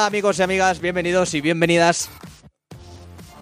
Hola, 0.00 0.06
amigos 0.06 0.38
y 0.38 0.42
amigas, 0.42 0.80
bienvenidos 0.80 1.34
y 1.34 1.42
bienvenidas 1.42 2.08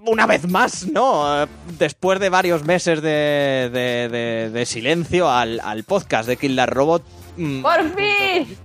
una 0.04 0.26
vez 0.26 0.48
más, 0.50 0.88
¿no? 0.88 1.46
Después 1.78 2.18
de 2.18 2.30
varios 2.30 2.64
meses 2.64 3.00
de, 3.00 3.70
de- 3.72 4.08
de- 4.10 4.50
de 4.50 4.66
silencio 4.66 5.30
al, 5.30 5.60
al 5.60 5.84
podcast 5.84 6.28
de 6.28 6.36
Kill 6.36 6.56
the 6.56 6.66
Robot. 6.66 7.04
mm, 7.36 7.62
¡Por 7.62 7.84
fin! 7.94 8.56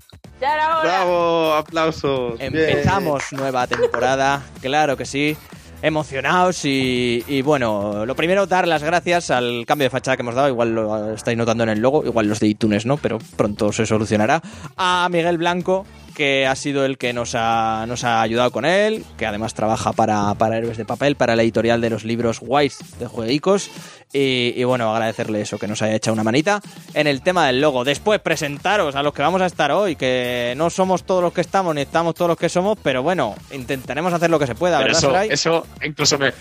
¡Ya 0.42 0.56
era 0.56 0.80
hora! 0.80 0.84
¡Bravo! 0.90 1.54
¡Aplausos! 1.54 2.34
Empezamos 2.40 3.26
nueva 3.32 3.68
temporada, 3.68 4.42
claro 4.60 4.98
que 4.98 5.06
sí. 5.06 5.38
Emocionados 5.84 6.66
y, 6.66 7.24
y 7.28 7.44
bueno, 7.44 8.08
lo 8.08 8.16
primero 8.16 8.48
dar 8.48 8.68
las 8.68 8.82
gracias 8.82 9.30
al 9.30 9.66
cambio 9.68 9.86
de 9.86 9.90
fachada 9.92 10.18
que 10.18 10.24
hemos 10.24 10.34
dado, 10.34 10.48
igual 10.50 10.74
lo 10.74 11.14
estáis 11.14 11.38
notando 11.38 11.64
en 11.64 11.70
el 11.70 11.80
logo, 11.80 12.04
igual 12.04 12.26
los 12.28 12.40
de 12.40 12.48
iTunes 12.48 12.88
no, 12.88 12.98
pero 12.98 13.20
pronto 13.38 13.72
se 13.72 13.86
solucionará. 13.86 14.42
A 14.78 15.08
Miguel 15.12 15.38
Blanco, 15.38 15.86
que 16.14 16.48
ha 16.48 16.56
sido 16.56 16.86
el 16.86 16.98
que 16.98 17.14
nos 17.14 17.34
ha, 17.36 17.86
nos 17.88 18.04
ha 18.04 18.22
ayudado 18.22 18.52
con 18.52 18.66
él, 18.66 19.04
que 19.18 19.26
además 19.26 19.54
trabaja 19.54 19.94
para, 19.94 20.34
para 20.36 20.58
Héroes 20.58 20.78
de 20.78 20.86
Papel, 20.86 21.16
para 21.16 21.36
la 21.36 21.44
editorial 21.44 21.82
de 21.82 21.90
los 21.90 22.04
libros 22.04 22.40
Wise 22.42 22.84
de 23.00 23.08
Jueguicos. 23.08 23.70
Y, 24.14 24.54
y 24.56 24.64
bueno, 24.64 24.94
agradecerle 24.94 25.42
eso, 25.42 25.58
que 25.58 25.68
nos 25.68 25.82
haya 25.82 25.96
echado 25.96 26.14
una 26.14 26.24
manita 26.24 26.62
en 26.94 27.08
el 27.08 27.22
tema 27.24 27.48
del 27.48 27.62
logo. 27.62 27.84
Después 27.84 28.20
presentaros 28.20 28.96
a 28.96 29.02
los 29.02 29.14
que 29.14 29.24
vamos 29.24 29.42
a 29.42 29.48
estar 29.48 29.72
hoy, 29.72 29.96
que 29.96 30.54
no 30.56 30.70
somos 30.70 31.04
todos 31.04 31.24
los 31.24 31.34
que 31.34 31.42
estamos 31.42 31.74
ni 31.74 31.82
estamos 31.82 32.14
todos 32.14 32.30
los 32.30 32.38
que 32.38 32.50
somos, 32.50 32.78
pero 32.84 33.02
bueno, 33.02 33.36
intentaremos 33.52 34.14
hacer 34.14 34.30
lo 34.30 34.38
que 34.38 34.46
se 34.48 34.54
pueda, 34.56 34.78
Pero 34.78 34.90
¿verdad, 34.90 35.00
eso, 35.00 35.12
Sarai? 35.12 35.30
eso 35.32 35.68
incluso 35.84 36.20
me... 36.20 36.32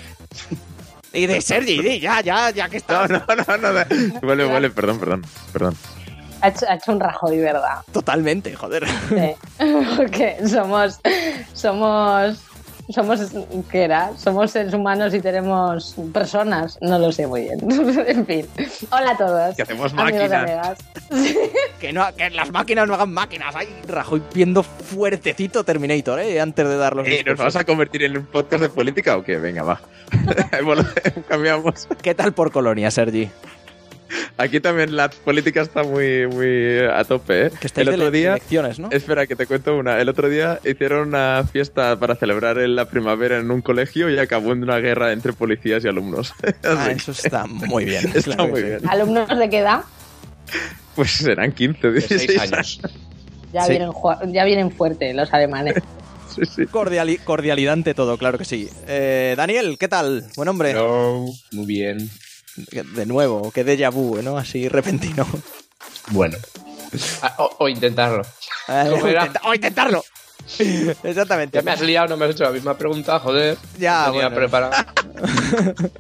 Y 1.15 1.27
de 1.27 1.41
Sergi, 1.43 1.99
ya, 2.01 2.21
ya, 2.21 2.51
ya 2.51 2.69
que 2.69 2.79
está. 2.79 3.07
no, 3.09 3.19
no, 3.27 3.57
no. 3.59 3.73
no. 3.73 4.21
Vuelve, 4.21 4.45
vuelve, 4.45 4.71
perdón, 4.71 4.99
perdón, 4.99 5.25
perdón. 5.53 5.77
Ha 6.43 6.49
hecho, 6.49 6.67
ha 6.69 6.75
hecho 6.75 6.93
un 6.93 7.01
rajoy, 7.01 7.39
¿verdad? 7.39 7.79
Totalmente, 7.93 8.53
joder. 8.55 8.85
Sí. 9.09 9.35
Porque 9.97 10.37
somos. 10.47 10.99
Somos. 11.53 12.41
Somos. 12.89 13.21
¿Qué 13.71 13.85
era? 13.85 14.11
Somos 14.17 14.51
seres 14.51 14.75
humanos 14.75 15.15
y 15.15 15.21
tenemos 15.21 15.95
personas. 16.13 16.79
No 16.81 16.99
lo 16.99 17.13
sé 17.13 17.29
muy 17.29 17.43
bien. 17.43 17.61
en 18.09 18.27
fin. 18.27 18.47
Hola 18.91 19.13
a 19.13 19.17
todos. 19.17 19.55
Que 19.57 19.63
hacemos 19.63 19.95
máquinas. 19.95 20.79
Que, 21.79 21.93
no, 21.93 22.05
que 22.17 22.31
las 22.31 22.51
máquinas 22.51 22.89
no 22.89 22.95
hagan 22.95 23.13
máquinas. 23.13 23.55
Ay, 23.55 23.69
Rajoy 23.87 24.21
viendo 24.35 24.65
fuertecito 24.65 25.63
Terminator, 25.63 26.19
¿eh? 26.19 26.41
Antes 26.41 26.67
de 26.67 26.77
dar 26.77 26.97
los 26.97 27.07
Eh, 27.07 27.23
¿Nos 27.25 27.39
vamos 27.39 27.55
a 27.55 27.65
convertir 27.65 28.03
en 28.03 28.19
un 28.19 28.27
podcast 28.27 28.63
de 28.63 28.69
política 28.69 29.17
o 29.17 29.23
qué? 29.23 29.37
Venga, 29.39 29.63
va. 29.63 29.81
Bueno, 30.65 30.85
Cambiamos. 31.29 31.87
¿Qué 32.03 32.15
tal 32.17 32.33
por 32.33 32.51
Colonia, 32.51 32.91
Sergi? 32.91 33.31
Aquí 34.37 34.61
también 34.61 34.95
la 34.97 35.09
política 35.11 35.63
está 35.63 35.83
muy, 35.83 36.27
muy 36.27 36.79
a 36.81 37.05
tope, 37.05 37.47
¿eh? 37.47 37.51
Que 37.61 37.67
estáis 37.67 37.87
El 37.89 37.93
de 37.93 37.99
otro 38.01 38.11
le- 38.11 38.19
día... 38.19 38.31
elecciones, 38.33 38.79
¿no? 38.79 38.91
Espera, 38.91 39.27
que 39.27 39.37
te 39.37 39.47
cuento 39.47 39.77
una. 39.77 40.01
El 40.01 40.09
otro 40.09 40.29
día 40.29 40.59
hicieron 40.65 41.09
una 41.09 41.45
fiesta 41.51 41.99
para 41.99 42.15
celebrar 42.17 42.59
en 42.59 42.75
la 42.77 42.87
primavera 42.89 43.39
en 43.39 43.51
un 43.51 43.63
colegio 43.63 44.11
y 44.11 44.19
acabó 44.19 44.53
en 44.53 44.63
una 44.63 44.79
guerra 44.79 45.13
entre 45.13 45.33
policías 45.33 45.85
y 45.85 45.89
alumnos. 45.89 46.35
Ah, 46.65 46.91
eso 46.91 47.13
está 47.13 47.47
muy 47.47 47.85
bien. 47.85 48.11
que 48.13 48.19
está 48.21 48.35
claro 48.37 48.47
que 48.47 48.51
muy 48.53 48.61
sí. 48.61 48.67
bien. 48.67 48.89
¿Alumnos 48.89 49.29
de 49.39 49.51
qué 49.51 49.59
edad? 49.59 49.81
Pues 50.95 51.11
serán 51.13 51.53
15, 51.53 51.91
16 51.93 52.21
16 52.27 52.53
años. 52.53 52.81
Ya, 53.53 53.63
Sí. 53.65 53.71
vienen, 53.71 53.91
ya 54.33 54.45
vienen 54.45 54.71
fuerte 54.71 55.13
los 55.15 55.33
alemanes. 55.33 55.75
Sí, 56.35 56.47
sí. 56.47 56.63
Cordiali- 56.63 57.19
cordialidad 57.23 57.75
ante 57.75 57.93
todo, 57.93 58.17
claro 58.17 58.39
que 58.39 58.47
sí. 58.47 58.67
Eh, 58.89 59.35
Daniel, 59.37 59.77
¿qué 59.79 59.87
tal? 59.87 60.25
Buen 60.35 60.49
hombre. 60.49 60.71
Hello, 60.71 61.27
muy 61.53 61.67
bien. 61.67 62.09
De 62.57 63.07
nuevo, 63.07 63.51
que 63.51 63.65
déjà 63.65 63.91
vu, 63.91 64.21
¿no? 64.23 64.37
Así 64.37 64.69
repentino. 64.69 65.27
Bueno. 66.11 66.37
Ah, 67.23 67.35
o, 67.39 67.51
o 67.61 67.69
intentarlo. 67.69 68.23
¿Cómo 68.67 69.05
o, 69.05 69.07
era? 69.07 69.27
intenta- 69.27 69.41
o 69.49 69.55
intentarlo. 69.55 70.05
Exactamente. 71.05 71.57
Ya 71.57 71.63
me 71.63 71.71
has 71.71 71.81
liado, 71.81 72.09
no 72.09 72.17
me 72.17 72.25
has 72.27 72.33
hecho 72.33 72.45
la 72.45 72.51
misma 72.51 72.77
pregunta, 72.77 73.19
joder. 73.21 73.57
Ya, 73.79 74.07
Tenía 74.07 74.29
bueno. 74.29 74.37
preparado. 74.37 74.73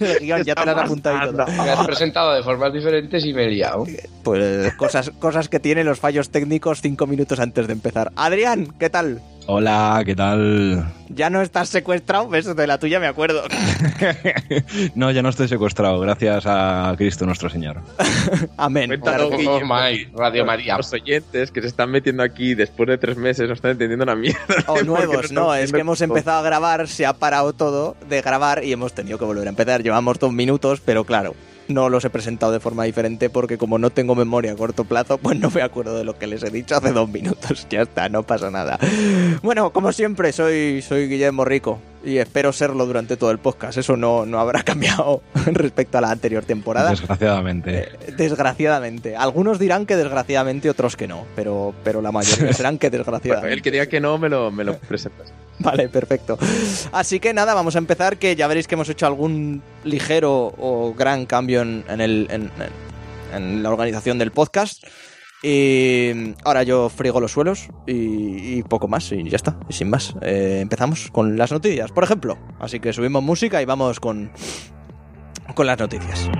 El 0.00 0.18
guion, 0.20 0.44
ya 0.44 0.54
te 0.54 0.64
lo 0.66 0.70
has 0.72 0.78
apuntado 0.84 1.16
y 1.16 1.20
todo. 1.32 1.46
Me 1.46 1.70
has 1.70 1.86
presentado 1.86 2.34
de 2.34 2.42
formas 2.42 2.72
diferentes 2.72 3.24
y 3.24 3.32
me 3.32 3.44
he 3.44 3.48
liado. 3.50 3.86
Pues 4.22 4.72
cosas, 4.74 5.10
cosas 5.18 5.48
que 5.48 5.60
tienen 5.60 5.86
los 5.86 5.98
fallos 5.98 6.30
técnicos 6.30 6.80
cinco 6.82 7.06
minutos 7.06 7.40
antes 7.40 7.66
de 7.66 7.72
empezar. 7.72 8.12
Adrián, 8.16 8.72
¿qué 8.78 8.90
tal? 8.90 9.20
Hola, 9.46 10.02
¿qué 10.06 10.14
tal? 10.14 10.86
Ya 11.08 11.28
no 11.28 11.42
estás 11.42 11.68
secuestrado, 11.68 12.28
ves, 12.28 12.54
de 12.54 12.66
la 12.66 12.78
tuya 12.78 13.00
me 13.00 13.06
acuerdo. 13.06 13.42
No, 14.94 15.10
ya 15.10 15.22
no 15.22 15.28
estoy 15.28 15.48
secuestrado, 15.48 15.98
gracias 16.00 16.44
a 16.46 16.94
Cristo 16.96 17.26
nuestro 17.26 17.50
Señor. 17.50 17.80
Amén. 18.56 18.88
Cuéntanos, 18.88 19.28
Claro 19.28 19.52
Oh, 19.52 20.18
Radio 20.18 20.44
María. 20.44 20.76
Los 20.76 20.92
oyentes 20.92 21.50
que 21.50 21.60
se 21.60 21.66
están 21.66 21.90
metiendo 21.90 22.22
aquí 22.22 22.54
después 22.54 22.88
de 22.88 22.98
tres 22.98 23.16
meses 23.16 23.48
no 23.48 23.54
están 23.54 23.72
entendiendo 23.72 24.04
una 24.04 24.14
mierda. 24.14 24.40
O 24.66 24.74
Porque 24.74 24.84
nuevos, 24.84 25.32
no, 25.32 25.54
es 25.54 25.72
que 25.72 25.80
hemos 25.80 25.98
todo. 25.98 26.08
empezado 26.08 26.38
a 26.40 26.42
grabar, 26.42 26.88
se 26.88 27.04
ha 27.06 27.12
parado 27.12 27.52
todo 27.52 27.96
de 28.08 28.22
grabar 28.22 28.64
y 28.64 28.72
hemos 28.72 28.92
tenido 28.94 29.18
que 29.18 29.24
volver 29.24 29.46
a 29.46 29.50
empezar. 29.50 29.82
Llevamos 29.82 30.18
dos 30.18 30.32
minutos, 30.32 30.80
pero 30.84 31.04
claro, 31.04 31.34
no 31.68 31.88
los 31.88 32.04
he 32.04 32.10
presentado 32.10 32.52
de 32.52 32.60
forma 32.60 32.84
diferente 32.84 33.30
porque 33.30 33.58
como 33.58 33.78
no 33.78 33.90
tengo 33.90 34.14
memoria 34.14 34.52
a 34.52 34.56
corto 34.56 34.84
plazo, 34.84 35.18
pues 35.18 35.38
no 35.38 35.50
me 35.50 35.62
acuerdo 35.62 35.96
de 35.96 36.04
lo 36.04 36.18
que 36.18 36.26
les 36.26 36.42
he 36.42 36.50
dicho 36.50 36.76
hace 36.76 36.92
dos 36.92 37.08
minutos. 37.08 37.66
Ya 37.70 37.82
está, 37.82 38.08
no 38.08 38.22
pasa 38.22 38.50
nada. 38.50 38.78
Bueno, 39.42 39.72
como 39.72 39.92
siempre, 39.92 40.32
soy, 40.32 40.82
soy 40.82 41.08
Guillermo 41.08 41.44
Rico 41.44 41.78
y 42.04 42.18
espero 42.18 42.52
serlo 42.52 42.84
durante 42.86 43.16
todo 43.16 43.30
el 43.30 43.38
podcast. 43.38 43.78
Eso 43.78 43.96
no, 43.96 44.26
no 44.26 44.40
habrá 44.40 44.62
cambiado 44.64 45.22
respecto 45.46 45.98
a 45.98 46.00
la 46.00 46.10
anterior 46.10 46.44
temporada. 46.44 46.90
Desgraciadamente. 46.90 47.78
Eh, 47.78 48.12
Desgraciadamente. 48.16 49.16
Algunos 49.16 49.58
dirán 49.58 49.86
que 49.86 49.96
desgraciadamente, 49.96 50.68
otros 50.68 50.96
que 50.96 51.08
no. 51.08 51.24
Pero, 51.36 51.74
pero 51.84 52.02
la 52.02 52.12
mayoría 52.12 52.52
serán 52.52 52.78
que 52.78 52.88
Bueno, 52.90 52.98
desgraciadamente. 53.04 53.54
el 53.54 53.62
que 53.62 53.70
diga 53.70 53.86
que 53.86 54.00
no, 54.00 54.18
me 54.18 54.28
lo, 54.28 54.50
me 54.50 54.64
lo 54.64 54.76
presentas. 54.78 55.32
Vale, 55.58 55.88
perfecto. 55.88 56.38
Así 56.92 57.20
que 57.20 57.34
nada, 57.34 57.54
vamos 57.54 57.76
a 57.76 57.78
empezar, 57.78 58.18
que 58.18 58.36
ya 58.36 58.46
veréis 58.46 58.66
que 58.66 58.74
hemos 58.74 58.88
hecho 58.88 59.06
algún 59.06 59.62
ligero 59.84 60.52
o 60.58 60.94
gran 60.96 61.26
cambio 61.26 61.62
en, 61.62 61.84
en 61.88 62.00
el, 62.00 62.28
en, 62.30 63.62
la 63.62 63.70
organización 63.70 64.18
del 64.18 64.32
podcast. 64.32 64.84
Y 65.44 66.34
ahora 66.44 66.62
yo 66.62 66.88
frigo 66.88 67.20
los 67.20 67.32
suelos 67.32 67.68
y, 67.86 68.58
y 68.58 68.62
poco 68.62 68.86
más, 68.86 69.10
y 69.10 69.28
ya 69.28 69.36
está, 69.36 69.58
y 69.68 69.72
sin 69.72 69.90
más. 69.90 70.14
Eh, 70.22 70.60
empezamos 70.62 71.10
con 71.10 71.36
las 71.36 71.50
noticias, 71.50 71.90
por 71.90 72.04
ejemplo. 72.04 72.38
Así 72.60 72.78
que 72.78 72.92
subimos 72.92 73.22
música 73.22 73.60
y 73.60 73.64
vamos 73.64 73.98
con, 73.98 74.30
con 75.54 75.66
las 75.66 75.78
noticias. 75.78 76.30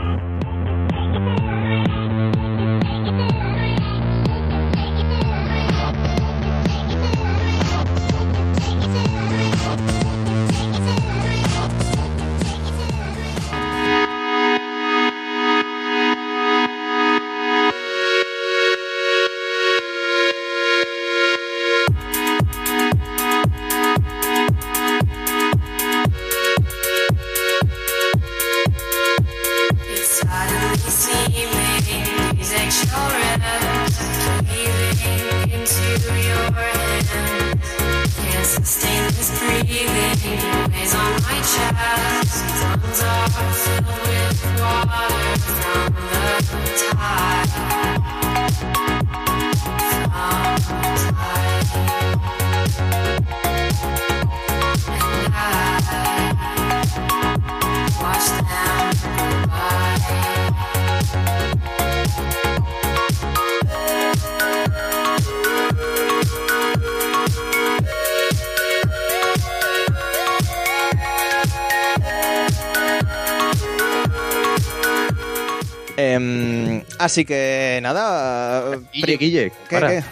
Así 77.05 77.25
que 77.25 77.79
nada. 77.83 78.77
Guille, 78.93 79.17
Guille, 79.17 79.53
¿Qué, 79.69 79.77
para. 79.77 79.89
qué? 79.89 80.05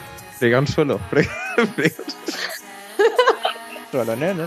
Un 0.56 0.66
suelo. 3.92 4.06
No, 4.06 4.34
no, 4.34 4.46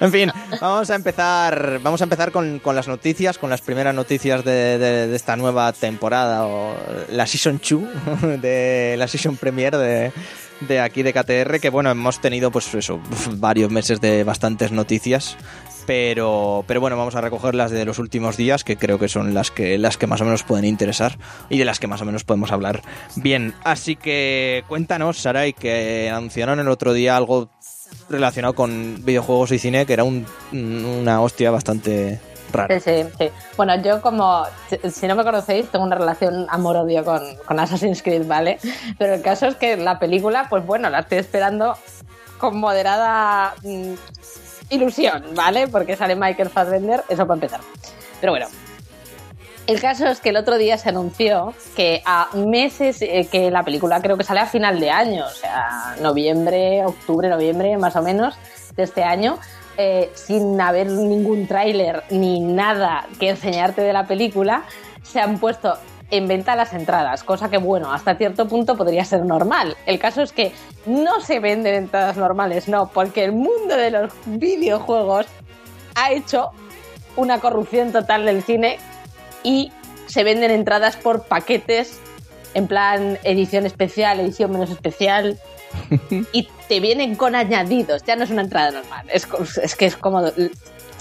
En 0.00 0.12
fin, 0.12 0.30
vamos 0.60 0.90
a 0.90 0.94
empezar, 0.96 1.80
vamos 1.82 2.02
a 2.02 2.04
empezar 2.04 2.30
con, 2.30 2.58
con 2.58 2.76
las 2.76 2.86
noticias, 2.88 3.38
con 3.38 3.48
las 3.48 3.62
primeras 3.62 3.94
noticias 3.94 4.44
de, 4.44 4.76
de- 4.78 5.06
de 5.08 5.16
esta 5.16 5.34
nueva 5.36 5.72
temporada 5.72 6.44
o 6.46 6.76
la 7.10 7.26
season 7.26 7.58
2 7.58 8.40
de 8.42 8.96
la 8.98 9.08
season 9.08 9.38
premiere 9.38 9.78
de, 9.78 10.12
de 10.60 10.80
aquí 10.80 11.02
de 11.02 11.14
KTR, 11.14 11.58
que 11.58 11.70
bueno, 11.70 11.90
hemos 11.90 12.20
tenido 12.20 12.50
pues 12.50 12.72
eso, 12.74 13.00
varios 13.38 13.70
meses 13.70 13.98
de 14.02 14.24
bastantes 14.24 14.72
noticias. 14.72 15.38
Pero, 15.86 16.64
pero 16.66 16.80
bueno, 16.80 16.96
vamos 16.96 17.14
a 17.14 17.20
recoger 17.20 17.54
las 17.54 17.70
de 17.70 17.84
los 17.84 17.98
últimos 17.98 18.36
días, 18.36 18.64
que 18.64 18.76
creo 18.76 18.98
que 18.98 19.08
son 19.08 19.34
las 19.34 19.50
que, 19.50 19.78
las 19.78 19.96
que 19.96 20.06
más 20.06 20.20
o 20.20 20.24
menos 20.24 20.42
pueden 20.42 20.64
interesar 20.64 21.16
y 21.48 21.58
de 21.58 21.64
las 21.64 21.78
que 21.78 21.86
más 21.86 22.02
o 22.02 22.04
menos 22.04 22.24
podemos 22.24 22.50
hablar 22.52 22.82
bien. 23.14 23.54
Así 23.64 23.96
que 23.96 24.64
cuéntanos, 24.68 25.18
Saray, 25.18 25.52
que 25.52 26.10
anunciaron 26.12 26.58
el 26.58 26.68
otro 26.68 26.92
día 26.92 27.16
algo 27.16 27.48
relacionado 28.10 28.54
con 28.54 29.04
videojuegos 29.04 29.52
y 29.52 29.58
cine, 29.58 29.86
que 29.86 29.92
era 29.92 30.04
un- 30.04 30.26
una 30.52 31.20
hostia 31.20 31.50
bastante 31.52 32.20
rara. 32.52 32.80
Sí, 32.80 32.90
sí, 33.02 33.08
sí. 33.18 33.28
Bueno, 33.56 33.80
yo 33.82 34.00
como, 34.02 34.44
si- 34.90 35.06
no 35.06 35.14
me 35.14 35.22
conocéis, 35.24 35.68
tengo 35.70 35.84
una 35.84 35.96
relación 35.96 36.46
amor-odio 36.50 37.04
con, 37.04 37.22
con 37.46 37.60
Assassin's 37.60 38.02
Creed, 38.02 38.26
¿vale? 38.26 38.58
Pero 38.98 39.14
el 39.14 39.22
caso 39.22 39.46
es 39.46 39.54
que 39.56 39.76
la 39.76 39.98
película, 40.00 40.46
pues 40.50 40.66
bueno, 40.66 40.90
la 40.90 41.00
estoy 41.00 41.18
esperando 41.18 41.76
con 42.38 42.58
moderada 42.58 43.54
mm, 43.62 43.94
ilusión, 44.70 45.24
¿vale? 45.34 45.68
Porque 45.68 45.96
sale 45.96 46.16
Michael 46.16 46.50
Fassbender, 46.50 47.02
eso 47.08 47.26
para 47.26 47.34
empezar. 47.34 47.60
Pero 48.20 48.32
bueno. 48.32 48.46
El 49.66 49.80
caso 49.80 50.06
es 50.06 50.20
que 50.20 50.28
el 50.28 50.36
otro 50.36 50.58
día 50.58 50.78
se 50.78 50.90
anunció 50.90 51.52
que 51.74 52.00
a 52.04 52.28
meses, 52.34 53.02
eh, 53.02 53.26
que 53.30 53.50
la 53.50 53.64
película 53.64 54.00
creo 54.00 54.16
que 54.16 54.22
sale 54.22 54.38
a 54.38 54.46
final 54.46 54.78
de 54.78 54.90
año, 54.90 55.24
o 55.26 55.30
sea, 55.30 55.96
noviembre, 56.00 56.84
octubre, 56.84 57.28
noviembre, 57.28 57.76
más 57.76 57.96
o 57.96 58.02
menos, 58.02 58.36
de 58.76 58.84
este 58.84 59.02
año, 59.02 59.40
eh, 59.76 60.12
sin 60.14 60.60
haber 60.60 60.86
ningún 60.86 61.48
tráiler 61.48 62.04
ni 62.10 62.38
nada 62.38 63.08
que 63.18 63.30
enseñarte 63.30 63.82
de 63.82 63.92
la 63.92 64.06
película, 64.06 64.62
se 65.02 65.20
han 65.20 65.38
puesto 65.38 65.76
en 66.10 66.28
venta 66.28 66.54
las 66.54 66.72
entradas, 66.72 67.24
cosa 67.24 67.50
que, 67.50 67.58
bueno, 67.58 67.92
hasta 67.92 68.14
cierto 68.14 68.46
punto 68.46 68.76
podría 68.76 69.04
ser 69.04 69.24
normal. 69.24 69.76
El 69.86 69.98
caso 69.98 70.22
es 70.22 70.32
que 70.32 70.52
no 70.86 71.20
se 71.20 71.40
venden 71.40 71.74
entradas 71.74 72.16
normales, 72.16 72.68
no, 72.68 72.88
porque 72.88 73.24
el 73.24 73.32
mundo 73.32 73.76
de 73.76 73.90
los 73.90 74.12
videojuegos 74.26 75.26
ha 75.96 76.12
hecho 76.12 76.50
una 77.16 77.40
corrupción 77.40 77.92
total 77.92 78.24
del 78.24 78.42
cine 78.42 78.78
y 79.42 79.72
se 80.06 80.22
venden 80.22 80.50
entradas 80.50 80.96
por 80.96 81.24
paquetes, 81.24 81.98
en 82.54 82.68
plan 82.68 83.18
edición 83.24 83.66
especial, 83.66 84.20
edición 84.20 84.52
menos 84.52 84.70
especial, 84.70 85.38
y 86.32 86.48
te 86.68 86.80
vienen 86.80 87.16
con 87.16 87.34
añadidos, 87.34 88.04
ya 88.04 88.16
no 88.16 88.24
es 88.24 88.30
una 88.30 88.42
entrada 88.42 88.70
normal, 88.70 89.06
es, 89.12 89.26
que 89.76 89.86
es 89.86 89.96
como... 89.96 90.22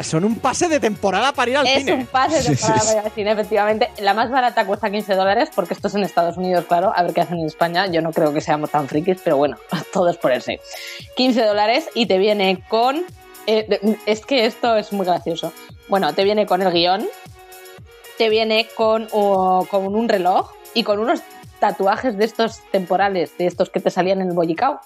Son 0.03 0.24
un 0.25 0.36
pase 0.39 0.68
de 0.68 0.80
temporada 0.80 1.31
para 1.31 1.51
ir 1.51 1.57
al 1.57 1.68
Es 1.68 1.80
cine. 1.80 1.94
un 1.94 2.06
pase 2.06 2.36
de 2.38 2.42
Sí, 2.44 2.56
sí, 2.56 2.62
temporada 2.62 2.81
sí. 2.81 2.88
para 2.88 3.00
ir 3.00 3.06
al 3.06 3.12
cine, 3.13 3.31
efectivamente. 3.31 3.89
La 4.00 4.13
más 4.13 4.30
barata 4.30 4.65
cuesta 4.65 4.92
15 4.92 5.15
dólares 5.15 5.50
porque 5.56 5.74
esto 5.74 5.88
es 5.88 5.95
en 5.95 6.03
Estados 6.03 6.38
Unidos, 6.38 6.65
claro. 6.65 6.92
A 6.95 7.01
ver 7.03 7.13
qué 7.13 7.21
hacen 7.21 7.39
en 7.39 7.45
España. 7.45 7.88
Yo 7.88 8.01
no 8.01 8.12
creo 8.12 8.33
que 8.33 8.42
seamos 8.42 8.69
tan 8.71 8.88
frikis, 8.88 9.19
pero 9.24 9.38
bueno, 9.38 9.57
todo 9.94 10.09
es 10.09 10.18
ponerse. 10.18 10.59
15 11.15 11.44
dólares 11.45 11.89
y 11.95 12.06
te 12.07 12.18
viene 12.18 12.62
con... 12.68 13.03
eh, 13.47 13.97
es 14.06 14.25
que 14.25 14.45
esto 14.45 14.75
es 14.75 14.92
muy 14.94 15.06
gracioso. 15.06 15.53
Bueno, 15.88 16.13
te 16.13 16.24
viene 16.24 16.45
con 16.45 16.62
el 16.62 16.71
guion, 16.74 17.07
te 18.18 18.30
viene 18.30 18.68
con, 18.75 19.07
uh, 19.12 19.65
con 19.65 19.86
un 19.95 20.09
reloj 20.09 20.51
y 20.74 20.83
con 20.83 21.00
unos 21.00 21.21
tatuajes 21.59 22.18
de 22.18 22.25
estos 22.25 22.59
temporales, 22.71 23.38
de 23.38 23.45
estos 23.48 23.69
que 23.69 23.80
te 23.80 23.89
salían 23.89 24.19
en 24.21 24.27
el 24.30 24.33
bollicao. 24.33 24.81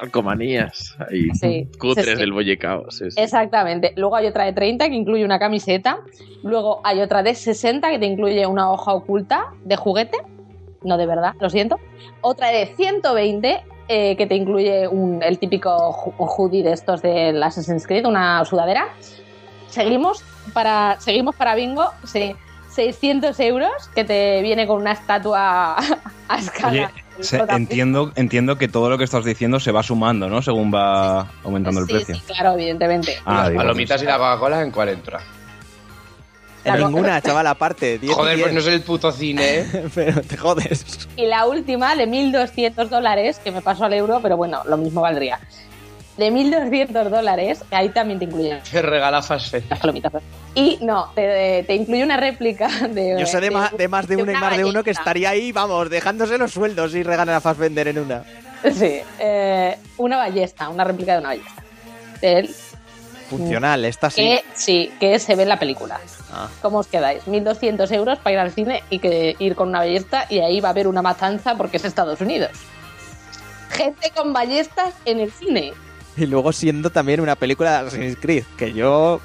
Calcomanías. 0.00 0.96
Ahí. 0.98 1.28
Sí, 1.34 1.68
Cutres 1.78 2.18
del 2.18 2.32
bollicao. 2.32 2.90
Sí, 2.90 3.10
sí. 3.10 3.20
Exactamente. 3.20 3.92
Luego 3.96 4.16
hay 4.16 4.26
otra 4.26 4.44
de 4.44 4.52
30 4.52 4.88
que 4.88 4.94
incluye 4.94 5.24
una 5.24 5.38
camiseta. 5.38 6.00
Luego 6.42 6.80
hay 6.84 7.00
otra 7.00 7.22
de 7.22 7.34
60 7.34 7.90
que 7.90 7.98
te 7.98 8.06
incluye 8.06 8.46
una 8.46 8.70
hoja 8.70 8.92
oculta 8.94 9.46
de 9.64 9.76
juguete. 9.76 10.18
No 10.82 10.96
de 10.96 11.06
verdad, 11.06 11.34
lo 11.40 11.48
siento. 11.48 11.78
Otra 12.20 12.48
de 12.48 12.66
120 12.66 13.62
eh, 13.88 14.16
que 14.16 14.26
te 14.26 14.34
incluye 14.34 14.88
un- 14.88 15.22
el 15.22 15.38
típico 15.38 15.70
hoodie 16.18 16.62
de 16.62 16.72
estos 16.72 17.02
del 17.02 17.42
Assassin's 17.42 17.86
Creed, 17.86 18.06
una 18.06 18.44
sudadera. 18.44 18.88
Seguimos 19.68 20.22
para, 20.52 20.96
seguimos 21.00 21.34
para 21.36 21.54
Bingo. 21.54 21.86
Sí. 22.04 22.34
600 22.74 23.38
euros 23.40 23.70
que 23.94 24.04
te 24.04 24.42
viene 24.42 24.66
con 24.66 24.80
una 24.80 24.92
estatua 24.92 25.76
a 26.28 26.38
escala. 26.38 26.70
Oye, 26.70 26.88
se- 27.24 27.42
entiendo, 27.50 28.12
entiendo 28.16 28.58
que 28.58 28.68
todo 28.68 28.90
lo 28.90 28.98
que 28.98 29.04
estás 29.04 29.24
diciendo 29.24 29.60
se 29.60 29.70
va 29.72 29.82
sumando, 29.82 30.28
¿no? 30.28 30.42
Según 30.42 30.72
va 30.74 31.28
aumentando 31.44 31.80
el 31.80 31.86
Sí, 31.86 31.92
precio. 31.92 32.14
sí, 32.16 32.22
claro, 32.26 32.52
evidentemente. 32.54 33.16
Ah, 33.24 33.34
Las 33.42 33.48
digo, 33.50 33.62
palomitas 33.62 34.02
y 34.02 34.06
la 34.06 34.16
Coca-Cola, 34.18 34.62
¿en 34.62 34.70
cuál 34.70 34.88
entra? 34.90 35.20
En 36.64 36.72
Claro. 36.72 36.86
ninguna, 36.86 37.20
chaval, 37.20 37.46
aparte. 37.46 37.98
10 37.98 38.10
y 38.10 38.14
Joder, 38.14 38.40
pues 38.40 38.52
10. 38.52 38.54
no 38.54 38.60
es 38.60 38.66
el 38.74 38.82
puto 38.82 39.12
cine, 39.12 39.58
¿eh? 39.60 39.84
Pero 39.94 40.22
te 40.22 40.36
jodes. 40.36 41.06
Y 41.14 41.26
la 41.26 41.46
última 41.46 41.94
de 41.94 42.06
1.200 42.08 42.88
dólares, 42.88 43.38
que 43.44 43.52
me 43.52 43.60
pasó 43.60 43.84
al 43.84 43.92
euro, 43.92 44.20
pero 44.22 44.36
bueno, 44.38 44.62
lo 44.66 44.76
mismo 44.78 45.02
valdría. 45.02 45.38
De 46.16 46.30
1.200 46.30 47.08
dólares, 47.08 47.64
ahí 47.72 47.88
también 47.88 48.20
te 48.20 48.26
incluyen 48.26 48.60
Que 48.70 48.80
regala 48.80 49.20
Fast 49.20 49.50
Food. 49.50 49.62
las 49.68 49.80
palomitas. 49.80 50.12
Y 50.54 50.78
no, 50.80 51.10
te, 51.14 51.64
te 51.66 51.74
incluye 51.74 52.04
una 52.04 52.16
réplica 52.16 52.68
de... 52.88 53.16
Yo 53.18 53.26
sé 53.26 53.40
de, 53.40 53.50
más 53.50 53.72
de, 53.72 53.88
de 54.16 54.22
uno 54.22 54.30
y 54.30 54.36
más 54.36 54.56
de 54.56 54.64
uno 54.64 54.84
que 54.84 54.90
estaría 54.90 55.30
ahí, 55.30 55.50
vamos, 55.50 55.90
dejándose 55.90 56.38
los 56.38 56.52
sueldos 56.52 56.94
y 56.94 57.02
regalan 57.02 57.34
a 57.34 57.40
Fassbender 57.40 57.88
en 57.88 57.98
una. 57.98 58.22
Sí, 58.72 59.00
eh, 59.18 59.76
una 59.96 60.16
ballesta, 60.16 60.68
una 60.68 60.84
réplica 60.84 61.14
de 61.14 61.18
una 61.18 61.28
ballesta. 61.30 61.62
Funcional, 63.28 63.84
esta 63.84 64.10
sí. 64.10 64.22
Que 64.22 64.44
sí, 64.54 64.92
que 65.00 65.18
se 65.18 65.34
ve 65.34 65.42
en 65.42 65.48
la 65.48 65.58
película. 65.58 65.98
Ah. 66.32 66.48
¿Cómo 66.62 66.78
os 66.78 66.86
quedáis? 66.86 67.24
1.200 67.26 67.90
euros 67.92 68.18
para 68.18 68.32
ir 68.34 68.38
al 68.38 68.52
cine 68.52 68.82
y 68.90 68.98
que 68.98 69.36
ir 69.38 69.54
con 69.54 69.68
una 69.68 69.80
ballesta 69.80 70.26
y 70.28 70.40
ahí 70.40 70.60
va 70.60 70.68
a 70.68 70.72
haber 70.72 70.86
una 70.86 71.02
matanza 71.02 71.56
porque 71.56 71.78
es 71.78 71.84
Estados 71.84 72.20
Unidos. 72.20 72.50
Gente 73.70 74.10
con 74.14 74.32
ballestas 74.32 74.94
en 75.04 75.20
el 75.20 75.32
cine. 75.32 75.72
Y 76.16 76.26
luego 76.26 76.52
siendo 76.52 76.90
también 76.90 77.20
una 77.20 77.34
película 77.36 77.70
de 77.82 77.88
Assassin's 77.88 78.16
Creed, 78.20 78.44
que 78.56 78.72
yo. 78.72 79.20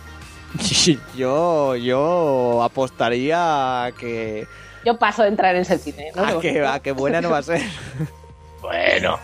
Yo, 1.15 1.75
yo 1.75 2.63
apostaría 2.63 3.85
a 3.85 3.91
que, 3.91 4.47
Yo 4.83 4.97
paso 4.97 5.21
de 5.21 5.27
entrar 5.27 5.53
en 5.55 5.61
ese 5.61 5.77
cine. 5.77 6.11
¿no? 6.15 6.23
a 6.25 6.41
que, 6.41 6.65
a 6.65 6.79
que 6.79 6.91
buena 6.91 7.21
no 7.21 7.29
va 7.29 7.37
a 7.39 7.43
ser. 7.43 7.61
Bueno, 8.61 9.17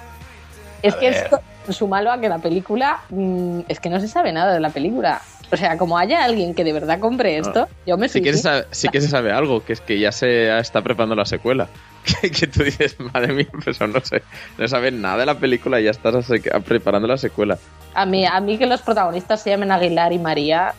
Es 0.84 0.94
A 0.94 1.00
que 1.00 1.10
ver. 1.10 1.24
esto, 1.24 1.42
súmalo 1.74 2.12
a 2.12 2.20
que 2.22 2.30
la 2.30 2.38
película, 2.38 3.02
mm, 3.10 3.62
es 3.68 3.80
que 3.80 3.90
no 3.90 4.00
se 4.00 4.08
sabe 4.08 4.32
nada 4.32 4.54
de 4.54 4.60
la 4.60 4.70
película. 4.70 5.22
O 5.56 5.58
sea, 5.58 5.78
como 5.78 5.98
haya 5.98 6.24
alguien 6.24 6.54
que 6.54 6.64
de 6.64 6.74
verdad 6.74 7.00
compre 7.00 7.38
esto, 7.38 7.68
yo 7.88 7.98
me 7.98 8.08
Sí 8.10 8.22
que, 8.22 8.34
se 8.34 8.66
sí 8.72 8.90
que 8.90 9.02
se 9.02 9.08
sabe 9.08 9.32
algo, 9.32 9.64
que 9.66 9.74
es 9.74 9.82
que 9.82 9.98
ya 10.00 10.12
se 10.12 10.56
está 10.60 10.82
preparando 10.82 11.16
la 11.16 11.26
secuela. 11.26 11.68
Que, 12.22 12.30
que 12.30 12.46
tú 12.46 12.62
dices, 12.64 12.96
madre 13.00 13.34
mía, 13.34 13.48
pues 13.64 13.82
no 13.82 14.00
sé, 14.00 14.22
no 14.60 14.68
sabes 14.68 14.94
nada 14.94 15.18
de 15.18 15.26
la 15.26 15.40
película 15.40 15.82
y 15.82 15.86
ya 15.86 15.90
estás 15.90 16.14
ase- 16.14 16.40
preparando 16.64 17.08
la 17.08 17.18
secuela. 17.18 17.58
A 17.96 18.06
mí, 18.06 18.24
a 18.28 18.40
mí 18.42 18.60
que 18.60 18.68
los 18.68 18.84
protagonistas 18.84 19.42
se 19.42 19.50
llamen 19.50 19.72
Aguilar 19.72 20.14
y 20.14 20.20
María, 20.20 20.76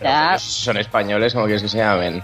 Ya. 0.00 0.38
son 0.38 0.76
españoles, 0.76 1.32
como 1.34 1.46
quieres 1.46 1.62
que 1.62 1.68
se 1.68 1.78
llamen? 1.78 2.22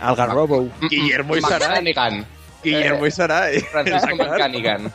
Algarrobo. 0.00 0.68
Guillermo 0.90 1.36
y 1.36 1.40
Saray. 1.40 1.68
McCannigan. 1.68 2.26
Guillermo 2.64 3.06
y 3.06 3.10
Saray. 3.12 3.60
Francisco 3.60 4.16
McCannigan. 4.16 4.92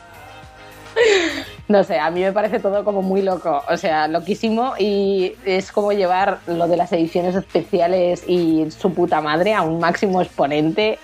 No 1.68 1.82
sé, 1.84 1.98
a 1.98 2.10
mí 2.10 2.20
me 2.20 2.32
parece 2.32 2.58
todo 2.60 2.84
como 2.84 3.00
muy 3.02 3.22
loco, 3.22 3.62
o 3.68 3.76
sea, 3.76 4.06
loquísimo 4.08 4.74
y 4.78 5.34
es 5.46 5.72
como 5.72 5.92
llevar 5.92 6.40
lo 6.46 6.68
de 6.68 6.76
las 6.76 6.92
ediciones 6.92 7.34
especiales 7.34 8.22
y 8.28 8.70
su 8.70 8.92
puta 8.92 9.20
madre 9.22 9.54
a 9.54 9.62
un 9.62 9.78
máximo 9.80 10.20
exponente 10.20 10.98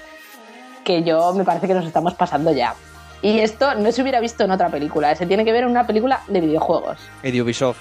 que 0.85 1.03
yo 1.03 1.33
me 1.35 1.45
parece 1.45 1.67
que 1.67 1.75
nos 1.75 1.87
estamos 1.87 2.15
pasando 2.15 2.53
ya. 2.53 2.75
Y 3.23 3.41
esto 3.41 3.75
no 3.75 3.93
se 3.93 4.01
hubiera 4.03 4.19
visto 4.21 4.45
en 4.45 4.51
otra 4.51 4.69
película, 4.71 5.15
se 5.15 5.27
tiene 5.27 5.45
que 5.45 5.53
ver 5.53 5.65
en 5.65 5.71
una 5.71 5.87
película 5.87 6.21
de 6.29 6.41
videojuegos. 6.41 6.99
Y 7.23 7.31
de 7.31 7.43
Ubisoft. 7.43 7.79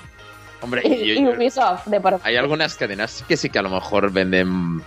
Hombre, 0.61 0.81
Y, 0.85 0.89
yo- 0.89 1.13
y 1.21 1.23
yo- 1.23 1.31
Ubisoft, 1.31 1.85
de 1.87 1.99
por 2.01 2.19
hay 2.23 2.35
algunas 2.35 2.75
cadenas 2.75 3.23
que 3.27 3.37
sí 3.37 3.49
que 3.49 3.59
a 3.59 3.61
lo 3.61 3.69
mejor 3.69 4.11
venden 4.11 4.81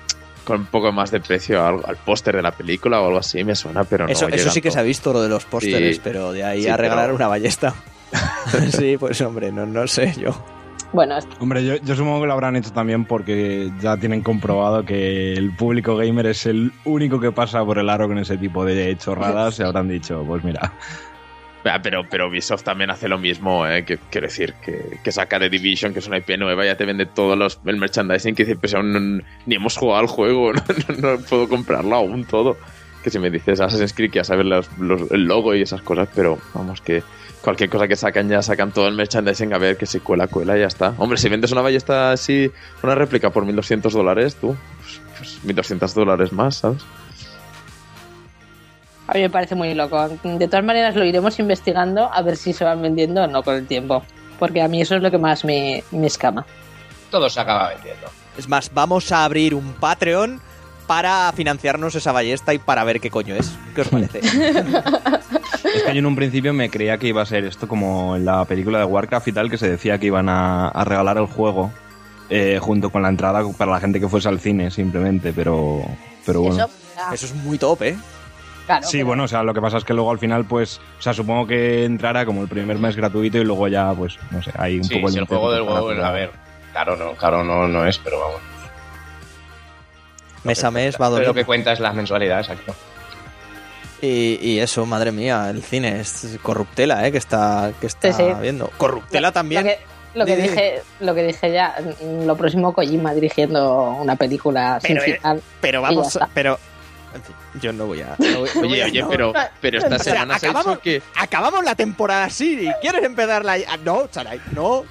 con 0.44 0.60
un 0.60 0.66
poco 0.66 0.92
más 0.92 1.10
de 1.10 1.20
precio 1.20 1.64
al, 1.64 1.80
al 1.86 1.96
póster 1.96 2.36
de 2.36 2.42
la 2.42 2.52
película 2.52 3.00
o 3.00 3.06
algo 3.06 3.18
así, 3.18 3.42
me 3.44 3.54
suena, 3.54 3.84
pero 3.84 4.06
no. 4.06 4.12
eso, 4.12 4.28
eso 4.28 4.50
sí 4.50 4.60
que 4.60 4.70
se 4.70 4.78
ha 4.78 4.82
visto, 4.82 5.12
lo 5.12 5.22
de 5.22 5.28
los 5.28 5.44
pósteres, 5.44 5.96
Sí. 5.96 6.00
pero 6.04 6.32
de 6.32 6.44
ahí 6.44 6.62
Sí, 6.64 6.68
a 6.68 6.76
regalar 6.76 7.06
pero- 7.06 7.16
una 7.16 7.28
ballesta. 7.28 7.74
sí, 8.70 8.96
pues 8.98 9.20
hombre, 9.22 9.50
no, 9.52 9.64
no 9.66 9.86
sé 9.86 10.12
yo. 10.20 10.30
Bueno, 10.92 11.16
Hombre, 11.40 11.64
yo, 11.64 11.76
yo 11.76 11.94
supongo 11.96 12.20
que 12.20 12.26
lo 12.26 12.34
habrán 12.34 12.54
hecho 12.56 12.70
también 12.70 13.06
porque 13.06 13.70
ya 13.80 13.96
tienen 13.96 14.20
comprobado 14.20 14.84
que 14.84 15.32
el 15.32 15.56
público 15.56 15.96
gamer 15.96 16.26
es 16.26 16.44
el 16.44 16.70
único 16.84 17.18
que 17.18 17.32
pasa 17.32 17.64
por 17.64 17.78
el 17.78 17.88
aro 17.88 18.08
con 18.08 18.18
ese 18.18 18.36
tipo 18.36 18.62
de 18.66 18.94
chorradas 18.98 19.58
y 19.58 19.62
habrán 19.62 19.88
dicho, 19.88 20.22
pues 20.26 20.44
mira, 20.44 20.74
Pero, 21.62 22.02
pero 22.10 22.26
Ubisoft 22.28 22.64
también 22.64 22.90
hace 22.90 23.08
lo 23.08 23.18
mismo, 23.18 23.66
¿eh? 23.68 23.84
que, 23.84 23.98
quiero 24.10 24.26
decir, 24.26 24.54
que, 24.64 24.98
que 25.04 25.12
saca 25.12 25.38
The 25.38 25.48
Division, 25.48 25.92
que 25.92 26.00
es 26.00 26.08
una 26.08 26.18
IP 26.18 26.30
nueva, 26.36 26.64
ya 26.64 26.76
te 26.76 26.84
vende 26.84 27.06
todo 27.06 27.36
los, 27.36 27.60
el 27.64 27.76
merchandising, 27.76 28.34
que 28.34 28.44
dice, 28.44 28.56
pues 28.56 28.74
aún 28.74 28.92
no- 29.18 29.24
ni 29.46 29.54
hemos 29.54 29.76
jugado 29.76 30.00
al 30.00 30.06
juego, 30.08 30.52
no, 30.54 30.62
no- 31.00 31.16
no 31.16 31.18
puedo 31.24 31.48
comprarlo 31.48 31.94
aún 31.94 32.24
todo. 32.24 32.56
Que 33.04 33.10
si 33.10 33.18
me 33.18 33.30
dices 33.30 33.60
Assassin's 33.60 33.92
Creed, 33.92 34.10
ya 34.12 34.24
sabes 34.24 34.44
los- 34.46 34.68
los- 34.78 35.10
el 35.12 35.24
logo 35.24 35.54
y 35.54 35.62
esas 35.62 35.82
cosas, 35.82 36.08
pero 36.14 36.38
vamos, 36.54 36.80
que 36.80 37.02
cualquier 37.42 37.70
cosa 37.70 37.86
que 37.88 37.96
sacan 37.96 38.28
ya 38.28 38.42
sacan 38.42 38.72
todo 38.72 38.86
el 38.88 38.94
merchandising 38.94 39.52
a 39.52 39.58
ver 39.58 39.76
que 39.76 39.86
si 39.86 40.00
cuela, 40.00 40.26
cuela 40.28 40.56
ya 40.56 40.66
está. 40.66 40.94
Hombre, 40.98 41.18
si 41.18 41.28
vendes 41.28 41.52
una 41.52 41.60
ballesta 41.62 42.10
así, 42.12 42.50
una 42.82 42.94
réplica 42.96 43.30
por 43.30 43.44
1200 43.44 43.92
dólares, 43.92 44.36
tú, 44.36 44.56
pues, 44.80 45.00
pues 45.18 45.44
1200 45.44 45.94
dólares 45.94 46.32
más, 46.32 46.56
¿sabes? 46.56 46.82
A 49.12 49.14
mí 49.14 49.20
me 49.20 49.28
parece 49.28 49.54
muy 49.54 49.74
loco. 49.74 50.08
De 50.08 50.48
todas 50.48 50.64
maneras, 50.64 50.96
lo 50.96 51.04
iremos 51.04 51.38
investigando 51.38 52.10
a 52.10 52.22
ver 52.22 52.34
si 52.34 52.54
se 52.54 52.64
van 52.64 52.80
vendiendo 52.80 53.22
o 53.22 53.26
no 53.26 53.42
con 53.42 53.56
el 53.56 53.66
tiempo. 53.66 54.02
Porque 54.38 54.62
a 54.62 54.68
mí 54.68 54.80
eso 54.80 54.96
es 54.96 55.02
lo 55.02 55.10
que 55.10 55.18
más 55.18 55.44
me, 55.44 55.84
me 55.90 56.06
escama. 56.06 56.46
Todo 57.10 57.28
se 57.28 57.38
acaba 57.38 57.68
vendiendo. 57.68 58.06
Es 58.38 58.48
más, 58.48 58.72
vamos 58.72 59.12
a 59.12 59.26
abrir 59.26 59.54
un 59.54 59.74
Patreon 59.74 60.40
para 60.86 61.30
financiarnos 61.32 61.94
esa 61.94 62.10
ballesta 62.10 62.54
y 62.54 62.58
para 62.58 62.84
ver 62.84 63.00
qué 63.00 63.10
coño 63.10 63.34
es. 63.34 63.52
¿Qué 63.74 63.82
os 63.82 63.88
parece? 63.88 64.20
Es 65.62 65.84
que 65.84 65.92
yo 65.94 66.00
en 66.00 66.06
un 66.06 66.16
principio 66.16 66.52
me 66.52 66.68
creía 66.68 66.98
que 66.98 67.06
iba 67.06 67.22
a 67.22 67.26
ser 67.26 67.44
esto 67.44 67.66
como 67.66 68.16
en 68.16 68.26
la 68.26 68.44
película 68.44 68.78
de 68.78 68.84
Warcraft 68.84 69.28
y 69.28 69.32
tal, 69.32 69.48
que 69.48 69.56
se 69.56 69.70
decía 69.70 69.96
que 69.96 70.06
iban 70.06 70.28
a, 70.28 70.68
a 70.68 70.84
regalar 70.84 71.16
el 71.16 71.26
juego 71.26 71.70
eh, 72.28 72.58
junto 72.60 72.90
con 72.90 73.02
la 73.02 73.08
entrada 73.08 73.42
para 73.56 73.72
la 73.72 73.80
gente 73.80 74.00
que 74.00 74.08
fuese 74.08 74.28
al 74.28 74.40
cine, 74.40 74.70
simplemente, 74.70 75.32
pero, 75.32 75.82
pero 76.26 76.42
bueno. 76.42 76.64
Eso, 76.64 76.70
Eso 77.12 77.26
es 77.26 77.34
muy 77.34 77.58
top, 77.58 77.82
¿eh? 77.82 77.96
Claro, 78.66 78.86
Sí, 78.86 78.98
pero- 78.98 79.06
bueno, 79.06 79.24
o 79.24 79.28
sea, 79.28 79.42
lo 79.42 79.52
que 79.54 79.60
pasa 79.60 79.78
es 79.78 79.84
que 79.84 79.94
luego 79.94 80.10
al 80.10 80.18
final, 80.18 80.44
pues, 80.44 80.80
o 80.98 81.02
sea, 81.02 81.12
supongo 81.14 81.46
que 81.46 81.84
entrará 81.84 82.24
como 82.26 82.42
el 82.42 82.48
primer 82.48 82.78
mes 82.78 82.96
gratuito 82.96 83.38
y 83.38 83.44
luego 83.44 83.68
ya, 83.68 83.92
pues, 83.92 84.18
no 84.30 84.42
sé, 84.42 84.52
hay 84.56 84.78
un 84.78 84.84
Sí, 84.84 84.96
poco 84.96 85.08
si 85.10 85.18
el 85.18 85.24
juego 85.26 85.52
del 85.52 85.62
huevo, 85.62 85.90
a 85.90 86.10
ver, 86.12 86.30
claro, 86.72 86.96
no, 86.96 87.12
claro, 87.12 87.42
no, 87.44 87.66
no 87.68 87.86
es, 87.86 87.98
pero 87.98 88.18
vamos. 88.20 88.40
Mes 90.44 90.64
a 90.64 90.70
mes 90.70 90.94
va 90.94 91.06
a 91.06 91.08
Pero 91.08 91.10
doler. 91.10 91.28
lo 91.28 91.34
que 91.34 91.44
cuenta 91.44 91.72
es 91.72 91.78
las 91.80 91.94
mensualidades, 91.94 92.48
exacto. 92.48 92.74
Y, 94.00 94.38
y 94.42 94.58
eso, 94.58 94.84
madre 94.86 95.12
mía, 95.12 95.48
el 95.50 95.62
cine 95.62 96.00
es 96.00 96.36
corruptela, 96.42 97.06
¿eh? 97.06 97.12
Que 97.12 97.18
está, 97.18 97.70
que 97.80 97.86
está 97.86 98.12
Sí, 98.12 98.24
sí. 98.24 98.32
viendo. 98.40 98.68
Corruptela 98.76 99.30
también. 99.30 99.62
Lo 99.62 99.68
que, 99.70 99.78
lo 100.14 100.26
que 100.26 100.34
Di, 100.36 100.42
di. 100.42 100.48
dije, 100.48 100.82
lo 100.98 101.14
que 101.14 101.22
dije 101.22 101.52
ya, 101.52 101.76
lo 102.24 102.36
próximo 102.36 102.72
Kojima 102.72 103.14
dirigiendo 103.14 103.92
una 103.92 104.16
película 104.16 104.80
sin 104.80 104.96
Pero, 104.96 105.06
eh, 105.06 105.14
final. 105.16 105.42
Pero 105.60 105.82
vamos, 105.82 106.18
pero... 106.34 106.58
En 107.14 107.22
fin, 107.22 107.34
yo 107.60 107.72
no 107.72 107.86
voy 107.86 108.00
a... 108.02 108.14
no 108.18 108.40
voy- 108.40 108.48
Oye, 108.62 108.84
oye, 108.84 109.02
no. 109.02 109.08
pero, 109.08 109.32
pero 109.60 109.78
esta 109.78 109.96
O 109.96 109.98
sea, 109.98 110.12
semana 110.14 110.38
se 110.38 110.46
ha 110.46 110.50
acabamos- 110.50 110.72
dicho 110.74 110.82
que... 110.82 111.02
Acabamos 111.16 111.64
la 111.64 111.74
temporada 111.74 112.24
así 112.24 112.68
y 112.68 112.72
quieres 112.80 113.04
empezarla... 113.04 113.58
ya- 113.58 113.76
No, 113.78 114.08
Sarai, 114.10 114.40
no. 114.52 114.84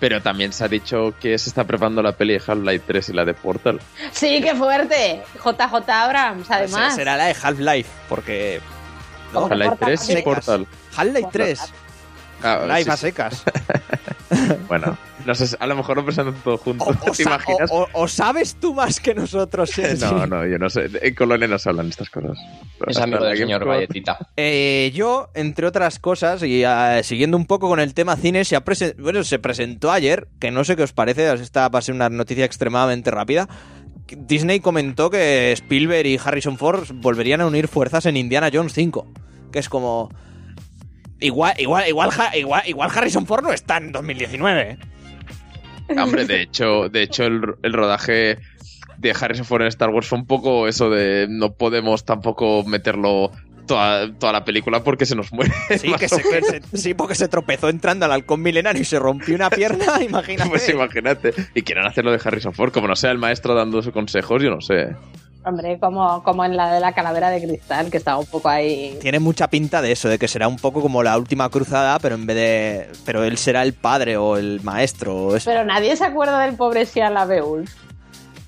Pero 0.00 0.22
también 0.22 0.52
se 0.52 0.64
ha 0.64 0.68
dicho 0.68 1.12
que 1.20 1.36
se 1.38 1.50
está 1.50 1.64
preparando 1.64 2.02
la 2.02 2.12
peli 2.12 2.32
de 2.32 2.42
Half-Life 2.46 2.84
3 2.86 3.08
y 3.10 3.12
la 3.12 3.24
de 3.26 3.34
Portal. 3.34 3.80
Sí, 4.12 4.40
qué 4.42 4.54
fuerte. 4.54 5.22
JJ 5.34 5.90
Abrams, 5.90 6.50
además. 6.50 6.94
Será 6.94 7.16
la 7.18 7.26
de 7.26 7.36
Half-Life, 7.42 7.90
porque... 8.08 8.60
Half-Life 9.34 9.68
Portal 9.68 9.78
3 9.98 10.08
y. 10.10 10.22
Portal. 10.22 10.66
Half-Life 10.96 11.28
3. 11.30 11.72
Ah, 12.42 12.64
Live 12.66 12.84
sí, 12.84 12.90
a 12.90 12.96
sí. 12.96 13.00
secas. 13.06 13.44
Bueno, 14.68 14.96
no 15.26 15.34
sé, 15.34 15.56
a 15.58 15.66
lo 15.66 15.74
mejor 15.74 15.96
lo 15.96 16.04
presentan 16.04 16.34
todo 16.44 16.56
junto. 16.56 16.84
O, 16.84 16.90
o 16.90 16.94
¿Te 16.94 17.14
sa- 17.14 17.22
imaginas? 17.22 17.68
o- 17.72 17.82
o- 17.82 17.88
o 18.04 18.08
sabes 18.08 18.54
tú 18.60 18.72
más 18.74 19.00
que 19.00 19.12
nosotros, 19.12 19.70
Sergi? 19.74 20.04
No, 20.04 20.24
no, 20.26 20.46
yo 20.46 20.56
no 20.56 20.70
sé. 20.70 20.88
En 21.02 21.14
Colonia 21.16 21.48
no 21.48 21.58
se 21.58 21.68
hablan 21.68 21.88
estas 21.88 22.10
cosas. 22.10 22.38
Es 22.86 22.96
amigo 22.98 23.24
del 23.24 23.36
señor 23.36 23.64
Valletita. 23.64 24.18
Eh, 24.36 24.92
yo, 24.94 25.30
entre 25.34 25.66
otras 25.66 25.98
cosas, 25.98 26.42
y 26.44 26.62
eh, 26.64 27.00
siguiendo 27.02 27.36
un 27.36 27.46
poco 27.46 27.68
con 27.68 27.80
el 27.80 27.92
tema 27.92 28.14
cine, 28.16 28.44
se, 28.44 28.54
ha 28.54 28.64
presen- 28.64 28.94
bueno, 28.98 29.24
se 29.24 29.40
presentó 29.40 29.90
ayer, 29.90 30.28
que 30.38 30.52
no 30.52 30.62
sé 30.62 30.76
qué 30.76 30.84
os 30.84 30.92
parece, 30.92 31.32
esta 31.34 31.68
va 31.68 31.80
a 31.80 31.82
ser 31.82 31.96
una 31.96 32.08
noticia 32.08 32.44
extremadamente 32.44 33.10
rápida. 33.10 33.48
Disney 34.16 34.60
comentó 34.60 35.10
que 35.10 35.50
Spielberg 35.52 36.06
y 36.06 36.20
Harrison 36.22 36.56
Ford 36.56 36.84
volverían 36.94 37.40
a 37.40 37.46
unir 37.46 37.66
fuerzas 37.66 38.06
en 38.06 38.16
Indiana 38.16 38.48
Jones 38.52 38.72
5. 38.74 39.06
Que 39.52 39.58
es 39.58 39.68
como. 39.68 40.10
Igual, 41.20 41.54
igual, 41.58 41.86
igual, 41.88 42.10
igual, 42.34 42.62
igual 42.66 42.90
Harrison 42.94 43.26
Ford 43.26 43.42
no 43.44 43.52
está 43.52 43.76
en 43.76 43.92
2019. 43.92 44.70
¿eh? 44.70 44.78
Hombre, 46.00 46.24
de 46.24 46.42
hecho, 46.42 46.88
de 46.88 47.02
hecho 47.02 47.24
el, 47.24 47.42
el 47.62 47.72
rodaje 47.72 48.38
de 48.98 49.10
Harrison 49.18 49.44
Ford 49.46 49.62
en 49.62 49.68
Star 49.68 49.90
Wars 49.90 50.06
fue 50.06 50.18
un 50.18 50.26
poco 50.26 50.68
eso 50.68 50.88
de 50.90 51.26
no 51.28 51.52
podemos 51.52 52.04
tampoco 52.04 52.62
meterlo 52.64 53.32
toda, 53.66 54.12
toda 54.14 54.32
la 54.32 54.44
película 54.44 54.82
porque 54.84 55.04
se 55.06 55.16
nos 55.16 55.32
muere. 55.32 55.52
Sí, 55.78 55.88
más 55.88 55.98
que 56.00 56.06
o 56.06 56.08
se, 56.10 56.22
que 56.22 56.30
menos. 56.30 56.48
se- 56.70 56.78
sí, 56.78 56.94
porque 56.94 57.14
se 57.14 57.28
tropezó 57.28 57.68
entrando 57.68 58.04
al 58.06 58.12
halcón 58.12 58.40
milenario 58.42 58.82
y 58.82 58.84
se 58.84 58.98
rompió 58.98 59.34
una 59.34 59.50
pierna, 59.50 59.84
imagínate. 60.02 60.48
Pues 60.50 60.68
imagínate. 60.68 61.34
Y 61.54 61.62
quieren 61.62 61.86
hacerlo 61.86 62.12
de 62.12 62.20
Harrison 62.22 62.52
Ford, 62.52 62.72
como 62.72 62.86
no 62.88 62.94
sea 62.96 63.10
el 63.10 63.18
maestro 63.18 63.54
dando 63.54 63.82
sus 63.82 63.92
consejos, 63.92 64.42
yo 64.42 64.50
no 64.50 64.60
sé. 64.60 64.94
Hombre, 65.44 65.78
como, 65.80 66.22
como 66.22 66.44
en 66.44 66.54
la 66.56 66.74
de 66.74 66.80
la 66.80 66.92
calavera 66.92 67.30
de 67.30 67.40
cristal, 67.46 67.90
que 67.90 67.96
estaba 67.96 68.18
un 68.18 68.26
poco 68.26 68.48
ahí. 68.50 68.98
Tiene 69.00 69.20
mucha 69.20 69.48
pinta 69.48 69.80
de 69.80 69.92
eso, 69.92 70.08
de 70.08 70.18
que 70.18 70.28
será 70.28 70.48
un 70.48 70.56
poco 70.56 70.82
como 70.82 71.02
la 71.02 71.16
última 71.16 71.48
cruzada, 71.48 71.98
pero 71.98 72.14
en 72.16 72.26
vez 72.26 72.36
de. 72.36 72.88
Pero 73.06 73.24
él 73.24 73.38
será 73.38 73.62
el 73.62 73.72
padre 73.72 74.18
o 74.18 74.36
el 74.36 74.60
maestro. 74.62 75.16
O 75.16 75.36
eso. 75.36 75.48
Pero 75.50 75.64
nadie 75.64 75.96
se 75.96 76.04
acuerda 76.04 76.40
del 76.44 76.56
pobre 76.56 76.84
Shia 76.84 77.08
LaBeouf. 77.08 77.70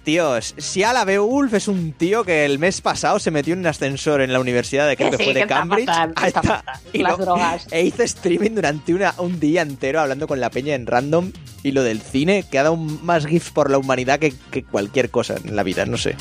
Tíos, 0.05 0.55
si 0.59 0.83
a 0.83 0.93
la 0.93 1.05
Beowulf 1.05 1.55
es 1.55 1.69
un 1.69 1.93
tío 1.93 2.25
que 2.25 2.45
el 2.45 2.59
mes 2.59 2.81
pasado 2.81 3.21
se 3.21 3.31
metió 3.31 3.53
en 3.55 3.61
un 3.61 3.67
ascensor 3.69 4.21
en 4.21 4.33
la 4.33 4.41
universidad 4.41 4.89
de 4.89 4.97
creo 4.97 5.13
Que 5.13 5.17
que 5.17 5.23
sí, 5.23 5.31
fue 5.31 5.35
de 5.35 5.41
que 5.43 5.47
Cambridge. 5.47 5.87
fatal, 5.87 6.13
está 6.27 6.43
fatal. 6.43 6.77
Y 6.93 6.99
Las 6.99 7.13
lo- 7.19 7.25
drogas. 7.25 7.69
E 7.71 7.83
hizo 7.85 8.03
streaming 8.03 8.51
durante 8.57 8.93
una, 8.95 9.15
un 9.19 9.39
día 9.39 9.63
entero 9.63 10.01
hablando 10.01 10.27
con 10.27 10.41
la 10.41 10.51
peña 10.51 10.75
en 10.75 10.89
random. 10.89 11.31
Y 11.63 11.71
lo 11.71 11.85
del 11.85 12.01
cine, 12.03 12.45
que 12.51 12.59
ha 12.59 12.65
dado 12.65 12.75
más 12.77 13.27
gifs 13.27 13.51
por 13.53 13.71
la 13.71 13.79
humanidad 13.79 14.19
que, 14.19 14.35
que 14.51 14.65
cualquier 14.65 15.09
cosa 15.11 15.37
en 15.45 15.55
la 15.55 15.63
vida, 15.63 15.87
no 15.87 15.97
sé. 15.97 16.17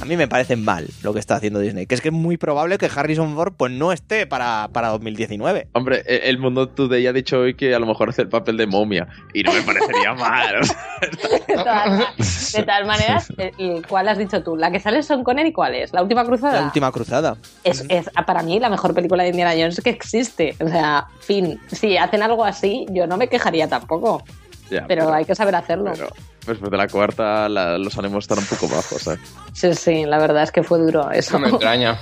A 0.00 0.04
mí 0.06 0.16
me 0.16 0.26
parece 0.28 0.56
mal 0.56 0.86
lo 1.02 1.12
que 1.12 1.20
está 1.20 1.36
haciendo 1.36 1.58
Disney. 1.60 1.86
Que 1.86 1.94
es 1.94 2.00
que 2.00 2.08
es 2.08 2.14
muy 2.14 2.36
probable 2.36 2.78
que 2.78 2.88
Harrison 2.94 3.34
Ford 3.34 3.52
pues 3.56 3.70
no 3.72 3.92
esté 3.92 4.26
para, 4.26 4.68
para 4.72 4.88
2019. 4.88 5.68
Hombre, 5.72 6.02
e- 6.06 6.22
el 6.30 6.38
mundo 6.38 6.68
today 6.68 7.06
ha 7.06 7.12
dicho 7.12 7.40
hoy 7.40 7.54
que 7.54 7.74
a 7.74 7.78
lo 7.78 7.86
mejor 7.86 8.08
hace 8.08 8.22
el 8.22 8.28
papel 8.28 8.56
de 8.56 8.66
momia. 8.66 9.08
Y 9.34 9.42
no 9.42 9.52
me 9.52 9.62
parecería 9.62 10.14
mal. 10.14 10.60
o 10.60 10.64
sea, 10.64 10.76
De 11.48 11.54
todas, 11.54 12.52
de 12.52 12.62
todas 12.62 12.86
maneras, 12.86 13.32
el- 13.58 13.86
¿cuál 13.86 14.08
has 14.08 14.18
dicho 14.18 14.42
tú? 14.42 14.56
¿La 14.56 14.70
que 14.70 14.80
sale 14.80 15.02
Son 15.02 15.22
Connery 15.24 15.52
cuál 15.52 15.74
es? 15.74 15.92
¿La 15.92 16.02
última 16.02 16.24
cruzada? 16.24 16.60
La 16.60 16.66
última 16.66 16.90
cruzada. 16.92 17.36
Es, 17.64 17.84
es, 17.88 18.08
para 18.26 18.42
mí 18.42 18.58
la 18.60 18.68
mejor 18.70 18.94
película 18.94 19.22
de 19.22 19.30
Indiana 19.30 19.52
Jones 19.52 19.80
que 19.82 19.90
existe. 19.90 20.54
O 20.60 20.68
sea, 20.68 21.06
fin. 21.20 21.60
Si 21.68 21.96
hacen 21.96 22.22
algo 22.22 22.44
así, 22.44 22.86
yo 22.90 23.06
no 23.06 23.16
me 23.16 23.28
quejaría 23.28 23.68
tampoco. 23.68 24.22
ya, 24.70 24.86
Pero, 24.86 25.12
hay 25.12 25.24
que 25.24 25.34
saber 25.34 25.54
hacerlo. 25.54 25.92
pero 25.94 26.08
después 26.46 26.70
de 26.70 26.76
la 26.76 26.88
cuarta, 26.88 27.48
la- 27.48 27.78
los 27.78 27.96
ánimos 27.98 28.24
están 28.24 28.38
un 28.38 28.44
poco 28.46 28.68
bajos. 28.68 29.02
¿sabes? 29.02 29.20
Sí, 29.52 29.74
sí, 29.74 30.04
la 30.06 30.18
verdad 30.18 30.42
es 30.42 30.52
que 30.52 30.62
fue 30.62 30.78
duro 30.78 31.10
eso. 31.10 31.38
Me 31.38 31.48
extraña. 31.48 31.98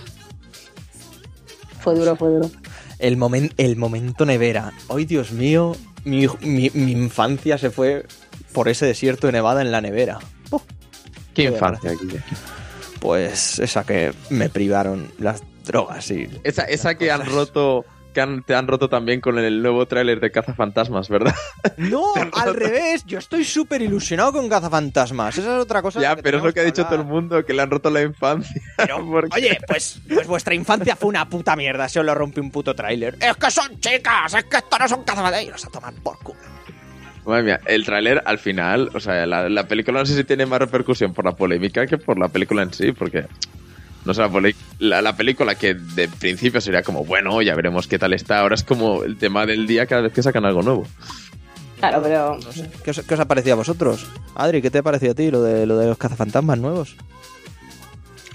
fue 1.80 1.94
duro, 1.94 2.16
fue 2.16 2.28
duro. 2.30 2.50
El, 2.98 3.16
momen- 3.16 3.52
el 3.56 3.76
momento 3.76 4.26
nevera. 4.26 4.72
Ay, 4.88 5.04
Dios 5.04 5.32
mío, 5.32 5.76
mi, 6.04 6.26
mi- 6.40 6.70
mi 6.74 6.92
infancia 6.92 7.58
se 7.58 7.70
fue 7.70 8.06
por 8.52 8.68
ese 8.68 8.86
desierto 8.86 9.26
de 9.28 9.32
Nevada 9.34 9.62
en 9.62 9.70
la 9.72 9.80
nevera. 9.80 10.18
Qué 11.34 11.44
Qué 11.44 11.54
infancia 11.54 11.92
aquí. 11.92 12.08
Pues 13.00 13.60
esa 13.60 13.84
que 13.84 14.12
me 14.30 14.48
privaron 14.48 15.12
las 15.18 15.42
drogas 15.64 16.10
y... 16.10 16.28
Esa, 16.42 16.64
esa 16.64 16.96
que 16.96 17.12
han 17.12 17.20
cosas. 17.20 17.32
roto, 17.34 17.84
que 18.18 18.22
han- 18.22 18.42
te 18.42 18.52
han 18.56 18.66
roto 18.66 18.88
también 18.88 19.20
con 19.20 19.38
el 19.38 19.62
nuevo 19.62 19.86
tráiler 19.86 20.18
de 20.18 20.32
Cazafantasmas, 20.32 21.08
¿verdad? 21.08 21.32
No, 21.76 22.02
al 22.32 22.54
revés, 22.56 23.04
yo 23.06 23.18
estoy 23.18 23.44
súper 23.44 23.80
ilusionado 23.80 24.32
con 24.32 24.48
cazafantasmas. 24.48 25.38
Esa 25.38 25.56
es 25.56 25.62
otra 25.62 25.82
cosa. 25.82 26.00
ya, 26.00 26.16
pero 26.16 26.38
es 26.38 26.44
lo 26.44 26.52
que 26.52 26.58
ha 26.60 26.64
dicho 26.64 26.84
todo 26.84 26.96
el 26.96 27.04
mundo, 27.04 27.44
que 27.44 27.52
le 27.54 27.62
han 27.62 27.70
roto 27.70 27.90
la 27.90 28.02
infancia. 28.02 28.60
Pero, 28.76 29.06
Porque- 29.10 29.36
oye, 29.36 29.58
pues, 29.68 30.00
pues 30.12 30.26
vuestra 30.26 30.54
infancia 30.54 30.96
fue 30.96 31.08
una 31.10 31.28
puta 31.28 31.54
mierda, 31.54 31.88
se 31.88 32.00
os 32.00 32.04
lo 32.06 32.12
rompe 32.14 32.40
un 32.40 32.50
puto 32.50 32.74
tráiler. 32.74 33.16
Es 33.20 33.36
que 33.36 33.50
son 33.52 33.78
chicas, 33.78 34.34
es 34.34 34.44
que 34.46 34.56
esto 34.56 34.78
no 34.78 34.88
son 34.88 35.04
cazafantasmas. 35.04 35.44
Y 35.44 35.50
los 35.50 35.64
a 35.64 35.68
tomar 35.70 35.94
por 36.02 36.18
culo. 36.18 36.40
Madre 37.24 37.42
mía, 37.44 37.60
el 37.66 37.84
tráiler 37.84 38.22
al 38.24 38.38
final, 38.38 38.90
o 38.94 39.00
sea, 39.00 39.26
la, 39.26 39.48
la 39.48 39.68
película 39.68 40.00
no 40.00 40.06
sé 40.06 40.16
si 40.16 40.24
tiene 40.24 40.44
más 40.46 40.58
repercusión 40.58 41.12
por 41.14 41.24
la 41.26 41.32
polémica 41.32 41.86
que 41.86 41.98
por 41.98 42.18
la 42.18 42.28
película 42.28 42.62
en 42.62 42.72
sí, 42.72 42.90
porque 42.92 43.26
no 44.04 44.14
sé, 44.14 44.22
la, 44.22 44.52
la, 44.78 45.02
la 45.02 45.16
película 45.16 45.54
que 45.54 45.74
de 45.74 46.08
principio 46.08 46.60
sería 46.60 46.82
como, 46.82 47.04
bueno, 47.04 47.42
ya 47.42 47.54
veremos 47.54 47.86
qué 47.86 47.98
tal 47.98 48.12
está, 48.14 48.40
ahora 48.40 48.54
es 48.54 48.64
como 48.64 49.04
el 49.04 49.16
tema 49.18 49.46
del 49.46 49.66
día 49.66 49.86
cada 49.86 50.02
vez 50.02 50.12
que 50.12 50.22
sacan 50.22 50.44
algo 50.44 50.62
nuevo. 50.62 50.86
Claro, 51.78 52.02
pero 52.02 52.38
No 52.38 52.52
sé, 52.52 52.68
¿Qué 52.82 52.90
os, 52.90 53.00
qué 53.00 53.14
os 53.14 53.20
ha 53.20 53.28
parecido 53.28 53.54
a 53.54 53.56
vosotros? 53.56 54.06
Adri, 54.34 54.60
¿qué 54.62 54.70
te 54.70 54.78
ha 54.78 54.82
parecido 54.82 55.12
a 55.12 55.14
ti 55.14 55.30
lo 55.30 55.42
de, 55.42 55.64
lo 55.66 55.78
de 55.78 55.86
los 55.86 55.98
cazafantasmas 55.98 56.58
nuevos? 56.58 56.96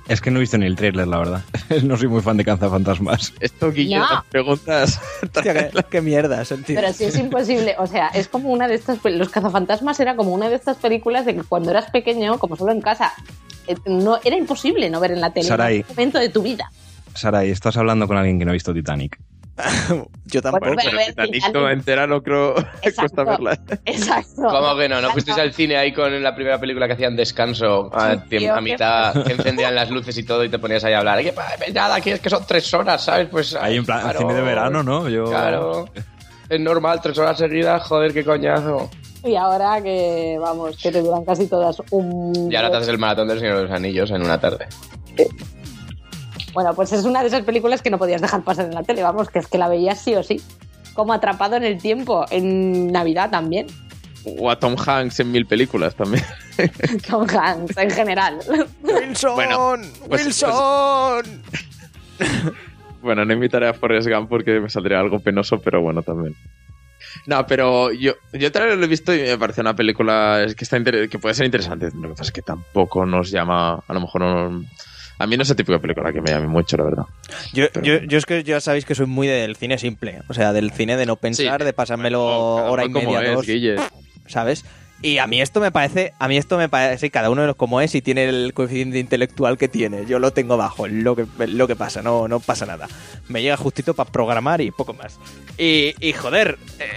Es 0.07 0.19
que 0.19 0.31
no 0.31 0.37
he 0.37 0.41
visto 0.41 0.57
ni 0.57 0.65
el 0.65 0.75
trailer, 0.75 1.07
la 1.07 1.17
verdad. 1.17 1.43
No 1.83 1.97
soy 1.97 2.07
muy 2.09 2.21
fan 2.21 2.37
de 2.37 2.43
Cazafantasmas. 2.45 3.33
Esto, 3.39 3.71
Guille, 3.71 3.97
No. 3.97 4.09
las 4.09 4.25
preguntas... 4.25 4.99
Qué, 5.43 5.71
qué 5.89 6.01
mierda, 6.01 6.43
sentido. 6.45 6.81
Pero 6.81 6.93
sí 6.93 7.05
es 7.05 7.17
imposible, 7.17 7.75
o 7.79 7.87
sea, 7.87 8.07
es 8.09 8.27
como 8.27 8.49
una 8.49 8.67
de 8.67 8.75
estas, 8.75 8.99
los 9.03 9.29
cazafantasmas 9.29 9.99
era 9.99 10.15
como 10.15 10.33
una 10.33 10.49
de 10.49 10.55
estas 10.55 10.77
películas 10.77 11.25
de 11.25 11.35
que 11.35 11.43
cuando 11.43 11.71
eras 11.71 11.89
pequeño, 11.91 12.37
como 12.37 12.55
solo 12.55 12.71
en 12.71 12.81
casa, 12.81 13.13
eh, 13.67 13.75
no 13.85 14.19
era 14.23 14.35
imposible 14.37 14.89
no 14.89 14.99
ver 14.99 15.11
en 15.11 15.21
la 15.21 15.29
tele 15.31 15.45
en 15.45 15.49
Sarai. 15.49 15.77
algún 15.77 15.95
momento 15.95 16.19
de 16.19 16.29
tu 16.29 16.43
vida. 16.43 16.69
Sara, 17.15 17.43
estás 17.45 17.77
hablando 17.77 18.07
con 18.07 18.17
alguien 18.17 18.39
que 18.39 18.45
no 18.45 18.51
ha 18.51 18.53
visto 18.53 18.73
Titanic. 18.73 19.19
Yo 20.25 20.41
tampoco. 20.41 20.73
Bueno, 20.73 20.81
Pero 21.15 21.31
Titanic 21.31 21.55
entera 21.71 22.07
no 22.07 22.23
creo 22.23 22.55
que 22.81 22.89
Exacto. 22.89 23.01
cuesta 23.01 23.23
verla. 23.23 23.59
Exacto. 23.85 24.41
¿Cómo 24.49 24.75
que 24.77 24.89
no? 24.89 25.01
¿No 25.01 25.11
fuisteis 25.11 25.37
al 25.37 25.53
cine 25.53 25.77
ahí 25.77 25.93
con 25.93 26.21
la 26.23 26.33
primera 26.33 26.59
película 26.59 26.87
que 26.87 26.93
hacían 26.93 27.15
descanso 27.15 27.89
a, 27.93 28.17
tío, 28.23 28.51
a 28.53 28.55
qué 28.55 28.61
mitad, 28.61 29.23
que 29.23 29.33
encendían 29.33 29.75
las 29.75 29.89
luces 29.91 30.17
y 30.17 30.23
todo 30.23 30.43
y 30.43 30.49
te 30.49 30.57
ponías 30.59 30.83
ahí 30.83 30.93
a 30.93 30.99
hablar? 30.99 31.19
"Oye, 31.19 31.33
pa, 31.33 31.45
nada, 31.73 31.95
aquí 31.95 32.09
es 32.11 32.19
que 32.19 32.29
son 32.29 32.43
tres 32.47 32.73
horas, 32.73 33.03
¿sabes? 33.03 33.27
Pues 33.29 33.55
Ahí 33.55 33.77
en 33.77 33.85
plan, 33.85 34.01
claro, 34.01 34.19
cine 34.19 34.33
de 34.33 34.41
verano, 34.41 34.81
¿no? 34.83 35.07
Yo... 35.07 35.25
Claro. 35.25 35.85
Es 36.49 36.59
normal, 36.59 36.99
tres 37.01 37.17
horas 37.17 37.37
seguidas, 37.37 37.83
joder, 37.83 38.13
qué 38.13 38.23
coñazo. 38.23 38.89
Y 39.23 39.35
ahora 39.35 39.81
que, 39.81 40.37
vamos, 40.41 40.75
que 40.77 40.91
te 40.91 41.01
duran 41.01 41.23
casi 41.23 41.47
todas 41.47 41.77
un... 41.91 42.51
Y 42.51 42.55
ahora 42.55 42.69
te 42.71 42.77
haces 42.77 42.89
el 42.89 42.97
maratón 42.97 43.27
del 43.29 43.39
Señor 43.39 43.57
de 43.57 43.63
los 43.63 43.71
Anillos 43.71 44.11
en 44.11 44.21
una 44.21 44.37
tarde. 44.39 44.67
Bueno, 46.53 46.73
pues 46.75 46.91
es 46.93 47.03
una 47.05 47.21
de 47.21 47.27
esas 47.27 47.41
películas 47.43 47.81
que 47.81 47.89
no 47.89 47.97
podías 47.97 48.21
dejar 48.21 48.43
pasar 48.43 48.65
en 48.65 48.73
la 48.75 48.83
tele, 48.83 49.01
vamos, 49.03 49.29
que 49.29 49.39
es 49.39 49.47
que 49.47 49.57
la 49.57 49.67
veías 49.67 49.99
sí 49.99 50.13
o 50.15 50.23
sí. 50.23 50.41
Como 50.93 51.11
atrapado 51.13 51.55
en 51.55 51.63
el 51.63 51.81
tiempo, 51.81 52.25
en 52.29 52.91
Navidad 52.91 53.31
también. 53.31 53.67
O 54.39 54.49
a 54.49 54.57
Tom 54.59 54.75
Hanks 54.77 55.19
en 55.19 55.31
mil 55.31 55.45
películas 55.45 55.95
también. 55.95 56.23
Tom 57.09 57.27
Hanks, 57.27 57.75
en 57.77 57.89
general. 57.91 58.39
¡Wilson! 58.83 59.35
Bueno, 59.35 59.75
pues- 60.07 60.25
¡Wilson! 60.25 61.41
Bueno, 63.01 63.25
no 63.25 63.33
invitaré 63.33 63.67
a 63.67 63.73
Forrest 63.73 64.07
Gump 64.07 64.29
porque 64.29 64.61
me 64.61 64.69
saldría 64.69 64.97
algo 64.97 65.19
penoso, 65.19 65.59
pero 65.59 65.81
bueno, 65.81 66.03
también. 66.03 66.37
No, 67.25 67.45
pero 67.45 67.91
yo, 67.91 68.13
yo 68.31 68.49
también 68.49 68.79
lo 68.79 68.85
he 68.85 68.87
visto 68.87 69.13
y 69.13 69.19
me 69.23 69.37
parece 69.37 69.59
una 69.59 69.75
película 69.75 70.45
que, 70.55 70.63
está 70.63 70.77
inter- 70.77 71.09
que 71.09 71.19
puede 71.19 71.35
ser 71.35 71.45
interesante. 71.45 71.89
Lo 71.93 72.03
que 72.03 72.07
pasa 72.09 72.23
es 72.23 72.31
que 72.31 72.41
tampoco 72.41 73.05
nos 73.05 73.29
llama, 73.29 73.83
a 73.85 73.93
lo 73.93 73.99
mejor 73.99 74.21
no- 74.21 74.63
A 75.19 75.27
mí 75.27 75.37
no 75.37 75.43
es 75.43 75.49
el 75.49 75.55
tipo 75.55 75.71
de 75.71 75.79
película 75.79 76.11
que 76.11 76.21
me 76.21 76.31
llame 76.31 76.47
mucho, 76.47 76.75
la 76.77 76.83
verdad. 76.83 77.03
Yo, 77.53 77.65
Pero- 77.71 77.85
yo, 77.85 77.97
yo 78.07 78.17
es 78.17 78.25
que 78.25 78.43
ya 78.43 78.59
sabéis 78.59 78.85
que 78.85 78.95
soy 78.95 79.05
muy 79.05 79.27
del 79.27 79.55
cine 79.55 79.77
simple. 79.77 80.21
O 80.27 80.33
sea, 80.33 80.53
del 80.53 80.71
cine 80.71 80.97
de 80.97 81.05
no 81.05 81.15
pensar, 81.15 81.61
Sí. 81.61 81.65
de 81.65 81.73
pasármelo 81.73 82.19
Bueno, 82.55 82.71
hora 82.71 82.85
y 82.85 82.89
media, 82.89 83.21
es, 83.23 83.33
dos. 83.35 83.45
Guille. 83.45 83.75
¿sabes? 84.27 84.65
Y 85.01 85.17
a 85.17 85.27
mí 85.27 85.41
esto 85.41 85.59
me 85.59 85.69
parece, 85.69 86.13
a 86.17 86.29
mí 86.29 86.37
esto 86.37 86.57
me 86.57 86.69
parece 86.69 87.09
cada 87.09 87.29
uno 87.29 87.41
de 87.41 87.47
los 87.47 87.57
como 87.57 87.81
es 87.81 87.93
y 87.93 88.01
tiene 88.01 88.23
el 88.23 88.53
coeficiente 88.53 88.99
intelectual 88.99 89.57
que 89.57 89.67
tiene. 89.67 90.05
Yo 90.05 90.17
lo 90.17 90.31
tengo 90.31 90.55
bajo, 90.55 90.87
lo 90.87 91.15
que, 91.15 91.25
lo 91.47 91.67
que 91.67 91.75
pasa, 91.75 92.01
no, 92.01 92.29
no 92.29 92.39
pasa 92.39 92.65
nada. 92.65 92.87
Me 93.27 93.41
llega 93.41 93.57
justito 93.57 93.93
para 93.93 94.09
programar 94.09 94.61
y 94.61 94.71
poco 94.71 94.93
más. 94.93 95.19
Y, 95.57 95.93
y 95.99 96.13
joder, 96.13 96.57
eh, 96.79 96.87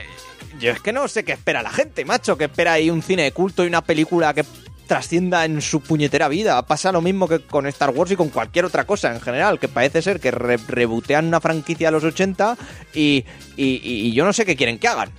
yo 0.61 0.71
es 0.71 0.81
que 0.81 0.93
no 0.93 1.09
sé 1.09 1.25
qué 1.25 1.33
espera 1.33 1.63
la 1.63 1.71
gente, 1.71 2.05
macho, 2.05 2.39
que 2.39 2.45
espera 2.45 2.75
ahí 2.75 2.91
un 2.91 3.03
cine 3.03 3.25
de 3.25 3.33
culto 3.33 3.65
y 3.65 3.67
una 3.67 3.83
película 3.83 4.33
que 4.35 4.45
trascienda 4.87 5.45
en 5.45 5.61
su 5.61 5.81
puñetera 5.81 6.29
vida. 6.29 6.61
Pasa 6.67 6.93
lo 6.93 7.01
mismo 7.01 7.29
que 7.29 7.41
con 7.41 7.67
Star 7.67 7.91
Wars 7.91 8.11
y 8.13 8.17
con 8.17 8.29
cualquier 8.29 8.65
otra 8.65 8.85
cosa 8.85 9.13
en 9.15 9.21
general, 9.21 9.59
que 9.59 9.69
parece 9.69 10.01
ser 10.03 10.21
que 10.21 10.31
re- 10.31 10.59
rebotean 10.69 11.27
una 11.27 11.41
franquicia 11.41 11.89
a 11.89 11.91
los 11.91 12.05
80 12.05 12.57
y, 12.95 13.25
y- 13.57 13.81
y 13.83 14.13
yo 14.13 14.25
no 14.25 14.33
sé 14.33 14.45
qué 14.47 14.57
quieren 14.57 14.79
que 14.79 14.89
hagan. 14.89 15.11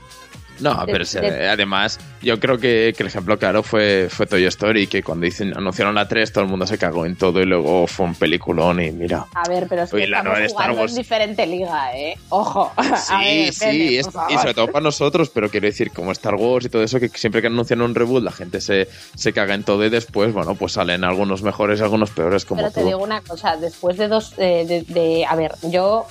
No, 0.59 0.85
De- 0.85 0.91
pero 0.91 1.05
de- 1.05 1.47
además, 1.49 1.99
yo 2.21 2.39
creo 2.39 2.57
que, 2.57 2.93
que 2.95 3.03
el 3.03 3.07
ejemplo 3.07 3.37
claro 3.37 3.63
fue, 3.63 4.07
fue 4.09 4.25
Toy 4.25 4.45
Story, 4.45 4.87
que 4.87 5.03
cuando 5.03 5.25
dicen, 5.25 5.55
anunciaron 5.55 5.95
la 5.95 6.07
3, 6.07 6.31
todo 6.31 6.43
el 6.43 6.49
mundo 6.49 6.65
se 6.67 6.77
cagó 6.77 7.05
en 7.05 7.15
todo 7.15 7.41
y 7.41 7.45
luego 7.45 7.87
fue 7.87 8.05
un 8.07 8.15
peliculón 8.15 8.81
y 8.81 8.91
mira. 8.91 9.25
A 9.35 9.47
ver, 9.47 9.67
pero 9.69 9.83
es 9.83 9.91
que 9.91 10.07
la 10.07 10.17
estamos 10.19 10.39
de 10.39 10.47
jugando 10.49 10.85
en 10.85 10.95
diferente 10.95 11.45
liga, 11.47 11.95
¿eh? 11.97 12.17
Ojo. 12.29 12.71
A 12.77 12.97
Sí, 12.97 13.13
ver, 13.19 13.53
sí, 13.53 13.97
es- 13.97 14.07
y 14.29 14.33
sobre 14.37 14.53
todo 14.53 14.67
para 14.67 14.81
nosotros, 14.83 15.29
pero 15.33 15.49
quiero 15.49 15.67
decir, 15.67 15.91
como 15.91 16.11
Star 16.11 16.35
Wars 16.35 16.65
y 16.65 16.69
todo 16.69 16.83
eso, 16.83 16.99
que 16.99 17.09
siempre 17.09 17.41
que 17.41 17.47
anuncian 17.47 17.81
un 17.81 17.93
reboot 17.95 18.23
la 18.23 18.31
gente 18.31 18.61
se, 18.61 18.87
se 19.15 19.33
caga 19.33 19.53
en 19.53 19.63
todo 19.63 19.85
y 19.85 19.89
después, 19.89 20.33
bueno, 20.33 20.55
pues 20.55 20.73
salen 20.73 21.03
algunos 21.03 21.43
mejores 21.43 21.79
y 21.79 21.83
algunos 21.83 22.09
peores 22.11 22.45
como 22.45 22.59
Pero 22.61 22.69
te 22.71 22.79
todo. 22.81 22.85
digo 22.87 22.99
una 23.03 23.21
cosa, 23.21 23.55
después 23.57 23.97
de 23.97 24.07
dos, 24.07 24.33
eh, 24.37 24.65
de, 24.67 24.81
de- 24.93 25.25
a 25.25 25.35
ver, 25.35 25.53
yo 25.63 26.05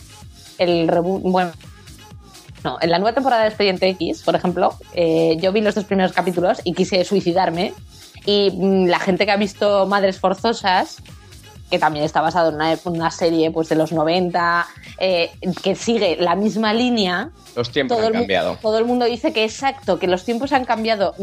el 0.59 0.89
reboot, 0.89 1.23
bueno, 1.23 1.53
no, 2.65 2.79
en 2.81 2.91
la 2.91 2.99
nueva 2.99 3.15
temporada 3.15 3.43
de 3.43 3.49
Expediente 3.49 3.89
X, 3.91 4.23
por 4.23 4.35
ejemplo, 4.35 4.75
eh, 4.95 5.37
yo 5.41 5.53
vi 5.53 5.61
los 5.61 5.75
dos 5.75 5.85
primeros 5.85 6.13
capítulos 6.13 6.61
y 6.65 6.73
quise 6.73 7.05
suicidarme. 7.05 7.73
Y 8.25 8.51
mm, 8.51 8.87
la 8.87 8.99
gente 8.99 9.25
que 9.25 9.33
ha 9.33 9.37
visto 9.37 9.87
Madres 9.87 10.19
Forzosas, 10.19 11.03
que 11.71 11.79
también 11.79 12.05
está 12.05 12.21
basado 12.21 12.51
en 12.51 12.55
una, 12.57 12.79
una 12.85 13.11
serie 13.11 13.51
pues 13.51 13.69
de 13.69 13.75
los 13.77 13.93
90, 13.93 14.67
eh, 14.99 15.31
que 15.63 15.75
sigue 15.75 16.17
la 16.21 16.35
misma 16.37 16.73
línea, 16.73 17.31
Los 17.57 17.71
tiempos 17.71 17.97
todo 17.99 18.07
han 18.07 18.13
cambiado. 18.13 18.59
todo 18.63 18.79
el 18.79 18.85
mundo 18.85 19.05
dice 19.05 19.33
que 19.33 19.45
exacto, 19.45 19.99
que 19.99 20.07
los 20.07 20.25
tiempos 20.25 20.53
han 20.53 20.65
cambiado. 20.65 21.15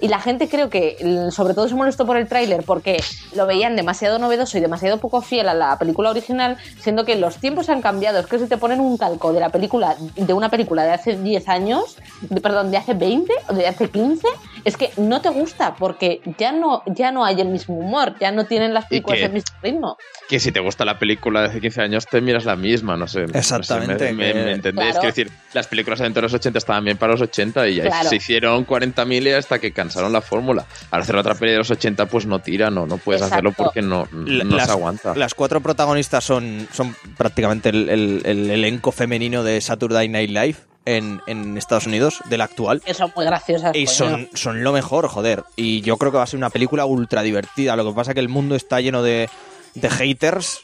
Y 0.00 0.08
la 0.08 0.20
gente 0.20 0.48
creo 0.48 0.70
que, 0.70 1.28
sobre 1.32 1.54
todo, 1.54 1.68
se 1.68 1.74
molestó 1.74 2.06
por 2.06 2.16
el 2.16 2.28
tráiler 2.28 2.62
porque 2.62 3.02
lo 3.34 3.46
veían 3.46 3.74
demasiado 3.76 4.18
novedoso 4.18 4.56
y 4.56 4.60
demasiado 4.60 4.98
poco 4.98 5.20
fiel 5.20 5.48
a 5.48 5.54
la 5.54 5.78
película 5.78 6.10
original, 6.10 6.56
siendo 6.80 7.04
que 7.04 7.16
los 7.16 7.36
tiempos 7.38 7.68
han 7.68 7.82
cambiado. 7.82 8.20
Es 8.20 8.26
que 8.26 8.38
si 8.38 8.46
te 8.46 8.56
ponen 8.56 8.80
un 8.80 8.96
calco 8.98 9.32
de 9.32 9.40
la 9.40 9.48
película, 9.50 9.96
de 10.16 10.32
una 10.32 10.48
película 10.48 10.84
de 10.84 10.92
hace 10.92 11.16
10 11.16 11.48
años, 11.48 11.96
de- 12.22 12.40
perdón, 12.40 12.70
de 12.70 12.76
hace 12.76 12.94
20 12.94 13.32
o 13.48 13.54
de 13.54 13.66
hace 13.66 13.90
15, 13.90 14.26
es 14.64 14.76
que 14.76 14.90
no 14.96 15.20
te 15.20 15.28
gusta 15.28 15.74
porque 15.76 16.20
ya 16.38 16.52
no, 16.52 16.82
ya 16.86 17.10
no 17.12 17.24
hay 17.24 17.40
el 17.40 17.48
mismo 17.48 17.76
humor, 17.76 18.14
ya 18.20 18.30
no 18.32 18.44
tienen 18.46 18.74
las 18.74 18.86
películas 18.86 19.18
que- 19.18 19.24
el 19.26 19.32
mismo 19.32 19.56
ritmo. 19.62 19.96
Que 20.28 20.40
si 20.40 20.52
te 20.52 20.60
gusta 20.60 20.84
la 20.84 20.98
película 20.98 21.40
de 21.40 21.46
hace 21.48 21.60
15 21.60 21.80
años, 21.82 22.06
te 22.06 22.20
miras 22.20 22.44
la 22.44 22.56
misma, 22.56 22.96
no 22.96 23.06
sé. 23.06 23.22
no 23.22 23.28
sé, 23.32 23.38
Exactamente, 23.38 24.12
me, 24.12 24.26
me- 24.26 24.32
que- 24.32 24.44
me 24.44 24.52
entendéis? 24.52 24.90
Claro. 24.92 25.00
Quiero 25.00 25.14
decir, 25.14 25.30
las 25.54 25.66
películas 25.66 25.98
de 26.00 26.20
los 26.22 26.34
80 26.34 26.58
estaban 26.58 26.84
bien 26.84 26.96
para 26.98 27.12
los 27.12 27.20
80 27.22 27.66
y 27.68 27.76
ya 27.76 27.84
Claro. 27.84 28.08
se 28.08 28.16
hicieron 28.16 28.64
40.000 28.66 29.26
y 29.26 29.30
hasta 29.30 29.58
que 29.58 29.72
cansaron 29.72 30.12
la 30.12 30.20
fórmula. 30.20 30.66
Al 30.90 31.00
hacer 31.02 31.16
otra 31.16 31.34
peli 31.34 31.52
de 31.52 31.58
los 31.58 31.70
80, 31.70 32.06
pues 32.06 32.26
no 32.26 32.40
tira, 32.40 32.70
no, 32.70 32.86
no 32.86 32.98
puedes 32.98 33.22
hacerlo 33.22 33.52
porque 33.52 33.80
no, 33.82 34.06
no 34.12 34.56
las, 34.56 34.66
se 34.66 34.72
aguanta. 34.72 35.14
Las 35.14 35.34
cuatro 35.34 35.60
protagonistas 35.60 36.24
son, 36.24 36.68
son 36.72 36.94
prácticamente 37.16 37.70
el, 37.70 37.88
el- 37.88 38.22
el 38.24 38.50
elenco 38.50 38.92
femenino 38.92 39.42
de 39.42 39.60
Saturday 39.60 40.08
Night 40.08 40.30
Live 40.30 40.56
en, 40.84 41.20
en 41.26 41.56
Estados 41.58 41.86
Unidos, 41.86 42.20
del 42.30 42.40
actual. 42.40 42.80
Que 42.82 42.94
son 42.94 43.12
muy 43.14 43.24
graciosas. 43.24 43.74
Y 43.76 43.86
son, 43.86 44.28
son 44.34 44.62
lo 44.64 44.72
mejor, 44.72 45.08
joder. 45.08 45.44
Y 45.56 45.80
yo 45.82 45.96
creo 45.98 46.10
que 46.12 46.18
va 46.18 46.24
a 46.24 46.26
ser 46.26 46.38
una 46.38 46.50
película 46.50 46.84
ultra 46.86 47.22
divertida. 47.22 47.76
Lo 47.76 47.84
que 47.86 47.94
pasa 47.94 48.12
es 48.12 48.14
que 48.14 48.20
el 48.20 48.28
mundo 48.28 48.54
está 48.54 48.80
lleno 48.80 49.02
de, 49.02 49.28
de 49.74 49.90
haters. 49.90 50.60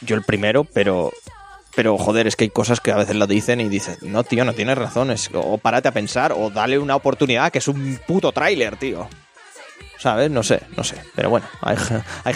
Yo 0.00 0.16
el 0.16 0.22
primero, 0.22 0.64
pero. 0.64 1.12
Pero 1.76 1.98
joder, 1.98 2.28
es 2.28 2.36
que 2.36 2.44
hay 2.44 2.50
cosas 2.50 2.78
que 2.80 2.92
a 2.92 2.96
veces 2.96 3.16
lo 3.16 3.26
dicen 3.26 3.60
y 3.60 3.68
dices, 3.68 4.00
no, 4.02 4.22
tío, 4.22 4.44
no 4.44 4.52
tienes 4.52 4.78
razón. 4.78 5.10
es- 5.10 5.28
o 5.34 5.58
párate 5.58 5.88
a 5.88 5.92
pensar, 5.92 6.32
o 6.32 6.48
dale 6.50 6.78
una 6.78 6.94
oportunidad, 6.94 7.50
que 7.50 7.58
es 7.58 7.66
un 7.66 7.98
puto 8.06 8.30
tráiler, 8.30 8.76
tío. 8.76 9.08
¿Sabes? 9.98 10.30
No 10.30 10.42
sé, 10.44 10.60
no 10.76 10.84
sé. 10.84 10.96
Pero 11.16 11.30
bueno, 11.30 11.46
hay, 11.62 11.76
hay, 12.24 12.34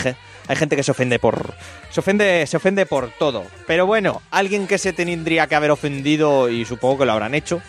hay 0.48 0.56
gente 0.56 0.74
que 0.74 0.82
se 0.82 0.90
ofende 0.90 1.18
por. 1.18 1.54
Se 1.90 2.00
ofende, 2.00 2.46
se 2.46 2.56
ofende 2.56 2.86
por 2.86 3.10
todo. 3.18 3.44
Pero 3.66 3.86
bueno, 3.86 4.22
alguien 4.30 4.66
que 4.66 4.78
se 4.78 4.92
tendría 4.92 5.46
que 5.46 5.54
haber 5.54 5.70
ofendido, 5.70 6.48
y 6.50 6.64
supongo 6.64 6.98
que 6.98 7.06
lo 7.06 7.12
habrán 7.12 7.34
hecho, 7.34 7.60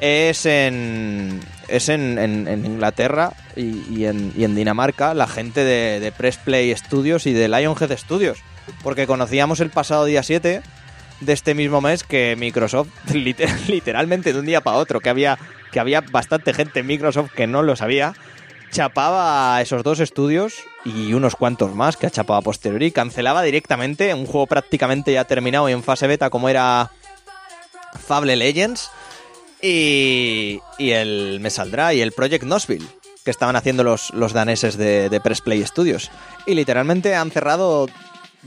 es 0.00 0.46
en. 0.46 1.40
Es 1.68 1.88
en, 1.88 2.18
en- 2.18 2.48
en 2.48 2.66
Inglaterra 2.66 3.32
y, 3.56 3.82
y 3.94 4.04
en, 4.06 4.32
y 4.36 4.44
en 4.44 4.54
Dinamarca, 4.54 5.14
la 5.14 5.26
gente 5.26 5.64
de, 5.64 6.00
de 6.00 6.12
Press 6.12 6.36
Play 6.36 6.74
Studios 6.76 7.26
y 7.26 7.32
de 7.32 7.48
Lionhead 7.48 7.96
Studios. 7.96 8.38
Porque 8.82 9.06
conocíamos 9.06 9.60
el 9.60 9.70
pasado 9.70 10.04
día 10.04 10.22
7 10.22 10.60
de 11.20 11.32
este 11.32 11.54
mismo 11.54 11.80
mes 11.80 12.02
que 12.04 12.36
Microsoft, 12.36 12.88
liter- 13.14 13.48
literalmente 13.68 14.32
de 14.32 14.38
un 14.40 14.44
día 14.46 14.60
para 14.60 14.76
otro, 14.76 15.00
que 15.00 15.08
había, 15.08 15.38
que 15.70 15.80
había 15.80 16.00
bastante 16.02 16.52
gente 16.52 16.80
en 16.80 16.86
Microsoft 16.86 17.30
que 17.34 17.46
no 17.46 17.62
lo 17.62 17.74
sabía, 17.74 18.12
chapaba 18.72 19.60
esos 19.60 19.84
dos 19.84 20.00
estudios 20.00 20.64
y 20.84 21.12
unos 21.12 21.36
cuantos 21.36 21.74
más 21.74 21.96
que 21.96 22.06
ha 22.06 22.10
chapado 22.10 22.38
a 22.38 22.42
posteriori, 22.42 22.90
cancelaba 22.90 23.42
directamente 23.42 24.12
un 24.14 24.26
juego 24.26 24.46
prácticamente 24.46 25.12
ya 25.12 25.24
terminado 25.24 25.68
y 25.68 25.72
en 25.72 25.82
fase 25.82 26.06
beta 26.06 26.30
como 26.30 26.48
era 26.48 26.90
Fable 28.06 28.34
Legends 28.34 28.90
y, 29.60 30.60
y 30.78 30.90
el 30.90 31.38
me 31.40 31.50
saldrá 31.50 31.94
y 31.94 32.00
el 32.00 32.12
Project 32.12 32.44
Nosville 32.44 32.88
que 33.24 33.30
estaban 33.30 33.54
haciendo 33.54 33.84
los, 33.84 34.10
los 34.14 34.32
daneses 34.32 34.76
de, 34.76 35.08
de 35.08 35.20
Press 35.20 35.42
Play 35.42 35.64
Studios. 35.64 36.10
Y 36.44 36.54
literalmente 36.54 37.14
han 37.14 37.30
cerrado 37.30 37.86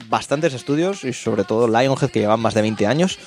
bastantes 0.10 0.54
estudios 0.54 1.06
y 1.06 1.14
sobre 1.14 1.46
todo 1.46 1.68
Lionhead 1.68 2.10
que 2.10 2.20
llevan 2.20 2.42
más 2.42 2.54
de 2.56 2.62
20 2.62 2.86
años 2.86 3.18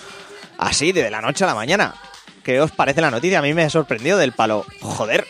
así 0.58 0.92
de 0.92 1.10
la 1.10 1.22
noche 1.22 1.44
a 1.44 1.46
la 1.46 1.54
mañana. 1.54 1.94
¿qué 2.42 2.60
os 2.60 2.70
parece 2.70 3.00
la 3.00 3.10
noticia? 3.10 3.38
a 3.38 3.42
mí 3.42 3.54
me 3.54 3.70
sorprendió 3.70 4.16
del 4.16 4.32
palo. 4.32 4.66
Joder 4.80 5.26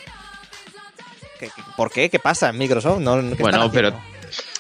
¿Qué- 1.39 1.51
qué- 1.51 1.63
¿por 1.77 1.91
qué? 1.91 2.11
¿qué 2.11 2.19
pasa 2.19 2.49
en 2.51 2.59
Microsoft? 2.59 3.01
No, 3.01 3.15
¿qué 3.37 3.43
Bueno, 3.43 3.71
pero? 3.73 3.93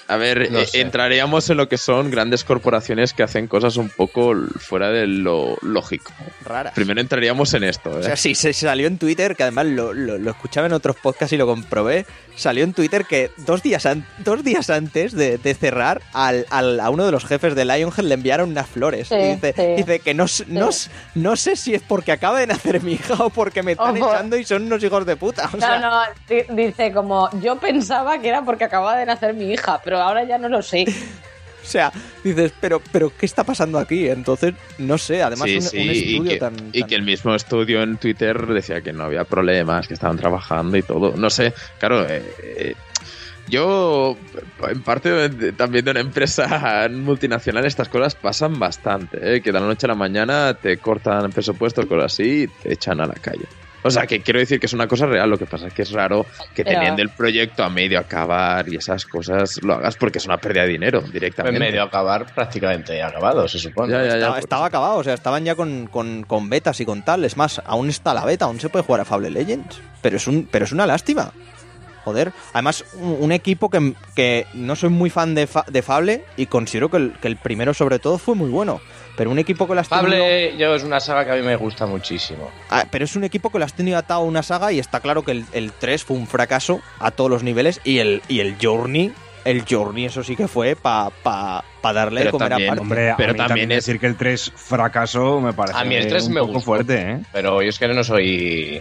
A 0.08 0.16
ver, 0.16 0.50
No 0.50 0.58
eh, 0.60 0.66
entraríamos 0.74 1.48
en 1.50 1.58
lo 1.58 1.68
que 1.68 1.76
son 1.78 2.10
grandes 2.10 2.42
corporaciones 2.42 3.12
que 3.12 3.22
hacen 3.22 3.46
cosas 3.46 3.76
un 3.76 3.88
poco 3.90 4.32
fuera 4.58 4.88
de 4.90 5.06
lo 5.06 5.56
lógico. 5.62 6.12
raras 6.44 6.72
Primero 6.74 7.00
entraríamos 7.00 7.52
en 7.54 7.64
esto. 7.64 7.90
¿eh? 7.90 8.00
O 8.00 8.02
sea, 8.02 8.16
sí, 8.16 8.34
se 8.34 8.52
salió 8.52 8.86
en 8.86 8.98
Twitter, 8.98 9.36
que 9.36 9.42
además 9.42 9.66
lo, 9.66 9.92
lo- 9.92 10.18
lo 10.18 10.30
escuchaba 10.30 10.66
en 10.66 10.72
otros 10.72 10.96
podcasts 10.96 11.32
y 11.32 11.36
lo 11.36 11.46
comprobé. 11.46 12.06
Salió 12.36 12.62
en 12.64 12.72
Twitter 12.72 13.04
que 13.04 13.30
dos 13.38 13.62
días, 13.62 13.84
an- 13.84 14.06
dos 14.18 14.44
días 14.44 14.70
antes 14.70 15.12
de, 15.12 15.38
de 15.38 15.54
cerrar, 15.54 16.00
al, 16.12 16.46
al- 16.50 16.78
a 16.80 16.88
uno 16.90 17.04
de 17.04 17.12
los 17.12 17.24
jefes 17.26 17.54
de 17.54 17.64
Lionhead 17.64 18.04
le 18.04 18.14
enviaron 18.14 18.50
unas 18.50 18.66
flores. 18.68 19.08
Sí, 19.08 19.14
y 19.16 19.34
dice, 19.34 19.52
sí. 19.56 19.66
dice 19.76 19.98
que 20.00 20.14
no, 20.14 20.24
no, 20.46 20.70
no 21.16 21.36
sé 21.36 21.56
si 21.56 21.74
es 21.74 21.82
porque 21.82 22.12
acaba 22.12 22.38
de 22.38 22.46
nacer 22.46 22.80
mi 22.82 22.92
hija 22.92 23.14
o 23.24 23.30
porque 23.30 23.62
me 23.62 23.72
están 23.72 24.00
Ojo. 24.00 24.10
echando 24.12 24.36
y 24.36 24.44
son 24.44 24.62
unos 24.66 24.82
hijos 24.82 25.04
de 25.04 25.16
puta. 25.16 25.50
O 25.52 25.58
sea, 25.58 25.78
No, 25.80 25.90
no, 25.90 26.00
di- 26.28 26.44
dice 26.64 26.92
como, 26.92 27.28
yo 27.40 27.56
pensaba 27.58 28.18
que 28.20 28.28
era 28.28 28.42
porque 28.42 28.64
acababa 28.64 28.96
de 28.96 29.04
nacer 29.06 29.34
mi 29.34 29.52
hija, 29.52 29.80
pero 29.84 29.97
ahora 30.02 30.24
ya 30.24 30.38
no 30.38 30.48
lo 30.48 30.62
sé. 30.62 30.84
o 31.62 31.66
sea, 31.66 31.92
dices, 32.24 32.52
pero, 32.60 32.80
pero 32.92 33.12
¿qué 33.16 33.26
está 33.26 33.44
pasando 33.44 33.78
aquí? 33.78 34.08
Entonces, 34.08 34.54
no 34.78 34.98
sé, 34.98 35.22
además 35.22 35.48
Sí, 35.48 35.56
un, 35.56 35.62
sí, 35.62 35.76
un 35.76 35.84
y, 35.84 35.90
estudio 35.90 36.30
que, 36.30 36.36
tan, 36.38 36.54
y 36.72 36.82
que 36.84 36.94
el 36.94 37.02
mismo 37.02 37.34
estudio 37.34 37.82
en 37.82 37.96
Twitter 37.96 38.46
decía 38.46 38.80
que 38.80 38.92
no 38.92 39.04
había 39.04 39.24
problemas, 39.24 39.86
que 39.86 39.94
estaban 39.94 40.16
trabajando 40.16 40.76
y 40.76 40.82
todo. 40.82 41.16
No 41.16 41.30
sé, 41.30 41.52
claro, 41.78 42.06
eh, 42.08 42.22
eh, 42.42 42.74
yo, 43.48 44.16
en 44.68 44.82
parte 44.82 45.30
también 45.52 45.84
de 45.84 45.90
una 45.90 46.00
empresa 46.00 46.88
multinacional, 46.90 47.64
estas 47.64 47.88
cosas 47.88 48.14
pasan 48.14 48.58
bastante, 48.58 49.36
¿eh? 49.36 49.40
que 49.40 49.52
de 49.52 49.60
la 49.60 49.66
noche 49.66 49.86
a 49.86 49.88
la 49.88 49.94
mañana 49.94 50.54
te 50.54 50.76
cortan 50.76 51.24
el 51.24 51.30
presupuesto, 51.30 51.86
cosas 51.88 52.12
así, 52.12 52.42
y 52.42 52.48
te 52.48 52.74
echan 52.74 53.00
a 53.00 53.06
la 53.06 53.14
calle. 53.14 53.46
O 53.82 53.90
sea, 53.90 54.06
que 54.06 54.20
quiero 54.20 54.40
decir 54.40 54.58
que 54.58 54.66
es 54.66 54.72
una 54.72 54.88
cosa 54.88 55.06
real, 55.06 55.30
lo 55.30 55.38
que 55.38 55.46
pasa 55.46 55.68
es 55.68 55.72
que 55.72 55.82
es 55.82 55.92
raro 55.92 56.26
que 56.54 56.64
Pero- 56.64 56.78
teniendo 56.78 57.00
el 57.02 57.10
proyecto 57.10 57.62
a 57.62 57.70
medio 57.70 57.98
acabar 58.00 58.68
y 58.68 58.76
esas 58.76 59.06
cas 59.06 59.62
lo 59.62 59.74
hagas 59.74 59.96
porque 59.96 60.18
es 60.18 60.26
una 60.26 60.36
pérdida 60.38 60.62
de 60.62 60.68
dinero 60.70 61.00
En 61.04 61.12
directamente. 61.12 61.60
medio 61.60 61.82
acabar, 61.82 62.26
prácticamente 62.34 63.00
acabado, 63.02 63.46
se 63.46 63.58
supone. 63.58 63.92
Ya, 63.92 64.02
ya, 64.02 64.08
ya. 64.08 64.14
estaba, 64.16 64.34
por 64.34 64.38
estaba 64.40 64.66
acabado, 64.66 64.96
o 64.98 65.04
sea, 65.04 65.14
estaban 65.14 65.44
ya 65.44 65.54
con, 65.54 65.86
con, 65.86 66.24
con 66.24 66.48
betas 66.50 66.80
y 66.80 66.84
con 66.84 67.02
tal. 67.04 67.24
Es 67.24 67.36
más, 67.36 67.62
aún 67.64 67.88
está 67.88 68.14
la 68.14 68.24
beta, 68.24 68.46
aún 68.46 68.58
se 68.60 68.68
puede 68.68 68.84
jugar 68.84 69.02
a 69.02 69.04
Fable 69.04 69.30
Legends. 69.30 69.80
Pero 70.02 70.16
es, 70.16 70.26
un, 70.26 70.48
pero 70.50 70.64
es 70.64 70.72
una 70.72 70.86
lástima. 70.86 71.32
Joder. 72.04 72.32
Además, 72.54 72.84
un, 72.94 73.16
un 73.20 73.32
equipo 73.32 73.68
que, 73.68 73.92
que 74.14 74.46
no 74.54 74.76
soy 74.76 74.88
muy 74.88 75.10
fan 75.10 75.34
de, 75.34 75.46
Fa- 75.46 75.64
de 75.68 75.82
Fable 75.82 76.24
y 76.36 76.46
considero 76.46 76.90
que 76.90 76.96
el, 76.96 77.12
que 77.20 77.28
el 77.28 77.36
primero, 77.36 77.74
sobre 77.74 77.98
todo, 77.98 78.18
fue 78.18 78.34
muy 78.34 78.48
bueno. 78.50 78.80
Pero 79.18 79.30
un 79.30 79.38
equipo 79.38 79.66
que 79.68 79.74
las 79.74 79.88
Fable, 79.88 80.56
yo 80.56 80.74
es 80.74 80.84
una 80.84 81.00
saga 81.00 81.24
que 81.26 81.32
a 81.32 81.34
mí 81.34 81.42
me 81.42 81.56
gusta 81.56 81.84
muchísimo. 81.86 82.50
Ah, 82.70 82.84
pero 82.90 83.04
es 83.04 83.16
un 83.16 83.24
equipo 83.24 83.50
que 83.50 83.58
lo 83.58 83.64
has 83.66 83.74
tenido 83.74 83.98
atado 83.98 84.20
a 84.20 84.24
una 84.24 84.42
saga 84.44 84.72
y 84.72 84.78
está 84.78 85.00
claro 85.00 85.22
que 85.24 85.32
el, 85.32 85.44
el 85.52 85.72
3 85.72 86.04
fue 86.04 86.16
un 86.16 86.26
fracaso 86.28 86.80
a 87.00 87.10
todos 87.10 87.28
los 87.28 87.42
niveles 87.42 87.80
y 87.84 87.98
el, 87.98 88.22
y 88.28 88.38
el 88.40 88.56
Journey, 88.62 89.12
el 89.44 89.64
Journey 89.68 90.04
eso 90.04 90.22
sí 90.22 90.36
que 90.36 90.46
fue 90.46 90.76
para 90.76 91.10
pa, 91.10 91.64
pa 91.80 91.92
darle 91.92 92.20
de 92.20 92.26
Pero 92.26 92.32
comer 92.32 92.48
también, 92.50 92.68
aparte. 92.70 92.80
Hombre, 92.82 93.14
Pero 93.16 93.30
a 93.30 93.32
mí 93.32 93.38
también 93.38 93.48
también 93.48 93.72
es- 93.72 93.86
decir 93.86 94.00
que 94.00 94.06
el 94.06 94.16
3 94.16 94.52
fracaso 94.54 95.40
me 95.40 95.52
parece 95.52 95.78
A 95.78 95.84
mí 95.84 95.96
el 95.96 96.06
3 96.08 96.24
un 96.28 96.32
me 96.34 96.40
poco 96.40 96.52
gustó. 96.52 96.64
fuerte, 96.66 97.00
¿eh? 97.12 97.18
Pero 97.32 97.60
yo 97.60 97.68
es 97.68 97.78
que 97.78 97.88
no 97.88 98.04
soy. 98.04 98.80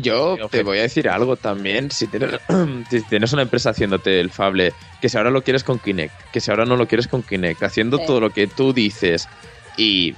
Yo 0.00 0.36
te 0.50 0.62
voy 0.62 0.78
a 0.78 0.82
decir 0.82 1.08
algo 1.08 1.36
también. 1.36 1.90
Si 1.90 2.06
tienes, 2.06 2.30
si 2.90 3.02
tienes 3.02 3.32
una 3.32 3.42
empresa 3.42 3.70
haciéndote 3.70 4.20
el 4.20 4.30
Fable, 4.30 4.72
que 5.00 5.08
si 5.08 5.16
ahora 5.16 5.30
lo 5.30 5.42
quieres 5.42 5.64
con 5.64 5.78
Kinect, 5.78 6.14
que 6.32 6.40
si 6.40 6.50
ahora 6.50 6.64
no 6.64 6.76
lo 6.76 6.86
quieres 6.86 7.08
con 7.08 7.22
Kinect, 7.22 7.62
haciendo 7.62 7.98
Sí. 7.98 8.04
todo 8.06 8.20
lo 8.20 8.30
que 8.30 8.46
tú 8.46 8.72
dices 8.72 9.28
y, 9.76 10.14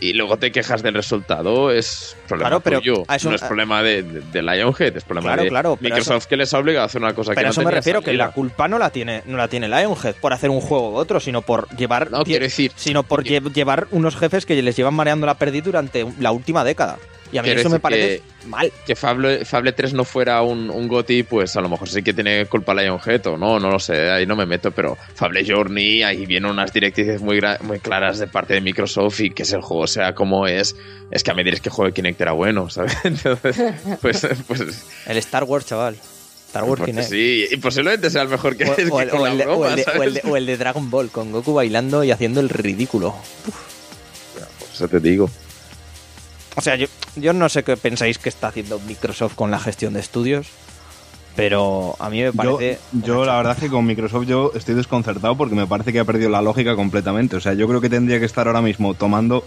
y 0.00 0.14
luego 0.14 0.38
te 0.38 0.50
quejas 0.50 0.82
del 0.82 0.94
resultado, 0.94 1.70
es 1.70 2.16
problema 2.26 2.48
Claro, 2.48 2.60
pero 2.62 2.78
tuyo. 2.80 3.04
eso- 3.14 3.28
no 3.28 3.36
es 3.36 3.42
problema 3.42 3.82
de, 3.82 4.02
de- 4.02 4.20
de 4.20 4.42
Lionhead, 4.42 4.96
es 4.96 5.04
problema 5.04 5.28
Claro, 5.28 5.42
de 5.42 5.48
claro, 5.48 5.76
pero 5.80 5.94
Microsoft 5.94 6.26
que 6.26 6.36
les 6.36 6.54
ha 6.54 6.58
obligado 6.58 6.84
a 6.84 6.86
hacer 6.86 7.02
una 7.02 7.12
cosa 7.14 7.32
Pero 7.32 7.40
que 7.40 7.40
a 7.40 7.48
no 7.48 7.50
eso 7.50 7.62
me 7.62 7.70
refiero, 7.70 8.00
que 8.02 8.14
la 8.14 8.30
culpa 8.32 8.66
no 8.66 8.78
la 8.78 8.90
tiene 8.90 9.22
no 9.26 9.36
la 9.36 9.48
tiene 9.48 9.68
Lionhead 9.68 10.14
por 10.20 10.32
hacer 10.32 10.48
un 10.50 10.60
juego 10.60 10.90
u 10.92 10.94
otro, 10.94 11.20
sino 11.20 11.42
por 11.42 11.68
llevar 11.76 12.10
No, 12.10 12.24
quiero 12.24 12.44
decir- 12.46 12.72
sino 12.76 13.02
por 13.02 13.22
que- 13.24 13.42
lle- 13.42 13.52
llevar 13.52 13.88
unos 13.90 14.16
jefes 14.16 14.46
que 14.46 14.60
les 14.62 14.74
llevan 14.76 14.94
mareando 14.94 15.26
la 15.26 15.34
pérdida 15.34 15.64
durante 15.64 16.06
la 16.18 16.32
última 16.32 16.64
década. 16.64 16.98
Y 17.32 17.38
a 17.38 17.42
mí 17.42 17.46
Quiero 17.46 17.60
eso 17.60 17.70
me 17.70 17.78
parece 17.78 18.22
mal. 18.46 18.72
que 18.84 18.96
Fable, 18.96 19.44
Fable 19.44 19.72
3 19.72 19.94
no 19.94 20.04
fuera 20.04 20.42
un, 20.42 20.68
un 20.68 20.88
GOTY, 20.88 21.22
pues 21.22 21.56
a 21.56 21.60
lo 21.60 21.68
mejor 21.68 21.88
sí 21.88 22.02
que 22.02 22.12
tiene 22.12 22.46
culpa 22.46 22.74
Lionhead 22.74 23.26
o 23.28 23.36
no, 23.36 23.60
no 23.60 23.70
lo 23.70 23.78
sé, 23.78 24.10
ahí 24.10 24.26
no 24.26 24.34
me 24.34 24.46
meto, 24.46 24.72
pero 24.72 24.98
Fable 25.14 25.44
Journey, 25.46 26.02
ahí 26.02 26.26
vienen 26.26 26.50
unas 26.50 26.72
directrices 26.72 27.20
muy, 27.20 27.40
muy 27.62 27.78
claras 27.78 28.18
de 28.18 28.26
parte 28.26 28.54
de 28.54 28.60
Microsoft 28.60 29.20
y 29.20 29.30
que 29.30 29.44
es 29.44 29.52
el 29.52 29.60
juego 29.60 29.86
sea 29.86 30.14
como 30.14 30.46
es, 30.46 30.74
es 31.10 31.22
que 31.22 31.30
a 31.30 31.34
mí 31.34 31.44
diréis 31.44 31.60
que 31.60 31.70
juego 31.70 31.88
de 31.88 31.94
Kinect 31.94 32.20
era 32.20 32.32
bueno, 32.32 32.68
¿sabes? 32.68 32.96
Entonces, 33.04 33.56
pues, 34.00 34.26
pues, 34.46 34.60
El 35.06 35.16
Star 35.18 35.44
Wars, 35.44 35.66
chaval. 35.66 35.96
Star 36.48 36.64
Wars 36.64 36.80
pues 36.80 36.90
Kinect. 36.90 37.08
sí, 37.08 37.46
y 37.48 37.56
posiblemente 37.58 38.10
sea 38.10 38.22
el 38.22 38.28
mejor 38.28 38.56
que, 38.56 38.64
O, 38.68 38.74
que 38.74 38.82
el, 38.82 40.46
de, 40.46 40.56
Dragon 40.56 40.90
Ball, 40.90 41.10
con 41.10 41.30
Goku 41.30 41.54
bailando 41.54 42.02
y 42.02 42.10
haciendo 42.10 42.40
el 42.40 42.48
ridículo. 42.48 43.14
Eso 44.72 44.88
te 44.88 44.98
digo. 44.98 45.30
O 46.60 46.62
sea, 46.62 46.76
yo, 46.76 46.88
yo 47.16 47.32
no 47.32 47.48
sé 47.48 47.64
qué 47.64 47.74
pensáis 47.78 48.18
que 48.18 48.28
está 48.28 48.48
haciendo 48.48 48.78
Microsoft 48.80 49.34
con 49.34 49.50
la 49.50 49.58
gestión 49.58 49.94
de 49.94 50.00
estudios, 50.00 50.48
pero 51.34 51.96
a 51.98 52.10
mí 52.10 52.20
me 52.20 52.34
parece... 52.34 52.78
yo 52.92 53.24
la 53.24 53.38
verdad 53.38 53.54
es 53.56 53.62
que 53.62 53.70
con 53.70 53.86
Microsoft 53.86 54.26
yo 54.26 54.52
estoy 54.54 54.74
desconcertado 54.74 55.38
porque 55.38 55.54
me 55.54 55.66
parece 55.66 55.90
que 55.90 56.00
ha 56.00 56.04
perdido 56.04 56.28
la 56.28 56.42
lógica 56.42 56.76
completamente. 56.76 57.36
O 57.36 57.40
sea, 57.40 57.54
yo 57.54 57.66
creo 57.66 57.80
que 57.80 57.88
tendría 57.88 58.18
que 58.18 58.26
estar 58.26 58.46
ahora 58.46 58.60
mismo 58.60 58.92
tomando 58.92 59.42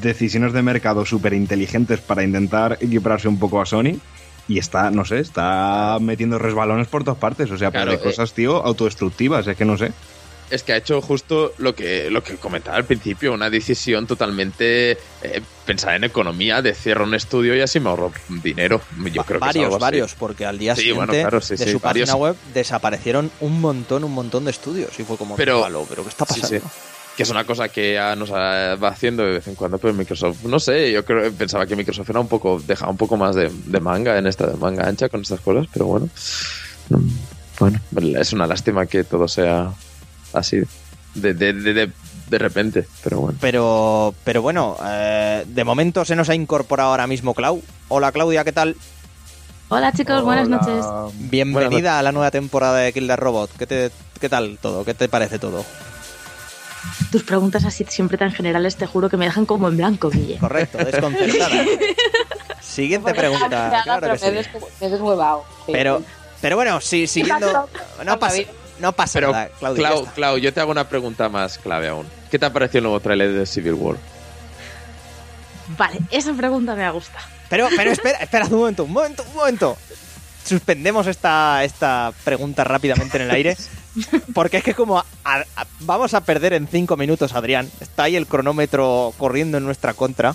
decisiones 0.00 0.54
de 0.54 0.62
mercado 0.62 1.04
súper 1.04 1.34
inteligentes 1.34 2.00
para 2.00 2.22
intentar 2.22 2.78
equipararse 2.80 3.28
un 3.28 3.38
poco 3.38 3.60
a 3.60 3.66
Sony. 3.66 3.98
Y 4.48 4.58
está, 4.58 4.90
no 4.90 5.04
sé, 5.04 5.18
está 5.18 5.98
metiendo 6.00 6.38
resbalones 6.38 6.88
por 6.88 7.04
todas 7.04 7.18
partes. 7.18 7.50
O 7.50 7.58
sea, 7.58 7.70
Claro, 7.70 7.90
de 7.92 7.98
cosas, 7.98 8.32
tío, 8.32 8.64
autodestructivas. 8.64 9.46
Es 9.46 9.54
que 9.54 9.66
no 9.66 9.76
sé. 9.76 9.92
Es 10.50 10.62
que 10.62 10.74
ha 10.74 10.76
hecho 10.76 11.00
justo 11.00 11.54
lo 11.58 11.74
que, 11.74 12.10
lo 12.10 12.22
que 12.22 12.36
comentaba 12.36 12.76
al 12.76 12.84
principio, 12.84 13.32
una 13.32 13.48
decisión 13.48 14.06
totalmente 14.06 14.92
eh, 15.22 15.40
pensada 15.64 15.96
en 15.96 16.04
economía, 16.04 16.60
de 16.60 16.74
cierro 16.74 17.04
un 17.04 17.14
estudio 17.14 17.56
y 17.56 17.60
así 17.62 17.80
me 17.80 17.88
ahorro 17.88 18.12
dinero. 18.28 18.80
Yo 19.12 19.24
creo 19.24 19.24
que 19.24 19.34
es 19.34 19.40
varios, 19.40 19.64
algo 19.64 19.76
así. 19.76 19.80
varios, 19.82 20.14
porque 20.14 20.44
al 20.44 20.58
día 20.58 20.74
Sí, 20.74 20.82
siguiente 20.82 21.06
bueno, 21.06 21.22
claro, 21.22 21.40
sí, 21.40 21.56
de 21.56 21.64
sí, 21.64 21.70
su 21.72 21.80
varios. 21.80 22.08
página 22.10 22.22
web 22.22 22.36
desaparecieron 22.52 23.30
un 23.40 23.60
montón, 23.62 24.04
un 24.04 24.12
montón 24.12 24.44
de 24.44 24.50
estudios 24.50 24.98
y 25.00 25.04
fue 25.04 25.16
como, 25.16 25.36
Pero- 25.36 25.62
"Palo, 25.62 25.86
pero 25.88 26.02
¿qué 26.02 26.10
está 26.10 26.26
pasando? 26.26 26.60
Que 27.16 27.22
es 27.24 27.30
una 27.30 27.44
cosa 27.44 27.68
que 27.68 27.94
ya 27.94 28.14
nos 28.16 28.30
va 28.32 28.72
haciendo 28.88 29.22
de 29.22 29.32
vez 29.32 29.46
en 29.48 29.54
cuando, 29.54 29.76
pero 29.78 29.92
Microsoft, 29.94 30.44
no 30.44 30.58
sé, 30.58 30.90
yo 30.92 31.04
creo, 31.04 31.30
pensaba 31.32 31.66
que 31.66 31.76
Microsoft 31.76 32.08
era 32.10 32.20
un 32.20 32.28
poco, 32.28 32.60
dejaba 32.66 32.90
un 32.90 32.96
poco 32.98 33.16
más 33.18 33.34
de, 33.36 33.50
de 33.66 33.80
manga 33.80 34.16
en 34.18 34.26
esta 34.26 34.46
de 34.46 34.56
manga 34.56 34.86
ancha 34.88 35.08
con 35.10 35.20
estas 35.22 35.40
cosas, 35.40 35.66
pero 35.72 35.86
bueno. 35.86 36.08
Mm, 36.90 37.08
Bueno, 37.58 37.80
es 38.18 38.32
una 38.32 38.46
lástima 38.46 38.86
que 38.86 39.04
todo 39.04 39.28
sea 39.28 39.70
así, 40.32 40.62
de, 41.14 41.34
de, 41.34 41.52
de, 41.52 41.72
de, 41.74 41.90
de 42.28 42.38
repente, 42.38 42.86
pero 43.04 43.20
bueno. 43.20 43.38
Pero, 43.40 44.14
pero 44.24 44.42
bueno, 44.42 44.76
eh, 44.84 45.44
de 45.46 45.64
momento 45.64 46.04
se 46.04 46.16
nos 46.16 46.28
ha 46.28 46.34
incorporado 46.34 46.90
ahora 46.90 47.06
mismo 47.06 47.34
Clau. 47.34 47.62
Hola 47.88 48.12
Claudia, 48.12 48.44
¿qué 48.44 48.52
tal? 48.52 48.76
Hola 49.68 49.92
chicos, 49.92 50.22
buenas 50.22 50.48
noches. 50.48 50.84
Bienvenida 51.14 51.70
Buenas 51.70 51.94
a 51.94 52.02
la 52.02 52.12
nueva 52.12 52.30
temporada 52.30 52.78
de 52.78 52.92
Kill 52.92 53.06
the 53.06 53.16
Robot. 53.16 53.50
¿Qué, 53.58 53.66
te, 53.66 53.90
¿Qué 54.20 54.28
tal 54.28 54.58
todo? 54.60 54.84
¿Qué 54.84 54.92
te 54.92 55.08
parece 55.08 55.38
todo? 55.38 55.64
Tus 57.10 57.22
preguntas 57.22 57.64
así 57.64 57.86
siempre 57.88 58.18
tan 58.18 58.32
generales 58.32 58.76
te 58.76 58.86
juro 58.86 59.08
que 59.08 59.16
me 59.16 59.24
dejan 59.24 59.46
como 59.46 59.68
en 59.68 59.76
blanco, 59.76 60.10
Guille. 60.10 60.38
Correcto, 60.38 60.78
desconcertada. 60.78 61.64
Siguiente 62.60 63.14
pregunta. 63.14 63.82
Claro 63.84 64.00
pero 64.00 64.12
que 64.14 64.18
sí. 64.18 64.50
me 64.80 64.86
he 64.86 64.90
deshuevado. 64.90 65.44
Pero, 65.66 66.02
pero 66.40 66.56
bueno, 66.56 66.80
sí, 66.80 67.06
siguiendo. 67.06 67.68
No 68.04 68.18
pasa, 68.18 68.42
no 68.82 68.92
pasa 68.92 69.14
Pero, 69.14 69.32
nada, 69.32 69.48
Claudia. 69.58 69.90
ya 70.04 70.12
Clau, 70.12 70.36
yo 70.36 70.52
te 70.52 70.60
hago 70.60 70.70
una 70.70 70.86
pregunta 70.88 71.30
más 71.30 71.56
clave 71.56 71.88
aún. 71.88 72.06
¿Qué 72.30 72.38
te 72.38 72.44
ha 72.44 72.52
parecido 72.52 72.78
el 72.80 72.82
nuevo 72.84 73.00
trailer 73.00 73.32
de 73.32 73.46
Civil 73.46 73.74
War? 73.74 73.96
Vale, 75.78 76.00
esa 76.10 76.34
pregunta 76.34 76.74
me 76.74 76.90
gusta. 76.90 77.18
Pero, 77.48 77.68
pero 77.76 77.90
espera, 77.90 78.18
espera 78.18 78.46
un 78.46 78.52
momento, 78.58 78.84
un 78.84 78.92
momento, 78.92 79.24
un 79.28 79.34
momento. 79.34 79.76
Suspendemos 80.44 81.06
esta, 81.06 81.62
esta 81.64 82.12
pregunta 82.24 82.64
rápidamente 82.64 83.16
en 83.16 83.22
el 83.24 83.30
aire. 83.30 83.56
Porque 84.34 84.56
es 84.58 84.64
que 84.64 84.74
como 84.74 84.98
a- 84.98 85.04
a- 85.24 85.44
vamos 85.80 86.14
a 86.14 86.22
perder 86.22 86.54
en 86.54 86.66
cinco 86.66 86.96
minutos, 86.96 87.32
Adrián. 87.34 87.70
Está 87.80 88.04
ahí 88.04 88.16
el 88.16 88.26
cronómetro 88.26 89.14
corriendo 89.18 89.58
en 89.58 89.64
nuestra 89.64 89.94
contra. 89.94 90.34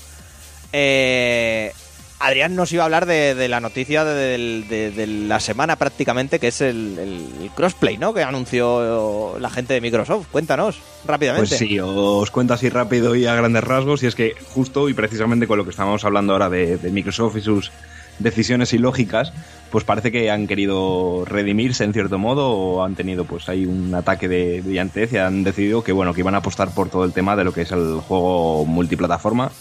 Eh, 0.72 1.74
Adrián 2.20 2.56
nos 2.56 2.72
iba 2.72 2.84
a 2.84 2.86
hablar 2.86 3.06
de, 3.06 3.48
la 3.48 3.60
noticia 3.60 4.04
de, 4.04 5.08
la 5.28 5.40
semana 5.40 5.76
prácticamente, 5.76 6.40
que 6.40 6.48
es 6.48 6.62
el, 6.62 7.50
crossplay, 7.56 7.98
¿no? 7.98 8.14
Que 8.14 8.24
anunció 8.24 9.38
la 9.40 9.50
gente 9.50 9.74
de 9.76 9.82
Microsoft. 9.82 10.28
Cuéntanos, 10.32 10.80
rápidamente. 11.06 11.50
Pues 11.50 11.60
sí, 11.60 11.80
os 11.80 12.32
cuento 12.32 12.54
así 12.54 12.70
rápido 12.70 13.16
y 13.16 13.28
a 13.28 13.36
grandes 13.36 13.64
rasgos, 13.64 14.02
y 14.02 14.08
es 14.08 14.16
que 14.16 14.36
justo 14.54 14.90
y 14.90 14.94
precisamente 14.94 15.48
con 15.48 15.58
lo 15.58 15.64
que 15.64 15.70
estábamos 15.70 16.06
hablando 16.06 16.34
ahora 16.34 16.50
de, 16.50 16.78
de 16.78 16.90
Microsoft 16.90 17.38
y 17.38 17.42
sus 17.42 17.72
decisiones 18.20 18.74
ilógicas, 18.74 19.32
pues 19.70 19.84
parece 19.84 20.12
que 20.12 20.32
han 20.32 20.48
querido 20.48 21.24
redimirse 21.26 21.84
en 21.84 21.94
cierto 21.94 22.18
modo 22.18 22.50
o 22.50 22.84
han 22.84 22.96
tenido 22.96 23.26
pues 23.26 23.48
ahí 23.50 23.66
un 23.66 23.94
ataque 23.94 24.28
de 24.28 24.62
brillantez 24.62 25.14
y 25.14 25.18
han 25.18 25.44
decidido 25.44 25.84
que 25.84 25.92
bueno, 25.92 26.14
que 26.14 26.22
iban 26.22 26.36
a 26.36 26.40
apostar 26.40 26.74
por 26.74 26.90
todo 26.90 27.06
el 27.06 27.14
tema 27.14 27.36
de 27.36 27.44
lo 27.44 27.54
que 27.54 27.62
es 27.62 27.72
el 27.72 28.00
juego 28.00 28.66
multiplataforma, 28.66 29.52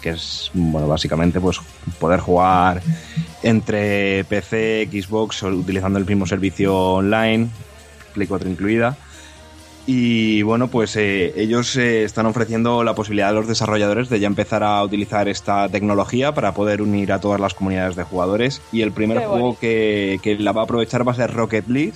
que 0.00 0.10
es 0.10 0.50
bueno, 0.54 0.88
básicamente 0.88 1.40
pues 1.40 1.60
poder 1.98 2.20
jugar 2.20 2.82
entre 3.42 4.24
PC, 4.24 4.88
Xbox 4.90 5.42
utilizando 5.42 5.98
el 5.98 6.06
mismo 6.06 6.26
servicio 6.26 6.76
online, 6.76 7.48
Play 8.14 8.26
4 8.26 8.48
incluida. 8.48 8.96
Y 9.86 10.42
bueno, 10.42 10.68
pues 10.68 10.94
eh, 10.96 11.32
ellos 11.36 11.74
eh, 11.76 12.04
están 12.04 12.26
ofreciendo 12.26 12.84
la 12.84 12.94
posibilidad 12.94 13.30
a 13.30 13.32
los 13.32 13.48
desarrolladores 13.48 14.08
de 14.08 14.20
ya 14.20 14.26
empezar 14.26 14.62
a 14.62 14.82
utilizar 14.84 15.26
esta 15.26 15.68
tecnología 15.68 16.32
para 16.32 16.54
poder 16.54 16.82
unir 16.82 17.12
a 17.12 17.18
todas 17.18 17.40
las 17.40 17.54
comunidades 17.54 17.96
de 17.96 18.04
jugadores. 18.04 18.62
Y 18.72 18.82
el 18.82 18.92
primer 18.92 19.18
Qué 19.18 19.26
juego 19.26 19.58
que, 19.58 20.20
que 20.22 20.38
la 20.38 20.52
va 20.52 20.60
a 20.60 20.64
aprovechar 20.64 21.06
va 21.06 21.12
a 21.12 21.16
ser 21.16 21.32
Rocket 21.32 21.66
League, 21.68 21.94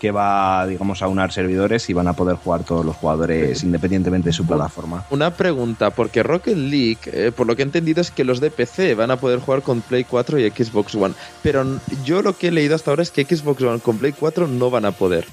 que 0.00 0.10
va, 0.10 0.66
digamos, 0.66 1.02
a 1.02 1.08
unar 1.08 1.30
servidores 1.30 1.88
y 1.90 1.92
van 1.92 2.08
a 2.08 2.14
poder 2.14 2.36
jugar 2.36 2.64
todos 2.64 2.84
los 2.86 2.96
jugadores 2.96 3.62
independientemente 3.62 4.30
de 4.30 4.32
su 4.32 4.46
plataforma. 4.46 5.04
Una 5.10 5.32
pregunta, 5.34 5.90
porque 5.90 6.22
Rocket 6.22 6.56
League, 6.56 6.98
eh, 7.06 7.32
por 7.36 7.46
lo 7.46 7.54
que 7.54 7.62
he 7.62 7.66
entendido 7.66 8.00
es 8.00 8.10
que 8.10 8.24
los 8.24 8.40
de 8.40 8.50
PC 8.50 8.94
van 8.94 9.10
a 9.10 9.18
poder 9.20 9.40
jugar 9.40 9.62
con 9.62 9.82
Play 9.82 10.04
4 10.04 10.38
y 10.38 10.50
Xbox 10.50 10.94
One. 10.94 11.14
Pero 11.42 11.64
yo 12.04 12.22
lo 12.22 12.36
que 12.36 12.48
he 12.48 12.50
leído 12.50 12.74
hasta 12.74 12.90
ahora 12.90 13.02
es 13.02 13.10
que 13.10 13.24
Xbox 13.24 13.62
One 13.62 13.80
con 13.80 13.98
Play 13.98 14.12
4 14.12 14.48
no 14.48 14.70
van 14.70 14.86
a 14.86 14.92
poder. 14.92 15.26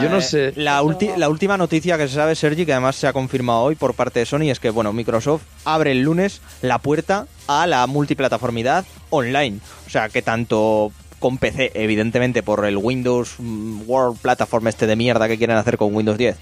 Yo 0.00 0.08
no 0.08 0.18
Eh, 0.18 0.22
sé. 0.22 0.52
La, 0.56 0.82
la 1.18 1.28
última 1.28 1.58
noticia 1.58 1.98
que 1.98 2.08
se 2.08 2.14
sabe, 2.14 2.34
Sergi, 2.34 2.64
que 2.64 2.72
además 2.72 2.96
se 2.96 3.06
ha 3.08 3.12
confirmado 3.12 3.60
hoy 3.60 3.74
por 3.74 3.92
parte 3.92 4.20
de 4.20 4.24
Sony, 4.26 4.50
es 4.50 4.58
que 4.58 4.70
bueno, 4.70 4.92
Microsoft 4.94 5.42
abre 5.66 5.90
el 5.92 6.00
lunes 6.00 6.40
la 6.62 6.78
puerta 6.78 7.26
a 7.46 7.66
la 7.66 7.86
multiplataformidad 7.86 8.86
online. 9.10 9.58
O 9.86 9.90
sea, 9.90 10.08
que 10.08 10.22
tanto 10.22 10.92
con 11.22 11.38
PC, 11.38 11.72
evidentemente 11.74 12.42
por 12.42 12.66
el 12.66 12.76
Windows 12.76 13.36
mm, 13.38 13.88
World 13.88 14.18
Platform 14.18 14.68
este 14.68 14.86
de 14.86 14.96
mierda 14.96 15.26
que 15.28 15.38
quieren 15.38 15.56
hacer 15.56 15.78
con 15.78 15.94
Windows 15.94 16.18
10, 16.18 16.36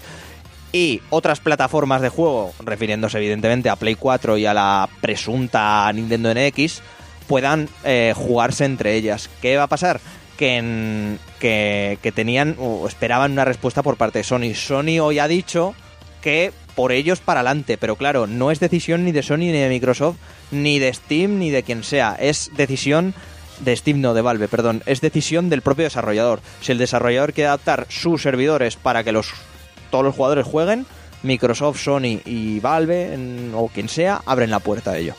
y 0.73 1.01
otras 1.09 1.39
plataformas 1.39 2.01
de 2.01 2.09
juego, 2.09 2.53
refiriéndose 2.63 3.17
evidentemente 3.17 3.69
a 3.69 3.77
Play 3.77 3.95
4 3.95 4.37
y 4.37 4.45
a 4.45 4.53
la 4.53 4.89
presunta 4.99 5.89
Nintendo 5.93 6.33
NX, 6.33 6.81
puedan 7.27 7.69
eh, 7.85 8.13
jugarse 8.15 8.65
entre 8.65 8.95
ellas. 8.95 9.29
¿Qué 9.41 9.55
va 9.55 9.63
a 9.63 9.67
pasar? 9.67 10.01
Que, 10.37 10.57
en- 10.57 11.19
que, 11.39 11.97
que 12.01 12.11
tenían 12.11 12.55
o 12.59 12.87
esperaban 12.87 13.31
una 13.33 13.45
respuesta 13.45 13.83
por 13.83 13.95
parte 13.97 14.19
de 14.19 14.23
Sony. 14.23 14.53
Sony 14.55 14.99
hoy 15.01 15.19
ha 15.19 15.27
dicho 15.27 15.75
que 16.21 16.51
por 16.75 16.91
ellos 16.93 17.19
para 17.19 17.41
adelante, 17.41 17.77
pero 17.77 17.95
claro, 17.97 18.25
no 18.27 18.49
es 18.49 18.59
decisión 18.61 19.03
ni 19.03 19.11
de 19.11 19.23
Sony 19.23 19.37
ni 19.37 19.51
de 19.51 19.69
Microsoft, 19.69 20.15
ni 20.51 20.79
de 20.79 20.93
Steam, 20.93 21.37
ni 21.37 21.49
de 21.49 21.63
quien 21.63 21.83
sea. 21.83 22.15
Es 22.19 22.49
decisión 22.55 23.13
de 23.63 23.75
Steam, 23.75 24.01
no 24.01 24.13
de 24.13 24.21
Valve, 24.21 24.47
perdón. 24.47 24.83
Es 24.85 25.01
decisión 25.01 25.49
del 25.49 25.61
propio 25.61 25.85
desarrollador. 25.85 26.41
Si 26.61 26.71
el 26.71 26.77
desarrollador 26.77 27.33
quiere 27.33 27.47
adaptar 27.47 27.85
sus 27.89 28.21
servidores 28.21 28.75
para 28.75 29.03
que 29.03 29.11
los 29.11 29.31
todos 29.89 30.03
los 30.05 30.15
jugadores 30.15 30.45
jueguen, 30.45 30.85
Microsoft, 31.23 31.79
Sony 31.79 32.21
y 32.25 32.59
Valve 32.59 33.17
o 33.53 33.67
quien 33.67 33.89
sea 33.89 34.21
abren 34.25 34.49
la 34.49 34.59
puerta 34.59 34.91
a 34.91 34.97
ello. 34.97 35.15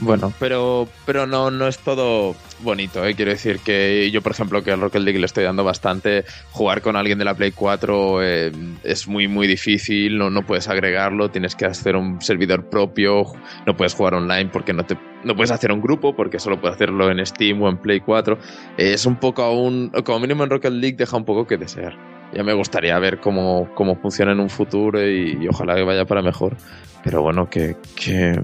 Bueno, 0.00 0.32
pero, 0.38 0.88
pero 1.06 1.26
no, 1.26 1.50
no 1.50 1.68
es 1.68 1.78
todo 1.78 2.34
bonito, 2.60 3.04
¿eh? 3.04 3.14
Quiero 3.14 3.30
decir 3.30 3.60
que 3.60 4.10
yo, 4.10 4.22
por 4.22 4.32
ejemplo, 4.32 4.62
que 4.62 4.72
al 4.72 4.80
Rocket 4.80 5.02
League 5.02 5.18
le 5.18 5.26
estoy 5.26 5.44
dando 5.44 5.62
bastante, 5.64 6.24
jugar 6.50 6.82
con 6.82 6.96
alguien 6.96 7.18
de 7.18 7.24
la 7.24 7.34
Play 7.34 7.52
4 7.52 8.22
eh, 8.22 8.52
es 8.82 9.06
muy, 9.06 9.28
muy 9.28 9.46
difícil, 9.46 10.18
no, 10.18 10.30
no 10.30 10.42
puedes 10.44 10.68
agregarlo, 10.68 11.30
tienes 11.30 11.54
que 11.54 11.66
hacer 11.66 11.96
un 11.96 12.20
servidor 12.20 12.68
propio, 12.68 13.24
no 13.66 13.76
puedes 13.76 13.94
jugar 13.94 14.14
online 14.14 14.50
porque 14.52 14.72
no 14.72 14.84
te 14.84 14.98
no 15.24 15.34
puedes 15.34 15.52
hacer 15.52 15.72
un 15.72 15.80
grupo 15.80 16.14
porque 16.14 16.38
solo 16.38 16.60
puedes 16.60 16.74
hacerlo 16.74 17.10
en 17.10 17.24
Steam 17.24 17.62
o 17.62 17.68
en 17.70 17.78
Play 17.78 18.00
4. 18.00 18.38
Eh, 18.76 18.92
es 18.92 19.06
un 19.06 19.16
poco 19.16 19.42
aún, 19.42 19.90
como 20.04 20.20
mínimo 20.20 20.44
en 20.44 20.50
Rocket 20.50 20.72
League 20.72 20.96
deja 20.96 21.16
un 21.16 21.24
poco 21.24 21.46
que 21.46 21.56
desear. 21.56 21.96
Ya 22.34 22.42
me 22.42 22.52
gustaría 22.52 22.98
ver 22.98 23.20
cómo, 23.20 23.70
cómo 23.74 23.96
funciona 23.96 24.32
en 24.32 24.40
un 24.40 24.50
futuro 24.50 25.00
y, 25.02 25.38
y 25.40 25.48
ojalá 25.48 25.76
que 25.76 25.82
vaya 25.82 26.04
para 26.04 26.20
mejor. 26.20 26.56
Pero 27.04 27.22
bueno, 27.22 27.48
que, 27.48 27.76
que, 27.94 28.40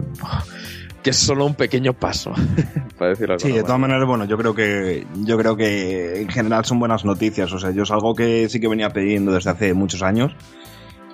que 1.02 1.10
es 1.10 1.16
solo 1.16 1.46
un 1.46 1.54
pequeño 1.54 1.92
paso, 1.94 2.32
para 2.98 3.10
decirlo 3.10 3.38
Sí, 3.38 3.48
de 3.48 3.62
todas 3.62 3.78
manera. 3.78 3.98
maneras, 4.04 4.06
bueno, 4.08 4.24
yo 4.26 4.36
creo 4.36 4.54
que 4.54 5.06
yo 5.24 5.38
creo 5.38 5.56
que 5.56 6.20
en 6.22 6.28
general 6.28 6.64
son 6.64 6.78
buenas 6.78 7.04
noticias. 7.04 7.52
O 7.52 7.58
sea, 7.58 7.70
yo 7.70 7.84
es 7.84 7.90
algo 7.90 8.14
que 8.14 8.48
sí 8.48 8.60
que 8.60 8.68
venía 8.68 8.90
pidiendo 8.90 9.32
desde 9.32 9.50
hace 9.50 9.74
muchos 9.74 10.02
años. 10.02 10.32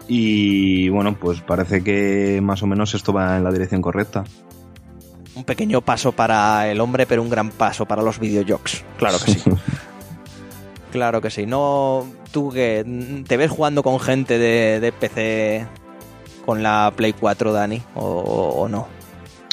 Y 0.09 0.88
bueno, 0.88 1.16
pues 1.18 1.40
parece 1.40 1.83
que 1.83 2.40
más 2.42 2.62
o 2.62 2.66
menos 2.66 2.94
esto 2.94 3.12
va 3.12 3.37
en 3.37 3.44
la 3.44 3.51
dirección 3.51 3.83
correcta. 3.83 4.25
Un 5.35 5.44
pequeño 5.44 5.81
paso 5.83 6.12
para 6.12 6.70
el 6.70 6.81
hombre, 6.81 7.07
pero 7.07 7.22
un 7.22 7.29
gran 7.29 7.51
paso 7.51 7.87
para 7.87 8.03
los 8.03 8.18
videojuegos. 8.18 8.85
Claro 8.99 9.18
que 9.25 9.33
sí. 9.33 9.42
Claro 10.92 11.20
que 11.20 11.31
sí. 11.31 11.44
No, 11.44 12.07
tú 12.33 12.51
que 12.51 13.22
te 13.27 13.37
ves 13.37 13.51
jugando 13.51 13.83
con 13.83 14.01
gente 14.01 14.38
de, 14.38 14.81
de 14.81 14.92
PC 14.92 15.66
con 16.46 16.62
la 16.62 16.90
Play 16.96 17.12
4, 17.12 17.53
Dani, 17.53 17.83
o, 17.96 18.03
o 18.03 18.68
no. 18.68 18.87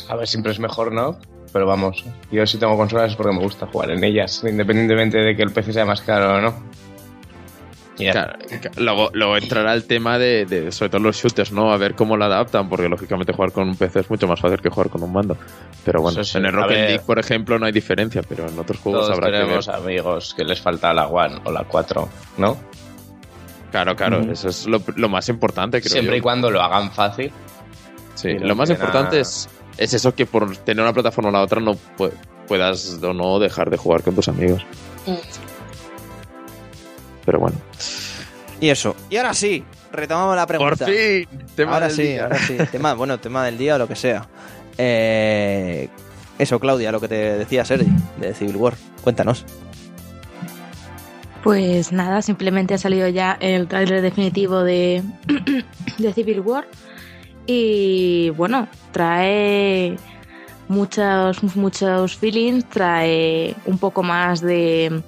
A 0.09 0.15
ver, 0.15 0.27
siempre 0.27 0.51
es 0.51 0.59
mejor, 0.59 0.91
¿no? 0.91 1.17
Pero 1.51 1.67
vamos, 1.67 2.03
yo 2.31 2.45
si 2.47 2.57
tengo 2.57 2.75
consolas 2.77 3.11
es 3.11 3.15
porque 3.15 3.31
me 3.33 3.39
gusta 3.41 3.67
jugar 3.67 3.91
en 3.91 4.03
ellas, 4.03 4.43
independientemente 4.43 5.19
de 5.19 5.35
que 5.35 5.43
el 5.43 5.51
PC 5.51 5.71
sea 5.73 5.85
más 5.85 6.01
caro 6.01 6.35
o 6.37 6.41
no. 6.41 6.53
Claro, 7.95 8.33
luego, 8.77 9.11
luego 9.13 9.37
entrará 9.37 9.71
el 9.75 9.85
tema 9.85 10.17
de, 10.17 10.45
de, 10.47 10.71
sobre 10.71 10.89
todo 10.89 11.01
los 11.01 11.15
shooters, 11.15 11.51
¿no? 11.51 11.71
A 11.71 11.77
ver 11.77 11.93
cómo 11.93 12.17
lo 12.17 12.25
adaptan, 12.25 12.67
porque 12.67 12.89
lógicamente 12.89 13.33
jugar 13.33 13.51
con 13.51 13.69
un 13.69 13.75
PC 13.75 13.99
es 13.99 14.09
mucho 14.09 14.27
más 14.27 14.39
fácil 14.41 14.59
que 14.59 14.69
jugar 14.69 14.89
con 14.89 15.03
un 15.03 15.13
mando. 15.13 15.37
Pero 15.85 16.01
bueno, 16.01 16.23
sí, 16.23 16.37
en 16.39 16.45
el 16.47 16.53
Rocket. 16.53 16.75
League, 16.75 16.99
por 17.05 17.19
ejemplo, 17.19 17.59
no 17.59 17.67
hay 17.67 17.71
diferencia, 17.71 18.23
pero 18.27 18.47
en 18.49 18.57
otros 18.57 18.79
juegos 18.79 19.01
Todos 19.05 19.15
habrá 19.15 19.27
que 19.31 19.45
ver. 19.45 19.69
amigos 19.69 20.33
que 20.33 20.43
les 20.43 20.59
falta 20.59 20.91
la 20.91 21.05
One 21.07 21.39
o 21.43 21.51
la 21.51 21.65
4, 21.65 22.09
¿no? 22.39 22.57
Claro, 23.69 23.95
claro, 23.95 24.21
eso 24.31 24.49
es 24.49 24.65
lo, 24.65 24.81
lo 24.95 25.07
más 25.09 25.29
importante, 25.29 25.79
creo 25.79 25.91
Siempre 25.91 26.15
yo. 26.15 26.17
y 26.17 26.21
cuando 26.21 26.49
lo 26.49 26.61
hagan 26.63 26.91
fácil. 26.91 27.31
Sí, 28.15 28.29
y 28.29 28.39
lo 28.39 28.55
más 28.55 28.71
importante 28.71 29.17
nada- 29.17 29.21
es, 29.21 29.47
es 29.77 29.93
eso 29.93 30.13
que 30.15 30.25
por 30.25 30.55
tener 30.57 30.83
una 30.83 30.93
plataforma 30.93 31.29
o 31.29 31.33
la 31.33 31.41
otra 31.41 31.59
no 31.61 31.73
pu- 31.97 32.11
puedas 32.47 32.99
o 33.01 33.13
no 33.13 33.39
dejar 33.39 33.69
de 33.69 33.77
jugar 33.77 34.03
con 34.03 34.15
tus 34.15 34.27
amigos. 34.27 34.63
Mm. 35.05 35.13
Pero 37.25 37.39
bueno. 37.39 37.57
Y 38.59 38.69
eso. 38.69 38.95
Y 39.09 39.17
ahora 39.17 39.33
sí, 39.33 39.63
retomamos 39.91 40.35
la 40.35 40.45
pregunta. 40.47 40.85
Por 40.85 40.93
fin, 40.93 41.27
tema 41.55 41.73
ahora 41.73 41.87
del 41.87 41.95
sí, 41.95 42.03
día. 42.03 42.23
ahora 42.23 42.37
sí. 42.39 42.57
Tema, 42.71 42.93
bueno, 42.95 43.19
tema 43.19 43.45
del 43.45 43.57
día 43.57 43.75
o 43.75 43.77
lo 43.77 43.87
que 43.87 43.95
sea. 43.95 44.27
Eh, 44.77 45.89
eso, 46.39 46.59
Claudia, 46.59 46.91
lo 46.91 46.99
que 46.99 47.07
te 47.07 47.15
decía 47.37 47.63
Sergi 47.65 47.91
de 48.19 48.33
Civil 48.33 48.55
War. 48.57 48.73
Cuéntanos. 49.03 49.45
Pues 51.43 51.91
nada, 51.91 52.21
simplemente 52.21 52.73
ha 52.73 52.77
salido 52.77 53.07
ya 53.09 53.37
el 53.41 53.67
tráiler 53.67 54.01
definitivo 54.01 54.63
de, 54.63 55.03
de 55.97 56.13
Civil 56.13 56.39
War. 56.39 56.65
Y 57.45 58.29
bueno, 58.31 58.67
trae 58.91 59.97
muchos, 60.67 61.55
muchos 61.55 62.15
feelings, 62.15 62.69
trae 62.69 63.55
un 63.65 63.77
poco 63.77 64.03
más 64.03 64.41
de 64.41 65.03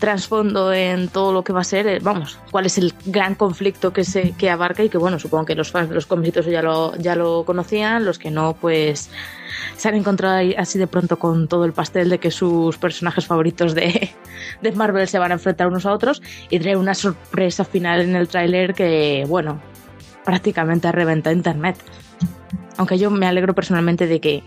trasfondo 0.00 0.72
en 0.72 1.08
todo 1.08 1.32
lo 1.32 1.44
que 1.44 1.52
va 1.52 1.60
a 1.60 1.64
ser, 1.64 1.86
eh, 1.86 1.98
vamos, 2.02 2.38
cuál 2.50 2.66
es 2.66 2.78
el 2.78 2.92
gran 3.04 3.34
conflicto 3.34 3.92
que 3.92 4.02
se 4.02 4.32
que 4.32 4.50
abarca 4.50 4.82
y 4.82 4.88
que 4.88 4.98
bueno, 4.98 5.18
supongo 5.18 5.44
que 5.44 5.54
los 5.54 5.70
fans 5.70 5.90
de 5.90 5.94
los 5.94 6.06
cómics 6.06 6.46
ya 6.46 6.62
lo, 6.62 6.96
ya 6.96 7.14
lo 7.14 7.44
conocían, 7.44 8.04
los 8.04 8.18
que 8.18 8.30
no, 8.30 8.56
pues 8.58 9.10
se 9.76 9.88
han 9.88 9.94
encontrado 9.94 10.40
así 10.56 10.78
de 10.78 10.86
pronto 10.86 11.18
con 11.18 11.46
todo 11.48 11.66
el 11.66 11.72
pastel 11.72 12.08
de 12.08 12.18
que 12.18 12.30
sus 12.30 12.78
personajes 12.78 13.26
favoritos 13.26 13.74
de, 13.74 14.10
de 14.62 14.72
Marvel 14.72 15.06
se 15.06 15.18
van 15.18 15.32
a 15.32 15.34
enfrentar 15.34 15.68
unos 15.68 15.84
a 15.86 15.92
otros 15.92 16.22
y 16.48 16.58
trae 16.58 16.76
una 16.76 16.94
sorpresa 16.94 17.64
final 17.64 18.00
en 18.00 18.16
el 18.16 18.26
tráiler 18.26 18.74
que, 18.74 19.26
bueno, 19.28 19.60
prácticamente 20.30 20.92
reventa 20.92 21.32
internet. 21.32 21.76
Aunque 22.76 22.98
yo 23.00 23.10
me 23.10 23.26
alegro 23.26 23.52
personalmente 23.52 24.06
de 24.06 24.20
que, 24.20 24.44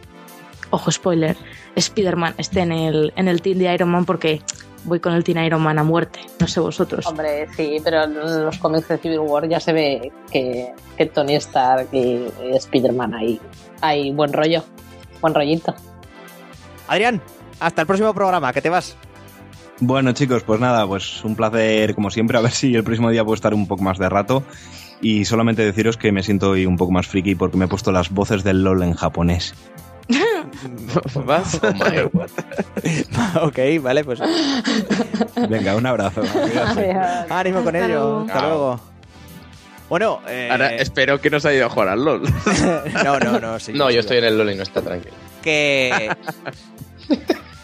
ojo 0.69 0.89
spoiler, 0.89 1.36
Spider-Man 1.76 2.36
esté 2.38 2.62
en 2.62 2.72
el, 2.72 3.12
en 3.17 3.28
el 3.28 3.41
team 3.41 3.58
de 3.58 3.74
Iron 3.74 3.89
Man 3.89 4.06
porque 4.06 4.41
voy 4.86 5.02
con 5.02 5.12
el 5.12 5.26
team 5.26 5.43
Iron 5.43 5.62
Man 5.62 5.78
a 5.80 5.84
muerte. 5.84 6.22
No 6.39 6.48
sé 6.48 6.62
vosotros. 6.62 7.06
Hombre, 7.06 7.50
sí, 7.58 7.82
pero 7.84 8.06
en 8.06 8.46
los 8.46 8.58
cómics 8.60 8.88
de 8.88 8.98
Civil 8.98 9.19
War 9.19 9.50
ya 9.50 9.60
se 9.60 9.74
ve 9.74 10.13
que, 10.32 10.72
que 10.96 11.06
Tony 11.08 11.36
Stark 11.36 11.89
y, 11.91 12.30
y 12.46 12.56
Spider-Man 12.56 13.13
ahí 13.13 13.41
hay 13.82 14.12
buen 14.12 14.32
rollo, 14.32 14.63
buen 15.19 15.34
rollito. 15.34 15.76
Adrián, 16.88 17.22
hasta 17.60 17.82
el 17.82 17.88
próximo 17.88 18.13
programa, 18.13 18.54
que 18.54 18.62
te 18.62 18.69
vas. 18.69 18.96
Bueno, 19.82 20.13
chicos, 20.13 20.43
pues 20.43 20.62
nada, 20.62 20.88
pues 20.88 21.26
un 21.26 21.36
placer 21.36 21.93
como 21.93 22.10
siempre. 22.10 22.38
A 22.38 22.41
ver 22.41 22.52
si 22.52 22.74
el 22.74 22.86
próximo 22.86 23.10
día 23.10 23.26
puedo 23.26 23.36
estar 23.36 23.54
un 23.54 23.67
poco 23.67 23.84
más 23.84 23.98
de 23.98 24.08
rato. 24.08 24.43
Y 25.04 25.26
solamente 25.26 25.63
deciros 25.63 25.98
que 25.98 26.12
me 26.12 26.24
siento 26.24 26.50
hoy 26.52 26.66
un 26.66 26.78
poco 26.78 26.92
más 26.92 27.06
friki 27.08 27.36
porque 27.36 27.58
me 27.58 27.66
he 27.66 27.68
puesto 27.68 27.92
las 27.92 28.10
voces 28.10 28.44
del 28.44 28.63
LOL 28.63 28.82
en 28.84 28.94
japonés. 28.94 29.54
¿Vas? 31.26 31.60
Oh 31.62 31.72
my 31.74 32.02
God. 32.12 32.30
ok, 33.44 33.60
vale, 33.82 34.04
pues 34.04 34.20
Venga, 35.50 35.76
un 35.76 35.86
abrazo. 35.86 36.22
ánimo 37.30 37.63
con 37.63 37.76
Hasta 37.76 37.86
ello. 37.86 38.20
Hasta 38.22 38.42
luego. 38.48 38.80
Bueno, 39.89 40.22
eh, 40.28 40.48
Ahora 40.50 40.74
espero 40.76 41.20
que 41.22 41.30
nos 41.30 41.46
haya 41.46 41.58
ido 41.58 41.66
a 41.68 41.70
jugar 41.70 41.89
al 41.89 42.04
LOL. 42.04 42.24
no, 43.04 43.20
no, 43.20 43.39
no. 43.39 43.60
sí, 43.60 43.74
No, 43.74 43.92
yo 43.92 44.00
estoy 44.00 44.18
en 44.18 44.24
el 44.26 44.38
LOL 44.38 44.52
y 44.52 44.56
no 44.56 44.63
está 44.63 44.82
tranquilo. 44.82 45.13
Que 45.44 46.10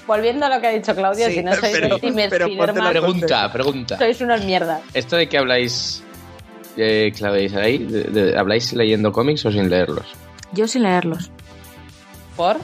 Volviendo 0.05 0.45
a 0.45 0.49
lo 0.55 0.59
que 0.59 0.67
ha 0.67 0.71
dicho 0.71 0.93
Claudia, 0.95 1.27
Sí, 1.29 1.35
si 1.35 1.43
no 1.43 1.55
sois 1.55 1.71
pero- 1.77 1.97
Team 1.99 2.15
pero 2.29 2.47
Spider-Man, 2.47 2.89
Pregunta, 2.91 3.51
pregunta. 3.51 3.97
sois 3.97 4.19
unas 4.21 4.43
mierdas. 4.43 4.81
¿Esto 4.93 5.15
de 5.15 5.29
que 5.29 5.37
habláis, 5.37 6.03
eh, 6.77 7.11
habláis 7.23 7.53
ahí, 7.55 7.77
de- 7.79 8.03
de- 8.03 8.37
habláis 8.37 8.71
leyendo 8.73 9.11
cómics 9.11 9.45
o 9.45 9.51
sin 9.51 9.69
leerlos? 9.69 10.05
Yo 10.53 10.67
sin 10.67 10.83
leerlos. 10.83 11.29
¿Por? 12.35 12.57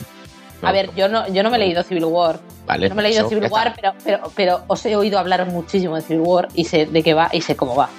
No. 0.61 0.67
A 0.69 0.71
ver, 0.71 0.89
yo 0.95 1.07
no, 1.09 1.27
yo 1.27 1.43
no 1.43 1.49
me 1.49 1.57
he 1.57 1.59
leído 1.59 1.83
Civil 1.83 2.05
War. 2.05 2.39
Vale. 2.65 2.89
No 2.89 2.95
me 2.95 3.01
he 3.01 3.05
leído 3.09 3.19
eso, 3.21 3.29
Civil 3.29 3.47
War, 3.51 3.73
pero, 3.75 3.93
pero, 4.03 4.31
pero 4.35 4.63
os 4.67 4.83
he 4.85 4.95
oído 4.95 5.19
hablar 5.19 5.45
muchísimo 5.47 5.95
de 5.95 6.01
Civil 6.01 6.21
War 6.25 6.47
y 6.55 6.63
sé 6.65 6.85
de 6.87 7.03
qué 7.03 7.13
va 7.13 7.29
y 7.31 7.41
sé 7.41 7.55
cómo 7.55 7.75
va. 7.75 7.89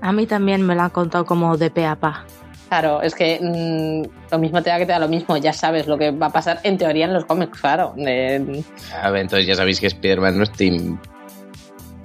A 0.00 0.12
mí 0.12 0.26
también 0.26 0.62
me 0.66 0.74
lo 0.74 0.82
han 0.82 0.90
contado 0.90 1.24
como 1.24 1.56
de 1.56 1.70
pe 1.70 1.86
a 1.86 1.96
pa. 1.96 2.24
Claro, 2.68 3.00
es 3.02 3.14
que 3.14 3.38
mm, 3.40 4.30
lo 4.32 4.38
mismo 4.38 4.62
te 4.62 4.70
da 4.70 4.78
que 4.78 4.86
te 4.86 4.92
da 4.92 4.98
lo 4.98 5.08
mismo, 5.08 5.36
ya 5.36 5.52
sabes 5.52 5.86
lo 5.86 5.96
que 5.96 6.10
va 6.10 6.26
a 6.26 6.32
pasar 6.32 6.60
en 6.64 6.76
teoría 6.76 7.06
en 7.06 7.14
los 7.14 7.24
cómics, 7.24 7.60
claro. 7.60 7.92
De- 7.96 8.64
A 9.00 9.10
ver, 9.10 9.22
entonces 9.22 9.46
ya 9.46 9.54
sabéis 9.54 9.78
que 9.80 9.86
Spider-Man 9.86 10.36
no 10.36 10.42
es 10.44 10.52
Team 10.52 10.98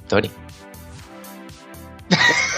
Tony. 0.07 0.29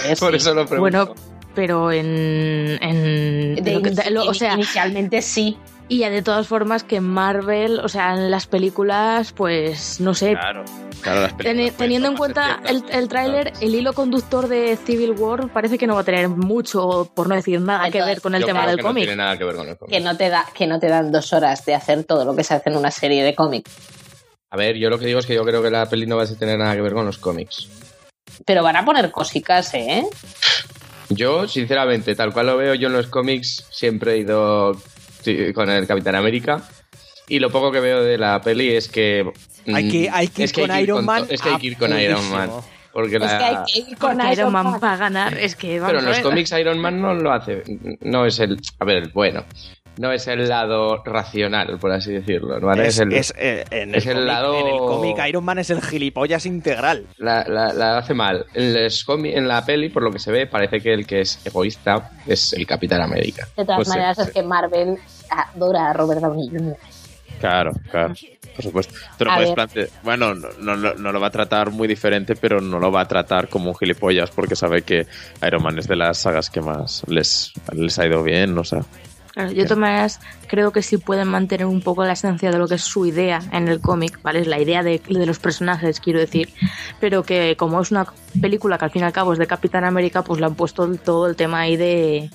Es- 0.08 0.20
Por 0.20 0.34
eso 0.34 0.54
lo 0.54 0.66
pregunto. 0.66 0.80
Bueno, 1.06 1.14
pero 1.54 1.92
en. 1.92 2.78
en 2.82 3.56
de- 3.62 3.74
lo 3.74 3.82
que- 3.82 3.90
de- 3.90 4.10
lo- 4.10 4.24
o 4.24 4.34
sea, 4.34 4.54
inicialmente 4.54 5.20
sí. 5.22 5.56
y 5.88 5.98
ya 5.98 6.10
de 6.10 6.22
todas 6.22 6.46
formas 6.46 6.84
que 6.84 7.00
Marvel, 7.00 7.78
o 7.80 7.88
sea, 7.88 8.14
en 8.14 8.30
las 8.30 8.46
películas, 8.46 9.32
pues 9.32 10.00
no 10.00 10.14
sé. 10.14 10.30
Claro, 10.32 10.64
claro, 11.02 11.20
las 11.22 11.32
Teni- 11.32 11.36
películas 11.44 11.76
teniendo 11.76 12.08
en 12.08 12.16
cuenta 12.16 12.60
el, 12.66 12.82
el 12.90 13.08
tráiler, 13.08 13.52
el 13.60 13.74
hilo 13.74 13.92
conductor 13.92 14.48
de 14.48 14.78
Civil 14.86 15.10
War 15.10 15.48
parece 15.52 15.76
que 15.76 15.86
no 15.86 15.94
va 15.94 16.00
a 16.00 16.04
tener 16.04 16.30
mucho, 16.30 17.10
por 17.14 17.28
no 17.28 17.34
decir 17.34 17.60
nada, 17.60 17.90
que 17.90 18.00
ver 18.02 18.22
con 18.22 18.34
el 18.34 18.40
Yo 18.40 18.46
tema 18.46 18.60
creo 18.60 18.70
del 18.70 18.76
que 18.78 18.82
No 18.82 18.88
cómic. 18.88 19.02
tiene 19.04 19.16
nada 19.16 19.36
que 19.36 19.44
ver 19.44 19.56
con 19.56 19.68
el 19.68 19.76
cómic. 19.76 19.92
Que 19.94 20.00
no, 20.00 20.16
te 20.16 20.28
da, 20.30 20.46
que 20.54 20.66
no 20.66 20.78
te 20.80 20.88
dan 20.88 21.12
dos 21.12 21.32
horas 21.34 21.64
de 21.66 21.74
hacer 21.74 22.04
todo 22.04 22.24
lo 22.24 22.34
que 22.34 22.44
se 22.44 22.54
hace 22.54 22.70
en 22.70 22.76
una 22.76 22.90
serie 22.90 23.22
de 23.22 23.34
cómics. 23.34 23.70
A 24.48 24.56
ver, 24.56 24.76
yo 24.76 24.88
lo 24.88 24.98
que 24.98 25.06
digo 25.06 25.18
es 25.18 25.26
que 25.26 25.34
yo 25.34 25.44
creo 25.44 25.62
que 25.62 25.70
la 25.70 25.86
peli 25.86 26.06
no 26.06 26.16
va 26.16 26.22
a 26.24 26.26
tener 26.26 26.58
nada 26.58 26.74
que 26.74 26.80
ver 26.82 26.92
con 26.94 27.04
los 27.04 27.18
cómics. 27.18 27.68
Pero 28.46 28.62
van 28.62 28.76
a 28.76 28.84
poner 28.84 29.10
cosicas, 29.10 29.72
¿eh? 29.74 30.04
Yo, 31.08 31.46
sinceramente, 31.46 32.14
tal 32.14 32.32
cual 32.32 32.46
lo 32.46 32.56
veo 32.56 32.74
yo 32.74 32.86
en 32.88 32.94
los 32.94 33.06
cómics, 33.08 33.66
siempre 33.70 34.14
he 34.14 34.18
ido 34.18 34.76
con 35.54 35.70
el 35.70 35.86
Capitán 35.86 36.14
América. 36.14 36.62
Y 37.28 37.38
lo 37.38 37.50
poco 37.50 37.70
que 37.70 37.80
veo 37.80 38.02
de 38.02 38.18
la 38.18 38.40
peli 38.40 38.74
es 38.74 38.88
que. 38.88 39.24
mm, 39.66 39.74
Hay 39.74 39.88
que- 39.88 40.10
hay 40.10 40.28
que 40.28 40.42
ir 40.42 40.44
es 40.46 40.52
que 40.52 40.60
con 40.62 40.70
hay 40.70 40.76
que 40.78 40.82
ir 40.82 40.88
Iron 40.88 41.04
Man 41.04 41.26
to- 41.26 41.32
Es 41.34 41.40
que 41.42 41.48
hay 41.50 41.56
que 41.58 41.66
ir 41.68 41.76
con 41.78 41.98
Iron 42.00 42.30
Man. 42.30 42.50
Porque 42.92 43.16
Es 43.16 43.22
la- 43.22 43.38
que 43.38 43.44
hay 43.44 43.56
que 43.66 43.78
ir 43.90 43.96
con 43.98 44.16
Porque 44.18 44.32
Iron 44.32 44.52
Man 44.52 44.64
Man. 44.66 44.80
va 44.82 44.92
a 44.92 44.96
ganar. 44.96 45.34
Es 45.38 45.56
que 45.56 45.78
vamos 45.80 45.86
Pero 45.92 45.98
en 46.00 46.04
los 46.06 46.18
cómics 46.20 46.52
Iron 46.52 46.78
Man 46.78 47.00
no 47.00 47.14
lo 47.14 47.32
hace. 47.32 47.62
No 48.00 48.26
es 48.26 48.38
el. 48.40 48.58
A 48.80 48.84
ver, 48.84 49.08
bueno. 49.14 49.44
No 49.98 50.10
es 50.10 50.26
el 50.26 50.48
lado 50.48 51.02
racional, 51.04 51.78
por 51.78 51.92
así 51.92 52.12
decirlo. 52.12 52.58
¿vale? 52.60 52.86
Es, 52.86 52.94
Es 52.94 53.00
el, 53.00 53.12
es, 53.12 53.34
eh, 53.36 53.64
en, 53.70 53.94
es 53.94 54.06
el 54.06 54.26
lado- 54.26 54.58
en 54.58 54.66
el 54.66 54.78
cómic 54.78 55.16
Iron 55.28 55.44
Man 55.44 55.58
es 55.58 55.68
el 55.70 55.82
gilipollas 55.82 56.46
integral. 56.46 57.04
la, 57.18 57.44
la- 57.46 57.72
la 57.74 57.98
hace 57.98 58.14
mal. 58.14 58.46
En, 58.54 58.72
los 58.72 59.06
cómi- 59.06 59.36
en 59.36 59.46
la 59.46 59.64
peli, 59.66 59.90
por 59.90 60.02
lo 60.02 60.10
que 60.10 60.18
se 60.18 60.32
ve, 60.32 60.46
parece 60.46 60.80
que 60.80 60.94
el 60.94 61.06
que 61.06 61.20
es 61.20 61.44
egoísta 61.44 62.10
es 62.26 62.54
el 62.54 62.66
Capitán 62.66 63.02
América. 63.02 63.46
De 63.56 63.64
todas 63.64 63.76
Pues 63.76 63.88
maneras, 63.88 64.16
sí. 64.16 64.22
es 64.24 64.30
que 64.30 64.42
Marvel 64.42 64.96
adora 65.28 65.90
a 65.90 65.92
Robert 65.92 66.20
Downey 66.22 66.48
Jr. 66.48 66.76
Claro, 67.40 67.72
claro. 67.90 68.14
Por 68.54 68.64
supuesto. 68.64 68.94
A 69.26 69.34
puedes 69.36 69.50
plantear. 69.52 69.88
Bueno, 70.02 70.34
no, 70.34 70.48
no, 70.60 70.76
no- 70.76 70.94
no 70.94 71.12
lo 71.12 71.20
va 71.20 71.26
a 71.26 71.30
tratar 71.30 71.70
muy 71.70 71.88
diferente, 71.88 72.36
pero 72.36 72.60
no 72.60 72.78
lo 72.78 72.92
va 72.92 73.00
a 73.02 73.08
tratar 73.08 73.48
como 73.48 73.70
un 73.70 73.76
gilipollas 73.76 74.30
porque 74.30 74.54
sabe 74.56 74.82
que 74.82 75.06
Iron 75.46 75.62
Man 75.62 75.78
es 75.78 75.88
de 75.88 75.96
las 75.96 76.18
sagas 76.18 76.50
que 76.50 76.60
más 76.60 77.02
les, 77.08 77.52
les 77.72 77.98
ha 77.98 78.06
ido 78.06 78.22
bien, 78.22 78.56
o 78.56 78.64
sea. 78.64 78.80
Claro, 79.32 79.50
yo 79.50 79.62
de 79.62 79.64
todas 79.64 79.78
maneras 79.78 80.20
creo 80.46 80.72
que 80.72 80.82
sí 80.82 80.98
pueden 80.98 81.28
mantener 81.28 81.66
un 81.66 81.80
poco 81.80 82.04
la 82.04 82.12
esencia 82.12 82.50
de 82.50 82.58
lo 82.58 82.68
que 82.68 82.74
es 82.74 82.82
su 82.82 83.06
idea 83.06 83.40
en 83.52 83.66
el 83.68 83.80
cómic, 83.80 84.20
¿vale? 84.22 84.40
Es 84.40 84.46
la 84.46 84.60
idea 84.60 84.82
de, 84.82 85.00
de 85.08 85.26
los 85.26 85.38
personajes, 85.38 86.00
quiero 86.00 86.18
decir. 86.18 86.50
Pero 87.00 87.22
que 87.22 87.56
como 87.56 87.80
es 87.80 87.90
una 87.90 88.06
película 88.40 88.76
que 88.78 88.84
al 88.84 88.90
fin 88.90 89.02
y 89.02 89.04
al 89.06 89.12
cabo 89.12 89.32
es 89.32 89.38
de 89.38 89.46
Capitán 89.46 89.84
América, 89.84 90.22
pues 90.22 90.38
le 90.38 90.46
han 90.46 90.54
puesto 90.54 90.86
todo 90.96 91.26
el 91.26 91.36
tema 91.36 91.60
ahí 91.60 91.76
de 91.76 92.30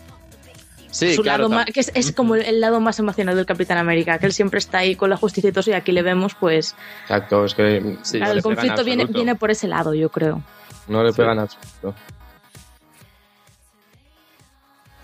Sí, 0.89 1.13
su 1.13 1.21
claro. 1.21 1.43
lado 1.43 1.55
más, 1.55 1.65
que 1.65 1.81
es, 1.81 1.91
es 1.93 2.11
como 2.11 2.35
el, 2.35 2.59
lado 2.59 2.79
más 2.79 2.97
emocional 2.97 3.35
del 3.35 3.45
Capitán 3.45 3.77
América, 3.77 4.17
que 4.17 4.25
él 4.25 4.33
siempre 4.33 4.57
está 4.57 4.79
ahí 4.79 4.95
con 4.95 5.09
la 5.11 5.17
justicia 5.17 5.49
y 5.49 5.53
todo 5.53 5.69
y 5.69 5.73
aquí 5.73 5.91
le 5.91 6.01
vemos, 6.01 6.33
pues 6.33 6.75
Exacto, 7.03 7.45
es 7.45 7.53
que. 7.53 7.97
Sí, 8.01 8.17
no 8.17 8.19
claro, 8.21 8.33
le 8.33 8.37
el 8.39 8.43
conflicto 8.43 8.83
viene, 8.83 9.05
viene 9.05 9.35
por 9.35 9.51
ese 9.51 9.67
lado, 9.67 9.93
yo 9.93 10.09
creo. 10.09 10.41
No 10.87 11.03
le 11.03 11.11
Sí. 11.11 11.17
pegan 11.17 11.39
absoluto. 11.39 11.93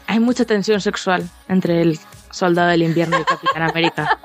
Hay 0.08 0.20
mucha 0.20 0.46
tensión 0.46 0.80
sexual 0.82 1.28
entre 1.48 1.82
el 1.82 2.00
soldado 2.32 2.70
del 2.70 2.84
invierno 2.84 3.18
y 3.18 3.20
el 3.22 3.26
Capitán 3.26 3.64
América. 3.64 4.18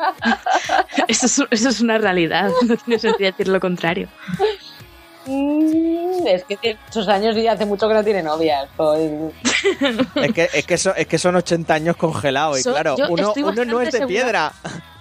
eso, 1.08 1.26
es, 1.26 1.38
eso 1.50 1.68
es 1.68 1.80
una 1.80 1.98
realidad, 1.98 2.50
no 2.66 2.76
tiene 2.76 2.98
sentido 2.98 3.30
decir 3.30 3.48
lo 3.48 3.60
contrario. 3.60 4.08
Mm, 5.26 6.26
es 6.26 6.44
que 6.44 6.56
tiene 6.56 6.78
muchos 6.86 7.06
años 7.08 7.36
y 7.36 7.46
hace 7.46 7.66
mucho 7.66 7.86
que 7.88 7.94
no 7.94 8.02
tiene 8.04 8.22
novias. 8.22 8.68
Es 10.14 10.32
que, 10.32 10.48
es 10.54 10.66
que, 10.66 10.78
son, 10.78 10.94
es 10.96 11.06
que 11.06 11.18
son 11.18 11.36
80 11.36 11.74
años 11.74 11.96
congelados 11.96 12.60
y 12.60 12.62
So- 12.62 12.72
claro, 12.72 12.96
uno, 13.08 13.32
no 13.64 13.80
es 13.80 13.92
de 13.92 14.06
piedra. 14.06 14.52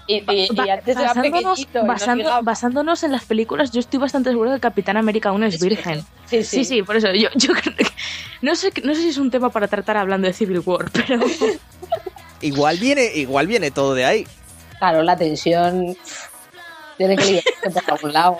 Y, 0.09 0.15
y- 0.31 0.47
y 0.51 0.55
Ba- 0.55 0.73
antes 0.73 0.95
era 0.97 1.13
basándonos, 1.13 3.01
no 3.01 3.05
en 3.05 3.11
las 3.11 3.25
películas, 3.25 3.71
yo 3.71 3.79
estoy 3.81 3.99
bastante 3.99 4.29
seguro 4.29 4.53
que 4.53 4.59
Capitán 4.59 4.95
América 4.97 5.29
aún 5.29 5.43
es 5.43 5.55
Es 5.55 5.61
virgen. 5.61 6.03
Sí, 6.25 6.43
Sí, 6.43 6.63
sí, 6.65 6.81
por 6.83 6.95
eso 6.97 7.07
yo, 7.13 7.29
yo 7.35 7.53
creo 7.61 7.75
que- 7.75 7.85
no 8.41 8.55
sé, 8.55 8.71
no 8.83 8.93
sé 8.95 9.01
si 9.01 9.09
es 9.09 9.17
un 9.17 9.31
tema 9.31 9.49
para 9.49 9.67
tratar 9.67 9.97
hablando 9.97 10.27
de 10.27 10.33
Civil 10.33 10.61
War, 10.65 10.89
pero 10.93 11.19
Igual 12.41 12.77
viene, 12.77 13.05
igual 13.15 13.47
viene 13.47 13.71
todo 13.71 13.93
de 13.95 14.05
ahí. 14.05 14.27
Claro, 14.77 15.01
la 15.01 15.15
tensión 15.17 15.97
tiene 16.97 17.15
que 17.15 17.23
liberarse 17.25 17.81
por 17.81 17.93
algún 17.93 18.13
lado. 18.13 18.37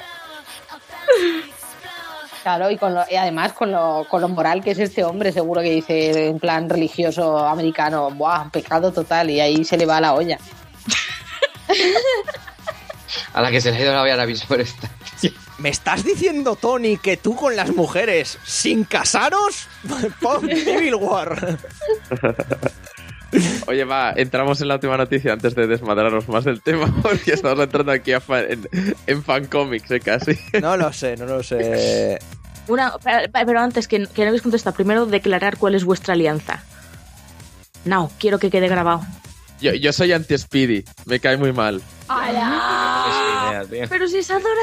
Claro, 2.44 2.70
y, 2.72 2.78
con 2.78 2.94
lo- 2.94 3.04
y 3.10 3.16
además 3.16 3.54
con 3.54 3.72
lo, 3.72 4.06
con 4.10 4.22
lo 4.22 4.30
moral 4.30 4.64
que 4.64 4.72
es 4.72 4.80
este 4.80 5.04
hombre, 5.04 5.32
seguro 5.32 5.62
que 5.62 5.72
dice 5.72 6.28
en 6.28 6.40
plan 6.40 6.70
religioso 6.70 7.40
americano, 7.40 8.10
¡buah! 8.12 8.50
Pecado 8.52 8.94
total, 8.94 9.30
y 9.32 9.40
ahí 9.42 9.66
se 9.66 9.78
le 9.78 9.86
va 9.86 10.00
la 10.00 10.14
olla. 10.14 10.38
A 13.34 13.42
la 13.42 13.52
que 13.52 13.60
se 13.60 13.72
le 13.72 13.78
ha 13.78 13.82
ido 13.82 13.94
la 13.94 14.02
olla 14.04 14.14
ahora 14.14 14.26
mismo 14.26 14.48
por 14.48 14.62
esta. 14.62 14.90
¿Me 15.60 15.70
estás 15.70 16.04
diciendo, 16.04 16.56
Tony, 16.56 16.98
que 16.98 17.18
tú 17.18 17.36
con 17.36 17.56
las 17.56 17.72
mujeres, 17.74 18.38
sin 18.46 18.84
casaros? 18.84 19.68
Pon 20.22 20.48
Civil 20.48 20.96
War. 20.96 21.58
Oye, 23.68 23.84
va, 23.84 24.14
entramos 24.16 24.62
en 24.62 24.70
la 24.70 24.76
última 24.76 24.96
noticia 24.98 25.34
antes 25.34 25.54
de 25.56 25.68
desmadrarnos 25.68 26.28
más 26.30 26.46
del 26.46 26.62
tema, 26.62 26.94
porque 27.02 27.34
estamos 27.34 27.60
entrando 27.64 27.92
aquí 27.92 28.14
a 28.14 28.22
fan- 28.22 28.46
en, 28.50 28.70
en 29.08 29.24
fancomics, 29.24 29.92
eh, 29.92 30.00
casi. 30.00 30.38
No 30.62 30.78
lo 30.78 30.94
sé, 30.94 31.18
no 31.18 31.26
lo 31.26 31.44
sé. 31.44 32.20
una, 32.68 32.94
pero, 33.34 33.60
antes 33.60 33.88
que, 33.88 34.08
que 34.08 34.22
no 34.22 34.28
habéis 34.30 34.44
contestado, 34.44 34.76
primero 34.76 35.06
declarar 35.08 35.58
cuál 35.58 35.76
es 35.76 35.84
vuestra 35.84 36.14
alianza. 36.14 36.64
No, 37.84 38.12
quiero 38.20 38.38
que 38.40 38.50
quede 38.50 38.68
grabado. 38.68 39.02
Yo, 39.60 39.74
yo 39.74 39.92
soy 39.92 40.14
anti-Speedy, 40.14 40.86
me 41.06 41.20
cae 41.20 41.36
muy 41.36 41.52
mal. 41.52 41.82
Tío. 43.70 43.84
Pero 43.90 44.08
si 44.08 44.20
es 44.20 44.30
adorable. 44.30 44.54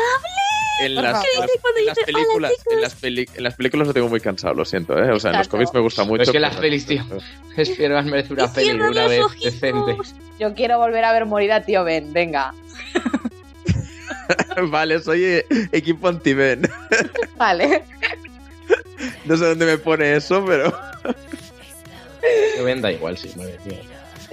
En 0.80 0.94
las, 0.96 1.04
favor. 1.04 1.14
las- 1.14 1.22
¿Qué 1.24 1.42
dice 1.42 1.58
cuando 1.60 1.80
en 1.80 1.87
las 1.87 1.96
dice, 1.96 2.10
"Hola, 2.10 2.18
películas, 2.18 2.52
chicos"? 2.52 2.72
en 2.74 2.80
las, 2.80 2.94
peli- 2.94 3.28
en 3.34 3.42
las 3.44 3.54
películas 3.54 3.87
lo 3.88 3.94
tengo 3.94 4.08
muy 4.08 4.20
cansado, 4.20 4.54
lo 4.54 4.64
siento, 4.64 4.98
¿eh? 4.98 5.10
O 5.12 5.20
sea, 5.20 5.30
en 5.32 5.38
los 5.38 5.48
cómics 5.48 5.72
me 5.74 5.80
gusta 5.80 6.04
mucho. 6.04 6.22
es 6.24 6.30
que 6.30 6.40
las 6.40 6.56
pelis, 6.56 6.87
tío. 6.87 7.02
Spider-Man 7.56 8.06
merece 8.10 8.32
una 8.32 8.52
peli 8.52 8.70
una 8.72 9.06
vez 9.06 9.22
ojitos. 9.22 9.44
decente. 9.60 9.96
Yo 10.40 10.52
quiero 10.54 10.78
volver 10.78 11.04
a 11.04 11.12
ver 11.12 11.26
morir 11.26 11.52
a 11.52 11.64
tío 11.64 11.84
Ben, 11.84 12.12
venga. 12.12 12.52
vale, 14.70 15.00
soy 15.00 15.24
eh, 15.24 15.46
equipo 15.72 16.08
anti-Ben. 16.08 16.68
Vale. 17.37 17.82
No 19.24 19.37
sé 19.37 19.44
dónde 19.46 19.66
me 19.66 19.78
pone 19.78 20.16
eso, 20.16 20.44
pero... 20.46 20.72
Que 22.56 22.62
venda 22.62 22.90
igual, 22.92 23.18
sí, 23.18 23.30
madre 23.37 23.58
mía. 23.64 23.80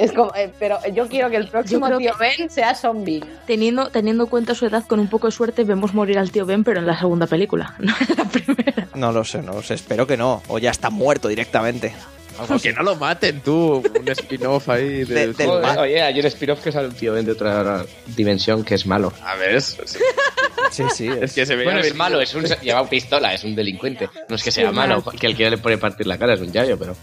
Es 0.01 0.11
como, 0.13 0.33
eh, 0.35 0.51
pero 0.59 0.79
yo 0.93 1.07
quiero 1.07 1.29
que 1.29 1.37
el 1.37 1.47
próximo 1.47 1.87
tío 1.97 2.13
Ben 2.19 2.49
sea 2.49 2.73
zombie. 2.73 3.23
Teniendo, 3.45 3.89
teniendo 3.89 4.23
en 4.23 4.29
cuenta 4.29 4.55
su 4.55 4.65
edad, 4.65 4.83
con 4.87 4.99
un 4.99 5.07
poco 5.07 5.27
de 5.27 5.31
suerte 5.31 5.63
vemos 5.63 5.93
morir 5.93 6.17
al 6.17 6.31
tío 6.31 6.45
Ben, 6.45 6.63
pero 6.63 6.79
en 6.79 6.87
la 6.87 6.97
segunda 6.99 7.27
película, 7.27 7.75
no 7.79 7.93
en 8.09 8.17
la 8.17 8.25
primera. 8.25 8.87
No 8.95 9.11
lo 9.11 9.23
sé, 9.23 9.41
no 9.41 9.53
lo 9.53 9.61
sé. 9.61 9.75
Espero 9.75 10.07
que 10.07 10.17
no. 10.17 10.41
O 10.47 10.57
ya 10.57 10.71
está 10.71 10.89
muerto 10.89 11.27
directamente. 11.27 11.93
Así. 12.39 12.59
Que 12.69 12.73
no 12.73 12.81
lo 12.81 12.95
maten 12.95 13.41
tú, 13.41 13.83
un 13.99 14.09
spin-off 14.09 14.67
ahí 14.69 15.03
De- 15.05 15.13
del... 15.27 15.35
del. 15.35 15.49
Oye, 15.49 16.01
ayer 16.01 16.31
Spiroff 16.31 16.61
que 16.63 16.71
sale 16.71 16.87
un 16.87 16.95
tío 16.95 17.13
de 17.13 17.31
otra 17.31 17.85
dimensión 18.15 18.63
que 18.63 18.73
es 18.75 18.85
malo. 18.87 19.13
A 19.23 19.35
ver, 19.35 19.55
es, 19.55 19.77
Sí, 20.71 20.83
sí. 20.95 21.07
es 21.21 21.33
que 21.33 21.45
se 21.45 21.55
veía 21.55 21.71
Bueno, 21.71 21.85
es 21.85 21.93
malo, 21.93 22.19
es 22.21 22.33
un, 22.33 22.45
lleva 22.45 22.89
pistola, 22.89 23.33
es 23.33 23.43
un 23.43 23.53
delincuente. 23.55 24.09
No 24.29 24.35
es 24.35 24.43
que 24.43 24.51
sea 24.51 24.69
Sí, 24.69 24.75
malo, 24.75 25.03
que 25.03 25.27
el 25.27 25.35
que 25.35 25.49
le 25.49 25.57
pone 25.59 25.77
partir 25.77 26.07
la 26.07 26.17
cara 26.17 26.33
es 26.33 26.39
un 26.41 26.51
yayo, 26.51 26.79
pero 26.79 26.95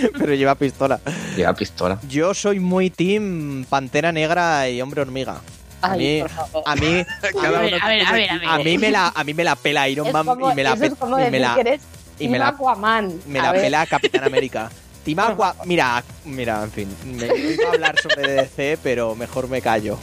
Pero 0.18 0.34
lleva 0.34 0.54
pistola. 0.54 1.00
lleva 1.36 1.52
pistola. 1.54 1.98
Yo 2.08 2.34
soy 2.34 2.60
muy 2.60 2.90
team 2.90 3.64
Pantera 3.68 4.12
Negra 4.12 4.68
y 4.68 4.80
Hombre 4.80 5.02
Hormiga. 5.02 5.40
A 5.82 5.96
mí, 5.96 6.20
por 6.20 6.30
favor. 6.30 6.62
a 6.66 6.76
mí, 6.76 6.86
A 6.86 7.20
ver, 7.22 7.34
uno 7.34 7.46
a 7.46 7.60
ver, 7.62 7.74
a 7.82 7.88
ver, 7.88 8.02
a 8.06 8.12
ver. 8.12 8.40
a 8.46 8.58
mí 8.58 8.76
me 8.78 8.90
la, 8.90 9.08
a 9.14 9.24
mí 9.24 9.32
me 9.32 9.44
la 9.44 9.56
pela 9.56 9.88
Iron 9.88 10.12
Man 10.12 10.26
como, 10.26 10.50
y 10.52 10.54
me 10.54 10.62
la, 10.62 10.72
es 10.74 10.94
como 10.94 11.18
y 11.18 11.30
me 11.30 11.38
la, 11.40 11.56
y 11.58 11.64
me 11.64 11.78
Team 12.18 12.32
la- 12.32 12.48
Aquaman. 12.48 13.14
me 13.26 13.40
la 13.40 13.52
pela 13.52 13.86
Capitán 13.86 14.24
América. 14.24 14.70
Team 15.04 15.18
Aqua, 15.20 15.56
mira, 15.64 16.04
mira, 16.26 16.62
en 16.62 16.70
fin, 16.70 16.88
me 17.06 17.24
iba 17.26 17.68
a 17.70 17.72
hablar 17.72 17.98
sobre 18.02 18.30
DC, 18.30 18.78
pero 18.82 19.14
mejor 19.14 19.48
me 19.48 19.62
callo. 19.62 19.98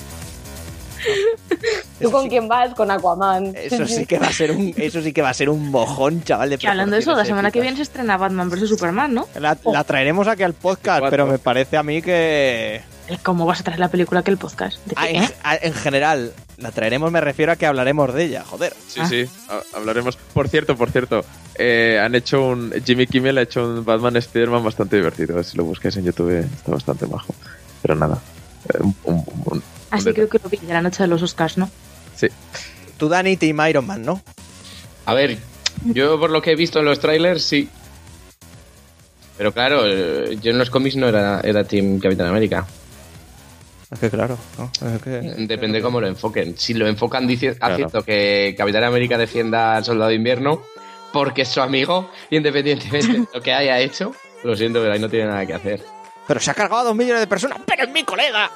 ¿Tú 2.01 2.11
con 2.11 2.23
sí- 2.23 2.29
quién 2.29 2.47
vas? 2.47 2.73
Con 2.75 2.91
Aquaman. 2.91 3.53
Eso 3.55 3.85
sí 3.87 4.05
que 4.05 4.19
va 4.19 4.27
a 4.27 4.31
ser 4.33 4.51
un, 4.51 4.73
eso 4.77 5.01
sí 5.01 5.13
que 5.13 5.21
va 5.21 5.29
a 5.29 5.33
ser 5.33 5.49
un 5.49 5.69
mojón, 5.69 6.23
chaval. 6.23 6.49
De 6.51 6.57
Que 6.57 6.67
hablando 6.67 6.95
de 6.95 7.01
eso, 7.01 7.15
la 7.15 7.25
semana 7.25 7.51
que 7.51 7.61
viene 7.61 7.75
se 7.77 7.83
estrena 7.83 8.17
Batman 8.17 8.49
vs 8.49 8.69
Superman, 8.69 9.13
¿no? 9.13 9.27
La, 9.39 9.57
la 9.65 9.83
traeremos 9.83 10.27
aquí 10.27 10.43
al 10.43 10.53
podcast, 10.53 11.05
pero 11.09 11.25
me 11.27 11.39
parece 11.39 11.77
a 11.77 11.83
mí 11.83 12.01
que. 12.01 12.81
¿Cómo 13.23 13.45
vas 13.45 13.61
a 13.61 13.63
traer 13.63 13.79
la 13.79 13.87
película 13.87 14.21
que 14.21 14.31
el 14.31 14.37
podcast? 14.37 14.85
¿De 14.85 14.93
Ah, 14.97 15.05
qué? 15.07 15.15
en, 15.17 15.23
eh? 15.23 15.29
a- 15.41 15.55
en 15.55 15.73
general, 15.73 16.33
la 16.57 16.71
traeremos, 16.71 17.09
me 17.09 17.21
refiero 17.21 17.53
a 17.53 17.55
que 17.55 17.65
hablaremos 17.65 18.13
de 18.13 18.25
ella, 18.25 18.43
joder. 18.43 18.73
Sí, 18.85 18.99
Ah. 19.01 19.07
sí, 19.07 19.25
ha- 19.49 19.77
hablaremos. 19.77 20.17
Por 20.17 20.49
cierto, 20.49 20.75
por 20.75 20.91
cierto, 20.91 21.23
eh, 21.55 22.01
han 22.03 22.15
hecho 22.15 22.45
un. 22.45 22.73
Jimmy 22.85 23.07
Kimmel 23.07 23.37
ha 23.37 23.43
hecho 23.43 23.63
un 23.63 23.85
Batman 23.85 24.17
Spider-Man 24.17 24.61
bastante 24.63 24.97
divertido. 24.97 25.41
Si 25.41 25.55
lo 25.57 25.63
buscáis 25.63 25.95
en 25.95 26.03
YouTube, 26.03 26.31
está 26.53 26.71
bastante 26.73 27.07
majo. 27.07 27.33
Pero 27.81 27.95
nada. 27.95 28.19
eh, 28.73 28.77
un- 28.81 28.95
un- 29.05 29.23
un- 29.45 29.63
Así 29.91 30.13
creo 30.13 30.27
que 30.29 30.39
lo 30.43 30.49
vi 30.49 30.57
de 30.57 30.73
la 30.73 30.81
noche 30.81 31.03
de 31.03 31.07
los 31.07 31.21
Oscars, 31.21 31.57
¿no? 31.57 31.69
Sí. 32.15 32.27
Tú, 32.97 33.07
Dani, 33.09 33.37
Team 33.37 33.59
Iron 33.69 33.85
Man, 33.87 34.03
¿no? 34.03 34.21
A 35.05 35.13
ver, 35.13 35.37
yo 35.85 36.19
por 36.19 36.29
lo 36.31 36.41
que 36.41 36.51
he 36.51 36.55
visto 36.55 36.79
en 36.79 36.85
los 36.85 36.99
trailers, 36.99 37.43
sí. 37.43 37.69
Pero 39.37 39.53
claro, 39.53 39.81
eh, 39.85 40.37
yo 40.41 40.51
en 40.51 40.57
los 40.57 40.69
cómics 40.69 40.95
no 40.95 41.07
era, 41.07 41.41
era 41.41 41.63
Team 41.63 41.99
Capitán 41.99 42.27
América. 42.27 42.65
Es 43.91 43.99
que 43.99 44.09
claro, 44.09 44.37
¿no? 44.57 44.69
Es 44.95 45.01
que- 45.01 45.45
Depende 45.45 45.81
cómo 45.81 46.01
lo 46.01 46.07
enfoquen. 46.07 46.57
Si 46.57 46.73
lo 46.73 46.87
enfocan 46.87 47.27
dici- 47.27 47.55
Claro. 47.57 47.73
haciendo 47.75 48.03
que 48.03 48.55
Capitán 48.57 48.83
América 48.83 49.17
defienda 49.17 49.77
al 49.77 49.85
soldado 49.85 50.09
de 50.09 50.15
invierno 50.15 50.61
porque 51.13 51.43
es 51.43 51.47
su 51.49 51.61
amigo, 51.61 52.09
independientemente 52.31 53.13
de 53.13 53.25
lo 53.33 53.41
que 53.41 53.53
haya 53.53 53.79
hecho, 53.79 54.13
lo 54.43 54.55
siento, 54.57 54.81
pero 54.81 54.91
ahí 54.93 54.99
no 54.99 55.07
tiene 55.07 55.27
nada 55.27 55.45
que 55.45 55.53
hacer. 55.53 55.81
Pero 56.27 56.39
se 56.41 56.51
ha 56.51 56.53
cargado 56.53 56.81
a 56.81 56.83
dos 56.83 56.95
millones 56.95 57.21
de 57.21 57.27
personas, 57.27 57.59
pero 57.65 57.83
es 57.83 57.89
mi 57.89 58.03
colega. 58.03 58.51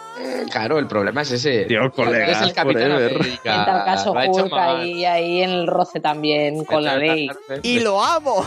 Claro, 0.51 0.77
el 0.77 0.87
problema 0.87 1.21
es 1.21 1.31
ese. 1.31 1.63
Tío, 1.65 1.89
colegas, 1.91 2.41
es 2.41 2.47
el 2.49 2.53
Capitán. 2.53 2.91
América. 2.91 3.55
En 3.59 3.65
tal 3.65 3.85
caso, 3.85 4.11
Hulk 4.11 4.53
ahí, 4.53 5.05
ahí 5.05 5.41
en 5.41 5.49
el 5.51 5.67
roce 5.67 5.99
también, 6.01 6.65
con 6.65 6.83
la 6.83 6.97
ley. 6.97 7.29
Y 7.63 7.79
lo 7.79 8.03
amo. 8.03 8.45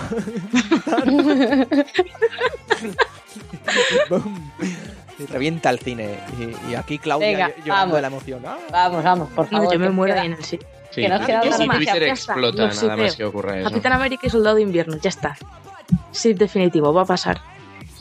y 5.18 5.27
revienta 5.33 5.70
el 5.70 5.79
cine. 5.79 6.18
Y, 6.39 6.72
y 6.72 6.75
aquí 6.75 6.99
Claudia 6.99 7.29
Venga, 7.29 7.49
ll- 7.49 7.55
llorando 7.64 7.72
vamos. 7.72 7.95
de 7.97 8.01
la 8.03 8.09
emoción. 8.09 8.43
¡Ah! 8.47 8.59
Vamos, 8.70 9.05
vamos, 9.05 9.29
por 9.31 9.45
No, 9.47 9.59
favor. 9.59 9.72
yo 9.72 9.79
me 9.79 9.87
que 9.87 9.93
muero 9.93 10.14
queda- 10.14 10.20
ahí 10.22 10.27
en 10.29 10.33
el 10.35 10.45
sitio. 10.45 10.68
Sí, 10.91 11.01
Que 11.03 11.09
nos 11.09 11.27
queda 11.27 11.41
Twitter 11.41 11.59
ya 12.07 12.12
está, 12.12 12.33
explota 12.33 12.62
lo 12.62 12.68
nada 12.72 12.97
más 12.97 13.16
que 13.16 13.25
ocurra 13.25 13.59
eso. 13.59 13.68
Capitán 13.68 13.93
América 13.95 14.27
y 14.27 14.31
Soldado 14.31 14.57
de 14.57 14.62
Invierno, 14.62 14.97
ya 14.99 15.09
está. 15.09 15.37
Sí, 16.12 16.35
definitivo, 16.35 16.93
va 16.93 17.03
a 17.03 17.05
pasar. 17.07 17.41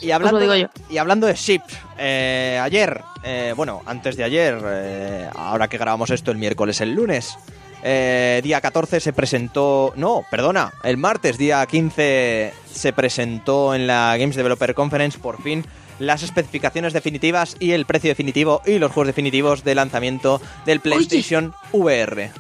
Y 0.04 0.12
hablando, 0.12 0.40
digo 0.40 0.70
y 0.90 0.98
hablando 0.98 1.28
de 1.28 1.34
ships, 1.34 1.78
eh, 1.98 2.60
ayer, 2.62 3.02
eh, 3.24 3.54
bueno, 3.56 3.82
antes 3.86 4.18
de 4.18 4.26
ayer, 4.26 4.60
eh, 4.66 5.30
ahora 5.34 5.70
que 5.70 5.78
grabamos 5.78 6.10
esto 6.10 6.32
el 6.32 6.38
miércoles, 6.38 6.82
el 6.82 6.94
lunes, 6.94 7.38
eh, 7.84 8.42
día 8.44 8.60
14 8.60 9.00
se 9.00 9.14
presentó, 9.14 9.94
no, 9.96 10.26
perdona, 10.30 10.74
el 10.84 10.98
martes, 10.98 11.38
día 11.38 11.66
15, 11.66 12.54
se 12.72 12.94
presentó 12.94 13.74
en 13.76 13.88
la 13.88 14.16
Games 14.18 14.36
Developer 14.36 14.74
Conference 14.74 15.18
por 15.18 15.42
fin 15.42 15.66
las 16.00 16.24
especificaciones 16.24 16.92
definitivas 16.92 17.56
y 17.60 17.72
el 17.72 17.86
precio 17.86 18.10
definitivo 18.10 18.62
y 18.66 18.80
los 18.80 18.92
juegos 18.92 19.08
definitivos 19.08 19.64
de 19.64 19.76
lanzamiento 19.76 20.42
del 20.66 20.80
PlayStation 20.80 21.54
VR. 21.72 22.32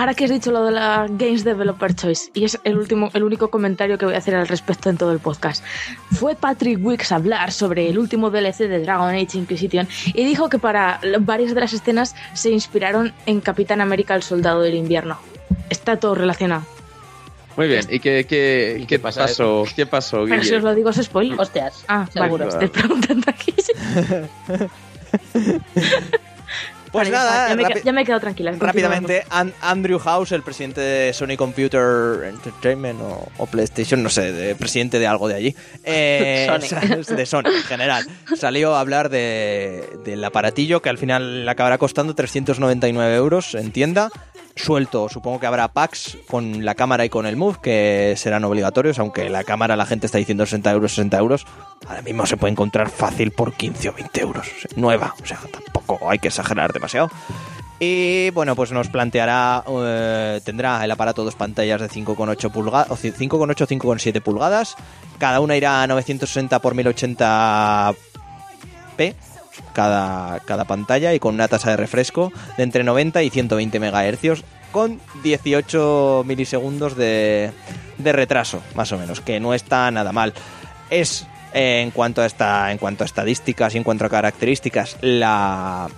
Ahora 0.00 0.14
que 0.14 0.24
has 0.24 0.30
dicho 0.30 0.50
lo 0.50 0.64
de 0.64 0.70
la 0.70 1.06
Games 1.10 1.44
Developer 1.44 1.94
Choice, 1.94 2.30
y 2.32 2.44
es 2.46 2.58
el 2.64 2.78
último, 2.78 3.10
el 3.12 3.22
único 3.22 3.50
comentario 3.50 3.98
que 3.98 4.06
voy 4.06 4.14
a 4.14 4.16
hacer 4.16 4.34
al 4.34 4.48
respecto 4.48 4.88
en 4.88 4.96
todo 4.96 5.12
el 5.12 5.18
podcast, 5.18 5.62
fue 6.10 6.34
Patrick 6.34 6.78
Wicks 6.82 7.12
a 7.12 7.16
hablar 7.16 7.52
sobre 7.52 7.86
el 7.86 7.98
último 7.98 8.30
DLC 8.30 8.60
de 8.60 8.78
Dragon 8.78 9.10
Age 9.10 9.36
Inquisition 9.36 9.86
y 10.06 10.24
dijo 10.24 10.48
que 10.48 10.58
para 10.58 11.00
varias 11.20 11.54
de 11.54 11.60
las 11.60 11.74
escenas 11.74 12.16
se 12.32 12.48
inspiraron 12.48 13.12
en 13.26 13.42
Capitán 13.42 13.82
América 13.82 14.14
el 14.14 14.22
Soldado 14.22 14.62
del 14.62 14.74
Invierno. 14.74 15.18
Está 15.68 15.98
todo 15.98 16.14
relacionado. 16.14 16.64
Muy 17.58 17.68
bien, 17.68 17.84
¿y 17.90 18.00
qué, 18.00 18.24
qué, 18.24 18.76
¿Y 18.78 18.86
qué 18.86 18.96
qué 18.96 18.98
pasa 19.00 19.26
pasó? 19.26 19.64
¿Qué 19.76 19.84
pasó, 19.84 20.24
Pero 20.26 20.42
si 20.42 20.54
os 20.54 20.62
lo 20.62 20.74
digo 20.74 20.88
es 20.88 20.96
spoiler. 20.96 21.38
Hostias. 21.38 21.84
Ah, 21.88 22.08
seguro. 22.10 22.46
vale, 22.46 22.64
estoy 22.64 22.68
preguntando 22.68 23.26
aquí. 23.28 23.54
Pues 26.92 27.08
Vale, 27.10 27.10
nada, 27.10 27.48
ya, 27.48 27.54
me, 27.56 27.62
he 27.62 27.66
rápi- 27.66 27.72
qued- 27.74 27.84
ya 27.84 27.92
me 27.92 28.00
he 28.00 28.04
quedado 28.04 28.20
tranquila. 28.20 28.52
Rápidamente, 28.58 29.24
An- 29.30 29.52
Andrew 29.60 29.98
House, 30.00 30.32
el 30.32 30.42
presidente 30.42 30.80
de 30.80 31.12
Sony 31.12 31.36
Computer 31.36 32.24
Entertainment 32.24 33.00
o, 33.00 33.28
o 33.38 33.46
PlayStation, 33.46 34.02
no 34.02 34.08
sé, 34.10 34.32
de- 34.32 34.54
presidente 34.56 34.98
de 34.98 35.06
algo 35.06 35.28
de 35.28 35.34
allí, 35.36 35.56
eh, 35.84 36.48
Sony. 36.68 37.14
de 37.16 37.26
Sony 37.26 37.46
en 37.46 37.62
general, 37.62 38.04
salió 38.36 38.74
a 38.74 38.80
hablar 38.80 39.08
de, 39.08 39.88
del 40.04 40.24
aparatillo 40.24 40.82
que 40.82 40.88
al 40.88 40.98
final 40.98 41.44
le 41.44 41.50
acabará 41.50 41.78
costando 41.78 42.14
399 42.14 43.14
euros 43.14 43.54
en 43.54 43.70
tienda. 43.70 44.10
Suelto, 44.60 45.08
supongo 45.08 45.40
que 45.40 45.46
habrá 45.46 45.68
packs 45.68 46.18
con 46.28 46.64
la 46.64 46.74
cámara 46.74 47.04
y 47.04 47.08
con 47.08 47.26
el 47.26 47.36
Move 47.36 47.58
que 47.62 48.14
serán 48.16 48.44
obligatorios, 48.44 48.98
aunque 48.98 49.30
la 49.30 49.42
cámara 49.44 49.76
la 49.76 49.86
gente 49.86 50.06
está 50.06 50.18
diciendo 50.18 50.44
60 50.44 50.70
euros, 50.70 50.92
60 50.92 51.18
euros. 51.18 51.46
Ahora 51.86 52.02
mismo 52.02 52.26
se 52.26 52.36
puede 52.36 52.52
encontrar 52.52 52.90
fácil 52.90 53.30
por 53.32 53.54
15 53.54 53.88
o 53.88 53.92
20 53.94 54.20
euros, 54.20 54.46
nueva, 54.76 55.14
o 55.22 55.26
sea, 55.26 55.38
tampoco 55.50 56.10
hay 56.10 56.18
que 56.18 56.28
exagerar 56.28 56.72
demasiado. 56.72 57.10
Y 57.82 58.28
bueno, 58.30 58.54
pues 58.54 58.72
nos 58.72 58.88
planteará, 58.88 59.64
eh, 59.66 60.40
tendrá 60.44 60.84
el 60.84 60.90
aparato 60.90 61.24
dos 61.24 61.34
pantallas 61.34 61.80
de 61.80 61.88
5,8 61.88 62.52
pulgadas, 62.52 62.90
o 62.90 62.96
5,8 62.96 63.62
o 63.62 63.66
5,7 63.66 64.20
pulgadas. 64.20 64.76
Cada 65.18 65.40
una 65.40 65.56
irá 65.56 65.82
a 65.82 65.86
960 65.86 66.58
por 66.58 66.74
1080p 66.74 67.96
cada, 69.72 70.40
cada 70.40 70.64
pantalla 70.64 71.14
y 71.14 71.20
con 71.20 71.34
una 71.34 71.48
tasa 71.48 71.70
de 71.70 71.76
refresco 71.76 72.32
de 72.56 72.62
entre 72.64 72.84
90 72.84 73.22
y 73.22 73.30
120 73.30 73.80
MHz 73.80 74.44
con 74.72 75.00
18 75.22 76.24
milisegundos 76.26 76.96
de, 76.96 77.50
de 77.98 78.12
retraso, 78.12 78.62
más 78.74 78.92
o 78.92 78.98
menos, 78.98 79.20
que 79.20 79.40
no 79.40 79.54
está 79.54 79.90
nada 79.90 80.12
mal. 80.12 80.32
Es 80.90 81.26
eh, 81.52 81.80
en 81.82 81.90
cuanto 81.90 82.22
a 82.22 82.26
esta, 82.26 82.70
en 82.70 82.78
cuanto 82.78 83.04
a 83.04 83.06
estadísticas 83.06 83.74
y 83.74 83.78
en 83.78 83.84
cuanto 83.84 84.04
a 84.04 84.08
características, 84.08 84.96
la 85.00 85.88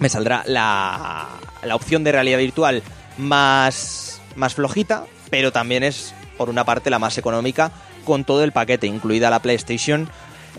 me 0.00 0.08
saldrá 0.08 0.42
la, 0.46 1.28
la 1.62 1.76
opción 1.76 2.02
de 2.02 2.12
realidad 2.12 2.38
virtual 2.38 2.82
más, 3.18 4.20
más 4.36 4.54
flojita, 4.54 5.04
pero 5.30 5.52
también 5.52 5.82
es, 5.82 6.14
por 6.36 6.50
una 6.50 6.64
parte, 6.64 6.90
la 6.90 6.98
más 6.98 7.18
económica 7.18 7.70
con 8.04 8.24
todo 8.24 8.42
el 8.42 8.52
paquete, 8.52 8.86
incluida 8.86 9.30
la 9.30 9.40
PlayStation, 9.40 10.08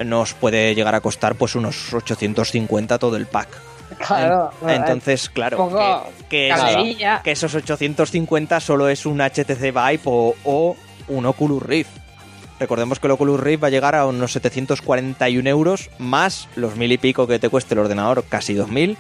nos 0.03 0.33
puede 0.33 0.73
llegar 0.75 0.95
a 0.95 1.01
costar 1.01 1.35
pues 1.35 1.55
unos 1.55 1.93
850 1.93 2.97
todo 2.99 3.15
el 3.15 3.25
pack. 3.25 3.49
Claro. 4.07 4.51
En- 4.63 4.69
entonces, 4.71 5.29
claro, 5.29 5.69
que, 6.27 6.47
que 6.47 6.49
calderilla. 6.49 7.21
que 7.23 7.31
esos 7.31 7.53
850 7.53 8.59
solo 8.59 8.89
es 8.89 9.05
un 9.05 9.19
HTC 9.21 9.59
Vive 9.61 9.99
o, 10.05 10.35
o 10.43 10.75
un 11.09 11.25
Oculus 11.25 11.61
Rift. 11.61 11.91
Recordemos 12.59 12.99
que 12.99 13.07
el 13.07 13.11
Oculus 13.11 13.39
Rift 13.39 13.63
va 13.63 13.67
a 13.67 13.71
llegar 13.71 13.93
a 13.95 14.05
unos 14.07 14.31
741 14.31 15.47
euros 15.49 15.89
más 15.99 16.47
los 16.55 16.75
mil 16.75 16.91
y 16.91 16.97
pico 16.97 17.27
que 17.27 17.37
te 17.39 17.49
cueste 17.49 17.73
el 17.75 17.79
ordenador, 17.81 18.23
casi 18.27 18.53
2000. 18.53 18.97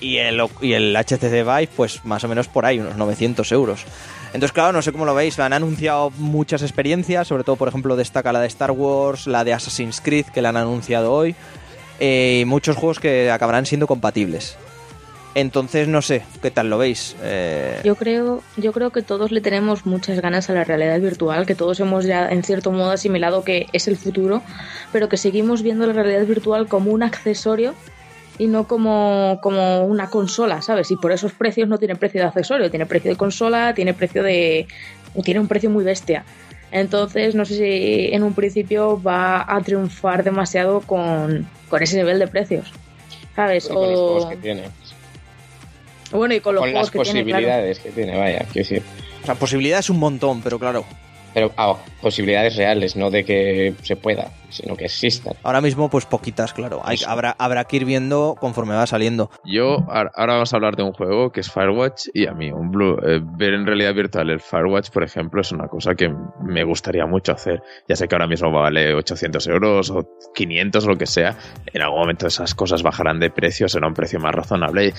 Y 0.00 0.16
el, 0.18 0.42
y 0.60 0.72
el 0.72 0.96
HTC 0.96 1.30
Vive, 1.30 1.68
pues 1.76 2.04
más 2.04 2.24
o 2.24 2.28
menos 2.28 2.48
por 2.48 2.64
ahí, 2.66 2.78
unos 2.80 2.96
900 2.96 3.50
euros. 3.52 3.84
Entonces, 4.34 4.52
claro, 4.52 4.72
no 4.72 4.80
sé 4.82 4.92
cómo 4.92 5.04
lo 5.04 5.14
veis. 5.14 5.38
Han 5.38 5.52
anunciado 5.52 6.10
muchas 6.16 6.62
experiencias, 6.62 7.28
sobre 7.28 7.44
todo, 7.44 7.56
por 7.56 7.68
ejemplo, 7.68 7.96
destaca 7.96 8.32
la 8.32 8.40
de 8.40 8.46
Star 8.46 8.70
Wars, 8.70 9.26
la 9.26 9.44
de 9.44 9.52
Assassin's 9.52 10.00
Creed, 10.00 10.26
que 10.26 10.40
la 10.42 10.48
han 10.50 10.56
anunciado 10.56 11.12
hoy. 11.12 11.34
eh, 12.00 12.38
y 12.40 12.44
muchos 12.46 12.76
juegos 12.76 12.98
que 12.98 13.30
acabarán 13.30 13.66
siendo 13.66 13.86
compatibles. 13.86 14.56
Entonces, 15.34 15.88
no 15.88 16.02
sé, 16.02 16.22
¿qué 16.42 16.50
tal 16.50 16.68
lo 16.68 16.76
veis? 16.76 17.16
Eh, 17.22 17.80
Yo 17.84 17.94
creo, 17.94 18.42
yo 18.58 18.72
creo 18.72 18.90
que 18.90 19.00
todos 19.02 19.30
le 19.30 19.40
tenemos 19.40 19.86
muchas 19.86 20.20
ganas 20.20 20.50
a 20.50 20.52
la 20.52 20.64
realidad 20.64 21.00
virtual, 21.00 21.46
que 21.46 21.54
todos 21.54 21.80
hemos 21.80 22.04
ya 22.04 22.28
en 22.28 22.42
cierto 22.42 22.70
modo 22.70 22.90
asimilado 22.90 23.42
que 23.44 23.66
es 23.72 23.88
el 23.88 23.96
futuro, 23.96 24.42
pero 24.92 25.08
que 25.08 25.16
seguimos 25.16 25.62
viendo 25.62 25.86
la 25.86 25.92
realidad 25.94 26.26
virtual 26.26 26.66
como 26.68 26.90
un 26.90 27.02
accesorio 27.02 27.74
y 28.38 28.46
no 28.46 28.66
como, 28.66 29.38
como 29.42 29.84
una 29.84 30.08
consola, 30.10 30.62
¿sabes? 30.62 30.90
Y 30.90 30.96
por 30.96 31.12
esos 31.12 31.32
precios 31.32 31.68
no 31.68 31.78
tiene 31.78 31.96
precio 31.96 32.20
de 32.20 32.26
accesorio, 32.28 32.70
tiene 32.70 32.86
precio 32.86 33.10
de 33.10 33.16
consola, 33.16 33.74
tiene 33.74 33.94
precio 33.94 34.22
de. 34.22 34.66
tiene 35.24 35.40
un 35.40 35.48
precio 35.48 35.70
muy 35.70 35.84
bestia. 35.84 36.24
Entonces, 36.70 37.34
no 37.34 37.44
sé 37.44 37.56
si 37.56 38.14
en 38.14 38.22
un 38.22 38.32
principio 38.32 39.00
va 39.02 39.44
a 39.46 39.60
triunfar 39.60 40.24
demasiado 40.24 40.80
con, 40.80 41.46
con 41.68 41.82
ese 41.82 41.96
nivel 41.98 42.18
de 42.18 42.26
precios. 42.28 42.72
¿Sabes? 43.36 43.66
Con 43.68 43.90
los 43.90 43.98
O- 44.00 44.08
juegos 44.08 44.26
que 44.30 44.36
tiene. 44.36 44.62
bueno, 46.10 46.34
y 46.34 46.40
con 46.40 46.54
los 46.54 46.62
Con 46.64 46.72
las 46.72 46.90
tiene, 46.90 47.04
claro. 47.04 47.24
posibilidades 47.24 47.78
que 47.78 47.90
tiene, 47.90 48.16
vaya, 48.18 48.38
quiero 48.52 48.68
decir. 48.68 48.82
o 49.22 49.26
sea, 49.26 49.34
posibilidades 49.34 49.88
un 49.90 49.98
montón, 49.98 50.42
pero 50.42 50.58
claro, 50.58 50.84
Pero 51.34 51.50
ah, 51.56 51.76
posibilidades 52.02 52.56
reales, 52.56 52.94
no 52.96 53.10
de 53.10 53.24
que 53.24 53.74
se 53.82 53.96
pueda, 53.96 54.30
sino 54.52 54.76
que 54.76 54.84
existan. 54.84 55.34
ahora 55.42 55.60
mismo, 55.60 55.88
pues 55.90 56.06
poquitas, 56.06 56.52
claro. 56.52 56.80
Hay- 56.84 56.98
habrá, 57.06 57.34
habrá 57.38 57.64
que 57.64 57.76
ir 57.76 57.84
viendo 57.84 58.36
conforme 58.38 58.74
va 58.74 58.86
saliendo. 58.86 59.30
Yo, 59.44 59.78
ahora 59.88 60.34
vamos 60.34 60.52
a 60.52 60.56
hablar 60.56 60.76
de 60.76 60.82
un 60.82 60.92
juego 60.92 61.32
que 61.32 61.40
es 61.40 61.50
Firewatch 61.50 62.08
y 62.14 62.26
a 62.26 62.32
mí, 62.32 62.52
un 62.52 62.70
Blue, 62.70 62.96
eh, 63.04 63.20
ver 63.22 63.54
en 63.54 63.66
realidad 63.66 63.94
virtual 63.94 64.30
el 64.30 64.40
Firewatch, 64.40 64.90
por 64.90 65.02
ejemplo, 65.02 65.40
es 65.40 65.50
una 65.52 65.66
cosa 65.68 65.94
que 65.94 66.12
me 66.44 66.64
gustaría 66.64 67.06
mucho 67.06 67.32
hacer. 67.32 67.62
Ya 67.88 67.96
sé 67.96 68.06
que 68.08 68.14
ahora 68.14 68.26
mismo 68.26 68.50
vale 68.50 68.94
800 68.94 69.46
euros 69.48 69.90
o 69.90 70.06
500 70.34 70.84
o 70.84 70.88
lo 70.88 70.96
que 70.98 71.06
sea. 71.06 71.36
En 71.72 71.82
algún 71.82 72.00
momento 72.00 72.26
esas 72.26 72.54
cosas 72.54 72.82
bajarán 72.82 73.18
de 73.20 73.30
precio, 73.30 73.68
será 73.68 73.86
un 73.88 73.94
precio 73.94 74.20
más 74.20 74.34
razonable 74.34 74.92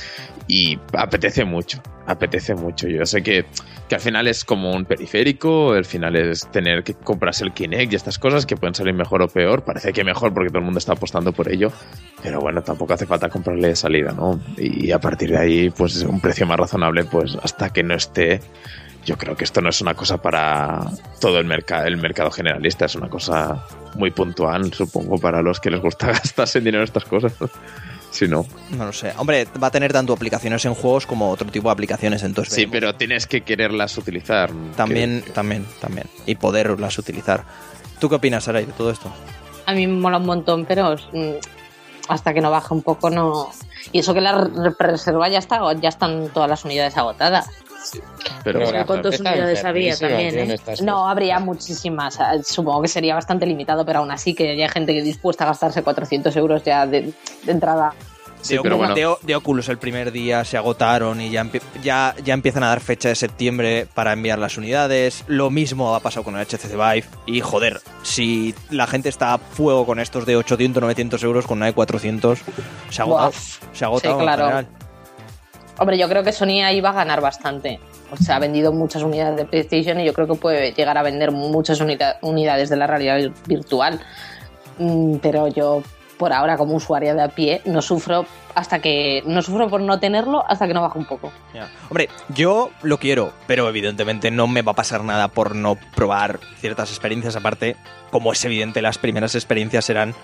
y 0.47 0.78
apetece 0.97 1.45
mucho, 1.45 1.82
apetece 2.08 2.56
mucho. 2.56 2.88
Yo 2.88 3.06
sé 3.06 3.22
que, 3.24 3.45
que 3.88 3.95
al 3.95 4.01
final 4.01 4.28
es 4.28 4.43
como 4.43 4.72
un 4.72 4.86
periférico, 4.86 5.74
al 5.74 5.86
final 5.86 6.16
es 6.16 6.47
tener 6.51 6.84
que 6.84 6.93
comprarse 6.95 7.43
el 7.43 7.54
Kinect 7.54 7.93
y 7.93 7.95
estas 7.95 8.20
cosas 8.20 8.45
que 8.45 8.56
pueden 8.58 8.76
salir 8.76 8.93
mejor 8.93 9.22
o 9.22 9.28
peor. 9.28 9.43
Parece 9.66 9.94
que 9.94 10.04
mejor 10.04 10.34
porque 10.34 10.50
todo 10.50 10.60
el 10.60 10.66
mundo 10.66 10.78
está 10.80 10.94
apostando 10.94 11.32
por 11.34 11.52
ello. 11.52 11.72
Pero 12.22 12.39
bueno, 12.39 12.62
tampoco 12.64 12.94
hace 12.94 13.06
falta 13.06 13.30
comprarle 13.30 13.70
de 13.70 13.76
salida, 13.76 14.12
¿no? 14.12 14.39
Y 14.58 14.91
a 14.91 15.00
partir 15.00 15.32
de 15.32 15.38
ahí, 15.38 15.70
pues 15.70 16.02
un 16.04 16.20
precio 16.22 16.46
más 16.46 16.58
razonable, 16.60 17.04
pues 17.06 17.38
hasta 17.41 17.72
que 17.72 17.84
no 17.84 17.94
esté. 17.96 18.41
Yo 19.06 19.18
creo 19.18 19.36
que 19.36 19.44
esto 19.44 19.60
no 19.60 19.68
es 19.70 19.82
una 19.82 19.96
cosa 19.96 20.22
para 20.22 20.80
todo 21.20 21.38
el, 21.39 21.46
mercado 21.46 21.86
el 21.88 21.98
mercado 21.98 22.32
generalista, 22.32 22.86
es 22.86 22.96
una 22.96 23.10
cosa 23.10 23.66
muy 23.96 24.12
puntual, 24.12 24.74
supongo, 24.74 25.18
para 25.18 25.41
los 25.41 25.60
que 25.60 25.70
les 25.70 25.82
gusta 25.82 26.08
gastarse 26.14 26.60
dinero 26.60 26.78
en 26.80 26.84
estas 26.86 27.06
cosas. 27.06 27.34
Si 28.14 28.28
no. 28.28 28.46
No 28.78 28.86
lo 28.86 28.94
sé. 28.94 29.12
Hombre, 29.18 29.48
va 29.60 29.66
a 29.66 29.72
tener 29.72 29.91
tanto 29.91 30.14
aplicaciones 30.14 30.64
en 30.66 30.76
juegos 30.76 31.08
como 31.08 31.32
otro 31.32 31.50
tipo 31.50 31.68
de 31.70 31.74
aplicaciones, 31.74 32.22
entonces 32.22 32.54
Sí, 32.54 32.66
veremos. 32.68 32.74
pero 32.91 32.96
tienes 32.96 33.26
que 33.26 33.41
quererlas 33.41 33.98
utilizar. 33.98 34.52
también, 34.78 35.24
Que- 35.26 35.32
también, 35.32 35.66
también. 35.82 36.06
Y 36.28 36.36
poderlas 36.36 36.96
utilizar. 37.00 37.44
¿Tú 38.04 38.10
qué 38.10 38.16
opinas, 38.16 38.43
Saray, 38.43 38.66
de 38.66 38.74
todo 38.74 38.91
esto? 38.91 39.10
A 39.66 39.72
mí 39.72 39.88
me 39.88 39.97
mola 39.97 40.18
un 40.18 40.26
montón, 40.26 40.66
pero 40.66 40.97
mm, 41.14 41.36
hasta 42.10 42.34
que 42.34 42.41
no 42.41 42.51
baje 42.51 42.74
un 42.74 42.82
poco 42.82 43.10
no. 43.10 43.49
Y 43.93 43.99
eso 43.99 44.14
que 44.14 44.20
la 44.20 44.34
re- 44.43 44.76
reserva 44.78 45.30
ya 45.30 45.39
está, 45.39 45.62
ya 45.76 45.88
están 45.88 46.28
todas 46.34 46.49
las 46.49 46.66
unidades 46.66 46.97
agotadas. 46.97 47.47
pero 48.43 48.60
¿cuántos 48.86 49.16
está 49.16 49.32
unidades 49.32 49.64
había 49.64 49.95
también, 49.95 50.32
tiene 50.36 50.54
eh? 50.56 50.76
No, 50.82 51.08
habría 51.08 51.39
muchísimas. 51.39 52.20
Ah, 52.20 52.34
Supongo 52.43 52.82
que 52.82 52.89
sería 52.89 53.16
bastante 53.16 53.45
limitado, 53.45 53.86
pero 53.86 53.99
aún 53.99 54.12
así 54.12 54.36
que 54.36 54.49
haya 54.51 54.68
gente 54.68 54.91
que 54.93 55.01
dispuesta 55.01 55.45
a 55.45 55.47
gastarse 55.47 55.82
400 55.82 56.36
euros 56.36 56.62
ya 56.66 56.86
de, 56.86 57.14
de 57.43 57.51
entrada. 57.54 57.93
Sí, 58.44 58.56
de, 58.56 58.62
pero 58.62 58.76
Oculus, 58.76 58.94
bueno. 58.94 59.18
de 59.22 59.26
de 59.28 59.36
Oculus 59.36 59.70
el 59.70 59.78
primer 59.78 60.12
día 60.12 60.44
se 60.44 60.58
agotaron 60.58 61.20
y 61.22 61.30
ya, 61.32 61.48
ya, 61.82 62.14
ya 62.24 62.34
empiezan 62.34 62.64
a 62.64 62.68
dar 62.68 62.82
fecha 62.82 63.08
de 63.10 63.16
septiembre 63.16 63.88
para 63.94 64.14
enviar 64.14 64.38
las 64.38 64.58
unidades. 64.58 65.24
Lo 65.28 65.50
mismo 65.50 65.96
ha 65.96 66.00
pasado 66.02 66.24
con 66.24 66.36
el 66.38 66.46
HTC 66.46 66.72
Vive. 66.74 67.06
Y 67.26 67.39
joder, 67.41 67.80
si 68.04 68.54
la 68.70 68.86
gente 68.86 69.08
está 69.10 69.34
a 69.34 69.38
fuego 69.38 69.86
con 69.86 70.00
estos 70.00 70.26
de 70.26 70.36
800, 70.36 70.82
900 70.82 71.24
euros 71.24 71.48
con 71.48 71.58
una 71.60 71.68
de 71.68 71.74
400, 71.74 72.39
se 72.89 73.02
ha 73.02 73.06
agotado. 73.06 73.32
Se 73.72 73.86
ha 73.86 73.88
agotado 73.88 74.14
Sí, 74.16 74.20
en 74.20 74.26
claro. 74.26 74.44
general. 74.44 74.68
Hombre, 75.80 75.98
yo 75.98 76.08
creo 76.08 76.24
que 76.24 76.32
Sony 76.32 76.62
ahí 76.64 76.82
va 76.82 76.89
a 76.89 76.94
ganar 76.94 77.20
bastante. 77.22 77.80
O 78.12 78.18
sea, 78.18 78.36
ha 78.36 78.39
vendido 78.39 78.72
muchas 78.72 79.02
unidades 79.02 79.38
de 79.38 79.46
PlayStation 79.46 80.00
y 80.00 80.06
yo 80.06 80.14
creo 80.14 80.28
que 80.28 80.36
puede 80.36 80.72
llegar 80.74 80.98
a 80.98 81.02
vender 81.02 81.32
muchas 81.32 81.80
unida- 81.82 82.20
unidades 82.22 82.70
de 82.70 82.76
la 82.78 82.86
realidad 82.88 83.18
vir- 83.18 83.34
virtual. 83.48 84.00
Mm, 84.78 85.16
Pero 85.18 85.48
yo, 85.48 85.82
por 86.24 86.32
ahora, 86.32 86.56
como 86.56 86.74
usuaria 86.76 87.14
de 87.14 87.22
a 87.22 87.28
pie, 87.28 87.62
no 87.66 87.82
sufro 87.82 88.26
hasta 88.56 88.80
que. 88.80 89.22
No 89.26 89.42
sufro 89.42 89.68
por 89.70 89.82
no 89.82 90.00
tenerlo 90.00 90.42
hasta 90.48 90.68
que 90.68 90.74
no 90.74 90.82
baje 90.82 90.98
un 90.98 91.04
poco. 91.06 91.34
Hombre, 91.90 92.08
yo 92.30 92.70
lo 92.82 92.98
quiero, 92.98 93.34
pero 93.46 93.68
evidentemente 93.68 94.32
no 94.32 94.48
me 94.48 94.62
va 94.62 94.72
a 94.72 94.76
pasar 94.76 95.04
nada 95.04 95.28
por 95.28 95.54
no 95.54 95.76
probar 95.96 96.40
ciertas 96.62 96.90
experiencias. 96.92 97.36
Aparte, 97.36 97.76
como 98.10 98.32
es 98.32 98.46
evidente, 98.46 98.82
las 98.82 98.98
primeras 98.98 99.36
experiencias 99.36 99.84
serán 99.84 100.16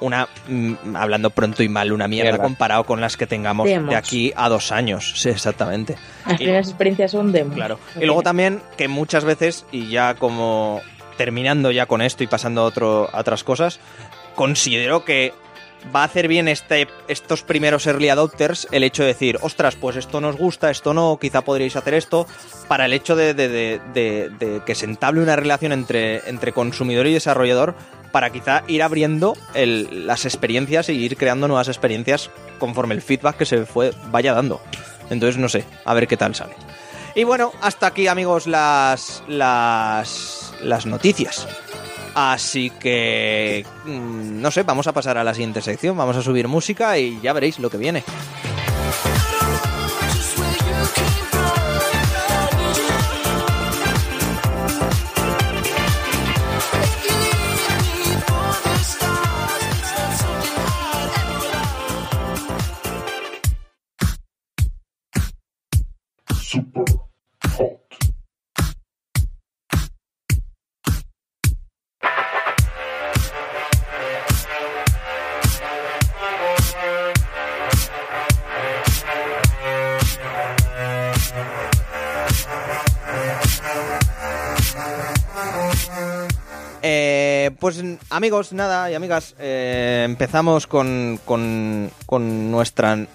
una, 0.00 0.26
mm, 0.48 0.96
hablando 0.96 1.30
pronto 1.30 1.62
y 1.62 1.68
mal, 1.68 1.92
una 1.92 2.08
mierda, 2.08 2.32
Mierda. 2.32 2.42
comparado 2.42 2.82
con 2.82 3.00
las 3.00 3.16
que 3.16 3.28
tengamos 3.28 3.68
Demos. 3.68 3.90
de 3.90 3.94
aquí 3.94 4.32
a 4.34 4.48
dos 4.48 4.72
años. 4.72 5.12
Sí, 5.14 5.28
exactamente. 5.28 5.94
Las 6.26 6.34
Y- 6.34 6.38
primeras 6.38 6.66
experiencias 6.68 7.12
son 7.12 7.30
demos. 7.30 7.54
Claro. 7.54 7.78
Y 8.00 8.04
luego 8.06 8.22
también 8.22 8.60
que 8.76 8.88
muchas 8.88 9.24
veces, 9.24 9.64
y 9.70 9.86
ya 9.90 10.14
como 10.16 10.80
terminando 11.16 11.70
ya 11.70 11.86
con 11.86 12.00
esto 12.02 12.24
y 12.24 12.26
pasando 12.26 12.62
a, 12.62 12.64
otro, 12.64 13.08
a 13.12 13.20
otras 13.20 13.44
cosas, 13.44 13.78
considero 14.34 15.04
que 15.04 15.32
va 15.94 16.02
a 16.02 16.04
hacer 16.04 16.28
bien 16.28 16.48
este, 16.48 16.86
estos 17.08 17.42
primeros 17.42 17.86
early 17.86 18.08
adopters 18.08 18.68
el 18.70 18.84
hecho 18.84 19.02
de 19.02 19.08
decir, 19.08 19.38
ostras, 19.42 19.74
pues 19.76 19.96
esto 19.96 20.20
nos 20.20 20.36
gusta, 20.36 20.70
esto 20.70 20.94
no, 20.94 21.18
quizá 21.20 21.42
podríais 21.42 21.76
hacer 21.76 21.94
esto, 21.94 22.26
para 22.68 22.86
el 22.86 22.92
hecho 22.92 23.16
de, 23.16 24.60
que 24.64 24.74
se 24.74 24.84
entable 24.84 25.22
una 25.22 25.36
relación 25.36 25.72
entre, 25.72 26.28
entre 26.28 26.52
consumidor 26.52 27.06
y 27.06 27.12
desarrollador 27.12 27.74
para 28.12 28.30
quizá 28.30 28.62
ir 28.68 28.82
abriendo 28.82 29.34
las 29.54 30.24
experiencias 30.24 30.88
y 30.88 30.92
ir 30.92 31.16
creando 31.16 31.48
nuevas 31.48 31.68
experiencias 31.68 32.30
conforme 32.58 32.94
el 32.94 33.02
feedback 33.02 33.38
que 33.38 33.46
se 33.46 33.66
fue 33.66 33.92
vaya 34.10 34.34
dando. 34.34 34.60
Entonces, 35.10 35.38
no 35.38 35.48
sé, 35.48 35.64
a 35.84 35.94
ver 35.94 36.06
qué 36.06 36.16
tal 36.16 36.34
sale. 36.34 36.54
Y 37.14 37.24
bueno, 37.24 37.52
hasta 37.60 37.88
aquí, 37.88 38.06
amigos, 38.06 38.46
las, 38.46 39.22
las, 39.28 40.54
las 40.62 40.86
noticias. 40.86 41.46
Así 42.14 42.70
que, 42.70 43.64
mm, 43.86 44.40
no 44.40 44.50
sé, 44.50 44.62
vamos 44.64 44.86
a 44.86 44.92
pasar 44.92 45.16
a 45.18 45.24
la 45.24 45.34
siguiente 45.34 45.62
sección, 45.62 45.96
vamos 45.96 46.16
a 46.16 46.22
subir 46.22 46.46
música 46.48 46.98
y 46.98 47.20
ya 47.22 47.32
veréis 47.32 47.58
lo 47.58 47.70
que 47.70 47.78
viene. 47.78 48.04
Amigos, 88.12 88.52
nada 88.52 88.90
y 88.90 88.94
amigas, 88.94 89.34
eh, 89.38 90.02
empezamos 90.04 90.66
con, 90.66 91.18
con, 91.24 91.90
con 92.06 92.50
nuestra 92.50 93.06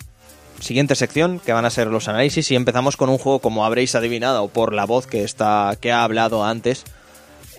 siguiente 0.60 0.96
sección, 0.96 1.40
que 1.40 1.54
van 1.54 1.66
a 1.66 1.70
ser 1.70 1.88
los 1.88 2.08
análisis, 2.08 2.50
y 2.52 2.56
empezamos 2.56 2.98
con 2.98 3.10
un 3.10 3.18
juego, 3.18 3.40
como 3.40 3.64
habréis 3.64 3.94
adivinado 3.96 4.48
por 4.48 4.74
la 4.74 4.86
voz 4.86 5.06
que, 5.06 5.24
está, 5.24 5.78
que 5.80 5.92
ha 5.92 6.04
hablado 6.04 6.44
antes, 6.44 6.84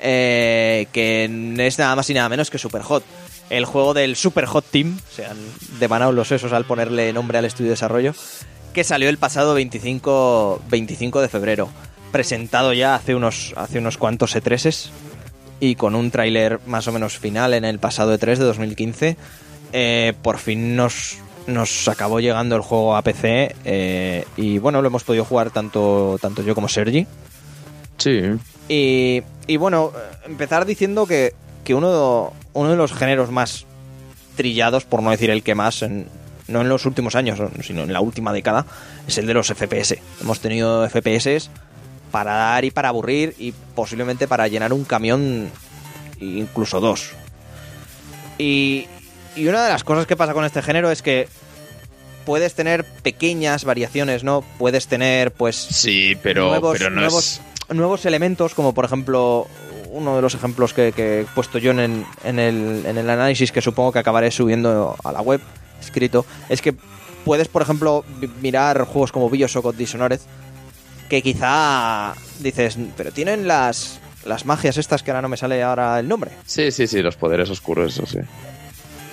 eh, 0.00 0.88
que 0.92 1.24
es 1.58 1.78
nada 1.78 1.94
más 1.94 2.10
y 2.10 2.14
nada 2.14 2.28
menos 2.28 2.50
que 2.50 2.58
Superhot. 2.58 3.04
El 3.50 3.64
juego 3.64 3.94
del 3.94 4.16
Super 4.16 4.44
Hot 4.44 4.66
Team, 4.70 4.98
se 5.10 5.24
han 5.24 5.38
devanado 5.78 6.12
los 6.12 6.28
sesos 6.28 6.52
al 6.52 6.66
ponerle 6.66 7.12
nombre 7.12 7.38
al 7.38 7.44
estudio 7.44 7.68
de 7.68 7.74
desarrollo, 7.74 8.14
que 8.74 8.84
salió 8.84 9.08
el 9.08 9.16
pasado 9.16 9.54
25, 9.54 10.62
25 10.68 11.20
de 11.22 11.28
febrero. 11.28 11.68
Presentado 12.12 12.72
ya 12.72 12.94
hace 12.94 13.14
unos, 13.14 13.54
hace 13.56 13.78
unos 13.78 13.96
cuantos 13.96 14.34
E3s 14.36 14.90
y 15.60 15.74
con 15.74 15.94
un 15.94 16.10
tráiler 16.10 16.60
más 16.66 16.86
o 16.88 16.92
menos 16.92 17.18
final 17.18 17.54
en 17.54 17.64
el 17.64 17.78
pasado 17.78 18.14
E3 18.16 18.36
de 18.36 18.44
2015. 18.44 19.16
eh, 19.72 20.12
por 20.22 20.38
fin 20.38 20.76
nos, 20.76 21.18
nos 21.46 21.88
acabó 21.88 22.20
llegando 22.20 22.56
el 22.56 22.62
juego 22.62 22.96
a 22.96 23.02
PC 23.02 23.54
eh, 23.64 24.24
y 24.36 24.58
bueno, 24.58 24.80
lo 24.82 24.88
hemos 24.88 25.04
podido 25.04 25.24
jugar 25.24 25.50
tanto, 25.50 26.18
tanto 26.20 26.42
yo 26.42 26.54
como 26.54 26.68
Sergi. 26.68 27.06
Sí. 27.98 28.20
Y, 28.68 29.22
y 29.46 29.56
bueno, 29.56 29.92
empezar 30.26 30.64
diciendo 30.66 31.06
que, 31.06 31.34
que 31.64 31.74
uno, 31.74 32.32
uno 32.52 32.70
de 32.70 32.76
los 32.76 32.92
géneros 32.92 33.30
más 33.30 33.66
trillados, 34.36 34.84
por 34.84 35.02
no 35.02 35.10
decir 35.10 35.30
el 35.30 35.42
que 35.42 35.54
más, 35.54 35.82
en- 35.82 36.06
no 36.46 36.60
en 36.62 36.68
los 36.68 36.86
últimos 36.86 37.14
años, 37.14 37.38
sino 37.62 37.82
en 37.82 37.92
la 37.92 38.00
última 38.00 38.32
década, 38.32 38.64
es 39.06 39.18
el 39.18 39.26
de 39.26 39.34
los 39.34 39.48
FPS. 39.48 39.98
Hemos 40.20 40.40
tenido 40.40 40.88
FPS 40.88 41.50
para 42.10 42.34
dar 42.34 42.64
y 42.64 42.70
para 42.70 42.88
aburrir 42.88 43.34
y 43.38 43.52
posiblemente 43.74 44.26
para 44.28 44.48
llenar 44.48 44.72
un 44.72 44.84
camión, 44.84 45.50
incluso 46.20 46.80
dos. 46.80 47.10
Y, 48.38 48.86
y 49.36 49.46
una 49.48 49.64
de 49.64 49.70
las 49.70 49.84
cosas 49.84 50.06
que 50.06 50.16
pasa 50.16 50.32
con 50.34 50.44
este 50.44 50.62
género 50.62 50.90
es 50.90 51.02
que 51.02 51.28
puedes 52.24 52.54
tener 52.54 52.84
pequeñas 52.84 53.64
variaciones, 53.64 54.22
¿no? 54.24 54.44
Puedes 54.58 54.86
tener, 54.86 55.32
pues, 55.32 55.56
Sí, 55.56 56.16
pero, 56.22 56.48
nuevos, 56.48 56.76
pero 56.78 56.90
no 56.90 57.00
nuevos, 57.00 57.40
es. 57.68 57.74
nuevos 57.74 58.04
elementos, 58.06 58.54
como 58.54 58.74
por 58.74 58.84
ejemplo 58.84 59.46
uno 59.90 60.16
de 60.16 60.22
los 60.22 60.34
ejemplos 60.34 60.74
que, 60.74 60.92
que 60.92 61.20
he 61.20 61.24
puesto 61.24 61.58
yo 61.58 61.70
en 61.70 61.78
el, 61.78 62.04
en, 62.24 62.38
el, 62.38 62.84
en 62.84 62.98
el 62.98 63.08
análisis, 63.08 63.50
que 63.50 63.62
supongo 63.62 63.92
que 63.92 63.98
acabaré 63.98 64.30
subiendo 64.30 64.94
a 65.02 65.12
la 65.12 65.22
web 65.22 65.40
escrito, 65.80 66.26
es 66.50 66.60
que 66.60 66.74
puedes, 67.24 67.48
por 67.48 67.62
ejemplo, 67.62 68.04
mirar 68.42 68.84
juegos 68.84 69.12
como 69.12 69.30
Bioshock 69.30 69.64
o 69.64 69.72
Dishonored, 69.72 70.20
que 71.08 71.22
quizá 71.22 72.14
dices, 72.40 72.76
pero 72.96 73.12
tienen 73.12 73.46
las, 73.48 74.00
las 74.24 74.44
magias 74.46 74.76
estas 74.76 75.02
que 75.02 75.10
ahora 75.10 75.22
no 75.22 75.28
me 75.28 75.36
sale 75.36 75.62
ahora 75.62 75.98
el 75.98 76.08
nombre. 76.08 76.30
Sí, 76.46 76.70
sí, 76.70 76.86
sí, 76.86 77.00
los 77.02 77.16
poderes 77.16 77.48
oscuros, 77.50 77.94
eso 77.94 78.06
sí. 78.06 78.18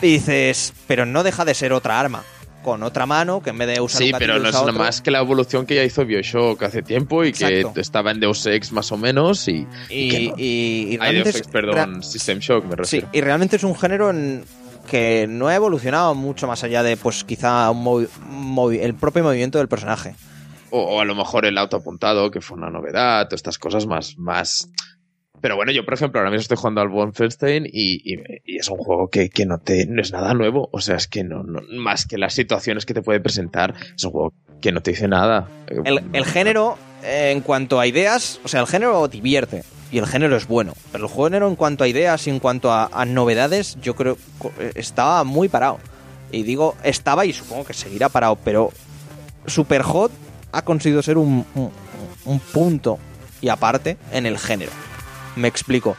Y 0.02 0.08
dices, 0.14 0.74
pero 0.88 1.06
no 1.06 1.24
deja 1.24 1.46
de 1.46 1.54
ser 1.54 1.72
otra 1.74 2.00
arma, 2.00 2.24
con 2.64 2.84
otra 2.84 3.06
mano, 3.06 3.41
que 3.41 3.52
en 3.52 3.58
vez 3.58 3.68
de 3.70 3.80
usar 3.80 4.02
Sí, 4.02 4.12
un 4.12 4.20
pero 4.20 4.39
no 4.39 4.50
es 4.50 4.54
nada 4.56 4.72
más 4.74 5.00
que 5.02 5.10
la 5.12 5.20
evolución 5.20 5.66
que 5.66 5.76
ya 5.76 5.84
hizo 5.84 6.06
Bioshock 6.06 6.62
hace 6.64 6.82
tiempo 6.82 7.24
y 7.24 7.32
que 7.32 7.66
estaba 7.78 8.12
en 8.12 8.20
Deus 8.20 8.46
Ex 8.46 8.72
más 8.72 8.91
o 8.91 8.98
menos 8.98 9.48
y... 9.48 9.66
Y, 9.89 10.28
no. 10.30 10.36
y- 10.38 10.88
y 10.89 10.91
Ay, 10.93 10.98
realmente 10.98 11.32
Deus 11.32 11.36
Ex, 11.38 11.48
perdón, 11.48 12.04
System 12.04 12.39
Shock 12.39 12.66
me 12.66 12.72
Sí, 12.72 12.76
refiero. 13.00 13.10
y 13.14 13.22
realmente 13.22 13.56
es 13.56 13.64
un 13.64 13.76
género 13.76 14.10
en 14.10 14.43
que 14.89 15.26
no 15.30 15.48
ha 15.48 15.56
evolucionado 15.56 16.14
mucho 16.14 16.46
más 16.48 16.64
allá 16.64 16.84
de, 16.84 16.98
pues 16.98 17.24
quizá 17.24 17.72
un 17.72 17.84
movi- 17.84 18.10
movi- 18.30 18.80
el 18.82 18.93
propio 18.96 19.24
movimiento 19.24 19.58
del 19.60 19.68
personaje. 19.68 20.14
O, 20.78 20.95
o 20.95 20.99
a 20.99 21.05
lo 21.05 21.15
mejor 21.15 21.45
el 21.45 21.57
auto 21.57 21.78
apuntado, 21.78 22.32
que 22.32 22.41
fue 22.41 22.57
una 22.57 22.69
novedad, 22.69 23.26
todas 23.28 23.39
estas 23.39 23.57
cosas 23.57 23.86
más, 23.86 24.17
más. 24.17 24.69
Pero 25.41 25.55
bueno, 25.55 25.71
yo 25.71 25.86
por 25.86 25.93
ejemplo 25.93 26.19
ahora 26.19 26.32
mismo 26.32 26.41
estoy 26.41 26.57
jugando 26.57 26.82
al 26.82 26.89
Wolfenstein 26.89 27.65
y, 27.65 28.01
y- 28.03 28.19
y 28.45 28.57
es 28.57 28.67
un 28.69 28.78
juego 28.78 29.09
que, 29.09 29.30
que 29.30 29.45
no 29.45 29.59
te 29.59 29.86
no 29.86 30.01
es 30.01 30.11
nada 30.11 30.34
nuevo. 30.34 30.69
O 30.73 30.82
sea, 30.82 30.95
es 30.95 31.07
que 31.07 31.23
no, 31.23 31.43
no- 31.43 31.61
más 31.78 32.05
que 32.05 32.17
las 32.17 32.34
situaciones 32.34 32.86
que 32.86 32.93
te 32.93 33.01
puede 33.01 33.19
presentar, 33.19 33.73
es 33.95 34.03
un 34.03 34.11
juego 34.11 34.34
que 34.61 34.71
no 34.71 34.82
te 34.82 34.91
dice 34.91 35.07
nada. 35.07 35.47
El, 35.67 36.26
género, 36.26 36.78
eh, 37.03 37.32
en 37.32 37.41
cuanto 37.41 37.80
a 37.80 37.86
ideas, 37.88 38.39
o 38.43 38.47
sea, 38.47 38.61
el 38.61 38.67
género 38.67 39.07
divierte 39.07 39.63
y 39.91 39.99
el 39.99 40.07
género 40.07 40.36
es 40.36 40.47
bueno, 40.47 40.73
pero 40.91 41.05
el 41.05 41.11
género 41.11 41.47
en 41.47 41.55
cuanto 41.55 41.84
a 41.84 41.88
ideas 41.88 42.26
y 42.28 42.32
en 42.32 42.39
cuanto 42.39 42.71
a, 42.73 43.05
novedades, 43.05 43.78
yo 43.82 43.95
creo 43.95 44.17
que 44.41 44.71
estaba 44.76 45.23
muy 45.23 45.47
parado. 45.47 45.78
Y 46.32 46.43
digo, 46.43 46.76
estaba 46.84 47.26
y 47.26 47.32
supongo 47.34 47.65
que 47.65 47.73
seguirá 47.73 48.09
parado, 48.09 48.36
pero 48.43 48.71
Superhot 49.45 50.11
ha 50.58 50.62
conseguido 50.64 51.01
ser 51.01 51.18
un, 51.18 51.45
un- 51.56 51.72
un 52.26 52.39
punto 52.39 52.97
y 53.41 53.49
aparte 53.49 53.97
en 54.12 54.26
el 54.26 54.38
género. 54.39 54.72
Me 55.36 55.47
explico. 55.47 55.95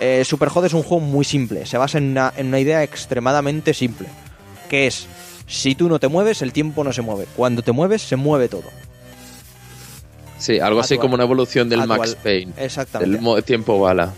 Eh, 0.00 0.24
Superhot 0.24 0.64
es 0.64 0.72
un 0.74 0.82
juego 0.82 1.00
muy 1.04 1.24
simple, 1.24 1.66
se 1.66 1.76
basa 1.78 1.98
en 1.98 2.10
una, 2.10 2.32
en 2.36 2.46
una 2.48 2.58
idea 2.58 2.82
extremadamente 2.82 3.74
simple, 3.74 4.08
que 4.68 4.86
es, 4.86 5.06
si 5.46 5.74
tú 5.74 5.88
no 5.88 5.98
te 5.98 6.08
mueves, 6.08 6.40
el 6.42 6.52
tiempo 6.52 6.82
no 6.84 6.92
se 6.92 7.02
mueve. 7.02 7.26
Cuando 7.36 7.62
te 7.62 7.72
mueves, 7.72 8.02
se 8.02 8.16
mueve 8.16 8.48
todo. 8.48 8.64
Sí, 10.38 10.58
algo 10.58 10.80
así 10.80 10.94
Actual. 10.94 11.00
como 11.04 11.14
una 11.16 11.24
evolución 11.24 11.68
del 11.68 11.80
Actual. 11.80 11.98
Max 11.98 12.14
Payne. 12.22 12.52
Exactamente. 12.56 13.20
Mo- 13.20 13.42
tiempo 13.42 13.78
bala. 13.78 14.14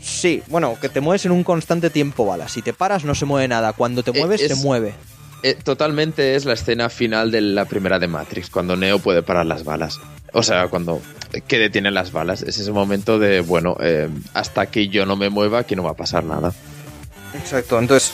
Sí, 0.00 0.40
bueno, 0.46 0.76
que 0.80 0.88
te 0.88 1.00
mueves 1.00 1.26
en 1.26 1.32
un 1.32 1.42
constante 1.42 1.90
tiempo 1.90 2.24
bala. 2.24 2.46
Si 2.48 2.62
te 2.62 2.72
paras 2.72 3.04
no 3.04 3.16
se 3.16 3.24
mueve 3.24 3.48
nada. 3.48 3.72
Cuando 3.72 4.04
te 4.04 4.12
Eh, 4.12 4.20
mueves 4.20 4.40
es- 4.40 4.56
se 4.56 4.62
mueve. 4.64 4.94
Eh, 5.44 5.56
totalmente 5.62 6.34
es 6.34 6.44
la 6.44 6.54
escena 6.54 6.88
final 6.88 7.30
de 7.30 7.40
la 7.40 7.64
primera 7.66 7.98
de 8.00 8.08
Matrix, 8.08 8.50
cuando 8.50 8.76
Neo 8.76 8.98
puede 8.98 9.22
parar 9.22 9.46
las 9.46 9.62
balas. 9.64 10.00
O 10.32 10.42
sea, 10.42 10.66
cuando 10.66 11.00
que 11.46 11.58
detiene 11.58 11.90
las 11.90 12.10
balas. 12.12 12.42
Es 12.42 12.58
ese 12.58 12.72
momento 12.72 13.18
de, 13.18 13.40
bueno, 13.40 13.76
eh, 13.80 14.08
hasta 14.34 14.66
que 14.66 14.88
yo 14.88 15.06
no 15.06 15.14
me 15.16 15.30
mueva, 15.30 15.60
aquí 15.60 15.76
no 15.76 15.82
va 15.84 15.90
a 15.90 15.96
pasar 15.96 16.24
nada. 16.24 16.52
Exacto, 17.34 17.78
entonces. 17.78 18.12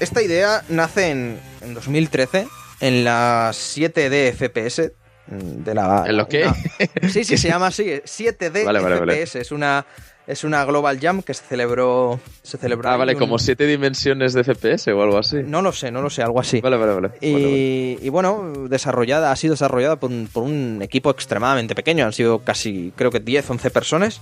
Esta 0.00 0.22
idea 0.22 0.62
nace 0.68 1.10
en, 1.10 1.38
en 1.60 1.74
2013 1.74 2.48
en 2.80 3.04
la 3.04 3.50
7D 3.52 4.32
FPS 4.32 4.92
mm, 5.26 5.62
de 5.64 5.74
la. 5.74 6.04
¿En 6.06 6.16
lo 6.16 6.26
qué? 6.26 6.44
una- 6.46 7.08
sí, 7.10 7.24
sí, 7.24 7.36
se 7.36 7.48
llama 7.50 7.66
así, 7.68 7.84
7D 7.84 8.64
Vale, 8.64 8.80
vale, 8.80 8.98
vale. 9.00 9.26
FPS. 9.26 9.36
Es 9.40 9.52
una. 9.52 9.84
Es 10.26 10.44
una 10.44 10.64
Global 10.64 11.00
Jam 11.00 11.22
que 11.22 11.34
se 11.34 11.42
celebró. 11.44 12.20
Se 12.42 12.56
celebró 12.56 12.88
Ah, 12.88 12.96
vale, 12.96 13.14
un- 13.14 13.18
como 13.18 13.38
siete 13.38 13.66
dimensiones 13.66 14.32
de 14.32 14.44
FPS 14.44 14.92
o 14.92 15.02
algo 15.02 15.18
así. 15.18 15.38
No 15.44 15.60
lo 15.60 15.72
sé, 15.72 15.90
no 15.90 16.02
lo 16.02 16.10
sé, 16.10 16.22
algo 16.22 16.38
así. 16.38 16.60
Vale, 16.60 16.76
vale, 16.76 16.92
vale. 16.94 17.10
Y, 17.20 17.32
Vale, 17.32 17.44
vale. 17.44 17.98
y 18.02 18.08
bueno, 18.10 18.52
desarrollada, 18.68 19.32
ha 19.32 19.36
sido 19.36 19.54
desarrollada 19.54 19.96
por 19.96 20.10
un, 20.10 20.28
por 20.32 20.44
un 20.44 20.80
equipo 20.82 21.10
extremadamente 21.10 21.74
pequeño, 21.74 22.04
han 22.06 22.12
sido 22.12 22.40
casi, 22.40 22.92
creo 22.94 23.10
que 23.10 23.18
10, 23.20 23.50
11 23.50 23.70
personas. 23.70 24.20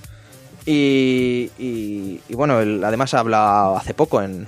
Y, 0.65 1.51
y- 1.59 2.21
y 2.29 2.35
bueno, 2.35 2.61
el- 2.61 2.83
además 2.85 3.15
ha 3.15 3.21
hablado 3.21 3.77
hace 3.77 3.95
poco 3.95 4.23
en, 4.23 4.47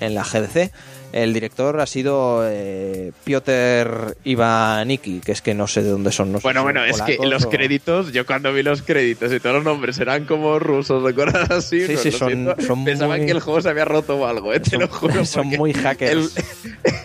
en 0.00 0.14
la 0.14 0.24
GDC. 0.24 0.72
El 1.10 1.32
director 1.32 1.80
ha 1.80 1.86
sido 1.86 2.42
eh, 2.44 3.12
Piotr 3.24 4.16
Ivanicki, 4.24 5.20
que 5.20 5.32
es 5.32 5.40
que 5.40 5.54
no 5.54 5.66
sé 5.66 5.82
de 5.82 5.88
dónde 5.88 6.12
son. 6.12 6.32
no 6.32 6.40
Bueno, 6.40 6.62
bueno, 6.62 6.84
es 6.84 7.00
que 7.00 7.16
los 7.26 7.46
o- 7.46 7.48
créditos, 7.50 8.12
yo 8.12 8.26
cuando 8.26 8.52
vi 8.52 8.62
los 8.62 8.82
créditos 8.82 9.32
y 9.32 9.40
todos 9.40 9.56
los 9.56 9.64
nombres 9.64 9.98
eran 10.00 10.26
como 10.26 10.58
rusos 10.58 11.02
o 11.02 11.14
cosas 11.14 11.50
así, 11.50 11.86
Sí, 11.86 11.92
no, 11.94 11.98
sí, 11.98 12.10
son- 12.12 12.28
siento, 12.28 12.56
son 12.60 12.84
pensaba 12.84 13.16
muy- 13.16 13.24
que 13.24 13.32
el 13.32 13.40
juego 13.40 13.62
se 13.62 13.70
había 13.70 13.86
roto 13.86 14.16
o 14.18 14.26
algo, 14.26 14.52
eh, 14.52 14.60
te 14.60 14.70
son- 14.70 14.80
lo 14.80 14.88
juro. 14.88 15.24
son 15.24 15.46
muy 15.46 15.72
hackers. 15.72 16.12
el- 16.12 16.30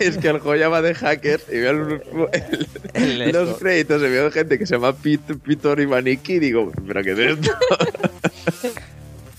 es 0.00 0.18
que 0.18 0.28
el 0.28 0.38
juego 0.40 0.70
va 0.70 0.82
de 0.82 0.94
hackers 0.94 1.44
y 1.50 1.56
veo 1.60 1.70
el- 1.70 2.02
el- 2.92 3.22
El 3.22 3.32
los 3.32 3.58
créditos 3.58 4.02
y 4.02 4.06
veo 4.06 4.30
gente 4.30 4.58
que 4.58 4.66
se 4.66 4.74
llama 4.74 4.92
Pit, 4.94 5.22
Pitor 5.42 5.80
Ivaniki 5.80 6.34
y 6.34 6.38
digo, 6.40 6.70
¿pero 6.86 7.02
qué 7.02 7.12
es 7.12 7.18
esto? 7.18 7.50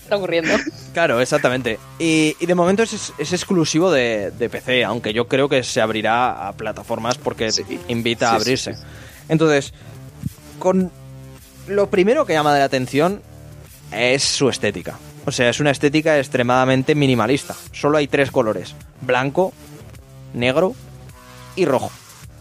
está 0.02 0.16
ocurriendo. 0.16 0.52
Claro, 0.96 1.20
exactamente. 1.20 1.78
Y, 1.98 2.34
y 2.40 2.46
de 2.46 2.54
momento 2.54 2.82
es, 2.82 3.12
es 3.18 3.32
exclusivo 3.34 3.90
de, 3.92 4.30
de 4.30 4.48
PC, 4.48 4.82
aunque 4.82 5.12
yo 5.12 5.28
creo 5.28 5.46
que 5.46 5.62
se 5.62 5.82
abrirá 5.82 6.48
a 6.48 6.54
plataformas 6.54 7.18
porque 7.18 7.52
Sí. 7.52 7.64
invita 7.88 8.28
a 8.30 8.30
Sí, 8.30 8.36
abrirse. 8.36 8.74
sí. 8.76 8.80
Entonces, 9.28 9.74
con 10.58 10.90
lo 11.68 11.90
primero 11.90 12.24
que 12.24 12.32
llama 12.32 12.54
de 12.54 12.60
la 12.60 12.64
atención 12.64 13.20
es 13.92 14.24
su 14.24 14.48
estética. 14.48 14.98
O 15.26 15.32
sea, 15.32 15.50
es 15.50 15.60
una 15.60 15.70
estética 15.70 16.18
extremadamente 16.18 16.94
minimalista. 16.94 17.54
Solo 17.72 17.98
hay 17.98 18.08
tres 18.08 18.30
colores: 18.30 18.74
blanco, 19.02 19.52
negro 20.32 20.74
y 21.56 21.66
rojo. 21.66 21.92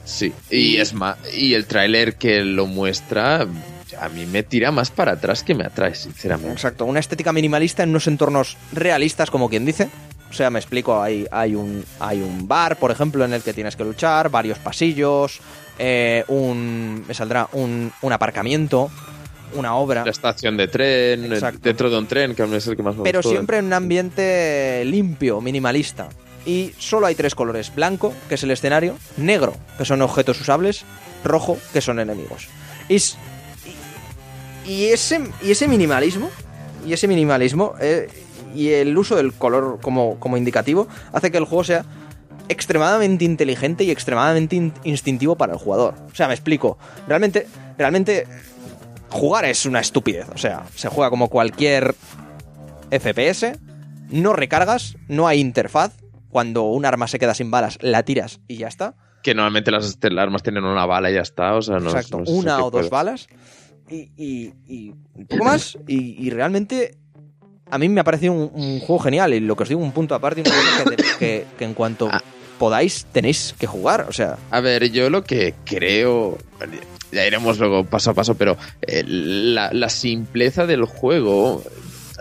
Sí, 0.05 0.31
y 0.49 0.77
es 0.77 0.93
más, 0.93 1.17
y 1.35 1.55
el 1.55 1.65
tráiler 1.67 2.15
que 2.15 2.39
lo 2.45 2.67
muestra 2.67 3.45
a 3.99 4.09
mí 4.09 4.25
me 4.25 4.43
tira 4.43 4.71
más 4.71 4.91
para 4.91 5.13
atrás 5.13 5.43
que 5.43 5.55
me 5.55 5.65
atrae, 5.65 5.95
sinceramente. 5.95 6.53
Exacto, 6.53 6.85
una 6.85 6.99
estética 6.99 7.31
minimalista 7.33 7.83
en 7.83 7.89
unos 7.89 8.07
entornos 8.07 8.57
realistas, 8.71 9.29
como 9.31 9.49
quien 9.49 9.65
dice. 9.65 9.89
O 10.29 10.33
sea, 10.33 10.49
me 10.49 10.59
explico, 10.59 11.01
hay, 11.01 11.25
hay, 11.31 11.55
un, 11.55 11.85
hay 11.99 12.21
un 12.21 12.47
bar, 12.47 12.77
por 12.77 12.91
ejemplo, 12.91 13.23
en 13.23 13.33
el 13.33 13.41
que 13.41 13.53
tienes 13.53 13.75
que 13.75 13.83
luchar, 13.85 14.29
varios 14.29 14.57
pasillos, 14.59 15.39
eh, 15.79 16.23
un. 16.27 17.05
me 17.07 17.13
saldrá 17.13 17.47
un, 17.53 17.91
un 18.01 18.11
aparcamiento, 18.13 18.89
una 19.53 19.75
obra. 19.75 20.03
La 20.03 20.11
estación 20.11 20.57
de 20.57 20.67
tren, 20.67 21.31
Exacto. 21.31 21.59
dentro 21.61 21.89
de 21.89 21.97
un 21.97 22.07
tren, 22.07 22.35
que 22.35 22.41
a 22.41 22.47
mí 22.47 22.55
es 22.55 22.67
el 22.67 22.75
que 22.75 22.83
más 22.83 22.95
me 22.97 23.03
Pero 23.03 23.19
gustó. 23.19 23.29
siempre 23.29 23.59
en 23.59 23.65
un 23.65 23.73
ambiente 23.73 24.83
limpio, 24.85 25.39
minimalista. 25.41 26.09
Y 26.45 26.73
solo 26.77 27.07
hay 27.07 27.15
tres 27.15 27.33
colores: 27.33 27.73
blanco, 27.73 28.13
que 28.27 28.35
es 28.35 28.43
el 28.43 28.51
escenario, 28.51 28.97
negro, 29.17 29.55
que 29.77 29.85
son 29.85 30.01
objetos 30.01 30.41
usables, 30.41 30.83
rojo, 31.23 31.57
que 31.71 31.81
son 31.81 31.99
enemigos. 31.99 32.47
Y, 32.89 32.97
y, 34.67 34.85
ese, 34.87 35.21
y 35.41 35.51
ese 35.51 35.67
minimalismo, 35.67 36.29
y 36.85 36.93
ese 36.93 37.07
minimalismo, 37.07 37.73
eh, 37.79 38.07
y 38.53 38.69
el 38.69 38.97
uso 38.97 39.15
del 39.15 39.33
color 39.33 39.79
como, 39.81 40.19
como 40.19 40.37
indicativo, 40.37 40.87
hace 41.11 41.31
que 41.31 41.37
el 41.37 41.45
juego 41.45 41.63
sea 41.63 41.85
extremadamente 42.47 43.25
inteligente 43.25 43.83
y 43.83 43.91
extremadamente 43.91 44.55
in- 44.55 44.73
instintivo 44.83 45.35
para 45.35 45.53
el 45.53 45.59
jugador. 45.59 45.95
O 46.11 46.15
sea, 46.15 46.27
me 46.27 46.33
explico. 46.33 46.77
Realmente, 47.07 47.47
realmente, 47.77 48.27
jugar 49.09 49.45
es 49.45 49.65
una 49.65 49.79
estupidez. 49.79 50.27
O 50.33 50.37
sea, 50.37 50.63
se 50.75 50.87
juega 50.89 51.09
como 51.09 51.29
cualquier 51.29 51.95
FPS, 52.91 53.57
no 54.09 54.33
recargas, 54.33 54.95
no 55.07 55.27
hay 55.27 55.39
interfaz. 55.39 55.93
Cuando 56.29 56.63
un 56.63 56.85
arma 56.85 57.07
se 57.07 57.17
queda 57.17 57.33
sin 57.33 57.49
balas, 57.49 57.77
la 57.81 58.03
tiras 58.03 58.41
y 58.47 58.57
ya 58.57 58.67
está. 58.67 58.93
Que 59.23 59.33
normalmente 59.33 59.71
las 59.71 59.97
las 60.01 60.17
armas 60.23 60.43
tienen 60.43 60.65
una 60.65 60.85
bala 60.85 61.09
y 61.09 61.13
ya 61.15 61.21
está, 61.21 61.55
o 61.55 61.61
sea, 61.61 61.79
no 61.79 61.89
Exacto, 61.89 62.17
no 62.17 62.23
es 62.25 62.29
una 62.29 62.63
o 62.63 62.69
dos 62.69 62.89
balas. 62.89 63.27
Y, 63.89 64.09
y- 64.17 64.53
y 64.67 64.93
un 65.15 65.25
poco 65.27 65.43
más. 65.43 65.77
Y, 65.87 66.25
y 66.25 66.29
realmente 66.29 66.97
a 67.69 67.77
mí 67.77 67.87
me 67.89 68.01
ha 68.01 68.03
parecido 68.03 68.33
un, 68.33 68.51
un 68.53 68.79
juego 68.79 68.99
genial. 68.99 69.33
Y 69.33 69.39
lo 69.39 69.55
que 69.55 69.63
os 69.63 69.69
digo, 69.69 69.81
un 69.81 69.91
punto 69.91 70.15
aparte, 70.15 70.43
que, 70.43 70.49
te- 70.95 71.03
que- 71.19 71.45
que 71.57 71.65
en 71.65 71.73
cuanto 71.73 72.09
Ah. 72.11 72.21
podáis 72.57 73.05
tenéis 73.11 73.53
que 73.59 73.67
jugar. 73.67 74.05
O 74.09 74.13
sea, 74.13 74.37
A 74.51 74.59
ver, 74.61 74.89
yo 74.91 75.09
lo 75.09 75.23
que 75.23 75.53
creo, 75.65 76.37
ya 77.11 77.25
iremos 77.25 77.59
luego 77.59 77.83
paso 77.85 78.11
a 78.11 78.13
paso, 78.13 78.35
pero 78.35 78.57
eh, 78.81 79.03
la, 79.05 79.71
la 79.73 79.89
simpleza 79.89 80.65
del 80.65 80.85
juego 80.85 81.63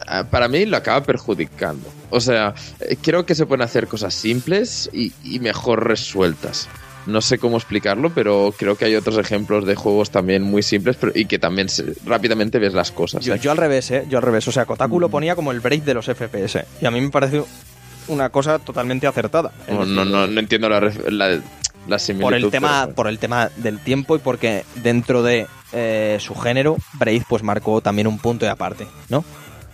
ah, 0.07 0.25
para 0.31 0.49
mí 0.49 0.67
lo 0.67 0.77
acaba 0.77 1.03
perjudicando. 1.05 1.89
O 2.11 2.21
sea, 2.21 2.55
eh, 2.81 2.97
creo 3.01 3.25
que 3.27 3.35
se 3.35 3.47
pueden 3.47 3.63
hacer 3.63 3.87
cosas 3.89 4.13
simples 4.15 4.89
y, 4.93 5.13
y 5.25 5.39
mejor 5.41 5.87
resueltas. 5.87 6.69
No 7.07 7.21
sé 7.21 7.39
cómo 7.39 7.57
explicarlo, 7.59 8.11
pero 8.15 8.55
creo 8.57 8.77
que 8.77 8.87
hay 8.87 8.95
otros 8.97 9.19
ejemplos 9.19 9.67
de 9.67 9.75
juegos 9.75 10.11
también 10.11 10.43
muy 10.43 10.63
simples 10.63 10.97
pero- 10.99 11.13
y 11.15 11.27
que 11.27 11.39
también 11.39 11.69
se- 11.69 11.95
rápidamente 12.07 12.59
ves 12.59 12.73
las 12.75 12.91
cosas. 12.93 13.25
yo, 13.25 13.35
¿eh? 13.35 13.39
yo 13.41 13.51
al 13.51 13.57
revés, 13.59 13.91
¿eh? 13.91 14.05
Yo 14.09 14.19
al 14.19 14.23
revés. 14.25 14.47
O 14.49 14.53
sea, 14.53 14.65
Kotaku 14.65 14.99
lo 14.99 15.09
ponía 15.11 15.37
como 15.37 15.53
el 15.53 15.61
break 15.61 15.85
de 15.85 15.95
los 15.95 16.07
FPS. 16.09 16.65
Y 16.81 16.87
a 16.87 16.91
mí 16.91 17.01
me 17.01 17.11
pareció 17.11 17.47
una 18.09 18.29
cosa 18.31 18.59
totalmente 18.59 19.07
acertada. 19.07 19.53
No, 19.69 19.85
no, 19.85 20.05
no, 20.05 20.27
no 20.27 20.41
entiendo 20.41 20.69
la, 20.69 20.81
la, 20.81 21.41
la 21.87 21.99
similitud. 21.99 22.25
por 22.31 22.35
el 22.35 22.51
tema 22.51 22.83
pero- 22.85 22.95
por 22.95 23.09
el 23.09 23.19
tema 23.19 23.51
del 23.57 23.79
tiempo 23.81 24.17
y 24.17 24.19
porque 24.19 24.65
dentro 24.77 25.23
de 25.23 25.47
eh, 25.73 26.17
su 26.21 26.35
género 26.35 26.77
Braid 26.95 27.23
pues 27.29 27.43
marcó 27.43 27.81
también 27.81 28.07
un 28.07 28.19
punto 28.19 28.45
de 28.47 28.51
aparte 28.51 28.87
no 29.11 29.25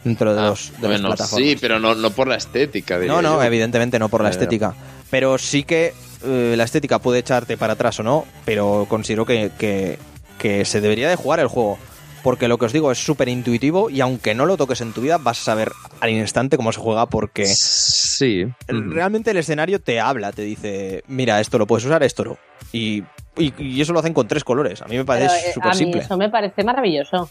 dentro 0.02 0.34
de 0.34 0.40
Ah, 0.40 0.46
los 0.46 0.72
de 0.80 0.88
las 0.88 1.00
plataformas 1.02 1.48
sí, 1.50 1.56
pero 1.60 1.78
no, 1.78 1.94
no 1.94 2.10
por 2.10 2.26
la 2.26 2.36
estética. 2.36 2.98
no 2.98 3.20
no 3.20 3.34
yo. 3.36 3.42
evidentemente 3.42 3.98
no 3.98 4.08
por 4.08 4.22
la 4.22 4.30
ya. 4.30 4.32
estética 4.32 4.74
pero 5.10 5.36
sí 5.38 5.62
que 5.62 5.92
eh, 6.24 6.54
la 6.56 6.64
estética 6.64 6.98
puede 6.98 7.18
echarte 7.20 7.56
para 7.56 7.72
atrás 7.74 7.98
o 8.00 8.02
no 8.02 8.24
pero 8.44 8.86
considero 8.88 9.24
que, 9.26 9.50
que, 9.58 9.98
que 10.38 10.64
se 10.64 10.80
debería 10.80 11.08
de 11.08 11.16
jugar 11.16 11.40
el 11.40 11.46
juego 11.48 11.78
porque 12.22 12.48
lo 12.48 12.58
que 12.58 12.66
os 12.66 12.72
digo 12.74 12.92
es 12.92 12.98
súper 13.02 13.28
intuitivo 13.30 13.88
y 13.88 14.02
aunque 14.02 14.34
no 14.34 14.44
lo 14.44 14.58
toques 14.58 14.82
en 14.82 14.92
tu 14.92 15.00
vida 15.00 15.16
vas 15.16 15.40
a 15.40 15.44
saber 15.44 15.72
al 16.00 16.10
instante 16.10 16.58
cómo 16.58 16.70
se 16.72 16.78
juega 16.80 17.06
porque 17.06 17.46
Sí. 17.46 18.44
el- 18.68 18.92
realmente 18.92 19.30
el 19.30 19.38
escenario 19.38 19.80
te 19.80 20.00
habla, 20.00 20.30
te 20.32 20.42
dice, 20.42 21.02
mira, 21.08 21.40
esto 21.40 21.56
lo 21.56 21.66
puedes 21.66 21.86
usar, 21.86 22.02
esto 22.02 22.24
no. 22.24 22.36
Y, 22.72 23.02
y- 23.38 23.54
y 23.58 23.80
eso 23.80 23.94
lo 23.94 24.00
hacen 24.00 24.12
con 24.12 24.28
tres 24.28 24.44
colores. 24.44 24.82
A 24.82 24.86
mí 24.86 24.98
me 24.98 25.04
parece 25.06 25.34
eh, 25.34 25.52
súper 25.54 25.70
mí 25.70 25.76
simple. 25.78 26.00
eso 26.02 26.18
me 26.18 26.28
parece 26.28 26.62
maravilloso. 26.62 27.16
A 27.16 27.22
mí 27.22 27.28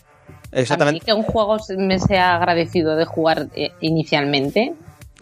Exactamente. 0.54 1.06
que 1.06 1.14
un 1.14 1.22
juego 1.22 1.60
se- 1.60 1.78
me 1.78 2.00
sea 2.00 2.38
agradecido 2.38 2.96
de 2.96 3.06
jugar 3.06 3.46
eh, 3.56 3.70
inicialmente, 3.82 4.74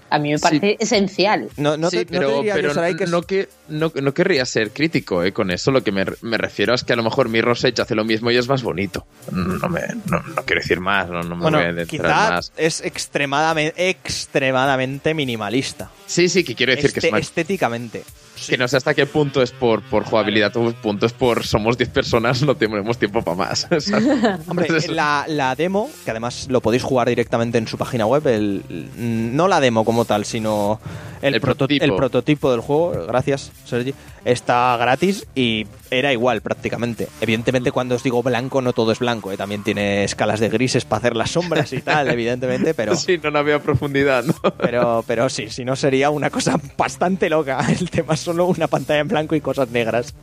a 0.09 0.19
mí 0.19 0.31
me 0.31 0.37
Sí. 0.37 0.41
parece 0.43 0.77
esencial. 0.79 1.49
No, 1.57 1.75
no 1.77 1.89
sí, 1.89 2.05
te, 2.05 2.13
no 2.13 2.19
pero, 2.19 2.27
te 2.41 2.47
yo, 2.47 2.53
que 2.97 3.07
no, 3.07 3.21
que, 3.23 3.49
no, 3.69 3.91
no 3.93 4.13
querría 4.13 4.45
ser 4.45 4.71
crítico 4.71 5.23
eh, 5.23 5.33
con 5.33 5.51
eso. 5.51 5.71
Lo 5.71 5.83
que 5.83 5.91
me, 5.91 6.05
me 6.21 6.37
refiero 6.37 6.73
es 6.73 6.83
que 6.83 6.93
a 6.93 6.95
lo 6.95 7.03
mejor 7.03 7.29
Mirror's 7.29 7.63
Edge 7.63 7.81
hace 7.81 7.95
lo 7.95 8.05
mismo 8.05 8.31
y 8.31 8.37
es 8.37 8.47
más 8.47 8.63
bonito. 8.63 9.05
No, 9.31 9.67
me, 9.69 9.81
no, 10.05 10.21
no 10.21 10.43
quiero 10.45 10.61
decir 10.61 10.79
más, 10.79 11.09
no, 11.09 11.21
no 11.23 11.35
me 11.35 11.41
bueno, 11.41 11.59
voy 11.59 11.81
a 11.81 11.85
quizá 11.85 12.31
más. 12.31 12.51
es 12.57 12.81
extremadamente, 12.81 13.89
extremadamente 13.89 15.13
minimalista. 15.13 15.89
Sí, 16.05 16.29
sí, 16.29 16.43
que 16.43 16.55
quiero 16.55 16.73
decir 16.73 16.91
que 16.93 16.99
Este- 16.99 17.07
es 17.07 17.11
más... 17.11 17.21
estéticamente. 17.21 18.03
Sí. 18.37 18.51
Que 18.51 18.57
no 18.57 18.67
sé 18.67 18.77
hasta 18.77 18.93
qué 18.93 19.05
punto 19.05 19.41
es 19.41 19.51
por, 19.51 19.81
por 19.81 20.03
jugabilidad 20.05 20.55
o 20.57 20.71
punto 20.73 21.05
es 21.05 21.13
por 21.13 21.45
somos 21.45 21.77
10 21.77 21.89
personas, 21.89 22.41
no 22.43 22.55
tenemos 22.55 22.97
tiempo 22.97 23.21
para 23.23 23.35
más. 23.37 23.67
Hombre, 24.47 24.67
la, 24.89 25.25
la 25.27 25.55
demo, 25.55 25.89
que 26.05 26.11
además 26.11 26.47
lo 26.49 26.61
podéis 26.61 26.83
jugar 26.83 27.09
directamente 27.09 27.57
en 27.57 27.67
su 27.67 27.77
página 27.77 28.05
web, 28.05 28.25
el, 28.27 28.63
no 28.97 29.47
la 29.47 29.59
demo 29.59 29.83
como 29.83 30.05
tal, 30.05 30.23
sino 30.25 30.79
el, 31.21 31.35
El 31.35 31.41
proto- 31.41 31.57
prototipo. 31.67 31.85
el 31.85 31.95
prototipo 31.95 32.51
del 32.51 32.61
juego, 32.61 33.05
gracias 33.07 33.51
Sergi, 33.65 33.93
está 34.23 34.77
gratis 34.77 35.25
y 35.35 35.65
era 35.91 36.11
igual 36.13 36.41
prácticamente. 36.41 37.07
Evidentemente 37.21 37.71
cuando 37.71 37.95
os 37.95 38.03
digo 38.03 38.23
blanco 38.23 38.61
no 38.61 38.73
todo 38.73 38.91
es 38.91 38.99
blanco, 38.99 39.31
¿eh? 39.31 39.37
también 39.37 39.63
tiene 39.63 40.03
escalas 40.03 40.39
de 40.39 40.49
grises 40.49 40.85
para 40.85 40.99
hacer 40.99 41.15
las 41.15 41.31
sombras 41.31 41.73
y 41.73 41.81
tal, 41.81 42.07
evidentemente, 42.11 42.73
pero... 42.73 42.95
Sí, 42.95 43.19
no, 43.21 43.31
no 43.31 43.39
había 43.39 43.61
profundidad, 43.61 44.23
¿no? 44.23 44.35
Pero, 44.57 45.03
pero 45.07 45.29
sí, 45.29 45.49
si 45.49 45.65
no 45.65 45.75
sería 45.75 46.09
una 46.09 46.29
cosa 46.29 46.59
bastante 46.77 47.29
loca. 47.29 47.65
El 47.79 47.89
tema 47.89 48.13
es 48.13 48.19
solo 48.19 48.45
una 48.45 48.67
pantalla 48.67 48.99
en 48.99 49.07
blanco 49.07 49.35
y 49.35 49.41
cosas 49.41 49.69
negras. 49.69 50.13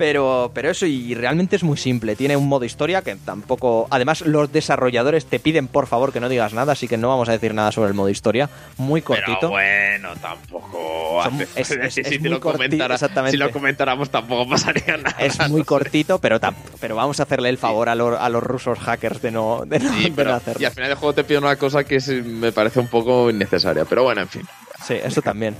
Pero, 0.00 0.50
pero 0.54 0.70
eso, 0.70 0.86
y 0.86 1.14
realmente 1.14 1.56
es 1.56 1.62
muy 1.62 1.76
simple. 1.76 2.16
Tiene 2.16 2.34
un 2.34 2.48
modo 2.48 2.64
historia 2.64 3.02
que 3.02 3.16
tampoco. 3.16 3.86
Además, 3.90 4.22
los 4.22 4.50
desarrolladores 4.50 5.26
te 5.26 5.38
piden 5.38 5.68
por 5.68 5.86
favor 5.86 6.10
que 6.10 6.20
no 6.20 6.30
digas 6.30 6.54
nada, 6.54 6.72
así 6.72 6.88
que 6.88 6.96
no 6.96 7.08
vamos 7.08 7.28
a 7.28 7.32
decir 7.32 7.52
nada 7.52 7.70
sobre 7.70 7.88
el 7.88 7.94
modo 7.94 8.08
historia. 8.08 8.48
Muy 8.78 9.02
cortito. 9.02 9.36
Pero 9.40 9.50
bueno, 9.50 10.08
tampoco. 10.22 11.22
Son- 11.22 11.42
es- 11.54 11.70
es- 11.70 11.92
si, 11.94 12.00
es 12.00 12.22
lo 12.22 12.40
comentara- 12.40 12.94
exactamente. 12.94 13.32
si 13.32 13.36
lo 13.36 13.50
comentáramos 13.50 14.08
tampoco 14.08 14.48
pasaría 14.48 14.96
nada. 14.96 15.16
Es 15.20 15.38
muy 15.50 15.64
cortito, 15.64 16.18
pero, 16.18 16.40
pero 16.80 16.96
vamos 16.96 17.20
a 17.20 17.24
hacerle 17.24 17.50
el 17.50 17.58
favor 17.58 17.90
a, 17.90 17.94
los- 17.94 18.18
a 18.18 18.28
los 18.30 18.42
rusos 18.42 18.78
hackers 18.78 19.20
de 19.20 19.30
no, 19.32 19.64
de 19.66 19.80
no, 19.80 19.92
Sí, 19.92 20.04
de 20.04 20.12
pero- 20.12 20.30
no 20.30 20.36
hacerlo. 20.36 20.62
y 20.62 20.64
al 20.64 20.72
final 20.72 20.88
del 20.88 20.96
juego 20.98 21.12
te 21.12 21.24
pide 21.24 21.36
una 21.36 21.56
cosa 21.56 21.84
que 21.84 22.00
me 22.24 22.52
parece 22.52 22.80
un 22.80 22.88
poco 22.88 23.28
innecesaria. 23.28 23.84
Pero 23.84 24.02
bueno, 24.04 24.22
en 24.22 24.28
fin. 24.28 24.42
Sí, 24.82 24.94
eso 24.94 25.20
también. 25.20 25.54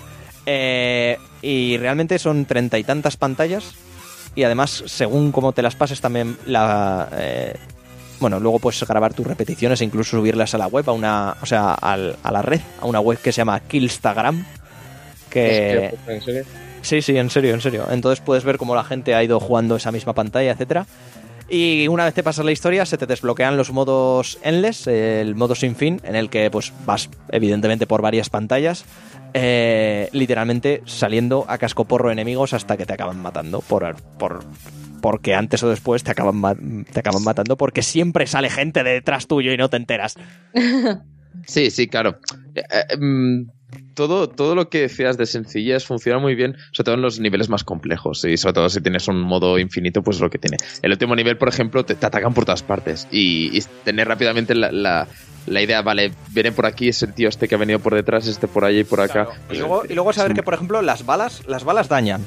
Eh, 0.47 1.19
y 1.43 1.77
realmente 1.77 2.19
son 2.19 2.47
treinta 2.47 2.79
y 2.79 2.85
tantas 2.85 3.19
pantallas. 3.19 3.75
Y 4.35 4.45
además, 4.45 4.85
según 4.87 5.33
cómo 5.33 5.53
te 5.53 5.63
las 5.63 5.75
pases, 5.77 6.01
también 6.01 6.37
la. 6.47 7.09
eh, 7.13 7.55
bueno, 8.21 8.39
luego 8.39 8.59
puedes 8.59 8.83
grabar 8.87 9.15
tus 9.15 9.27
repeticiones 9.27 9.81
e 9.81 9.85
incluso 9.85 10.17
subirlas 10.19 10.55
a 10.55 10.59
la 10.59 10.67
web, 10.67 10.89
a 10.89 10.93
una. 10.93 11.37
O 11.43 11.47
sea, 11.47 11.75
al- 11.75 12.17
a 12.23 12.31
la 12.31 12.43
red, 12.43 12.61
a 12.81 12.87
una 12.87 13.01
web 13.01 13.19
que 13.19 13.33
se 13.33 13.39
llama 13.39 13.61
Killstagram. 13.61 14.45
Que. 15.29 15.95
¿En 16.07 16.23
serio? 16.23 16.45
Sí, 16.83 17.03
sí, 17.03 17.17
en 17.17 17.29
serio, 17.31 17.55
en 17.55 17.61
serio. 17.61 17.87
Entonces 17.91 18.21
puedes 18.25 18.45
ver 18.45 18.57
cómo 18.57 18.75
la 18.75 18.85
gente 18.85 19.15
ha 19.15 19.23
ido 19.23 19.39
jugando 19.41 19.77
esa 19.77 19.93
misma 19.93 20.13
pantalla, 20.15 20.53
etcétera. 20.53 20.87
Y 21.51 21.89
una 21.89 22.05
vez 22.05 22.15
te 22.15 22.23
pasas 22.23 22.45
la 22.45 22.53
historia, 22.53 22.87
se 22.87 22.97
te 22.97 23.07
desbloquean 23.07 23.57
los 23.57 23.73
modos 23.73 24.39
endless, 24.43 24.87
el 24.87 25.35
modo 25.35 25.57
sin 25.57 25.75
fin, 25.75 26.01
en 26.05 26.15
el 26.15 26.31
que 26.31 26.49
pues 26.49 26.73
vas 26.87 27.11
evidentemente 27.31 27.89
por 27.89 28.03
varias 28.03 28.31
pantallas, 28.31 28.85
eh, 29.35 30.09
literalmente 30.13 30.83
saliendo 30.87 31.45
a 31.49 31.59
cascoporro 31.59 32.13
enemigos 32.13 32.53
hasta 32.53 32.77
que 32.77 32.87
te 32.87 32.93
acaban 32.93 33.21
matando, 33.21 33.63
por, 33.63 33.97
por, 34.17 34.45
porque 35.03 35.35
antes 35.35 35.61
o 35.65 35.69
después 35.69 36.05
te 36.05 36.13
acaban, 36.13 36.85
te 36.85 37.01
acaban 37.01 37.25
matando, 37.25 37.57
porque 37.57 37.83
siempre 37.83 38.29
sale 38.29 38.49
gente 38.49 38.85
de 38.85 38.93
detrás 38.93 39.27
tuyo 39.27 39.53
y 39.53 39.57
no 39.57 39.69
te 39.69 39.77
enteras. 39.77 40.17
Sí, 41.47 41.71
sí, 41.71 41.89
claro. 41.89 42.19
Eh, 42.55 42.63
eh, 42.71 42.97
mm, 42.99 43.51
todo, 43.95 44.29
todo 44.29 44.55
lo 44.55 44.69
que 44.69 44.81
decías 44.83 45.17
de 45.17 45.27
sencillez 45.27 45.85
funciona 45.85 46.19
muy 46.19 46.35
bien, 46.35 46.57
sobre 46.73 46.85
todo 46.85 46.95
en 46.95 47.03
los 47.03 47.21
niveles 47.21 47.49
más 47.49 47.65
complejos. 47.65 48.25
Y 48.25 48.37
sobre 48.37 48.55
todo 48.55 48.69
si 48.69 48.81
tienes 48.81 49.09
un 49.09 49.21
modo 49.21 49.59
infinito, 49.59 50.03
pues 50.03 50.17
es 50.17 50.21
lo 50.23 50.31
que 50.31 50.39
tiene. 50.39 50.57
El 50.83 50.93
último 50.93 51.15
nivel, 51.17 51.37
por 51.37 51.49
ejemplo, 51.49 51.85
te, 51.85 51.95
te 51.95 52.07
atacan 52.07 52.33
por 52.35 52.45
todas 52.45 52.63
partes. 52.63 53.07
Y, 53.11 53.57
y 53.57 53.63
tener 53.85 54.09
rápidamente 54.09 54.55
la, 54.55 54.71
la- 54.73 55.07
la 55.47 55.63
idea, 55.63 55.81
vale, 55.83 56.13
viene 56.33 56.53
por 56.53 56.67
aquí, 56.67 56.89
es 56.91 57.03
el 57.03 57.15
tío 57.15 57.29
este 57.29 57.49
que 57.49 57.55
ha 57.55 57.59
venido 57.59 57.79
por 57.79 57.95
detrás, 57.95 58.27
este 58.27 58.47
por 58.47 58.65
allí 58.65 58.81
y 58.81 58.85
por 58.85 59.01
acá. 59.01 59.27
Y 59.51 59.57
luego, 59.57 59.83
y 59.89 59.95
luego 59.95 60.13
saber 60.13 60.35
que, 60.35 60.43
por 60.43 60.53
ejemplo, 60.55 60.83
las 60.83 61.07
balas, 61.07 61.43
las 61.49 61.65
balas 61.65 61.89
dañan. 61.89 62.25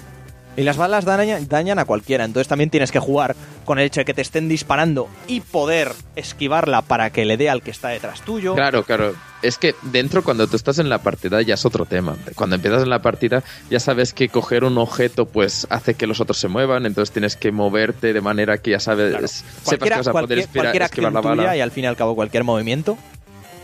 Y 0.57 0.63
las 0.63 0.77
balas 0.77 1.05
dañan, 1.05 1.47
dañan 1.47 1.77
a 1.79 1.85
cualquiera. 1.85 2.25
Entonces 2.25 2.47
también 2.47 2.69
tienes 2.71 2.91
que 2.91 2.99
jugar 2.99 3.35
con 3.65 3.77
el 3.79 3.85
hecho 3.85 4.01
de 4.01 4.05
que 4.05 4.13
te 4.15 4.21
estén 4.21 4.49
disparando 4.49 5.07
y 5.27 5.41
poder 5.41 5.91
esquivarla 6.15 6.81
para 6.81 7.11
que 7.11 7.23
le 7.25 7.37
dé 7.37 7.49
al 7.49 7.61
que 7.61 7.71
está 7.71 7.89
detrás 7.89 8.21
tuyo. 8.25 8.55
Claro, 8.55 8.83
claro. 8.83 9.13
Es 9.43 9.57
que 9.57 9.75
dentro, 9.83 10.23
cuando 10.23 10.47
tú 10.47 10.55
estás 10.55 10.79
en 10.79 10.89
la 10.89 10.99
partida, 11.03 11.41
ya 11.41 11.53
es 11.53 11.65
otro 11.65 11.85
tema. 11.85 12.15
Cuando 12.35 12.55
empiezas 12.55 12.81
en 12.83 12.89
la 12.89 13.01
partida, 13.01 13.43
ya 13.69 13.79
sabes 13.79 14.13
que 14.13 14.29
coger 14.29 14.63
un 14.63 14.77
objeto, 14.77 15.25
pues 15.27 15.67
hace 15.69 15.93
que 15.93 16.07
los 16.07 16.19
otros 16.21 16.37
se 16.39 16.47
muevan. 16.47 16.85
Entonces 16.85 17.11
tienes 17.11 17.35
que 17.35 17.51
moverte 17.51 18.13
de 18.13 18.21
manera 18.21 18.57
que 18.57 18.71
ya 18.71 18.79
sabes, 18.79 19.11
Claro. 19.11 19.27
sepas 19.27 19.89
que 19.89 19.95
vas 19.95 20.07
a 20.07 20.11
poder 20.13 20.47
cualquier 20.47 20.83
esquivar 20.83 21.13
la 21.13 21.21
bala. 21.21 21.55
y 21.57 21.61
al 21.61 21.71
fin 21.71 21.83
y 21.83 21.87
al 21.87 21.95
cabo 21.97 22.15
cualquier 22.15 22.43
movimiento 22.43 22.97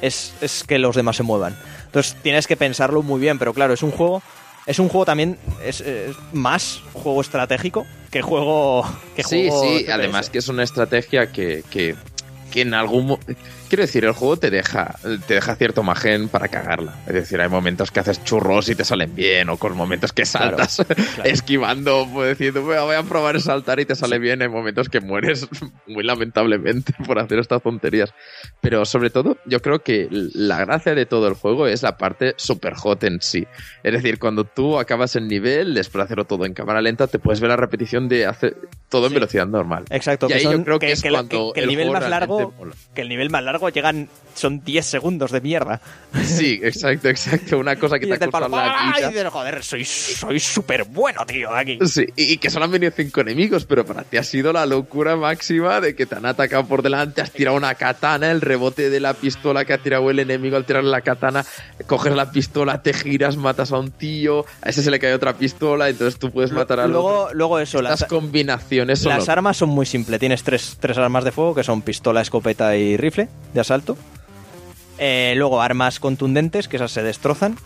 es, 0.01 0.33
es 0.41 0.63
que 0.63 0.77
los 0.79 0.95
demás 0.95 1.15
se 1.15 1.23
muevan. 1.23 1.55
Entonces 1.85 2.15
tienes 2.21 2.45
que 2.45 2.55
pensarlo 2.57 3.01
muy 3.01 3.19
bien, 3.19 3.39
pero 3.39 3.53
claro, 3.53 3.73
es 3.73 3.81
un 3.81 3.91
juego. 3.91 4.21
Es 4.65 4.77
un 4.77 4.87
juego 4.89 5.05
también, 5.05 5.39
es, 5.65 5.81
es 5.81 6.15
más 6.33 6.81
juego 6.93 7.21
estratégico 7.21 7.87
que 8.11 8.21
juego. 8.21 8.83
Que 9.15 9.23
Sí, 9.23 9.47
juego 9.49 9.63
sí, 9.79 9.85
además 9.89 10.29
que 10.29 10.37
es 10.39 10.47
una 10.49 10.61
estrategia 10.63 11.31
que, 11.31 11.63
que, 11.71 11.95
que 12.51 12.61
en 12.61 12.73
algún... 12.75 13.17
Quiero 13.69 13.83
decir, 13.83 14.03
el 14.03 14.13
juego 14.13 14.37
te 14.37 14.49
deja, 14.49 14.95
te 15.27 15.35
deja 15.35 15.55
cierto 15.55 15.83
margen 15.83 16.27
para 16.27 16.47
cagarla. 16.47 16.95
Es 17.07 17.13
decir, 17.13 17.39
hay 17.39 17.49
momentos 17.49 17.91
que 17.91 17.99
haces 17.99 18.23
churros 18.23 18.67
y 18.69 18.75
te 18.75 18.83
salen 18.83 19.15
bien, 19.15 19.47
o 19.49 19.57
con 19.57 19.77
momentos 19.77 20.11
que 20.11 20.23
Claro, 20.23 20.57
saltas 20.57 20.85
claro. 21.15 21.23
esquivando, 21.29 22.07
pues 22.11 22.37
diciendo, 22.37 22.63
"Bueno, 22.63 22.85
voy 22.85 22.95
a 22.95 23.03
probar 23.03 23.35
a 23.35 23.39
saltar 23.39 23.79
y 23.79 23.85
te 23.85 23.95
sale 23.95 24.17
bien. 24.19 24.41
Hay 24.41 24.47
momentos 24.49 24.89
que 24.89 24.99
mueres 25.01 25.47
muy 25.87 26.03
lamentablemente 26.03 26.93
por 27.05 27.19
hacer 27.19 27.39
estas 27.39 27.61
tonterías. 27.61 28.13
Pero 28.61 28.85
sobre 28.85 29.09
todo, 29.09 29.37
yo 29.45 29.61
creo 29.61 29.79
que 29.79 30.07
la 30.09 30.59
gracia 30.65 30.95
de 30.95 31.05
todo 31.05 31.27
el 31.27 31.33
juego 31.35 31.67
es 31.67 31.83
la 31.83 31.97
parte 31.97 32.33
super 32.37 32.73
hot 32.73 33.03
en 33.03 33.21
sí. 33.21 33.45
Es 33.83 33.93
decir, 33.93 34.19
cuando 34.19 34.43
tú 34.45 34.79
acabas 34.79 35.15
el 35.15 35.27
nivel, 35.27 35.73
después 35.73 35.99
de 35.99 36.03
hacerlo 36.05 36.25
todo 36.25 36.45
en 36.45 36.53
cámara 36.53 36.81
lenta, 36.81 37.07
te 37.07 37.19
puedes 37.19 37.39
ver 37.39 37.49
la 37.49 37.57
repetición 37.57 38.09
de 38.09 38.25
hacer 38.25 38.57
todo 38.89 39.03
en 39.05 39.09
Sí. 39.09 39.13
velocidad 39.15 39.45
normal. 39.47 39.85
Exacto, 39.89 40.25
Y 40.25 40.29
que, 40.29 40.33
ahí 40.35 40.43
yo 40.43 40.51
son- 40.53 40.63
creo 40.63 40.79
que 40.79 40.91
es 40.91 41.01
que 41.01 41.09
cuando 41.09 41.51
que 41.53 41.59
el 41.59 41.65
el 41.65 41.69
nivel 41.69 41.91
más 41.91 42.09
largo 42.09 42.51
mola. 42.57 42.73
que 42.95 43.01
el 43.01 43.09
nivel 43.09 43.29
más 43.29 43.43
largo 43.43 43.58
llegan 43.67 44.07
son 44.39 44.63
10 44.63 44.85
segundos 44.85 45.31
de 45.31 45.41
mierda. 45.41 45.81
Sí, 46.23 46.59
exacto, 46.63 47.09
exacto. 47.09 47.57
Una 47.59 47.75
cosa 47.75 47.99
que 47.99 48.05
Y 48.05 48.09
te 48.09 48.15
ha 48.15 48.29
costado 48.29 48.49
la 48.49 48.93
vida. 48.95 49.09
dices, 49.09 49.27
joder, 49.27 49.63
soy 49.63 49.83
soy 49.85 50.39
súper 50.39 50.85
bueno, 50.85 51.25
tío, 51.25 51.53
aquí. 51.53 51.77
Sí, 51.85 52.05
y 52.15 52.33
y 52.33 52.37
que 52.37 52.49
solo 52.49 52.65
han 52.65 52.71
venido 52.71 52.91
cinco 52.95 53.21
enemigos, 53.21 53.65
pero 53.65 53.85
para 53.85 54.03
ti 54.03 54.17
ha 54.17 54.23
sido 54.23 54.53
la 54.53 54.65
locura 54.65 55.15
máxima 55.15 55.81
de 55.81 55.95
que 55.95 56.05
te 56.05 56.15
han 56.15 56.25
atacado 56.25 56.65
por 56.65 56.81
delante, 56.81 57.21
has 57.21 57.31
tirado 57.31 57.57
una 57.57 57.75
katana, 57.75 58.31
el 58.31 58.41
rebote 58.41 58.89
de 58.89 58.99
la 58.99 59.13
pistola 59.13 59.65
que 59.65 59.73
ha 59.73 59.77
tirado 59.79 60.09
el 60.09 60.19
enemigo 60.19 60.55
al 60.55 60.65
tirar 60.65 60.83
la 60.83 61.01
katana, 61.01 61.45
coges 61.87 62.15
la 62.15 62.31
pistola, 62.31 62.81
te 62.81 62.93
giras, 62.93 63.35
matas 63.35 63.71
a 63.71 63.79
un 63.79 63.91
tío, 63.91 64.45
a 64.61 64.69
ese 64.69 64.83
se 64.83 64.91
le 64.91 64.99
cae 64.99 65.13
otra 65.13 65.33
pistola, 65.33 65.89
entonces 65.89 66.17
tú 66.19 66.31
puedes 66.31 66.51
matar 66.51 66.79
al 66.79 66.91
luego, 66.91 67.23
otro. 67.23 67.35
luego 67.35 67.59
eso, 67.59 67.79
Estas 67.79 68.01
las, 68.01 68.09
combinaciones 68.09 68.99
son 68.99 69.13
las 69.13 69.27
armas 69.27 69.57
son 69.57 69.69
muy 69.69 69.85
simples. 69.85 70.19
Tienes 70.19 70.43
tres, 70.43 70.77
tres 70.79 70.97
armas 70.97 71.23
de 71.23 71.31
fuego 71.31 71.55
que 71.55 71.63
son 71.63 71.81
pistola, 71.81 72.21
escopeta 72.21 72.75
y 72.77 72.95
rifle 72.95 73.27
de 73.53 73.59
asalto. 73.61 73.97
Eh, 74.97 75.33
luego 75.37 75.61
armas 75.61 75.99
contundentes, 75.99 76.67
que 76.67 76.75
esas 76.77 76.91
se 76.91 77.03
destrozan. 77.03 77.57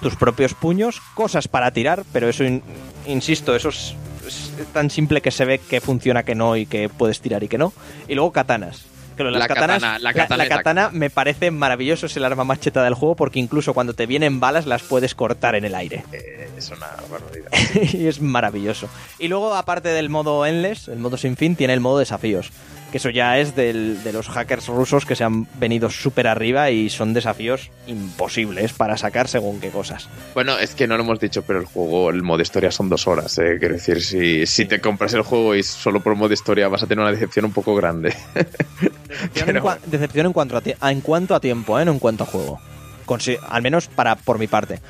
Tus 0.00 0.14
propios 0.16 0.54
puños, 0.54 1.00
cosas 1.14 1.48
para 1.48 1.70
tirar, 1.70 2.04
pero 2.12 2.28
eso, 2.28 2.44
in- 2.44 2.62
insisto, 3.06 3.56
eso 3.56 3.70
es, 3.70 3.94
es 4.26 4.52
tan 4.72 4.90
simple 4.90 5.22
que 5.22 5.30
se 5.30 5.44
ve 5.46 5.58
que 5.58 5.80
funciona, 5.80 6.22
que 6.22 6.34
no, 6.34 6.54
y 6.56 6.66
que 6.66 6.88
puedes 6.90 7.20
tirar 7.20 7.42
y 7.42 7.48
que 7.48 7.56
no. 7.58 7.72
Y 8.06 8.14
luego 8.14 8.30
katanas. 8.32 8.84
Las 9.18 9.32
La 9.32 9.48
katanas- 9.48 9.80
katana, 9.80 9.98
la 9.98 9.98
la- 9.98 10.12
katana 10.12 10.36
la 10.36 10.42
es 10.44 10.50
la- 10.50 10.56
katana 10.58 10.90
me 10.92 11.08
parece 11.08 11.50
maravilloso, 11.50 12.04
es 12.04 12.16
el 12.18 12.24
arma 12.26 12.44
más 12.44 12.60
cheta 12.60 12.84
del 12.84 12.92
juego, 12.92 13.16
porque 13.16 13.38
incluso 13.38 13.72
cuando 13.72 13.94
te 13.94 14.04
vienen 14.04 14.40
balas 14.40 14.66
las 14.66 14.82
puedes 14.82 15.14
cortar 15.14 15.54
en 15.54 15.64
el 15.64 15.74
aire. 15.74 16.04
Eh, 16.12 16.50
es 16.58 16.68
una 16.70 16.88
barbaridad. 17.10 17.50
y 17.94 18.06
es 18.06 18.20
maravilloso. 18.20 18.90
Y 19.18 19.28
luego, 19.28 19.54
aparte 19.54 19.88
del 19.88 20.10
modo 20.10 20.44
endless, 20.44 20.88
el 20.88 20.98
modo 20.98 21.16
sin 21.16 21.38
fin, 21.38 21.56
tiene 21.56 21.72
el 21.72 21.80
modo 21.80 21.98
desafíos. 21.98 22.50
Que 22.90 22.98
eso 22.98 23.10
ya 23.10 23.38
es 23.38 23.56
del- 23.56 24.02
de 24.04 24.12
los 24.12 24.28
hackers 24.28 24.68
rusos 24.68 25.04
que 25.04 25.16
se 25.16 25.24
han 25.24 25.46
venido 25.58 25.90
súper 25.90 26.28
arriba 26.28 26.70
y 26.70 26.88
son 26.88 27.14
desafíos 27.14 27.70
imposibles 27.88 28.72
para 28.72 28.96
sacar 28.96 29.26
según 29.28 29.60
qué 29.60 29.70
cosas. 29.70 30.08
Bueno, 30.34 30.56
es 30.58 30.74
que 30.76 30.86
no 30.86 30.96
lo 30.96 31.02
hemos 31.02 31.18
dicho, 31.18 31.42
pero 31.42 31.58
el 31.58 31.66
juego, 31.66 32.10
el 32.10 32.22
modo 32.22 32.42
historia 32.42 32.70
son 32.70 32.88
dos 32.88 33.06
horas. 33.08 33.36
Eh. 33.38 33.56
Quiero 33.58 33.74
decir, 33.74 34.00
si, 34.02 34.46
si 34.46 34.66
te 34.66 34.80
compras 34.80 35.12
el 35.14 35.22
juego 35.22 35.54
y 35.56 35.62
solo 35.64 36.00
por 36.00 36.14
modo 36.14 36.32
historia 36.32 36.68
vas 36.68 36.84
a 36.84 36.86
tener 36.86 37.02
una 37.02 37.10
decepción 37.12 37.44
un 37.44 37.52
poco 37.52 37.74
grande. 37.74 38.14
Decepción, 38.34 38.92
en, 39.36 39.44
Pero- 39.46 39.64
cua- 39.64 39.78
decepción 39.86 40.26
en 40.26 40.32
cuanto 40.32 40.56
a, 40.80 40.90
en 40.90 41.00
cuanto 41.00 41.34
a 41.34 41.40
tiempo, 41.40 41.78
¿eh? 41.80 41.84
no 41.84 41.92
en 41.92 41.98
cuanto 41.98 42.24
a 42.24 42.26
juego. 42.26 42.60
Consi- 43.04 43.38
al 43.48 43.62
menos 43.62 43.88
para 43.88 44.16
por 44.16 44.38
mi 44.38 44.46
parte. 44.46 44.80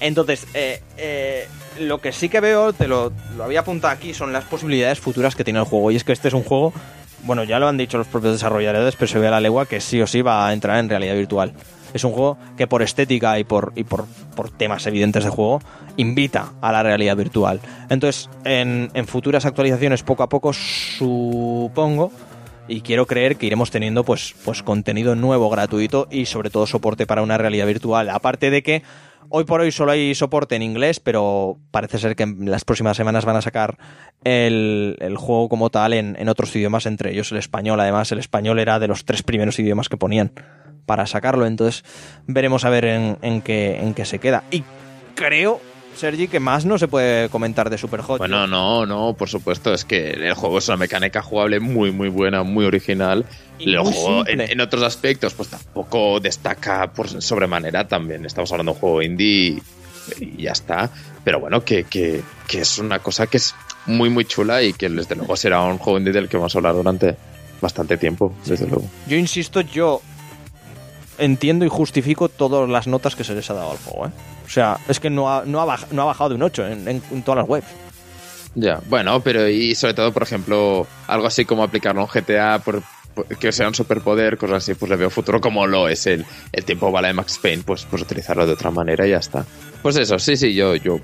Entonces, 0.00 0.46
eh, 0.54 0.80
eh, 0.98 1.48
lo 1.80 2.00
que 2.00 2.12
sí 2.12 2.28
que 2.28 2.40
veo, 2.40 2.72
te 2.72 2.88
lo, 2.88 3.12
lo 3.36 3.44
había 3.44 3.60
apuntado 3.60 3.92
aquí, 3.92 4.14
son 4.14 4.32
las 4.32 4.44
posibilidades 4.44 5.00
futuras 5.00 5.34
que 5.34 5.44
tiene 5.44 5.58
el 5.58 5.64
juego. 5.64 5.90
Y 5.90 5.96
es 5.96 6.04
que 6.04 6.12
este 6.12 6.28
es 6.28 6.34
un 6.34 6.42
juego, 6.42 6.72
bueno, 7.24 7.44
ya 7.44 7.58
lo 7.58 7.68
han 7.68 7.76
dicho 7.76 7.98
los 7.98 8.06
propios 8.06 8.34
desarrolladores, 8.34 8.94
pero 8.96 9.08
se 9.08 9.18
ve 9.18 9.28
a 9.28 9.30
la 9.30 9.40
legua 9.40 9.66
que 9.66 9.80
sí 9.80 10.00
o 10.00 10.06
sí 10.06 10.22
va 10.22 10.48
a 10.48 10.52
entrar 10.52 10.78
en 10.78 10.88
realidad 10.88 11.14
virtual. 11.14 11.52
Es 11.94 12.04
un 12.04 12.12
juego 12.12 12.36
que 12.58 12.66
por 12.66 12.82
estética 12.82 13.38
y 13.38 13.44
por, 13.44 13.72
y 13.74 13.84
por, 13.84 14.04
por 14.34 14.50
temas 14.50 14.86
evidentes 14.86 15.24
de 15.24 15.30
juego 15.30 15.60
invita 15.96 16.52
a 16.60 16.70
la 16.72 16.82
realidad 16.82 17.16
virtual. 17.16 17.60
Entonces, 17.88 18.28
en, 18.44 18.90
en 18.92 19.06
futuras 19.06 19.46
actualizaciones, 19.46 20.02
poco 20.02 20.22
a 20.22 20.28
poco, 20.28 20.52
supongo, 20.52 22.12
y 22.68 22.80
quiero 22.80 23.06
creer 23.06 23.36
que 23.36 23.46
iremos 23.46 23.70
teniendo 23.70 24.04
pues, 24.04 24.34
pues 24.44 24.62
contenido 24.62 25.14
nuevo, 25.14 25.48
gratuito 25.48 26.08
y 26.10 26.26
sobre 26.26 26.50
todo 26.50 26.66
soporte 26.66 27.06
para 27.06 27.22
una 27.22 27.38
realidad 27.38 27.66
virtual. 27.66 28.10
Aparte 28.10 28.50
de 28.50 28.62
que 28.62 28.82
hoy 29.28 29.44
por 29.44 29.60
hoy 29.60 29.72
solo 29.72 29.92
hay 29.92 30.14
soporte 30.14 30.56
en 30.56 30.62
inglés, 30.62 31.00
pero 31.00 31.58
parece 31.70 31.98
ser 31.98 32.16
que 32.16 32.24
en 32.24 32.50
las 32.50 32.64
próximas 32.64 32.96
semanas 32.96 33.24
van 33.24 33.36
a 33.36 33.42
sacar 33.42 33.78
el, 34.24 34.96
el 35.00 35.16
juego 35.16 35.48
como 35.48 35.70
tal 35.70 35.92
en, 35.92 36.16
en 36.18 36.28
otros 36.28 36.54
idiomas, 36.56 36.86
entre 36.86 37.12
ellos 37.12 37.32
el 37.32 37.38
español. 37.38 37.80
Además, 37.80 38.10
el 38.12 38.18
español 38.18 38.58
era 38.58 38.78
de 38.78 38.88
los 38.88 39.04
tres 39.04 39.22
primeros 39.22 39.58
idiomas 39.58 39.88
que 39.88 39.96
ponían 39.96 40.32
para 40.86 41.06
sacarlo. 41.06 41.46
Entonces, 41.46 41.84
veremos 42.26 42.64
a 42.64 42.70
ver 42.70 42.84
en, 42.84 43.18
en 43.22 43.42
qué, 43.42 43.78
en 43.80 43.94
qué 43.94 44.04
se 44.04 44.18
queda. 44.18 44.44
Y 44.50 44.62
creo, 45.14 45.60
Sergi, 45.96 46.28
que 46.28 46.40
más 46.40 46.64
no 46.64 46.78
se 46.78 46.88
puede 46.88 47.28
comentar 47.28 47.70
de 47.70 47.78
Superhot. 47.78 48.18
Bueno, 48.18 48.46
no, 48.46 48.86
no, 48.86 49.14
por 49.14 49.28
supuesto, 49.28 49.72
es 49.72 49.84
que 49.84 50.10
el 50.10 50.34
juego 50.34 50.58
es 50.58 50.68
una 50.68 50.76
mecánica 50.76 51.22
jugable 51.22 51.60
muy, 51.60 51.90
muy 51.90 52.08
buena, 52.08 52.42
muy 52.42 52.64
original. 52.64 53.24
Y 53.58 53.74
el 53.74 53.82
muy 53.82 53.92
juego, 53.92 54.24
en 54.26 54.60
otros 54.60 54.82
aspectos, 54.82 55.34
pues 55.34 55.48
tampoco 55.48 56.20
destaca 56.20 56.92
por 56.92 57.08
sobremanera 57.22 57.88
también. 57.88 58.24
Estamos 58.26 58.52
hablando 58.52 58.72
de 58.72 58.76
un 58.76 58.80
juego 58.80 59.02
indie 59.02 59.62
y 60.20 60.42
ya 60.42 60.52
está. 60.52 60.90
pero 61.24 61.40
bueno, 61.40 61.64
que, 61.64 61.84
que, 61.84 62.22
que 62.46 62.60
es 62.60 62.78
una 62.78 63.00
cosa 63.00 63.26
que 63.26 63.38
es 63.38 63.54
muy, 63.86 64.10
muy 64.10 64.24
chula 64.24 64.62
y 64.62 64.72
que 64.72 64.88
desde 64.88 65.16
luego 65.16 65.36
será 65.36 65.62
un 65.62 65.78
juego 65.78 65.98
indie 65.98 66.12
del 66.12 66.28
que 66.28 66.36
vamos 66.36 66.54
a 66.54 66.58
hablar 66.58 66.74
durante 66.74 67.16
bastante 67.60 67.96
tiempo, 67.96 68.34
desde 68.44 68.66
luego. 68.66 68.88
Yo 69.08 69.16
insisto, 69.16 69.60
yo 69.60 70.02
entiendo 71.18 71.64
y 71.64 71.68
justifico 71.68 72.28
todas 72.28 72.68
las 72.68 72.86
notas 72.86 73.16
que 73.16 73.24
se 73.24 73.34
les 73.34 73.48
ha 73.50 73.54
dado 73.54 73.72
al 73.72 73.78
juego. 73.78 74.06
¿eh? 74.06 74.10
O 74.46 74.48
sea, 74.48 74.78
es 74.88 75.00
que 75.00 75.10
no 75.10 75.32
ha, 75.32 75.44
no 75.44 75.60
ha, 75.60 75.78
no 75.90 76.02
ha 76.02 76.04
bajado 76.06 76.30
de 76.30 76.34
un 76.36 76.42
8 76.42 76.66
en, 76.66 77.02
todas 77.24 77.38
las 77.38 77.48
webs. 77.48 77.66
Ya, 78.54 78.80
bueno, 78.88 79.20
pero 79.20 79.48
y 79.48 79.74
sobre 79.74 79.94
todo, 79.94 80.12
por 80.12 80.22
ejemplo, 80.22 80.86
algo 81.08 81.26
así 81.26 81.44
como 81.44 81.62
aplicarlo 81.62 82.02
en 82.02 82.06
GTA, 82.08 82.60
por- 82.60 82.82
que 83.38 83.50
sea 83.52 83.68
un 83.68 83.74
superpoder, 83.74 84.36
cosas 84.36 84.58
así, 84.58 84.74
pues 84.74 84.90
le 84.90 84.96
veo 84.96 85.10
futuro 85.10 85.40
como 85.40 85.66
lo 85.66 85.88
es 85.88 86.06
el, 86.06 86.24
el 86.52 86.64
tiempo 86.64 86.90
bala 86.92 87.08
de 87.08 87.14
Max 87.14 87.38
Payne, 87.42 87.62
pues, 87.64 87.86
pues 87.90 88.02
utilizarlo 88.02 88.46
de 88.46 88.52
otra 88.52 88.70
manera 88.70 89.06
y 89.06 89.10
ya 89.10 89.18
está. 89.18 89.44
Pues 89.82 89.96
eso, 89.96 90.18
sí, 90.18 90.36
sí, 90.36 90.54
yo, 90.54 90.74
yo, 90.76 91.00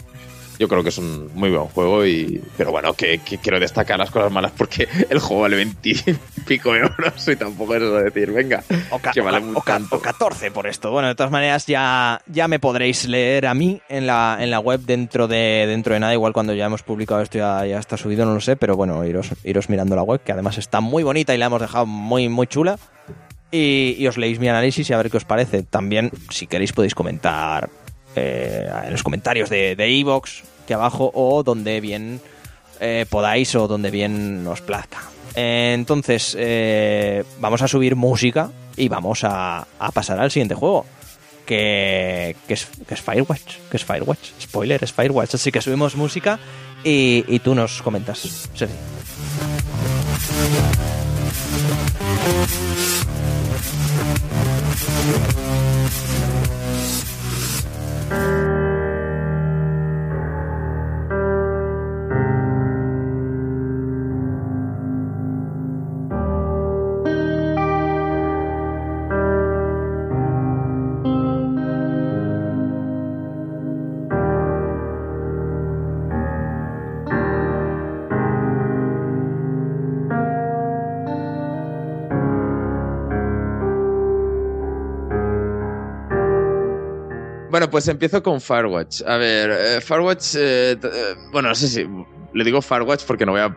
yo 0.59 0.68
creo 0.68 0.82
que 0.82 0.90
es 0.90 0.98
un 0.98 1.30
muy 1.34 1.50
buen 1.50 1.64
juego 1.68 2.07
y, 2.07 2.40
pero 2.57 2.70
bueno, 2.70 2.92
que, 2.94 3.18
que 3.18 3.38
quiero 3.38 3.59
destacar 3.59 3.98
las 3.98 4.11
cosas 4.11 4.30
malas 4.32 4.53
porque 4.57 4.88
el 5.11 5.18
juego 5.18 5.42
vale 5.42 5.57
20 5.57 5.88
y 5.88 5.94
pico 6.46 6.74
euros 6.76 7.26
y 7.28 7.36
tampoco 7.36 7.74
es 7.76 7.82
eso 7.82 7.94
de 7.96 8.05
decir, 8.05 8.30
venga, 8.32 8.62
O, 8.90 8.98
que 9.00 9.20
vale 9.20 9.38
o 9.38 9.40
ca- 9.40 9.46
muy 9.46 9.57
o 9.57 9.61
ca- 9.61 9.72
tanto. 9.74 9.96
o 9.96 10.00
14 10.00 10.50
por 10.50 10.66
esto. 10.66 10.90
Bueno, 10.90 11.09
de 11.09 11.14
todas 11.14 11.32
maneras 11.32 11.66
ya, 11.66 12.20
ya 12.26 12.48
me 12.48 12.59
podréis 12.59 13.07
leer 13.09 13.46
a 13.46 13.55
mí 13.55 13.80
en 13.88 14.07
la, 14.07 14.36
en 14.40 14.50
la 14.50 14.61
web 14.61 14.80
dentro 14.80 15.28
de, 15.28 15.64
dentro 15.66 15.94
de 15.94 16.00
nada. 16.00 16.12
Igual 16.14 16.32
cuando 16.32 16.55
ya 16.55 16.66
hemos 16.66 16.82
publicado 16.82 17.20
esto 17.22 17.38
ya, 17.38 17.64
ya 17.66 17.78
está 17.78 17.96
subido, 17.96 18.24
no 18.26 18.34
lo 18.34 18.40
sé. 18.40 18.57
Pero 18.57 18.76
bueno, 18.76 19.05
iros, 19.05 19.30
iros 19.44 19.68
mirando 19.68 19.96
la 19.96 20.03
web, 20.03 20.20
que 20.22 20.32
además 20.32 20.59
está 20.59 20.80
muy 20.80 21.03
bonita 21.03 21.34
y 21.34 21.38
la 21.38 21.46
hemos 21.46 21.61
dejado 21.61 21.86
muy, 21.86 22.28
muy 22.28 22.46
chula. 22.46 22.78
Y, 23.50 23.96
y 23.98 24.07
os 24.07 24.16
leéis 24.16 24.38
mi 24.38 24.48
análisis 24.48 24.88
y 24.88 24.92
a 24.92 24.96
ver 24.96 25.11
qué 25.11 25.18
os 25.18 25.24
parece. 25.24 25.62
También, 25.62 26.11
si 26.30 26.46
queréis, 26.46 26.72
podéis 26.72 26.94
comentar 26.94 27.68
eh, 28.16 28.68
en 28.84 28.92
los 28.92 29.02
comentarios 29.02 29.48
de 29.50 29.76
de 29.76 29.90
iVoox, 29.90 30.42
que 30.66 30.74
abajo, 30.74 31.10
o 31.14 31.42
donde 31.42 31.80
bien 31.80 32.20
eh, 32.80 33.06
podáis 33.08 33.54
o 33.54 33.68
donde 33.68 33.90
bien 33.90 34.46
os 34.46 34.60
plazca. 34.60 34.98
Entonces, 35.34 36.36
eh, 36.38 37.24
vamos 37.38 37.62
a 37.62 37.68
subir 37.68 37.96
música 37.96 38.50
y 38.76 38.88
vamos 38.88 39.24
a, 39.24 39.66
a 39.78 39.90
pasar 39.92 40.20
al 40.20 40.30
siguiente 40.30 40.54
juego. 40.54 40.84
Que, 41.46 42.36
que, 42.46 42.54
es, 42.54 42.68
que 42.86 42.94
es 42.94 43.00
Firewatch. 43.00 43.56
Que 43.70 43.76
es 43.76 43.84
Firewatch. 43.84 44.30
Spoiler, 44.40 44.82
es 44.84 44.92
Firewatch. 44.92 45.34
Así 45.34 45.50
que 45.50 45.60
subimos 45.60 45.96
música 45.96 46.38
y, 46.84 47.24
y 47.26 47.38
tú 47.40 47.54
nos 47.54 47.82
comentas. 47.82 48.48
Bueno, 55.04 55.41
pues 87.73 87.89
empiezo 87.89 88.23
con 88.23 88.41
Firewatch. 88.41 89.03
A 89.05 89.16
ver, 89.16 89.51
eh, 89.51 89.81
Firewatch, 89.81 90.37
eh, 90.37 90.73
eh, 90.81 91.14
bueno, 91.33 91.49
no 91.49 91.55
sé 91.57 91.66
si 91.66 91.85
le 92.35 92.45
digo 92.45 92.62
Firewatch 92.62 93.05
porque 93.05 93.27
no 93.27 93.33
voy 93.33 93.41
a 93.41 93.53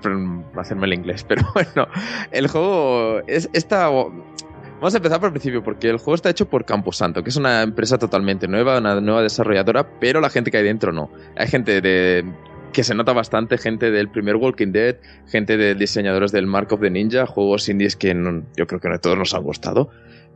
hacerme 0.59 0.87
el 0.87 0.93
inglés, 0.93 1.23
pero 1.27 1.43
bueno, 1.53 1.87
el 2.31 2.47
juego 2.47 3.19
es 3.27 3.47
esta. 3.53 3.87
Vamos 3.89 4.93
a 4.93 4.97
empezar 4.97 5.19
por 5.19 5.27
el 5.27 5.33
principio, 5.33 5.63
porque 5.63 5.89
el 5.89 5.97
juego 5.97 6.15
está 6.15 6.29
hecho 6.29 6.47
por 6.49 6.65
Camposanto, 6.65 7.23
que 7.23 7.29
es 7.29 7.35
una 7.37 7.61
empresa 7.61 7.97
totalmente 7.97 8.47
nueva, 8.47 8.79
una 8.79 8.99
nueva 8.99 9.21
desarrolladora, 9.21 9.99
pero 9.99 10.19
la 10.19 10.29
gente 10.29 10.49
que 10.51 10.57
hay 10.57 10.63
dentro 10.63 10.91
no. 10.91 11.09
Hay 11.37 11.47
gente 11.47 11.79
de 11.81 12.25
que 12.73 12.83
se 12.83 12.93
nota 12.93 13.13
bastante, 13.13 13.57
gente 13.57 13.89
del 13.89 14.09
primer 14.09 14.35
Walking 14.35 14.73
Dead, 14.73 14.97
gente 15.27 15.55
de 15.55 15.75
diseñadores 15.75 16.33
del 16.33 16.45
Mark 16.45 16.73
of 16.73 16.81
the 16.81 16.89
Ninja, 16.89 17.25
juegos 17.25 17.69
indies 17.69 17.95
que 17.95 18.13
no- 18.13 18.43
yo 18.57 18.67
creo 18.67 18.81
que 18.81 18.89
a 18.89 18.97
todos 18.97 19.17
nos 19.17 19.33
han 19.33 19.43
gustado. 19.43 19.89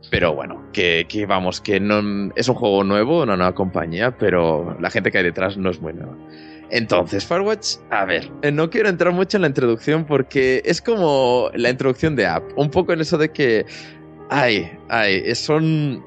Pero 0.08 0.34
bueno, 0.34 0.64
que, 0.72 1.06
que 1.08 1.26
vamos, 1.26 1.60
que 1.60 1.78
no 1.78 2.32
es 2.34 2.48
un 2.48 2.54
juego 2.54 2.82
nuevo, 2.84 3.22
una 3.22 3.36
nueva 3.36 3.54
compañía, 3.54 4.16
pero 4.16 4.76
la 4.80 4.90
gente 4.90 5.10
que 5.10 5.18
hay 5.18 5.24
detrás 5.24 5.56
no 5.56 5.70
es 5.70 5.80
muy 5.80 5.92
nueva. 5.92 6.16
Entonces, 6.70 7.26
Firewatch, 7.26 7.76
a 7.90 8.04
ver, 8.04 8.30
eh, 8.42 8.52
no 8.52 8.70
quiero 8.70 8.88
entrar 8.88 9.12
mucho 9.12 9.36
en 9.36 9.42
la 9.42 9.48
introducción 9.48 10.04
porque 10.04 10.62
es 10.64 10.80
como 10.80 11.50
la 11.54 11.70
introducción 11.70 12.14
de 12.16 12.26
App, 12.26 12.44
un 12.56 12.70
poco 12.70 12.92
en 12.92 13.00
eso 13.00 13.18
de 13.18 13.30
que, 13.30 13.66
ay, 14.30 14.70
ay, 14.88 15.34
son, 15.34 16.04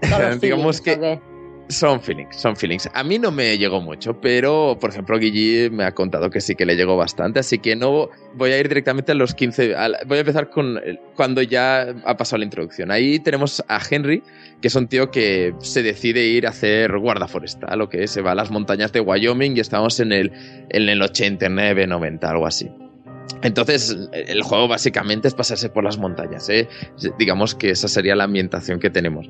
digamos 0.40 0.80
que. 0.80 1.20
Son 1.68 2.00
feelings, 2.00 2.34
son 2.36 2.56
feelings. 2.56 2.88
A 2.94 3.04
mí 3.04 3.18
no 3.18 3.30
me 3.30 3.58
llegó 3.58 3.80
mucho, 3.80 4.20
pero 4.20 4.78
por 4.80 4.90
ejemplo 4.90 5.18
Guille 5.18 5.68
me 5.70 5.84
ha 5.84 5.92
contado 5.92 6.30
que 6.30 6.40
sí 6.40 6.54
que 6.54 6.64
le 6.64 6.76
llegó 6.76 6.96
bastante, 6.96 7.40
así 7.40 7.58
que 7.58 7.76
no 7.76 8.08
voy 8.34 8.52
a 8.52 8.58
ir 8.58 8.68
directamente 8.68 9.12
a 9.12 9.14
los 9.14 9.34
15. 9.34 9.74
a 9.76 9.88
la- 9.88 9.98
voy 10.06 10.16
a 10.18 10.20
empezar 10.20 10.48
con 10.50 10.80
cuando 11.14 11.42
ya 11.42 11.94
ha 12.04 12.16
pasado 12.16 12.38
la 12.38 12.44
introducción. 12.44 12.90
Ahí 12.90 13.18
tenemos 13.18 13.62
a 13.68 13.80
Henry, 13.88 14.22
que 14.62 14.68
es 14.68 14.74
un 14.74 14.88
tío 14.88 15.10
que 15.10 15.54
se 15.60 15.82
decide 15.82 16.24
ir 16.26 16.46
a 16.46 16.50
hacer 16.50 16.96
guarda 16.98 17.28
forestal, 17.28 17.78
lo 17.78 17.88
que 17.88 18.04
es, 18.04 18.10
se 18.10 18.22
va 18.22 18.32
a 18.32 18.34
las 18.34 18.50
montañas 18.50 18.92
de 18.92 19.00
Wyoming 19.00 19.56
y 19.56 19.60
estamos 19.60 20.00
en 20.00 20.12
el, 20.12 20.32
en 20.70 20.88
el 20.88 21.02
89, 21.02 21.86
90, 21.86 22.30
algo 22.30 22.46
así. 22.46 22.70
Entonces, 23.42 23.96
el 24.12 24.42
juego 24.42 24.66
básicamente 24.68 25.28
es 25.28 25.34
pasarse 25.34 25.68
por 25.68 25.84
las 25.84 25.98
montañas, 25.98 26.48
¿eh? 26.48 26.66
Digamos 27.18 27.54
que 27.54 27.70
esa 27.70 27.86
sería 27.86 28.16
la 28.16 28.24
ambientación 28.24 28.80
que 28.80 28.90
tenemos 28.90 29.28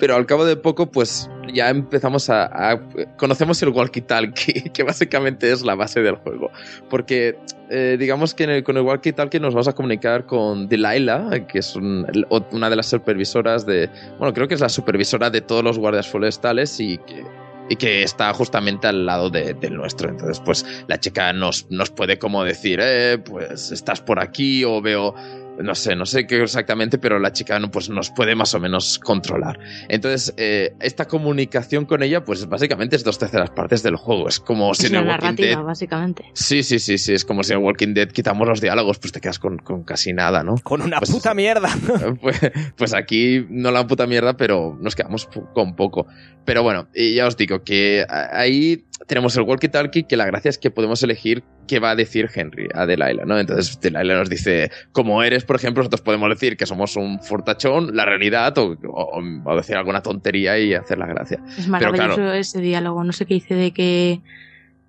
pero 0.00 0.16
al 0.16 0.26
cabo 0.26 0.44
de 0.44 0.56
poco, 0.56 0.90
pues 0.90 1.30
ya 1.54 1.68
empezamos 1.70 2.28
a, 2.30 2.46
a- 2.72 2.80
conocemos 3.16 3.62
el 3.62 3.68
walkie-talkie, 3.72 4.72
que 4.72 4.82
básicamente 4.82 5.52
es 5.52 5.62
la 5.62 5.74
base 5.76 6.00
del 6.00 6.16
juego. 6.16 6.50
Porque 6.88 7.38
eh, 7.70 7.96
digamos 8.00 8.34
que 8.34 8.64
con 8.64 8.76
el 8.76 8.82
walkie-talkie 8.82 9.40
nos 9.40 9.54
vamos 9.54 9.68
a 9.68 9.72
comunicar 9.74 10.26
con 10.26 10.68
Delilah, 10.68 11.46
que 11.46 11.58
es 11.60 11.76
una 11.76 12.70
de 12.70 12.76
las 12.76 12.86
supervisoras 12.86 13.66
de, 13.66 13.88
bueno, 14.18 14.32
creo 14.34 14.48
que 14.48 14.54
es 14.54 14.60
la 14.60 14.68
supervisora 14.68 15.30
de 15.30 15.40
todos 15.42 15.62
los 15.62 15.78
guardias 15.78 16.08
forestales 16.08 16.80
y 16.80 16.98
que 16.98 17.24
y 17.72 17.76
que 17.76 18.02
está 18.02 18.34
justamente 18.34 18.88
al 18.88 19.06
lado 19.06 19.30
de- 19.30 19.54
del 19.54 19.76
nuestro. 19.76 20.08
Entonces, 20.08 20.40
pues 20.44 20.66
la 20.88 20.98
chica 20.98 21.32
nos, 21.32 21.70
nos 21.70 21.88
puede 21.90 22.18
como 22.18 22.42
decir, 22.42 22.80
eh, 22.82 23.16
pues 23.18 23.70
estás 23.70 24.00
por 24.00 24.18
aquí 24.18 24.64
o 24.64 24.82
veo, 24.82 25.14
no 25.62 25.74
sé, 25.74 25.94
no 25.96 26.06
sé 26.06 26.26
qué 26.26 26.42
exactamente, 26.42 26.98
pero 26.98 27.18
la 27.18 27.32
chica 27.32 27.58
no, 27.58 27.70
pues 27.70 27.88
nos 27.90 28.10
puede 28.10 28.34
más 28.34 28.54
o 28.54 28.60
menos 28.60 28.98
controlar. 28.98 29.58
Entonces, 29.88 30.34
eh, 30.36 30.74
esta 30.80 31.06
comunicación 31.06 31.84
con 31.86 32.02
ella, 32.02 32.24
pues 32.24 32.46
básicamente 32.48 32.96
es 32.96 33.04
dos 33.04 33.18
terceras 33.18 33.50
partes 33.50 33.82
del 33.82 33.96
juego. 33.96 34.28
Es 34.28 34.40
como 34.40 34.74
si 34.74 34.86
Es 34.86 34.90
en 34.92 34.96
el 34.98 35.06
Walking 35.06 35.22
narrativa, 35.24 35.48
Dead... 35.48 35.62
básicamente. 35.64 36.24
Sí, 36.34 36.62
sí, 36.62 36.78
sí, 36.78 36.98
sí, 36.98 37.12
es 37.14 37.24
como 37.24 37.42
si 37.42 37.52
en 37.52 37.58
Walking 37.62 37.94
Dead 37.94 38.08
quitamos 38.08 38.46
los 38.48 38.60
diálogos, 38.60 38.98
pues 38.98 39.12
te 39.12 39.20
quedas 39.20 39.38
con, 39.38 39.58
con 39.58 39.84
casi 39.84 40.12
nada, 40.12 40.42
¿no? 40.42 40.56
Con 40.62 40.82
una 40.82 40.98
Pues- 40.98 41.10
puta 41.10 41.34
mierda. 41.34 41.68
pues, 42.20 42.38
pues 42.76 42.94
aquí 42.94 43.46
no 43.48 43.70
la 43.70 43.86
puta 43.86 44.06
mierda, 44.06 44.36
pero 44.36 44.76
nos 44.80 44.94
quedamos 44.94 45.28
con 45.54 45.76
poco. 45.76 46.06
Pero 46.44 46.62
bueno, 46.62 46.88
y 46.94 47.14
ya 47.14 47.26
os 47.26 47.36
digo 47.36 47.62
que 47.62 48.04
ahí 48.08 48.84
tenemos 49.06 49.36
el 49.36 49.44
walkie-talkie, 49.44 50.06
que 50.06 50.16
la 50.16 50.26
gracia 50.26 50.48
es 50.50 50.58
que 50.58 50.70
podemos 50.70 51.02
elegir 51.02 51.42
qué 51.66 51.78
va 51.80 51.90
a 51.90 51.96
decir 51.96 52.28
Henry 52.34 52.68
a 52.74 52.86
Delilah, 52.86 53.24
¿no? 53.24 53.38
Entonces 53.38 53.80
Delilah 53.80 54.14
nos 54.18 54.28
dice, 54.30 54.70
como 54.92 55.22
eres, 55.22 55.44
por 55.44 55.56
ejemplo, 55.56 55.80
nosotros 55.82 56.00
podemos 56.02 56.28
decir 56.30 56.56
que 56.56 56.66
somos 56.66 56.96
un 56.96 57.20
fortachón, 57.20 57.96
la 57.96 58.04
realidad, 58.04 58.56
o, 58.58 58.76
o- 58.88 59.20
o 59.44 59.56
decir 59.56 59.76
alguna 59.76 60.02
tontería 60.02 60.58
y 60.58 60.74
hacer 60.74 60.98
la 60.98 61.06
gracia. 61.06 61.42
Es 61.58 61.66
maravilloso 61.68 62.14
claro. 62.16 62.32
ese 62.34 62.60
diálogo. 62.60 63.02
No 63.04 63.12
sé 63.12 63.26
qué 63.26 63.34
dice 63.34 63.54
de 63.54 63.70
que, 63.72 64.20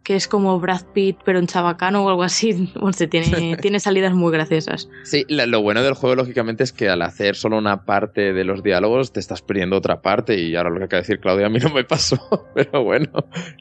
que 0.03 0.15
es 0.15 0.27
como 0.27 0.59
Brad 0.59 0.81
Pitt, 0.93 1.17
pero 1.23 1.37
en 1.37 1.45
chabacano 1.47 2.03
o 2.03 2.09
algo 2.09 2.23
así. 2.23 2.71
No 2.81 2.91
sé, 2.93 3.07
tiene, 3.07 3.55
tiene 3.61 3.79
salidas 3.79 4.13
muy 4.13 4.31
graciosas. 4.31 4.89
Sí, 5.03 5.25
lo 5.29 5.61
bueno 5.61 5.83
del 5.83 5.93
juego, 5.93 6.15
lógicamente, 6.15 6.63
es 6.63 6.71
que 6.73 6.89
al 6.89 7.01
hacer 7.03 7.35
solo 7.35 7.57
una 7.57 7.85
parte 7.85 8.33
de 8.33 8.43
los 8.43 8.63
diálogos, 8.63 9.13
te 9.13 9.19
estás 9.19 9.41
perdiendo 9.41 9.77
otra 9.77 10.01
parte. 10.01 10.39
Y 10.39 10.55
ahora 10.55 10.69
lo 10.71 10.79
que 10.79 10.85
acaba 10.85 11.01
de 11.01 11.07
decir 11.07 11.19
Claudia 11.19 11.45
a 11.45 11.49
mí 11.49 11.59
no 11.59 11.69
me 11.69 11.83
pasó. 11.83 12.17
Pero 12.55 12.83
bueno, 12.83 13.11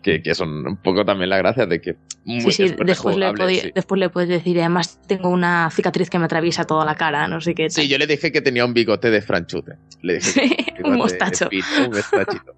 que, 0.03 0.23
que 0.23 0.35
son 0.35 0.67
un 0.67 0.77
poco 0.79 1.05
también 1.05 1.29
la 1.31 1.37
gracia 1.39 1.67
de 1.67 1.81
que. 1.81 1.97
muy- 2.25 2.41
Sí, 2.41 2.53
sí, 2.53 2.63
es 2.65 2.71
después 2.77 3.17
le, 3.17 3.27
rejugable, 3.27 3.45
podí- 3.45 3.61
sí. 3.61 3.73
después 3.75 3.99
le 3.99 4.09
puedes 4.09 4.29
decir, 4.31 4.59
además 4.61 4.99
tengo 5.07 5.29
una 5.29 5.71
cicatriz 5.71 6.09
que 6.09 6.19
me 6.19 6.25
atraviesa 6.25 6.65
toda 6.65 6.85
la 6.85 6.95
cara, 6.95 7.29
no 7.29 7.41
sé 7.41 7.55
qué. 7.55 7.65
tal. 7.65 7.71
Sí, 7.73 7.89
yo 7.89 7.99
le 7.99 8.07
dije 8.07 8.33
que 8.33 8.41
tenía 8.41 8.65
un 8.65 8.73
bigote 8.75 9.11
de 9.11 9.21
franchute. 9.21 9.73
Le 10.03 10.15
dije 10.15 10.57
que 10.77 10.83
un 10.85 10.97
mostacho. 10.97 11.45
de 11.45 11.51
pito, 11.51 11.67
un 11.85 11.91
mostachito. 11.91 12.55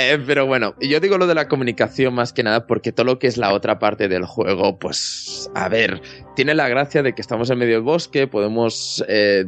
Eh, 0.00 0.22
pero 0.24 0.46
bueno, 0.46 0.76
yo 0.80 1.00
digo 1.00 1.18
lo 1.18 1.26
de 1.26 1.34
la 1.34 1.48
comunicación 1.48 2.14
más 2.14 2.32
que 2.32 2.44
nada 2.44 2.68
porque 2.68 2.92
todo 2.92 3.04
lo 3.04 3.18
que 3.18 3.26
es 3.26 3.36
la 3.36 3.52
otra 3.52 3.80
parte 3.80 4.06
del 4.06 4.26
juego, 4.26 4.78
pues, 4.78 5.50
a 5.56 5.68
ver, 5.68 6.00
tiene 6.36 6.54
la 6.54 6.68
gracia 6.68 7.02
de 7.02 7.16
que 7.16 7.20
estamos 7.20 7.50
en 7.50 7.58
medio 7.58 7.74
del 7.74 7.82
bosque, 7.82 8.28
podemos 8.28 9.04
eh, 9.08 9.46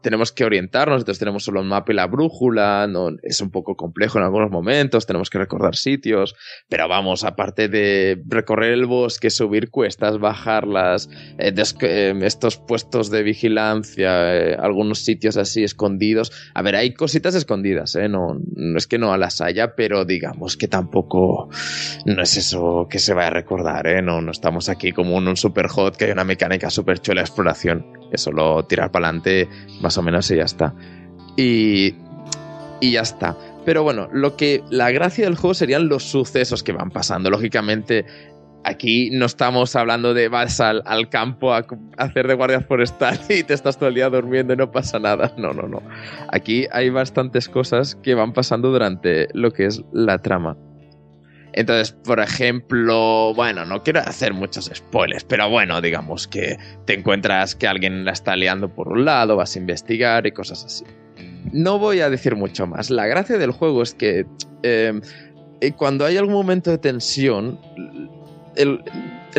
tenemos 0.00 0.32
que 0.32 0.44
orientarnos, 0.44 1.00
entonces 1.00 1.18
tenemos 1.18 1.44
solo 1.44 1.60
el 1.60 1.66
mapa 1.66 1.92
y 1.92 1.96
la 1.96 2.06
brújula, 2.06 2.86
no, 2.88 3.10
es 3.22 3.40
un 3.40 3.50
poco 3.50 3.76
complejo 3.76 4.18
en 4.18 4.24
algunos 4.24 4.50
momentos, 4.50 5.06
tenemos 5.06 5.30
que 5.30 5.38
recordar 5.38 5.76
sitios, 5.76 6.34
pero 6.68 6.88
vamos, 6.88 7.24
aparte 7.24 7.68
de 7.68 8.22
recorrer 8.26 8.72
el 8.72 8.86
bosque, 8.86 9.30
subir 9.30 9.70
cuestas, 9.70 10.18
bajarlas, 10.18 11.08
eh, 11.38 11.54
eh, 11.82 12.14
estos 12.22 12.56
puestos 12.58 13.10
de 13.10 13.22
vigilancia, 13.22 14.34
eh, 14.36 14.56
algunos 14.58 15.00
sitios 15.00 15.36
así 15.36 15.64
escondidos, 15.64 16.32
a 16.54 16.62
ver, 16.62 16.76
hay 16.76 16.94
cositas 16.94 17.34
escondidas, 17.34 17.96
no, 18.08 18.40
no 18.54 18.78
es 18.78 18.86
que 18.86 18.98
no 18.98 19.16
las 19.16 19.40
haya, 19.40 19.74
pero 19.74 20.04
digamos 20.04 20.56
que 20.56 20.68
tampoco 20.68 21.48
no 22.06 22.22
es 22.22 22.36
eso 22.36 22.86
que 22.88 22.98
se 22.98 23.14
vaya 23.14 23.28
a 23.28 23.30
recordar. 23.30 24.02
No, 24.02 24.20
no 24.20 24.30
estamos 24.30 24.68
aquí 24.68 24.92
como 24.92 25.18
en 25.18 25.28
un 25.28 25.36
super 25.36 25.68
hot 25.68 25.96
que 25.96 26.06
hay 26.06 26.10
una 26.12 26.24
mecánica 26.24 26.70
super 26.70 26.98
chula 27.00 27.20
de 27.20 27.26
exploración. 27.26 28.01
Es 28.12 28.22
solo 28.22 28.64
tirar 28.64 28.90
para 28.90 29.08
adelante 29.08 29.48
más 29.80 29.96
o 29.98 30.02
menos 30.02 30.30
y 30.30 30.36
ya 30.36 30.44
está. 30.44 30.74
Y, 31.36 31.94
y 32.80 32.92
ya 32.92 33.00
está. 33.00 33.36
Pero 33.64 33.82
bueno, 33.82 34.08
lo 34.12 34.36
que 34.36 34.62
la 34.70 34.90
gracia 34.90 35.24
del 35.24 35.36
juego 35.36 35.54
serían 35.54 35.88
los 35.88 36.04
sucesos 36.04 36.62
que 36.62 36.72
van 36.72 36.90
pasando. 36.90 37.30
Lógicamente, 37.30 38.04
aquí 38.64 39.10
no 39.10 39.26
estamos 39.26 39.76
hablando 39.76 40.14
de 40.14 40.28
vas 40.28 40.60
al, 40.60 40.82
campo 41.08 41.52
a, 41.54 41.58
a 41.58 42.04
hacer 42.04 42.26
de 42.26 42.34
guardia 42.34 42.60
forestal 42.60 43.20
y 43.28 43.42
te 43.44 43.54
estás 43.54 43.78
todo 43.78 43.88
el 43.88 43.94
día 43.94 44.10
durmiendo 44.10 44.54
y 44.54 44.56
no 44.56 44.70
pasa 44.70 44.98
nada. 44.98 45.32
No, 45.36 45.52
no, 45.52 45.68
no. 45.68 45.82
Aquí 46.28 46.66
hay 46.72 46.90
bastantes 46.90 47.48
cosas 47.48 47.94
que 47.96 48.14
van 48.14 48.32
pasando 48.32 48.70
durante 48.70 49.28
lo 49.32 49.52
que 49.52 49.66
es 49.66 49.82
la 49.92 50.18
trama. 50.18 50.56
Entonces, 51.52 51.92
por 51.92 52.20
ejemplo, 52.20 53.34
bueno, 53.34 53.64
no 53.64 53.82
quiero 53.82 54.00
hacer 54.00 54.32
muchos 54.32 54.70
spoilers, 54.74 55.24
pero 55.24 55.50
bueno, 55.50 55.80
digamos 55.80 56.26
que 56.26 56.56
te 56.86 56.94
encuentras 56.94 57.54
que 57.54 57.66
alguien 57.66 58.04
la 58.04 58.12
está 58.12 58.36
liando 58.36 58.74
por 58.74 58.88
un 58.88 59.04
lado, 59.04 59.36
vas 59.36 59.56
a 59.56 59.58
investigar 59.58 60.26
y 60.26 60.32
cosas 60.32 60.64
así. 60.64 60.84
No 61.52 61.78
voy 61.78 62.00
a 62.00 62.08
decir 62.08 62.36
mucho 62.36 62.66
más. 62.66 62.90
La 62.90 63.06
gracia 63.06 63.36
del 63.36 63.50
juego 63.50 63.82
es 63.82 63.94
que 63.94 64.26
eh, 64.62 65.00
eh, 65.60 65.72
cuando 65.72 66.06
hay 66.06 66.16
algún 66.16 66.34
momento 66.34 66.70
de 66.70 66.78
tensión, 66.78 67.60
el, 68.56 68.82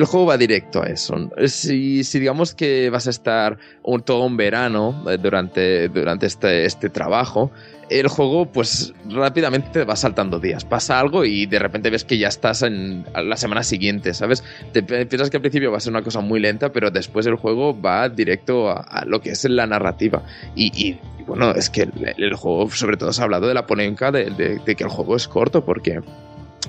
juego 0.05 0.28
va 0.28 0.38
directo 0.38 0.82
a 0.82 0.88
eso. 0.88 1.16
Si, 1.47 2.01
digamos 2.14 2.53
que 2.55 2.89
vas 2.89 3.07
a 3.07 3.09
estar 3.09 3.57
todo 4.05 4.26
un 4.26 4.38
verano 4.38 5.03
eh, 5.09 5.18
durante, 5.18 5.89
durante 5.89 6.28
este, 6.28 6.66
este 6.66 6.89
trabajo, 6.89 7.51
el 7.99 8.07
juego 8.07 8.45
pues 8.45 8.93
rápidamente 9.09 9.69
te 9.71 9.83
va 9.83 9.95
saltando 9.95 10.39
días. 10.39 10.65
Pasa 10.65 10.99
algo 10.99 11.25
y 11.25 11.45
de 11.45 11.59
repente 11.59 11.89
ves 11.89 12.03
que 12.03 12.17
ya 12.17 12.27
estás 12.27 12.61
en 12.63 13.05
la 13.13 13.37
semana 13.37 13.63
siguiente, 13.63 14.13
¿sabes? 14.13 14.43
Te 14.71 14.83
piensas 14.83 15.29
que 15.29 15.37
al 15.37 15.41
principio 15.41 15.71
va 15.71 15.77
a 15.77 15.81
ser 15.81 15.91
una 15.91 16.01
cosa 16.01 16.21
muy 16.21 16.39
lenta, 16.39 16.71
pero 16.71 16.91
después 16.91 17.25
el 17.25 17.35
juego 17.35 17.79
va 17.79 18.09
directo 18.09 18.69
a, 18.69 19.03
lo 19.05 19.21
que 19.21 19.31
es 19.31 19.43
la 19.45 19.67
narrativa. 19.67 20.23
Y, 20.55 20.97
bueno, 21.27 21.51
es 21.51 21.69
que 21.69 21.87
el, 22.17 22.33
juego 22.35 22.69
sobre 22.69 22.97
todo 22.97 23.13
se 23.13 23.21
ha 23.21 23.25
hablado 23.25 23.47
de 23.47 23.53
la 23.53 23.65
polémica 23.65 24.11
de- 24.11 24.59
de 24.65 24.75
que 24.75 24.83
el 24.83 24.89
juego 24.89 25.15
es 25.15 25.27
corto 25.27 25.63
porque... 25.63 26.01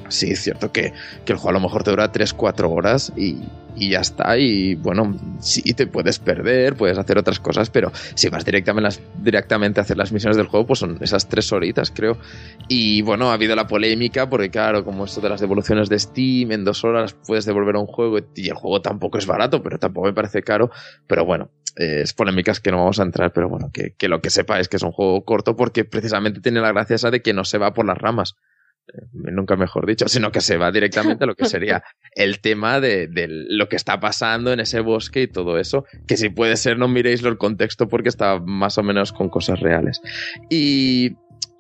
Sí, 0.09 0.31
es 0.31 0.41
cierto 0.43 0.73
que, 0.73 0.93
que 1.25 1.33
el 1.33 1.39
juego 1.39 1.51
a 1.51 1.61
lo 1.61 1.61
mejor 1.61 1.83
te 1.85 1.91
dura 1.91 2.13
3-4 2.13 2.71
horas 2.71 3.13
y, 3.17 3.39
y 3.77 3.91
ya 3.91 4.01
está. 4.01 4.39
Y 4.39 4.75
bueno, 4.75 5.17
sí, 5.41 5.63
te 5.75 5.87
puedes 5.87 6.19
perder, 6.19 6.77
puedes 6.77 6.99
hacer 6.99 7.19
otras 7.19 7.41
cosas, 7.41 7.71
pero 7.71 7.93
si 8.15 8.29
vas 8.29 8.45
directamente, 8.45 9.81
a 9.81 9.83
hacer 9.83 9.97
las 9.97 10.13
misiones 10.13 10.37
del 10.37 10.47
juego, 10.47 10.67
pues 10.67 10.79
son 10.79 10.99
esas 11.01 11.29
3 11.29 11.53
horitas, 11.53 11.91
creo. 11.91 12.19
Y 12.69 13.03
bueno, 13.03 13.31
ha 13.31 13.35
habido 13.35 13.57
la 13.57 13.67
polémica, 13.67 14.29
porque 14.29 14.51
claro, 14.51 14.85
como 14.85 15.05
esto 15.05 15.21
de 15.21 15.29
las 15.29 15.41
devoluciones 15.41 15.89
de 15.89 15.99
Steam, 15.99 16.53
en 16.53 16.65
dos 16.65 16.85
horas 16.85 17.15
puedes 17.27 17.45
devolver 17.45 17.77
un 17.77 17.87
juego 17.87 18.19
y 18.35 18.49
el 18.49 18.55
juego 18.55 18.81
tampoco 18.81 19.19
es 19.19 19.27
barato, 19.27 19.63
pero 19.63 19.79
tampoco 19.79 20.07
me 20.07 20.15
parece 20.15 20.43
caro. 20.43 20.71
Pero 21.07 21.25
bueno, 21.25 21.51
eh, 21.77 22.03
es 22.03 22.13
polémicas 22.13 22.61
que 22.61 22.71
no 22.71 22.79
vamos 22.79 23.01
a 23.01 23.03
entrar, 23.03 23.33
pero 23.33 23.49
bueno, 23.49 23.71
que, 23.73 23.95
que 23.97 24.09
lo 24.09 24.21
que 24.21 24.31
sepa 24.31 24.61
es 24.61 24.69
que 24.69 24.77
es 24.77 24.83
un 24.83 24.93
juego 24.93 25.25
corto 25.25 25.57
porque 25.57 25.85
precisamente 25.85 26.41
tiene 26.41 26.61
la 26.61 26.73
gracia 26.73 26.97
esa 26.97 27.11
de 27.11 27.23
que 27.23 27.33
no 27.33 27.45
se 27.45 27.59
va 27.59 27.73
por 27.73 27.87
las 27.87 27.99
ramas 27.99 28.37
nunca 29.13 29.57
mejor 29.57 29.87
dicho, 29.87 30.09
sino 30.09 30.31
que 30.31 30.41
se 30.41 30.57
va 30.57 30.71
directamente 30.71 31.25
a 31.25 31.27
lo 31.27 31.35
que 31.35 31.47
sería 31.47 31.83
el 32.15 32.41
tema 32.41 32.81
de, 32.81 33.09
de 33.09 33.27
lo 33.29 33.69
que 33.69 33.77
está 33.77 34.01
pasando 34.01 34.53
en 34.53 34.61
ese 34.61 34.81
bosque 34.81 35.23
y 35.23 35.27
todo 35.29 35.59
eso, 35.59 35.85
que 36.07 36.17
si 36.17 36.29
puede 36.29 36.57
ser 36.57 36.79
no 36.79 36.89
miréislo 36.89 37.29
el 37.29 37.39
contexto 37.39 37.89
porque 37.89 38.09
está 38.09 38.39
más 38.41 38.79
o 38.79 38.83
menos 38.83 39.13
con 39.13 39.29
cosas 39.29 39.61
reales. 39.61 40.01
Y, 40.51 41.17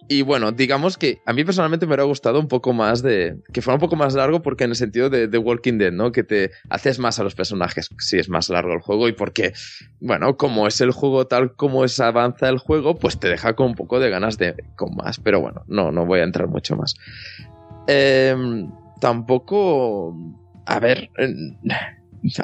y 0.09 0.22
bueno, 0.22 0.52
digamos 0.52 0.98
que 0.98 1.20
a 1.24 1.32
mí 1.32 1.44
personalmente 1.44 1.86
me 1.86 1.90
hubiera 1.90 2.05
gustado 2.05 2.38
un 2.38 2.48
poco 2.48 2.72
más 2.72 3.02
de, 3.02 3.36
que 3.52 3.62
fuera 3.62 3.76
un 3.76 3.80
poco 3.80 3.96
más 3.96 4.14
largo 4.14 4.42
porque 4.42 4.64
en 4.64 4.70
el 4.70 4.76
sentido 4.76 5.09
de, 5.09 5.28
de 5.28 5.38
Walking 5.38 5.78
Dead, 5.78 5.92
¿no? 5.92 6.12
Que 6.12 6.24
te 6.24 6.50
haces 6.68 6.98
más 6.98 7.18
a 7.18 7.24
los 7.24 7.34
personajes 7.34 7.88
si 7.98 8.18
es 8.18 8.28
más 8.28 8.50
largo 8.50 8.72
el 8.74 8.80
juego 8.80 9.09
y 9.09 9.12
porque, 9.12 9.52
bueno, 10.00 10.36
como 10.36 10.66
es 10.66 10.80
el 10.80 10.90
juego 10.90 11.26
tal 11.26 11.55
como 11.57 11.84
es 11.84 11.98
avanza 12.00 12.48
el 12.48 12.59
juego, 12.59 12.96
pues 12.96 13.18
te 13.18 13.28
deja 13.28 13.55
con 13.55 13.68
un 13.68 13.74
poco 13.74 13.98
de 13.98 14.11
ganas 14.11 14.36
de 14.36 14.55
con 14.76 14.94
más, 14.94 15.18
pero 15.20 15.40
bueno, 15.40 15.64
no, 15.68 15.90
no 15.90 16.05
voy 16.05 16.20
a 16.20 16.24
entrar 16.24 16.48
mucho 16.48 16.76
más. 16.76 16.94
Em, 17.86 18.70
tampoco. 19.00 20.16
A 20.66 20.80
ver. 20.80 21.11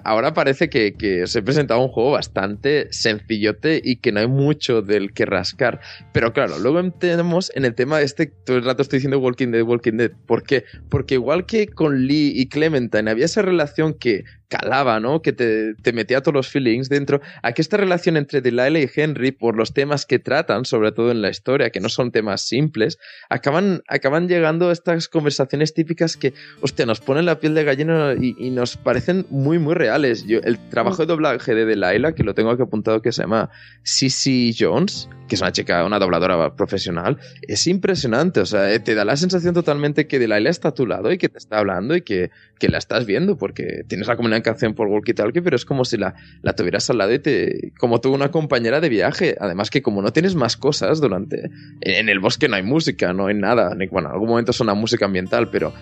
Ahora 0.05 0.35
parece 0.35 0.69
que, 0.69 0.95
que 0.95 1.23
os 1.23 1.35
he 1.35 1.43
presentado 1.43 1.81
un 1.81 1.89
juego 1.89 2.13
bastante 2.13 2.89
sencillote 2.93 3.81
y 3.83 3.97
que 3.97 4.13
no 4.13 4.21
hay 4.21 4.27
mucho 4.27 4.83
del 4.83 5.13
que 5.13 5.25
rascar. 5.25 5.81
Pero 6.13 6.33
claro, 6.33 6.59
luego 6.59 6.81
entramos 6.81 7.51
en 7.55 7.65
el 7.65 7.75
tema 7.75 8.01
este, 8.03 8.27
todo 8.27 8.59
el 8.59 8.65
rato 8.65 8.83
estoy 8.83 8.99
diciendo 8.99 9.19
Walking 9.19 9.49
Dead, 9.49 9.63
Walking 9.63 9.97
Dead. 9.97 10.13
¿Por 10.27 10.43
qué? 10.43 10.65
Porque 10.89 11.15
igual 11.15 11.47
que 11.47 11.67
con 11.69 12.07
Lee 12.07 12.33
y 12.35 12.49
Clementine 12.49 13.11
había 13.11 13.25
esa 13.25 13.43
relación 13.43 13.95
que 13.95 14.25
calaba, 14.51 15.01
¿no? 15.01 15.23
Que 15.23 15.33
te, 15.33 15.75
te 15.75 15.93
metía 15.93 16.21
todos 16.21 16.35
los 16.35 16.49
feelings 16.49 16.89
dentro. 16.89 17.21
Aquí 17.43 17.63
esta 17.63 17.79
relación 17.79 18.17
entre 18.17 18.43
Delilah 18.43 18.81
y 18.81 18.91
Henry, 18.95 19.31
por 19.31 19.57
los 19.57 19.73
temas 19.73 20.05
que 20.05 20.19
tratan, 20.19 20.65
sobre 20.65 20.93
todo 20.93 21.11
en 21.11 21.23
la 21.23 21.31
historia, 21.31 21.71
que 21.71 21.81
no 21.81 21.89
son 21.89 22.11
temas 22.11 22.43
simples, 22.43 22.99
acaban, 23.31 23.83
acaban 23.89 24.29
llegando 24.29 24.71
estas 24.71 25.09
conversaciones 25.09 25.73
típicas 25.73 26.17
que, 26.17 26.35
hostia, 26.61 26.85
nos 26.85 27.01
ponen 27.01 27.25
la 27.25 27.39
piel 27.39 27.55
de 27.55 27.65
gallina 27.65 28.15
y, 28.21 28.35
y 28.39 28.51
nos 28.51 28.77
parecen 28.77 29.25
muy, 29.31 29.59
muy 29.59 29.75
reales. 29.75 30.27
Yo, 30.27 30.41
el 30.41 30.59
trabajo 30.69 31.03
de 31.03 31.07
doblaje 31.07 31.55
de 31.55 31.65
Delilah, 31.65 32.13
que 32.13 32.25
lo 32.25 32.35
tengo 32.35 32.51
aquí 32.51 32.63
apuntado, 32.63 33.01
que 33.01 33.13
se 33.13 33.23
llama 33.23 33.51
Sissy 33.85 34.55
Jones, 34.59 35.09
que 35.31 35.37
es 35.37 35.41
una 35.43 35.53
chica, 35.53 35.85
una 35.85 36.01
dobladora 36.01 36.57
profesional, 36.57 37.17
es 37.43 37.69
impresionante. 37.69 38.41
O 38.41 38.47
sea, 38.47 38.75
eh, 38.75 38.81
te 38.81 38.97
da 38.97 39.05
la 39.05 39.17
sensación 39.17 39.55
totalmente 39.55 40.09
que 40.09 40.19
Delilah 40.19 40.51
está 40.51 40.69
a 40.69 40.75
tu 40.75 40.89
lado 40.89 41.13
y 41.13 41.19
que 41.19 41.29
te 41.29 41.39
está 41.39 41.59
hablando 41.59 41.95
y 41.95 42.03
que, 42.03 42.31
que 42.59 42.69
la 42.69 42.79
estás 42.79 43.07
viendo, 43.07 43.39
porque 43.39 43.85
tienes 43.87 44.09
la 44.09 44.17
comunicación 44.17 44.75
por 44.75 44.89
walkie-talkie, 44.89 45.41
pero 45.43 45.55
es 45.55 45.65
como 45.65 45.85
si 45.85 45.99
la, 45.99 46.15
la 46.43 46.55
tuvieras 46.55 46.91
al 46.91 46.99
lado 46.99 47.15
y 47.15 47.21
te. 47.21 47.73
como 47.79 48.01
tú, 48.01 48.13
una 48.13 48.33
compañera 48.33 48.81
de 48.81 48.89
viaje. 48.89 49.37
Además, 49.39 49.71
que 49.71 49.83
como 49.83 50.03
no 50.03 50.13
tienes 50.13 50.35
más 50.35 50.57
cosas 50.57 51.01
durante. 51.01 51.49
En 51.81 52.09
el 52.09 52.19
bosque 52.19 52.49
no 52.49 52.57
hay 52.57 52.65
música, 52.65 53.13
no 53.13 53.29
hay 53.29 53.37
nada. 53.37 53.71
Bueno, 53.93 54.09
en 54.09 54.15
algún 54.15 54.31
momento 54.31 54.53
suena 54.53 54.75
música 54.75 55.05
ambiental, 55.05 55.49
pero 55.49 55.73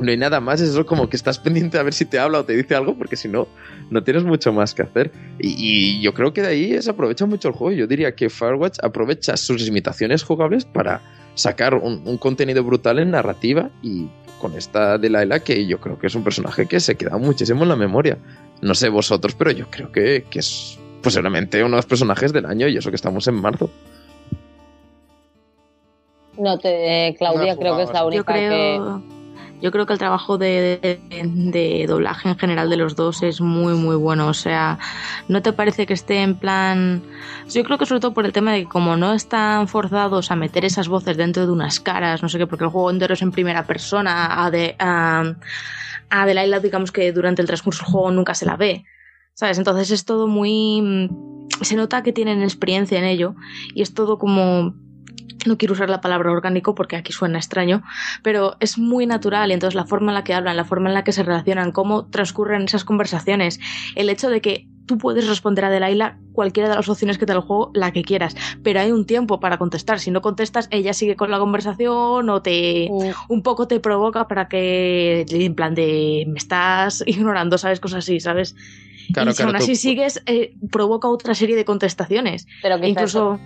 no 0.00 0.10
hay 0.10 0.16
nada 0.16 0.40
más, 0.40 0.60
es 0.60 0.70
eso 0.70 0.86
como 0.86 1.08
que 1.08 1.16
estás 1.16 1.38
pendiente 1.38 1.78
a 1.78 1.82
ver 1.82 1.94
si 1.94 2.04
te 2.04 2.18
habla 2.18 2.40
o 2.40 2.44
te 2.44 2.56
dice 2.56 2.74
algo, 2.74 2.96
porque 2.96 3.16
si 3.16 3.28
no, 3.28 3.48
no 3.90 4.02
tienes 4.02 4.24
mucho 4.24 4.52
más 4.52 4.74
que 4.74 4.82
hacer. 4.82 5.12
Y, 5.38 5.54
y 5.58 6.00
yo 6.00 6.14
creo 6.14 6.32
que 6.32 6.42
de 6.42 6.48
ahí 6.48 6.82
se 6.82 6.90
aprovecha 6.90 7.26
mucho 7.26 7.48
el 7.48 7.54
juego. 7.54 7.76
Yo 7.76 7.86
diría 7.86 8.14
que 8.14 8.30
Firewatch 8.30 8.78
aprovecha 8.82 9.36
sus 9.36 9.60
limitaciones 9.62 10.22
jugables 10.22 10.64
para 10.64 11.00
sacar 11.34 11.74
un, 11.74 12.02
un 12.04 12.18
contenido 12.18 12.64
brutal 12.64 12.98
en 12.98 13.10
narrativa 13.10 13.70
y 13.82 14.08
con 14.40 14.56
esta 14.56 14.98
Delilah 14.98 15.40
que 15.40 15.66
yo 15.66 15.78
creo 15.78 15.98
que 15.98 16.06
es 16.08 16.14
un 16.14 16.24
personaje 16.24 16.66
que 16.66 16.80
se 16.80 16.96
queda 16.96 17.18
muchísimo 17.18 17.62
en 17.62 17.68
la 17.68 17.76
memoria. 17.76 18.18
No 18.62 18.74
sé 18.74 18.88
vosotros, 18.88 19.34
pero 19.34 19.50
yo 19.50 19.70
creo 19.70 19.92
que, 19.92 20.24
que 20.28 20.38
es 20.40 20.78
posiblemente 21.02 21.60
uno 21.60 21.70
de 21.70 21.76
los 21.76 21.86
personajes 21.86 22.32
del 22.32 22.46
año 22.46 22.66
y 22.68 22.76
eso 22.76 22.90
que 22.90 22.96
estamos 22.96 23.26
en 23.28 23.34
marzo. 23.34 23.70
No 26.38 26.58
te, 26.58 27.14
Claudia, 27.18 27.54
No 27.54 27.60
creo 27.60 27.76
que 27.76 27.82
es 27.82 27.92
la 27.92 28.04
única 28.04 28.18
Yo 28.18 28.24
creo, 28.24 29.02
yo 29.62 29.70
creo 29.70 29.86
que 29.86 29.92
el 29.92 29.98
trabajo 29.98 30.38
de, 30.38 31.00
de- 31.10 31.86
doblaje 31.86 32.28
en 32.28 32.38
general 32.38 32.70
de 32.70 32.76
los 32.76 32.96
dos 32.96 33.22
es 33.22 33.40
muy, 33.40 33.74
muy 33.74 33.96
bueno. 33.96 34.28
O 34.28 34.34
sea, 34.34 34.78
¿no 35.28 35.42
te 35.42 35.52
parece 35.52 35.86
que 35.86 35.94
esté 35.94 36.22
en 36.22 36.34
plan...? 36.36 37.02
Yo 37.48 37.62
creo 37.64 37.78
que 37.78 37.86
sobre 37.86 38.00
todo 38.00 38.14
por 38.14 38.24
el 38.26 38.32
tema 38.32 38.52
de 38.52 38.60
que 38.62 38.68
como 38.68 38.96
no 38.96 39.12
están 39.12 39.68
forzados 39.68 40.30
a 40.30 40.36
meter 40.36 40.64
esas 40.64 40.88
voces 40.88 41.16
dentro 41.16 41.46
de 41.46 41.52
unas 41.52 41.80
caras, 41.80 42.22
no 42.22 42.28
sé 42.28 42.38
qué, 42.38 42.46
porque 42.46 42.64
el 42.64 42.70
juego 42.70 42.90
entero 42.90 43.14
es 43.14 43.22
en 43.22 43.32
primera 43.32 43.66
persona, 43.66 44.44
a, 44.44 44.50
de, 44.50 44.76
a, 44.78 45.34
a 46.10 46.26
Delilah 46.26 46.60
digamos 46.60 46.92
que 46.92 47.12
durante 47.12 47.42
el 47.42 47.46
transcurso 47.46 47.84
del 47.84 47.92
juego 47.92 48.10
nunca 48.10 48.34
se 48.34 48.46
la 48.46 48.56
ve. 48.56 48.84
¿Sabes? 49.34 49.58
Entonces 49.58 49.90
es 49.90 50.04
todo 50.04 50.26
muy... 50.26 50.80
mm, 50.82 51.08
Se 51.62 51.76
nota 51.76 52.02
que 52.02 52.12
tienen 52.12 52.42
experiencia 52.42 52.98
en 52.98 53.04
ello 53.04 53.34
y 53.74 53.82
es 53.82 53.94
todo 53.94 54.18
como 54.18 54.74
no 55.46 55.56
quiero 55.58 55.74
usar 55.74 55.90
la 55.90 56.00
palabra 56.00 56.30
orgánico 56.32 56.74
porque 56.74 56.96
aquí 56.96 57.12
suena 57.12 57.38
extraño, 57.38 57.82
pero 58.22 58.56
es 58.60 58.78
muy 58.78 59.06
natural 59.06 59.50
y 59.50 59.54
entonces 59.54 59.74
la 59.74 59.84
forma 59.86 60.10
en 60.12 60.14
la 60.14 60.24
que 60.24 60.34
hablan, 60.34 60.56
la 60.56 60.64
forma 60.64 60.88
en 60.88 60.94
la 60.94 61.04
que 61.04 61.12
se 61.12 61.22
relacionan, 61.22 61.72
cómo 61.72 62.06
transcurren 62.06 62.62
esas 62.62 62.84
conversaciones, 62.84 63.60
el 63.94 64.10
hecho 64.10 64.28
de 64.30 64.40
que 64.40 64.66
tú 64.86 64.98
puedes 64.98 65.28
responder 65.28 65.64
a 65.64 65.70
Delilah 65.70 66.18
cualquiera 66.32 66.68
de 66.68 66.74
las 66.74 66.88
opciones 66.88 67.16
que 67.16 67.24
te 67.24 67.32
da 67.32 67.38
el 67.38 67.44
juego, 67.44 67.70
la 67.74 67.92
que 67.92 68.02
quieras, 68.02 68.34
pero 68.64 68.80
hay 68.80 68.90
un 68.90 69.06
tiempo 69.06 69.38
para 69.38 69.56
contestar, 69.56 70.00
si 70.00 70.10
no 70.10 70.20
contestas 70.20 70.66
ella 70.72 70.94
sigue 70.94 71.14
con 71.14 71.30
la 71.30 71.38
conversación 71.38 72.28
o 72.28 72.42
te 72.42 72.88
un 73.28 73.42
poco 73.42 73.68
te 73.68 73.78
provoca 73.78 74.26
para 74.26 74.48
que 74.48 75.24
en 75.28 75.54
plan 75.54 75.74
de 75.74 76.24
me 76.26 76.38
estás 76.38 77.04
ignorando, 77.06 77.56
sabes 77.56 77.78
cosas 77.78 77.98
así, 77.98 78.18
sabes. 78.18 78.56
Claro, 79.12 79.30
y 79.30 79.34
si 79.34 79.42
aún 79.42 79.56
así 79.56 79.72
tú- 79.72 79.76
sigues, 79.76 80.22
eh, 80.26 80.54
provoca 80.70 81.08
otra 81.08 81.34
serie 81.34 81.56
de 81.56 81.64
contestaciones. 81.64 82.46
Pero 82.62 82.78
Incluso, 82.84 83.38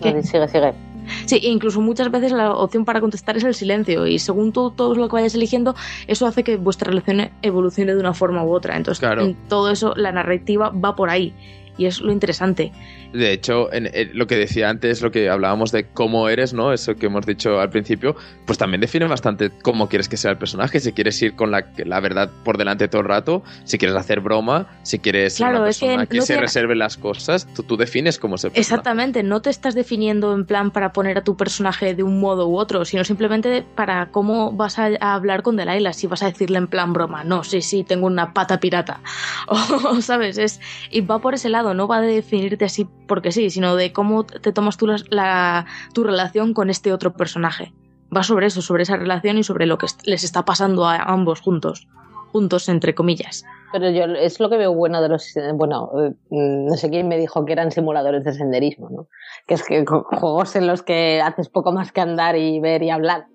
sigue, 0.00 0.22
sigue. 0.22 0.89
Sí, 1.26 1.40
incluso 1.42 1.80
muchas 1.80 2.10
veces 2.10 2.32
la 2.32 2.52
opción 2.52 2.84
para 2.84 3.00
contestar 3.00 3.36
es 3.36 3.44
el 3.44 3.54
silencio 3.54 4.06
y 4.06 4.18
según 4.18 4.52
tú 4.52 4.70
todo 4.70 4.94
lo 4.94 5.08
que 5.08 5.14
vayas 5.14 5.34
eligiendo, 5.34 5.74
eso 6.06 6.26
hace 6.26 6.44
que 6.44 6.56
vuestra 6.56 6.88
relación 6.90 7.30
evolucione 7.42 7.94
de 7.94 8.00
una 8.00 8.14
forma 8.14 8.44
u 8.44 8.52
otra. 8.52 8.76
Entonces, 8.76 9.00
Claro. 9.00 9.22
en 9.22 9.34
todo 9.48 9.70
eso, 9.70 9.94
la 9.96 10.12
narrativa 10.12 10.70
va 10.70 10.94
por 10.96 11.10
ahí 11.10 11.34
y 11.80 11.86
es 11.86 12.00
lo 12.00 12.12
interesante. 12.12 12.72
De 13.14 13.32
hecho, 13.32 13.72
en, 13.72 13.88
en 13.94 14.10
lo 14.16 14.26
que 14.26 14.36
decía 14.36 14.68
antes, 14.68 15.00
lo 15.00 15.10
que 15.10 15.30
hablábamos 15.30 15.72
de 15.72 15.86
cómo 15.88 16.28
eres, 16.28 16.52
¿no? 16.52 16.72
Eso 16.72 16.94
que 16.96 17.06
hemos 17.06 17.24
dicho 17.24 17.58
al 17.58 17.70
principio, 17.70 18.14
pues 18.46 18.58
también 18.58 18.80
define 18.82 19.06
bastante 19.06 19.50
cómo 19.62 19.88
quieres 19.88 20.08
que 20.08 20.16
sea 20.16 20.30
el 20.32 20.36
personaje. 20.38 20.78
Si 20.78 20.92
quieres 20.92 21.20
ir 21.22 21.34
con 21.34 21.50
la, 21.50 21.64
la 21.86 22.00
verdad 22.00 22.30
por 22.44 22.58
delante 22.58 22.86
todo 22.88 23.00
el 23.00 23.08
rato, 23.08 23.42
si 23.64 23.78
quieres 23.78 23.96
hacer 23.96 24.20
broma, 24.20 24.66
si 24.82 24.98
quieres 24.98 25.36
Claro, 25.36 25.60
una 25.60 25.70
es 25.70 25.78
que 25.80 25.86
persona 25.86 26.06
que, 26.06 26.16
no 26.18 26.22
se 26.22 26.34
te- 26.34 26.40
reserve 26.40 26.76
las 26.76 26.96
cosas, 26.98 27.48
tú, 27.54 27.62
tú 27.62 27.76
defines 27.78 28.18
cómo 28.18 28.36
se 28.36 28.48
persona. 28.50 28.60
Exactamente, 28.60 29.22
no 29.22 29.40
te 29.40 29.48
estás 29.50 29.74
definiendo 29.74 30.34
en 30.34 30.44
plan 30.44 30.70
para 30.70 30.92
poner 30.92 31.16
a 31.18 31.24
tu 31.24 31.36
personaje 31.36 31.94
de 31.94 32.02
un 32.02 32.20
modo 32.20 32.46
u 32.48 32.58
otro, 32.58 32.84
sino 32.84 33.04
simplemente 33.04 33.64
para 33.74 34.10
cómo 34.10 34.52
vas 34.52 34.78
a, 34.78 34.90
a 35.00 35.14
hablar 35.14 35.42
con 35.42 35.56
Delilah, 35.56 35.94
si 35.94 36.06
vas 36.06 36.22
a 36.22 36.26
decirle 36.26 36.58
en 36.58 36.66
plan 36.66 36.92
broma, 36.92 37.24
no, 37.24 37.42
sí, 37.42 37.62
sí, 37.62 37.84
tengo 37.84 38.06
una 38.06 38.34
pata 38.34 38.60
pirata, 38.60 39.00
o 39.48 40.00
sabes, 40.02 40.38
es 40.38 40.60
y 40.90 41.00
va 41.00 41.18
por 41.20 41.34
ese 41.34 41.48
lado, 41.48 41.69
no 41.74 41.86
va 41.88 42.00
de 42.00 42.14
definirte 42.14 42.64
así 42.64 42.88
porque 43.06 43.32
sí, 43.32 43.50
sino 43.50 43.76
de 43.76 43.92
cómo 43.92 44.24
te 44.24 44.52
tomas 44.52 44.76
tú 44.76 44.86
las- 44.86 45.04
la, 45.10 45.66
tu 45.94 46.04
relación 46.04 46.54
con 46.54 46.70
este 46.70 46.92
otro 46.92 47.12
personaje. 47.12 47.72
Va 48.14 48.22
sobre 48.22 48.46
eso, 48.46 48.60
sobre 48.62 48.82
esa 48.82 48.96
relación 48.96 49.38
y 49.38 49.44
sobre 49.44 49.66
lo 49.66 49.78
que 49.78 49.86
les 50.04 50.24
está 50.24 50.44
pasando 50.44 50.84
a 50.86 50.96
ambos 50.96 51.40
juntos, 51.40 51.86
juntos 52.32 52.68
entre 52.68 52.94
comillas. 52.94 53.44
Pero 53.72 53.88
yo 53.90 54.02
es 54.04 54.40
lo 54.40 54.50
que 54.50 54.56
veo 54.56 54.74
bueno 54.74 55.00
de 55.00 55.08
los. 55.08 55.32
Bueno, 55.54 55.90
eh, 56.00 56.12
no 56.30 56.74
sé 56.76 56.90
quién 56.90 57.06
me 57.06 57.16
dijo 57.18 57.44
que 57.44 57.52
eran 57.52 57.70
simuladores 57.70 58.24
de 58.24 58.32
senderismo, 58.32 58.90
¿no? 58.90 59.06
Que 59.46 59.54
es 59.54 59.62
que 59.62 59.84
juegos 59.86 60.56
en 60.56 60.66
los 60.66 60.82
que 60.82 61.20
haces 61.22 61.48
poco 61.48 61.70
más 61.70 61.92
que 61.92 62.00
andar 62.00 62.36
y 62.36 62.58
ver 62.58 62.82
y 62.82 62.90
hablar. 62.90 63.26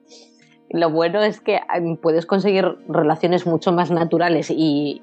Lo 0.71 0.89
bueno 0.89 1.21
es 1.21 1.39
que 1.39 1.55
eh, 1.55 1.61
puedes 2.01 2.25
conseguir 2.25 2.65
relaciones 2.89 3.45
mucho 3.47 3.71
más 3.71 3.91
naturales 3.91 4.49
y 4.49 5.01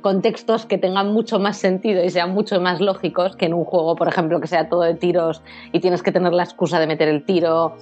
contextos 0.00 0.66
que 0.66 0.78
tengan 0.78 1.12
mucho 1.12 1.38
más 1.38 1.56
sentido 1.56 2.04
y 2.04 2.10
sean 2.10 2.30
mucho 2.30 2.60
más 2.60 2.80
lógicos 2.80 3.36
que 3.36 3.46
en 3.46 3.54
un 3.54 3.64
juego, 3.64 3.96
por 3.96 4.08
ejemplo, 4.08 4.40
que 4.40 4.46
sea 4.46 4.68
todo 4.68 4.82
de 4.82 4.94
tiros 4.94 5.42
y 5.72 5.80
tienes 5.80 6.02
que 6.02 6.12
tener 6.12 6.32
la 6.32 6.44
excusa 6.44 6.78
de 6.78 6.86
meter 6.86 7.08
el 7.08 7.24
tiro, 7.24 7.76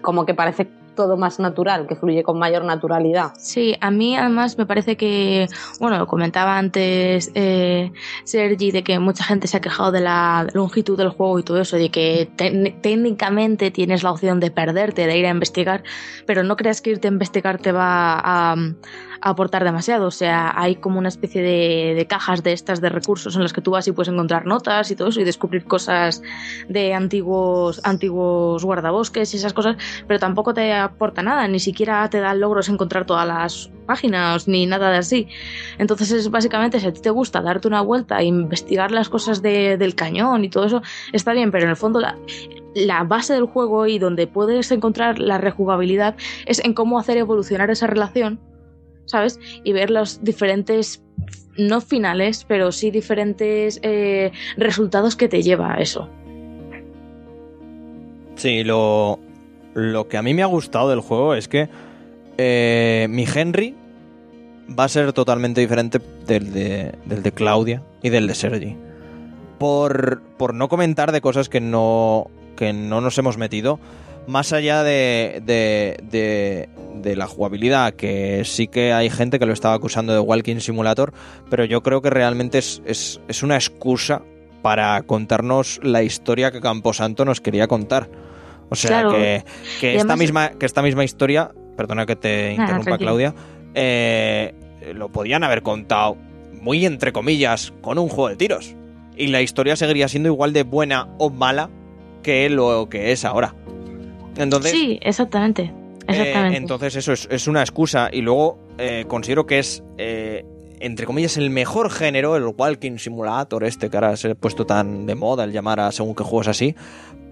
como 0.00 0.24
que 0.26 0.34
parece 0.34 0.68
todo 0.94 1.16
más 1.16 1.40
natural, 1.40 1.88
que 1.88 1.96
fluye 1.96 2.22
con 2.22 2.38
mayor 2.38 2.64
naturalidad. 2.64 3.32
Sí, 3.36 3.74
a 3.80 3.90
mí 3.90 4.16
además 4.16 4.56
me 4.56 4.64
parece 4.64 4.96
que, 4.96 5.48
bueno, 5.80 5.98
lo 5.98 6.06
comentaba 6.06 6.56
antes 6.56 7.32
eh, 7.34 7.90
Sergi, 8.22 8.70
de 8.70 8.84
que 8.84 9.00
mucha 9.00 9.24
gente 9.24 9.48
se 9.48 9.56
ha 9.56 9.60
quejado 9.60 9.90
de 9.90 10.00
la 10.00 10.46
longitud 10.52 10.96
del 10.96 11.08
juego 11.08 11.40
y 11.40 11.42
todo 11.42 11.60
eso, 11.60 11.76
de 11.76 11.90
que 11.90 12.30
te- 12.36 12.76
técnicamente 12.80 13.72
tienes 13.72 14.04
la 14.04 14.12
opción 14.12 14.38
de 14.38 14.52
perderte, 14.52 15.08
de 15.08 15.18
ir 15.18 15.26
a 15.26 15.30
investigar, 15.30 15.82
pero 16.26 16.44
no 16.44 16.54
creas 16.56 16.80
que 16.80 16.90
irte 16.90 17.08
a 17.08 17.10
investigar 17.10 17.58
te 17.58 17.72
va 17.72 18.20
a 18.22 18.54
aportar 19.20 19.64
demasiado. 19.64 20.06
O 20.06 20.10
sea, 20.10 20.52
hay 20.54 20.76
como 20.76 20.98
una 20.98 21.08
especie 21.08 21.42
de, 21.42 21.94
de 21.94 22.06
cajas 22.06 22.42
de 22.42 22.52
estas 22.52 22.80
de 22.80 22.88
recursos 22.88 23.34
en 23.36 23.42
las 23.42 23.52
que 23.52 23.60
tú 23.60 23.72
vas 23.72 23.86
y 23.88 23.92
puedes 23.92 24.12
encontrar 24.12 24.46
notas 24.46 24.90
y 24.90 24.96
todo 24.96 25.08
eso 25.08 25.20
y 25.20 25.24
descubrir 25.24 25.64
cosas 25.64 26.22
de 26.68 26.94
antiguos, 26.94 27.80
antiguos 27.84 28.64
guardabosques 28.64 29.32
y 29.34 29.36
esas 29.36 29.52
cosas, 29.52 29.76
pero 30.06 30.18
tampoco 30.20 30.54
te 30.54 30.72
aporta 30.72 31.22
nada, 31.22 31.46
ni 31.48 31.58
siquiera 31.60 32.08
te 32.10 32.20
da 32.20 32.34
logros 32.34 32.68
encontrar 32.68 33.04
todas 33.06 33.26
las 33.26 33.70
páginas 33.86 34.48
ni 34.48 34.66
nada 34.66 34.90
de 34.90 34.98
así. 34.98 35.28
Entonces 35.78 36.10
es 36.12 36.30
básicamente 36.30 36.80
si 36.80 36.86
a 36.86 36.92
ti 36.92 37.00
te 37.00 37.10
gusta 37.10 37.40
darte 37.42 37.68
una 37.68 37.80
vuelta 37.82 38.18
e 38.20 38.24
investigar 38.24 38.90
las 38.90 39.08
cosas 39.08 39.42
de- 39.42 39.76
del 39.76 39.94
cañón 39.94 40.44
y 40.44 40.48
todo 40.48 40.64
eso, 40.64 40.82
está 41.12 41.32
bien, 41.32 41.50
pero 41.50 41.64
en 41.64 41.70
el 41.70 41.76
fondo 41.76 42.00
la, 42.00 42.16
la 42.74 43.04
base 43.04 43.34
del 43.34 43.44
juego 43.44 43.86
y 43.86 43.98
donde 43.98 44.26
puedes 44.26 44.70
encontrar 44.72 45.18
la 45.18 45.38
rejugabilidad 45.38 46.16
es 46.46 46.64
en 46.64 46.74
cómo 46.74 46.98
hacer 46.98 47.18
evolucionar 47.18 47.70
esa 47.70 47.86
relación, 47.86 48.40
¿sabes? 49.06 49.38
Y 49.62 49.72
ver 49.72 49.90
los 49.90 50.22
diferentes, 50.22 51.02
no 51.56 51.80
finales, 51.80 52.44
pero 52.46 52.72
sí 52.72 52.90
diferentes 52.90 53.80
eh, 53.82 54.32
resultados 54.56 55.16
que 55.16 55.28
te 55.28 55.42
lleva 55.42 55.74
a 55.74 55.76
eso. 55.78 56.08
Sí, 58.36 58.64
lo, 58.64 59.18
lo 59.74 60.08
que 60.08 60.16
a 60.16 60.22
mí 60.22 60.34
me 60.34 60.42
ha 60.42 60.46
gustado 60.46 60.90
del 60.90 61.00
juego 61.00 61.34
es 61.34 61.48
que 61.48 61.68
eh, 62.38 63.06
mi 63.10 63.26
Henry 63.32 63.74
va 64.78 64.84
a 64.84 64.88
ser 64.88 65.12
totalmente 65.12 65.60
diferente 65.60 66.00
del 66.26 66.52
de, 66.52 66.92
del 67.04 67.22
de 67.22 67.32
Claudia 67.32 67.82
y 68.02 68.10
del 68.10 68.26
de 68.26 68.34
Sergi. 68.34 68.76
Por, 69.58 70.20
por 70.36 70.54
no 70.54 70.68
comentar 70.68 71.12
de 71.12 71.20
cosas 71.20 71.48
que 71.48 71.60
no, 71.60 72.30
que 72.56 72.72
no 72.72 73.00
nos 73.00 73.16
hemos 73.18 73.38
metido, 73.38 73.78
más 74.26 74.52
allá 74.52 74.82
de, 74.82 75.42
de, 75.44 75.96
de- 76.10 76.68
de 76.94 77.16
la 77.16 77.26
jugabilidad, 77.26 77.92
que 77.94 78.42
sí 78.44 78.66
que 78.66 78.92
hay 78.94 79.10
gente 79.10 79.38
que 79.38 79.44
lo 79.46 79.52
estaba 79.52 79.74
acusando 79.74 80.12
de 80.14 80.20
Walking 80.20 80.60
Simulator, 80.60 81.12
pero 81.50 81.64
yo 81.66 81.82
creo 81.82 82.00
que 82.00 82.08
realmente 82.08 82.58
es, 82.58 82.80
es, 82.86 83.20
es 83.28 83.42
una 83.42 83.56
excusa 83.56 84.22
para 84.62 85.02
contarnos 85.02 85.80
la 85.82 86.02
historia 86.02 86.50
que 86.50 86.60
Camposanto 86.62 87.24
nos 87.26 87.42
quería 87.42 87.66
contar. 87.68 88.08
O 88.70 88.74
sea, 88.76 89.02
Claro. 89.02 89.10
que, 89.12 89.44
que 89.80 89.90
esta 89.96 90.14
además- 90.14 90.18
misma, 90.18 90.48
que 90.58 90.64
esta 90.64 90.80
misma 90.80 91.04
historia, 91.04 91.50
perdona 91.76 92.06
que 92.06 92.16
te 92.16 92.52
interrumpa. 92.54 92.96
Claudia, 92.96 93.34
eh, 93.74 94.54
lo 94.94 95.10
podían 95.10 95.44
haber 95.44 95.60
contado 95.62 96.16
muy 96.62 96.86
entre 96.86 97.12
comillas 97.12 97.74
con 97.82 97.98
un 97.98 98.08
juego 98.08 98.30
de 98.30 98.36
tiros. 98.36 98.74
Y 99.16 99.26
la 99.26 99.42
historia 99.42 99.76
seguiría 99.76 100.08
siendo 100.08 100.30
igual 100.30 100.54
de 100.54 100.62
buena 100.62 101.08
o 101.18 101.28
mala 101.28 101.68
que 102.22 102.48
lo 102.48 102.88
que 102.88 103.12
es 103.12 103.26
ahora. 103.26 103.54
Entonces, 104.36 104.72
sí, 104.72 104.98
exactamente. 105.02 105.72
Exactamente. 106.06 106.56
eh, 106.56 106.60
entonces 106.60 106.96
eso 106.96 107.12
es, 107.12 107.26
es 107.30 107.46
una 107.48 107.60
excusa 107.60 108.10
y 108.12 108.20
luego 108.20 108.58
eh, 108.78 109.04
considero 109.08 109.46
que 109.46 109.58
es, 109.58 109.82
eh, 109.96 110.44
entre 110.80 111.06
comillas, 111.06 111.36
el 111.36 111.50
mejor 111.50 111.90
género, 111.90 112.36
el 112.36 112.44
Walking 112.44 112.98
Simulator 112.98 113.64
este 113.64 113.88
que 113.88 113.96
ahora 113.96 114.16
se 114.16 114.32
ha 114.32 114.34
puesto 114.34 114.66
tan 114.66 115.06
de 115.06 115.14
moda 115.14 115.44
el 115.44 115.52
llamar 115.52 115.80
a 115.80 115.92
según 115.92 116.14
qué 116.14 116.22
juegos 116.22 116.48
así, 116.48 116.74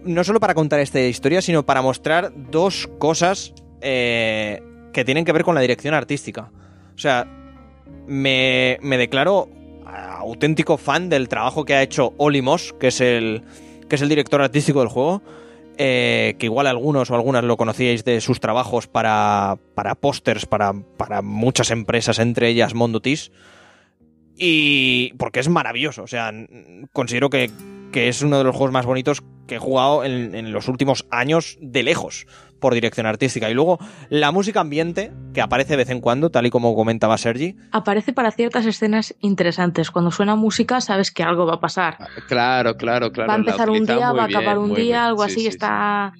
no 0.04 0.24
solo 0.24 0.40
para 0.40 0.54
contar 0.54 0.80
esta 0.80 1.00
historia, 1.00 1.42
sino 1.42 1.64
para 1.64 1.82
mostrar 1.82 2.32
dos 2.50 2.88
cosas 2.98 3.52
eh, 3.80 4.62
que 4.92 5.04
tienen 5.04 5.24
que 5.24 5.32
ver 5.32 5.44
con 5.44 5.54
la 5.54 5.60
dirección 5.60 5.94
artística. 5.94 6.50
O 6.94 6.98
sea, 6.98 7.26
me, 8.06 8.78
me 8.82 8.96
declaro 8.96 9.48
auténtico 9.84 10.76
fan 10.76 11.08
del 11.08 11.28
trabajo 11.28 11.64
que 11.64 11.74
ha 11.74 11.82
hecho 11.82 12.14
Oli 12.16 12.40
Moss, 12.40 12.74
que 12.78 12.88
es 12.88 13.00
el, 13.00 13.42
que 13.88 13.96
es 13.96 14.02
el 14.02 14.08
director 14.08 14.40
artístico 14.40 14.80
del 14.80 14.88
juego 14.88 15.22
eh, 15.78 16.34
que 16.38 16.46
igual 16.46 16.66
algunos 16.66 17.10
o 17.10 17.14
algunas 17.14 17.44
lo 17.44 17.56
conocíais 17.56 18.04
de 18.04 18.20
sus 18.20 18.40
trabajos 18.40 18.86
para, 18.86 19.58
para 19.74 19.94
pósters, 19.94 20.46
para, 20.46 20.72
para 20.72 21.22
muchas 21.22 21.70
empresas, 21.70 22.18
entre 22.18 22.48
ellas 22.48 22.74
Mondotis. 22.74 23.32
Y 24.36 25.12
porque 25.18 25.40
es 25.40 25.48
maravilloso, 25.48 26.02
o 26.02 26.06
sea, 26.06 26.32
considero 26.92 27.30
que, 27.30 27.50
que 27.92 28.08
es 28.08 28.22
uno 28.22 28.38
de 28.38 28.44
los 28.44 28.56
juegos 28.56 28.72
más 28.72 28.86
bonitos 28.86 29.22
que 29.46 29.56
he 29.56 29.58
jugado 29.58 30.04
en, 30.04 30.34
en 30.34 30.52
los 30.52 30.68
últimos 30.68 31.06
años 31.10 31.58
de 31.60 31.82
lejos 31.82 32.26
por 32.62 32.72
dirección 32.72 33.04
artística. 33.06 33.50
Y 33.50 33.54
luego 33.54 33.78
la 34.08 34.32
música 34.32 34.60
ambiente, 34.60 35.12
que 35.34 35.42
aparece 35.42 35.74
de 35.74 35.76
vez 35.78 35.90
en 35.90 36.00
cuando, 36.00 36.30
tal 36.30 36.46
y 36.46 36.50
como 36.50 36.74
comentaba 36.74 37.18
Sergi, 37.18 37.56
Aparece 37.72 38.14
para 38.14 38.30
ciertas 38.30 38.64
escenas 38.64 39.14
interesantes. 39.20 39.90
Cuando 39.90 40.10
suena 40.10 40.34
música 40.36 40.80
sabes 40.80 41.10
que 41.10 41.22
algo 41.22 41.44
va 41.44 41.54
a 41.54 41.60
pasar. 41.60 41.98
Claro, 42.28 42.76
claro, 42.78 43.12
claro. 43.12 43.28
va 43.28 43.34
a 43.34 43.38
empezar 43.38 43.68
un 43.68 43.84
día, 43.84 44.12
va 44.12 44.24
a 44.24 44.26
bien, 44.28 44.38
acabar 44.38 44.58
un 44.58 44.70
día, 44.74 44.76
bien. 44.84 44.96
algo 44.96 45.24
Sí, 45.24 45.30
así. 45.32 45.40
sí, 45.42 45.46
está. 45.48 46.12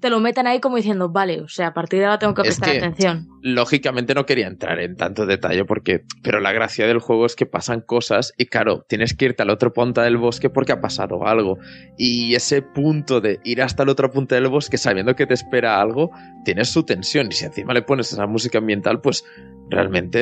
Te 0.00 0.08
lo 0.10 0.18
meten 0.20 0.46
ahí 0.46 0.60
como 0.60 0.76
diciendo, 0.76 1.10
vale, 1.10 1.40
o 1.42 1.48
sea, 1.48 1.68
a 1.68 1.74
partir 1.74 1.98
de 2.00 2.06
ahora 2.06 2.18
tengo 2.18 2.34
que 2.34 2.42
Es 2.42 2.48
prestar 2.48 2.70
que- 2.72 2.78
atención. 2.78 3.28
lógicamente 3.42 4.14
no 4.14 4.26
quería 4.26 4.46
entrar 4.46 4.78
en 4.80 4.96
tanto 4.96 5.24
detalle 5.26 5.64
porque 5.64 6.04
pero 6.22 6.40
la 6.40 6.52
gracia 6.52 6.86
del 6.86 6.98
juego 6.98 7.24
es 7.26 7.34
que 7.36 7.46
pasan 7.46 7.80
cosas 7.80 8.34
y 8.36 8.46
claro 8.46 8.84
tienes 8.88 9.14
que 9.14 9.24
irte 9.26 9.42
al 9.42 9.48
otro 9.50 9.72
punta 9.72 10.02
del 10.02 10.18
bosque 10.18 10.50
porque 10.50 10.72
ha 10.72 10.80
pasado 10.82 11.26
algo 11.26 11.58
y 11.96 12.34
ese 12.34 12.60
punto 12.60 13.20
de 13.22 13.40
ir 13.44 13.62
hasta 13.62 13.82
el 13.82 13.88
otro 13.88 14.10
punto 14.10 14.34
del 14.34 14.48
bosque 14.48 14.76
sabiendo 14.76 15.16
que 15.16 15.26
te 15.26 15.32
espera 15.34 15.80
algo 15.80 16.10
tienes 16.44 16.68
su 16.68 16.82
tensión 16.84 17.28
y 17.28 17.32
si 17.32 17.46
encima 17.46 17.72
le 17.72 17.80
pones 17.82 18.12
esa 18.12 18.26
música 18.26 18.58
ambiental 18.58 19.00
pues 19.00 19.24
realmente 19.70 20.18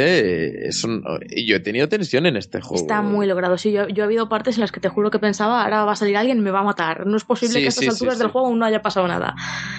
eh, 0.65 0.69
es 0.69 0.85
un... 0.85 1.03
yo 1.47 1.57
he 1.57 1.61
tenido 1.61 1.89
tensión 1.89 2.27
en 2.27 2.37
este 2.37 2.61
juego 2.61 2.77
Está 2.83 3.03
muy 3.03 3.27
logrado. 3.27 3.59
Sí, 3.59 3.73
yo, 3.73 3.89
yo 3.89 4.03
he 4.03 4.07
habido 4.07 4.29
partes 4.29 4.57
en 4.57 4.61
las 4.63 4.73
que 4.73 4.81
te 4.81 4.89
juro 4.89 5.11
que 5.11 5.19
pensaba, 5.19 5.63
ahora 5.65 5.85
va 5.85 5.93
a 5.93 5.97
salir 5.97 6.17
alguien 6.17 6.39
y 6.39 6.41
me 6.41 6.51
va 6.51 6.61
a 6.61 6.65
matar. 6.65 7.07
No 7.07 7.17
es 7.17 7.25
posible 7.25 7.55
Sí, 7.55 7.61
que 7.61 7.67
a 7.67 7.69
estas 7.71 7.85
sí, 7.85 7.91
alturas 7.91 8.15
sí. 8.15 8.21
del 8.23 8.31
juego 8.31 8.47
aún 8.49 8.59
no 8.59 8.65
haya 8.65 8.83
pasado 8.83 9.09
nada. 9.09 9.35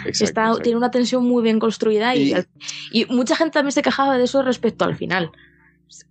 Exacto, 0.05 0.23
Está, 0.25 0.41
exacto. 0.43 0.61
Tiene 0.63 0.77
una 0.77 0.91
tensión 0.91 1.25
muy 1.25 1.43
bien 1.43 1.59
construida 1.59 2.15
y, 2.15 2.33
Y- 2.91 3.01
y 3.03 3.05
mucha 3.05 3.35
gente 3.35 3.53
también 3.53 3.71
se 3.71 3.81
quejaba 3.81 4.17
de 4.17 4.23
eso 4.25 4.41
respecto 4.43 4.85
al 4.85 4.95
final. 4.95 5.31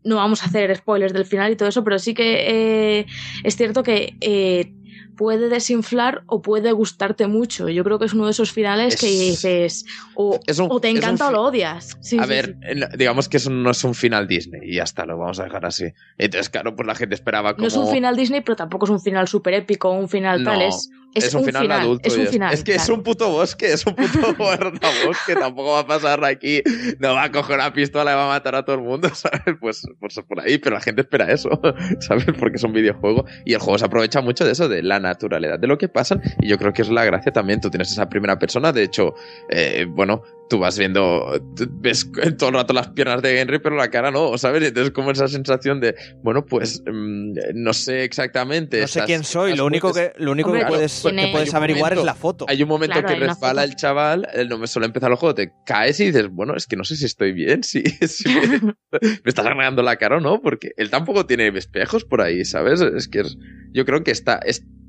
No 0.03 0.17
vamos 0.17 0.43
a 0.43 0.47
hacer 0.47 0.75
spoilers 0.77 1.13
del 1.13 1.25
final 1.25 1.53
y 1.53 1.57
todo 1.57 1.69
eso, 1.69 1.85
pero 1.85 1.99
sí 2.01 2.13
que 2.15 2.99
eh, 3.01 3.07
es 3.45 3.57
cierto 3.57 3.83
que 3.85 4.17
eh, 4.21 4.73
puede 5.17 5.49
desinflar 5.49 6.23
o 6.27 6.43
puede 6.43 6.73
gustarte 6.73 7.27
mucho. 7.27 7.69
Yo 7.69 7.83
creo 7.85 7.99
que 7.99 8.05
es 8.07 8.13
uno 8.15 8.27
de 8.27 8.31
esos 8.33 8.53
finales 8.53 8.97
que 8.97 9.07
Es- 9.09 9.19
dices 9.19 9.85
o, 10.15 10.39
es 10.47 10.59
un- 10.59 10.69
o 10.71 10.81
te 10.81 10.89
encanta 10.89 11.29
o 11.29 11.33
lo 11.33 11.43
odias. 11.45 11.97
Sí, 12.01 12.19
a 12.19 12.23
sí, 12.25 12.29
ver, 12.29 12.57
sí. 12.63 12.81
digamos 12.97 13.29
que 13.29 13.37
eso 13.39 13.51
no 13.51 13.71
es 13.71 13.83
un 13.85 13.95
final 13.95 14.27
Disney 14.29 14.61
y 14.71 14.77
ya 14.77 14.85
está, 14.85 15.05
lo 15.07 15.19
vamos 15.19 15.41
a 15.41 15.45
dejar 15.45 15.67
así. 15.67 15.87
Entonces, 16.19 16.49
claro, 16.51 16.75
pues 16.77 16.87
la 16.87 16.95
gente 16.95 17.15
esperaba 17.15 17.55
como... 17.55 17.63
No 17.63 17.69
es 17.69 17.77
un 17.77 17.89
final 17.91 18.17
Disney, 18.17 18.41
pero 18.43 18.57
tampoco 18.57 18.87
es 18.87 18.91
un 18.91 19.01
final 19.01 19.27
súper 19.29 19.55
épico, 19.55 19.91
un 19.91 20.09
final 20.09 20.43
No, 20.43 20.53
tal. 20.53 20.63
Es, 20.63 20.91
Es, 21.15 21.35
un, 21.35 21.45
final, 21.45 21.71
adulto. 21.73 22.07
Es 22.09 22.17
un 22.17 22.27
final. 22.27 22.53
es 22.55 22.63
que 22.63 22.75
es 22.75 22.89
un 22.91 23.03
puto 23.03 23.29
bosque, 23.31 23.73
es 23.73 23.85
un 23.87 23.95
puto 23.95 24.35
guardabosque. 24.39 25.35
Tampoco 25.35 25.71
va 25.73 25.81
a 25.81 25.87
pasar 25.87 26.23
aquí. 26.25 26.63
No 27.01 27.15
va 27.15 27.25
a 27.25 27.33
coger 27.33 27.57
una 27.57 27.73
pistola 27.73 28.13
y 28.13 28.15
va 28.15 28.27
a 28.27 28.29
matar 28.29 28.55
a 28.55 28.65
todo 28.65 28.77
el 28.77 28.83
mundo, 28.83 29.09
¿sabes? 29.15 29.41
Pues, 29.59 29.83
pues 29.99 30.21
por 30.29 30.41
ahí, 30.41 30.59
pero 30.59 30.75
la 30.77 30.81
gente 30.83 31.01
espera 31.03 31.33
eso, 31.33 31.49
¿sabes? 32.01 32.27
Porque 32.39 32.57
es 32.57 32.63
un 32.65 32.73
videojuego. 32.73 33.25
Y 33.45 33.55
el 33.55 33.59
juego 33.61 33.79
se 33.79 33.87
aprovecha 33.87 34.21
mucho 34.21 34.45
de 34.45 34.53
eso, 34.53 34.69
de 34.69 34.83
la 34.89 34.99
naturalidad 35.01 35.59
de 35.59 35.67
lo 35.69 35.79
que 35.79 35.89
pasa. 35.89 36.21
Y 36.41 36.49
yo 36.49 36.59
creo 36.59 36.73
que 36.73 36.83
es 36.83 36.89
la 36.91 37.05
gracia 37.05 37.33
también. 37.33 37.61
Tú 37.61 37.71
tienes 37.71 37.93
esa 37.93 38.09
primera 38.09 38.39
persona. 38.39 38.73
De 38.73 38.83
hecho, 38.83 39.15
eh, 39.51 39.87
bueno, 39.89 40.23
tú 40.51 40.59
vas 40.59 40.79
viendo, 40.79 41.31
ves 41.73 42.11
todo 42.39 42.49
el 42.49 42.55
rato 42.55 42.73
las 42.73 42.89
piernas 42.89 43.21
de 43.21 43.39
Henry, 43.39 43.59
pero 43.59 43.77
la 43.77 43.91
cara 43.91 44.11
no, 44.11 44.37
¿sabes? 44.39 44.63
Y 44.63 44.67
entonces, 44.67 44.93
como 44.93 45.11
esa 45.11 45.29
sensación 45.29 45.79
de, 45.79 45.95
bueno, 46.23 46.47
pues 46.47 46.83
mm, 46.91 47.33
no 47.55 47.73
sé 47.75 48.03
exactamente. 48.05 48.81
No 48.81 48.87
sé 48.89 49.01
estás- 49.01 49.07
quién 49.07 49.25
soy, 49.25 49.55
lo 49.55 49.67
único 49.67 49.93
que, 49.93 50.13
lo 50.17 50.33
único 50.33 50.49
Hombre, 50.49 50.65
que 50.65 50.69
puedes, 50.69 51.03
que 51.03 51.57
averiguar 51.57 51.93
es 51.93 52.03
la 52.05 52.15
foto. 52.15 52.47
Hay 52.49 52.63
un 52.63 52.69
momento 52.71 52.95
Claro, 52.95 53.09
que 53.09 53.15
resbala 53.27 53.63
el 53.65 53.77
chaval, 53.77 54.27
él 54.33 54.49
no 54.49 54.57
me 54.57 54.67
suele 54.67 54.87
empezar 54.87 55.11
el 55.11 55.17
juego, 55.19 55.35
te 55.35 55.53
caes 55.67 56.01
y 56.01 56.07
dices, 56.07 56.29
bueno, 56.31 56.55
es 56.57 56.67
que 56.67 56.77
no 56.77 56.85
sé 56.85 56.97
si 56.97 57.05
estoy 57.05 57.33
bien, 57.33 57.63
si, 57.63 57.83
si 58.09 58.29
me, 58.29 58.59
me 59.03 59.09
estás 59.27 59.45
arreglando 59.45 59.83
la 59.83 59.97
cara 59.97 60.17
o 60.17 60.21
no, 60.21 60.41
porque 60.41 60.71
él 60.79 60.89
tampoco 60.89 61.27
tiene 61.27 61.49
espejos 61.49 62.05
por 62.07 62.23
ahí, 62.23 62.47
¿sabes? 62.47 62.81
Es 62.81 63.07
que 63.09 63.21
es- 63.21 63.37
yo 63.75 63.85
creo 63.85 64.03
que 64.03 64.13
esta 64.13 64.41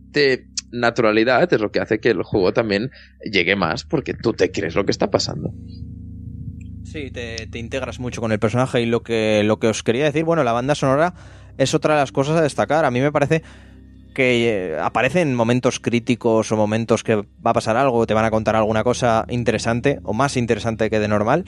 este 0.09 0.47
naturalidad 0.71 1.51
es 1.51 1.59
lo 1.59 1.71
que 1.71 1.79
hace 1.79 1.99
que 1.99 2.09
el 2.09 2.23
juego 2.23 2.53
también 2.53 2.91
llegue 3.23 3.55
más, 3.55 3.85
porque 3.85 4.13
tú 4.13 4.33
te 4.33 4.51
crees 4.51 4.75
lo 4.75 4.85
que 4.85 4.91
está 4.91 5.09
pasando. 5.09 5.51
Sí, 6.83 7.11
te, 7.11 7.47
te 7.47 7.59
integras 7.59 7.99
mucho 7.99 8.21
con 8.21 8.31
el 8.31 8.39
personaje 8.39 8.81
y 8.81 8.85
lo 8.85 9.01
que, 9.01 9.43
lo 9.43 9.59
que 9.59 9.67
os 9.67 9.83
quería 9.83 10.05
decir, 10.05 10.23
bueno, 10.23 10.43
la 10.43 10.51
banda 10.51 10.75
sonora 10.75 11.13
es 11.57 11.73
otra 11.73 11.95
de 11.95 12.01
las 12.01 12.11
cosas 12.11 12.37
a 12.37 12.41
destacar. 12.41 12.85
A 12.85 12.91
mí 12.91 12.99
me 12.99 13.11
parece 13.11 13.43
que 14.13 14.73
eh, 14.73 14.79
aparece 14.79 15.21
en 15.21 15.35
momentos 15.35 15.79
críticos 15.79 16.51
o 16.51 16.57
momentos 16.57 17.03
que 17.03 17.15
va 17.15 17.51
a 17.51 17.53
pasar 17.53 17.77
algo, 17.77 18.07
te 18.07 18.13
van 18.13 18.25
a 18.25 18.31
contar 18.31 18.55
alguna 18.55 18.83
cosa 18.83 19.25
interesante 19.29 19.99
o 20.03 20.13
más 20.13 20.37
interesante 20.37 20.89
que 20.89 20.99
de 20.99 21.07
normal 21.07 21.45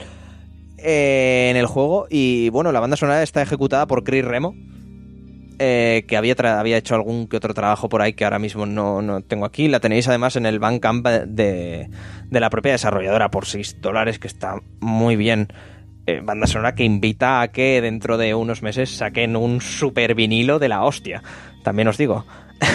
eh, 0.78 1.48
en 1.50 1.56
el 1.56 1.66
juego. 1.66 2.06
Y 2.08 2.48
bueno, 2.50 2.70
la 2.72 2.80
banda 2.80 2.96
sonora 2.96 3.22
está 3.22 3.42
ejecutada 3.42 3.86
por 3.86 4.04
Chris 4.04 4.24
Remo, 4.24 4.54
eh, 5.58 6.04
que 6.08 6.16
había, 6.16 6.34
había 6.58 6.76
hecho 6.76 6.94
algún 6.94 7.26
que 7.28 7.36
otro 7.36 7.54
trabajo 7.54 7.88
por 7.88 8.02
ahí 8.02 8.12
que 8.14 8.24
ahora 8.24 8.38
mismo 8.38 8.66
no, 8.66 9.02
no 9.02 9.20
tengo 9.22 9.44
aquí. 9.44 9.68
La 9.68 9.80
tenéis 9.80 10.08
además 10.08 10.36
en 10.36 10.46
el 10.46 10.58
Bandcamp 10.58 11.06
de, 11.06 11.88
de 12.26 12.40
la 12.40 12.50
propia 12.50 12.72
desarrolladora 12.72 13.30
por 13.30 13.46
6 13.46 13.80
dólares, 13.80 14.18
que 14.18 14.28
está 14.28 14.56
muy 14.80 15.16
bien. 15.16 15.48
Eh, 16.06 16.20
banda 16.22 16.46
sonora 16.48 16.74
que 16.74 16.82
invita 16.84 17.40
a 17.42 17.48
que 17.52 17.80
dentro 17.80 18.18
de 18.18 18.34
unos 18.34 18.62
meses 18.62 18.90
saquen 18.90 19.36
un 19.36 19.60
super 19.60 20.14
vinilo 20.16 20.58
de 20.58 20.68
la 20.68 20.82
hostia. 20.84 21.22
También 21.62 21.86
os 21.88 21.96
digo. 21.96 22.24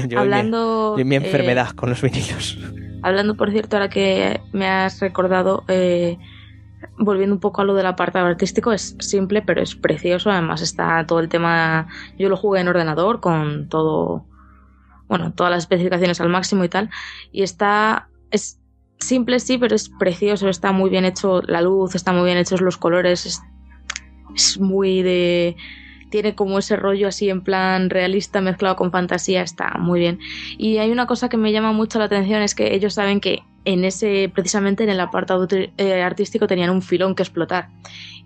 Yo 0.00 0.04
y 0.04 0.08
mi- 0.08 0.16
Hablando. 0.16 0.94
yo 0.96 1.00
y 1.00 1.04
mi, 1.04 1.16
eh, 1.16 1.18
enfermedad 1.18 1.70
con 1.70 1.90
los 1.90 2.00
vinilos. 2.02 2.58
Hablando, 3.02 3.34
por 3.36 3.50
cierto, 3.50 3.76
ahora 3.76 3.88
que 3.88 4.40
me 4.52 4.66
has 4.66 5.00
recordado, 5.00 5.64
eh, 5.68 6.16
volviendo 6.98 7.34
un 7.34 7.40
poco 7.40 7.62
a 7.62 7.64
lo 7.64 7.74
del 7.74 7.86
apartado 7.86 8.26
artístico, 8.26 8.72
es 8.72 8.96
simple, 9.00 9.42
pero 9.42 9.62
es 9.62 9.74
precioso. 9.74 10.30
Además, 10.30 10.62
está 10.62 11.04
todo 11.06 11.20
el 11.20 11.28
tema. 11.28 11.88
Yo 12.18 12.28
lo 12.28 12.36
jugué 12.36 12.60
en 12.60 12.68
ordenador 12.68 13.20
con 13.20 13.68
todo. 13.68 14.24
Bueno, 15.08 15.32
todas 15.32 15.50
las 15.50 15.64
especificaciones 15.64 16.20
al 16.20 16.28
máximo 16.28 16.64
y 16.64 16.68
tal. 16.68 16.90
Y 17.32 17.42
está. 17.42 18.08
Es 18.30 18.60
simple, 18.98 19.40
sí, 19.40 19.58
pero 19.58 19.74
es 19.74 19.88
precioso. 19.88 20.48
Está 20.48 20.72
muy 20.72 20.90
bien 20.90 21.04
hecho 21.04 21.42
la 21.42 21.62
luz, 21.62 21.94
está 21.94 22.12
muy 22.12 22.24
bien 22.24 22.38
hechos 22.38 22.60
los 22.60 22.76
colores. 22.76 23.26
Es, 23.26 23.42
es 24.34 24.58
muy 24.58 25.02
de. 25.02 25.56
Tiene 26.10 26.34
como 26.34 26.58
ese 26.58 26.76
rollo 26.76 27.08
así 27.08 27.30
en 27.30 27.40
plan 27.42 27.88
realista 27.88 28.40
mezclado 28.40 28.76
con 28.76 28.90
fantasía, 28.90 29.42
está 29.42 29.78
muy 29.78 30.00
bien. 30.00 30.18
Y 30.58 30.78
hay 30.78 30.90
una 30.90 31.06
cosa 31.06 31.28
que 31.28 31.36
me 31.36 31.52
llama 31.52 31.72
mucho 31.72 31.98
la 31.98 32.06
atención, 32.06 32.42
es 32.42 32.54
que 32.54 32.74
ellos 32.74 32.94
saben 32.94 33.20
que 33.20 33.42
en 33.64 33.84
ese, 33.84 34.30
precisamente 34.34 34.84
en 34.84 34.90
el 34.90 35.00
apartado 35.00 35.46
eh, 35.50 36.02
artístico 36.02 36.46
tenían 36.46 36.70
un 36.70 36.82
filón 36.82 37.14
que 37.14 37.22
explotar. 37.22 37.68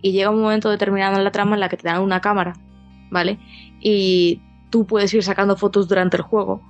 Y 0.00 0.12
llega 0.12 0.30
un 0.30 0.40
momento 0.40 0.70
determinado 0.70 1.16
en 1.16 1.24
la 1.24 1.30
trama 1.30 1.54
en 1.54 1.60
la 1.60 1.68
que 1.68 1.76
te 1.76 1.88
dan 1.88 2.00
una 2.00 2.20
cámara, 2.20 2.54
¿vale? 3.10 3.38
Y 3.80 4.40
tú 4.70 4.86
puedes 4.86 5.12
ir 5.14 5.22
sacando 5.22 5.56
fotos 5.56 5.88
durante 5.88 6.16
el 6.16 6.22
juego. 6.22 6.62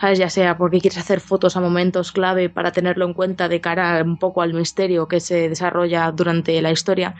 ¿Sabes? 0.00 0.18
Ya 0.18 0.30
sea 0.30 0.58
porque 0.58 0.80
quieres 0.80 0.98
hacer 0.98 1.20
fotos 1.20 1.56
a 1.56 1.60
momentos 1.60 2.10
clave 2.10 2.48
para 2.48 2.72
tenerlo 2.72 3.06
en 3.06 3.14
cuenta 3.14 3.48
de 3.48 3.60
cara 3.60 4.02
un 4.02 4.18
poco 4.18 4.42
al 4.42 4.52
misterio 4.52 5.06
que 5.06 5.20
se 5.20 5.48
desarrolla 5.48 6.10
durante 6.10 6.60
la 6.60 6.72
historia, 6.72 7.14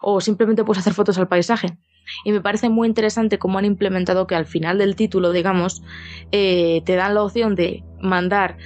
o 0.00 0.20
simplemente 0.20 0.62
puedes 0.62 0.80
hacer 0.80 0.94
fotos 0.94 1.18
al 1.18 1.26
paisaje. 1.26 1.76
Y 2.24 2.32
me 2.32 2.40
parece 2.40 2.68
muy 2.68 2.88
interesante 2.88 3.38
cómo 3.38 3.58
han 3.58 3.64
implementado 3.64 4.26
que 4.26 4.34
al 4.34 4.46
final 4.46 4.78
del 4.78 4.96
título, 4.96 5.32
digamos, 5.32 5.82
eh, 6.32 6.82
te 6.84 6.96
dan 6.96 7.14
la 7.14 7.22
opción 7.22 7.54
de 7.54 7.84
mandar 8.00 8.56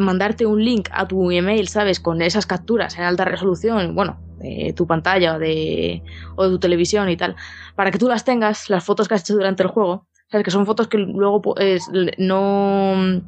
mandarte 0.00 0.46
un 0.46 0.64
link 0.64 0.88
a 0.92 1.06
tu 1.06 1.30
email, 1.30 1.68
¿sabes? 1.68 2.00
Con 2.00 2.22
esas 2.22 2.46
capturas 2.46 2.96
en 2.96 3.04
alta 3.04 3.24
resolución, 3.24 3.94
bueno, 3.94 4.18
de 4.38 4.72
tu 4.74 4.86
pantalla 4.86 5.36
o 5.36 5.38
de, 5.38 6.02
o 6.36 6.44
de 6.44 6.50
tu 6.50 6.58
televisión 6.58 7.08
y 7.08 7.16
tal, 7.16 7.36
para 7.76 7.90
que 7.90 7.98
tú 7.98 8.08
las 8.08 8.24
tengas, 8.24 8.70
las 8.70 8.82
fotos 8.82 9.06
que 9.06 9.14
has 9.14 9.20
hecho 9.22 9.34
durante 9.34 9.62
el 9.62 9.68
juego, 9.68 10.06
¿sabes? 10.30 10.44
Que 10.44 10.50
son 10.50 10.66
fotos 10.66 10.88
que 10.88 10.98
luego 10.98 11.42
pues, 11.42 11.88
no... 12.18 13.22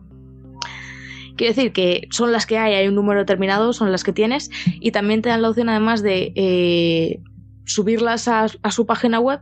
Quiero 1.36 1.54
decir 1.54 1.72
que 1.72 2.08
son 2.10 2.30
las 2.30 2.44
que 2.46 2.58
hay, 2.58 2.74
hay 2.74 2.88
un 2.88 2.94
número 2.94 3.20
determinado, 3.20 3.72
son 3.72 3.90
las 3.90 4.04
que 4.04 4.12
tienes, 4.12 4.50
y 4.80 4.92
también 4.92 5.22
te 5.22 5.30
dan 5.30 5.42
la 5.42 5.48
opción 5.48 5.70
además 5.70 6.02
de 6.02 6.32
eh, 6.36 7.20
subirlas 7.64 8.28
a, 8.28 8.48
su 8.48 8.86
página 8.86 9.20
web 9.20 9.40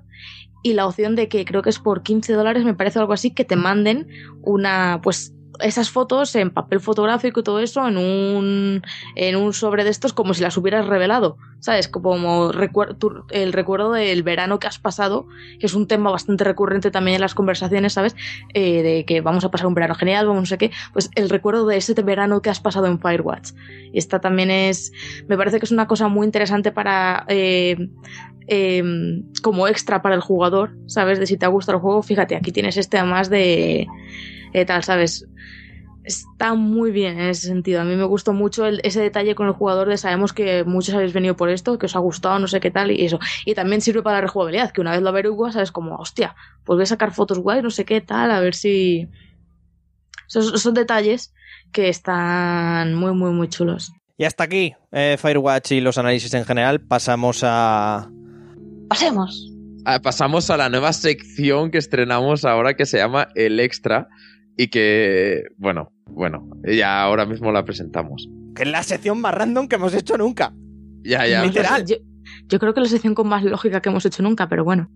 y 0.62 0.74
la 0.74 0.86
opción 0.86 1.16
de 1.16 1.28
que 1.28 1.44
creo 1.44 1.62
que 1.62 1.70
es 1.70 1.78
por 1.78 2.02
15 2.02 2.32
dólares, 2.34 2.64
me 2.64 2.74
parece 2.74 2.98
algo 2.98 3.12
así, 3.12 3.30
que 3.32 3.44
te 3.44 3.56
manden 3.56 4.08
una, 4.42 5.00
pues 5.02 5.34
esas 5.62 5.90
fotos 5.90 6.34
en 6.36 6.50
papel 6.50 6.80
fotográfico 6.80 7.40
y 7.40 7.42
todo 7.42 7.60
eso 7.60 7.86
en 7.86 7.96
un, 7.96 8.82
en 9.16 9.36
un 9.36 9.52
sobre 9.52 9.84
de 9.84 9.90
estos 9.90 10.12
como 10.12 10.34
si 10.34 10.42
las 10.42 10.56
hubieras 10.56 10.86
revelado, 10.86 11.36
¿sabes? 11.60 11.88
Como 11.88 12.52
recuer- 12.52 12.96
el 13.30 13.52
recuerdo 13.52 13.92
del 13.92 14.22
verano 14.22 14.58
que 14.58 14.66
has 14.66 14.78
pasado, 14.78 15.26
que 15.58 15.66
es 15.66 15.74
un 15.74 15.86
tema 15.86 16.10
bastante 16.10 16.44
recurrente 16.44 16.90
también 16.90 17.16
en 17.16 17.20
las 17.20 17.34
conversaciones, 17.34 17.92
¿sabes? 17.92 18.16
Eh, 18.54 18.82
de 18.82 19.04
que 19.04 19.20
vamos 19.20 19.44
a 19.44 19.50
pasar 19.50 19.66
un 19.66 19.74
verano 19.74 19.94
genial, 19.94 20.26
vamos 20.26 20.42
no 20.42 20.46
sé 20.46 20.58
qué, 20.58 20.70
pues 20.92 21.10
el 21.14 21.28
recuerdo 21.28 21.66
de 21.66 21.76
ese 21.76 21.94
verano 21.94 22.42
que 22.42 22.50
has 22.50 22.60
pasado 22.60 22.86
en 22.86 22.98
Firewatch. 23.00 23.50
Y 23.92 23.98
esta 23.98 24.20
también 24.20 24.50
es, 24.50 24.92
me 25.28 25.36
parece 25.36 25.58
que 25.58 25.66
es 25.66 25.72
una 25.72 25.86
cosa 25.86 26.08
muy 26.08 26.24
interesante 26.26 26.72
para... 26.72 27.24
eh, 27.28 27.88
eh, 28.46 28.82
como 29.42 29.68
extra 29.68 30.02
para 30.02 30.14
el 30.14 30.20
jugador, 30.20 30.76
¿sabes? 30.86 31.18
De 31.18 31.26
si 31.26 31.36
te 31.36 31.46
gusta 31.46 31.72
el 31.72 31.78
juego, 31.78 32.02
fíjate, 32.02 32.36
aquí 32.36 32.52
tienes 32.52 32.76
este 32.76 32.98
además 32.98 33.30
de 33.30 33.86
tal, 34.66 34.84
¿sabes? 34.84 35.26
Está 36.02 36.54
muy 36.54 36.90
bien 36.90 37.20
en 37.20 37.28
ese 37.28 37.46
sentido. 37.46 37.80
A 37.80 37.84
mí 37.84 37.94
me 37.94 38.04
gustó 38.04 38.32
mucho 38.32 38.66
ese 38.66 39.00
detalle 39.00 39.34
con 39.34 39.46
el 39.46 39.52
jugador 39.52 39.88
de 39.88 39.96
sabemos 39.96 40.32
que 40.32 40.64
muchos 40.64 40.94
habéis 40.94 41.12
venido 41.12 41.36
por 41.36 41.50
esto, 41.50 41.78
que 41.78 41.86
os 41.86 41.94
ha 41.94 42.00
gustado, 42.00 42.38
no 42.38 42.48
sé 42.48 42.58
qué 42.58 42.70
tal, 42.70 42.90
y 42.90 43.04
eso. 43.04 43.20
Y 43.44 43.54
también 43.54 43.80
sirve 43.80 44.02
para 44.02 44.16
la 44.16 44.22
rejugabilidad, 44.22 44.72
que 44.72 44.80
una 44.80 44.92
vez 44.92 45.02
lo 45.02 45.10
averiguas, 45.10 45.54
sabes 45.54 45.70
como, 45.72 45.96
hostia, 45.96 46.34
pues 46.64 46.76
voy 46.76 46.82
a 46.82 46.86
sacar 46.86 47.12
fotos 47.12 47.38
guay, 47.38 47.62
no 47.62 47.70
sé 47.70 47.84
qué 47.84 48.00
tal, 48.00 48.30
a 48.30 48.40
ver 48.40 48.54
si. 48.54 49.08
Son, 50.26 50.58
son 50.58 50.74
detalles 50.74 51.34
que 51.72 51.88
están 51.88 52.94
muy, 52.94 53.12
muy, 53.12 53.30
muy 53.30 53.48
chulos. 53.48 53.92
Y 54.16 54.24
hasta 54.24 54.44
aquí, 54.44 54.74
eh, 54.92 55.16
Firewatch 55.18 55.72
y 55.72 55.80
los 55.80 55.96
análisis 55.96 56.34
en 56.34 56.44
general. 56.44 56.80
Pasamos 56.80 57.40
a. 57.42 58.10
Pasemos. 58.90 59.48
Ah, 59.84 60.00
Pasamos 60.02 60.50
a 60.50 60.56
la 60.56 60.68
nueva 60.68 60.92
sección 60.92 61.70
que 61.70 61.78
estrenamos 61.78 62.44
ahora 62.44 62.74
que 62.74 62.86
se 62.86 62.98
llama 62.98 63.28
El 63.36 63.60
Extra 63.60 64.08
y 64.56 64.66
que, 64.66 65.44
bueno, 65.58 65.92
bueno, 66.06 66.50
ya 66.64 67.00
ahora 67.00 67.24
mismo 67.24 67.52
la 67.52 67.64
presentamos. 67.64 68.28
que 68.56 68.64
es 68.64 68.68
la 68.68 68.82
sección 68.82 69.20
más 69.20 69.32
random 69.32 69.68
que 69.68 69.76
hemos 69.76 69.94
hecho 69.94 70.18
nunca. 70.18 70.52
Ya, 71.04 71.24
ya. 71.24 71.44
Literal. 71.44 71.86
Yo, 71.86 71.96
yo 72.48 72.58
creo 72.58 72.74
que 72.74 72.80
es 72.80 72.86
la 72.86 72.90
sección 72.90 73.14
con 73.14 73.28
más 73.28 73.44
lógica 73.44 73.80
que 73.80 73.90
hemos 73.90 74.04
hecho 74.04 74.24
nunca, 74.24 74.48
pero 74.48 74.64
bueno. 74.64 74.90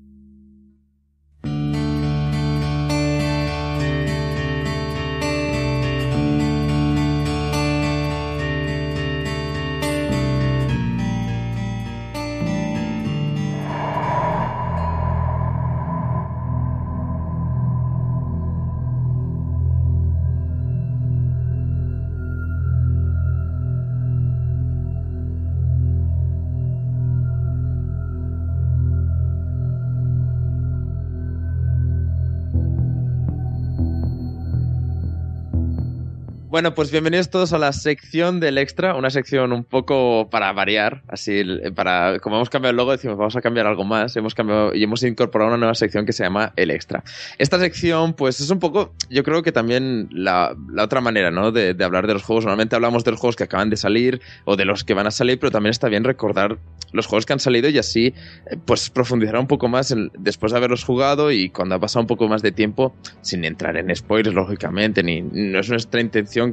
Bueno, 36.55 36.73
pues 36.73 36.93
bienvenidos 36.93 37.31
todos 37.31 37.53
a 37.53 37.59
la 37.59 37.73
sección 37.73 38.39
del 38.39 38.59
extra, 38.59 38.95
una 38.95 39.11
sección 39.11 39.53
un 39.53 39.65
poco 39.65 40.29
para 40.31 40.53
variar, 40.53 41.03
así 41.09 41.41
el- 41.41 41.73
para 41.75 42.21
como 42.21 42.37
hemos 42.37 42.49
cambiado 42.49 42.71
el 42.71 42.77
logo 42.77 42.93
decimos 42.93 43.17
vamos 43.17 43.35
a 43.35 43.41
cambiar 43.41 43.67
algo 43.67 43.83
más, 43.83 44.15
hemos 44.15 44.37
cambiado 44.37 44.73
y 44.73 44.85
hemos 44.85 45.03
incorporado 45.03 45.49
una 45.49 45.59
nueva 45.59 45.75
sección 45.75 46.07
que 46.07 46.13
se 46.13 46.23
llama 46.23 46.53
el 46.55 46.71
extra. 46.71 47.03
Esta 47.39 47.59
sección 47.59 48.13
pues 48.13 48.39
es 48.39 48.51
un 48.51 48.61
poco, 48.61 48.95
yo 49.11 49.25
creo 49.25 49.43
que 49.43 49.51
también 49.51 50.07
la, 50.13 50.55
otra 50.79 51.01
manera, 51.01 51.33
¿no? 51.33 51.51
De, 51.51 51.75
hablar 51.85 52.07
de 52.07 52.13
los 52.13 52.23
juegos. 52.23 52.45
Normalmente 52.45 52.77
hablamos 52.77 53.03
de 53.03 53.11
los 53.11 53.19
juegos 53.19 53.35
que 53.35 53.43
acaban 53.43 53.69
de 53.69 53.77
salir 53.77 54.21
o 54.45 54.55
de 54.55 54.65
los 54.65 54.85
que 54.85 54.95
van 54.95 55.09
a 55.09 55.11
salir, 55.11 55.41
pero 55.41 55.51
también 55.51 55.73
está 55.73 55.89
bien 55.89 56.05
recordar 56.05 56.59
los 56.93 57.07
juegos 57.07 57.27
que 57.27 57.33
han 57.33 57.41
salido 57.41 57.69
y 57.69 57.79
así 57.79 58.15
eh, 58.49 58.57
pues 58.65 58.91
profundizar 58.91 59.39
un 59.39 59.49
poco 59.49 59.67
más 59.67 59.93
después 60.17 60.53
de 60.53 60.59
haberlos 60.59 60.85
jugado 60.85 61.33
y 61.33 61.51
cuando 61.51 61.75
ha 61.75 61.81
pasado 61.81 62.03
un 62.03 62.07
poco 62.07 62.29
más 62.29 62.43
de 62.43 62.53
tiempo, 62.53 62.95
sin 63.23 63.45
entrar 63.45 63.77
en 63.77 63.93
spoilers 63.97 64.37
lógicamente, 64.37 65.03
ni 65.03 65.21
no 65.21 65.59
es 65.59 65.69
nuestra 65.69 66.01
intención 66.01 66.44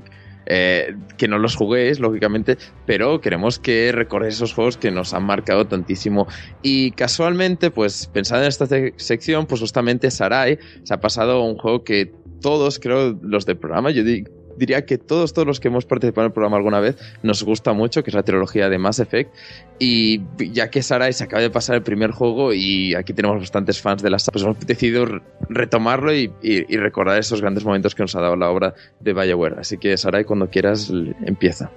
eh, 0.48 0.96
que 1.18 1.28
no 1.28 1.38
los 1.38 1.56
juguéis, 1.56 2.00
lógicamente, 2.00 2.58
pero 2.86 3.22
queremos 3.22 3.60
que 3.60 3.92
recordéis 3.92 4.36
esos 4.36 4.54
juegos 4.54 4.76
que 4.78 4.90
nos 4.92 5.14
han 5.14 5.24
marcado 5.24 5.68
tantísimo. 5.68 6.28
Y 6.62 6.92
casualmente, 6.92 7.70
pues 7.72 8.08
pensando 8.12 8.44
en 8.44 8.50
esta 8.50 8.66
sec- 8.66 8.94
sección, 8.98 9.46
pues 9.46 9.62
justamente 9.62 10.10
Sarai 10.10 10.58
se 10.84 10.94
ha 10.94 11.00
pasado 11.00 11.44
un 11.44 11.58
juego 11.58 11.84
que 11.84 12.12
todos, 12.42 12.80
creo, 12.80 13.18
los 13.22 13.46
del 13.46 13.58
programa, 13.58 13.92
yo 13.92 14.04
di- 14.04 14.24
diría 14.62 14.86
que 14.86 15.00
todos, 15.00 15.34
todos 15.34 15.48
los 15.48 15.60
que 15.60 15.70
hemos 15.70 15.86
participado 15.86 16.26
en 16.26 16.30
el 16.30 16.34
programa 16.34 16.56
alguna 16.58 16.80
vez, 16.80 16.96
nos 17.24 17.42
gusta 17.44 17.74
mucho, 17.74 18.04
que 18.04 18.12
es 18.12 18.16
la 18.16 18.22
trilogía 18.22 18.70
de 18.70 18.78
Mass 18.78 19.00
Effect. 19.00 19.34
Y 19.80 20.22
ya 20.54 20.70
que 20.70 20.84
Sarai 20.84 21.12
se 21.14 21.24
acaba 21.24 21.42
de 21.42 21.50
pasar 21.50 21.76
el 21.78 21.82
primer 21.82 22.12
juego 22.12 22.54
y 22.54 22.94
aquí 22.94 23.12
tenemos 23.14 23.40
bastantes 23.40 23.82
fans 23.82 24.04
de 24.04 24.12
la 24.12 24.20
saga, 24.20 24.34
pues 24.34 24.44
hemos 24.46 24.60
decidido 24.60 25.06
re- 25.06 25.22
retomarlo 25.50 26.14
y, 26.14 26.32
y- 26.44 26.78
recordar 26.78 27.18
esos 27.18 27.42
grandes 27.42 27.66
momentos 27.66 27.96
que 27.96 28.04
nos 28.04 28.16
ha 28.16 28.22
dado 28.22 28.36
la 28.36 28.50
obra 28.52 28.76
de 29.00 29.14
Bioware. 29.14 29.60
Así 29.60 29.78
que 29.80 29.98
Sarai, 29.98 30.24
cuando 30.24 30.48
quieras, 30.50 30.92
empieza. 31.26 31.72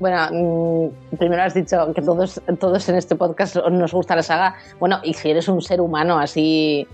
Bueno, 0.00 0.90
mm, 1.10 1.16
primero 1.16 1.42
has 1.42 1.54
dicho 1.54 1.92
que 1.94 2.02
todos, 2.02 2.42
todos 2.60 2.88
en 2.88 2.96
este 2.96 3.14
podcast 3.14 3.56
nos 3.70 3.92
gusta 3.92 4.14
la 4.16 4.22
saga. 4.22 4.56
Bueno, 4.78 4.98
y 5.02 5.14
si 5.14 5.30
eres 5.30 5.48
un 5.48 5.62
ser 5.62 5.80
humano 5.80 6.18
así 6.18 6.86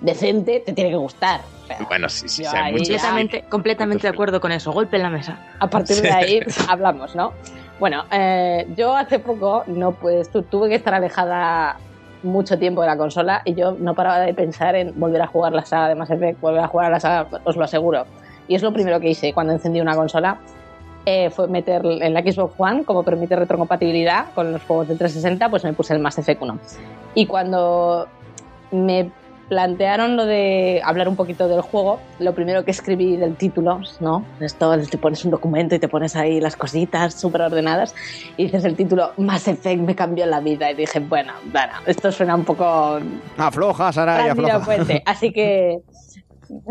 decente, 0.00 0.60
te 0.64 0.72
tiene 0.72 0.90
que 0.90 0.96
gustar. 0.96 1.40
O 1.64 1.66
sea, 1.66 1.78
Bueno, 1.88 2.08
sí, 2.08 2.28
sí, 2.28 2.42
Yo 2.44 2.50
sí, 2.50 2.56
hay 2.56 2.72
muchos- 2.72 2.88
Completamente, 2.88 3.42
completamente 3.48 4.02
de 4.02 4.08
acuerdo 4.12 4.40
con 4.40 4.52
eso. 4.52 4.72
Golpe 4.72 4.96
en 4.96 5.02
la 5.02 5.10
mesa. 5.10 5.38
a 5.58 5.66
partir 5.68 6.00
de 6.02 6.10
ahí 6.10 6.40
hablamos, 6.68 7.14
¿no? 7.14 7.32
Bueno, 7.78 8.04
eh, 8.10 8.66
yo 8.76 8.94
hace 8.94 9.18
poco 9.18 9.64
no 9.66 9.92
pues 9.92 10.30
tu- 10.30 10.42
tuve 10.42 10.68
que 10.68 10.74
estar 10.74 10.92
alejada 10.94 11.76
mucho 12.22 12.58
tiempo 12.58 12.82
de 12.82 12.88
la 12.88 12.98
consola 12.98 13.40
y 13.46 13.54
yo 13.54 13.72
no 13.78 13.94
paraba 13.94 14.20
de 14.20 14.34
pensar 14.34 14.74
en 14.74 14.98
volver 15.00 15.22
a 15.22 15.26
jugar 15.26 15.52
la 15.52 15.64
saga 15.64 15.88
de 15.88 15.94
Mass 15.94 16.10
Effect, 16.10 16.38
volver 16.40 16.62
a 16.62 16.66
jugar 16.68 16.86
a 16.88 16.90
la 16.90 17.00
saga, 17.00 17.26
os 17.44 17.56
lo 17.56 17.64
aseguro. 17.64 18.04
Y 18.48 18.54
es 18.56 18.62
lo 18.62 18.72
primero 18.72 19.00
que 19.00 19.08
hice 19.08 19.32
cuando 19.32 19.52
encendí 19.54 19.80
una 19.80 19.94
consola. 19.96 20.38
eh, 21.06 21.30
fue 21.30 21.48
meter 21.48 21.80
en 21.86 22.12
la 22.12 22.20
Xbox 22.20 22.52
One, 22.58 22.84
como 22.84 23.02
permite 23.02 23.34
retrocompatibilidad 23.34 24.26
con 24.34 24.52
los 24.52 24.62
juegos 24.64 24.86
de 24.88 24.96
360, 24.96 25.48
pues 25.48 25.64
me 25.64 25.72
puse 25.72 25.94
el 25.94 25.98
Mass 25.98 26.18
Effect 26.18 26.42
1. 26.42 26.58
Y 27.14 27.24
cuando 27.24 28.06
me 28.70 29.10
plantearon 29.50 30.16
lo 30.16 30.26
de 30.26 30.80
hablar 30.84 31.08
un 31.08 31.16
poquito 31.16 31.48
del 31.48 31.60
juego, 31.60 31.98
lo 32.20 32.32
primero 32.36 32.64
que 32.64 32.70
escribí 32.70 33.16
del 33.16 33.34
título, 33.34 33.80
¿no? 33.98 34.24
Esto, 34.38 34.78
te 34.88 34.96
pones 34.96 35.24
un 35.24 35.32
documento 35.32 35.74
y 35.74 35.80
te 35.80 35.88
pones 35.88 36.14
ahí 36.14 36.40
las 36.40 36.54
cositas 36.54 37.14
súper 37.14 37.42
ordenadas 37.42 37.92
y 38.36 38.44
dices 38.44 38.64
el 38.64 38.76
título 38.76 39.10
Mass 39.16 39.48
Effect 39.48 39.82
me 39.82 39.96
cambió 39.96 40.24
la 40.26 40.38
vida 40.38 40.70
y 40.70 40.76
dije, 40.76 41.00
bueno, 41.00 41.32
bueno, 41.50 41.72
esto 41.84 42.12
suena 42.12 42.36
un 42.36 42.44
poco 42.44 43.00
Afloja, 43.36 43.92
Saray, 43.92 44.28
afloja. 44.28 44.60
Puente. 44.60 45.02
Así 45.06 45.32
que 45.32 45.80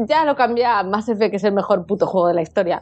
ya 0.07 0.23
lo 0.23 0.38
cambié 0.38 0.65
a 0.65 0.81
Mass 0.84 1.10
Effect, 1.10 1.31
que 1.31 1.38
es 1.38 1.43
el 1.43 1.53
mejor 1.53 1.85
puto 1.85 2.07
juego 2.07 2.30
de 2.30 2.34
la 2.34 2.41
historia. 2.41 2.81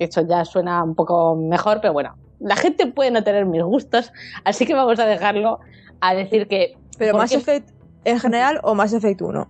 Eso 0.00 0.26
ya 0.28 0.44
suena 0.44 0.82
un 0.82 0.96
poco 0.96 1.36
mejor, 1.36 1.80
pero 1.80 1.92
bueno, 1.92 2.16
la 2.40 2.56
gente 2.56 2.88
puede 2.88 3.12
no 3.12 3.22
tener 3.22 3.46
mis 3.46 3.62
gustos, 3.62 4.12
así 4.42 4.66
que 4.66 4.74
vamos 4.74 4.98
a 4.98 5.06
dejarlo 5.06 5.60
a 6.00 6.12
decir 6.12 6.48
que 6.48 6.76
Pero 6.98 7.12
¿por 7.12 7.20
Mass 7.20 7.32
Effect 7.32 7.81
en 8.04 8.20
general 8.20 8.60
o 8.62 8.74
Mass 8.74 8.92
Effect 8.92 9.20
1. 9.22 9.48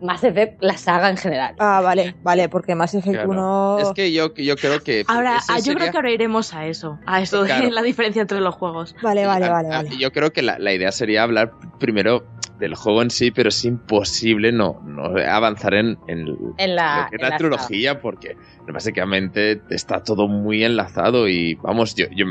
Mass 0.00 0.24
Effect, 0.24 0.60
la 0.60 0.76
saga 0.76 1.10
en 1.10 1.16
general. 1.16 1.54
Ah, 1.60 1.80
vale, 1.80 2.16
vale, 2.24 2.48
porque 2.48 2.74
Mass 2.74 2.92
Effect 2.94 3.14
Claro. 3.22 3.30
1. 3.30 3.78
Es 3.78 3.92
que 3.94 4.12
yo, 4.12 4.34
yo 4.34 4.56
creo 4.56 4.80
que. 4.82 5.04
Ahora, 5.06 5.36
ah, 5.48 5.58
yo 5.58 5.62
sería- 5.62 5.78
creo 5.78 5.90
que 5.92 5.96
ahora 5.98 6.10
iremos 6.10 6.52
a 6.54 6.66
eso. 6.66 6.98
A 7.06 7.20
eso 7.22 7.44
de 7.44 7.48
la 7.70 7.82
diferencia 7.82 8.20
entre 8.22 8.40
los 8.40 8.54
juegos. 8.56 8.96
Vale, 9.00 9.26
vale, 9.26 9.46
a- 9.46 9.50
vale, 9.52 9.68
a- 9.68 9.82
vale. 9.82 9.96
Yo 9.96 10.10
creo 10.10 10.32
que 10.32 10.42
la, 10.42 10.58
la 10.58 10.72
idea 10.72 10.90
sería 10.90 11.22
hablar 11.22 11.52
primero 11.78 12.24
del 12.58 12.74
juego 12.74 13.02
en 13.02 13.10
sí, 13.10 13.30
pero 13.30 13.48
es 13.50 13.64
imposible 13.64 14.50
no, 14.52 14.80
no 14.84 15.04
avanzar 15.28 15.74
en, 15.74 15.98
en 16.08 16.26
En 16.58 16.74
la, 16.76 17.02
lo 17.04 17.10
que 17.10 17.16
es 17.16 17.22
en 17.22 17.28
la, 17.28 17.28
la 17.30 17.36
trilogía, 17.36 18.00
porque 18.00 18.36
básicamente 18.72 19.60
está 19.70 20.02
todo 20.02 20.26
muy 20.28 20.64
enlazado 20.64 21.28
y 21.28 21.54
vamos, 21.56 21.94
yo, 21.94 22.06
yo 22.14 22.26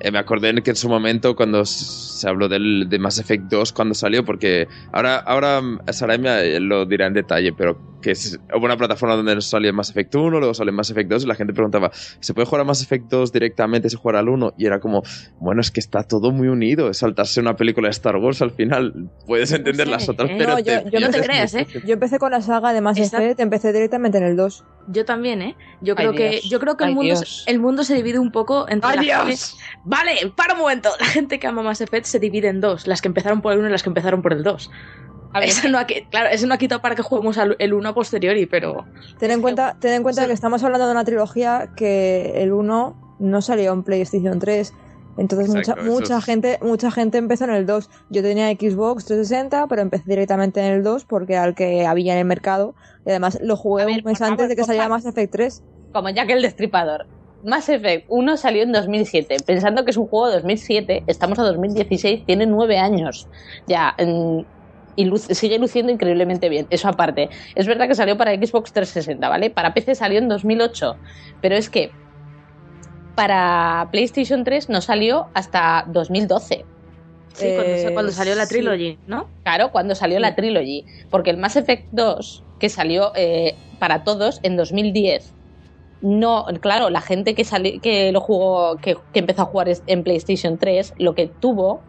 eh, 0.00 0.10
me 0.10 0.18
acordé 0.18 0.50
en 0.50 0.62
que 0.62 0.70
en 0.70 0.76
su 0.76 0.88
momento 0.88 1.34
cuando 1.34 1.64
se 1.64 2.28
habló 2.28 2.48
del, 2.48 2.88
de 2.88 2.98
Mass 2.98 3.18
Effect 3.18 3.44
2 3.50 3.72
cuando 3.72 3.94
salió, 3.94 4.24
porque 4.24 4.66
ahora, 4.92 5.16
ahora 5.16 5.60
mm, 5.60 5.78
Sarai 5.92 6.18
me 6.18 6.60
lo 6.60 6.84
dirá 6.86 7.06
en 7.06 7.14
detalle, 7.14 7.52
pero 7.56 7.78
que 8.00 8.12
es, 8.12 8.38
hubo 8.56 8.64
una 8.64 8.76
plataforma 8.76 9.16
donde 9.16 9.40
salió 9.40 9.72
Mass 9.72 9.90
Effect 9.90 10.14
1, 10.14 10.38
luego 10.38 10.54
salió 10.54 10.72
Mass 10.72 10.90
Effect 10.90 11.10
2 11.10 11.24
y 11.24 11.26
la 11.26 11.34
gente 11.34 11.52
preguntaba, 11.52 11.90
¿se 11.92 12.32
puede 12.32 12.46
jugar 12.46 12.60
a 12.62 12.64
Mass 12.64 12.82
Effect 12.82 13.06
2 13.10 13.32
directamente 13.32 13.88
si 13.90 13.96
jugar 13.96 14.16
al 14.16 14.28
1? 14.28 14.52
Y 14.56 14.66
era 14.66 14.78
como, 14.78 15.02
bueno, 15.40 15.60
es 15.60 15.70
que 15.72 15.80
está 15.80 16.02
todo 16.04 16.30
muy 16.30 16.48
unido, 16.48 16.90
es 16.90 16.98
saltarse 16.98 17.40
una 17.40 17.54
película 17.54 17.86
de 17.88 17.90
Star 17.90 18.16
Wars 18.16 18.40
al 18.42 18.52
final, 18.52 19.10
puedes 19.26 19.50
entender 19.52 19.86
sé, 19.86 19.90
las 19.92 20.08
otras, 20.08 20.30
¿eh? 20.30 20.34
pero 20.38 20.52
No, 20.54 20.58
yo- 20.60 20.88
yo 20.90 21.00
no 21.00 21.10
te 21.10 21.20
creas, 21.22 21.54
¿eh? 21.54 21.66
Yo 21.84 21.94
empecé 21.94 22.18
con 22.18 22.30
la 22.30 22.40
saga 22.40 22.72
de 22.72 22.80
Mass 22.80 22.98
Effect, 22.98 23.40
empecé 23.40 23.72
directamente 23.72 24.18
en 24.18 24.24
el 24.24 24.36
2. 24.36 24.64
Yo 24.90 25.04
también, 25.04 25.42
¿eh? 25.42 25.54
Yo 25.82 25.94
Ay, 25.96 26.06
creo 26.06 26.12
que 26.12 26.30
Dios. 26.30 26.48
yo 26.50 26.60
creo 26.60 26.76
que 26.76 26.84
el 26.84 26.88
Ay, 26.90 26.94
mundo 26.94 27.14
Dios. 27.16 27.44
el 27.46 27.58
mundo 27.60 27.82
se 27.84 27.94
divide 27.94 28.18
un 28.18 28.30
poco 28.30 28.66
entre 28.70 28.88
¡Ay, 28.90 28.96
la 28.96 29.02
gente- 29.18 29.26
Dios! 29.26 29.58
Vale, 29.88 30.32
para 30.36 30.52
un 30.54 30.60
momento. 30.60 30.90
La 31.00 31.06
gente 31.06 31.38
que 31.38 31.46
ama 31.46 31.62
Mass 31.62 31.80
Effect 31.80 32.04
se 32.06 32.18
divide 32.18 32.48
en 32.48 32.60
dos, 32.60 32.86
las 32.86 33.00
que 33.00 33.08
empezaron 33.08 33.40
por 33.40 33.52
el 33.52 33.58
1 33.60 33.68
y 33.68 33.72
las 33.72 33.82
que 33.82 33.88
empezaron 33.88 34.20
por 34.22 34.32
el 34.32 34.42
2. 34.42 34.70
A 35.32 35.40
ver, 35.40 35.48
Eso 35.48 35.68
no 35.68 35.78
ha, 35.78 35.84
claro, 35.86 36.28
eso 36.30 36.46
no 36.46 36.54
ha 36.54 36.58
quitado 36.58 36.80
para 36.80 36.94
que 36.94 37.02
juguemos 37.02 37.36
al- 37.38 37.56
el 37.58 37.74
1 37.74 37.88
a 37.90 37.94
posteriori, 37.94 38.46
pero 38.46 38.86
Ten 39.18 39.30
en 39.30 39.42
cuenta, 39.42 39.76
ten 39.80 39.92
en 39.92 40.02
cuenta 40.02 40.22
Sí. 40.22 40.26
que 40.28 40.32
estamos 40.32 40.62
hablando 40.64 40.86
de 40.86 40.92
una 40.92 41.04
trilogía 41.04 41.70
que 41.76 42.32
el 42.42 42.52
1 42.52 43.16
no 43.18 43.42
salió 43.42 43.72
en 43.72 43.82
PlayStation 43.82 44.38
3. 44.38 44.72
Entonces 45.18 45.52
Exacto, 45.54 45.82
mucha, 45.82 45.92
mucha 45.92 46.18
es- 46.18 46.24
gente, 46.24 46.58
mucha 46.62 46.90
gente 46.90 47.18
empezó 47.18 47.44
en 47.44 47.50
el 47.50 47.66
2. 47.66 47.90
Yo 48.08 48.22
tenía 48.22 48.48
Xbox 48.50 49.04
360, 49.04 49.66
pero 49.68 49.82
empecé 49.82 50.04
directamente 50.06 50.60
en 50.60 50.72
el 50.72 50.82
2 50.84 51.04
porque 51.04 51.32
era 51.34 51.44
el 51.44 51.54
que 51.54 51.84
había 51.86 52.12
en 52.12 52.20
el 52.20 52.24
mercado. 52.24 52.74
Y 53.04 53.10
además 53.10 53.38
lo 53.42 53.56
jugué 53.56 53.84
ver, 53.84 53.98
un 53.98 54.04
mes 54.04 54.18
favor, 54.18 54.32
antes 54.32 54.48
de 54.48 54.56
que 54.56 54.64
saliera 54.64 54.88
Mass 54.88 55.04
Effect 55.06 55.32
3. 55.32 55.62
como 55.92 56.08
Jack 56.10 56.30
el 56.30 56.42
Destripador. 56.42 57.06
Mass 57.44 57.68
Effect 57.68 58.06
1 58.08 58.36
salió 58.36 58.62
en 58.62 58.72
2007. 58.72 59.36
Pensando 59.46 59.84
que 59.84 59.90
es 59.92 59.96
un 59.96 60.06
juego 60.06 60.28
de 60.28 60.34
2007, 60.34 61.04
estamos 61.06 61.38
a 61.38 61.42
2016, 61.44 62.24
tiene 62.26 62.46
nueve 62.46 62.78
años. 62.78 63.28
Ya, 63.66 63.94
y 64.96 65.08
sigue 65.16 65.58
luciendo 65.60 65.92
increíblemente 65.92 66.48
bien. 66.48 66.66
Eso 66.70 66.88
aparte. 66.88 67.28
Es 67.54 67.66
verdad 67.68 67.86
que 67.86 67.94
salió 67.94 68.16
para 68.16 68.34
Xbox 68.34 68.72
360, 68.72 69.28
¿vale? 69.28 69.50
Para 69.50 69.72
PC 69.72 69.94
salió 69.94 70.18
en 70.18 70.28
2008. 70.28 70.96
Pero 71.40 71.54
es 71.54 71.70
que 71.70 71.92
para 73.14 73.88
PlayStation 73.92 74.42
3 74.42 74.68
no 74.68 74.80
salió 74.80 75.28
hasta 75.34 75.84
2012. 75.88 76.64
sí, 77.32 77.46
cuando, 77.54 77.72
Eh, 77.72 77.90
cuando 77.92 78.10
salió 78.12 78.34
la 78.34 78.46
sí. 78.46 78.54
trilogy, 78.54 78.98
¿no? 79.06 79.28
Claro, 79.44 79.70
cuando 79.70 79.94
salió 79.94 80.18
la 80.18 80.34
trilogy. 80.34 80.84
Porque 81.10 81.30
el 81.30 81.36
Mass 81.36 81.54
Effect 81.54 81.86
2, 81.92 82.42
que 82.58 82.68
salió 82.68 83.12
eh, 83.14 83.54
para 83.78 84.02
todos 84.02 84.40
en 84.42 84.56
2010, 84.56 85.32
no, 86.00 86.46
claro, 86.60 86.90
la 86.90 87.00
gente 87.00 87.34
que, 87.34 87.44
sali- 87.44 87.80
que 87.80 88.12
lo 88.12 88.20
jugó, 88.20 88.76
que, 88.78 88.96
empezó 89.12 89.42
a 89.42 89.46
jugar 89.46 89.68
en 89.86 90.04
PlayStation 90.04 90.58
3, 90.58 90.92
lo 90.98 91.14
que 91.14 91.34
tuvo 91.40 91.88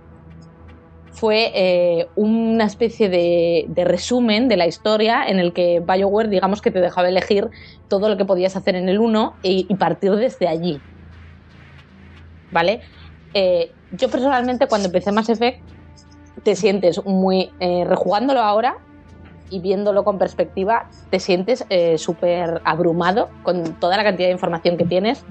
fue 1.11 1.51
eh, 1.53 2.11
una 2.15 2.65
especie 2.65 3.09
de, 3.09 3.65
de 3.67 3.83
resumen 3.85 4.47
de 4.47 4.57
la 4.57 4.67
historia 4.67 5.25
en 5.27 5.39
el 5.39 5.53
que 5.53 5.81
BioWare, 5.81 6.29
digamos 6.29 6.61
que 6.61 6.71
te 6.71 6.79
dejaba 6.81 7.09
elegir 7.09 7.49
todo 7.87 8.09
lo 8.09 8.17
que 8.17 8.25
podías 8.25 8.55
hacer 8.55 8.75
en 8.75 8.89
el 8.89 8.99
1 8.99 9.39
y, 9.41 9.65
y 9.69 9.75
partir 9.75 10.15
desde 10.15 10.47
allí. 10.47 10.83
¿Vale? 12.51 12.81
Eh, 13.33 13.75
yo 13.91 14.09
personalmente 14.09 14.67
cuando 14.67 14.87
empecé 14.87 15.11
Mass 15.11 15.29
Effect 15.29 15.59
te 16.43 16.55
sientes 16.55 17.03
muy, 17.05 17.51
eh, 17.59 17.83
rejugándolo 17.85 18.41
ahora 18.41 18.75
y 19.49 19.59
viéndolo 19.59 20.03
con 20.03 20.17
perspectiva, 20.17 20.87
te 21.09 21.19
sientes 21.19 21.65
eh, 21.69 21.97
súper 21.97 22.61
abrumado 22.65 23.29
con 23.43 23.75
toda 23.79 23.97
la 23.97 24.03
cantidad 24.03 24.27
de 24.27 24.33
información 24.33 24.77
que 24.77 24.85
tienes 24.85 25.25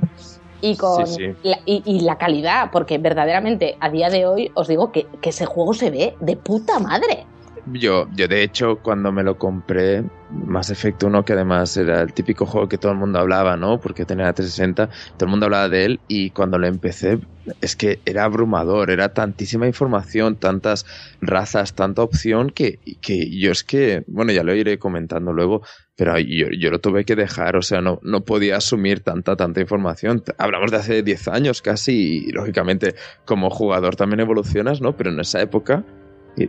y 0.60 0.76
con 0.76 1.06
Sí, 1.06 1.14
sí. 1.14 1.36
La, 1.42 1.58
y, 1.64 1.82
y 1.84 2.00
la 2.00 2.18
calidad, 2.18 2.70
porque 2.72 2.98
verdaderamente 2.98 3.76
a 3.80 3.90
día 3.90 4.10
de 4.10 4.26
hoy 4.26 4.50
os 4.54 4.68
digo 4.68 4.90
que, 4.92 5.06
que 5.20 5.30
ese 5.30 5.46
juego 5.46 5.74
se 5.74 5.90
ve 5.90 6.16
de 6.20 6.36
puta 6.36 6.78
madre. 6.78 7.26
Yo, 7.72 8.08
yo 8.12 8.28
de 8.28 8.42
hecho, 8.42 8.76
cuando 8.82 9.12
me 9.12 9.22
lo 9.22 9.36
compré, 9.36 10.04
Mass 10.30 10.70
Effect 10.70 11.02
1, 11.02 11.24
que 11.24 11.32
además 11.32 11.76
era 11.76 12.02
el 12.02 12.12
típico 12.12 12.46
juego 12.46 12.68
que 12.68 12.78
todo 12.78 12.92
el 12.92 12.98
mundo 12.98 13.18
hablaba, 13.18 13.56
¿no? 13.56 13.80
Porque 13.80 14.04
tenía 14.04 14.26
la 14.26 14.32
360, 14.32 14.88
todo 15.16 15.26
el 15.26 15.30
mundo 15.30 15.46
hablaba 15.46 15.68
de 15.68 15.84
él 15.84 16.00
y 16.08 16.30
cuando 16.30 16.58
lo 16.58 16.66
empecé, 16.66 17.18
es 17.60 17.76
que 17.76 18.00
era 18.04 18.24
abrumador, 18.24 18.90
era 18.90 19.12
tantísima 19.12 19.66
información, 19.66 20.36
tantas 20.36 20.86
razas, 21.20 21.74
tanta 21.74 22.02
opción 22.02 22.50
que, 22.50 22.78
que 23.00 23.30
yo 23.38 23.52
es 23.52 23.64
que, 23.64 24.04
bueno, 24.06 24.32
ya 24.32 24.44
lo 24.44 24.54
iré 24.54 24.78
comentando 24.78 25.32
luego, 25.32 25.62
pero 25.96 26.18
yo, 26.18 26.46
yo 26.58 26.70
lo 26.70 26.80
tuve 26.80 27.04
que 27.04 27.16
dejar, 27.16 27.56
o 27.56 27.62
sea, 27.62 27.80
no, 27.80 27.98
no 28.02 28.24
podía 28.24 28.56
asumir 28.58 29.00
tanta, 29.00 29.34
tanta 29.34 29.60
información. 29.60 30.22
Hablamos 30.38 30.70
de 30.70 30.76
hace 30.76 31.02
10 31.02 31.28
años 31.28 31.62
casi 31.62 32.28
y 32.28 32.32
lógicamente 32.32 32.94
como 33.24 33.50
jugador 33.50 33.96
también 33.96 34.20
evolucionas, 34.20 34.80
¿no? 34.80 34.96
Pero 34.96 35.10
en 35.10 35.20
esa 35.20 35.40
época 35.40 35.84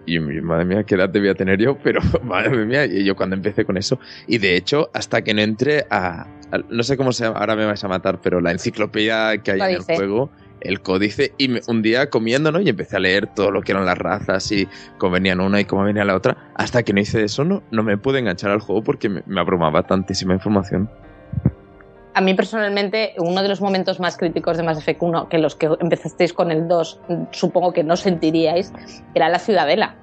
y, 0.05 0.15
y, 0.15 0.19
madre 0.19 0.65
mía, 0.65 0.83
qué 0.83 0.95
edad 0.95 1.09
debía 1.09 1.33
tener 1.33 1.59
yo, 1.59 1.77
pero 1.83 1.99
madre 2.23 2.65
mía, 2.65 2.85
y 2.85 3.03
yo 3.03 3.15
cuando 3.15 3.35
empecé 3.35 3.65
con 3.65 3.77
eso. 3.77 3.99
Y 4.27 4.37
de 4.37 4.55
hecho, 4.55 4.89
hasta 4.93 5.21
que 5.23 5.33
no 5.33 5.41
entré 5.41 5.85
a, 5.89 6.21
a- 6.51 6.57
no 6.69 6.83
sé 6.83 6.97
cómo 6.97 7.11
se 7.11 7.23
llama, 7.25 7.39
ahora 7.39 7.55
me 7.55 7.65
vais 7.65 7.83
a 7.83 7.87
matar, 7.87 8.19
pero 8.21 8.41
la 8.41 8.51
enciclopedia 8.51 9.37
que 9.43 9.51
hay 9.51 9.59
en 9.61 9.65
el 9.75 9.81
juego, 9.95 10.31
el 10.61 10.81
códice, 10.81 11.33
y 11.37 11.47
me- 11.47 11.61
un 11.67 11.81
día 11.81 12.09
comiendo, 12.09 12.51
¿no? 12.51 12.59
Y 12.59 12.67
empecé 12.69 12.97
a 12.97 12.99
leer 12.99 13.27
todo 13.27 13.49
lo 13.51 13.61
que 13.61 13.71
eran 13.71 13.85
las 13.85 13.97
razas 13.97 14.51
y 14.51 14.67
cómo 14.97 15.13
venían 15.13 15.39
una 15.39 15.59
y 15.61 15.65
cómo 15.65 15.83
venía 15.83 16.03
la 16.05 16.15
otra. 16.15 16.51
Hasta 16.55 16.83
que 16.83 16.91
no 16.93 16.99
hice 16.99 17.23
eso, 17.23 17.43
no, 17.45 17.63
no 17.71 17.81
me 17.83 17.97
pude 17.97 18.19
enganchar 18.19 18.51
al 18.51 18.59
juego 18.59 18.83
porque 18.83 19.07
me, 19.09 19.23
me 19.25 19.39
abrumaba 19.39 19.83
tantísima 19.83 20.33
información. 20.33 20.89
A 22.13 22.21
mí 22.21 22.33
personalmente, 22.33 23.13
uno 23.17 23.43
de 23.43 23.49
los 23.49 23.61
momentos 23.61 23.99
más 23.99 24.17
críticos 24.17 24.57
de 24.57 24.63
Mass 24.63 24.79
Effect 24.79 25.01
1, 25.01 25.29
que 25.29 25.37
los 25.37 25.55
que 25.55 25.69
empezasteis 25.79 26.33
con 26.33 26.51
el 26.51 26.67
2, 26.67 26.99
mm, 27.07 27.13
supongo 27.31 27.71
que 27.71 27.83
no 27.83 27.95
sentiríais, 27.95 28.73
era 29.13 29.29
la 29.29 29.39
ciudadela. 29.39 29.95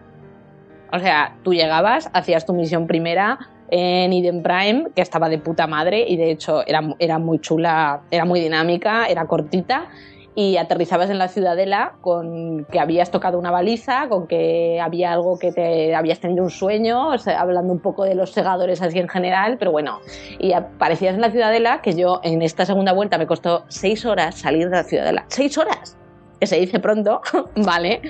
O 0.92 0.98
sea, 0.98 1.36
tú 1.42 1.52
llegabas, 1.52 2.08
hacías 2.12 2.46
tu 2.46 2.52
misión 2.52 2.86
primera 2.86 3.38
en 3.70 4.12
Eden 4.12 4.42
Prime, 4.42 4.86
que 4.94 5.02
estaba 5.02 5.28
de 5.28 5.38
puta 5.38 5.66
madre, 5.66 6.04
y 6.06 6.16
de 6.16 6.30
hecho 6.30 6.64
era, 6.66 6.80
era 7.00 7.18
muy 7.18 7.40
chula, 7.40 8.02
era 8.10 8.24
muy 8.24 8.40
dinámica, 8.40 9.06
era 9.06 9.26
cortita, 9.26 9.86
y 10.38 10.58
aterrizabas 10.58 11.08
en 11.10 11.18
la 11.18 11.28
ciudadela 11.28 11.94
con 12.02 12.66
que 12.70 12.78
habías 12.78 13.10
tocado 13.10 13.38
una 13.38 13.50
baliza, 13.50 14.06
con 14.08 14.26
que 14.26 14.78
había 14.82 15.10
algo 15.12 15.38
que 15.38 15.50
te 15.50 15.94
habías 15.94 16.20
tenido 16.20 16.44
un 16.44 16.50
sueño, 16.50 17.08
hablando 17.36 17.72
un 17.72 17.80
poco 17.80 18.04
de 18.04 18.14
los 18.14 18.32
segadores 18.32 18.82
así 18.82 18.98
en 18.98 19.08
general, 19.08 19.56
pero 19.58 19.72
bueno, 19.72 19.98
y 20.38 20.52
aparecías 20.52 21.14
en 21.14 21.22
la 21.22 21.30
ciudadela, 21.30 21.80
que 21.80 21.94
yo 21.94 22.20
en 22.22 22.42
esta 22.42 22.66
segunda 22.66 22.92
vuelta 22.92 23.16
me 23.16 23.26
costó 23.26 23.64
seis 23.68 24.04
horas 24.04 24.34
salir 24.34 24.68
de 24.68 24.76
la 24.76 24.84
ciudadela. 24.84 25.24
¡Seis 25.28 25.56
horas! 25.56 25.96
Que 26.38 26.46
se 26.46 26.56
dice 26.60 26.80
pronto, 26.80 27.22
¿vale? 27.56 28.02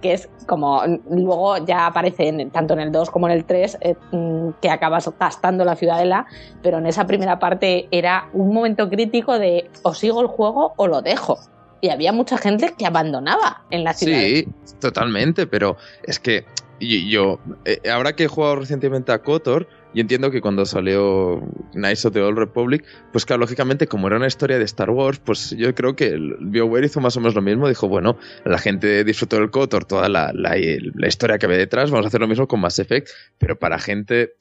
Que 0.00 0.14
es 0.14 0.30
como 0.46 0.80
luego 1.10 1.58
ya 1.66 1.86
aparece 1.86 2.28
en- 2.28 2.50
tanto 2.50 2.72
en 2.72 2.80
el 2.80 2.92
2 2.92 3.10
como 3.10 3.26
en 3.28 3.34
el 3.34 3.44
3 3.44 3.76
eh, 3.82 3.94
mm, 4.10 4.48
que 4.62 4.70
acabas 4.70 5.10
gastando 5.20 5.66
la 5.66 5.76
ciudadela, 5.76 6.24
pero 6.62 6.78
en 6.78 6.86
esa 6.86 7.06
primera 7.06 7.38
parte 7.38 7.88
era 7.90 8.28
un 8.32 8.54
momento 8.54 8.88
crítico 8.88 9.38
de 9.38 9.70
o 9.82 9.92
sigo 9.92 10.22
el 10.22 10.28
juego 10.28 10.72
o 10.76 10.86
lo 10.86 11.02
dejo. 11.02 11.38
Y 11.84 11.90
había 11.90 12.14
mucha 12.14 12.38
gente 12.38 12.72
que 12.78 12.86
abandonaba 12.86 13.62
en 13.68 13.84
la 13.84 13.92
ciudadela. 13.92 14.26
Sí, 14.26 14.48
totalmente, 14.80 15.46
pero 15.46 15.76
es 16.04 16.18
que 16.18 16.46
yo, 16.80 16.96
yo, 16.96 17.40
eh, 17.66 17.78
ahora 17.90 18.16
que 18.16 18.24
he 18.24 18.26
jugado 18.26 18.56
recientemente 18.56 19.12
a 19.12 19.18
KOTOR, 19.18 19.68
yo 19.94 20.00
entiendo 20.00 20.30
que 20.30 20.40
cuando 20.40 20.66
salió 20.66 21.40
Knights 21.72 22.04
of 22.04 22.12
the 22.12 22.20
Old 22.20 22.38
Republic, 22.38 22.84
pues 23.12 23.24
claro, 23.24 23.40
lógicamente 23.40 23.86
como 23.86 24.06
era 24.08 24.16
una 24.16 24.26
historia 24.26 24.58
de 24.58 24.64
Star 24.64 24.90
Wars, 24.90 25.20
pues 25.24 25.50
yo 25.56 25.74
creo 25.74 25.94
que 25.96 26.08
el 26.08 26.36
BioWare 26.40 26.86
hizo 26.86 27.00
más 27.00 27.16
o 27.16 27.20
menos 27.20 27.34
lo 27.34 27.42
mismo, 27.42 27.68
dijo, 27.68 27.88
bueno, 27.88 28.18
la 28.44 28.58
gente 28.58 29.04
disfrutó 29.04 29.36
del 29.36 29.50
KOTOR, 29.50 29.84
toda 29.84 30.08
la, 30.08 30.32
la, 30.34 30.56
la 30.94 31.08
historia 31.08 31.38
que 31.38 31.46
había 31.46 31.58
detrás, 31.58 31.90
vamos 31.90 32.06
a 32.06 32.08
hacer 32.08 32.20
lo 32.20 32.28
mismo 32.28 32.46
con 32.48 32.60
Mass 32.60 32.78
Effect, 32.78 33.08
pero 33.38 33.58
para 33.58 33.78
gente... 33.78 34.34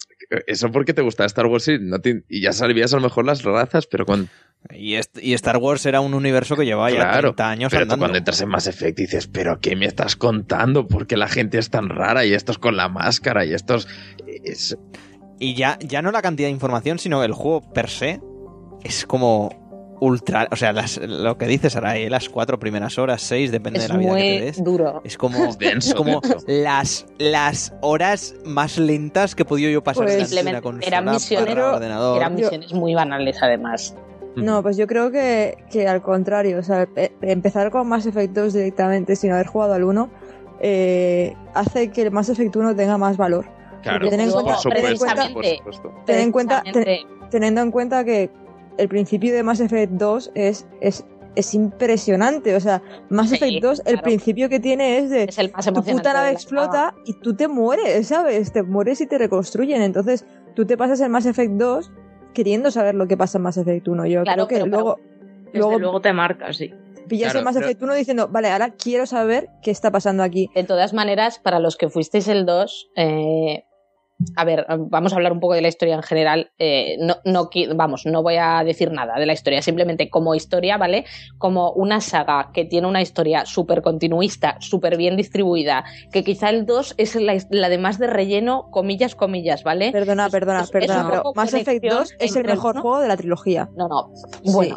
Eso 0.47 0.71
porque 0.71 0.93
te 0.93 1.01
gusta 1.01 1.25
Star 1.25 1.45
Wars 1.47 1.67
y, 1.67 1.77
no 1.79 1.99
te- 1.99 2.23
y 2.29 2.41
ya 2.41 2.53
sabías 2.53 2.93
a 2.93 2.95
lo 2.95 3.01
mejor 3.03 3.25
las 3.25 3.43
razas, 3.43 3.85
pero 3.87 4.05
con, 4.05 4.29
Y, 4.73 4.95
Star 5.33 5.57
Wars 5.57 5.85
era 5.85 5.99
un 5.99 6.13
universo 6.13 6.55
que 6.55 6.63
llevaba 6.65 6.89
ya 6.89 6.95
Claro, 6.95 7.33
30 7.35 7.49
años 7.49 7.71
pero 7.71 7.81
tú 7.81 7.83
andando. 7.93 8.03
cuando 8.03 8.17
entras 8.19 8.39
en 8.41 8.47
Mass 8.49 8.67
Effect 8.67 8.97
dices, 8.97 9.27
pero 9.27 9.59
¿qué 9.59 9.75
me 9.75 9.85
estás 9.85 10.15
contando? 10.15 10.87
¿Por 10.87 11.07
qué 11.07 11.17
la 11.17 11.27
gente 11.27 11.57
es 11.57 11.69
tan 11.69 11.89
rara? 11.89 12.25
Y 12.25 12.33
estos 12.33 12.57
con 12.57 12.77
la 12.77 12.87
máscara 12.87 13.45
y 13.45 13.53
estos... 13.53 13.87
es- 14.45 14.77
Y 15.39 15.55
ya, 15.55 15.77
ya 15.79 16.01
no 16.01 16.11
la 16.11 16.21
cantidad 16.21 16.47
de 16.47 16.51
información, 16.53 16.99
sino 16.99 17.23
el 17.23 17.33
juego 17.33 17.61
per 17.61 17.89
se 17.89 18.21
es 18.83 19.05
como 19.05 19.49
ultra. 19.99 20.47
O 20.51 20.55
sea, 20.55 20.73
las- 20.73 20.97
lo 20.97 21.37
que 21.37 21.45
dices 21.47 21.75
ahora, 21.75 21.97
eh, 21.97 22.09
las 22.09 22.29
cuatro 22.29 22.59
primeras 22.59 22.97
horas, 22.97 23.21
seis, 23.21 23.51
depende 23.51 23.79
Es 23.79 23.87
de 23.87 23.93
la 23.93 23.97
vida 23.99 24.09
que 24.15 24.21
te 24.21 24.29
muy 24.31 24.39
des. 24.41 24.63
duro. 24.63 25.01
Es 25.03 25.17
como, 25.17 25.45
Es 25.45 25.57
denso, 25.57 25.89
es 25.89 25.95
como 25.95 26.19
denso. 26.21 26.37
las, 26.47 27.05
las 27.17 27.73
horas 27.81 28.35
más 28.45 28.77
lentas 28.77 29.35
que 29.35 29.43
he 29.43 29.45
podido 29.45 29.69
yo 29.71 29.83
pasar 29.83 30.03
Pues- 30.03 30.15
una 30.17 30.25
Simplemente 30.25 30.61
consola 30.61 30.87
eran 30.87 31.07
ordenador. 31.75 32.17
eran 32.17 32.35
misiones 32.35 32.73
muy 32.73 32.93
banales 32.95 33.37
además. 33.41 33.95
No, 34.35 34.63
pues 34.63 34.77
yo 34.77 34.87
creo 34.87 35.11
que, 35.11 35.57
que 35.71 35.87
al 35.87 36.01
contrario, 36.01 36.57
o 36.59 36.63
sea, 36.63 36.87
empezar 37.21 37.69
con 37.69 37.87
Mass 37.87 38.05
Effect 38.07 38.33
2 38.33 38.53
directamente 38.53 39.15
sin 39.15 39.31
haber 39.31 39.45
jugado 39.45 39.73
al 39.73 39.83
1 39.83 40.09
eh, 40.59 41.35
hace 41.53 41.91
que 41.91 42.01
el 42.03 42.11
Mass 42.11 42.29
Effect 42.29 42.55
1 42.55 42.75
tenga 42.75 42.97
más 42.97 43.15
valor. 43.17 43.45
Claro, 43.83 44.09
ten 44.09 44.19
en 44.19 44.31
por 44.31 44.43
cuenta- 44.43 44.59
supuesto, 44.61 44.69
ten 44.81 44.91
en 44.91 44.97
cuenta- 44.97 45.33
por 45.33 45.45
supuesto. 45.45 45.93
Ten 46.05 46.19
en 46.19 46.31
cuenta, 46.31 46.61
Precisamente, 46.63 47.05
teniendo 47.29 47.61
en 47.61 47.71
cuenta 47.71 48.03
que 48.03 48.29
el 48.77 48.87
principio 48.89 49.33
de 49.33 49.43
Mass 49.43 49.59
Effect 49.59 49.91
2 49.93 50.31
es, 50.35 50.65
es, 50.81 51.05
es 51.35 51.53
impresionante. 51.53 52.55
O 52.55 52.59
sea, 52.59 52.81
Mass 53.09 53.29
Sí, 53.29 53.35
Effect 53.35 53.61
2, 53.61 53.81
el 53.85 53.99
principio 54.01 54.49
que 54.49 54.59
tiene 54.59 54.97
es 54.97 55.09
de 55.09 55.23
es 55.25 55.37
el 55.37 55.51
más 55.51 55.65
tu 55.65 55.73
puta 55.83 56.13
nave 56.13 56.31
explota 56.31 56.95
y 57.05 57.13
tú 57.19 57.35
te 57.35 57.47
mueres, 57.47 58.07
¿sabes? 58.07 58.51
Te 58.51 58.63
mueres 58.63 59.01
y 59.01 59.07
te 59.07 59.17
reconstruyen. 59.17 59.81
Entonces, 59.81 60.25
tú 60.55 60.65
te 60.65 60.77
pasas 60.77 60.99
el 61.01 61.09
Mass 61.09 61.25
Effect 61.25 61.53
2 61.53 61.91
queriendo 62.33 62.71
saber 62.71 62.95
lo 62.95 63.07
que 63.07 63.15
pasa 63.17 63.37
en 63.37 63.43
Mass 63.43 63.57
Effect 63.57 63.87
1. 63.87 64.05
Yo 64.07 64.23
Claro, 64.23 64.47
creo 64.47 64.47
que 64.47 64.55
pero 64.55 64.65
luego, 64.67 64.99
Desde 65.45 65.59
luego 65.59 65.79
luego 65.79 66.01
te 66.01 66.13
marca, 66.13 66.51
sí. 66.53 66.71
pillas 67.07 67.33
Claro, 67.33 67.39
el 67.39 67.45
Mass 67.45 67.55
Effect 67.57 67.83
1 67.83 67.93
diciendo, 67.93 68.27
vale, 68.29 68.49
ahora 68.49 68.71
quiero 68.71 69.05
saber 69.05 69.49
qué 69.61 69.69
está 69.71 69.91
pasando 69.91 70.23
aquí. 70.23 70.49
De 70.55 70.63
todas 70.63 70.93
maneras, 70.93 71.37
para 71.37 71.59
los 71.59 71.77
que 71.77 71.89
fuisteis 71.89 72.27
el 72.27 72.45
2, 72.47 72.89
eh, 72.95 73.65
a 74.35 74.45
ver, 74.45 74.65
vamos 74.77 75.13
a 75.13 75.15
hablar 75.15 75.31
un 75.33 75.39
poco 75.39 75.53
de 75.53 75.61
la 75.61 75.67
historia 75.67 75.95
en 75.95 76.03
general. 76.03 76.51
eh, 76.59 76.97
no, 76.99 77.15
no, 77.25 77.49
vamos, 77.75 78.05
no 78.05 78.23
voy 78.23 78.35
a 78.39 78.63
decir 78.63 78.91
nada 78.91 79.19
de 79.19 79.25
la 79.25 79.33
historia, 79.33 79.61
simplemente 79.61 80.09
como 80.09 80.35
historia, 80.35 80.77
¿vale? 80.77 81.05
Como 81.37 81.71
una 81.71 82.01
saga 82.01 82.51
que 82.53 82.65
tiene 82.65 82.87
una 82.87 83.01
historia 83.01 83.45
súper 83.45 83.81
continuista, 83.81 84.57
súper 84.59 84.97
bien 84.97 85.17
distribuida, 85.17 85.83
que 86.11 86.23
quizá 86.23 86.49
el 86.49 86.65
2 86.65 86.95
es 86.97 87.15
la, 87.15 87.35
la 87.49 87.69
de 87.69 87.77
más 87.77 87.99
de 87.99 88.07
relleno, 88.07 88.69
comillas, 88.71 89.15
comillas, 89.15 89.63
¿vale? 89.63 89.91
Perdona, 89.91 90.29
perdona, 90.29 90.61
es- 90.63 90.71
perdona, 90.71 91.07
pero 91.09 91.23
Mass 91.35 91.53
Effect 91.53 91.65
conexión 91.83 91.97
2 91.99 92.13
es 92.19 92.35
el 92.35 92.43
mejor 92.45 92.79
juego 92.81 92.99
de 92.99 93.07
la 93.07 93.17
trilogía. 93.17 93.69
No, 93.75 93.87
no, 93.87 94.11
Sí. 94.43 94.73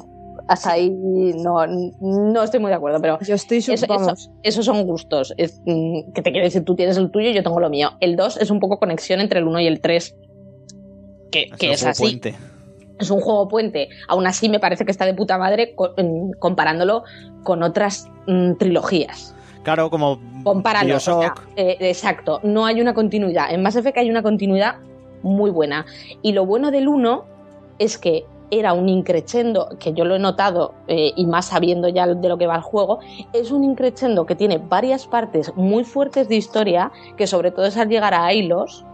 Hasta 0.48 0.72
ahí 0.72 0.90
no, 0.90 1.66
no 2.00 2.42
estoy 2.42 2.60
muy 2.60 2.70
de 2.70 2.76
acuerdo, 2.76 3.00
pero 3.00 3.18
Yo 3.20 3.34
estoy, 3.34 3.60
sub- 3.60 3.74
Eso- 3.74 3.86
vamos, 3.88 4.30
esos 4.42 4.64
son 4.64 4.84
gustos. 4.86 5.34
Es, 5.36 5.60
mm, 5.64 6.12
que 6.12 6.22
te 6.22 6.30
quiero 6.30 6.44
decir, 6.46 6.64
tú 6.64 6.74
tienes 6.76 6.96
el 6.96 7.10
tuyo, 7.10 7.30
yo 7.30 7.42
tengo 7.42 7.58
lo 7.60 7.68
mío. 7.70 7.90
El 8.00 8.16
2 8.16 8.36
es 8.38 8.50
un 8.50 8.60
poco 8.60 8.78
conexión 8.78 9.20
entre 9.20 9.40
el 9.40 9.46
1 9.46 9.60
y 9.60 9.66
el 9.66 9.80
3. 9.80 10.16
Que, 11.30 11.50
que 11.58 11.66
un 11.68 11.72
es 11.72 11.80
juego 11.80 11.90
así. 11.90 12.02
puente. 12.02 12.34
Es 12.98 13.10
un 13.10 13.20
juego 13.20 13.48
puente. 13.48 13.88
Aún 14.08 14.26
así, 14.26 14.48
me 14.48 14.58
parece 14.60 14.84
que 14.84 14.90
está 14.90 15.04
de 15.04 15.14
puta 15.14 15.36
madre 15.36 15.74
mm, 15.98 16.32
comparándolo 16.38 17.02
con 17.42 17.62
otras 17.62 18.08
mm, 18.26 18.54
trilogías. 18.54 19.34
Claro, 19.64 19.90
como 19.90 20.20
Compáralo. 20.44 20.96
o 20.96 21.00
sea, 21.00 21.14
Bioshock. 21.18 21.42
eh, 21.56 21.76
exacto. 21.80 22.38
No 22.44 22.64
hay 22.66 22.80
una 22.80 22.94
continuidad. 22.94 23.52
En 23.52 23.62
Mass 23.62 23.74
Effect 23.76 23.98
hay 23.98 24.08
una 24.10 24.22
continuidad 24.22 24.76
muy 25.22 25.50
buena. 25.50 25.84
Y 26.22 26.32
lo 26.32 26.46
bueno 26.46 26.70
del 26.70 26.86
1 26.88 27.24
es 27.80 27.98
que 27.98 28.24
era 28.50 28.72
un 28.72 28.88
increchendo, 28.88 29.68
que 29.78 29.92
yo 29.92 30.04
lo 30.04 30.16
he 30.16 30.18
notado, 30.18 30.74
eh, 30.86 31.12
y 31.16 31.26
más 31.26 31.46
sabiendo 31.46 31.88
ya 31.88 32.06
de 32.06 32.28
lo 32.28 32.38
que 32.38 32.46
va 32.46 32.56
el 32.56 32.62
juego, 32.62 33.00
es 33.32 33.50
un 33.50 33.64
increchendo 33.64 34.26
que 34.26 34.34
tiene 34.34 34.58
varias 34.58 35.06
partes 35.06 35.52
muy 35.56 35.84
fuertes 35.84 36.28
de 36.28 36.36
historia, 36.36 36.92
que 37.16 37.26
sobre 37.26 37.50
todo 37.50 37.66
es 37.66 37.76
al 37.76 37.88
llegar 37.88 38.14
a 38.14 38.26
Ailos. 38.26 38.84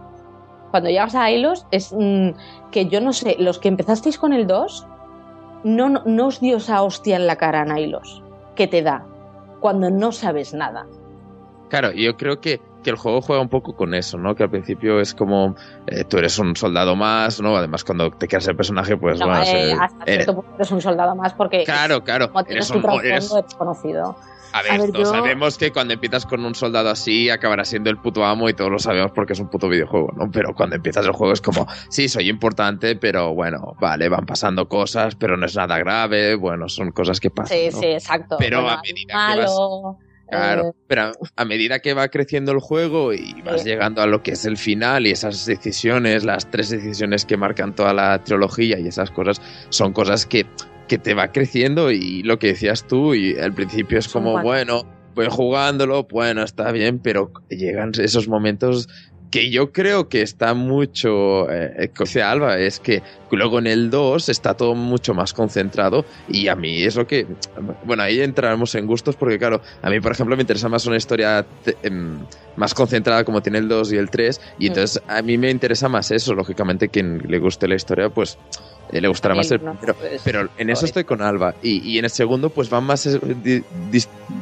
Cuando 0.71 0.89
llegas 0.89 1.15
a 1.15 1.23
Ailos, 1.23 1.65
es 1.71 1.93
mm, 1.93 2.29
que 2.71 2.87
yo 2.87 2.99
no 2.99 3.13
sé, 3.13 3.35
los 3.39 3.59
que 3.59 3.67
empezasteis 3.67 4.17
con 4.17 4.33
el 4.33 4.47
2, 4.47 4.87
no, 5.63 5.89
no, 5.89 6.27
os 6.27 6.39
dio 6.39 6.57
esa 6.57 6.81
hostia 6.81 7.15
en 7.15 7.27
la 7.27 7.35
cara 7.35 7.61
en 7.61 7.71
Ailos, 7.71 8.23
que 8.55 8.67
te 8.67 8.81
da, 8.81 9.05
cuando 9.59 9.89
no 9.89 10.11
sabes 10.11 10.53
nada. 10.53 10.85
Claro, 11.69 11.91
yo 11.91 12.17
creo 12.17 12.41
que, 12.41 12.59
que 12.83 12.89
el 12.91 12.95
juego 12.97 13.21
juega 13.21 13.41
un 13.41 13.49
poco 13.49 13.75
con 13.75 13.93
eso, 13.95 14.17
¿no? 14.17 14.35
Que 14.35 14.43
al 14.43 14.49
principio 14.49 14.99
es 14.99 15.15
como 15.15 15.55
eh, 15.87 16.03
tú 16.03 16.17
eres 16.17 16.37
un 16.37 16.55
soldado 16.55 16.95
más, 16.95 17.41
¿no? 17.41 17.55
Además, 17.57 17.83
cuando 17.83 18.11
te 18.11 18.27
quedas 18.27 18.47
el 18.47 18.55
personaje, 18.55 18.97
pues 18.97 19.19
No, 19.19 19.27
vas, 19.27 19.47
eh, 19.49 19.73
hasta 19.73 20.03
eres- 20.05 20.25
cierto 20.25 20.35
punto 20.35 20.51
eres 20.57 20.71
un 20.71 20.81
soldado 20.81 21.15
más 21.15 21.33
porque 21.33 21.63
Claro, 21.63 22.03
claro. 22.03 22.27
como 22.31 22.45
Eres 22.47 22.69
un, 22.69 22.83
eres- 23.03 23.33
desconocido. 23.33 24.15
A 24.55 24.61
ver, 24.61 24.71
A 24.73 24.77
ver, 24.77 24.91
todos 24.91 25.07
yo- 25.07 25.11
sabemos 25.15 25.57
que 25.57 25.71
cuando 25.71 25.95
empiezas 25.95 26.27
con 26.27 26.45
un 26.45 26.53
soldado 26.53 26.89
así 26.91 27.27
acabará 27.31 27.65
siendo 27.65 27.89
el 27.89 27.97
puto 27.97 28.23
amo 28.23 28.49
y 28.49 28.53
todos 28.53 28.69
lo 28.69 28.77
sabemos 28.77 29.11
porque 29.15 29.33
es 29.33 29.39
un 29.39 29.49
puto 29.49 29.67
videojuego, 29.67 30.11
¿no? 30.15 30.29
Pero 30.31 30.53
cuando 30.53 30.75
empiezas 30.75 31.07
el 31.07 31.11
juego 31.13 31.33
es 31.33 31.41
como, 31.41 31.65
sí, 31.89 32.07
soy 32.07 32.29
importante, 32.29 32.95
pero 32.95 33.33
bueno, 33.33 33.75
vale, 33.81 34.09
van 34.09 34.27
pasando 34.27 34.67
cosas, 34.67 35.15
pero 35.15 35.37
no 35.37 35.47
es 35.47 35.55
nada 35.55 35.79
grave, 35.79 36.35
bueno, 36.35 36.69
son 36.69 36.91
cosas 36.91 37.19
que 37.19 37.31
pasan. 37.31 37.57
Sí, 37.57 37.69
¿no? 37.71 37.79
sí, 37.79 37.85
exacto. 37.87 38.35
Pero 38.37 38.61
Bueno, 38.61 38.77
a 38.77 38.81
medida 38.83 39.07
que 39.07 39.13
malo, 39.15 39.97
Claro, 40.29 40.69
Eh, 40.69 40.73
pero 40.87 41.11
a 41.35 41.45
medida 41.45 41.79
que 41.79 41.93
va 41.93 42.07
creciendo 42.07 42.51
el 42.51 42.59
juego 42.59 43.13
y 43.13 43.41
vas 43.43 43.63
llegando 43.63 44.01
a 44.01 44.07
lo 44.07 44.23
que 44.23 44.31
es 44.31 44.45
el 44.45 44.57
final 44.57 45.05
y 45.05 45.11
esas 45.11 45.45
decisiones, 45.45 46.23
las 46.23 46.49
tres 46.49 46.69
decisiones 46.69 47.25
que 47.25 47.37
marcan 47.37 47.75
toda 47.75 47.93
la 47.93 48.23
trilogía 48.23 48.79
y 48.79 48.87
esas 48.87 49.11
cosas, 49.11 49.41
son 49.69 49.93
cosas 49.93 50.25
que, 50.25 50.45
que 50.87 50.97
te 50.97 51.13
va 51.13 51.31
creciendo 51.31 51.91
y 51.91 52.23
lo 52.23 52.39
que 52.39 52.47
decías 52.47 52.87
tú 52.87 53.13
y 53.13 53.37
al 53.37 53.53
principio 53.53 53.99
es 53.99 54.07
como, 54.07 54.41
bueno, 54.41 54.85
voy 55.13 55.27
jugándolo, 55.29 56.07
bueno, 56.09 56.43
está 56.43 56.71
bien, 56.71 56.99
pero 56.99 57.31
llegan 57.49 57.91
esos 57.99 58.27
momentos 58.27 58.89
que 59.33 59.49
yo 59.49 59.71
creo 59.71 60.09
que 60.09 60.21
está 60.21 60.53
mucho, 60.53 61.49
eh, 61.49 61.89
dice 61.99 62.21
Alba, 62.21 62.59
es 62.59 62.79
que 62.79 63.01
luego 63.31 63.57
en 63.57 63.65
el 63.65 63.89
2 63.89 64.29
está 64.29 64.53
todo 64.53 64.75
mucho 64.75 65.15
más 65.15 65.33
concentrado 65.33 66.05
y 66.27 66.49
a 66.49 66.55
mí 66.55 66.83
es 66.83 66.95
lo 66.95 67.07
que, 67.07 67.25
bueno, 67.83 68.03
ahí 68.03 68.21
entraremos 68.21 68.75
en 68.75 68.85
gustos 68.85 69.15
porque 69.15 69.39
claro, 69.39 69.59
a 69.81 69.89
mí 69.89 69.99
por 69.99 70.11
ejemplo 70.11 70.35
me 70.35 70.43
interesa 70.43 70.69
más 70.69 70.85
una 70.85 70.97
historia 70.97 71.47
em, 71.81 72.19
más 72.57 72.75
concentrada 72.75 73.23
como 73.23 73.41
tiene 73.41 73.57
el 73.57 73.67
2 73.67 73.93
y 73.93 73.97
el 73.97 74.11
3 74.11 74.39
y 74.59 74.67
entonces 74.67 75.01
a 75.07 75.23
mí 75.23 75.39
me 75.39 75.49
interesa 75.49 75.89
más 75.89 76.11
eso, 76.11 76.35
lógicamente 76.35 76.89
quien 76.89 77.23
le 77.27 77.39
guste 77.39 77.67
la 77.67 77.73
historia 77.73 78.09
pues 78.09 78.37
eh, 78.93 79.01
le 79.01 79.07
gustará 79.09 79.35
más 79.35 79.51
el 79.51 79.63
no, 79.65 79.73
primero. 79.73 79.95
pues, 79.99 80.21
Pero 80.23 80.47
en 80.57 80.69
eso 80.69 80.85
estoy 80.85 81.03
con 81.03 81.21
Alba. 81.21 81.53
Y, 81.61 81.81
y 81.91 81.97
en 81.97 82.05
el 82.05 82.11
segundo, 82.11 82.49
pues 82.49 82.69
van 82.69 82.83
más 82.85 83.05
eh, 83.07 83.19
di- 83.43 83.63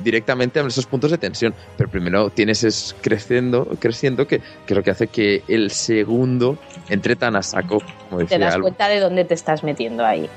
directamente 0.03 0.59
a 0.59 0.67
esos 0.67 0.85
puntos 0.85 1.09
de 1.09 1.17
tensión. 1.17 1.53
Pero 1.77 1.89
primero 1.89 2.29
tienes 2.29 2.63
es 2.63 2.95
creciendo, 3.01 3.67
creciendo 3.79 4.27
que, 4.27 4.39
que 4.39 4.73
es 4.73 4.75
lo 4.77 4.83
que 4.83 4.91
hace 4.91 5.07
que 5.07 5.41
el 5.47 5.71
segundo 5.71 6.57
entre 6.89 7.15
tan 7.15 7.35
a 7.35 7.41
saco, 7.41 7.79
como 8.09 8.17
Te 8.19 8.23
decía 8.25 8.39
das 8.39 8.53
Alba. 8.55 8.63
cuenta 8.63 8.87
de 8.89 8.99
dónde 8.99 9.25
te 9.25 9.33
estás 9.33 9.63
metiendo 9.63 10.05
ahí. 10.05 10.29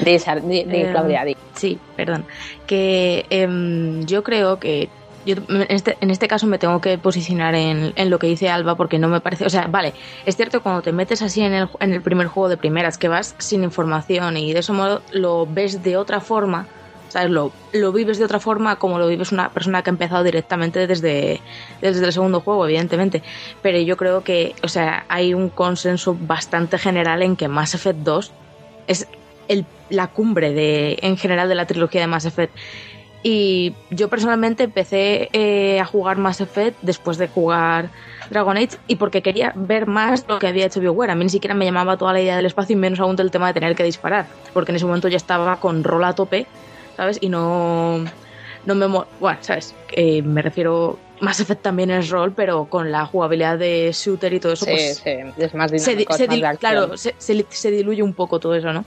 Di- 0.00 0.18
di, 0.64 0.76
Eh, 0.82 0.88
Claudia. 0.90 1.24
Sí, 1.54 1.78
perdón. 1.96 2.24
Que 2.66 3.26
em, 3.30 4.04
yo 4.06 4.22
creo 4.24 4.58
que 4.58 4.88
yo 5.24 5.36
en 5.48 5.66
este, 5.68 5.96
en 6.00 6.10
este 6.10 6.28
caso 6.28 6.46
me 6.46 6.58
tengo 6.58 6.80
que 6.80 6.98
posicionar 6.98 7.54
en, 7.54 7.92
en 7.96 8.10
lo 8.10 8.18
que 8.18 8.26
dice 8.26 8.48
Alba 8.48 8.76
porque 8.76 8.98
no 8.98 9.08
me 9.08 9.20
parece, 9.20 9.44
o 9.46 9.50
sea, 9.50 9.66
vale, 9.66 9.94
es 10.26 10.36
cierto 10.36 10.62
cuando 10.62 10.82
te 10.82 10.92
metes 10.92 11.22
así 11.22 11.42
en 11.42 11.52
el, 11.52 11.68
en 11.80 11.92
el 11.92 12.02
primer 12.02 12.26
juego 12.26 12.48
de 12.48 12.56
primeras 12.56 12.98
que 12.98 13.08
vas 13.08 13.34
sin 13.38 13.64
información 13.64 14.36
y 14.36 14.52
de 14.52 14.60
ese 14.60 14.72
modo 14.72 15.02
lo 15.12 15.46
ves 15.46 15.82
de 15.82 15.96
otra 15.96 16.20
forma, 16.20 16.66
¿sabes? 17.08 17.30
Lo, 17.30 17.52
lo 17.72 17.92
vives 17.92 18.18
de 18.18 18.24
otra 18.24 18.40
forma 18.40 18.76
como 18.76 18.98
lo 18.98 19.06
vives 19.06 19.32
una 19.32 19.50
persona 19.50 19.82
que 19.82 19.90
ha 19.90 19.92
empezado 19.92 20.24
directamente 20.24 20.86
desde, 20.86 21.40
desde 21.80 22.04
el 22.04 22.12
segundo 22.12 22.40
juego, 22.40 22.66
evidentemente. 22.66 23.22
Pero 23.62 23.78
yo 23.78 23.96
creo 23.96 24.24
que, 24.24 24.54
o 24.62 24.68
sea, 24.68 25.04
hay 25.08 25.32
un 25.32 25.48
consenso 25.48 26.16
bastante 26.18 26.78
general 26.78 27.22
en 27.22 27.36
que 27.36 27.48
Mass 27.48 27.74
Effect 27.74 28.00
2 28.00 28.32
es 28.86 29.06
el, 29.48 29.64
la 29.90 30.08
cumbre 30.08 30.52
de, 30.52 30.98
en 31.02 31.16
general 31.16 31.48
de 31.48 31.54
la 31.54 31.66
trilogía 31.66 32.00
de 32.00 32.06
Mass 32.06 32.24
Effect. 32.24 32.54
Y 33.26 33.74
yo 33.90 34.10
personalmente 34.10 34.64
empecé 34.64 35.30
eh, 35.32 35.80
a 35.80 35.86
jugar 35.86 36.18
Mass 36.18 36.42
Effect 36.42 36.76
después 36.82 37.16
de 37.16 37.26
jugar 37.26 37.90
Dragon 38.28 38.54
Age 38.58 38.76
y 38.86 38.96
porque 38.96 39.22
quería 39.22 39.52
ver 39.56 39.86
más 39.86 40.26
lo 40.28 40.38
que 40.38 40.46
había 40.46 40.66
hecho 40.66 40.78
BioWare. 40.78 41.10
A 41.12 41.14
mí 41.14 41.24
ni 41.24 41.30
siquiera 41.30 41.54
me 41.54 41.64
llamaba 41.64 41.96
toda 41.96 42.12
la 42.12 42.20
idea 42.20 42.36
del 42.36 42.44
espacio 42.44 42.74
y 42.74 42.78
menos 42.78 43.00
aún 43.00 43.16
del 43.16 43.30
tema 43.30 43.46
de 43.48 43.54
tener 43.54 43.74
que 43.74 43.82
disparar, 43.82 44.28
porque 44.52 44.72
en 44.72 44.76
ese 44.76 44.84
momento 44.84 45.08
ya 45.08 45.16
estaba 45.16 45.58
con 45.58 45.82
rol 45.84 46.04
a 46.04 46.14
tope, 46.14 46.46
¿sabes? 46.98 47.16
Y 47.22 47.30
no, 47.30 47.98
no 48.66 48.74
me... 48.74 48.86
Bueno, 49.18 49.38
¿sabes? 49.40 49.74
Eh, 49.92 50.20
me 50.20 50.42
refiero... 50.42 50.98
Mass 51.20 51.40
Effect 51.40 51.62
también 51.62 51.90
es 51.92 52.10
rol, 52.10 52.34
pero 52.34 52.66
con 52.66 52.92
la 52.92 53.06
jugabilidad 53.06 53.56
de 53.56 53.90
shooter 53.94 54.34
y 54.34 54.40
todo 54.40 54.52
eso, 54.52 54.66
Sí, 54.66 54.72
pues 54.72 55.00
sí, 55.02 55.10
es 55.38 55.54
más 55.54 55.70
se, 55.70 55.76
di- 55.96 56.04
dinámico, 56.04 56.12
es 56.12 56.16
se 56.18 56.26
más 56.26 56.40
de 56.40 56.46
acción. 56.46 56.58
claro, 56.58 56.96
se, 56.98 57.14
se- 57.18 57.46
se 57.48 57.70
diluye 57.70 58.02
un 58.02 58.12
poco 58.12 58.38
todo 58.40 58.54
eso, 58.54 58.72
¿no? 58.74 58.84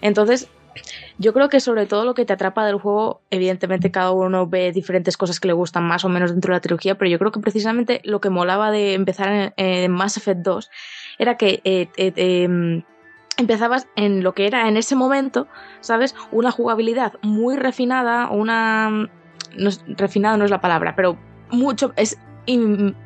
Entonces, 0.00 0.48
yo 1.18 1.32
creo 1.32 1.48
que 1.48 1.60
sobre 1.60 1.86
todo 1.86 2.04
lo 2.04 2.14
que 2.14 2.24
te 2.24 2.32
atrapa 2.32 2.64
del 2.66 2.76
juego, 2.78 3.20
evidentemente 3.30 3.90
cada 3.90 4.12
uno 4.12 4.46
ve 4.46 4.72
diferentes 4.72 5.16
cosas 5.16 5.40
que 5.40 5.48
le 5.48 5.54
gustan 5.54 5.84
más 5.84 6.04
o 6.04 6.08
menos 6.08 6.30
dentro 6.32 6.52
de 6.52 6.56
la 6.56 6.60
trilogía, 6.60 6.96
pero 6.96 7.10
yo 7.10 7.18
creo 7.18 7.32
que 7.32 7.40
precisamente 7.40 8.00
lo 8.04 8.20
que 8.20 8.30
molaba 8.30 8.70
de 8.70 8.94
empezar 8.94 9.28
en, 9.32 9.52
en 9.56 9.90
Mass 9.92 10.16
Effect 10.16 10.40
2 10.40 10.70
era 11.18 11.36
que 11.36 11.60
eh, 11.64 11.88
eh, 11.96 12.12
eh, 12.16 12.82
empezabas 13.36 13.86
en 13.96 14.22
lo 14.22 14.34
que 14.34 14.46
era 14.46 14.68
en 14.68 14.76
ese 14.76 14.94
momento, 14.96 15.46
¿sabes? 15.80 16.14
Una 16.30 16.50
jugabilidad 16.50 17.14
muy 17.22 17.56
refinada, 17.56 18.28
una... 18.30 19.08
No 19.56 19.68
es- 19.68 19.84
refinada 19.86 20.36
no 20.36 20.44
es 20.44 20.50
la 20.50 20.60
palabra, 20.60 20.94
pero 20.96 21.18
mucho 21.50 21.92
es 21.96 22.18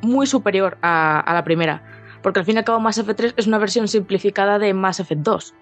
muy 0.01 0.25
superior 0.25 0.77
a, 0.81 1.19
a 1.19 1.33
la 1.33 1.43
primera. 1.43 1.83
Porque 2.23 2.39
al 2.39 2.45
fin 2.45 2.55
y 2.55 2.59
al 2.59 2.63
cabo 2.65 2.79
Mass 2.79 2.97
Effect 2.97 3.17
3 3.17 3.33
es 3.37 3.47
una 3.47 3.57
versión 3.57 3.87
simplificada 3.87 4.57
de 4.57 4.73
Mass 4.73 4.99
Effect 4.99 5.21
2. 5.21 5.53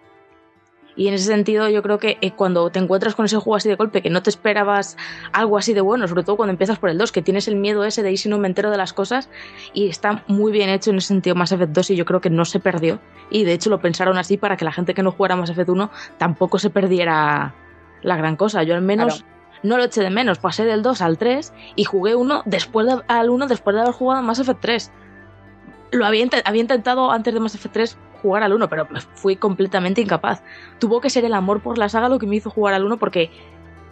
Y 0.97 1.09
en 1.09 1.13
ese 1.13 1.25
sentido 1.25 1.67
yo 1.69 1.83
creo 1.83 1.97
que 1.97 2.17
eh, 2.21 2.31
cuando 2.31 2.69
te 2.69 2.79
encuentras 2.79 3.15
con 3.15 3.25
ese 3.25 3.35
juego 3.37 3.55
así 3.57 3.67
de 3.67 3.75
golpe, 3.75 4.01
que 4.01 4.09
no 4.09 4.23
te 4.23 4.29
esperabas 4.29 4.95
algo 5.33 5.57
así 5.57 5.73
de 5.73 5.81
bueno, 5.81 6.07
sobre 6.07 6.23
todo 6.23 6.37
cuando 6.37 6.51
empiezas 6.51 6.79
por 6.79 6.89
el 6.89 6.97
2, 6.97 7.11
que 7.11 7.21
tienes 7.21 7.47
el 7.49 7.57
miedo 7.57 7.83
ese 7.83 8.01
de 8.01 8.11
ir 8.13 8.17
si 8.17 8.29
no 8.29 8.37
me 8.37 8.47
entero 8.47 8.71
de 8.71 8.77
las 8.77 8.93
cosas, 8.93 9.29
y 9.73 9.89
está 9.89 10.23
muy 10.27 10.53
bien 10.53 10.69
hecho 10.69 10.91
en 10.91 10.97
ese 10.97 11.09
sentido 11.09 11.35
Mass 11.35 11.51
Effect 11.51 11.73
2 11.73 11.89
y 11.91 11.95
yo 11.97 12.05
creo 12.05 12.21
que 12.21 12.29
no 12.29 12.45
se 12.45 12.59
perdió. 12.61 12.99
Y 13.29 13.43
de 13.43 13.53
hecho 13.53 13.69
lo 13.69 13.81
pensaron 13.81 14.17
así 14.17 14.37
para 14.37 14.55
que 14.55 14.63
la 14.63 14.71
gente 14.71 14.93
que 14.93 15.03
no 15.03 15.11
jugara 15.11 15.35
Mass 15.35 15.49
Effect 15.49 15.69
1 15.69 15.91
tampoco 16.17 16.59
se 16.59 16.69
perdiera 16.69 17.53
la 18.01 18.15
gran 18.15 18.37
cosa. 18.37 18.63
Yo 18.63 18.73
al 18.75 18.81
menos 18.81 19.25
no 19.63 19.77
lo 19.77 19.83
eché 19.83 20.01
de 20.01 20.11
menos, 20.11 20.37
pasé 20.39 20.63
del 20.63 20.81
2 20.81 21.01
al 21.01 21.17
3 21.17 21.51
y 21.75 21.83
jugué 21.83 22.15
uno 22.15 22.41
después 22.45 22.85
de- 22.87 23.01
al 23.07 23.29
1 23.29 23.47
después 23.47 23.75
de 23.75 23.81
haber 23.81 23.93
jugado 23.93 24.21
Mass 24.21 24.39
Effect 24.39 24.61
3 24.61 24.91
lo 25.91 26.05
había, 26.05 26.25
había 26.45 26.61
intentado 26.61 27.11
antes 27.11 27.33
de 27.33 27.39
Mass 27.39 27.55
Effect 27.55 27.73
3 27.73 27.97
jugar 28.25 28.41
al 28.41 28.53
1, 28.53 28.69
pero 28.69 28.87
fui 29.13 29.35
completamente 29.35 30.01
incapaz. 30.01 30.41
Tuvo 30.79 30.99
que 30.99 31.11
ser 31.11 31.25
el 31.25 31.33
amor 31.33 31.61
por 31.61 31.77
la 31.77 31.89
saga 31.89 32.09
lo 32.09 32.17
que 32.17 32.25
me 32.25 32.37
hizo 32.37 32.49
jugar 32.49 32.73
al 32.73 32.83
1 32.83 32.97
porque 32.97 33.29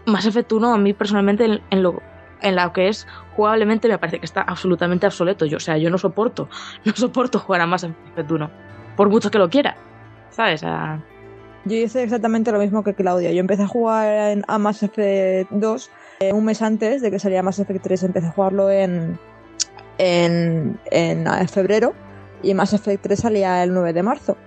Mass 0.07 0.25
Effect 0.25 0.51
1 0.51 0.73
a 0.73 0.77
mí 0.77 0.93
personalmente 0.93 1.45
en, 1.45 1.83
lo 1.83 2.01
en 2.41 2.55
lo 2.55 2.73
que 2.73 2.87
es 2.87 3.07
jugablemente 3.35 3.87
me 3.87 3.97
parece 3.99 4.19
que 4.19 4.25
está 4.25 4.41
absolutamente 4.41 5.05
obsoleto. 5.05 5.45
Yo, 5.45 5.57
o 5.57 5.59
sea, 5.59 5.77
yo 5.77 5.91
no 5.91 5.99
soporto, 5.99 6.49
no 6.85 6.93
soporto 6.93 7.37
jugar 7.37 7.61
a 7.61 7.67
Mass 7.67 7.83
Effect 7.83 8.31
1, 8.31 8.49
por 8.97 9.09
mucho 9.09 9.29
que 9.29 9.37
lo 9.37 9.49
quiera. 9.49 9.75
¿Sabes? 10.31 10.61
Yo 11.65 11.75
hice 11.75 12.01
exactamente 12.01 12.51
lo 12.51 12.57
mismo 12.57 12.83
que 12.83 12.95
Claudia. 12.95 13.31
Yo 13.31 13.39
empecé 13.39 13.63
a 13.63 13.67
jugar 13.67 14.43
a 14.47 14.57
Mass 14.57 14.81
Effect 14.81 15.51
2 15.51 15.91
eh, 16.21 16.33
un 16.33 16.45
mes 16.45 16.61
antes 16.63 17.03
de 17.03 17.11
que 17.11 17.19
saliera 17.19 17.43
Mass 17.43 17.59
Effect 17.59 17.83
3. 17.83 18.03
Empecé 18.03 18.27
a 18.27 18.31
jugarlo 18.31 18.71
en, 18.71 19.19
en, 19.97 21.47
febrero 21.47 21.93
y 22.43 22.53
Mass 22.53 22.73
Effect 22.73 23.03
3 23.03 23.19
salía 23.19 23.63
el 23.63 23.73
9 23.73 23.93
de 23.93 24.03
marzo. 24.03 24.37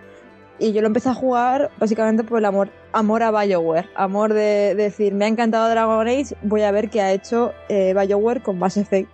Y 0.59 0.73
yo 0.73 0.81
lo 0.81 0.87
empecé 0.87 1.11
a 1.11 1.15
jugar 1.15 1.71
básicamente 1.79 2.25
por 2.25 2.39
el 2.39 2.45
amor, 2.45 2.71
amor 2.93 3.23
a 3.23 3.31
BioWare. 3.31 3.89
Amor 3.95 4.33
de, 4.33 4.75
de 4.75 4.85
decir, 4.85 5.13
me 5.13 5.25
ha 5.25 5.29
encantado 5.29 5.69
Dragon 5.69 6.07
Age, 6.07 6.35
voy 6.43 6.63
a 6.63 6.71
ver 6.71 6.89
qué 6.89 7.03
ha 7.03 7.13
hecho 7.13 7.53
eh, 7.69 7.95
BioWare 7.95 8.43
con 8.43 8.59
Mass 8.59 8.77
Effect. 8.77 9.11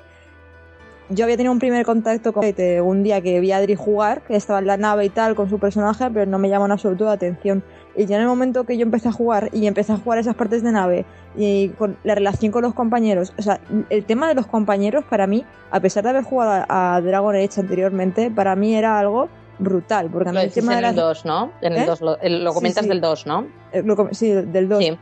Yo 1.08 1.24
había 1.24 1.36
tenido 1.36 1.52
un 1.52 1.58
primer 1.58 1.84
contacto 1.84 2.32
con 2.32 2.44
un 2.44 3.02
día 3.02 3.20
que 3.20 3.40
vi 3.40 3.52
a 3.52 3.58
Adri 3.58 3.74
jugar, 3.74 4.22
que 4.22 4.36
estaba 4.36 4.60
en 4.60 4.66
la 4.66 4.76
nave 4.76 5.04
y 5.04 5.10
tal 5.10 5.34
con 5.34 5.50
su 5.50 5.58
personaje, 5.58 6.08
pero 6.10 6.26
no 6.26 6.38
me 6.38 6.48
llamó 6.48 6.64
en 6.66 6.72
absoluto 6.72 7.04
la 7.04 7.12
atención. 7.12 7.62
Y 7.96 8.06
ya 8.06 8.16
en 8.16 8.22
el 8.22 8.28
momento 8.28 8.64
que 8.64 8.76
yo 8.76 8.82
empecé 8.84 9.08
a 9.08 9.12
jugar 9.12 9.50
y 9.52 9.66
empecé 9.66 9.92
a 9.92 9.96
jugar 9.98 10.18
esas 10.18 10.34
partes 10.34 10.62
de 10.62 10.72
nave 10.72 11.04
y 11.36 11.68
con 11.70 11.96
la 12.04 12.14
relación 12.14 12.50
con 12.52 12.62
los 12.62 12.72
compañeros, 12.74 13.32
o 13.38 13.42
sea, 13.42 13.60
el 13.90 14.04
tema 14.04 14.28
de 14.28 14.34
los 14.34 14.46
compañeros 14.46 15.04
para 15.08 15.26
mí, 15.26 15.44
a 15.70 15.80
pesar 15.80 16.02
de 16.04 16.10
haber 16.10 16.24
jugado 16.24 16.64
a, 16.68 17.00
Dragon 17.02 17.34
Age 17.34 17.60
anteriormente, 17.60 18.30
para 18.30 18.56
mí 18.56 18.74
era 18.74 18.98
algo 18.98 19.28
brutal, 19.58 20.08
porque 20.10 20.30
a 20.30 20.32
mí 20.32 20.38
Lo 20.38 20.44
el 20.44 20.52
tema 20.52 20.72
en 20.74 20.80
de 20.82 20.88
el 20.88 20.96
las- 20.96 21.04
2, 21.04 21.24
¿no? 21.26 21.52
En 21.60 21.72
el 21.74 21.82
¿Eh? 21.82 21.86
2, 21.86 22.00
lo, 22.00 22.18
el- 22.20 22.44
lo 22.44 22.50
Sí, 22.50 22.54
comentas 22.54 22.82
sí. 22.84 22.88
del 22.88 23.00
2, 23.00 23.26
¿no? 23.26 23.46
eh, 23.72 23.82
lo 23.84 24.08
sí, 24.12 24.30
del 24.30 24.68
2. 24.68 24.78
Sí. 24.84 24.98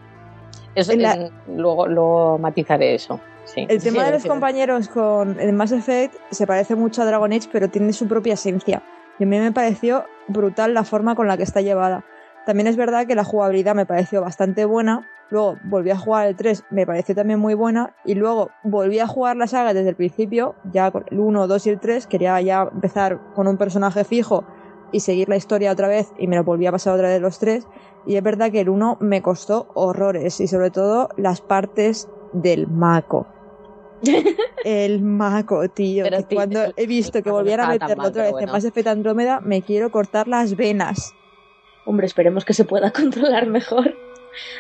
Eso, 0.74 0.92
En 0.92 1.02
la- 1.02 1.14
en- 1.14 1.30
luego, 1.56 1.86
luego 1.86 2.38
matizaré 2.38 2.94
eso. 2.94 3.20
Sí. 3.44 3.66
El 3.68 3.82
tema 3.82 4.00
Sí, 4.00 4.06
de 4.06 4.12
los 4.12 4.22
sí. 4.22 4.28
compañeros 4.28 4.88
con 4.88 5.38
el 5.40 5.52
Mass 5.52 5.72
Effect 5.72 6.14
se 6.30 6.46
parece 6.46 6.74
mucho 6.76 7.02
a 7.02 7.04
Dragon 7.06 7.32
Age, 7.32 7.48
pero 7.52 7.68
tiene 7.68 7.92
su 7.92 8.06
propia 8.06 8.34
esencia. 8.34 8.82
Y 9.18 9.24
a 9.24 9.26
mí 9.26 9.38
me 9.38 9.50
pareció 9.52 10.04
brutal 10.28 10.72
la 10.74 10.84
forma 10.84 11.14
con 11.14 11.26
la 11.26 11.36
que 11.36 11.42
está 11.42 11.60
llevada. 11.60 12.04
También 12.46 12.66
es 12.66 12.76
verdad 12.76 13.06
que 13.06 13.14
la 13.14 13.24
jugabilidad 13.24 13.74
me 13.74 13.86
pareció 13.86 14.20
bastante 14.20 14.64
buena. 14.64 15.08
Luego 15.30 15.58
volví 15.62 15.90
a 15.90 15.96
jugar 15.96 16.26
el 16.26 16.34
3, 16.34 16.64
me 16.70 16.86
pareció 16.86 17.14
también 17.14 17.38
muy 17.38 17.54
buena. 17.54 17.94
Y 18.04 18.14
luego 18.14 18.50
volví 18.64 18.98
a 18.98 19.06
jugar 19.06 19.36
la 19.36 19.46
saga 19.46 19.74
desde 19.74 19.90
el 19.90 19.96
principio, 19.96 20.56
ya 20.72 20.90
con 20.90 21.04
el 21.10 21.20
1, 21.20 21.46
2 21.46 21.66
y 21.66 21.70
el 21.70 21.78
3. 21.78 22.06
Quería 22.06 22.40
ya 22.40 22.68
empezar 22.72 23.20
con 23.34 23.46
un 23.46 23.56
personaje 23.56 24.04
fijo 24.04 24.44
y 24.92 25.00
seguir 25.00 25.28
la 25.28 25.36
historia 25.36 25.70
otra 25.70 25.86
vez. 25.86 26.12
Y 26.18 26.26
me 26.26 26.36
lo 26.36 26.42
volví 26.42 26.66
a 26.66 26.72
pasar 26.72 26.94
otra 26.94 27.08
vez 27.08 27.20
los 27.20 27.38
3. 27.38 27.66
Y 28.06 28.16
es 28.16 28.22
verdad 28.22 28.50
que 28.50 28.60
el 28.60 28.68
1 28.68 28.96
me 29.00 29.22
costó 29.22 29.68
horrores. 29.74 30.40
Y 30.40 30.48
sobre 30.48 30.70
todo 30.70 31.08
las 31.16 31.40
partes 31.42 32.08
del 32.32 32.66
maco. 32.66 33.28
El 34.64 35.02
maco, 35.02 35.68
tío. 35.68 36.04
Pero, 36.04 36.18
que 36.18 36.22
tío, 36.24 36.36
cuando 36.36 36.60
he 36.76 36.86
visto 36.86 37.22
que 37.22 37.30
volvieran 37.30 37.66
a 37.66 37.72
meterlo 37.72 37.96
mal, 37.96 38.06
otra 38.06 38.22
vez 38.24 38.30
en 38.30 38.32
bueno. 38.32 38.52
Mass 38.52 38.64
Effect 38.64 38.88
Andrómeda, 38.88 39.40
me 39.40 39.62
quiero 39.62 39.90
cortar 39.90 40.28
las 40.28 40.56
venas. 40.56 41.14
Hombre, 41.84 42.06
esperemos 42.06 42.44
que 42.44 42.54
se 42.54 42.64
pueda 42.64 42.90
controlar 42.92 43.46
mejor. 43.46 43.96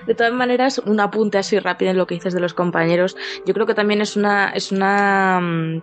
De 0.06 0.14
todas 0.14 0.32
maneras, 0.32 0.78
un 0.78 1.00
apunte 1.00 1.38
así 1.38 1.58
rápido 1.58 1.90
en 1.90 1.96
lo 1.96 2.06
que 2.06 2.14
dices 2.14 2.34
de 2.34 2.40
los 2.40 2.54
compañeros. 2.54 3.16
Yo 3.46 3.54
creo 3.54 3.66
que 3.66 3.74
también 3.74 4.00
es 4.00 4.16
una. 4.16 4.50
es 4.50 4.72
una. 4.72 5.40
mm, 5.40 5.82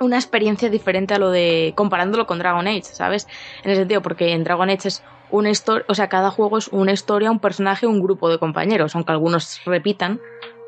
una 0.00 0.16
experiencia 0.16 0.70
diferente 0.70 1.14
a 1.14 1.18
lo 1.18 1.30
de. 1.30 1.72
comparándolo 1.76 2.26
con 2.26 2.38
Dragon 2.38 2.66
Age, 2.66 2.84
¿sabes? 2.84 3.26
En 3.62 3.70
el 3.70 3.76
sentido, 3.76 4.00
porque 4.00 4.32
en 4.32 4.44
Dragon 4.44 4.70
Age 4.70 4.88
es 4.88 5.02
una 5.30 5.50
historia. 5.50 5.84
O 5.88 5.94
sea, 5.94 6.08
cada 6.08 6.30
juego 6.30 6.58
es 6.58 6.68
una 6.68 6.92
historia, 6.92 7.30
un 7.30 7.40
personaje, 7.40 7.86
un 7.86 8.00
grupo 8.00 8.30
de 8.30 8.38
compañeros, 8.38 8.94
aunque 8.94 9.12
algunos 9.12 9.60
repitan. 9.66 10.20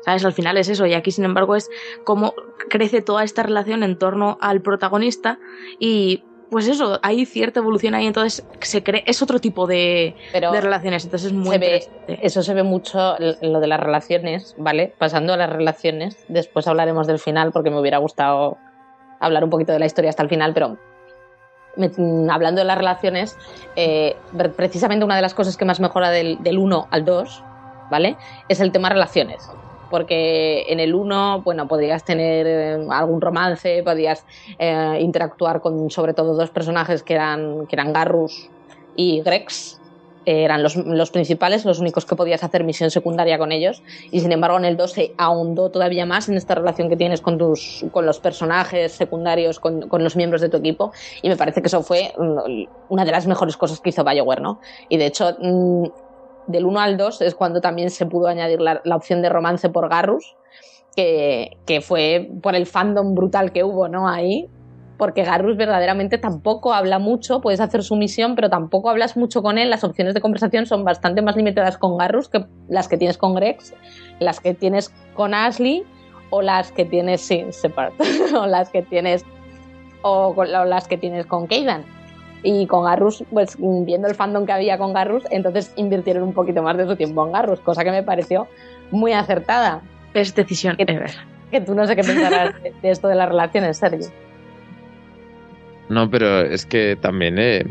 ¿Sabes? 0.03 0.25
Al 0.25 0.33
final 0.33 0.57
es 0.57 0.67
eso. 0.67 0.87
Y 0.87 0.95
aquí, 0.95 1.11
sin 1.11 1.25
embargo, 1.25 1.55
es 1.55 1.69
cómo 2.03 2.33
crece 2.69 3.03
toda 3.03 3.23
esta 3.23 3.43
relación 3.43 3.83
en 3.83 3.99
torno 3.99 4.39
al 4.41 4.61
protagonista. 4.61 5.37
Y 5.79 6.23
pues 6.51 6.67
eso, 6.67 6.99
hay 7.01 7.25
cierta 7.25 7.61
evolución 7.61 7.95
ahí. 7.95 8.05
Entonces 8.05 8.45
se 8.59 8.83
cree, 8.83 9.03
es 9.07 9.21
otro 9.23 9.39
tipo 9.39 9.65
de, 9.65 10.15
Pero 10.33 10.51
de 10.51 10.61
relaciones. 10.61 11.05
Entonces 11.05 11.27
es 11.31 11.33
muy 11.33 11.53
se 11.53 11.57
ve, 11.57 11.87
eso 12.21 12.43
se 12.43 12.53
ve 12.53 12.61
mucho 12.63 13.15
lo 13.41 13.59
de 13.61 13.67
las 13.67 13.79
relaciones, 13.79 14.53
¿vale? 14.57 14.93
Pasando 14.99 15.33
a 15.33 15.37
las 15.37 15.49
relaciones, 15.49 16.25
después 16.27 16.67
hablaremos 16.67 17.07
del 17.07 17.19
final 17.19 17.51
porque 17.53 17.71
me 17.71 17.79
hubiera 17.79 17.97
gustado 17.99 18.57
hablar 19.19 19.43
un 19.45 19.49
poquito 19.49 19.71
de 19.71 19.79
la 19.79 19.85
historia 19.85 20.09
hasta 20.09 20.23
el 20.23 20.29
final, 20.29 20.53
pero 20.53 20.77
me- 21.77 21.89
mm, 21.95 22.29
hablando 22.29 22.59
de 22.59 22.65
las 22.65 22.77
relaciones, 22.77 23.37
eh, 23.77 24.17
pre- 24.37 24.49
precisamente 24.49 25.05
una 25.05 25.15
de 25.15 25.21
las 25.21 25.33
cosas 25.33 25.55
que 25.55 25.63
más 25.63 25.79
mejora 25.79 26.09
del, 26.11 26.37
del 26.43 26.57
1 26.57 26.87
al 26.91 27.05
2, 27.05 27.43
¿vale? 27.89 28.17
Es 28.49 28.59
el 28.59 28.71
tema 28.73 28.89
relaciones. 28.89 29.49
Porque 29.91 30.65
en 30.69 30.79
el 30.79 30.95
1, 30.95 31.43
bueno, 31.43 31.67
podrías 31.67 32.03
tener 32.03 32.47
eh, 32.47 32.87
algún 32.89 33.21
romance, 33.21 33.83
podías 33.83 34.25
eh, 34.57 34.97
interactuar 34.99 35.61
con 35.61 35.91
sobre 35.91 36.15
todo 36.15 36.33
dos 36.33 36.49
personajes 36.49 37.03
que 37.03 37.13
eran, 37.13 37.67
que 37.67 37.75
eran 37.75 37.93
Garrus 37.93 38.49
y 38.95 39.21
Grex, 39.21 39.81
eran 40.25 40.61
los, 40.61 40.75
los 40.75 41.11
principales, 41.11 41.65
los 41.65 41.79
únicos 41.79 42.05
que 42.05 42.15
podías 42.15 42.43
hacer 42.43 42.63
misión 42.63 42.91
secundaria 42.91 43.37
con 43.37 43.51
ellos. 43.51 43.81
Y 44.11 44.19
sin 44.19 44.31
embargo, 44.31 44.57
en 44.57 44.65
el 44.65 44.77
2 44.77 44.91
se 44.91 45.13
ahondó 45.17 45.69
todavía 45.69 46.05
más 46.05 46.29
en 46.29 46.37
esta 46.37 46.55
relación 46.55 46.89
que 46.89 46.97
tienes 46.97 47.21
con, 47.21 47.37
tus, 47.37 47.85
con 47.91 48.05
los 48.05 48.19
personajes 48.19 48.91
secundarios, 48.91 49.59
con, 49.59 49.87
con 49.87 50.03
los 50.03 50.15
miembros 50.15 50.41
de 50.41 50.49
tu 50.49 50.57
equipo. 50.57 50.91
Y 51.21 51.29
me 51.29 51.37
parece 51.37 51.61
que 51.61 51.67
eso 51.67 51.81
fue 51.81 52.13
mm, 52.17 52.65
una 52.89 53.05
de 53.05 53.11
las 53.11 53.27
mejores 53.27 53.57
cosas 53.57 53.79
que 53.79 53.89
hizo 53.89 54.03
BioWare, 54.03 54.41
¿no? 54.41 54.59
Y 54.89 54.97
de 54.97 55.07
hecho, 55.07 55.35
mm, 55.39 55.85
del 56.47 56.65
1 56.65 56.79
al 56.79 56.97
2 56.97 57.21
es 57.21 57.35
cuando 57.35 57.61
también 57.61 57.89
se 57.89 58.05
pudo 58.05 58.27
añadir 58.27 58.61
la, 58.61 58.81
opción 58.95 59.21
de 59.21 59.29
romance 59.29 59.69
por 59.69 59.89
Garrus, 59.89 60.35
que, 60.95 61.57
que 61.65 61.81
fue 61.81 62.29
por 62.41 62.55
el 62.55 62.65
fandom 62.65 63.15
brutal 63.15 63.51
que 63.51 63.63
hubo, 63.63 63.87
¿no? 63.87 64.07
Ahí, 64.07 64.49
porque 65.01 65.23
Garrus 65.23 65.57
verdaderamente 65.57 66.19
tampoco 66.19 66.73
habla 66.73 66.99
mucho, 66.99 67.41
puedes 67.41 67.59
hacer 67.59 67.81
su 67.81 67.95
misión, 67.95 68.35
pero 68.35 68.51
tampoco 68.51 68.87
hablas 68.87 69.17
mucho 69.17 69.41
con 69.41 69.57
él. 69.57 69.71
Las 69.71 69.83
opciones 69.83 70.13
de 70.13 70.21
conversación 70.21 70.67
son 70.67 70.83
bastante 70.83 71.23
más 71.23 71.35
limitadas 71.35 71.79
con 71.79 71.97
Garrus 71.97 72.29
que 72.29 72.45
las 72.69 72.87
que 72.87 72.97
tienes 72.97 73.17
con 73.17 73.33
Grex, 73.33 73.73
las 74.19 74.39
que 74.39 74.53
tienes 74.53 74.93
con 75.15 75.33
Ashley 75.33 75.83
o 76.29 76.43
las 76.43 76.71
que 76.71 76.85
tienes, 76.85 77.21
sí, 77.21 77.45
Separt, 77.49 77.95
o 78.37 78.45
las 78.45 78.69
que 78.69 78.83
tienes 78.83 79.25
o, 80.03 80.35
o 80.35 80.45
las 80.45 80.87
que 80.87 80.99
tienes 80.99 81.25
con 81.25 81.47
Kaidan. 81.47 81.83
Y 82.43 82.65
con 82.67 82.85
Garrus, 82.85 83.23
pues 83.31 83.55
viendo 83.59 84.07
el 84.07 84.15
fandom 84.15 84.45
que 84.45 84.51
había 84.51 84.77
con 84.77 84.93
Garrus, 84.93 85.23
entonces 85.29 85.71
invirtieron 85.75 86.23
un 86.23 86.33
poquito 86.33 86.63
más 86.63 86.75
de 86.77 86.87
su 86.87 86.95
tiempo 86.95 87.25
en 87.25 87.31
Garrus, 87.33 87.59
cosa 87.59 87.83
que 87.83 87.91
me 87.91 88.01
pareció 88.03 88.47
muy 88.89 89.13
acertada. 89.13 89.81
Es 90.13 90.33
decisión 90.33 90.75
¿Qué- 90.77 90.85
ever. 90.87 91.11
Que 91.51 91.61
tú 91.61 91.75
no 91.75 91.85
sé 91.85 91.95
qué 91.95 92.03
pensarás 92.03 92.61
de, 92.63 92.73
de 92.81 92.89
esto 92.89 93.07
de 93.07 93.15
las 93.15 93.27
relaciones, 93.29 93.77
Sergio. 93.77 94.07
No, 95.89 96.09
pero 96.09 96.41
es 96.41 96.65
que 96.65 96.95
también, 96.95 97.37
eh, 97.37 97.65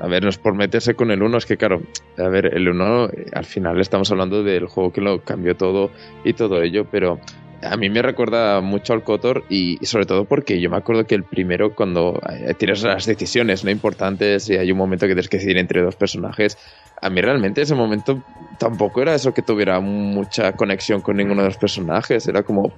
a 0.00 0.06
ver, 0.06 0.22
no 0.22 0.30
es 0.30 0.38
por 0.38 0.54
meterse 0.54 0.94
con 0.94 1.10
el 1.10 1.22
1, 1.22 1.36
es 1.38 1.46
que 1.46 1.56
claro, 1.58 1.82
a 2.18 2.28
ver, 2.28 2.46
el 2.54 2.68
1 2.68 3.04
eh, 3.10 3.26
al 3.34 3.44
final 3.44 3.78
estamos 3.80 4.10
hablando 4.10 4.42
del 4.42 4.66
juego 4.66 4.92
que 4.92 5.02
lo 5.02 5.20
cambió 5.22 5.54
todo 5.56 5.90
y 6.24 6.32
todo 6.32 6.62
ello, 6.62 6.86
pero 6.90 7.18
a 7.62 7.76
mí 7.76 7.90
me 7.90 8.02
recuerda 8.02 8.60
mucho 8.60 8.92
al 8.92 9.02
Kotor 9.02 9.44
y, 9.48 9.82
y 9.82 9.86
sobre 9.86 10.06
todo 10.06 10.24
porque 10.24 10.60
yo 10.60 10.70
me 10.70 10.76
acuerdo 10.76 11.06
que 11.06 11.14
el 11.14 11.24
primero 11.24 11.74
cuando 11.74 12.20
eh, 12.30 12.54
tienes 12.54 12.82
las 12.82 13.06
decisiones 13.06 13.64
no 13.64 13.70
importantes 13.70 14.48
y 14.48 14.56
hay 14.56 14.72
un 14.72 14.78
momento 14.78 15.06
que 15.06 15.12
tienes 15.14 15.28
que 15.28 15.36
decidir 15.38 15.58
entre 15.58 15.82
dos 15.82 15.96
personajes, 15.96 16.56
a 17.00 17.10
mí 17.10 17.20
realmente 17.20 17.62
ese 17.62 17.74
momento 17.74 18.22
tampoco 18.58 19.02
era 19.02 19.14
eso 19.14 19.32
que 19.32 19.42
tuviera 19.42 19.80
mucha 19.80 20.52
conexión 20.52 21.00
con 21.00 21.16
ninguno 21.16 21.42
de 21.42 21.48
los 21.48 21.56
personajes, 21.58 22.26
era 22.26 22.42
como... 22.42 22.72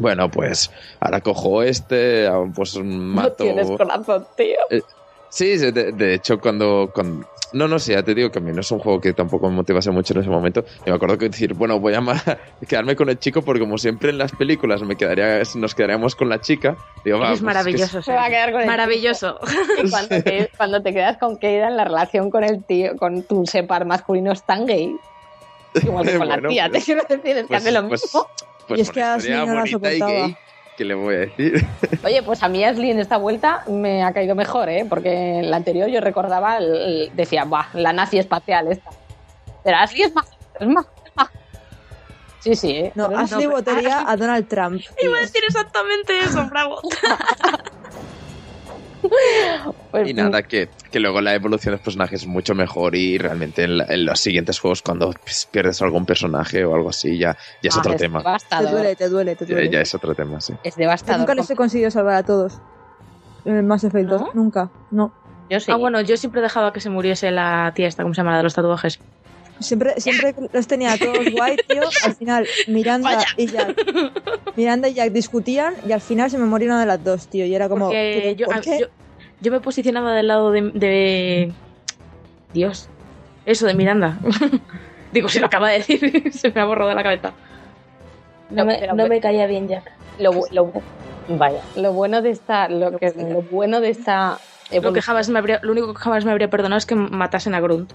Bueno, 0.00 0.30
pues 0.30 0.70
ahora 1.00 1.20
cojo 1.20 1.62
este, 1.64 2.26
ah, 2.28 2.44
pues 2.54 2.76
No 2.76 2.84
mato... 2.84 3.42
tienes 3.42 3.66
corazón, 3.68 4.26
tío. 4.36 4.56
Sí, 5.28 5.58
sí, 5.58 5.72
de, 5.72 5.92
de 5.92 6.14
hecho, 6.14 6.38
cuando, 6.38 6.90
cuando- 6.94 7.26
No, 7.52 7.66
no 7.66 7.78
sé, 7.78 7.92
ya 7.92 8.02
te 8.02 8.14
digo 8.14 8.30
que 8.30 8.38
a 8.38 8.42
mí 8.42 8.52
no 8.52 8.60
es 8.60 8.70
un 8.70 8.78
juego 8.78 9.00
que 9.00 9.12
tampoco 9.14 9.48
me 9.48 9.56
motivase 9.56 9.90
mucho 9.90 10.12
en 10.14 10.20
ese 10.20 10.28
momento. 10.28 10.64
Y 10.86 10.90
me 10.90 10.96
acuerdo 10.96 11.16
que 11.16 11.28
decir, 11.28 11.54
bueno, 11.54 11.80
voy 11.80 11.94
a 11.94 12.00
quedarme 12.68 12.94
con 12.94 13.08
el 13.08 13.18
chico 13.18 13.42
porque 13.42 13.60
como 13.60 13.78
siempre 13.78 14.10
en 14.10 14.18
las 14.18 14.32
películas 14.32 14.82
me 14.82 14.96
quedaría, 14.96 15.40
nos 15.54 15.74
quedaríamos 15.74 16.14
con 16.14 16.28
la 16.28 16.40
chica. 16.40 16.76
Digo, 17.04 17.18
va, 17.18 17.26
es 17.26 17.30
pues, 17.30 17.42
maravilloso. 17.42 18.02
Se 18.02 18.12
va 18.12 18.26
a 18.26 18.28
quedar 18.28 18.52
con 18.52 18.60
el 18.60 18.66
Maravilloso. 18.66 19.38
Y 19.82 19.88
cuando 19.90 20.22
te, 20.22 20.50
cuando 20.56 20.82
te 20.82 20.92
quedas 20.92 21.16
con 21.18 21.38
Keidan, 21.38 21.76
la 21.76 21.84
relación 21.84 22.30
con 22.30 22.44
el 22.44 22.62
tío, 22.64 22.96
con 22.96 23.22
tu 23.22 23.46
separ 23.46 23.84
masculino 23.86 24.32
es 24.32 24.42
tan 24.42 24.66
gay. 24.66 24.94
Igual 25.82 26.06
que 26.06 26.18
con 26.18 26.28
la 26.28 26.40
tía, 26.48 26.68
pues- 26.68 26.84
te 26.84 26.92
quiero 26.92 27.02
decir, 27.08 27.36
es 27.36 27.42
que 27.42 27.48
pues- 27.48 27.60
hace 27.62 27.72
lo 27.72 27.88
pues- 27.88 28.02
mismo. 28.02 28.26
pues 28.66 28.78
Y 28.78 28.82
es 28.82 28.90
que 28.90 29.00
la 29.00 29.16
y 29.18 29.68
soportaba. 29.70 30.38
Gay, 30.78 30.84
¿qué 30.84 30.84
le 30.84 30.94
voy 30.94 31.14
a 31.14 31.18
decir? 31.18 31.66
Oye, 32.04 32.22
pues 32.22 32.42
a 32.42 32.48
mí 32.48 32.64
Ashley 32.64 32.90
en 32.90 33.00
esta 33.00 33.16
vuelta 33.16 33.64
me 33.68 34.02
ha 34.04 34.12
caído 34.12 34.34
mejor, 34.34 34.68
¿eh? 34.68 34.86
Porque 34.88 35.38
en 35.40 35.50
la 35.50 35.56
anterior 35.56 35.88
yo 35.88 36.00
recordaba, 36.00 36.58
el- 36.58 36.74
el- 36.74 37.10
decía, 37.16 37.44
bah, 37.44 37.68
la 37.74 37.92
nazi 37.92 38.18
espacial 38.18 38.70
esta. 38.70 38.90
Pero 39.64 39.76
Ashley 39.76 40.02
es 40.02 40.14
más, 40.14 40.26
es 40.60 40.66
más, 40.68 40.86
es 41.04 41.12
más. 41.16 41.28
Sí, 42.40 42.54
sí, 42.54 42.70
¿eh? 42.70 42.92
No, 42.94 43.06
Ashley 43.16 43.46
votaría 43.46 44.08
a 44.08 44.16
Donald 44.16 44.46
Trump. 44.48 44.80
Iba 45.02 45.18
a 45.18 45.20
decir 45.20 45.42
exactamente 45.46 46.18
eso, 46.20 46.46
bravo. 46.48 46.80
pues, 49.90 50.08
Y 50.08 50.14
nada, 50.14 50.42
que, 50.42 50.68
que 50.90 51.00
luego 51.00 51.20
la 51.20 51.34
evolución 51.34 51.72
de 51.72 51.76
los 51.78 51.84
personajes 51.84 52.22
es 52.22 52.26
mucho 52.26 52.54
mejor 52.54 52.94
y 52.94 53.18
realmente 53.18 53.64
en, 53.64 53.78
la- 53.78 53.86
en 53.88 54.04
los 54.04 54.20
siguientes 54.20 54.58
juegos 54.58 54.82
cuando 54.82 55.12
pues, 55.24 55.46
pierdes 55.50 55.80
algún 55.82 56.06
personaje 56.06 56.64
o 56.64 56.74
algo 56.74 56.90
así 56.90 57.18
ya, 57.18 57.36
ya 57.62 57.68
es 57.70 57.76
ah, 57.76 57.80
otro 57.80 57.92
es 57.92 57.98
tema. 57.98 58.22
Te 58.48 58.66
duele, 58.70 58.96
te 58.96 59.08
duele, 59.08 59.36
te 59.36 59.46
Ya, 59.46 59.54
duele. 59.54 59.70
ya 59.70 59.80
es 59.80 59.94
otro 59.94 60.14
tema, 60.14 60.40
sí. 60.40 60.54
Es 60.62 60.74
Yo 60.76 60.80
devastador. 60.80 61.20
nunca 61.20 61.34
les 61.34 61.50
he 61.50 61.56
conseguido 61.56 61.90
salvar 61.90 62.14
a 62.16 62.22
todos. 62.22 62.54
En 63.44 63.56
el 63.56 63.62
Mass 63.62 63.84
Effect 63.84 64.08
2, 64.08 64.20
¿No? 64.20 64.28
nunca. 64.34 64.70
No. 64.90 65.12
Yo 65.50 65.60
sí. 65.60 65.70
Ah, 65.72 65.76
bueno, 65.76 66.00
yo 66.02 66.16
siempre 66.16 66.42
dejaba 66.42 66.72
que 66.72 66.80
se 66.80 66.90
muriese 66.90 67.30
la 67.30 67.72
tía 67.74 67.86
esta, 67.88 68.02
¿cómo 68.02 68.14
se 68.14 68.20
llama? 68.20 68.32
La 68.32 68.36
de 68.38 68.42
los 68.42 68.54
tatuajes. 68.54 68.98
Siempre, 69.60 69.94
siempre 70.00 70.34
los 70.52 70.66
tenía 70.68 70.92
a 70.92 70.98
todos 70.98 71.18
guay, 71.32 71.56
tío. 71.66 71.82
Al 72.04 72.14
final, 72.14 72.46
Miranda 72.68 73.14
Vaya. 73.16 73.26
y 73.36 73.46
Jack. 73.46 73.76
Miranda 74.56 74.88
y 74.88 74.94
Jack 74.94 75.10
discutían 75.12 75.74
y 75.86 75.90
al 75.92 76.00
final 76.00 76.30
se 76.30 76.38
me 76.38 76.44
moría 76.44 76.68
una 76.68 76.80
de 76.80 76.86
las 76.86 77.02
dos, 77.02 77.28
tío. 77.28 77.44
Y 77.44 77.54
era 77.54 77.68
como. 77.68 77.86
Porque 77.86 78.34
tío, 78.36 78.46
yo, 78.46 78.46
¿por 78.46 78.56
a- 78.56 78.60
qué? 78.60 78.78
yo, 78.80 78.86
yo 79.40 79.52
me 79.52 79.60
posicionaba 79.60 80.14
del 80.14 80.28
lado 80.28 80.50
de, 80.50 80.62
de- 80.74 81.52
Dios. 82.52 82.88
Eso, 83.46 83.66
de 83.66 83.74
Miranda. 83.74 84.18
Digo, 85.12 85.28
si 85.28 85.38
lo 85.38 85.46
acaba 85.46 85.68
de 85.70 85.78
decir, 85.78 86.32
se 86.32 86.50
me 86.50 86.60
ha 86.60 86.64
borrado 86.64 86.90
de 86.90 86.96
la 86.96 87.02
cabeza. 87.02 87.32
No 88.50 88.64
me- 88.64 88.86
no 88.94 89.06
me 89.06 89.20
caía 89.20 89.46
bien 89.46 89.68
Jack. 89.68 89.90
lo, 90.18 90.32
vaya, 91.28 91.60
lo 91.76 91.92
bueno 91.92 92.22
de 92.22 92.30
esta, 92.30 92.68
lo, 92.68 92.98
que, 92.98 93.12
lo 93.16 93.42
bueno 93.42 93.80
de 93.80 93.90
esta 93.90 94.38
Lo, 94.72 94.92
que 94.92 95.02
jamás 95.02 95.28
me 95.28 95.38
habría, 95.38 95.60
lo 95.62 95.72
único 95.72 95.92
que 95.92 96.00
jamás 96.00 96.24
me 96.24 96.30
habría 96.32 96.48
perdonado 96.48 96.78
es 96.78 96.86
que 96.86 96.94
matasen 96.94 97.54
a 97.54 97.60
Grunt. 97.60 97.92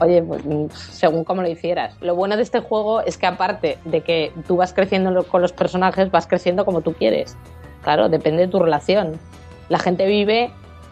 Oye, 0.00 0.20
pues, 0.22 0.44
mm, 0.44 0.66
según 0.70 1.22
como 1.24 1.42
lo 1.42 1.48
hicieras. 1.48 1.94
Lo 2.00 2.16
bueno 2.16 2.36
de 2.36 2.42
este 2.42 2.58
juego 2.60 3.02
es 3.02 3.16
que 3.18 3.26
aparte 3.26 3.78
de 3.84 4.00
que 4.00 4.32
tú 4.48 4.56
vas 4.56 4.72
creciendo 4.72 5.22
con 5.24 5.40
los 5.42 5.52
personajes, 5.52 6.10
vas 6.10 6.26
creciendo 6.26 6.64
como 6.64 6.80
tú 6.80 6.92
quieres. 6.94 7.36
Claro, 7.82 8.08
depende 8.08 8.42
de 8.42 8.48
tu 8.48 8.58
relación. 8.58 9.18
La 9.72 9.78
gente 9.78 10.04
vive 10.04 10.50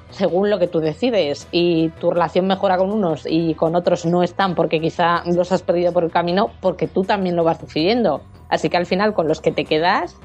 según 0.09 0.49
lo 0.49 0.59
que 0.59 0.67
tú 0.67 0.81
decides 0.81 1.47
y 1.53 1.91
tu 2.01 2.11
relación 2.11 2.47
mejora 2.47 2.79
con 2.79 2.91
unos 2.91 3.27
y 3.29 3.53
con 3.53 3.77
otros 3.77 4.07
no 4.07 4.23
están 4.23 4.55
porque 4.55 4.81
quizá 4.81 5.23
los 5.27 5.53
has 5.53 5.61
perdido 5.61 5.93
por 5.93 6.03
el 6.03 6.11
camino 6.11 6.49
porque 6.63 6.89
tú 6.89 7.05
también 7.05 7.37
lo 7.37 7.45
vas 7.45 7.61
decidiendo. 7.61 8.23
Así 8.49 8.71
que 8.71 8.79
al 8.79 8.87
final 8.87 9.13
con 9.13 9.29
los 9.29 9.43
que 9.43 9.53
te 9.53 9.67
quedas, 9.67 10.17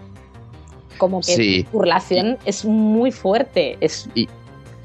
como 0.98 1.19
que 1.19 1.36
Sí. 1.36 1.64
tu 1.69 1.82
relación 1.82 2.38
es 2.45 2.64
muy 2.64 3.11
fuerte. 3.11 3.76
Es, 3.82 4.07
Y 4.15 4.30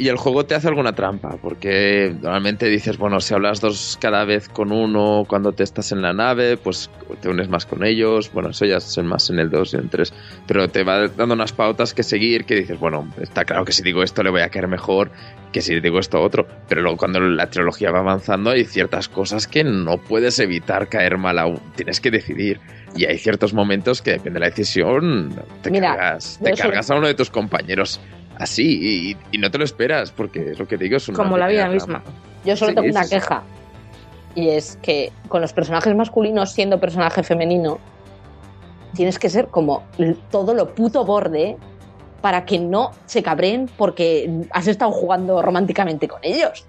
el 0.09 0.17
juego 0.17 0.47
te 0.47 0.55
hace 0.55 0.69
alguna 0.69 0.95
trampa, 0.95 1.37
porque 1.43 2.15
normalmente 2.23 2.67
dices, 2.69 2.97
bueno, 2.97 3.21
si 3.21 3.35
hablas 3.35 3.61
dos 3.61 3.99
cada 4.01 4.25
vez 4.25 4.49
con 4.49 4.73
uno 4.73 5.25
cuando 5.29 5.53
te 5.53 5.63
estás 5.63 5.93
en 5.93 6.01
la 6.01 6.13
nave, 6.13 6.57
pues 6.57 6.91
te 7.21 7.29
unes 7.29 7.49
más 7.49 7.67
con 7.67 7.85
ellos, 7.85 8.33
bueno, 8.33 8.51
eso 8.51 8.65
ya 8.65 8.77
es 8.79 8.99
más 8.99 9.29
en 9.31 9.39
el 9.39 9.51
2 9.51 9.73
y 9.73 9.77
en 9.77 9.83
el 9.85 9.91
3, 9.91 10.13
pero 10.47 10.69
te 10.69 10.85
va 10.85 11.09
dando 11.09 11.35
unas 11.35 11.53
pautas 11.53 11.93
que 11.93 12.03
seguir, 12.03 12.45
que 12.45 12.55
dices, 12.55 12.79
bueno, 12.81 13.13
está 13.21 13.45
claro 13.45 13.65
que 13.65 13.73
si 13.73 13.83
digo 13.83 14.03
esto 14.03 14.23
le 14.23 14.31
voy 14.31 14.41
a 14.41 14.49
caer 14.49 14.69
mejor 14.69 15.11
que 15.53 15.61
si 15.61 15.79
digo 15.81 15.99
esto 15.99 16.23
otro, 16.23 16.47
pero 16.69 16.81
luego 16.81 16.97
cuando 16.97 17.19
la 17.21 17.51
trilogía 17.51 17.91
va 17.91 17.99
avanzando 17.99 18.51
hay 18.51 18.65
ciertas 18.65 19.09
cosas 19.09 19.49
que 19.49 19.65
no 19.65 19.99
puedes 19.99 20.39
evitar 20.39 20.89
caer 20.89 21.19
mal 21.19 21.39
aún, 21.41 21.61
tienes 21.75 22.01
que 22.01 22.11
decidir. 22.13 22.61
Y 22.95 23.05
hay 23.05 23.19
ciertos 23.19 23.53
momentos 23.55 24.01
que 24.03 24.13
depende 24.13 24.35
de 24.39 24.41
la 24.41 24.47
decisión, 24.51 25.35
te 25.63 25.71
Mira, 25.71 25.89
cargas, 25.97 26.39
te 26.43 26.51
soy- 26.51 26.57
cargas 26.59 26.91
a 26.91 26.95
uno 26.97 27.07
de 27.09 27.15
tus 27.15 27.31
compañeros 27.31 28.01
así 28.41 28.79
y, 29.11 29.17
y 29.31 29.39
no 29.39 29.51
te 29.51 29.59
lo 29.59 29.65
esperas 29.65 30.11
porque 30.11 30.53
es 30.53 30.59
lo 30.59 30.67
que 30.67 30.77
digo 30.77 30.97
es 30.97 31.09
una 31.09 31.17
Como 31.19 31.39
la 31.39 31.47
vida 31.47 31.69
misma. 31.69 32.03
Yo 32.45 32.57
solo 32.57 32.71
Sí, 32.71 32.75
tengo 32.75 32.89
una 32.91 33.07
queja. 33.07 33.43
Y 34.35 34.49
es 34.49 34.79
que 34.83 35.13
con 35.29 35.43
los 35.43 35.53
personajes 35.53 35.95
masculinos 35.95 36.53
siendo 36.53 36.81
personaje 36.81 37.23
femenino, 37.23 37.79
tienes 38.95 39.19
que 39.19 39.29
ser 39.29 39.49
como 39.49 39.85
todo 40.31 40.55
lo 40.55 40.75
puto 40.75 41.05
borde 41.05 41.57
para 42.21 42.45
que 42.45 42.59
no 42.59 42.93
se 43.07 43.23
cabreen 43.23 43.69
porque 43.77 44.31
has 44.51 44.67
estado 44.67 44.93
jugando 44.93 45.43
románticamente 45.43 46.09
con 46.09 46.21
ellos. 46.23 46.67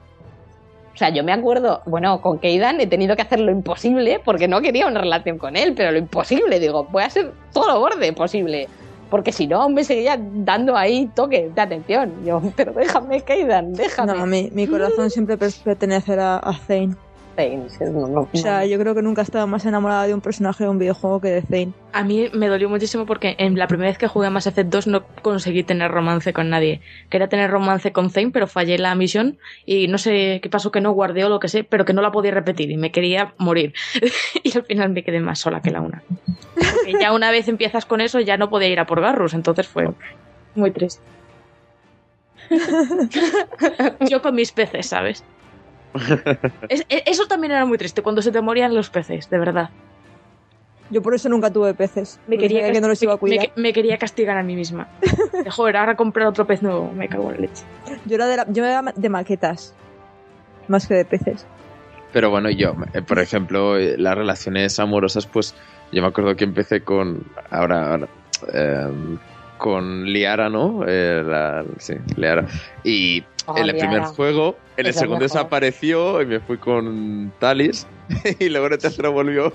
O 0.93 0.97
sea, 0.97 1.09
yo 1.09 1.23
me 1.23 1.31
acuerdo, 1.31 1.81
bueno, 1.85 2.21
con 2.21 2.39
Keidan 2.39 2.81
he 2.81 2.87
tenido 2.87 3.15
que 3.15 3.21
hacer 3.21 3.39
lo 3.39 3.51
imposible 3.51 4.21
porque 4.23 4.47
no 4.47 4.61
quería 4.61 4.87
una 4.87 4.99
relación 4.99 5.37
con 5.37 5.55
él, 5.55 5.73
pero 5.75 5.91
lo 5.91 5.97
imposible, 5.97 6.59
digo, 6.59 6.85
voy 6.91 7.03
a 7.03 7.07
hacer 7.07 7.31
todo 7.53 7.67
lo 7.67 7.79
borde 7.79 8.11
posible. 8.13 8.67
Porque 9.11 9.31
si 9.33 9.45
no, 9.45 9.69
me 9.69 9.83
seguía 9.83 10.17
dando 10.19 10.75
ahí 10.75 11.07
toques 11.13 11.53
de 11.53 11.61
atención. 11.61 12.13
Yo, 12.25 12.41
pero 12.55 12.71
déjame, 12.73 13.21
Keidan, 13.21 13.73
déjame. 13.73 14.13
No, 14.17 14.25
mi, 14.25 14.49
mi 14.53 14.65
corazón 14.65 15.09
siempre 15.11 15.37
per- 15.37 15.51
pertenece 15.63 16.13
a, 16.13 16.37
a 16.37 16.53
Zane. 16.53 16.95
Zane, 17.35 17.67
no, 17.91 18.07
no, 18.07 18.29
O 18.31 18.37
sea, 18.37 18.59
no. 18.59 18.65
yo 18.65 18.79
creo 18.79 18.95
que 18.95 19.01
nunca 19.01 19.21
he 19.21 19.23
estado 19.23 19.47
más 19.47 19.65
enamorada 19.65 20.07
de 20.07 20.13
un 20.13 20.21
personaje 20.21 20.63
de 20.63 20.69
un 20.69 20.79
videojuego 20.79 21.21
que 21.21 21.29
de 21.29 21.41
Zane. 21.41 21.73
A 21.93 22.03
mí 22.03 22.29
me 22.33 22.47
dolió 22.47 22.69
muchísimo 22.69 23.05
porque 23.05 23.35
en 23.37 23.57
la 23.57 23.67
primera 23.67 23.89
vez 23.89 23.97
que 23.97 24.07
jugué 24.07 24.27
a 24.27 24.29
Mass 24.29 24.47
Effect 24.47 24.69
2 24.69 24.87
no 24.87 25.03
conseguí 25.21 25.63
tener 25.63 25.91
romance 25.91 26.33
con 26.33 26.49
nadie. 26.49 26.81
Quería 27.09 27.29
tener 27.29 27.49
romance 27.49 27.91
con 27.91 28.09
Zane, 28.09 28.31
pero 28.31 28.47
fallé 28.47 28.77
la 28.77 28.95
misión 28.95 29.37
y 29.65 29.87
no 29.87 29.97
sé 29.97 30.39
qué 30.41 30.49
pasó 30.49 30.71
que 30.71 30.81
no 30.81 30.91
guardé 30.91 31.23
o 31.25 31.29
lo 31.29 31.39
que 31.39 31.47
sé, 31.47 31.63
pero 31.63 31.85
que 31.85 31.93
no 31.93 32.01
la 32.01 32.11
podía 32.11 32.31
repetir 32.31 32.71
y 32.71 32.77
me 32.77 32.91
quería 32.91 33.33
morir. 33.37 33.73
y 34.43 34.55
al 34.55 34.63
final 34.63 34.89
me 34.89 35.03
quedé 35.03 35.19
más 35.19 35.39
sola 35.39 35.61
que 35.61 35.71
la 35.71 35.81
una. 35.81 36.03
Porque 36.55 36.93
ya 36.99 37.13
una 37.13 37.31
vez 37.31 37.47
empiezas 37.47 37.85
con 37.85 38.01
eso 38.01 38.19
ya 38.19 38.37
no 38.37 38.49
podía 38.49 38.69
ir 38.69 38.79
a 38.79 38.85
por 38.85 39.01
Garrus, 39.01 39.33
entonces 39.33 39.67
fue 39.67 39.89
muy 40.55 40.71
triste. 40.71 41.01
Yo 44.09 44.21
con 44.21 44.35
mis 44.35 44.51
peces, 44.51 44.87
¿sabes? 44.87 45.23
Es- 46.69 46.85
e- 46.89 47.03
eso 47.05 47.25
también 47.27 47.51
era 47.53 47.65
muy 47.65 47.77
triste, 47.77 48.01
cuando 48.01 48.21
se 48.21 48.31
te 48.31 48.41
morían 48.41 48.73
los 48.73 48.89
peces, 48.89 49.29
de 49.29 49.37
verdad. 49.39 49.69
Yo 50.89 51.01
por 51.01 51.15
eso 51.15 51.29
nunca 51.29 51.49
tuve 51.51 51.73
peces. 51.73 52.19
Me 52.27 52.37
quería, 52.37 52.69
que 52.71 52.81
no 52.81 52.89
los 52.89 53.01
iba 53.01 53.13
a 53.13 53.17
cuidar. 53.17 53.47
me- 53.55 53.61
me 53.61 53.73
quería 53.73 53.97
castigar 53.97 54.37
a 54.37 54.43
mí 54.43 54.55
misma. 54.55 54.87
De, 55.43 55.49
Joder, 55.49 55.77
ahora 55.77 55.95
comprar 55.95 56.27
otro 56.27 56.45
pez 56.45 56.61
nuevo, 56.61 56.91
me 56.93 57.07
cago 57.07 57.29
en 57.29 57.35
la 57.35 57.41
leche. 57.41 57.63
Yo 58.05 58.15
era 58.15 58.27
de, 58.27 58.37
la- 58.37 58.47
yo 58.49 58.65
era 58.65 58.81
de 58.95 59.09
maquetas. 59.09 59.73
Más 60.67 60.87
que 60.87 60.93
de 60.95 61.05
peces. 61.05 61.45
Pero 62.13 62.29
bueno, 62.29 62.49
yo, 62.49 62.75
eh, 62.93 63.01
por 63.01 63.19
ejemplo, 63.19 63.77
eh, 63.77 63.95
las 63.97 64.15
relaciones 64.17 64.79
amorosas, 64.79 65.25
pues 65.27 65.55
yo 65.93 66.01
me 66.01 66.07
acuerdo 66.09 66.35
que 66.35 66.43
empecé 66.43 66.81
con. 66.83 67.23
Ahora. 67.49 67.91
ahora, 67.91 68.07
em, 68.53 69.17
con 69.57 70.05
Liara, 70.05 70.49
¿no? 70.49 70.83
Eh, 70.87 71.21
la- 71.23 71.63
sí, 71.77 71.93
Liara. 72.17 72.47
Y 72.83 73.21
Oh, 73.47 73.57
en 73.57 73.63
el 73.69 73.75
Liara. 73.75 73.89
primer 73.89 74.03
juego, 74.09 74.55
en 74.77 74.85
el 74.85 74.89
Es 74.91 74.95
el 74.97 74.99
segundo 75.01 75.23
mejor. 75.23 75.37
desapareció 75.37 76.21
y 76.21 76.25
me 76.25 76.39
fui 76.39 76.57
con 76.57 77.33
Talis. 77.39 77.87
y 78.39 78.49
luego 78.49 78.67
en 78.67 78.73
el 78.73 78.79
tercero 78.79 79.11
volvió 79.11 79.53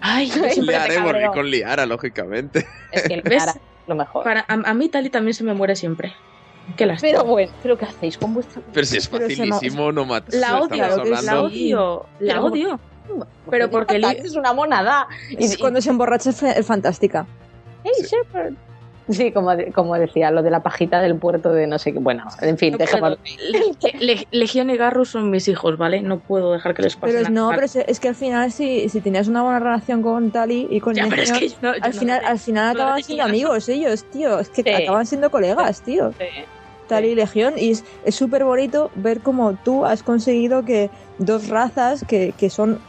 Ay, 0.00 0.30
Liara 0.60 0.94
y 0.94 0.98
volví 1.02 1.26
con 1.34 1.50
Liara, 1.50 1.86
lógicamente. 1.86 2.66
Es 2.92 3.02
que 3.02 3.20
¿Ves? 3.24 3.44
Lara, 3.46 3.60
lo 3.86 3.94
mejor. 3.94 4.24
para, 4.24 4.40
a, 4.48 4.54
a 4.54 4.74
mí 4.74 4.88
Tali 4.88 5.10
también 5.10 5.34
se 5.34 5.44
me 5.44 5.54
muere 5.54 5.76
siempre. 5.76 6.14
Qué 6.76 6.84
lástima. 6.86 7.12
Pero 7.12 7.24
bueno, 7.24 7.52
¿pero 7.62 7.78
qué 7.78 7.84
hacéis 7.84 8.18
con 8.18 8.34
vuestra 8.34 8.60
Pero 8.72 8.86
si 8.86 8.96
es 8.96 9.08
facilísimo, 9.08 9.92
no 9.92 10.04
matas. 10.04 10.34
la 10.34 10.60
odio, 10.60 10.76
la 11.22 11.40
odio, 11.42 12.06
la 12.20 12.34
Pero- 12.34 12.44
odio. 12.46 12.80
Pero 13.48 13.70
porque 13.70 14.02
es 14.18 14.34
una 14.34 14.52
monada. 14.52 15.06
Y, 15.30 15.56
cuando 15.58 15.80
se 15.80 15.90
emborracha 15.90 16.30
es 16.30 16.66
fantástica. 16.66 17.24
Hey, 17.84 17.92
Shepard. 18.04 18.54
Sí, 19.08 19.30
como, 19.32 19.50
como 19.74 19.94
decía, 19.96 20.30
lo 20.32 20.42
de 20.42 20.50
la 20.50 20.62
pajita 20.62 21.00
del 21.00 21.16
puerto 21.16 21.52
de 21.52 21.66
no 21.66 21.78
sé 21.78 21.92
qué. 21.92 21.98
Bueno, 22.00 22.24
en 22.40 22.58
fin, 22.58 22.72
no 22.72 22.78
dejémoslo. 22.78 23.18
Le- 24.00 24.04
Le- 24.04 24.28
Legión 24.32 24.68
y 24.70 24.76
Garrus 24.76 25.10
son 25.10 25.30
mis 25.30 25.46
hijos, 25.48 25.78
¿vale? 25.78 26.00
No 26.02 26.18
puedo 26.20 26.52
dejar 26.52 26.74
que 26.74 26.82
les 26.82 26.96
pase 26.96 27.12
Pero 27.12 27.22
nada. 27.22 27.30
no, 27.34 27.50
pero 27.50 27.66
es, 27.66 27.76
es 27.76 28.00
que 28.00 28.08
al 28.08 28.14
final 28.16 28.50
si, 28.50 28.88
si 28.88 29.00
tenías 29.00 29.28
una 29.28 29.42
buena 29.42 29.60
relación 29.60 30.02
con 30.02 30.30
Tali 30.32 30.66
y 30.70 30.80
con 30.80 30.94
Ya, 30.94 31.06
pero 31.08 31.22
es 31.22 31.30
Legion, 31.30 31.40
que 31.40 31.48
yo 31.48 31.56
no- 31.62 31.74
yo 31.76 31.80
al 31.84 31.92
no 31.94 31.98
final, 32.00 32.20
al 32.24 32.38
final 32.40 32.70
acaban 32.76 33.02
siendo 33.02 33.24
amigos 33.24 33.68
ellos, 33.68 34.04
tío. 34.10 34.40
Es 34.40 34.48
que 34.50 34.62
Sí. 34.62 34.70
acaban 34.70 35.06
siendo 35.06 35.30
colegas, 35.30 35.82
tío. 35.82 36.12
Tali 36.88 37.08
y 37.08 37.14
Legión. 37.14 37.54
Y 37.56 37.70
es 37.72 37.84
es 38.04 38.14
súper 38.14 38.44
bonito 38.44 38.90
ver 38.96 39.20
cómo 39.20 39.54
tú 39.64 39.84
has 39.84 40.02
conseguido 40.02 40.64
que 40.64 40.90
dos 41.18 41.48
razas 41.48 42.04
que, 42.08 42.32
que 42.36 42.50
son 42.50 42.80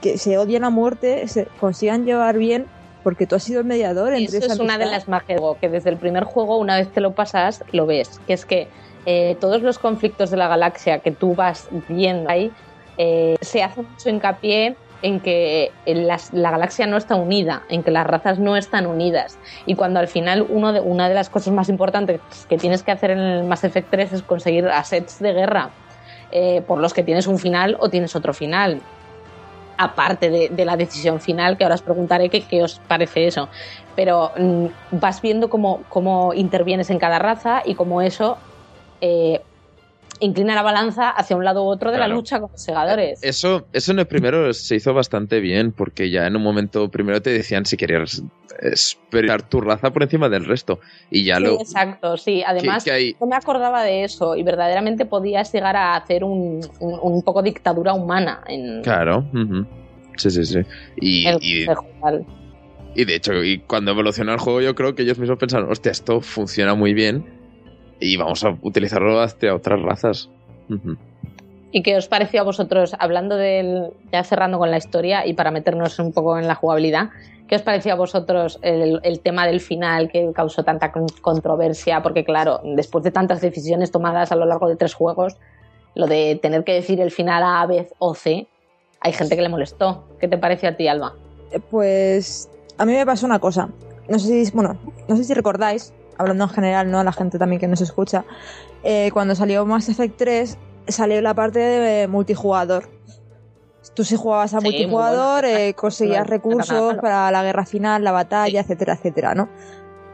que 0.00 0.18
se 0.18 0.36
odian 0.36 0.64
a 0.64 0.70
muerte 0.70 1.26
se 1.28 1.46
consigan 1.58 2.04
llevar 2.04 2.36
bien 2.36 2.66
porque 3.02 3.26
tú 3.26 3.36
has 3.36 3.42
sido 3.42 3.60
el 3.60 3.66
mediador 3.66 4.12
entre 4.12 4.38
Eso 4.38 4.46
esa 4.46 4.54
es 4.54 4.60
una 4.60 4.78
de 4.78 4.86
las 4.86 5.08
magias 5.08 5.40
que 5.60 5.68
desde 5.68 5.90
el 5.90 5.96
primer 5.96 6.24
juego, 6.24 6.58
una 6.58 6.76
vez 6.76 6.92
te 6.92 7.00
lo 7.00 7.12
pasas, 7.12 7.64
lo 7.72 7.86
ves. 7.86 8.20
Que 8.26 8.32
es 8.34 8.44
que 8.44 8.68
eh, 9.06 9.36
todos 9.40 9.62
los 9.62 9.78
conflictos 9.78 10.30
de 10.30 10.36
la 10.36 10.48
galaxia 10.48 10.98
que 10.98 11.10
tú 11.10 11.34
vas 11.34 11.68
viendo 11.88 12.30
ahí, 12.30 12.52
eh, 12.98 13.36
se 13.40 13.62
hace 13.62 13.82
mucho 13.82 14.10
hincapié 14.10 14.76
en 15.02 15.20
que 15.20 15.72
en 15.86 16.06
las- 16.06 16.32
la 16.34 16.50
galaxia 16.50 16.86
no 16.86 16.98
está 16.98 17.14
unida, 17.16 17.62
en 17.70 17.82
que 17.82 17.90
las 17.90 18.06
razas 18.06 18.38
no 18.38 18.56
están 18.58 18.86
unidas. 18.86 19.38
Y 19.64 19.74
cuando 19.74 19.98
al 19.98 20.08
final 20.08 20.44
uno 20.50 20.74
de, 20.74 20.80
una 20.80 21.08
de 21.08 21.14
las 21.14 21.30
cosas 21.30 21.54
más 21.54 21.70
importantes 21.70 22.20
que 22.48 22.58
tienes 22.58 22.82
que 22.82 22.90
hacer 22.92 23.10
en 23.12 23.18
el 23.18 23.44
Mass 23.44 23.64
Effect 23.64 23.90
3 23.90 24.12
es 24.12 24.22
conseguir 24.22 24.68
assets 24.68 25.18
de 25.20 25.32
guerra 25.32 25.70
eh, 26.32 26.60
por 26.66 26.78
los 26.78 26.92
que 26.92 27.02
tienes 27.02 27.26
un 27.26 27.38
final 27.38 27.76
o 27.80 27.88
tienes 27.88 28.14
otro 28.14 28.34
final. 28.34 28.82
Aparte 29.82 30.28
de, 30.28 30.64
la 30.66 30.76
decisión 30.76 31.22
final, 31.22 31.56
que 31.56 31.64
ahora 31.64 31.76
os 31.76 31.82
preguntaré 31.82 32.28
qué, 32.28 32.46
qué 32.46 32.62
os 32.62 32.80
parece 32.86 33.26
eso. 33.26 33.48
Pero 33.94 34.32
mm, 34.36 34.66
vas 34.90 35.22
viendo 35.22 35.48
cómo, 35.48 35.86
cómo 35.88 36.34
intervienes 36.34 36.90
en 36.90 36.98
cada 36.98 37.18
raza 37.18 37.62
y 37.64 37.74
cómo 37.74 38.02
eso 38.02 38.36
eh, 39.00 39.40
inclina 40.20 40.54
la 40.54 40.62
balanza 40.62 41.10
hacia 41.10 41.36
un 41.36 41.44
lado 41.44 41.64
u 41.64 41.68
otro 41.68 41.90
de 41.90 41.98
la 41.98 42.08
lucha 42.08 42.40
con 42.40 42.50
los 42.52 42.62
segadores. 42.62 43.18
Eso, 43.22 43.68
eso 43.72 43.92
en 43.92 43.98
el 44.00 44.06
primero 44.06 44.52
se 44.52 44.76
hizo 44.76 44.94
bastante 44.94 45.40
bien, 45.40 45.72
porque 45.72 46.10
ya 46.10 46.26
en 46.26 46.36
un 46.36 46.42
momento 46.42 46.90
primero 46.90 47.20
te 47.20 47.30
decían 47.30 47.64
si 47.66 47.76
querías 47.76 48.22
esperar 48.60 49.48
tu 49.48 49.60
raza 49.60 49.90
por 49.92 50.02
encima 50.02 50.28
del 50.28 50.44
resto. 50.44 50.80
Y 51.10 51.24
ya 51.24 51.36
Sí, 51.36 51.42
lo. 51.42 51.54
exacto, 51.60 52.16
sí. 52.16 52.42
Además, 52.46 52.84
que 52.84 52.90
hay- 52.92 53.16
no 53.20 53.26
me 53.26 53.36
acordaba 53.36 53.82
de 53.82 54.04
eso 54.04 54.36
y 54.36 54.42
verdaderamente 54.42 55.06
podías 55.06 55.52
llegar 55.52 55.76
a 55.76 55.96
hacer 55.96 56.24
un, 56.24 56.60
un, 56.80 56.98
un 57.00 57.22
poco 57.22 57.42
dictadura 57.42 57.94
humana 57.94 58.42
en 58.46 58.82
Claro. 58.82 59.24
ujú. 59.32 59.66
Sí, 60.16 60.30
sí, 60.30 60.44
sí. 60.44 60.58
Y, 60.96 61.26
el 61.26 61.38
y 62.94 63.04
de 63.04 63.14
hecho, 63.14 63.42
y 63.42 63.60
cuando 63.60 63.92
evolucionó 63.92 64.32
el 64.32 64.38
juego, 64.38 64.60
yo 64.60 64.74
creo 64.74 64.94
que 64.94 65.02
ellos 65.02 65.18
mismos 65.18 65.38
pensaron, 65.38 65.70
hostia, 65.70 65.92
esto 65.92 66.20
funciona 66.20 66.74
muy 66.74 66.92
bien 66.92 67.39
y 68.00 68.16
vamos 68.16 68.42
a 68.44 68.56
utilizarlo 68.62 69.20
hacia 69.20 69.54
otras 69.54 69.80
razas. 69.82 70.30
¿Y 71.72 71.82
qué 71.82 71.96
os 71.96 72.08
pareció 72.08 72.40
a 72.40 72.44
vosotros, 72.44 72.96
hablando 72.98 73.36
del, 73.36 73.90
ya 74.12 74.24
cerrando 74.24 74.58
con 74.58 74.70
la 74.70 74.78
historia 74.78 75.26
y 75.26 75.34
para 75.34 75.50
meternos 75.50 75.98
un 75.98 76.12
poco 76.12 76.38
en 76.38 76.48
la 76.48 76.54
jugabilidad, 76.56 77.10
qué 77.46 77.56
os 77.56 77.62
pareció 77.62 77.92
a 77.92 77.96
vosotros 77.96 78.58
el, 78.62 79.00
el 79.04 79.20
tema 79.20 79.46
del 79.46 79.60
final 79.60 80.10
que 80.10 80.32
causó 80.32 80.64
tanta 80.64 80.90
con- 80.90 81.06
controversia? 81.20 82.02
Porque 82.02 82.24
claro, 82.24 82.60
después 82.64 83.04
de 83.04 83.10
tantas 83.12 83.40
decisiones 83.40 83.92
tomadas 83.92 84.32
a 84.32 84.36
lo 84.36 84.46
largo 84.46 84.68
de 84.68 84.76
tres 84.76 84.94
juegos, 84.94 85.36
lo 85.94 86.06
de 86.06 86.38
tener 86.42 86.64
que 86.64 86.72
decir 86.72 87.00
el 87.00 87.10
final 87.10 87.42
A, 87.44 87.64
B 87.66 87.86
o 87.98 88.14
C, 88.14 88.46
hay 89.00 89.12
gente 89.12 89.36
que 89.36 89.42
le 89.42 89.48
molestó. 89.48 90.04
¿Qué 90.20 90.26
te 90.28 90.38
pareció 90.38 90.68
a 90.68 90.72
ti, 90.76 90.88
Alba? 90.88 91.14
Eh, 91.52 91.60
Pues 91.70 92.50
a 92.78 92.84
mí 92.84 92.92
me 92.92 93.06
pasó 93.06 93.26
una 93.26 93.38
cosa. 93.38 93.68
No 94.08 94.18
sé 94.18 94.44
si, 94.44 94.52
bueno, 94.56 94.76
no 95.08 95.16
sé 95.16 95.22
si 95.24 95.34
recordáis, 95.34 95.92
hablando 96.20 96.44
en 96.44 96.50
general, 96.50 96.90
¿no? 96.90 96.98
A 97.00 97.04
la 97.04 97.12
gente 97.12 97.38
también 97.38 97.60
que 97.60 97.68
nos 97.68 97.80
escucha, 97.80 98.24
eh, 98.82 99.10
cuando 99.12 99.34
salió 99.34 99.64
Mass 99.66 99.88
Effect 99.88 100.16
3 100.16 100.58
salió 100.88 101.20
la 101.20 101.34
parte 101.34 101.58
de 101.58 102.08
multijugador. 102.08 102.88
Tú 103.94 104.04
si 104.04 104.16
jugabas 104.16 104.54
a 104.54 104.60
Sí, 104.60 104.66
multijugador, 104.66 105.44
eh, 105.44 105.74
conseguías 105.74 106.26
recursos 106.26 106.96
para 106.96 107.30
la 107.30 107.42
guerra 107.42 107.66
final, 107.66 108.04
la 108.04 108.12
batalla, 108.12 108.60
etcétera, 108.60 108.94
etcétera, 108.94 109.34
¿no? 109.34 109.48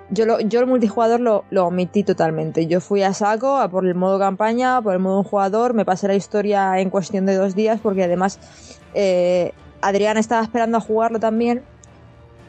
Yo, 0.09 0.25
lo, 0.25 0.39
yo 0.39 0.61
el 0.61 0.67
multijugador 0.67 1.21
lo, 1.21 1.45
lo 1.51 1.67
omití 1.67 2.05
totalmente. 2.05 2.69
Yo 2.69 2.81
fui 2.81 3.03
a 3.03 3.13
saco, 3.13 3.57
a 3.57 3.69
por 3.69 3.85
el 3.85 3.97
modo 3.97 4.21
campaña, 4.21 4.81
por 4.81 4.93
el 4.93 5.01
modo 5.01 5.25
jugador, 5.25 5.75
me 5.75 5.85
pasé 5.85 6.07
la 6.07 6.15
historia 6.15 6.79
en 6.79 6.91
cuestión 6.91 7.27
de 7.27 7.35
dos 7.35 7.57
días, 7.57 7.81
porque 7.83 8.05
además 8.05 8.39
eh, 8.95 9.53
Adrián 9.83 10.17
estaba 10.17 10.43
esperando 10.43 10.79
a 10.79 10.81
jugarlo 10.81 11.19
también, 11.19 11.65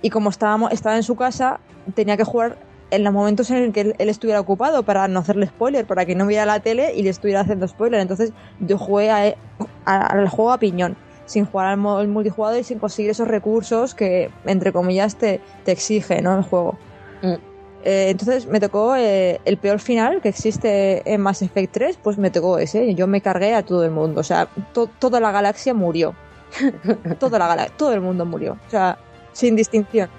y 0.04 0.12
como 0.12 0.30
estábamos, 0.30 0.72
estaba 0.72 0.96
en 0.96 1.04
su 1.04 1.16
casa, 1.16 1.60
tenía 1.96 2.16
que 2.16 2.24
jugar 2.24 2.58
en 2.92 3.04
los 3.04 3.14
momentos 3.14 3.50
en 3.52 3.58
el 3.58 3.74
que 3.74 3.82
él, 3.82 3.96
él 3.98 4.10
estuviera 4.10 4.40
ocupado 4.40 4.84
para 4.84 5.08
no 5.08 5.20
hacerle 5.20 5.48
spoiler, 5.48 5.86
para 5.86 6.06
que 6.06 6.16
no 6.16 6.26
viera 6.26 6.46
la 6.46 6.60
tele 6.62 6.94
y 6.96 7.04
le 7.04 7.10
estuviera 7.10 7.42
haciendo 7.42 7.68
spoiler. 7.68 8.00
Entonces 8.00 8.32
yo 8.60 8.78
jugué 8.78 9.10
a- 9.12 9.36
a- 9.86 10.06
al 10.08 10.30
juego 10.30 10.52
a 10.52 10.58
piñón, 10.60 10.96
sin 11.26 11.46
jugar 11.46 11.68
al 11.68 11.78
modo 11.78 12.06
multijugador 12.08 12.60
y 12.60 12.64
sin 12.64 12.80
conseguir 12.80 13.12
esos 13.12 13.28
recursos 13.28 13.94
que, 13.94 14.30
entre 14.46 14.72
comillas, 14.72 15.18
te, 15.18 15.42
te 15.66 15.72
exige 15.74 16.22
¿no? 16.22 16.38
el 16.38 16.44
juego. 16.44 16.78
Mm. 17.22 17.34
Eh, 17.84 18.10
entonces 18.10 18.48
me 18.48 18.60
tocó 18.60 18.96
eh, 18.96 19.40
el 19.46 19.58
peor 19.58 19.80
final 19.80 20.22
que 20.22 20.30
existe 20.30 21.04
en 21.12 21.22
Mass 21.22 21.42
Effect 21.42 21.72
3, 21.74 22.00
pues 22.02 22.18
me 22.18 22.32
tocó 22.32 22.58
ese. 22.58 22.96
Yo 22.96 23.08
me 23.08 23.22
cargué 23.22 23.54
a 23.54 23.64
todo 23.64 23.84
el 23.86 23.92
mundo. 23.92 24.20
O 24.22 24.24
sea, 24.24 24.48
to- 24.74 24.90
toda 25.00 25.20
la 25.20 25.32
galaxia 25.32 25.74
murió. 25.74 26.14
toda 27.20 27.40
la 27.40 27.48
galaxia, 27.48 27.76
todo 27.78 27.94
el 27.94 28.02
mundo 28.02 28.26
murió. 28.26 28.58
O 28.68 28.70
sea, 28.70 28.98
sin 29.34 29.56
distinción. 29.56 30.10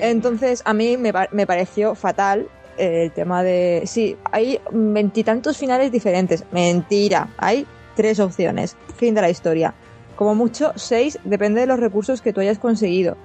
Entonces, 0.00 0.62
a 0.64 0.72
mí 0.74 0.96
me, 0.96 1.12
pa- 1.12 1.28
me 1.32 1.46
pareció 1.46 1.94
fatal 1.94 2.48
eh, 2.78 3.04
el 3.04 3.12
tema 3.12 3.42
de. 3.42 3.82
Sí, 3.86 4.16
hay 4.30 4.60
veintitantos 4.70 5.56
finales 5.58 5.92
diferentes. 5.92 6.44
Mentira. 6.52 7.28
Hay 7.38 7.66
tres 7.94 8.20
opciones. 8.20 8.76
Fin 8.96 9.14
de 9.14 9.20
la 9.20 9.30
historia. 9.30 9.74
Como 10.16 10.34
mucho, 10.34 10.72
seis, 10.76 11.18
depende 11.24 11.60
de 11.60 11.66
los 11.66 11.80
recursos 11.80 12.22
que 12.22 12.32
tú 12.32 12.40
hayas 12.40 12.58
conseguido. 12.58 13.16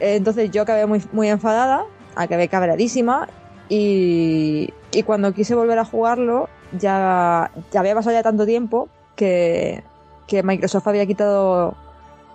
Entonces, 0.00 0.50
yo 0.50 0.62
acabé 0.62 0.86
muy, 0.86 1.02
muy 1.12 1.28
enfadada, 1.28 1.84
acabé 2.14 2.48
cabradísima. 2.48 3.28
Y, 3.68 4.72
y 4.92 5.02
cuando 5.04 5.32
quise 5.32 5.54
volver 5.54 5.78
a 5.78 5.84
jugarlo, 5.84 6.48
ya, 6.78 7.50
ya 7.72 7.80
había 7.80 7.94
pasado 7.94 8.14
ya 8.14 8.22
tanto 8.22 8.44
tiempo 8.44 8.88
que, 9.16 9.82
que 10.26 10.42
Microsoft 10.42 10.86
había 10.88 11.06
quitado 11.06 11.74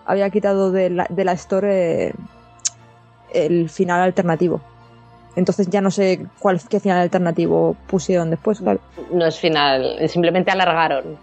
había 0.05 0.31
quitado 0.31 0.71
de 0.71 0.89
la, 0.89 1.05
de 1.07 1.23
la 1.25 1.33
Store 1.33 2.07
eh, 2.07 2.13
el 3.33 3.69
final 3.69 4.01
alternativo. 4.01 4.61
Entonces 5.35 5.69
ya 5.69 5.79
no 5.79 5.91
sé 5.91 6.25
cuál 6.39 6.59
qué 6.69 6.79
final 6.79 6.99
alternativo 6.99 7.75
pusieron 7.87 8.29
después, 8.29 8.59
claro. 8.59 8.79
No 9.11 9.25
es 9.25 9.39
final, 9.39 9.97
simplemente 10.09 10.51
alargaron. 10.51 11.17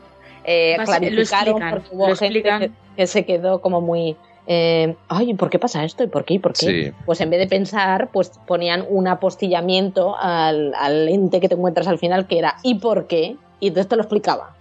Eh, 0.44 0.76
lo 0.78 0.84
clarificaron 0.84 1.48
explican, 1.56 1.70
porque 1.70 1.88
hubo 1.92 2.08
lo 2.08 2.16
gente 2.16 2.42
que, 2.42 2.70
que 2.96 3.06
se 3.06 3.24
quedó 3.26 3.60
como 3.60 3.80
muy... 3.80 4.16
eh, 4.46 4.94
Ay, 5.08 5.34
¿por 5.34 5.50
qué 5.50 5.58
pasa 5.58 5.84
esto? 5.84 6.04
¿Y 6.04 6.06
por 6.06 6.24
qué? 6.24 6.34
¿Y 6.34 6.38
por 6.38 6.52
qué? 6.52 6.66
Sí. 6.66 6.92
Pues 7.04 7.20
en 7.20 7.30
vez 7.30 7.40
de 7.40 7.48
pensar, 7.48 8.08
pues 8.12 8.30
ponían 8.46 8.84
un 8.88 9.08
apostillamiento 9.08 10.16
al, 10.16 10.72
al 10.74 11.08
ente 11.08 11.40
que 11.40 11.48
te 11.48 11.56
encuentras 11.56 11.88
al 11.88 11.98
final 11.98 12.26
que 12.28 12.38
era 12.38 12.56
¿y 12.62 12.76
por 12.76 13.08
qué? 13.08 13.36
Y 13.58 13.68
entonces 13.68 13.88
te 13.88 13.96
lo 13.96 14.02
explicaba. 14.02 14.54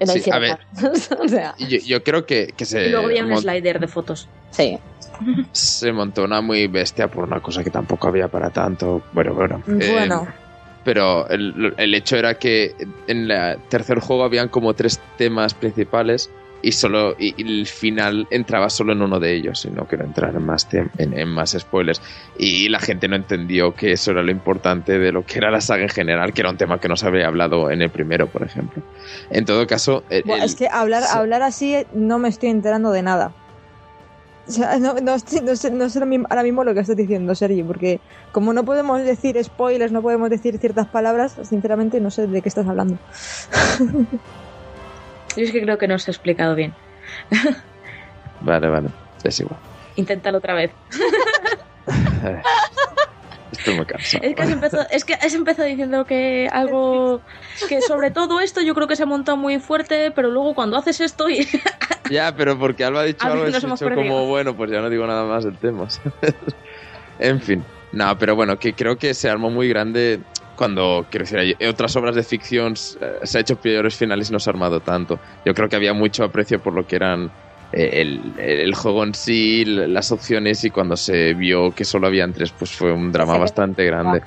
Sí, 0.00 0.30
a 0.30 0.38
ver. 0.38 0.58
nada. 0.74 0.90
o 1.24 1.28
sea, 1.28 1.54
Yo, 1.58 1.78
yo 1.78 2.04
creo 2.04 2.24
que, 2.24 2.52
que 2.56 2.64
se, 2.64 2.86
Y 2.86 2.90
luego 2.90 3.06
había 3.06 3.24
un 3.24 3.36
slider 3.36 3.80
de 3.80 3.88
fotos. 3.88 4.28
sí. 4.50 4.78
Se 5.52 5.92
montó 5.92 6.24
una 6.24 6.40
muy 6.40 6.66
bestia 6.66 7.08
por 7.08 7.24
una 7.24 7.40
cosa 7.40 7.62
que 7.64 7.70
tampoco 7.70 8.08
había 8.08 8.28
para 8.28 8.50
tanto. 8.50 9.02
Bueno, 9.12 9.34
bueno. 9.34 9.62
eh, 9.78 9.90
Bueno, 9.92 10.26
pero 10.84 11.28
el, 11.28 11.74
el 11.76 11.94
hecho 11.94 12.16
era 12.16 12.34
que 12.34 12.74
en 13.08 13.30
el 13.30 13.58
tercer 13.68 13.98
juego 13.98 14.24
habían 14.24 14.48
como 14.48 14.72
tres 14.74 15.00
temas 15.18 15.52
principales 15.54 16.30
y 16.62 16.72
solo 16.72 17.14
y, 17.18 17.34
y 17.36 17.60
el 17.60 17.66
final 17.66 18.26
entraba 18.30 18.70
solo 18.70 18.92
en 18.92 19.02
uno 19.02 19.20
de 19.20 19.34
ellos 19.34 19.64
y 19.66 19.70
no 19.70 19.84
quiero 19.86 20.04
entrar 20.04 20.34
en 20.34 20.44
más 20.46 20.66
en, 20.72 20.90
en 20.98 21.28
más 21.28 21.50
spoilers 21.58 22.00
y 22.38 22.68
la 22.70 22.78
gente 22.80 23.08
no 23.08 23.16
entendió 23.16 23.74
que 23.74 23.92
eso 23.92 24.12
era 24.12 24.22
lo 24.22 24.30
importante 24.30 24.98
de 24.98 25.12
lo 25.12 25.24
que 25.24 25.38
era 25.38 25.50
la 25.50 25.60
saga 25.60 25.82
en 25.82 25.88
general 25.90 26.32
que 26.32 26.40
era 26.40 26.50
un 26.50 26.56
tema 26.56 26.78
que 26.80 26.88
no 26.88 26.96
se 26.96 27.06
había 27.06 27.26
hablado 27.26 27.70
en 27.70 27.82
el 27.82 27.90
primero 27.90 28.26
por 28.28 28.42
ejemplo 28.42 28.82
en 29.30 29.44
todo 29.44 29.66
caso 29.66 30.02
el- 30.08 30.24
es 30.42 30.54
que 30.54 30.66
hablar, 30.68 31.02
hablar 31.12 31.42
así 31.42 31.74
eh, 31.74 31.86
no 31.94 32.18
me 32.18 32.28
estoy 32.28 32.48
enterando 32.48 32.90
de 32.90 33.02
nada. 33.02 33.32
O 34.48 34.50
sea, 34.52 34.78
no, 34.78 34.94
no, 34.94 35.14
estoy- 35.16 35.40
no 35.40 35.56
sé, 35.56 35.70
no 35.70 35.88
sé 35.88 35.98
lo 36.00 36.06
mismo- 36.06 36.26
ahora 36.30 36.42
mismo 36.44 36.62
lo 36.62 36.72
que 36.72 36.80
estás 36.80 36.96
diciendo, 36.96 37.34
Sergi, 37.34 37.62
porque 37.64 38.00
como 38.32 38.52
no 38.52 38.64
podemos 38.64 39.02
decir 39.02 39.42
spoilers, 39.42 39.90
no 39.92 40.02
podemos 40.02 40.30
decir 40.30 40.56
ciertas 40.58 40.86
palabras, 40.86 41.34
sinceramente 41.42 42.00
no 42.00 42.10
sé 42.10 42.26
de 42.28 42.42
qué 42.42 42.48
estás 42.48 42.66
hablando. 42.68 42.96
Yo 45.36 45.42
es 45.42 45.50
que 45.52 45.60
creo 45.62 45.78
que 45.78 45.88
no 45.88 45.98
se 45.98 46.10
ha 46.10 46.12
explicado 46.12 46.54
bien. 46.54 46.72
vale 48.40 48.68
vale 48.68 48.88
es 49.24 49.40
igual 49.40 49.58
Inténtalo 49.96 50.38
otra 50.38 50.54
vez. 50.54 50.70
Estoy 53.52 53.74
muy 53.74 53.86
cansado 53.86 54.24
Es 54.24 54.34
que 54.34 54.42
has 54.42 54.50
empezado, 54.50 54.86
es 54.90 55.04
que 55.04 55.14
has 55.14 55.34
empezado 55.34 55.68
diciendo 55.68 56.04
que 56.04 56.48
algo 56.52 57.20
que 57.68 57.80
sobre 57.80 58.10
todo 58.10 58.40
esto 58.40 58.60
yo 58.60 58.74
creo 58.74 58.86
que 58.88 58.96
se 58.96 59.04
ha 59.04 59.06
montado 59.06 59.36
muy 59.36 59.58
fuerte, 59.58 60.10
pero 60.10 60.30
luego 60.30 60.54
cuando 60.54 60.76
haces 60.76 61.00
esto 61.00 61.28
y 61.28 61.46
Ya, 62.10 62.34
pero 62.36 62.58
porque 62.58 62.84
Alba 62.84 63.00
ha 63.00 63.04
dicho 63.04 63.26
algo, 63.26 63.46
hemos 63.46 63.80
dicho 63.80 63.94
como, 63.94 64.26
bueno, 64.26 64.56
pues 64.56 64.70
ya 64.70 64.80
no 64.80 64.88
digo 64.88 65.06
nada 65.06 65.24
más 65.24 65.44
del 65.44 65.58
tema. 65.58 65.88
en 67.18 67.40
fin, 67.40 67.64
no, 67.92 68.16
pero 68.18 68.36
bueno, 68.36 68.58
que 68.58 68.74
creo 68.74 68.96
que 68.96 69.14
se 69.14 69.28
armó 69.28 69.50
muy 69.50 69.68
grande 69.68 70.20
cuando, 70.56 71.06
quiero 71.10 71.24
decir, 71.24 71.38
hay 71.38 71.66
otras 71.66 71.94
obras 71.96 72.14
de 72.14 72.22
ficción 72.22 72.74
eh, 73.00 73.18
se 73.22 73.38
ha 73.38 73.40
hecho 73.42 73.56
peores 73.56 73.94
finales 73.94 74.30
y 74.30 74.32
no 74.32 74.40
se 74.40 74.50
ha 74.50 74.52
armado 74.52 74.80
tanto. 74.80 75.18
Yo 75.44 75.54
creo 75.54 75.68
que 75.68 75.76
había 75.76 75.92
mucho 75.92 76.24
aprecio 76.24 76.58
por 76.60 76.72
lo 76.72 76.86
que 76.86 76.96
eran 76.96 77.30
el, 77.76 78.34
el 78.38 78.74
juego 78.74 79.04
en 79.04 79.14
sí, 79.14 79.64
las 79.64 80.10
opciones 80.12 80.64
y 80.64 80.70
cuando 80.70 80.96
se 80.96 81.34
vio 81.34 81.74
que 81.74 81.84
solo 81.84 82.06
habían 82.06 82.32
tres, 82.32 82.52
pues 82.52 82.72
fue 82.74 82.92
un 82.92 83.12
drama 83.12 83.38
bastante 83.38 83.84
grande. 83.84 84.20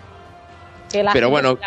Pero 1.12 1.30
bueno, 1.30 1.58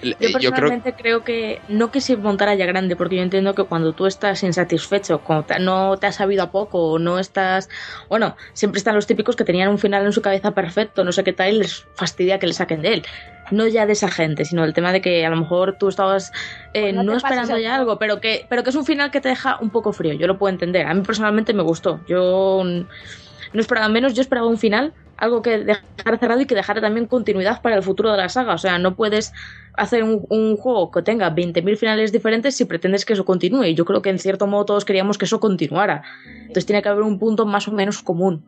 yo 0.00 0.08
eh, 0.18 0.32
Yo 0.40 0.52
creo 0.52 0.70
personalmente 0.72 0.94
creo 0.96 1.22
que 1.24 1.64
no 1.68 1.90
que 1.90 2.00
se 2.00 2.16
montara 2.16 2.54
ya 2.54 2.66
grande, 2.66 2.96
porque 2.96 3.16
yo 3.16 3.22
entiendo 3.22 3.54
que 3.54 3.64
cuando 3.66 3.94
tú 3.94 4.06
estás 4.06 4.42
insatisfecho, 4.42 5.22
cuando 5.22 5.46
te- 5.46 5.58
no 5.60 5.96
te 5.98 6.06
has 6.08 6.16
sabido 6.16 6.42
a 6.42 6.50
poco 6.50 6.90
o 6.92 6.98
no 6.98 7.18
estás, 7.18 7.68
bueno, 8.08 8.36
siempre 8.54 8.78
están 8.78 8.94
los 8.96 9.06
típicos 9.06 9.36
que 9.36 9.44
tenían 9.44 9.68
un 9.70 9.78
final 9.78 10.04
en 10.04 10.12
su 10.12 10.22
cabeza 10.22 10.54
perfecto, 10.54 11.04
no 11.04 11.12
sé 11.12 11.22
qué 11.24 11.32
tal, 11.32 11.54
y 11.54 11.58
les 11.58 11.88
fastidia 11.94 12.38
que 12.38 12.46
le 12.48 12.52
saquen 12.54 12.82
de 12.82 12.94
él. 12.94 13.06
No 13.52 13.66
ya 13.68 13.86
de 13.86 13.92
esa 13.92 14.08
gente, 14.08 14.44
sino 14.44 14.64
el 14.64 14.72
tema 14.72 14.92
de 14.92 15.00
que 15.00 15.24
a 15.24 15.30
lo 15.30 15.36
mejor 15.36 15.76
tú 15.78 15.88
estabas 15.88 16.32
eh, 16.74 16.92
Pues 16.94 17.04
no 17.04 17.16
esperando 17.16 17.58
ya 17.58 17.76
algo, 17.76 17.98
pero 17.98 18.20
que, 18.20 18.46
pero 18.48 18.62
que 18.62 18.70
es 18.70 18.76
un 18.76 18.84
final 18.84 19.10
que 19.10 19.20
te 19.20 19.28
deja 19.28 19.58
un 19.60 19.70
poco 19.70 19.92
frío. 19.92 20.14
Yo 20.14 20.26
lo 20.26 20.38
puedo 20.38 20.52
entender. 20.52 20.86
A 20.86 20.94
mí 20.94 21.02
personalmente 21.02 21.52
me 21.52 21.62
gustó. 21.62 22.00
Yo 22.06 22.62
no 22.64 23.60
esperaba 23.60 23.88
menos, 23.88 24.14
yo 24.14 24.22
esperaba 24.22 24.46
un 24.46 24.58
final, 24.58 24.94
algo 25.16 25.42
que 25.42 25.58
dejara 25.58 26.18
cerrado 26.18 26.40
y 26.40 26.46
que 26.46 26.54
dejara 26.54 26.80
también 26.80 27.06
continuidad 27.06 27.60
para 27.60 27.76
el 27.76 27.82
futuro 27.82 28.10
de 28.10 28.16
la 28.16 28.28
saga. 28.28 28.54
O 28.54 28.58
sea, 28.58 28.78
no 28.78 28.96
puedes 28.96 29.32
hacer 29.74 30.02
un, 30.02 30.24
un 30.28 30.56
juego 30.56 30.90
que 30.90 31.02
tenga 31.02 31.34
20.000 31.34 31.76
finales 31.76 32.12
diferentes 32.12 32.56
si 32.56 32.64
pretendes 32.64 33.04
que 33.04 33.12
eso 33.12 33.24
continúe. 33.24 33.64
Y 33.64 33.74
yo 33.74 33.84
creo 33.84 34.02
que 34.02 34.10
en 34.10 34.18
cierto 34.18 34.46
modo 34.46 34.64
todos 34.64 34.84
queríamos 34.84 35.18
que 35.18 35.26
eso 35.26 35.40
continuara. 35.40 36.02
Entonces 36.38 36.66
tiene 36.66 36.82
que 36.82 36.88
haber 36.88 37.02
un 37.02 37.18
punto 37.18 37.46
más 37.46 37.68
o 37.68 37.72
menos 37.72 38.02
común. 38.02 38.44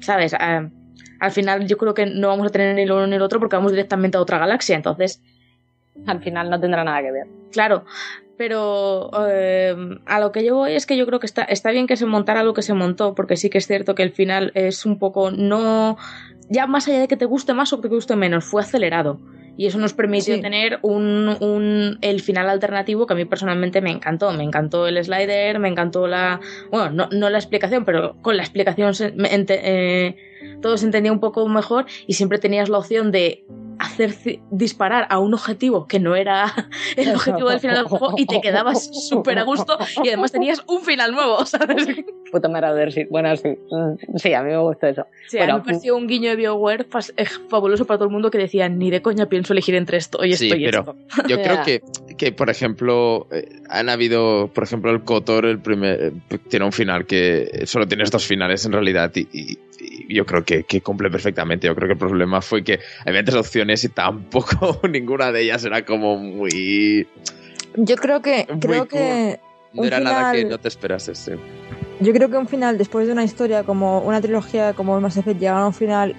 ¿Sabes? 0.00 0.34
Ah, 0.34 0.68
al 1.20 1.30
final 1.32 1.66
yo 1.66 1.76
creo 1.76 1.94
que 1.94 2.06
no 2.06 2.28
vamos 2.28 2.46
a 2.46 2.50
tener 2.50 2.74
ni 2.74 2.82
el 2.82 2.92
uno 2.92 3.06
ni 3.06 3.16
el 3.16 3.22
otro 3.22 3.38
porque 3.40 3.56
vamos 3.56 3.72
directamente 3.72 4.16
a 4.16 4.20
otra 4.20 4.38
galaxia. 4.38 4.76
Entonces, 4.76 5.22
Al 6.06 6.22
final 6.22 6.48
no 6.48 6.60
tendrá 6.60 6.84
nada 6.84 7.02
que 7.02 7.10
ver. 7.10 7.26
Claro, 7.50 7.84
pero 8.36 9.10
eh, 9.28 9.74
a 10.06 10.20
lo 10.20 10.30
que 10.30 10.44
yo 10.44 10.54
voy 10.54 10.74
es 10.74 10.86
que 10.86 10.96
yo 10.96 11.06
creo 11.06 11.18
que 11.18 11.26
está, 11.26 11.42
está 11.42 11.72
bien 11.72 11.88
que 11.88 11.96
se 11.96 12.06
montara 12.06 12.44
lo 12.44 12.54
que 12.54 12.62
se 12.62 12.72
montó, 12.72 13.14
porque 13.14 13.36
sí 13.36 13.50
que 13.50 13.58
es 13.58 13.66
cierto 13.66 13.96
que 13.96 14.04
el 14.04 14.12
final 14.12 14.52
es 14.54 14.86
un 14.86 14.98
poco 14.98 15.32
no. 15.32 15.96
Ya 16.48 16.66
más 16.66 16.86
allá 16.88 17.00
de 17.00 17.08
que 17.08 17.16
te 17.16 17.24
guste 17.24 17.52
más 17.52 17.72
o 17.72 17.80
que 17.80 17.88
te 17.88 17.94
guste 17.94 18.14
menos, 18.16 18.44
fue 18.44 18.62
acelerado. 18.62 19.20
Y 19.58 19.66
eso 19.66 19.78
nos 19.78 19.92
permitió 19.92 20.36
Sí. 20.36 20.40
tener 20.40 20.78
un, 20.82 21.36
un, 21.40 21.98
el 22.00 22.20
final 22.22 22.48
alternativo 22.48 23.06
que 23.06 23.12
a 23.12 23.16
mí 23.16 23.24
personalmente 23.26 23.80
me 23.82 23.90
encantó. 23.90 24.32
Me 24.32 24.44
encantó 24.44 24.86
el 24.86 25.02
slider, 25.04 25.58
me 25.58 25.68
encantó 25.68 26.06
la. 26.06 26.40
Bueno, 26.70 26.90
no, 26.90 27.08
no 27.10 27.28
la 27.28 27.38
explicación, 27.38 27.84
pero 27.84 28.14
con 28.22 28.36
la 28.36 28.42
explicación 28.44 28.94
se- 28.94 29.10
me 29.12 29.28
ente- 29.30 29.60
eh, 29.62 30.16
todo 30.62 30.76
se 30.78 30.86
entendía 30.86 31.10
un 31.12 31.18
poco 31.20 31.46
mejor 31.48 31.86
y 32.06 32.14
siempre 32.14 32.38
tenías 32.38 32.68
la 32.68 32.78
opción 32.78 33.10
de 33.10 33.44
hacer 33.78 34.14
disparar 34.50 35.06
a 35.10 35.18
un 35.18 35.34
objetivo 35.34 35.86
que 35.86 35.98
no 36.00 36.16
era 36.16 36.52
el 36.96 37.14
objetivo 37.14 37.50
del 37.50 37.60
final 37.60 37.76
del 37.76 37.84
juego 37.86 38.14
y 38.16 38.26
te 38.26 38.40
quedabas 38.42 38.90
súper 39.08 39.38
a 39.38 39.42
gusto 39.44 39.78
y 40.02 40.08
además 40.08 40.32
tenías 40.32 40.62
un 40.66 40.82
final 40.82 41.12
nuevo, 41.12 41.44
¿sabes? 41.46 41.86
Puto 42.30 42.48
Marauder, 42.50 42.92
sí. 42.92 43.04
Bueno, 43.10 43.34
sí. 43.36 43.48
Mm, 43.48 44.16
Sí, 44.18 44.34
a 44.34 44.42
mí 44.42 44.50
me 44.50 44.58
gustó 44.58 44.86
eso. 44.86 45.06
Sí, 45.28 45.38
a 45.38 45.40
mí 45.40 45.46
Bueno, 45.46 45.58
me 45.58 45.64
pareció 45.64 45.96
un 45.96 46.06
guiño 46.06 46.30
de 46.30 46.36
BioWare 46.36 46.86
eh, 47.16 47.24
fabuloso 47.48 47.84
para 47.86 47.98
todo 47.98 48.06
el 48.08 48.12
mundo 48.12 48.30
que 48.30 48.38
decía 48.38 48.68
ni 48.68 48.90
de 48.90 49.00
coña 49.02 49.26
pienso 49.26 49.52
elegir 49.52 49.74
entre 49.74 49.98
esto 49.98 50.24
y 50.24 50.32
esto 50.32 50.44
Sí, 50.44 50.52
y 50.60 50.64
pero 50.64 50.80
esto. 50.80 50.96
yo 51.28 51.40
creo 51.42 51.62
que, 51.64 51.82
que, 52.16 52.32
por 52.32 52.50
ejemplo, 52.50 53.26
eh, 53.30 53.48
han 53.68 53.88
habido, 53.88 54.48
por 54.52 54.64
ejemplo, 54.64 54.90
el 54.90 55.02
Kotor, 55.04 55.46
el 55.46 55.60
primer, 55.60 56.12
eh, 56.30 56.38
tiene 56.48 56.66
un 56.66 56.72
final 56.72 57.06
que 57.06 57.62
solo 57.66 57.86
tienes 57.86 58.10
dos 58.10 58.26
finales 58.26 58.64
en 58.66 58.72
realidad 58.72 59.10
y 59.14 59.58
yo 60.08 60.24
creo 60.26 60.44
que, 60.44 60.64
que 60.64 60.80
cumple 60.80 61.10
perfectamente. 61.10 61.66
Yo 61.66 61.74
creo 61.74 61.88
que 61.88 61.92
el 61.94 61.98
problema 61.98 62.40
fue 62.42 62.62
que 62.64 62.78
había 63.06 63.24
tres 63.24 63.36
opciones 63.36 63.82
y 63.84 63.88
tampoco 63.88 64.80
ninguna 64.88 65.32
de 65.32 65.42
ellas 65.42 65.64
era 65.64 65.84
como 65.84 66.16
muy... 66.18 67.06
Yo 67.76 67.96
creo 67.96 68.22
que, 68.22 68.46
Muy 68.50 68.60
creo 68.60 68.88
que 68.88 69.40
No 69.72 69.84
era 69.84 70.00
nada 70.00 70.32
que 70.32 70.38
final- 70.38 70.50
no 70.52 70.58
te 70.58 70.68
esperases. 70.68 71.18
sí. 71.18 71.32
Yo 72.00 72.12
creo 72.12 72.30
que 72.30 72.36
un 72.36 72.46
final, 72.46 72.78
después 72.78 73.06
de 73.06 73.12
una 73.12 73.24
historia 73.24 73.64
como 73.64 74.00
una 74.00 74.20
trilogía 74.20 74.72
como 74.72 75.00
Mass 75.00 75.16
Effect, 75.16 75.40
llegar 75.40 75.56
a 75.56 75.66
un 75.66 75.74
final 75.74 76.14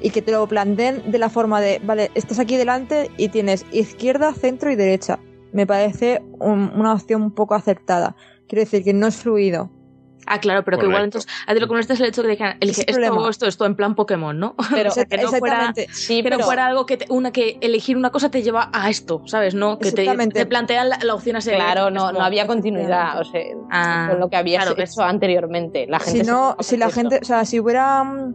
y 0.00 0.10
que 0.10 0.22
te 0.22 0.30
lo 0.30 0.46
planteen 0.46 1.10
de 1.10 1.18
la 1.18 1.28
forma 1.30 1.60
de, 1.60 1.80
vale, 1.84 2.10
estás 2.14 2.38
aquí 2.38 2.56
delante 2.56 3.10
y 3.16 3.28
tienes 3.28 3.66
izquierda, 3.72 4.32
centro 4.34 4.70
y 4.70 4.76
derecha. 4.76 5.18
Me 5.52 5.66
parece 5.66 6.22
un- 6.38 6.70
una 6.76 6.92
opción 6.92 7.22
un 7.22 7.32
poco 7.32 7.54
acertada. 7.54 8.14
Quiero 8.46 8.60
decir 8.64 8.84
que 8.84 8.92
no 8.92 9.06
es 9.08 9.16
fluido. 9.16 9.70
Ah, 10.26 10.40
claro, 10.40 10.64
pero 10.64 10.78
que 10.78 10.84
igual 10.86 11.02
Correcto. 11.02 11.18
entonces 11.20 11.44
a 11.46 11.54
ti 11.54 11.60
lo 11.60 11.66
que 11.66 11.72
molesta 11.72 11.94
es 11.94 12.00
el 12.00 12.06
hecho 12.06 12.22
de 12.22 12.28
que 12.28 12.32
dijeran 12.32 12.56
elige 12.60 12.82
es 12.82 12.96
esto 12.98 13.28
esto, 13.30 13.46
esto 13.46 13.64
en 13.66 13.76
plan 13.76 13.94
Pokémon, 13.94 14.38
¿no? 14.38 14.54
Pero- 14.74 14.90
o 14.90 14.92
sea, 14.92 15.04
que 15.04 15.18
no 15.18 15.28
fuera. 15.30 15.72
Sí, 15.92 16.16
que 16.18 16.22
pero 16.24 16.38
no 16.38 16.44
fuera 16.44 16.66
algo 16.66 16.84
que 16.86 16.96
te- 16.96 17.06
una 17.10 17.30
que 17.32 17.58
elegir 17.60 17.96
una 17.96 18.10
cosa 18.10 18.30
te 18.30 18.42
lleva 18.42 18.70
a 18.72 18.90
esto, 18.90 19.22
¿sabes? 19.26 19.54
No, 19.54 19.78
que 19.78 19.92
te, 19.92 20.02
Exactamente. 20.02 20.40
te 20.40 20.46
plantean 20.46 20.88
la, 20.88 20.98
la 21.02 21.14
opción 21.14 21.36
a 21.36 21.40
seguir. 21.40 21.60
Claro, 21.60 21.90
no, 21.90 22.12
no 22.12 22.20
había 22.20 22.46
continuidad, 22.46 23.20
o 23.20 23.24
sea, 23.24 23.40
Ah, 23.70 24.08
con 24.10 24.20
lo 24.20 24.28
que 24.28 24.36
había 24.36 24.60
claro, 24.62 24.74
hecho 24.82 25.02
anteriormente. 25.02 25.86
La 25.88 25.98
gente 26.00 26.24
Si 26.24 26.30
no, 26.30 26.56
si 26.60 26.76
la 26.76 26.90
gente, 26.90 27.20
o 27.22 27.24
sea, 27.24 27.44
si 27.44 27.60
hubiera, 27.60 28.02
mm, 28.04 28.34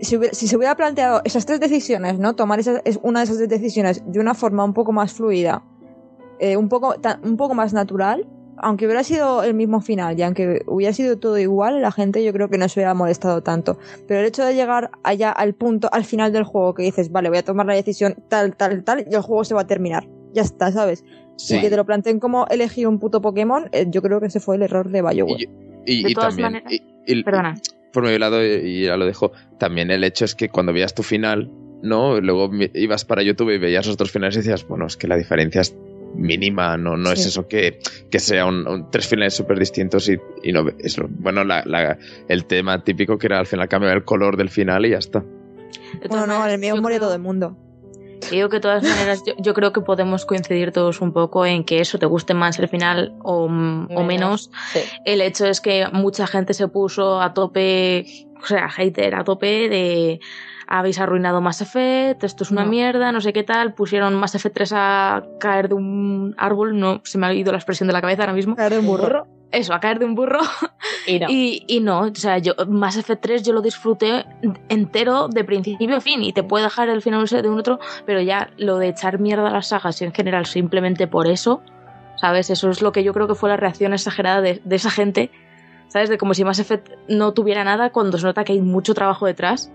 si 0.00 0.16
hubiera, 0.16 0.34
si 0.34 0.48
se 0.48 0.56
hubiera 0.56 0.74
planteado 0.76 1.20
esas 1.24 1.46
tres 1.46 1.60
decisiones, 1.60 2.18
¿no? 2.18 2.34
Tomar 2.34 2.60
esa, 2.60 2.80
es 2.84 2.98
una 3.02 3.20
de 3.20 3.24
esas 3.24 3.36
tres 3.38 3.48
decisiones 3.48 4.02
de 4.06 4.18
una 4.20 4.34
forma 4.34 4.64
un 4.64 4.74
poco 4.74 4.92
más 4.92 5.12
fluida, 5.12 5.62
eh, 6.38 6.56
un 6.56 6.68
poco, 6.68 6.94
un 7.22 7.36
poco 7.36 7.54
más 7.54 7.72
natural, 7.72 8.26
aunque 8.58 8.86
hubiera 8.86 9.02
sido 9.04 9.42
el 9.42 9.54
mismo 9.54 9.80
final 9.80 10.18
y 10.18 10.22
aunque 10.22 10.62
hubiera 10.66 10.92
sido 10.92 11.18
todo 11.18 11.38
igual, 11.38 11.82
la 11.82 11.92
gente 11.92 12.24
yo 12.24 12.32
creo 12.32 12.48
que 12.48 12.58
no 12.58 12.68
se 12.68 12.80
hubiera 12.80 12.94
molestado 12.94 13.42
tanto. 13.42 13.78
Pero 14.08 14.20
el 14.20 14.26
hecho 14.26 14.44
de 14.44 14.54
llegar 14.54 14.90
allá 15.02 15.30
al 15.32 15.54
punto, 15.54 15.88
al 15.92 16.04
final 16.04 16.32
del 16.32 16.44
juego, 16.44 16.74
que 16.74 16.82
dices, 16.82 17.10
vale, 17.12 17.28
voy 17.28 17.38
a 17.38 17.44
tomar 17.44 17.66
la 17.66 17.74
decisión 17.74 18.16
tal, 18.28 18.56
tal, 18.56 18.82
tal, 18.84 19.06
y 19.10 19.14
el 19.14 19.20
juego 19.22 19.44
se 19.44 19.54
va 19.54 19.62
a 19.62 19.66
terminar. 19.66 20.06
Ya 20.32 20.42
está, 20.42 20.70
¿sabes? 20.72 21.04
Sí. 21.36 21.56
Y 21.56 21.60
que 21.60 21.70
te 21.70 21.76
lo 21.76 21.84
planteen 21.84 22.18
como 22.20 22.46
elegir 22.48 22.86
un 22.88 22.98
puto 22.98 23.20
Pokémon, 23.20 23.68
eh, 23.72 23.86
yo 23.88 24.00
creo 24.02 24.20
que 24.20 24.26
ese 24.26 24.40
fue 24.40 24.56
el 24.56 24.62
error 24.62 24.88
de 24.90 25.02
BioWare. 25.02 25.48
Y, 25.86 26.00
y- 26.00 26.02
De 26.04 26.10
y 26.10 26.14
todas 26.14 26.30
también, 26.36 26.52
maneras- 26.52 26.72
y- 26.72 26.82
y- 27.06 27.22
Perdona. 27.22 27.54
por 27.92 28.04
mi 28.04 28.18
lado, 28.18 28.44
y 28.44 28.84
ya 28.84 28.96
lo 28.96 29.04
dejo, 29.06 29.32
también 29.58 29.90
el 29.90 30.02
hecho 30.04 30.24
es 30.24 30.34
que 30.34 30.48
cuando 30.48 30.72
veías 30.72 30.94
tu 30.94 31.02
final, 31.02 31.50
¿no? 31.82 32.20
Luego 32.20 32.50
ibas 32.74 33.04
para 33.04 33.22
YouTube 33.22 33.50
y 33.54 33.58
veías 33.58 33.86
los 33.86 33.94
otros 33.94 34.10
finales 34.10 34.34
y 34.36 34.38
decías, 34.38 34.66
bueno, 34.66 34.86
es 34.86 34.96
que 34.96 35.06
la 35.08 35.16
diferencia 35.16 35.60
es 35.60 35.76
mínima, 36.16 36.76
no, 36.76 36.96
no 36.96 37.12
es 37.12 37.26
eso 37.26 37.46
que, 37.46 37.78
que 38.10 38.18
sea 38.18 38.46
un, 38.46 38.66
un- 38.66 38.90
tres 38.90 39.06
finales 39.06 39.34
súper 39.34 39.58
distintos 39.58 40.08
y, 40.08 40.16
y 40.42 40.52
no 40.52 40.66
es 40.78 40.98
lo- 40.98 41.08
bueno 41.08 41.44
la- 41.44 41.62
la- 41.66 41.98
el 42.28 42.44
tema 42.46 42.82
típico 42.82 43.18
que 43.18 43.26
era 43.26 43.38
al 43.38 43.46
final 43.46 43.68
cambiar 43.68 43.96
el 43.96 44.04
color 44.04 44.36
del 44.36 44.48
final 44.50 44.86
y 44.86 44.90
ya 44.90 44.98
está. 44.98 45.22
Bueno, 46.08 46.26
no, 46.26 46.46
el 46.46 46.58
mío 46.58 46.74
yo 46.74 46.80
muere 46.82 46.96
creo- 46.96 47.08
todo 47.08 47.16
el 47.16 47.22
mundo. 47.22 47.56
Digo 48.30 48.48
que 48.48 48.56
de 48.56 48.60
todas 48.60 48.82
maneras, 48.82 49.22
yo, 49.26 49.34
yo 49.38 49.52
creo 49.54 49.72
que 49.72 49.82
podemos 49.82 50.24
coincidir 50.24 50.72
todos 50.72 51.00
un 51.00 51.12
poco 51.12 51.44
en 51.46 51.64
que 51.64 51.80
eso 51.80 51.98
te 51.98 52.06
guste 52.06 52.32
más 52.34 52.58
el 52.58 52.66
final 52.68 53.14
o, 53.22 53.44
o 53.44 53.48
Menos. 53.48 54.06
menos. 54.06 54.50
Sí. 54.72 54.80
El 55.04 55.20
hecho 55.20 55.46
es 55.46 55.60
que 55.60 55.86
mucha 55.92 56.26
gente 56.26 56.54
se 56.54 56.66
puso 56.66 57.20
a 57.20 57.34
tope, 57.34 58.06
o 58.42 58.46
sea, 58.46 58.68
hater 58.70 59.14
a 59.14 59.22
tope 59.22 59.68
de 59.68 60.18
habéis 60.68 60.98
arruinado 61.00 61.40
Mass 61.40 61.60
Effect, 61.62 62.24
esto 62.24 62.44
es 62.44 62.50
una 62.50 62.64
No. 62.64 62.70
mierda, 62.70 63.12
no 63.12 63.20
sé 63.20 63.32
qué 63.32 63.42
tal. 63.42 63.74
Pusieron 63.74 64.14
Mass 64.14 64.34
Effect 64.34 64.54
3 64.54 64.72
a 64.74 65.24
caer 65.40 65.68
de 65.68 65.74
un 65.74 66.34
árbol, 66.38 66.78
no 66.78 67.00
se 67.04 67.18
me 67.18 67.26
ha 67.26 67.34
ido 67.34 67.52
la 67.52 67.58
expresión 67.58 67.86
de 67.86 67.92
la 67.92 68.00
cabeza 68.00 68.22
ahora 68.22 68.32
mismo. 68.32 68.56
Caer 68.56 68.72
de 68.72 68.78
un 68.80 68.86
burro. 68.86 69.26
Eso, 69.52 69.72
a 69.74 69.80
caer 69.80 70.00
de 70.00 70.04
un 70.06 70.14
burro. 70.14 70.40
Y 71.06 71.20
no. 71.20 71.26
Y, 71.30 71.62
y 71.68 71.78
no, 71.80 72.00
o 72.00 72.14
sea, 72.16 72.38
yo 72.38 72.54
Mass 72.68 72.96
Effect 72.96 73.22
3 73.22 73.42
yo 73.44 73.52
lo 73.52 73.62
disfruté 73.62 74.24
entero 74.68 75.28
de 75.28 75.44
principio 75.44 75.96
a 75.96 76.00
fin 76.00 76.22
y 76.24 76.32
te 76.32 76.42
puede 76.42 76.64
dejar 76.64 76.88
el 76.88 77.00
final 77.00 77.24
de 77.26 77.48
un 77.48 77.58
otro, 77.60 77.78
pero 78.04 78.20
ya 78.20 78.50
lo 78.56 78.78
de 78.78 78.88
echar 78.88 79.20
mierda 79.20 79.48
a 79.48 79.52
las 79.52 79.68
sagas 79.68 80.02
y 80.02 80.04
en 80.04 80.12
general 80.12 80.46
simplemente 80.46 81.06
por 81.06 81.28
eso, 81.28 81.62
¿sabes? 82.16 82.50
Eso 82.50 82.70
es 82.70 82.82
lo 82.82 82.90
que 82.90 83.04
yo 83.04 83.12
creo 83.14 83.28
que 83.28 83.36
fue 83.36 83.48
la 83.48 83.56
reacción 83.56 83.92
exagerada 83.92 84.40
de, 84.40 84.60
de 84.64 84.76
esa 84.76 84.90
gente, 84.90 85.30
¿sabes? 85.86 86.08
De 86.08 86.18
como 86.18 86.34
si 86.34 86.42
Mass 86.44 86.58
Effect 86.58 86.88
no 87.08 87.32
tuviera 87.34 87.62
nada 87.62 87.90
cuando 87.90 88.18
se 88.18 88.26
nota 88.26 88.42
que 88.42 88.52
hay 88.54 88.60
mucho 88.60 88.94
trabajo 88.94 89.26
detrás. 89.26 89.70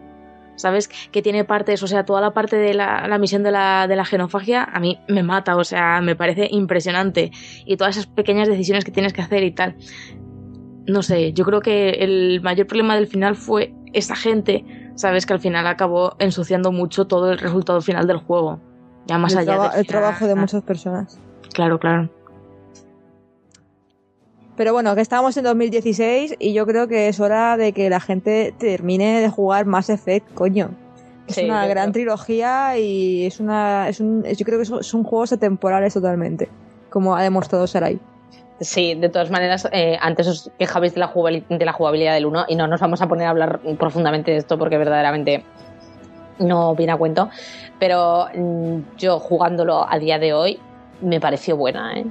¿Sabes? 0.56 0.90
Que 1.12 1.22
tiene 1.22 1.44
partes, 1.44 1.82
o 1.82 1.88
sea, 1.88 2.06
toda 2.06 2.22
la 2.22 2.32
parte 2.34 2.56
de 2.58 2.74
la, 2.74 3.08
la 3.08 3.18
misión 3.18 3.42
de 3.44 3.52
la, 3.52 3.88
de 3.88 3.96
la 3.96 4.06
genofagia 4.06 4.64
a 4.64 4.80
mí 4.80 5.00
me 5.08 5.24
mata, 5.24 5.56
o 5.56 5.64
sea, 5.64 6.02
me 6.02 6.16
parece 6.16 6.48
impresionante. 6.52 7.32
Y 7.66 7.78
todas 7.78 7.98
esas 7.98 8.08
pequeñas 8.12 8.48
decisiones 8.48 8.86
que 8.86 8.92
tienes 8.92 9.14
que 9.14 9.22
hacer 9.22 9.44
y 9.44 9.52
tal 9.52 9.76
no 10.88 11.04
sé, 11.04 11.32
yo 11.34 11.46
creo 11.46 11.62
que 11.62 11.90
el 11.92 12.42
mayor 12.42 12.66
problema 12.68 12.96
del 12.96 13.08
final 13.08 13.36
fue 13.36 13.74
esa 13.94 14.16
gente, 14.16 14.66
sabes, 14.96 15.26
que 15.26 15.34
al 15.34 15.40
final 15.40 15.68
acabó 15.68 16.16
ensuciando 16.20 16.72
mucho 16.72 17.06
todo 17.06 17.32
el 17.32 17.38
resultado 17.38 17.82
final 17.82 18.08
del 18.08 18.18
juego. 18.18 18.60
Ya 19.06 19.18
más 19.18 19.34
el, 19.34 19.40
allá 19.40 19.54
traba- 19.54 19.70
del 19.70 19.80
el 19.82 19.88
trabajo 19.88 20.28
de 20.28 20.36
muchas 20.36 20.64
personas. 20.64 21.20
Claro, 21.54 21.80
claro. 21.80 22.10
Pero 24.56 24.74
bueno, 24.74 24.94
que 24.96 25.02
estamos 25.02 25.36
en 25.38 25.44
2016 25.46 26.36
y 26.40 26.54
yo 26.54 26.66
creo 26.66 26.88
que 26.88 27.08
es 27.08 27.20
hora 27.20 27.58
de 27.58 27.72
que 27.74 27.90
la 27.90 28.00
gente 28.00 28.54
termine 28.58 29.22
de 29.22 29.30
jugar 29.30 29.66
Mass 29.66 29.90
Effect, 29.90 30.34
coño. 30.34 30.72
Es 31.28 31.36
Sí, 31.36 31.46
una 31.46 31.66
gran 31.68 31.92
creo. 31.92 31.94
trilogía 31.94 32.78
y 32.78 33.26
es 33.26 33.40
una, 33.40 33.88
es 33.88 34.00
un, 34.00 34.24
yo 34.24 34.46
creo 34.46 34.60
que 34.60 34.66
son, 34.66 34.84
son 34.84 35.04
juegos 35.04 35.32
atemporales 35.32 35.94
totalmente, 35.94 36.50
como 36.90 37.16
ha 37.16 37.24
demostrado 37.24 37.66
Sarai. 37.68 38.00
Sí, 38.60 38.94
de 38.94 39.10
todas 39.10 39.32
maneras, 39.32 39.68
eh, 39.72 39.98
antes 40.02 40.28
os 40.28 40.52
quejabais 40.60 40.94
de 40.94 41.00
la, 41.00 41.12
de 41.50 41.66
la 41.66 41.74
jugabilidad 41.74 42.14
del 42.14 42.26
1 42.28 42.46
y 42.50 42.56
no 42.56 42.68
nos 42.68 42.80
vamos 42.82 43.02
a 43.02 43.08
poner 43.08 43.28
a 43.28 43.32
hablar 43.32 43.60
profundamente 43.80 44.32
de 44.32 44.38
esto 44.38 44.58
porque 44.60 44.78
verdaderamente 44.78 45.44
no 46.38 46.76
viene 46.76 46.92
a 46.92 46.98
cuento. 46.98 47.30
Pero 47.80 48.28
mm, 48.36 48.80
yo 48.98 49.20
jugándolo 49.20 49.90
a 49.90 49.98
día 49.98 50.20
de 50.20 50.34
hoy 50.34 50.60
me 51.02 51.20
pareció 51.20 51.56
buena, 51.58 51.98
¿eh? 51.98 52.06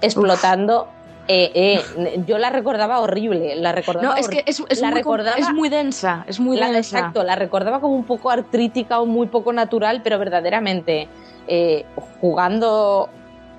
Explotando. 0.00 0.88
Eh, 1.28 1.50
eh, 1.54 2.22
yo 2.26 2.38
la 2.38 2.50
recordaba 2.50 3.00
horrible, 3.00 3.54
la 3.56 3.72
recordaba 3.72 4.08
No, 4.08 4.16
es 4.16 4.28
que 4.28 4.42
es, 4.46 4.62
es 4.68 4.80
la 4.80 4.88
muy, 4.90 4.98
recordaba- 4.98 5.36
es 5.36 5.50
muy 5.50 5.68
densa, 5.68 6.24
es 6.26 6.40
muy 6.40 6.56
la, 6.56 6.70
densa. 6.70 6.98
Exacto, 6.98 7.22
la 7.22 7.36
recordaba 7.36 7.80
como 7.80 7.94
un 7.94 8.04
poco 8.04 8.30
artrítica 8.30 9.00
o 9.00 9.06
muy 9.06 9.26
poco 9.26 9.52
natural, 9.52 10.00
pero 10.02 10.18
verdaderamente 10.18 11.06
eh, 11.46 11.84
jugando 12.20 13.08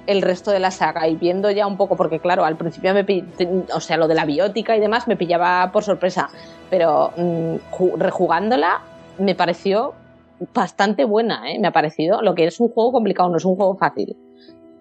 el 0.07 0.21
resto 0.23 0.49
de 0.49 0.59
la 0.59 0.71
saga 0.71 1.07
y 1.07 1.15
viendo 1.15 1.51
ya 1.51 1.67
un 1.67 1.77
poco, 1.77 1.95
porque 1.95 2.19
claro, 2.19 2.43
al 2.43 2.55
principio 2.57 2.93
me 2.95 3.05
o 3.73 3.79
sea, 3.79 3.97
lo 3.97 4.07
de 4.07 4.15
la 4.15 4.25
biótica 4.25 4.75
y 4.75 4.79
demás 4.79 5.07
me 5.07 5.15
pillaba 5.15 5.69
por 5.71 5.83
sorpresa, 5.83 6.29
pero 6.71 7.11
mm, 7.15 7.55
ju- 7.71 7.95
rejugándola 7.97 8.81
me 9.19 9.35
pareció 9.35 9.93
bastante 10.53 11.05
buena, 11.05 11.51
¿eh? 11.51 11.59
me 11.59 11.67
ha 11.67 11.71
parecido. 11.71 12.21
Lo 12.23 12.33
que 12.33 12.45
es 12.45 12.59
un 12.59 12.69
juego 12.69 12.91
complicado, 12.93 13.29
no 13.29 13.37
es 13.37 13.45
un 13.45 13.55
juego 13.55 13.75
fácil. 13.77 14.15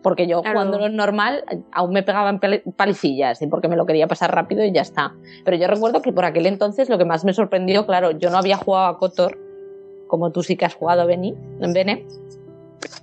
Porque 0.03 0.27
yo 0.29 0.43
Claro. 0.43 0.59
jugándolo 0.59 0.87
en 0.87 0.97
normal 0.97 1.45
aún 1.73 1.93
me 1.93 2.03
pegaban 2.03 2.39
pali- 2.41 2.63
palicillas 2.77 3.43
y 3.43 3.47
porque 3.49 3.69
me 3.69 3.77
lo 3.77 3.85
quería 3.87 4.07
pasar 4.07 4.33
rápido 4.35 4.65
y 4.65 4.73
ya 4.73 4.83
está. 4.83 5.13
Pero 5.45 5.57
yo 5.57 5.67
recuerdo 5.67 6.03
que 6.03 6.13
por 6.13 6.25
aquel 6.25 6.47
entonces 6.47 6.89
lo 6.89 6.99
que 6.99 7.05
más 7.05 7.25
me 7.25 7.33
sorprendió, 7.33 7.85
claro, 7.87 8.13
yo 8.13 8.31
no 8.31 8.39
había 8.39 8.57
jugado 8.57 8.87
a 8.87 8.99
Kotor, 8.99 9.37
como 10.07 10.31
tú 10.31 10.43
sí 10.43 10.57
que 10.57 10.65
has 10.65 10.75
jugado, 10.75 11.07
Benny, 11.07 11.35
en 11.61 11.73
Bene. 11.73 12.07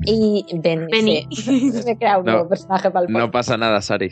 Y 0.06 0.46
Benny, 0.54 0.88
Benny. 0.92 1.28
sí. 1.32 1.72
me 1.86 1.98
crea 1.98 2.18
un 2.18 2.26
No. 2.26 2.32
nuevo 2.34 2.50
personaje 2.50 2.90
para 2.90 3.06
el 3.06 3.12
No 3.14 3.30
pasa 3.30 3.58
nada, 3.58 3.82
Sari. 3.82 4.12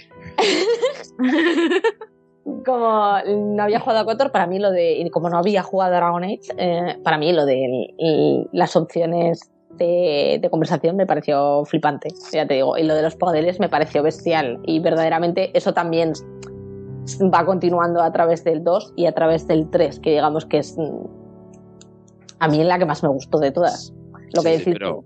como 2.65 3.17
no 3.55 3.63
había 3.63 3.79
jugado 3.79 3.99
a 4.01 4.05
Kotor, 4.05 4.31
para 4.31 4.47
mí 4.47 4.59
lo 4.59 4.71
de, 4.71 4.93
y 4.99 5.09
como 5.09 5.29
no 5.29 5.37
había 5.37 5.63
jugado 5.63 5.93
a 5.93 5.97
Dragon 5.97 6.23
Age, 6.23 6.41
eh, 6.57 6.97
para 7.03 7.17
mí 7.17 7.31
lo 7.31 7.45
de 7.45 7.65
el- 7.65 7.95
el- 7.97 8.49
las 8.51 8.75
opciones 8.75 9.49
de, 9.77 10.39
de 10.41 10.49
conversación 10.49 10.95
me 10.95 11.05
pareció 11.05 11.63
flipante, 11.65 12.09
ya 12.31 12.45
te 12.47 12.55
digo, 12.55 12.77
y 12.77 12.83
lo 12.83 12.95
de 12.95 13.01
los 13.01 13.15
poderes 13.15 13.59
me 13.59 13.69
pareció 13.69 14.03
bestial, 14.03 14.59
y 14.65 14.79
verdaderamente 14.79 15.51
eso 15.57 15.73
también 15.73 16.13
va 17.33 17.45
continuando 17.45 18.01
a 18.01 18.11
través 18.11 18.43
del 18.43 18.63
2 18.63 18.93
y 18.95 19.05
a 19.07 19.11
través 19.11 19.47
del 19.47 19.69
3, 19.69 19.99
que 19.99 20.11
digamos 20.11 20.45
que 20.45 20.59
es 20.59 20.77
mm, 20.77 21.05
a 22.39 22.47
mí 22.47 22.63
la 22.63 22.79
que 22.79 22.85
más 22.85 23.03
me 23.03 23.09
gustó 23.09 23.39
de 23.39 23.51
todas. 23.51 23.93
Lo 24.33 24.41
que 24.41 24.49
Sí, 24.53 24.57
decir 24.59 24.73
pero- 24.79 25.03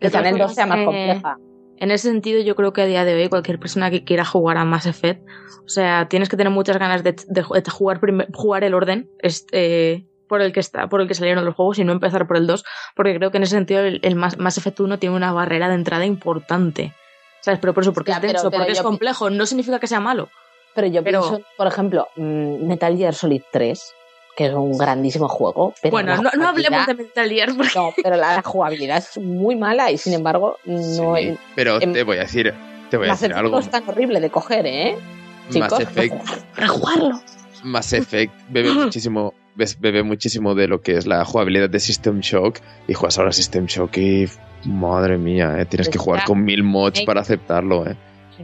en 0.00 0.26
el 0.26 0.38
2 0.38 0.54
sea 0.54 0.66
más 0.66 0.78
Eh, 0.78 0.84
compleja. 0.84 1.38
En 1.80 1.92
ese 1.92 2.08
sentido, 2.08 2.40
yo 2.42 2.56
creo 2.56 2.72
que 2.72 2.82
a 2.82 2.86
día 2.86 3.04
de 3.04 3.14
hoy 3.14 3.28
cualquier 3.28 3.60
persona 3.60 3.88
que 3.88 4.02
quiera 4.02 4.24
jugar 4.24 4.56
a 4.56 4.64
Mass 4.64 4.86
Effect, 4.86 5.24
o 5.64 5.68
sea, 5.68 6.08
tienes 6.08 6.28
que 6.28 6.36
tener 6.36 6.52
muchas 6.52 6.76
ganas 6.76 7.04
de, 7.04 7.12
de 7.28 7.44
ju- 7.44 7.54
de 7.62 7.70
jugar, 7.70 8.00
jugar 8.34 8.64
el 8.64 8.74
orden 8.74 9.08
este, 9.20 10.07
por 10.28 10.40
el 10.42 10.52
que 10.52 10.60
está, 10.60 10.86
por 10.86 11.00
el 11.00 11.08
que 11.08 11.14
salieron 11.14 11.44
los 11.44 11.54
juegos 11.56 11.78
y 11.78 11.84
no 11.84 11.92
empezar 11.92 12.26
por 12.26 12.36
el 12.36 12.46
2, 12.46 12.64
porque 12.94 13.16
creo 13.16 13.30
que 13.30 13.38
en 13.38 13.42
ese 13.42 13.56
sentido 13.56 13.80
el, 13.80 13.98
el 14.02 14.14
Mass, 14.14 14.38
Mass 14.38 14.58
Effect 14.58 14.78
1 14.80 14.98
tiene 14.98 15.16
una 15.16 15.32
barrera 15.32 15.68
de 15.68 15.74
entrada 15.74 16.04
importante. 16.06 16.92
¿Sabes? 17.40 17.60
Pero 17.60 17.72
por 17.74 17.82
eso, 17.84 17.92
porque 17.92 18.10
Ya, 18.10 18.16
es 18.16 18.22
denso, 18.22 18.50
pero 18.50 18.62
porque 18.64 18.72
es 18.72 18.82
complejo, 18.82 19.30
no 19.30 19.46
significa 19.46 19.78
que 19.78 19.86
sea 19.86 20.00
malo. 20.00 20.28
Pero 20.74 20.86
yo 20.88 21.02
Pero- 21.02 21.20
pienso, 21.22 21.40
por 21.56 21.66
ejemplo, 21.66 22.08
mm, 22.16 22.66
Metal 22.66 22.96
Gear 22.96 23.14
Solid 23.14 23.42
3, 23.52 23.92
que 24.36 24.46
es 24.46 24.52
un 24.54 24.76
grandísimo 24.78 25.28
juego. 25.28 25.72
Pero 25.82 25.90
bueno, 25.92 26.16
no, 26.20 26.30
no 26.36 26.48
hablemos 26.48 26.86
de 26.86 26.94
Metal 26.94 27.28
Gear 27.28 27.48
porque 27.56 27.72
No, 27.74 27.92
pero 28.02 28.16
la 28.16 28.42
jugabilidad 28.42 28.98
es 28.98 29.18
muy 29.18 29.56
mala 29.56 29.90
y 29.90 29.98
sin 29.98 30.12
embargo 30.14 30.58
no 30.64 31.16
Sí, 31.16 31.36
pero 31.56 31.78
te 31.80 32.02
voy 32.04 32.18
a 32.18 32.20
decir, 32.20 32.54
te 32.90 32.96
voy 32.96 33.06
a 33.06 33.10
Mass 33.10 33.20
decir 33.20 33.32
Effect 33.32 33.44
algo. 33.46 33.58
es 33.60 33.70
tan 33.70 33.88
horrible 33.88 34.20
de 34.20 34.30
coger, 34.30 34.66
¿eh? 34.66 34.96
Mass 34.96 35.52
Chicos, 35.54 35.80
Effect, 35.80 36.14
rejugarlo. 36.56 37.20
Mass 37.64 37.92
Effect 37.92 38.32
bebe 38.50 38.68
muchísimo, 38.72 39.34
bebe 39.80 40.02
muchísimo 40.02 40.54
de 40.54 40.68
lo 40.68 40.80
que 40.80 40.96
es 40.96 41.06
la 41.06 41.24
jugabilidad 41.24 41.68
de 41.70 41.80
System 41.80 42.20
Shock 42.20 42.58
y 42.86 42.94
juegas 42.94 43.18
ahora 43.18 43.32
System 43.32 43.66
Shock 43.66 43.96
y 43.98 44.26
madre 44.64 45.18
mía, 45.18 45.56
eh, 45.60 45.66
tienes 45.66 45.88
que 45.88 45.98
jugar 45.98 46.24
con 46.24 46.44
mil 46.44 46.62
mods 46.62 47.00
para 47.06 47.20
aceptarlo. 47.20 47.86
Eh. 47.88 47.96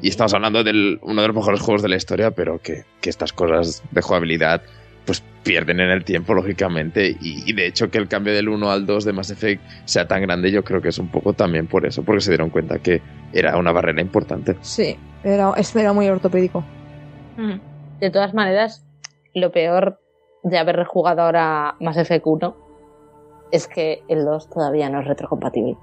Y 0.02 0.08
estamos 0.08 0.34
hablando 0.34 0.64
de 0.64 0.98
uno 1.02 1.22
de 1.22 1.28
los 1.28 1.36
mejores 1.36 1.60
juegos 1.60 1.82
de 1.82 1.88
la 1.88 1.96
historia, 1.96 2.30
pero 2.32 2.60
que, 2.60 2.84
que 3.00 3.10
estas 3.10 3.32
cosas 3.32 3.82
de 3.90 4.02
jugabilidad 4.02 4.62
pues 5.06 5.22
pierden 5.42 5.80
en 5.80 5.90
el 5.90 6.02
tiempo, 6.04 6.32
lógicamente. 6.34 7.10
Y, 7.20 7.42
y 7.48 7.52
de 7.52 7.66
hecho 7.66 7.90
que 7.90 7.98
el 7.98 8.08
cambio 8.08 8.32
del 8.32 8.48
1 8.48 8.70
al 8.70 8.86
2 8.86 9.04
de 9.04 9.12
Mass 9.12 9.30
Effect 9.30 9.62
sea 9.84 10.08
tan 10.08 10.22
grande, 10.22 10.50
yo 10.50 10.64
creo 10.64 10.80
que 10.80 10.88
es 10.88 10.98
un 10.98 11.08
poco 11.08 11.34
también 11.34 11.66
por 11.66 11.84
eso, 11.86 12.02
porque 12.02 12.22
se 12.22 12.30
dieron 12.30 12.48
cuenta 12.50 12.78
que 12.78 13.02
era 13.32 13.56
una 13.58 13.70
barrera 13.70 14.00
importante. 14.00 14.56
Sí, 14.62 14.96
era, 15.22 15.52
es- 15.58 15.76
era 15.76 15.92
muy 15.92 16.08
ortopédico. 16.08 16.64
De 18.00 18.10
todas 18.10 18.32
maneras, 18.34 18.83
lo 19.34 19.52
peor 19.52 20.00
de 20.42 20.58
haber 20.58 20.76
rejugado 20.76 21.22
ahora 21.22 21.76
Mass 21.80 21.96
Effect 21.96 22.26
1 22.26 22.56
es 23.50 23.68
que 23.68 24.02
el 24.08 24.24
2 24.24 24.50
todavía 24.50 24.88
no 24.88 25.00
es 25.00 25.06
retrocompatible. 25.06 25.76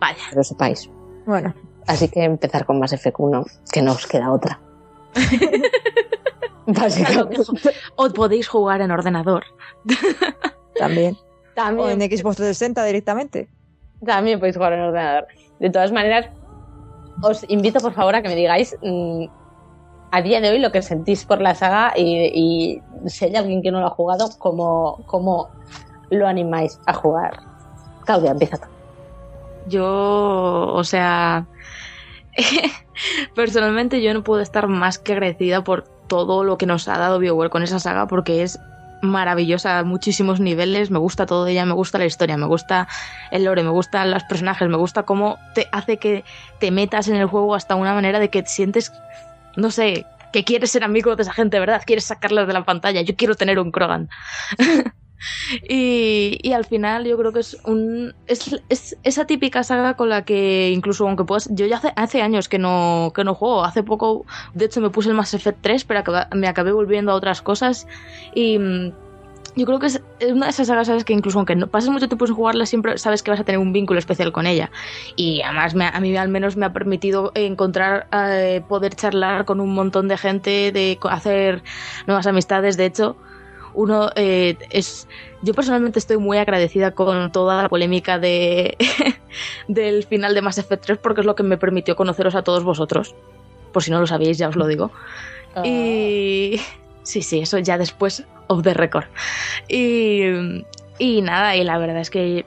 Vaya. 0.00 0.22
Que 0.30 0.36
lo 0.36 0.44
sepáis. 0.44 0.90
Bueno, 1.26 1.54
Así 1.86 2.08
que 2.08 2.24
empezar 2.24 2.64
con 2.64 2.78
Mass 2.78 2.92
Effect 2.92 3.16
1, 3.18 3.44
que 3.70 3.82
no 3.82 3.92
os 3.92 4.06
queda 4.06 4.32
otra. 4.32 4.58
Básicamente. 6.66 7.42
O 7.96 8.08
podéis 8.10 8.48
jugar 8.48 8.80
en 8.80 8.90
ordenador. 8.90 9.44
también. 10.78 11.14
O 11.14 11.54
También, 11.54 12.02
en 12.02 12.10
Xbox 12.10 12.36
360 12.36 12.84
directamente. 12.84 13.48
también 14.04 14.38
podéis 14.38 14.56
jugar 14.56 14.72
en 14.72 14.80
ordenador. 14.80 15.26
De 15.60 15.70
todas 15.70 15.92
maneras, 15.92 16.30
os 17.22 17.44
invito 17.48 17.80
por 17.80 17.92
favor 17.92 18.14
a 18.14 18.22
que 18.22 18.28
me 18.28 18.34
digáis 18.34 18.76
mm, 18.82 19.26
a 20.14 20.22
día 20.22 20.40
de 20.40 20.48
hoy 20.48 20.60
lo 20.60 20.70
que 20.70 20.80
sentís 20.80 21.24
por 21.24 21.40
la 21.40 21.56
saga 21.56 21.92
y, 21.96 22.30
y 22.32 22.82
si 23.08 23.24
hay 23.24 23.34
alguien 23.34 23.62
que 23.62 23.72
no 23.72 23.80
lo 23.80 23.86
ha 23.86 23.90
jugado, 23.90 24.30
cómo, 24.38 25.02
cómo 25.06 25.50
lo 26.08 26.28
animáis 26.28 26.78
a 26.86 26.92
jugar. 26.92 27.40
Claudia, 28.04 28.30
empieza 28.30 28.58
tú. 28.58 28.68
Yo, 29.66 30.68
o 30.72 30.84
sea, 30.84 31.46
personalmente 33.34 34.02
yo 34.02 34.14
no 34.14 34.22
puedo 34.22 34.40
estar 34.40 34.68
más 34.68 35.00
que 35.00 35.14
agradecida 35.14 35.64
por 35.64 35.82
todo 36.06 36.44
lo 36.44 36.58
que 36.58 36.66
nos 36.66 36.86
ha 36.86 36.96
dado 36.96 37.18
BioWare 37.18 37.50
con 37.50 37.64
esa 37.64 37.80
saga 37.80 38.06
porque 38.06 38.44
es 38.44 38.60
maravillosa 39.02 39.80
a 39.80 39.84
muchísimos 39.84 40.38
niveles, 40.38 40.92
me 40.92 41.00
gusta 41.00 41.26
todo 41.26 41.44
de 41.44 41.52
ella, 41.52 41.66
me 41.66 41.74
gusta 41.74 41.98
la 41.98 42.06
historia, 42.06 42.36
me 42.36 42.46
gusta 42.46 42.86
el 43.32 43.44
lore, 43.44 43.64
me 43.64 43.70
gustan 43.70 44.12
los 44.12 44.22
personajes, 44.22 44.68
me 44.68 44.76
gusta 44.76 45.02
cómo 45.02 45.38
te 45.56 45.66
hace 45.72 45.96
que 45.96 46.22
te 46.60 46.70
metas 46.70 47.08
en 47.08 47.16
el 47.16 47.26
juego 47.26 47.56
hasta 47.56 47.74
una 47.74 47.94
manera 47.94 48.20
de 48.20 48.30
que 48.30 48.44
te 48.44 48.48
sientes, 48.48 48.92
no 49.56 49.70
sé, 49.70 50.06
que 50.32 50.44
quieres 50.44 50.70
ser 50.70 50.84
amigo 50.84 51.14
de 51.16 51.22
esa 51.22 51.32
gente, 51.32 51.60
¿verdad? 51.60 51.82
Quieres 51.86 52.04
sacarlos 52.04 52.46
de 52.46 52.52
la 52.52 52.64
pantalla, 52.64 53.02
yo 53.02 53.14
quiero 53.16 53.34
tener 53.34 53.58
un 53.58 53.70
Krogan. 53.70 54.08
Y, 55.68 56.38
y 56.42 56.52
al 56.52 56.64
final 56.64 57.06
yo 57.06 57.16
creo 57.16 57.32
que 57.32 57.40
es 57.40 57.56
un 57.64 58.14
es, 58.26 58.60
es 58.68 58.96
esa 59.02 59.26
típica 59.26 59.62
saga 59.62 59.94
con 59.94 60.08
la 60.08 60.24
que 60.24 60.70
incluso 60.70 61.06
aunque 61.06 61.24
puedas 61.24 61.48
yo 61.50 61.66
ya 61.66 61.80
hace, 61.96 62.20
años 62.20 62.48
que 62.48 62.58
no 62.58 63.12
que 63.14 63.24
no 63.24 63.34
juego 63.34 63.64
hace 63.64 63.82
poco 63.82 64.26
de 64.52 64.66
hecho 64.66 64.80
me 64.82 64.90
puse 64.90 65.08
el 65.08 65.14
Mass 65.14 65.32
Effect 65.32 65.60
3 65.62 65.84
pero 65.84 66.02
me 66.34 66.46
acabé 66.46 66.72
volviendo 66.72 67.12
a 67.12 67.14
otras 67.14 67.40
cosas 67.40 67.86
y 68.34 68.58
mm, 68.58 68.92
yo 69.56 69.66
creo 69.66 69.78
que 69.78 69.86
es 69.86 70.02
una 70.28 70.46
de 70.46 70.50
esas 70.50 70.66
sagas 70.66 70.88
sabes 70.88 71.04
que 71.04 71.12
incluso 71.12 71.38
aunque 71.38 71.54
no 71.54 71.68
pases 71.68 71.90
mucho 71.90 72.08
tiempo 72.08 72.26
sin 72.26 72.34
jugarla 72.34 72.66
siempre 72.66 72.98
sabes 72.98 73.22
que 73.22 73.30
vas 73.30 73.40
a 73.40 73.44
tener 73.44 73.60
un 73.60 73.72
vínculo 73.72 73.98
especial 73.98 74.32
con 74.32 74.46
ella. 74.46 74.70
Y 75.16 75.42
además 75.42 75.74
me 75.74 75.86
a 75.86 76.00
mí 76.00 76.16
al 76.16 76.28
menos 76.28 76.56
me 76.56 76.66
ha 76.66 76.72
permitido 76.72 77.30
encontrar 77.34 78.08
eh, 78.12 78.62
poder 78.68 78.94
charlar 78.94 79.44
con 79.44 79.60
un 79.60 79.74
montón 79.74 80.08
de 80.08 80.16
gente 80.16 80.72
de 80.72 80.98
hacer 81.08 81.62
nuevas 82.06 82.26
amistades. 82.26 82.76
De 82.76 82.86
hecho 82.86 83.16
uno 83.74 84.10
eh, 84.16 84.56
es 84.70 85.08
yo 85.42 85.54
personalmente 85.54 85.98
estoy 85.98 86.16
muy 86.16 86.38
agradecida 86.38 86.92
con 86.92 87.30
toda 87.30 87.62
la 87.62 87.68
polémica 87.68 88.18
de 88.18 88.76
del 89.68 90.04
final 90.04 90.34
de 90.34 90.42
Mass 90.42 90.58
Effect 90.58 90.84
3 90.86 90.98
porque 90.98 91.20
es 91.20 91.26
lo 91.26 91.34
que 91.34 91.42
me 91.42 91.58
permitió 91.58 91.94
conoceros 91.94 92.34
a 92.34 92.42
todos 92.42 92.64
vosotros. 92.64 93.14
Por 93.72 93.82
si 93.82 93.90
no 93.90 94.00
lo 94.00 94.06
sabéis 94.06 94.38
ya 94.38 94.48
os 94.48 94.56
lo 94.56 94.66
digo. 94.66 94.90
Ah, 95.54 95.62
y 95.64 96.60
sí 97.04 97.22
sí 97.22 97.38
eso 97.40 97.58
ya 97.58 97.78
después 97.78 98.24
of 98.48 98.62
the 98.64 98.74
record 98.74 99.04
y, 99.68 100.22
y 100.98 101.22
nada 101.22 101.54
y 101.56 101.62
la 101.64 101.78
verdad 101.78 101.98
es 102.00 102.10
que 102.10 102.44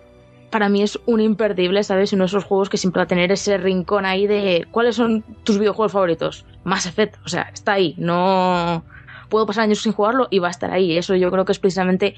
para 0.49 0.69
mí 0.69 0.81
es 0.81 0.97
un 1.05 1.19
imperdible, 1.19 1.83
¿sabes? 1.83 2.13
Uno 2.13 2.23
de 2.23 2.27
esos 2.27 2.43
juegos 2.45 2.69
que 2.69 2.77
siempre 2.77 2.99
va 3.01 3.03
a 3.03 3.07
tener 3.07 3.31
ese 3.33 3.57
rincón 3.57 4.05
ahí 4.05 4.27
de 4.27 4.65
¿cuáles 4.71 4.95
son 4.95 5.23
tus 5.43 5.57
videojuegos 5.59 5.91
favoritos? 5.91 6.45
Mass 6.63 6.85
Effect, 6.85 7.15
o 7.25 7.29
sea, 7.29 7.49
está 7.53 7.73
ahí, 7.73 7.95
no 7.97 8.83
puedo 9.29 9.45
pasar 9.45 9.63
años 9.65 9.81
sin 9.81 9.91
jugarlo 9.91 10.27
y 10.31 10.39
va 10.39 10.47
a 10.47 10.51
estar 10.51 10.71
ahí. 10.71 10.97
Eso 10.97 11.15
yo 11.15 11.29
creo 11.31 11.43
que 11.43 11.51
es 11.51 11.59
precisamente 11.59 12.15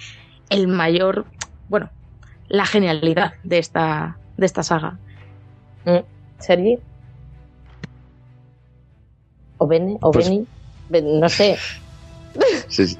el 0.51 0.67
mayor, 0.67 1.25
bueno, 1.69 1.89
la 2.49 2.65
genialidad 2.67 3.33
de 3.43 3.57
esta, 3.57 4.17
de 4.37 4.45
esta 4.45 4.61
saga. 4.61 4.99
mm, 5.85 5.97
Sergi. 6.37 6.77
O 9.57 9.67
Bene, 9.67 9.97
o 10.01 10.11
Pues- 10.11 10.29
Beni. 10.89 11.19
No 11.19 11.29
sé. 11.29 11.57
Sí, 12.67 12.87
sí. 12.87 12.97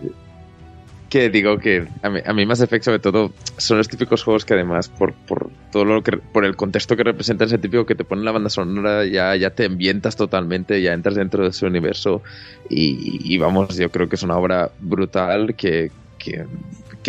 Que 1.09 1.29
digo 1.31 1.57
que 1.57 1.87
a 2.03 2.09
mí, 2.11 2.19
a 2.23 2.33
mí 2.33 2.45
Mass 2.45 2.59
sobre 2.81 2.99
todo 2.99 3.33
son 3.57 3.77
los 3.79 3.87
típicos 3.87 4.23
juegos 4.23 4.45
que 4.45 4.53
además 4.53 4.89
por, 4.89 5.13
por 5.13 5.49
todo 5.71 5.83
lo 5.83 6.03
que 6.03 6.17
por 6.17 6.45
el 6.45 6.55
contexto 6.55 6.95
que 6.95 7.03
representa 7.03 7.45
ese 7.45 7.57
típico 7.57 7.87
que 7.87 7.95
te 7.95 8.03
pone 8.03 8.23
la 8.23 8.31
banda 8.31 8.49
sonora 8.51 9.05
ya, 9.05 9.35
ya 9.35 9.49
te 9.49 9.65
ambientas 9.65 10.15
totalmente, 10.15 10.79
ya 10.83 10.93
entras 10.93 11.15
dentro 11.15 11.43
de 11.43 11.49
ese 11.49 11.65
universo 11.65 12.21
y, 12.69 13.35
vamos, 13.39 13.75
yo 13.75 13.89
creo 13.89 14.07
que 14.07 14.17
es 14.17 14.23
una 14.23 14.37
obra 14.37 14.71
brutal 14.79 15.55
que, 15.55 15.91
que, 16.19 16.45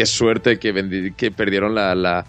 suerte 0.06 0.58
que, 0.58 1.12
que 1.14 1.30
perdieron 1.30 1.74
la, 1.74 1.94
la- 1.94 2.26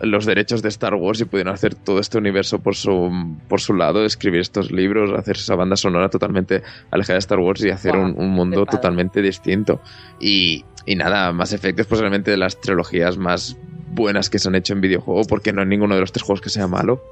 los 0.00 0.26
derechos 0.26 0.62
de 0.62 0.68
Star 0.68 0.94
Wars 0.94 1.20
y 1.20 1.24
pudieron 1.24 1.54
hacer 1.54 1.74
todo 1.74 2.00
este 2.00 2.18
universo 2.18 2.58
por 2.58 2.76
su, 2.76 3.10
por 3.48 3.60
su 3.60 3.74
lado, 3.74 4.04
escribir 4.04 4.40
estos 4.40 4.70
libros, 4.70 5.18
hacer 5.18 5.36
esa 5.36 5.54
banda 5.54 5.76
sonora 5.76 6.08
totalmente 6.08 6.62
alejada 6.90 7.14
de 7.14 7.20
Star 7.20 7.38
Wars 7.38 7.64
y 7.64 7.70
hacer 7.70 7.96
un, 7.96 8.14
un 8.18 8.30
mundo 8.30 8.66
totalmente 8.66 9.22
distinto. 9.22 9.80
Y, 10.20 10.64
y 10.84 10.96
nada, 10.96 11.32
Mass 11.32 11.52
Effect 11.52 11.80
es 11.80 11.86
posiblemente 11.86 12.30
de 12.30 12.36
las 12.36 12.60
trilogías 12.60 13.16
más 13.16 13.56
buenas 13.92 14.28
que 14.28 14.38
se 14.38 14.48
han 14.48 14.54
hecho 14.54 14.74
en 14.74 14.82
videojuego, 14.82 15.24
porque 15.24 15.52
no 15.52 15.62
hay 15.62 15.68
ninguno 15.68 15.94
de 15.94 16.00
los 16.02 16.12
tres 16.12 16.22
juegos 16.22 16.40
que 16.40 16.50
sea 16.50 16.66
malo. 16.66 17.02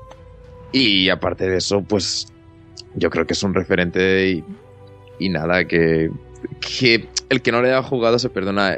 Y 0.72 1.08
aparte 1.08 1.48
de 1.48 1.56
eso, 1.56 1.82
pues 1.82 2.32
yo 2.94 3.10
creo 3.10 3.26
que 3.26 3.32
es 3.32 3.42
un 3.42 3.54
referente 3.54 4.28
y, 4.28 4.44
y 5.18 5.28
nada, 5.30 5.64
que, 5.66 6.10
que 6.60 7.08
el 7.30 7.42
que 7.42 7.52
no 7.52 7.62
le 7.62 7.68
haya 7.68 7.82
jugado 7.82 8.18
se 8.18 8.28
perdona 8.28 8.76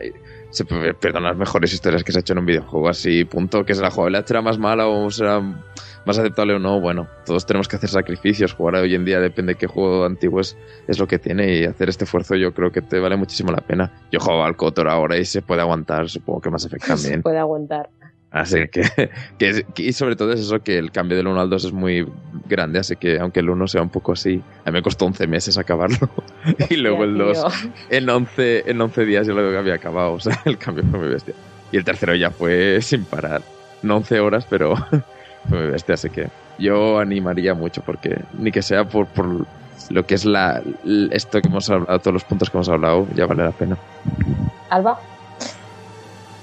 se 0.57 0.65
pe- 0.65 0.95
perdona 0.95 1.29
las 1.29 1.37
mejores 1.37 1.73
historias 1.73 2.03
que 2.03 2.13
se 2.13 2.19
ha 2.19 2.21
hecho 2.21 2.33
en 2.33 2.39
un 2.41 2.47
videojuego 2.47 2.89
así, 2.89 3.25
punto, 3.25 3.65
que 3.65 3.75
la 3.75 3.91
jugabilidad 3.91 4.25
será 4.27 4.43
más 4.43 4.59
mala 4.59 4.87
o 4.87 5.11
será 5.11 5.41
más 5.41 6.19
aceptable 6.19 6.55
o 6.55 6.59
no, 6.59 6.81
bueno, 6.81 7.09
todos 7.25 7.45
tenemos 7.47 7.67
que 7.69 7.77
hacer 7.77 7.91
sacrificios, 7.91 8.53
jugar 8.55 8.77
hoy 8.77 8.95
en 8.95 9.05
día 9.05 9.19
depende 9.21 9.55
de 9.55 9.59
qué 9.59 9.67
juego 9.67 10.05
antiguo 10.05 10.41
es, 10.41 10.57
es 10.87 10.99
lo 11.01 11.07
que 11.09 11.19
tiene 11.19 11.57
y 11.57 11.65
hacer 11.65 11.89
este 11.89 12.05
esfuerzo 12.05 12.37
yo 12.37 12.55
creo 12.55 12.71
que 12.71 12.81
te 12.81 13.01
vale 13.01 13.17
muchísimo 13.17 13.51
la 13.51 13.59
pena. 13.61 13.93
Yo 14.13 14.21
juego 14.21 14.45
al 14.45 14.57
Kotor 14.57 14.89
ahora 14.89 15.17
y 15.19 15.25
se 15.25 15.43
puede 15.43 15.63
aguantar, 15.63 16.09
supongo 16.09 16.41
que 16.41 16.51
más 16.51 16.65
efecto 16.65 16.87
también. 16.87 17.23
Puede 17.23 17.39
aguantar. 17.39 17.89
Así 18.31 18.67
que, 18.69 18.83
que, 19.39 19.49
es- 19.49 19.65
que- 19.75 19.83
y 19.85 19.93
sobre 19.93 20.17
todo 20.17 20.33
es 20.33 20.41
eso 20.41 20.61
que 20.63 20.79
el 20.79 20.91
cambio 20.91 21.17
del 21.17 21.27
1 21.29 21.41
al 21.41 21.49
2 21.51 21.65
es 21.67 21.73
muy 21.73 22.07
grande, 22.49 22.79
así 22.81 22.97
que 22.97 23.19
aunque 23.19 23.41
el 23.41 23.49
1 23.51 23.67
sea 23.69 23.83
un 23.83 23.89
poco 23.89 24.13
así, 24.13 24.43
a 24.65 24.71
mí 24.71 24.75
me 24.75 24.83
costó 24.83 25.07
11 25.07 25.27
meses 25.27 25.57
acabarlo 25.59 25.97
y 26.71 26.77
luego 26.77 27.05
el 27.05 27.17
2 27.17 27.33
Tío. 27.63 27.71
en 27.91 28.09
11, 28.09 28.71
en 28.71 28.81
11 28.81 29.05
días 29.05 29.27
ya 29.27 29.33
lo 29.33 29.59
había 29.59 29.75
acabado, 29.75 30.13
o 30.15 30.21
sea, 30.21 30.41
el 30.45 30.59
cambio 30.59 30.85
fue 30.91 30.99
muy 31.01 31.09
bestia. 31.09 31.35
Y 31.73 31.77
el 31.79 31.85
tercero 31.85 32.15
ya 32.15 32.31
fue 32.31 32.81
sin 32.83 33.05
parar, 33.05 33.43
no 33.83 33.97
11 33.97 34.21
horas, 34.21 34.47
pero 34.49 34.77
fue 35.49 35.59
muy 35.59 35.71
bestia, 35.71 35.95
así 35.95 36.11
que 36.11 36.29
yo 36.59 36.99
animaría 36.99 37.55
mucho 37.55 37.83
porque 37.83 38.19
ni 38.39 38.51
que 38.53 38.63
sea 38.63 38.85
por, 38.85 39.07
por 39.07 39.47
lo 39.91 40.07
que 40.07 40.15
es 40.15 40.25
la 40.25 40.63
esto 41.11 41.41
que 41.41 41.49
hemos 41.49 41.69
hablado, 41.71 41.99
todos 42.01 42.15
los 42.15 42.25
puntos 42.25 42.51
que 42.51 42.57
hemos 42.57 42.69
hablado, 42.69 43.07
ya 43.15 43.27
vale 43.27 43.45
la 43.45 43.53
pena. 43.53 43.77
Alba. 44.71 44.99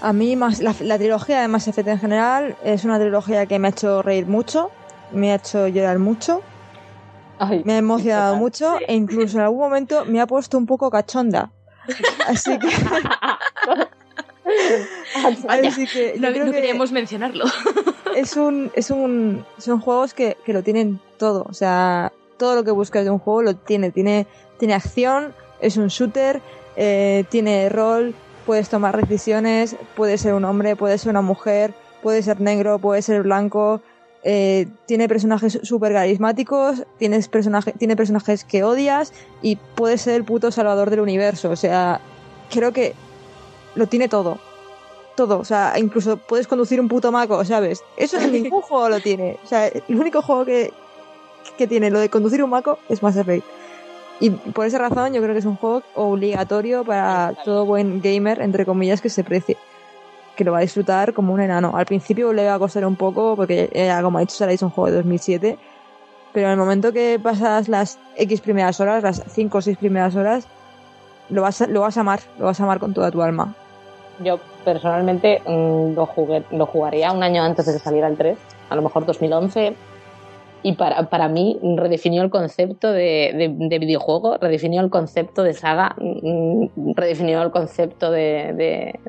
A 0.04 0.12
mí 0.12 0.36
más, 0.36 0.60
la, 0.60 0.76
la 0.82 0.98
trilogía 0.98 1.42
de 1.42 1.48
Mass 1.48 1.68
Effect 1.70 1.88
en 1.88 2.00
general 2.00 2.58
es 2.64 2.84
una 2.84 3.00
trilogía 3.00 3.46
que 3.46 3.58
me 3.58 3.70
ha 3.70 3.72
hecho 3.72 4.02
reír 4.02 4.28
mucho, 4.28 4.70
me 5.14 5.32
ha 5.32 5.36
hecho 5.36 5.70
llorar 5.70 5.98
mucho, 5.98 6.42
Ay, 7.40 7.62
me 7.64 7.74
ha 7.74 7.78
emocionado 7.78 8.36
mucho 8.36 8.76
e 8.86 8.96
incluso 8.96 9.38
en 9.38 9.44
algún 9.46 9.60
momento 9.60 10.04
me 10.06 10.20
ha 10.20 10.28
puesto 10.28 10.58
un 10.58 10.66
poco 10.66 10.92
cachonda. 10.92 11.52
Así 12.28 12.60
que, 12.60 12.68
Vaya. 15.48 15.70
así 15.70 15.88
que 15.88 16.16
yo 16.16 16.22
No, 16.22 16.34
creo 16.34 16.46
no 16.46 16.52
que 16.52 16.58
queríamos 16.58 16.92
mencionarlo. 16.92 17.46
es 18.16 18.36
un, 18.36 18.72
es 18.76 18.92
un, 18.92 19.46
son 19.58 19.80
juegos 19.80 20.14
que, 20.14 20.36
que 20.46 20.52
lo 20.52 20.64
tienen 20.64 21.00
todo. 21.18 21.46
O 21.50 21.54
sea, 21.54 22.12
todo 22.38 22.56
lo 22.56 22.66
que 22.66 22.72
buscas 22.72 23.06
de 23.06 23.10
un 23.10 23.20
juego 23.20 23.42
lo 23.42 23.56
tiene. 23.56 23.92
Tiene, 23.92 24.28
tiene 24.60 24.74
acción, 24.74 25.34
es 25.62 25.78
un 25.78 25.88
shooter, 25.88 26.42
eh, 26.76 27.24
tiene 27.30 27.70
rol, 27.70 28.14
puedes 28.46 28.70
tomar 28.70 28.98
decisiones, 28.98 29.76
puede 29.96 30.18
ser 30.18 30.34
un 30.34 30.46
hombre, 30.46 30.76
puede 30.76 30.98
ser 30.98 31.10
una 31.10 31.22
mujer, 31.22 31.74
puede 32.02 32.22
ser 32.22 32.42
negro, 32.42 32.80
puede 32.80 33.02
ser 33.02 33.24
blanco. 33.24 33.82
eh, 34.26 34.68
tiene 34.86 35.10
personajes 35.10 35.60
súper 35.64 35.92
carismáticos, 35.92 36.86
tienes 36.98 37.28
personaje, 37.28 37.74
tiene 37.74 37.96
personajes 37.98 38.46
que 38.46 38.64
odias 38.64 39.12
y 39.42 39.58
puede 39.76 39.98
ser 39.98 40.16
el 40.16 40.24
puto 40.24 40.50
salvador 40.52 40.90
del 40.90 41.02
universo. 41.02 41.50
O 41.50 41.56
sea, 41.58 42.00
creo 42.50 42.72
que 42.72 42.94
lo 43.76 43.88
tiene 43.88 44.08
todo 44.08 44.40
todo, 45.16 45.40
o 45.40 45.46
sea, 45.46 45.74
incluso 45.78 46.18
puedes 46.18 46.48
conducir 46.48 46.80
un 46.80 46.88
puto 46.88 47.12
maco, 47.12 47.44
¿sabes? 47.46 47.84
Eso 47.98 48.18
en 48.18 48.32
ningún 48.32 48.62
juego 48.68 48.90
lo 48.90 49.00
tiene. 49.00 49.38
O 49.44 49.48
sea, 49.48 49.68
el 49.68 50.00
único 50.00 50.22
juego 50.22 50.46
que, 50.46 50.74
que 51.58 51.68
tiene 51.68 51.92
lo 51.92 52.00
de 52.00 52.10
conducir 52.10 52.44
un 52.44 52.50
maco 52.50 52.80
es 52.90 53.04
Mass 53.04 53.18
Effect. 53.18 53.46
Y 54.20 54.30
por 54.30 54.66
esa 54.66 54.78
razón 54.78 55.14
yo 55.14 55.22
creo 55.22 55.34
que 55.34 55.40
es 55.40 55.46
un 55.46 55.56
juego 55.56 55.84
obligatorio 55.96 56.84
para 56.84 57.34
todo 57.44 57.66
buen 57.66 58.02
gamer, 58.02 58.42
entre 58.42 58.66
comillas, 58.66 59.02
que 59.02 59.10
se 59.10 59.24
precie. 59.24 59.58
Que 60.36 60.44
lo 60.44 60.52
va 60.52 60.60
a 60.60 60.62
disfrutar 60.62 61.14
como 61.14 61.34
un 61.34 61.42
enano. 61.42 61.74
Al 61.76 61.86
principio 61.86 62.32
le 62.34 62.46
va 62.46 62.56
a 62.56 62.60
costar 62.60 62.86
un 62.86 62.96
poco, 62.96 63.36
porque 63.36 63.70
como 64.02 64.18
ha 64.18 64.22
dicho 64.22 64.36
Sara, 64.36 64.52
es 64.52 64.62
un 64.62 64.70
juego 64.70 64.90
de 64.90 64.98
2007. 64.98 65.58
Pero 66.32 66.48
en 66.48 66.54
el 66.54 66.58
momento 66.58 66.92
que 66.92 67.20
pasas 67.22 67.70
las 67.70 68.00
X 68.16 68.42
primeras 68.42 68.80
horas, 68.80 69.04
las 69.04 69.24
5 69.28 69.58
o 69.58 69.62
6 69.62 69.78
primeras 69.78 70.16
horas, 70.16 70.48
lo 71.30 71.42
vas, 71.42 71.62
a, 71.62 71.68
lo 71.68 71.82
vas 71.82 71.98
a 71.98 72.02
amar, 72.02 72.22
lo 72.40 72.46
vas 72.46 72.60
a 72.60 72.64
amar 72.64 72.80
con 72.80 72.94
toda 72.94 73.12
tu 73.12 73.22
alma. 73.22 73.56
Yo 74.20 74.40
personalmente 74.64 75.42
mm, 75.46 75.94
lo, 75.94 76.06
jugué, 76.06 76.44
lo 76.52 76.66
jugaría 76.66 77.12
un 77.12 77.24
año 77.24 77.44
antes 77.44 77.66
de 77.66 77.74
que 77.74 77.80
saliera 77.80 78.08
el 78.08 78.18
3, 78.18 78.38
a 78.70 78.76
lo 78.76 78.82
mejor 78.82 79.06
2011. 79.06 79.76
Y 80.64 80.74
para, 80.74 81.10
para 81.10 81.28
mí 81.28 81.60
redefinió 81.76 82.24
el 82.24 82.30
concepto 82.30 82.92
de, 82.92 83.34
de- 83.36 83.54
de 83.68 83.80
videojuego, 83.80 84.38
redefinió 84.38 84.82
el 84.82 84.90
concepto 84.90 85.44
de 85.44 85.54
saga, 85.54 85.96
mm, 86.00 86.94
redefinió 86.96 87.42
el 87.42 87.52
concepto 87.52 88.10
de, 88.12 88.54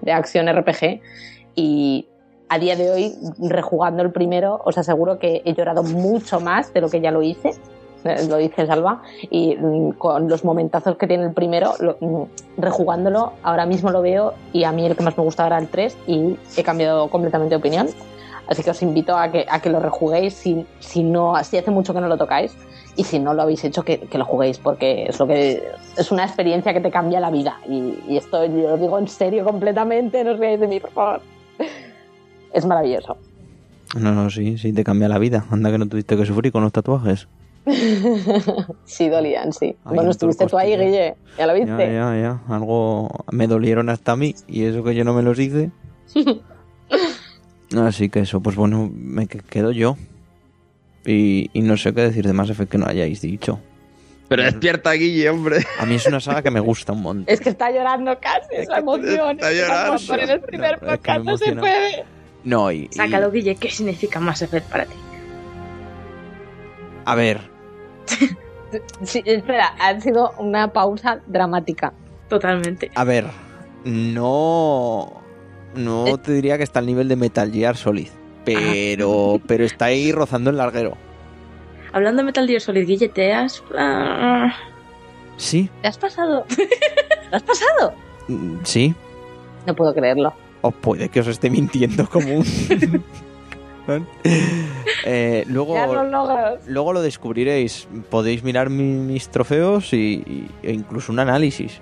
de- 0.03 0.13
acción 0.13 0.49
RPG. 0.49 1.01
Y 1.55 2.07
a 2.49 2.59
día 2.59 2.75
de 2.77 2.91
hoy, 2.91 3.13
rejugando 3.39 4.03
el 4.03 4.11
primero, 4.11 4.61
os 4.65 4.77
aseguro 4.77 5.19
que 5.19 5.43
he 5.45 5.55
llorado 5.55 5.83
mucho 5.85 6.41
más 6.41 6.73
de 6.75 6.81
lo 6.81 6.89
que 6.89 7.01
ya 7.01 7.11
lo 7.13 7.23
hice. 7.23 7.51
Eh, 8.05 8.27
Lo 8.29 8.37
dice 8.37 8.67
Salva. 8.67 9.01
Y 9.31 9.57
mm, 9.57 9.93
con 9.93 10.29
los 10.29 10.45
momentazos 10.45 10.97
que 10.97 11.07
tiene 11.07 11.25
el 11.25 11.33
primero, 11.33 11.73
lo- 11.81 11.97
mm, 12.01 12.25
rejugándolo, 12.59 13.33
ahora 13.43 13.65
mismo 13.65 13.91
lo 13.91 14.03
veo 14.03 14.35
y 14.53 14.65
a 14.65 14.73
mí 14.73 14.85
el 14.85 14.95
que 14.97 15.03
más 15.05 15.17
me 15.17 15.25
gustaba 15.25 15.47
era 15.47 15.59
el 15.59 15.69
3 15.69 15.97
y 16.07 16.37
he 16.57 16.63
cambiado 16.63 17.09
completamente 17.09 17.55
de 17.55 17.59
opinión. 17.59 17.87
Así 18.49 18.63
que 18.63 18.71
os 18.71 18.83
invito 18.83 19.17
a 19.17 19.31
que, 19.31 19.47
a 19.49 19.61
que 19.61 19.71
lo 19.71 19.81
rejuguéis 19.81 20.35
si, 20.35 20.67
si, 20.81 21.03
no, 21.03 21.35
si 21.45 21.57
hace 21.57 21.71
mucho 21.71 21.95
que 21.95 22.01
no 22.01 22.09
lo 22.09 22.17
tocáis 22.19 22.55
y 22.97 23.05
si 23.05 23.19
no 23.19 23.35
lo 23.35 23.43
habéis 23.43 23.65
hecho, 23.65 23.83
que, 23.83 24.01
que 24.01 24.19
lo 24.19 24.25
juguéis 24.25 24.59
porque 24.59 25.07
es, 25.09 25.19
lo 25.19 25.27
que, 25.27 25.63
es 25.97 26.13
una 26.13 26.25
experiencia 26.25 26.73
que 26.73 26.81
te 26.81 26.91
cambia 26.91 27.21
la 27.21 27.31
vida. 27.31 27.59
Y, 27.69 27.99
y 28.07 28.17
esto 28.17 28.45
yo 28.45 28.71
lo 28.71 28.77
digo 28.77 28.99
en 28.99 29.09
serio 29.09 29.45
completamente, 29.45 30.23
no 30.25 30.33
os 30.33 30.39
riáis 30.39 30.61
de 30.61 30.69
mí, 30.69 30.81
por 30.81 30.91
favor. 30.91 31.21
Es 32.53 32.65
maravilloso. 32.65 33.17
No, 33.99 34.13
no, 34.13 34.31
sí, 34.31 34.59
sí, 34.59 34.73
te 34.73 34.85
cambia 34.85 35.09
la 35.09 35.19
vida. 35.19 35.45
Anda 35.51 35.73
que 35.73 35.79
no 35.79 35.89
tuviste 35.89 36.17
que 36.17 36.25
sufrir 36.25 36.53
con 36.53 36.63
los 36.63 36.71
tatuajes. 36.71 37.27
sí, 38.85 39.09
dolían, 39.09 39.53
sí. 39.53 39.77
Ahí 39.85 39.95
bueno, 39.97 40.11
estuviste 40.11 40.47
tú 40.47 40.57
ahí. 40.57 40.77
Guille. 40.77 41.17
Ya 41.37 41.47
lo 41.47 41.57
Ya, 41.57 41.65
viste. 41.65 41.93
ya, 41.95 42.17
ya. 42.17 42.41
Algo 42.49 43.09
me 43.33 43.49
dolieron 43.49 43.89
hasta 43.89 44.13
a 44.13 44.17
mí 44.17 44.35
y 44.47 44.65
eso 44.65 44.85
que 44.85 44.95
yo 44.95 45.05
no 45.05 45.15
me 45.15 45.23
los 45.23 45.39
hice. 45.39 45.71
Así 47.83 48.09
que 48.09 48.21
eso, 48.21 48.41
pues 48.41 48.57
bueno, 48.57 48.91
me 48.95 49.27
que- 49.27 49.41
quedo 49.41 49.73
yo. 49.73 49.97
Y, 51.07 51.51
y 51.53 51.61
no 51.63 51.77
sé 51.77 51.93
qué 51.93 52.01
decir 52.03 52.27
de 52.27 52.33
Mass 52.33 52.51
Effect 52.51 52.71
que 52.73 52.79
no 52.79 52.87
hayáis 52.87 53.21
dicho. 53.21 53.61
Pero 54.29 54.43
despierta, 54.43 54.93
Guille, 54.93 55.29
hombre. 55.29 55.59
A 55.79 55.85
mí 55.85 55.97
es 55.97 56.07
una 56.07 56.19
saga 56.21 56.41
que 56.43 56.51
me 56.51 56.61
gusta 56.61 56.93
un 56.93 57.03
montón. 57.03 57.25
Es 57.33 57.41
que 57.41 57.51
está 57.51 57.71
llorando 57.71 58.19
casi, 58.21 58.49
es 58.55 58.69
la 58.69 58.79
emoción. 58.79 59.33
Está 59.33 59.53
llorando. 59.53 59.85
vamos 59.91 60.05
a 60.11 60.13
poner 60.15 60.31
el 60.31 60.41
primer 60.41 60.83
No, 60.83 60.89
es 60.89 60.93
que 60.93 60.97
podcast, 60.99 61.25
no 61.25 61.37
se 61.37 61.45
emociona. 61.51 61.61
puede. 61.61 62.05
No, 62.45 62.73
y, 62.73 62.77
y- 62.91 62.95
Sácalo, 62.95 63.31
Guille, 63.31 63.55
¿qué 63.57 63.71
significa 63.71 64.19
Mass 64.21 64.43
Effect 64.43 64.67
para 64.71 64.87
ti? 64.87 64.95
a 67.07 67.15
ver, 67.15 67.41
Sí, 69.05 69.23
espera, 69.27 69.67
ha 69.79 70.01
sido 70.01 70.33
una 70.39 70.73
pausa 70.73 71.21
dramática. 71.27 71.93
Totalmente. 72.29 72.91
a 72.95 73.05
ver, 73.05 73.27
no, 73.85 75.23
no 75.77 76.19
te 76.19 76.33
diría 76.33 76.57
que 76.59 76.65
está 76.65 76.79
al 76.81 76.87
nivel 76.87 77.09
de 77.09 77.17
Metal 77.17 77.51
Gear 77.53 77.77
Solid, 77.77 78.09
pero, 78.45 79.41
pero 79.47 79.65
está 79.65 79.87
ahí 79.87 80.13
rozando 80.13 80.51
el 80.51 80.57
larguero. 80.57 80.97
Hablando 81.93 82.23
de 82.23 82.27
Metal 82.27 82.47
Gear 82.47 82.61
Solid, 82.61 82.87
Guille, 82.87 83.09
¿te 83.09 83.33
has... 83.33 83.63
ah, 83.77 84.53
Sí, 85.37 85.69
¿Te 85.83 85.89
has 85.89 85.99
pasado? 85.99 86.45
¿Te 87.31 87.37
has 87.37 87.43
pasado? 87.43 87.95
mm, 88.29 88.57
sí, 88.65 88.95
No 89.67 89.75
puedo 89.75 89.95
creerlo. 89.95 90.33
o 90.63 90.71
puede 90.71 91.09
que 91.09 91.21
os 91.21 91.27
esté 91.27 91.51
mintiendo 91.51 92.09
como 92.09 92.35
un... 92.39 92.45
Eh, 95.05 95.45
luego, 95.49 95.75
logras. 96.05 96.67
luego 96.67 96.93
lo 96.95 97.03
descubriréis. 97.03 97.87
Podéis 98.09 98.43
mirar 98.43 98.71
mi- 98.71 98.83
mis 98.83 99.29
trofeos 99.29 99.93
y, 99.93 99.97
y- 100.27 100.51
e 100.63 100.73
incluso 100.73 101.13
un 101.13 101.19
análisis. 101.19 101.81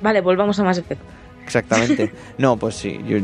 Vale, 0.00 0.22
volvamos 0.22 0.58
a 0.58 0.64
Mass 0.64 0.78
Effect. 0.78 1.00
Exactamente. 1.46 2.12
No, 2.38 2.56
pues 2.56 2.74
sí, 2.74 3.00
yo, 3.06 3.18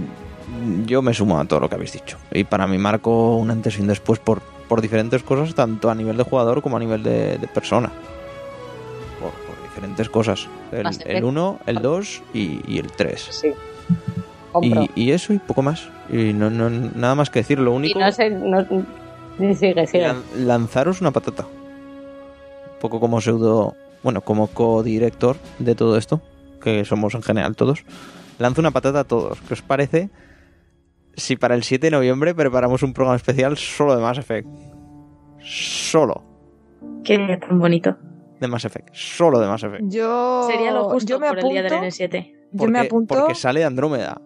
yo 0.87 1.03
me 1.03 1.13
sumo 1.13 1.39
a 1.39 1.45
todo 1.45 1.61
lo 1.61 1.69
que 1.69 1.75
habéis 1.75 1.93
dicho. 1.93 2.17
Y 2.33 2.45
para 2.45 2.67
mí 2.67 2.79
marco 2.79 3.37
un 3.37 3.51
antes 3.51 3.77
y 3.79 3.81
un 3.83 3.89
después 3.89 4.19
por, 4.21 4.41
por 4.69 4.81
diferentes 4.81 5.23
cosas, 5.23 5.55
tanto 5.55 5.91
a 5.91 5.95
nivel 5.95 6.17
de 6.17 6.23
jugador 6.23 6.63
como 6.63 6.77
a 6.77 6.81
nivel 6.81 7.03
de, 7.03 7.37
de 7.39 7.47
persona. 7.49 7.91
Por, 9.21 9.31
por 9.31 9.63
diferentes 9.65 10.09
cosas. 10.09 10.47
El, 10.71 10.85
Mass 10.85 10.97
Effect. 11.01 11.17
el 11.19 11.25
1, 11.25 11.59
el 11.67 11.83
2 11.83 12.23
y, 12.35 12.61
y 12.73 12.79
el 12.79 12.91
3. 12.93 13.29
Sí. 13.31 13.49
Y, 14.63 14.91
y 14.95 15.11
eso 15.13 15.33
y 15.33 15.39
poco 15.39 15.63
más. 15.63 15.89
Y 16.11 16.33
no, 16.33 16.51
no 16.51 16.69
nada 16.71 17.15
más 17.15 17.31
que 17.31 17.41
decir. 17.41 17.59
Lo 17.59 17.73
Y, 17.73 17.77
único... 17.77 17.99
no 17.99 18.13
sé, 18.13 18.31
no, 18.31 18.61
sí, 19.39 19.55
sigue, 19.55 19.87
sigue. 19.87 20.07
Lan- 20.09 20.23
lanzaros 20.37 21.01
una 21.01 21.11
patata. 21.11 21.45
Un 21.45 22.79
poco 22.81 23.01
como 23.01 23.21
pseudo, 23.21 23.75
bueno, 24.03 24.21
como 24.21 24.49
co-director 24.49 25.37
de 25.59 25.75
todo 25.75 25.97
esto, 25.97 26.21
que 26.63 26.85
somos 26.85 27.15
en 27.15 27.23
general 27.23 27.57
todos. 27.57 27.85
Lanzo 28.39 28.61
una 28.61 28.71
patata 28.71 29.01
a 29.01 29.05
todos. 29.05 29.41
¿Qué 29.43 29.55
os 29.55 29.63
parece 29.63 30.11
si 31.15 31.37
para 31.37 31.55
el 31.55 31.63
7 31.63 31.87
de 31.87 31.91
noviembre 31.91 32.35
preparamos 32.35 32.83
un 32.83 32.93
programa 32.95 33.17
especial 33.17 33.57
solo 33.59 33.95
de 33.97 34.03
Mass 34.03 34.19
Effect? 34.19 34.49
Solo 35.41 36.25
Qué 37.05 37.19
día 37.19 37.39
tan 37.39 37.59
bonito. 37.59 37.97
de 38.41 38.49
Mass 38.49 38.65
Effect. 38.65 38.89
Solo 38.95 39.39
de 39.41 39.47
Mass 39.49 39.65
Effect. 39.65 39.85
Yo, 39.89 40.47
Sería 40.51 40.71
lo 40.73 40.89
justo 40.91 41.09
yo 41.11 41.21
me 41.21 41.29
por 41.29 41.39
el 41.41 41.49
día 41.49 41.63
del 41.63 41.73
apunto. 41.75 41.95
N7. 41.95 42.33
Yo 42.53 42.69
me 42.69 42.79
apunto. 42.81 43.15
Porque 43.15 43.35
sale 43.35 43.65
Andrómeda. 43.65 44.21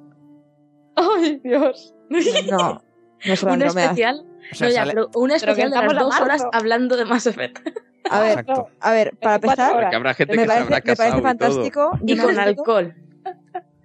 Ay, 0.96 1.40
Dios. 1.42 1.94
No, 2.10 2.16
no 2.16 2.78
es 3.32 3.42
Un 3.42 3.62
especial, 3.62 4.24
O 4.52 4.54
sea, 4.54 4.68
no, 4.68 4.72
ya, 4.74 4.80
sale- 4.80 4.92
pero 4.94 5.10
un 5.14 5.30
especial 5.30 5.70
de 5.70 5.76
las 5.76 5.98
dos 5.98 6.20
horas 6.20 6.42
hablando 6.52 6.96
de 6.96 7.04
Mass 7.04 7.26
Effect. 7.26 7.58
A 8.10 8.20
ver, 8.20 8.38
Exacto. 8.40 8.68
a 8.80 8.92
ver, 8.92 9.16
para 9.20 9.38
24 9.38 9.64
empezar, 9.64 9.94
habrá 9.94 10.14
gente 10.14 10.36
me 10.36 10.42
que 10.42 10.42
se 10.42 10.48
parece, 10.48 10.62
habrá 10.64 10.76
me 10.76 10.94
parece 10.96 11.18
y 11.18 11.22
fantástico. 11.22 11.90
Y 12.06 12.16
con 12.16 12.38
alcohol. 12.38 12.94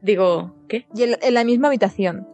Digo, 0.01 0.55
¿qué? 0.67 0.85
Y 0.95 1.03
en, 1.03 1.17
en 1.21 1.33
la 1.33 1.43
misma 1.43 1.67
habitación. 1.69 2.27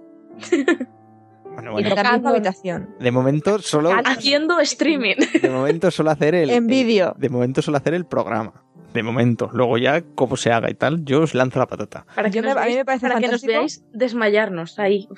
Bueno, 1.53 1.71
Y 1.71 1.73
bueno, 1.73 1.89
En 1.89 1.95
la 1.95 2.11
misma 2.13 2.29
habitación. 2.29 2.89
de 2.99 3.11
momento 3.11 3.59
solo 3.59 3.91
Haciendo 4.05 4.59
streaming. 4.59 5.15
de 5.41 5.49
momento 5.49 5.89
solo 5.91 6.11
hacer 6.11 6.35
el 6.35 6.49
En 6.49 6.67
vídeo. 6.67 7.15
De 7.17 7.29
momento 7.29 7.61
solo 7.61 7.77
hacer 7.77 7.93
el 7.93 8.05
programa. 8.05 8.53
De 8.93 9.03
momento. 9.03 9.49
Luego 9.53 9.77
ya, 9.77 10.01
como 10.15 10.37
se 10.37 10.51
haga 10.51 10.69
y 10.69 10.73
tal, 10.73 11.03
yo 11.03 11.21
os 11.21 11.33
lanzo 11.35 11.59
la 11.59 11.67
patata. 11.67 12.05
Para 12.15 12.29
que, 12.29 12.41
nos, 12.41 12.55
me- 12.55 12.61
a 12.61 12.63
mí 12.65 12.69
veáis, 12.71 12.77
me 12.77 12.85
parece 12.85 13.07
para 13.07 13.19
que 13.19 13.27
nos 13.27 13.41
veáis 13.43 13.83
desmayarnos 13.93 14.79
ahí. 14.79 15.07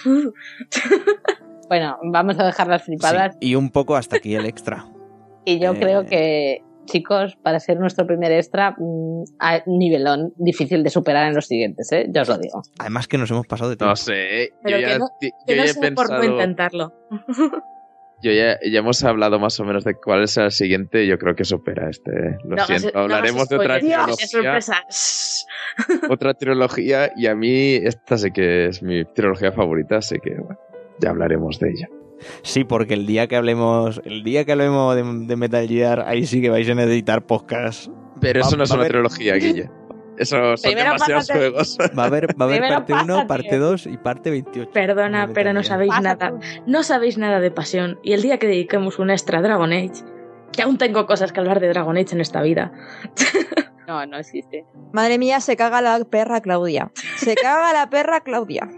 Bueno, 1.68 2.00
vamos 2.02 2.40
a 2.40 2.46
dejar 2.48 2.66
las 2.68 2.82
flipadas. 2.84 3.34
Sí, 3.40 3.50
y 3.50 3.56
un 3.56 3.70
poco 3.70 3.96
hasta 3.96 4.16
aquí 4.18 4.34
el 4.34 4.48
extra. 4.48 4.88
Y 5.46 5.60
yo 5.60 5.74
Eh. 5.74 5.80
creo 5.80 6.06
que, 6.06 6.62
chicos, 6.86 7.38
para 7.44 7.60
ser 7.60 7.80
nuestro 7.80 8.06
primer 8.08 8.32
extra, 8.32 8.76
mm, 8.78 9.24
a 9.40 9.62
nivelón 9.68 10.34
difícil 10.38 10.84
de 10.84 10.90
superar 10.90 11.28
en 11.28 11.36
los 11.36 11.46
siguientes, 11.48 11.92
¿eh? 11.92 12.08
Ya 12.10 12.24
os 12.24 12.30
lo 12.30 12.38
digo. 12.38 12.62
Además 12.80 13.08
que 13.08 13.18
nos 13.18 13.30
hemos 13.32 13.48
pasado 13.48 13.70
de 13.70 13.76
tiempo. 13.78 13.92
No 13.92 13.96
sé, 13.96 14.50
Pero 14.64 14.78
yo 14.80 14.86
que 14.86 14.92
ya, 14.92 14.98
no- 15.00 15.10
Que 15.20 15.28
yo 15.48 15.56
no 15.56 15.64
ya 15.64 15.64
he 15.64 15.68
sé 15.74 15.80
por 15.92 16.08
pensado, 16.08 16.24
intentarlo. 16.24 16.94
yo 18.22 18.32
ya, 18.34 18.60
ya 18.70 18.80
hemos 18.80 19.04
hablado 19.04 19.40
más 19.40 19.60
o 19.60 19.66
menos 19.66 19.84
de 19.86 19.96
cuál 19.96 20.28
será 20.28 20.48
el 20.48 20.52
siguiente, 20.52 21.08
yo 21.08 21.18
creo 21.18 21.36
que 21.36 21.46
supera 21.46 21.90
este. 21.90 22.12
Lo 22.44 22.56
No 22.56 22.64
hagas- 22.64 22.82
siento, 22.82 22.98
no 22.98 23.04
hablaremos 23.04 23.48
de 23.50 23.56
otra 23.56 23.78
spoilers. 23.80 24.06
trilogía, 24.06 24.16
¡Qué 24.18 24.28
sorpresa! 24.28 24.76
Shh. 24.90 25.46
otra 26.12 26.34
trilogía 26.34 27.12
y 27.16 27.28
a 27.28 27.36
mí 27.36 27.76
esta 27.76 28.18
sí 28.18 28.32
que 28.32 28.66
es 28.68 28.84
mi 28.84 29.06
trilogía 29.06 29.52
favorita, 29.54 29.98
así 29.98 30.18
que 30.20 30.32
bueno, 30.36 30.60
ya 31.00 31.12
hablaremos 31.12 31.60
de 31.60 31.70
ella. 31.70 31.88
Sí, 32.42 32.64
porque 32.64 32.94
el 32.94 33.06
día 33.06 33.28
que 33.28 33.36
hablemos, 33.36 34.02
el 34.06 34.24
día 34.24 34.46
que 34.46 34.52
hablemos 34.54 34.96
de, 34.96 35.04
de 35.04 35.36
Metal 35.36 35.68
Gear, 35.68 36.02
ahí 36.08 36.26
sí 36.26 36.42
que 36.42 36.50
vais 36.50 36.70
a 36.70 36.76
necesitar 36.76 37.26
podcast. 37.26 37.88
Pero 38.20 38.42
eso 38.42 38.52
Va- 38.52 38.58
no 38.58 38.64
es 38.64 38.72
una 38.72 38.80
haber- 38.82 38.92
trilogía, 38.92 39.36
Guille. 39.36 39.70
Eso 40.18 40.58
son 40.58 40.72
Primero 40.72 40.92
demasiados 40.92 41.28
pásate. 41.28 41.40
juegos. 41.40 41.78
Va 41.98 42.04
a 42.04 42.06
haber, 42.08 42.28
va 42.42 42.46
a 42.46 42.48
haber 42.50 42.62
parte 42.68 42.92
1, 42.94 43.06
pásate. 43.06 43.28
parte 43.28 43.58
2 43.58 43.86
y 43.88 43.98
parte 43.98 44.30
28. 44.32 44.72
Perdona, 44.74 45.30
pero 45.34 45.54
no 45.54 45.64
sabéis 45.64 45.94
nada. 46.02 46.34
No 46.68 46.84
sabéis 46.84 47.18
nada 47.18 47.40
de 47.40 47.52
pasión. 47.52 48.00
Y 48.04 48.12
el 48.12 48.22
día 48.22 48.38
que 48.38 48.48
dediquemos 48.48 49.00
un 49.00 49.12
extra 49.12 49.40
a 49.40 49.42
Dragon 49.42 49.72
Age, 49.72 50.04
que 50.52 50.62
aún 50.62 50.78
tengo 50.78 51.06
cosas 51.06 51.32
que 51.32 51.40
hablar 51.40 51.62
de 51.62 51.70
Dragon 51.70 51.96
Age 51.96 52.16
en 52.16 52.22
esta 52.22 52.42
vida. 52.42 52.74
No, 53.88 54.06
no 54.06 54.18
existe. 54.20 54.66
Madre 54.94 55.18
mía, 55.18 55.40
se 55.40 55.56
caga 55.56 55.82
la 55.82 55.98
perra 56.06 56.42
Claudia. 56.42 56.92
Se 57.18 57.34
caga 57.34 57.74
la 57.74 57.90
perra 57.90 58.20
Claudia. 58.22 58.70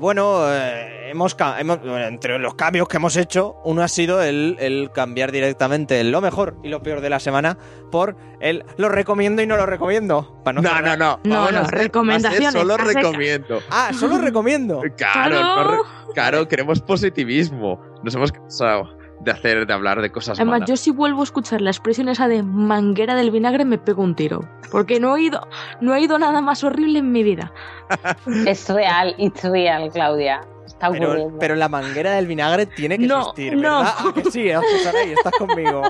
Bueno, 0.00 0.42
eh, 0.52 1.10
hemos, 1.10 1.36
hemos- 1.58 1.78
entre 1.84 2.38
los 2.38 2.54
cambios 2.54 2.88
que 2.88 2.96
hemos 2.96 3.16
hecho, 3.16 3.56
uno 3.64 3.82
ha 3.82 3.88
sido 3.88 4.22
el, 4.22 4.56
el 4.58 4.90
cambiar 4.92 5.30
directamente 5.32 6.02
lo 6.04 6.20
mejor 6.20 6.56
y 6.62 6.68
lo 6.68 6.82
peor 6.82 7.00
de 7.00 7.10
la 7.10 7.20
semana 7.20 7.56
por 7.92 8.16
el 8.40 8.64
lo 8.76 8.88
recomiendo 8.88 9.42
y 9.42 9.46
no 9.46 9.56
lo 9.56 9.66
recomiendo. 9.66 10.40
Para 10.44 10.60
no, 10.60 10.68
No, 10.70 10.80
no, 10.80 10.96
no. 10.96 11.20
No, 11.24 11.34
Vamos 11.36 11.52
no, 11.52 11.58
a 11.58 11.62
hacer- 11.62 11.78
recomendaciones, 11.78 12.44
va 12.44 12.48
a 12.48 12.52
ser 12.52 12.60
Solo 12.62 12.76
recomiendo. 12.78 13.60
Ah, 13.70 13.90
solo 13.92 14.18
recomiendo. 14.18 14.80
Claro, 14.96 14.96
¡Claro! 14.96 15.40
no 15.64 15.70
re- 15.70 16.12
claro, 16.14 16.48
queremos 16.48 16.80
positivismo. 16.80 17.80
Nos 18.02 18.14
hemos 18.14 18.32
cansado. 18.32 18.98
De 19.20 19.30
hacer, 19.30 19.66
de 19.66 19.72
hablar 19.72 20.00
de 20.00 20.10
cosas 20.10 20.38
Además, 20.38 20.60
malas. 20.60 20.68
yo 20.70 20.76
si 20.76 20.90
vuelvo 20.90 21.20
a 21.20 21.24
escuchar 21.24 21.60
la 21.60 21.70
expresión 21.70 22.08
esa 22.08 22.26
de 22.28 22.42
manguera 22.42 23.14
del 23.14 23.30
vinagre 23.30 23.64
me 23.64 23.78
pego 23.78 24.02
un 24.02 24.14
tiro. 24.14 24.40
Porque 24.70 24.98
no 25.00 25.08
he 25.10 25.12
oído, 25.12 25.46
no 25.80 25.94
he 25.94 25.98
oído 25.98 26.18
nada 26.18 26.40
más 26.40 26.62
horrible 26.64 27.00
en 27.00 27.12
mi 27.12 27.22
vida. 27.22 27.52
Es 28.46 28.68
real, 28.68 29.14
it's 29.18 29.42
real, 29.44 29.90
Claudia. 29.92 30.40
Está 30.66 30.90
Pero, 30.90 31.06
ocurriendo. 31.08 31.38
pero 31.38 31.56
la 31.56 31.68
manguera 31.68 32.12
del 32.12 32.26
vinagre 32.26 32.64
tiene 32.66 32.96
que 32.98 33.06
No, 33.06 33.20
existir, 33.20 33.56
no. 33.56 33.78
¿verdad? 33.80 33.94
¿A 34.08 34.12
que 34.14 34.30
sí, 34.30 34.48
¿eh? 34.48 34.58
Saray, 34.84 35.12
estás 35.12 35.32
conmigo. 35.38 35.82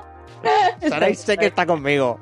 Saray 0.89 1.15
sé 1.15 1.37
que 1.37 1.47
está 1.47 1.67
conmigo. 1.67 2.19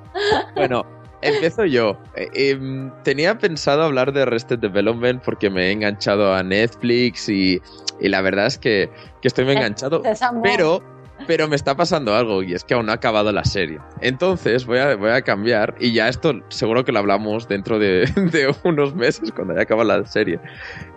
Bueno, 0.57 0.85
empiezo 1.23 1.65
yo. 1.65 1.97
Eh, 2.17 2.29
em, 2.35 2.91
tenía 3.05 3.39
pensado 3.39 3.85
hablar 3.85 4.13
de 4.13 4.23
Arrested 4.23 4.59
Development 4.59 5.23
porque 5.23 5.49
me 5.49 5.69
he 5.69 5.73
enganchado 5.73 6.35
a 6.35 6.43
Netflix 6.43 7.29
y, 7.29 7.63
y 8.01 8.09
la 8.09 8.21
verdad 8.21 8.47
es 8.47 8.59
que, 8.59 8.91
que 9.23 9.29
estoy 9.29 9.45
muy 9.45 9.55
enganchado. 9.55 10.03
Es 10.05 10.21
amor. 10.21 10.43
Pero, 10.43 10.83
pero 11.29 11.47
me 11.47 11.57
está 11.57 11.77
pasando 11.77 12.15
algo 12.15 12.43
y 12.43 12.55
es 12.55 12.65
que 12.65 12.73
aún 12.73 12.87
no 12.87 12.93
ha 12.93 12.95
acabado 12.95 13.31
la 13.33 13.45
serie. 13.45 13.79
Entonces 14.01 14.65
voy 14.65 14.79
a, 14.79 14.97
voy 14.97 15.11
a 15.11 15.21
cambiar 15.21 15.75
y 15.79 15.93
ya 15.93 16.09
esto 16.09 16.33
seguro 16.49 16.87
que 16.87 16.91
lo 16.91 17.01
hablamos 17.01 17.47
dentro 17.47 17.79
de, 17.79 18.11
unos 18.65 18.95
meses 18.95 19.31
cuando 19.31 19.53
haya 19.53 19.65
acabado 19.65 19.87
la 19.89 20.07
serie. 20.07 20.41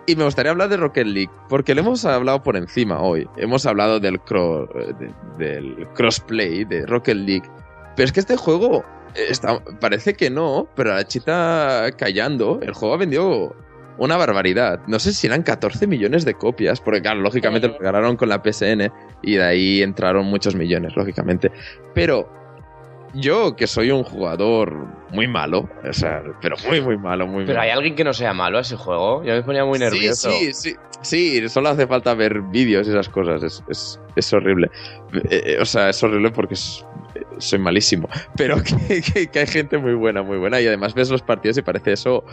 Y 0.06 0.16
me 0.16 0.24
gustaría 0.24 0.50
hablar 0.50 0.70
de 0.70 0.78
Rocket 0.78 1.06
League 1.06 1.30
porque 1.50 1.74
lo 1.74 1.82
hemos 1.82 2.06
hablado 2.06 2.42
por 2.42 2.56
encima 2.56 2.98
hoy. 2.98 3.28
Hemos 3.36 3.66
hablado 3.66 4.00
del, 4.00 4.18
del 5.36 5.86
crossplay 5.94 6.64
de 6.64 6.86
Rocket 6.86 7.18
League. 7.18 7.48
Pero 7.94 8.06
es 8.06 8.12
que 8.12 8.20
este 8.20 8.38
juego 8.38 8.82
está, 9.14 9.62
parece 9.80 10.14
que 10.14 10.30
no, 10.30 10.66
pero 10.74 10.94
la 10.94 11.06
chita 11.06 11.90
callando, 11.98 12.58
el 12.62 12.72
juego 12.72 12.94
ha 12.94 12.96
vendido 12.98 13.54
una 13.98 14.16
barbaridad. 14.16 14.80
No 14.86 14.98
sé 14.98 15.12
si 15.12 15.26
eran 15.26 15.42
14 15.42 15.86
millones 15.86 16.24
de 16.24 16.34
copias, 16.34 16.80
porque 16.80 17.02
claro, 17.02 17.20
lógicamente 17.20 17.66
Sí. 17.68 17.72
lo 17.72 17.78
regalaron 17.78 18.16
con 18.16 18.28
la 18.28 18.42
PSN 18.42 18.90
y 19.22 19.34
de 19.34 19.42
ahí 19.44 19.82
entraron 19.82 20.26
muchos 20.26 20.54
millones, 20.54 20.96
lógicamente. 20.96 21.50
Pero 21.94 22.28
yo, 23.14 23.54
que 23.56 23.66
soy 23.66 23.90
un 23.90 24.04
jugador 24.04 24.86
muy 25.10 25.28
malo, 25.28 25.68
o 25.88 25.92
sea, 25.92 26.22
pero 26.40 26.56
muy, 26.66 26.80
muy 26.80 26.96
malo, 26.96 27.26
muy 27.26 27.44
Pero 27.44 27.60
hay 27.60 27.68
alguien 27.70 27.94
que 27.94 28.04
no 28.04 28.14
sea 28.14 28.32
malo 28.32 28.56
a 28.58 28.62
ese 28.62 28.76
juego. 28.76 29.22
Yo 29.22 29.34
me 29.34 29.42
ponía 29.42 29.64
muy 29.66 29.78
nervioso. 29.78 30.30
Sí, 30.30 30.54
sí, 30.54 30.70
sí, 31.02 31.40
sí, 31.40 31.48
solo 31.50 31.68
hace 31.68 31.86
falta 31.86 32.14
ver 32.14 32.40
vídeos 32.40 32.86
y 32.86 32.90
esas 32.90 33.10
cosas, 33.10 33.42
es, 33.42 33.62
es, 33.68 34.00
es 34.16 34.32
horrible. 34.32 34.70
Eh, 35.28 35.42
eh, 35.44 35.58
o 35.60 35.66
sea, 35.66 35.90
es 35.90 36.02
horrible 36.02 36.30
porque 36.30 36.54
es- 36.54 36.86
soy 37.42 37.58
malísimo, 37.58 38.08
pero 38.36 38.62
que, 38.62 39.02
que- 39.30 39.38
hay 39.40 39.46
gente 39.46 39.78
muy 39.78 39.94
buena, 39.94 40.22
muy 40.22 40.38
buena, 40.38 40.60
y 40.60 40.66
además 40.66 40.94
ves 40.94 41.10
los 41.10 41.22
partidos 41.22 41.58
y 41.58 41.62
parece 41.62 41.92
eso, 41.92 42.24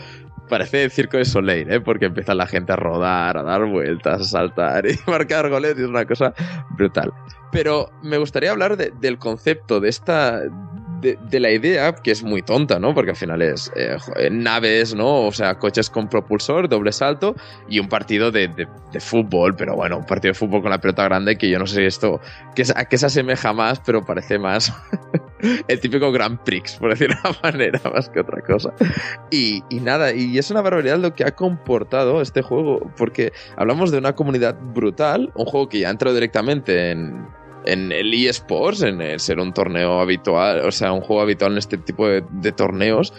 parece 0.48 0.84
el 0.84 0.90
circo 0.90 1.16
de 1.16 1.24
Soleil, 1.24 1.70
¿eh? 1.70 1.80
porque 1.80 2.06
empieza 2.06 2.34
la 2.34 2.46
gente 2.46 2.72
a 2.72 2.76
rodar, 2.76 3.36
a 3.36 3.42
dar 3.42 3.64
vueltas, 3.66 4.20
a 4.20 4.24
saltar 4.24 4.86
y 4.86 4.96
marcar 5.10 5.48
goles, 5.48 5.74
y 5.78 5.82
es 5.82 5.88
una 5.88 6.04
cosa 6.04 6.32
brutal. 6.70 7.12
Pero 7.52 7.90
me 8.02 8.16
gustaría 8.18 8.50
hablar 8.52 8.76
de- 8.76 8.92
del 8.92 9.18
concepto, 9.18 9.80
de 9.80 9.88
esta. 9.88 10.40
De, 11.00 11.40
la 11.40 11.50
idea, 11.50 11.94
que 11.94 12.10
es 12.10 12.22
muy 12.22 12.42
tonta, 12.42 12.78
¿no? 12.78 12.94
Porque 12.94 13.10
al 13.10 13.16
final 13.16 13.40
es 13.42 13.72
eh, 13.74 13.96
naves, 14.30 14.94
¿no? 14.94 15.26
O 15.26 15.32
sea, 15.32 15.58
coches 15.58 15.88
con 15.88 16.08
propulsor, 16.08 16.68
doble 16.68 16.92
salto 16.92 17.34
y 17.68 17.78
un 17.78 17.88
partido 17.88 18.30
de, 18.30 18.48
de- 18.48 18.68
fútbol, 19.00 19.54
pero 19.56 19.76
bueno, 19.76 19.98
un 19.98 20.04
partido 20.04 20.32
de 20.32 20.38
fútbol 20.38 20.62
con 20.62 20.70
la 20.70 20.78
pelota 20.80 21.04
grande 21.04 21.36
que 21.38 21.48
yo 21.48 21.58
no 21.58 21.66
sé 21.66 21.86
esto, 21.86 22.20
que 22.54 22.64
a 22.74 22.84
qué 22.84 22.98
se 22.98 23.06
asemeja 23.06 23.52
más, 23.52 23.80
pero 23.80 24.04
parece 24.04 24.38
más 24.38 24.72
el 25.68 25.80
típico 25.80 26.12
Grand 26.12 26.38
Prix, 26.40 26.76
por 26.76 26.90
decirlo 26.90 27.16
de 27.22 27.28
una 27.30 27.38
manera, 27.42 27.80
más 27.94 28.08
que 28.08 28.20
otra 28.20 28.42
cosa. 28.42 28.72
Y, 29.30 29.62
y 29.70 29.80
nada, 29.80 30.12
y 30.12 30.36
es 30.38 30.50
una 30.50 30.60
barbaridad 30.60 30.98
lo 30.98 31.14
que 31.14 31.24
ha 31.24 31.34
comportado 31.34 32.20
este 32.20 32.42
juego, 32.42 32.90
porque 32.96 33.32
hablamos 33.56 33.90
de 33.90 33.98
una 33.98 34.14
comunidad 34.14 34.56
brutal, 34.60 35.32
un 35.34 35.46
juego 35.46 35.68
que 35.68 35.80
ya 35.80 35.90
entró 35.90 36.12
directamente 36.12 36.90
en, 36.90 37.26
en 37.66 37.92
el 37.92 38.12
eSports, 38.14 38.82
en 38.82 39.00
el 39.00 39.20
ser 39.20 39.38
un 39.40 39.52
torneo 39.52 40.00
habitual, 40.00 40.60
o 40.66 40.72
sea, 40.72 40.92
un 40.92 41.00
juego 41.00 41.22
habitual 41.22 41.52
en 41.52 41.58
este 41.58 41.76
tipo 41.78 42.06
de, 42.08 42.24
de 42.30 42.52
torneos. 42.52 43.12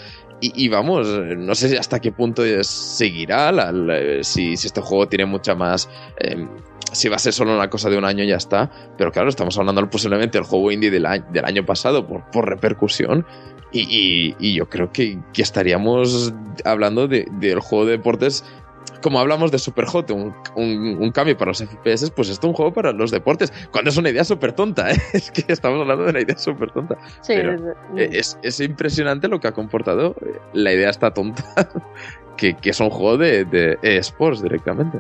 Y, 0.44 0.52
y 0.66 0.70
vamos, 0.70 1.08
no 1.08 1.54
sé 1.54 1.78
hasta 1.78 2.00
qué 2.00 2.12
punto 2.12 2.44
seguirá, 2.64 3.52
la- 3.52 3.72
la- 3.72 4.24
si, 4.24 4.58
si 4.58 4.68
este 4.68 4.82
juego 4.82 5.08
tiene 5.08 5.26
mucha 5.26 5.54
más... 5.56 5.90
eh, 6.20 6.48
si 6.94 7.08
va 7.08 7.16
a 7.16 7.20
ser 7.20 7.32
solo 7.32 7.56
una 7.56 7.70
cosa 7.70 7.90
de 7.90 7.98
un 7.98 8.04
año 8.04 8.24
ya 8.26 8.36
está, 8.36 8.70
pero 8.98 9.14
claro, 9.14 9.30
estamos 9.30 9.58
hablando 9.58 9.90
posiblemente 9.90 10.38
del 10.38 10.46
juego 10.46 10.72
indie 10.74 10.92
del 10.92 11.06
año, 11.06 11.24
del 11.32 11.46
año 11.46 11.66
pasado 11.66 12.06
por, 12.06 12.30
por 12.32 12.50
repercusión. 12.50 13.26
Y, 13.72 13.82
y- 13.90 14.36
y 14.40 14.56
yo 14.56 14.68
creo 14.68 14.92
que, 14.92 15.18
que 15.32 15.42
estaríamos 15.42 16.34
hablando 16.66 17.08
de- 17.08 17.28
del 17.40 17.60
juego 17.62 17.86
de 17.86 17.92
deportes 17.94 18.44
como 19.02 19.20
hablamos 19.20 19.52
de 19.52 19.60
Superhot, 19.60 20.12
un, 20.12 20.34
un, 20.56 20.98
un 21.00 21.12
cambio 21.12 21.36
para 21.38 21.50
los 21.52 21.60
FPS, 21.64 22.12
pues 22.12 22.30
esto 22.30 22.48
es 22.48 22.50
un 22.50 22.54
juego 22.54 22.72
para 22.74 22.92
los 22.92 23.12
deportes. 23.12 23.52
Cuando 23.72 23.90
es 23.90 23.98
una 23.98 24.10
idea 24.10 24.24
súper 24.24 24.54
tonta, 24.54 24.92
¿eh? 24.92 24.98
es 25.14 25.32
que 25.32 25.44
estamos 25.52 25.82
hablando 25.82 26.04
de 26.06 26.10
una 26.12 26.20
idea 26.22 26.38
súper 26.38 26.72
tonta. 26.72 26.98
Sí, 27.22 27.34
pero- 27.36 27.54
es- 27.54 27.62
Eh, 27.98 28.10
Es, 28.20 28.38
es 28.44 28.60
impresionante 28.60 29.28
lo 29.28 29.40
que 29.40 29.48
ha 29.48 29.52
comportado. 29.54 30.16
eh, 30.22 30.40
La 30.54 30.72
idea 30.74 30.90
está 30.90 31.12
tonta, 31.14 31.44
que, 32.38 32.56
que 32.56 32.70
es 32.72 32.80
un 32.80 32.90
juego 32.90 33.18
de, 33.18 33.46
de 33.46 33.78
eSports 33.82 34.42
directamente. 34.44 35.00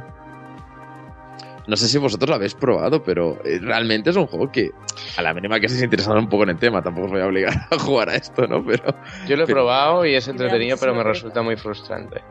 No 1.67 1.77
sé 1.77 1.87
si 1.87 1.97
vosotros 1.99 2.27
lo 2.27 2.35
habéis 2.35 2.55
probado, 2.55 3.03
pero 3.03 3.37
eh, 3.45 3.59
realmente 3.61 4.09
es 4.09 4.15
un 4.15 4.25
juego 4.25 4.51
que, 4.51 4.71
a 5.15 5.21
la 5.21 5.33
mínima 5.33 5.59
que 5.59 5.67
estéis 5.67 5.83
interesados 5.83 6.19
un 6.21 6.27
poco 6.27 6.43
en 6.43 6.49
el 6.49 6.57
tema, 6.57 6.81
tampoco 6.81 7.05
os 7.05 7.11
voy 7.11 7.21
a 7.21 7.27
obligar 7.27 7.53
a 7.71 7.77
jugar 7.77 8.09
a 8.09 8.15
esto, 8.15 8.47
¿no? 8.47 8.65
Pero 8.65 8.83
Yo 9.27 9.37
lo 9.37 9.43
he 9.43 9.45
Pero- 9.45 9.55
probado 9.57 10.05
y 10.05 10.15
es 10.15 10.27
entretenido, 10.27 10.75
pero 10.79 10.95
me 10.95 11.03
resulta 11.03 11.41
muy 11.43 11.55
frustrante. 11.57 12.21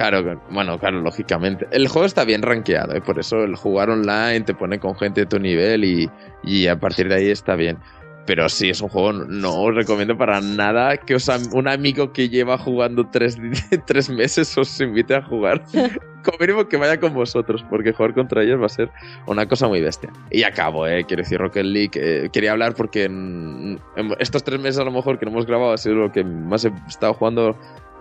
Claro, 0.00 0.40
bueno, 0.48 0.78
claro, 0.78 1.02
lógicamente. 1.02 1.66
El 1.72 1.86
juego 1.86 2.06
está 2.06 2.24
bien 2.24 2.40
rankeado, 2.40 2.94
¿eh? 2.94 3.02
por 3.02 3.18
eso 3.18 3.44
el 3.44 3.54
jugar 3.54 3.90
online 3.90 4.40
te 4.40 4.54
pone 4.54 4.78
con 4.80 4.94
gente 4.96 5.20
de 5.20 5.26
tu 5.26 5.38
nivel 5.38 5.84
y, 5.84 6.10
y 6.42 6.68
a 6.68 6.80
partir 6.80 7.06
de 7.10 7.16
ahí 7.16 7.28
está 7.30 7.54
bien. 7.54 7.76
Pero 8.24 8.48
sí, 8.48 8.70
es 8.70 8.80
un 8.80 8.88
juego, 8.88 9.12
no 9.12 9.60
os 9.60 9.74
recomiendo 9.74 10.16
para 10.16 10.40
nada 10.40 10.96
que 10.96 11.16
os 11.16 11.28
un 11.52 11.68
amigo 11.68 12.14
que 12.14 12.30
lleva 12.30 12.56
jugando 12.56 13.10
tres, 13.10 13.36
tres 13.86 14.08
meses 14.08 14.56
os 14.56 14.80
invite 14.80 15.16
a 15.16 15.22
jugar. 15.22 15.62
Como 16.24 16.38
mínimo 16.40 16.66
que 16.66 16.78
vaya 16.78 16.98
con 16.98 17.12
vosotros, 17.12 17.62
porque 17.68 17.92
jugar 17.92 18.14
contra 18.14 18.42
ellos 18.42 18.58
va 18.58 18.66
a 18.66 18.70
ser 18.70 18.88
una 19.26 19.46
cosa 19.46 19.68
muy 19.68 19.82
bestia. 19.82 20.10
Y 20.30 20.44
acabo, 20.44 20.86
¿eh? 20.86 21.04
quiero 21.06 21.22
decir, 21.24 21.38
Rocket 21.38 21.64
League. 21.66 21.90
eh, 21.96 22.30
quería 22.32 22.52
hablar 22.52 22.74
porque 22.74 23.04
en- 23.04 23.78
en 23.96 24.14
estos 24.18 24.44
tres 24.44 24.60
meses 24.60 24.78
a 24.80 24.84
lo 24.84 24.92
mejor 24.92 25.18
que 25.18 25.26
no 25.26 25.32
hemos 25.32 25.44
grabado 25.44 25.72
ha 25.74 25.78
sido 25.78 25.96
lo 25.96 26.10
que 26.12 26.24
más 26.24 26.64
he 26.64 26.72
estado 26.88 27.12
jugando 27.12 27.54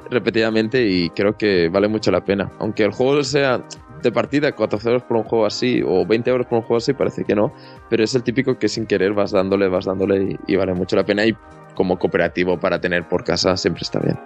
repetidamente 0.09 0.81
y 0.85 1.09
creo 1.11 1.37
que 1.37 1.69
vale 1.69 1.87
mucho 1.87 2.11
la 2.11 2.21
pena. 2.21 2.51
Aunque 2.59 2.83
el 2.83 2.91
juego 2.91 3.23
sea 3.23 3.61
de 4.01 4.11
partida, 4.11 4.51
14 4.53 4.87
euros 4.89 5.03
por 5.03 5.17
un 5.17 5.23
juego 5.23 5.45
así 5.45 5.81
o 5.85 6.05
20 6.05 6.29
euros 6.29 6.47
por 6.47 6.57
un 6.59 6.61
juego 6.63 6.77
así, 6.77 6.93
parece 6.93 7.23
que 7.25 7.35
no, 7.35 7.53
pero 7.89 8.03
es 8.03 8.15
el 8.15 8.23
típico 8.23 8.57
que 8.57 8.67
sin 8.69 8.85
querer 8.87 9.13
vas 9.13 9.31
dándole, 9.31 9.67
vas 9.67 9.85
dándole 9.85 10.37
y, 10.47 10.53
y 10.53 10.55
vale 10.55 10.73
mucho 10.73 10.95
la 10.95 11.03
pena 11.03 11.25
y 11.25 11.35
como 11.75 11.97
cooperativo 11.99 12.57
para 12.59 12.79
tener 12.81 13.07
por 13.07 13.23
casa 13.23 13.55
siempre 13.57 13.81
está 13.83 13.99
bien. 13.99 14.17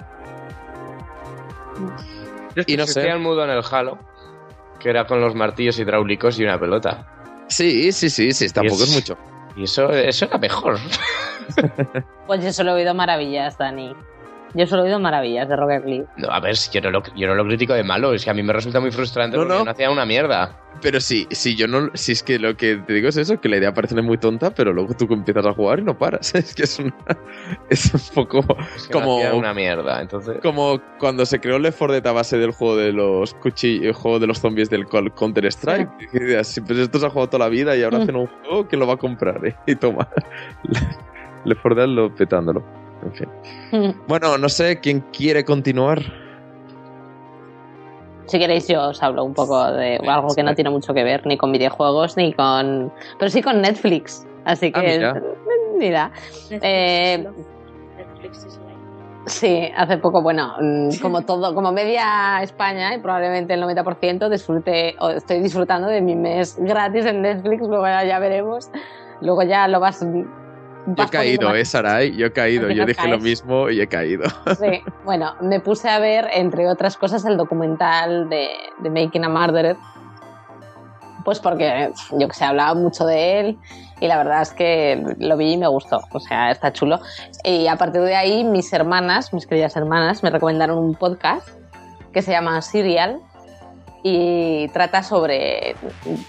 Y 2.68 2.78
no 2.78 2.86
sé. 2.86 3.08
El 3.10 3.20
mudo 3.20 3.44
en 3.44 3.50
el 3.50 3.64
Halo, 3.70 3.98
que 4.80 4.90
era 4.90 5.06
con 5.08 5.20
los 5.22 5.34
martillos 5.36 5.80
hidráulicos 5.80 6.40
y 6.40 6.44
una 6.44 6.60
pelota. 6.60 7.08
Sí, 7.48 7.92
sí, 7.92 8.10
sí, 8.10 8.32
sí, 8.32 8.50
tampoco 8.50 8.84
es- 8.84 8.90
es 8.90 8.96
mucho. 8.96 9.18
Y 9.56 9.64
eso, 9.64 9.90
eso 9.92 10.26
era 10.26 10.38
mejor. 10.38 10.78
Pues 12.26 12.42
yo 12.42 12.54
solo 12.54 12.72
he 12.72 12.76
oído 12.76 12.94
maravillas, 12.94 13.58
Dani. 13.58 13.94
Yo 14.56 14.68
solo 14.68 14.84
he 14.84 14.86
oído 14.86 15.00
maravillas 15.00 15.50
de 15.50 15.56
Rocket 15.56 15.84
League. 15.86 16.06
No, 16.18 16.30
a 16.30 16.40
ver, 16.40 16.56
si 16.56 16.72
yo 16.72 16.82
no, 16.82 16.92
lo, 16.92 17.04
yo 17.16 17.28
no 17.28 17.36
lo 17.36 17.44
critico 17.46 17.74
de 17.74 17.84
malo, 17.84 18.14
es 18.14 18.24
que 18.24 18.30
a 18.30 18.34
mí 18.34 18.44
me 18.44 18.54
resulta 18.54 18.80
muy 18.80 18.92
frustrante 18.92 19.36
No, 19.36 19.44
porque 19.44 19.58
no. 19.60 19.66
no 19.66 19.72
hacía 19.72 19.90
una 19.90 20.06
mierda. 20.06 20.60
Pero 20.82 21.00
sí, 21.00 21.28
sí, 21.32 21.56
yo 21.56 21.68
no, 21.68 21.90
si 21.94 22.12
es 22.12 22.24
que 22.24 22.38
lo 22.40 22.56
que 22.58 22.76
te 22.78 22.94
digo 22.94 23.08
es 23.08 23.18
eso, 23.18 23.40
que 23.40 23.48
la 23.50 23.58
idea 23.58 23.74
parece 23.74 24.00
muy 24.02 24.18
tonta, 24.18 24.52
pero 24.52 24.74
luego 24.74 24.94
tú 24.94 25.08
empiezas 25.14 25.46
a 25.46 25.54
jugar 25.54 25.80
y 25.80 25.84
no 25.84 25.98
paras. 25.98 26.34
Es 26.36 26.54
que 26.54 26.64
es 26.64 26.78
una, 26.80 26.94
es 27.70 27.94
un 27.94 28.02
poco 28.14 28.46
Es 28.76 28.88
que 28.88 28.94
como, 28.94 29.06
no 29.08 29.18
hacía 29.18 29.34
una 29.34 29.54
mierda, 29.54 30.02
entonces... 30.02 30.38
como 30.44 30.80
cuando 31.00 31.26
se 31.26 31.40
creó 31.40 31.58
Left 31.60 31.78
4 31.80 31.94
Dead 31.94 32.08
a 32.08 32.12
base 32.12 32.38
del 32.38 32.52
juego 32.52 32.76
de 32.76 32.92
los 32.92 33.34
cuchillos, 33.36 33.86
el 33.88 33.94
juego 33.94 34.20
de 34.20 34.28
los 34.28 34.40
zombies 34.40 34.70
del 34.70 34.86
Call- 34.88 35.14
Counter 35.14 35.46
Strike. 35.46 35.90
Así, 36.40 36.62
pues 36.62 36.78
esto 36.80 37.00
se 37.00 37.06
ha 37.06 37.10
jugado 37.10 37.30
toda 37.30 37.46
la 37.46 37.50
vida 37.50 37.76
y 37.76 37.84
ahora 37.84 38.00
Mm. 38.00 38.02
hacen 38.02 38.16
un 38.18 38.28
juego 38.28 38.68
que 38.68 38.78
lo 38.78 38.86
va 38.88 38.94
a 38.94 38.98
comprar, 38.98 39.46
¿eh? 39.46 39.56
Y 39.68 39.76
toma. 39.76 40.08
Left 41.46 41.62
4 41.62 41.76
Dead 41.76 41.88
lo 41.88 42.14
petándolo. 42.14 42.83
En 43.06 43.14
fin. 43.14 43.96
Bueno, 44.08 44.38
no 44.38 44.50
sé 44.50 44.80
quién 44.80 45.02
quiere 45.16 45.44
continuar. 45.44 46.02
Si 48.28 48.40
queréis, 48.40 48.68
yo 48.68 48.82
os 48.90 49.04
hablo 49.04 49.24
un 49.26 49.34
poco 49.34 49.72
de 49.74 49.98
algo 50.08 50.34
que 50.34 50.44
no 50.44 50.56
tiene 50.56 50.70
mucho 50.70 50.94
que 50.94 51.04
ver 51.04 51.26
ni 51.26 51.38
con 51.38 51.52
videojuegos 51.52 52.16
ni 52.18 52.34
con. 52.34 52.92
Pero 53.20 53.30
sí 53.30 53.42
con 53.42 53.62
Netflix. 53.62 54.26
Así 54.46 54.72
Ah, 54.74 54.82
que. 54.82 54.88
mira. 54.98 55.22
mira. 55.78 56.12
Eh, 56.50 57.26
Netflix 57.98 58.38
is 58.46 58.58
life. 58.58 58.74
Sí, 59.26 59.70
hace 59.76 59.98
poco, 59.98 60.22
bueno, 60.22 60.54
mm, 60.60 60.90
como 61.02 61.22
todo, 61.24 61.54
como 61.54 61.72
media 61.72 62.42
España 62.42 62.96
y 62.96 63.00
probablemente 63.00 63.54
el 63.54 63.62
90% 63.62 64.30
disfrute, 64.30 64.96
o 65.00 65.10
estoy 65.10 65.40
disfrutando 65.42 65.88
de 65.90 66.02
mi 66.02 66.16
mes 66.16 66.58
gratis 66.60 67.06
en 67.06 67.22
Netflix, 67.22 67.62
luego 67.68 67.86
ya, 67.86 68.04
ya 68.06 68.20
veremos. 68.20 68.70
Luego 69.22 69.44
ya 69.44 69.68
lo 69.68 69.80
vas. 69.80 70.06
Yo 70.86 71.04
he 71.04 71.10
caído, 71.10 71.56
¿eh, 71.56 71.64
Sarai? 71.64 72.16
Yo 72.16 72.28
he 72.28 72.32
caído. 72.34 72.70
Yo 72.70 72.86
dije 72.86 73.08
lo 73.08 73.20
mismo 73.20 73.70
y 73.70 73.80
he 73.82 73.88
caído. 73.88 74.26
Sí, 74.60 74.82
bueno, 75.06 75.36
me 75.42 75.60
puse 75.60 75.90
a 75.90 76.00
ver, 76.00 76.28
entre 76.34 76.68
otras 76.68 76.98
cosas, 76.98 77.24
el 77.26 77.38
documental 77.38 78.30
de, 78.30 78.50
de 78.80 78.90
Making 78.90 79.26
a 79.26 79.30
Murderer, 79.30 79.78
Pues 81.24 81.40
porque, 81.40 81.92
yo 82.12 82.28
que 82.28 82.34
sé, 82.34 82.44
hablaba 82.44 82.74
mucho 82.74 83.06
de 83.06 83.40
él 83.40 83.60
y 84.02 84.08
la 84.08 84.18
verdad 84.18 84.42
es 84.42 84.52
que 84.52 85.02
lo 85.20 85.38
vi 85.38 85.54
y 85.54 85.58
me 85.58 85.68
gustó. 85.68 86.02
O 86.12 86.20
sea, 86.20 86.52
está 86.52 86.74
chulo. 86.74 87.00
Y 87.46 87.68
a 87.68 87.78
partir 87.78 88.02
de 88.02 88.16
ahí, 88.16 88.44
mis 88.44 88.74
hermanas, 88.74 89.34
mis 89.34 89.48
queridas 89.48 89.78
hermanas, 89.78 90.24
me 90.24 90.30
recomendaron 90.30 90.78
un 90.78 90.96
podcast 90.96 91.48
que 92.12 92.22
se 92.22 92.32
llama 92.32 92.62
Serial 92.62 93.22
y 94.04 94.68
trata 94.74 95.04
sobre. 95.04 95.76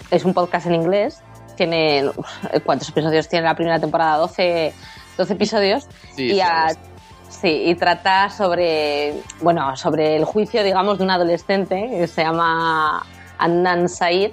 Es 0.09 0.23
un 0.23 0.33
podcast 0.33 0.67
en 0.67 0.75
inglés. 0.75 1.21
Tiene. 1.55 2.09
¿Cuántos 2.65 2.89
episodios 2.89 3.27
tiene 3.27 3.45
la 3.45 3.55
primera 3.55 3.79
temporada? 3.79 4.17
12, 4.17 4.73
12 5.17 5.33
episodios. 5.33 5.87
Sí, 6.15 6.33
y 6.33 6.39
a- 6.39 6.67
Sí, 7.27 7.49
y 7.65 7.75
trata 7.75 8.29
sobre, 8.29 9.13
bueno, 9.41 9.75
sobre 9.75 10.15
el 10.15 10.23
juicio, 10.25 10.63
digamos, 10.63 10.99
de 10.99 11.03
un 11.03 11.09
adolescente 11.11 11.89
que 11.91 12.07
se 12.07 12.23
llama 12.23 13.05
Adnan 13.39 13.89
Said, 13.89 14.31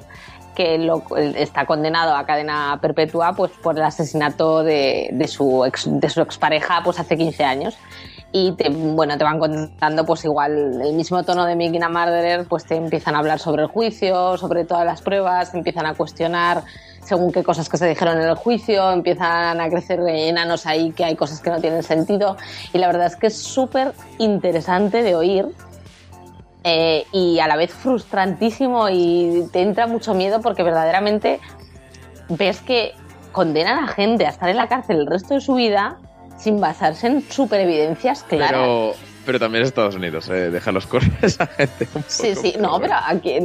que 0.55 0.79
lo- 0.79 1.03
está 1.17 1.65
condenado 1.67 2.15
a 2.15 2.25
cadena 2.27 2.79
perpetua 2.81 3.33
pues, 3.33 3.51
por 3.63 3.77
el 3.77 3.83
asesinato 3.83 4.63
de, 4.63 5.09
de 5.13 5.27
su, 5.27 5.65
ex, 5.65 5.85
de 5.89 6.09
su 6.11 6.21
expareja 6.21 6.83
pues, 6.85 7.01
hace 7.01 7.17
15 7.17 7.43
años. 7.45 7.77
Y 8.33 8.53
te, 8.53 8.71
bueno, 8.71 9.19
te 9.19 9.25
van 9.25 9.39
contando 9.39 10.07
pues 10.07 10.25
igual 10.25 10.81
el 10.81 10.95
mismo 10.95 11.23
tono 11.23 11.45
de 11.45 11.55
Making 11.55 11.85
a 11.85 12.45
pues 12.49 12.65
te 12.65 12.77
empiezan 12.77 13.15
a 13.15 13.19
hablar 13.19 13.39
sobre 13.39 13.63
el 13.63 13.69
juicio, 13.69 14.39
sobre 14.39 14.65
todas 14.65 14.87
las 14.87 15.03
pruebas, 15.03 15.53
te 15.53 15.59
empiezan 15.59 15.85
a 15.85 15.95
cuestionar 15.95 16.65
según 17.03 17.33
qué 17.33 17.43
cosas 17.43 17.69
que 17.69 17.77
se 17.77 17.87
dijeron 17.89 18.21
en 18.21 18.29
el 18.29 18.37
juicio, 18.37 18.91
empiezan 18.91 19.61
a 19.61 19.69
crecer 19.69 20.01
enanos 20.09 20.67
ahí 20.67 20.93
que 20.93 21.05
hay 21.05 21.17
cosas 21.17 21.41
que 21.41 21.51
no 21.51 21.61
tienen 21.61 21.83
sentido. 21.83 22.37
Y 22.73 22.79
la 22.79 22.87
verdad 22.87 23.07
es 23.07 23.17
que 23.17 23.27
es 23.27 23.37
súper 23.37 23.93
interesante 24.19 25.03
de 25.03 25.15
oír 25.15 25.47
eh, 26.65 27.05
y 27.13 27.41
a 27.41 27.49
la 27.49 27.57
vez 27.57 27.73
frustrantísimo 27.73 28.89
y 28.89 29.49
te 29.53 29.63
entra 29.63 29.87
mucho 29.87 30.15
miedo 30.15 30.41
porque 30.41 30.63
verdaderamente 30.63 31.41
ves 32.29 32.61
que 32.61 32.93
condenan 33.33 33.83
a 33.85 33.89
gente 33.89 34.27
a 34.27 34.31
estar 34.31 34.49
en 34.49 34.57
la 34.57 34.69
cárcel 34.69 35.01
el 35.01 35.07
resto 35.07 35.35
de 35.35 35.41
su 35.41 35.55
vida 35.55 35.99
sin 36.43 36.61
basarse 36.61 37.07
en 37.07 37.23
superevidencias 37.31 38.25
claras. 38.25 38.51
Pero, 38.53 38.93
pero 39.25 39.39
también 39.39 39.65
Estados 39.65 39.95
Unidos, 39.95 40.29
eh, 40.29 40.51
déjalos 40.51 40.87
correr 40.87 41.13
a 41.23 41.27
esa 41.27 41.47
gente. 41.47 41.89
un 41.95 42.05
Sí, 42.09 42.31
poco, 42.31 42.41
sí, 42.43 42.55
no, 42.59 42.79
bueno. 42.79 42.81
pero 42.83 42.95
aquí 43.07 43.39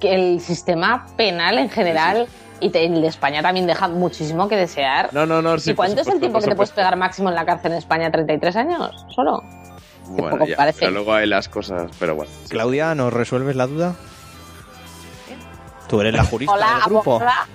que 0.00 0.14
el 0.14 0.40
sistema 0.40 1.06
penal 1.16 1.58
en 1.58 1.70
general 1.70 2.26
y 2.60 2.70
te- 2.70 2.84
el 2.84 3.00
de 3.00 3.06
España 3.08 3.40
también 3.42 3.66
deja 3.66 3.88
muchísimo 3.88 4.48
que 4.48 4.56
desear. 4.56 5.10
No, 5.12 5.26
no, 5.26 5.40
no. 5.42 5.58
sí, 5.58 5.70
¿Y 5.70 5.74
cuánto 5.74 6.00
es 6.00 6.06
el 6.08 6.14
supuesto, 6.14 6.20
tiempo 6.20 6.38
que 6.40 6.44
te 6.46 6.56
puedes 6.56 6.70
supuesto. 6.70 6.74
pegar 6.76 6.96
máximo 6.96 7.28
en 7.28 7.34
la 7.34 7.44
cárcel 7.46 7.72
en 7.72 7.78
España? 7.78 8.10
¿33 8.10 8.56
años? 8.56 9.04
¿Solo? 9.14 9.42
Bueno, 10.08 10.44
ya, 10.46 10.56
parece. 10.56 10.78
pero 10.80 10.90
luego 10.92 11.12
hay 11.14 11.26
las 11.26 11.48
cosas, 11.50 11.90
pero 12.00 12.14
bueno. 12.16 12.30
sí. 12.44 12.48
Claudia, 12.48 12.94
¿nos 12.94 13.12
resuelves 13.12 13.56
la 13.56 13.66
duda? 13.66 13.94
Tú 15.88 16.00
eres 16.00 16.14
la 16.14 16.24
jurista 16.24 16.54
Hola, 16.54 16.66
del 16.74 16.84
grupo. 16.84 17.10
abogada. 17.16 17.46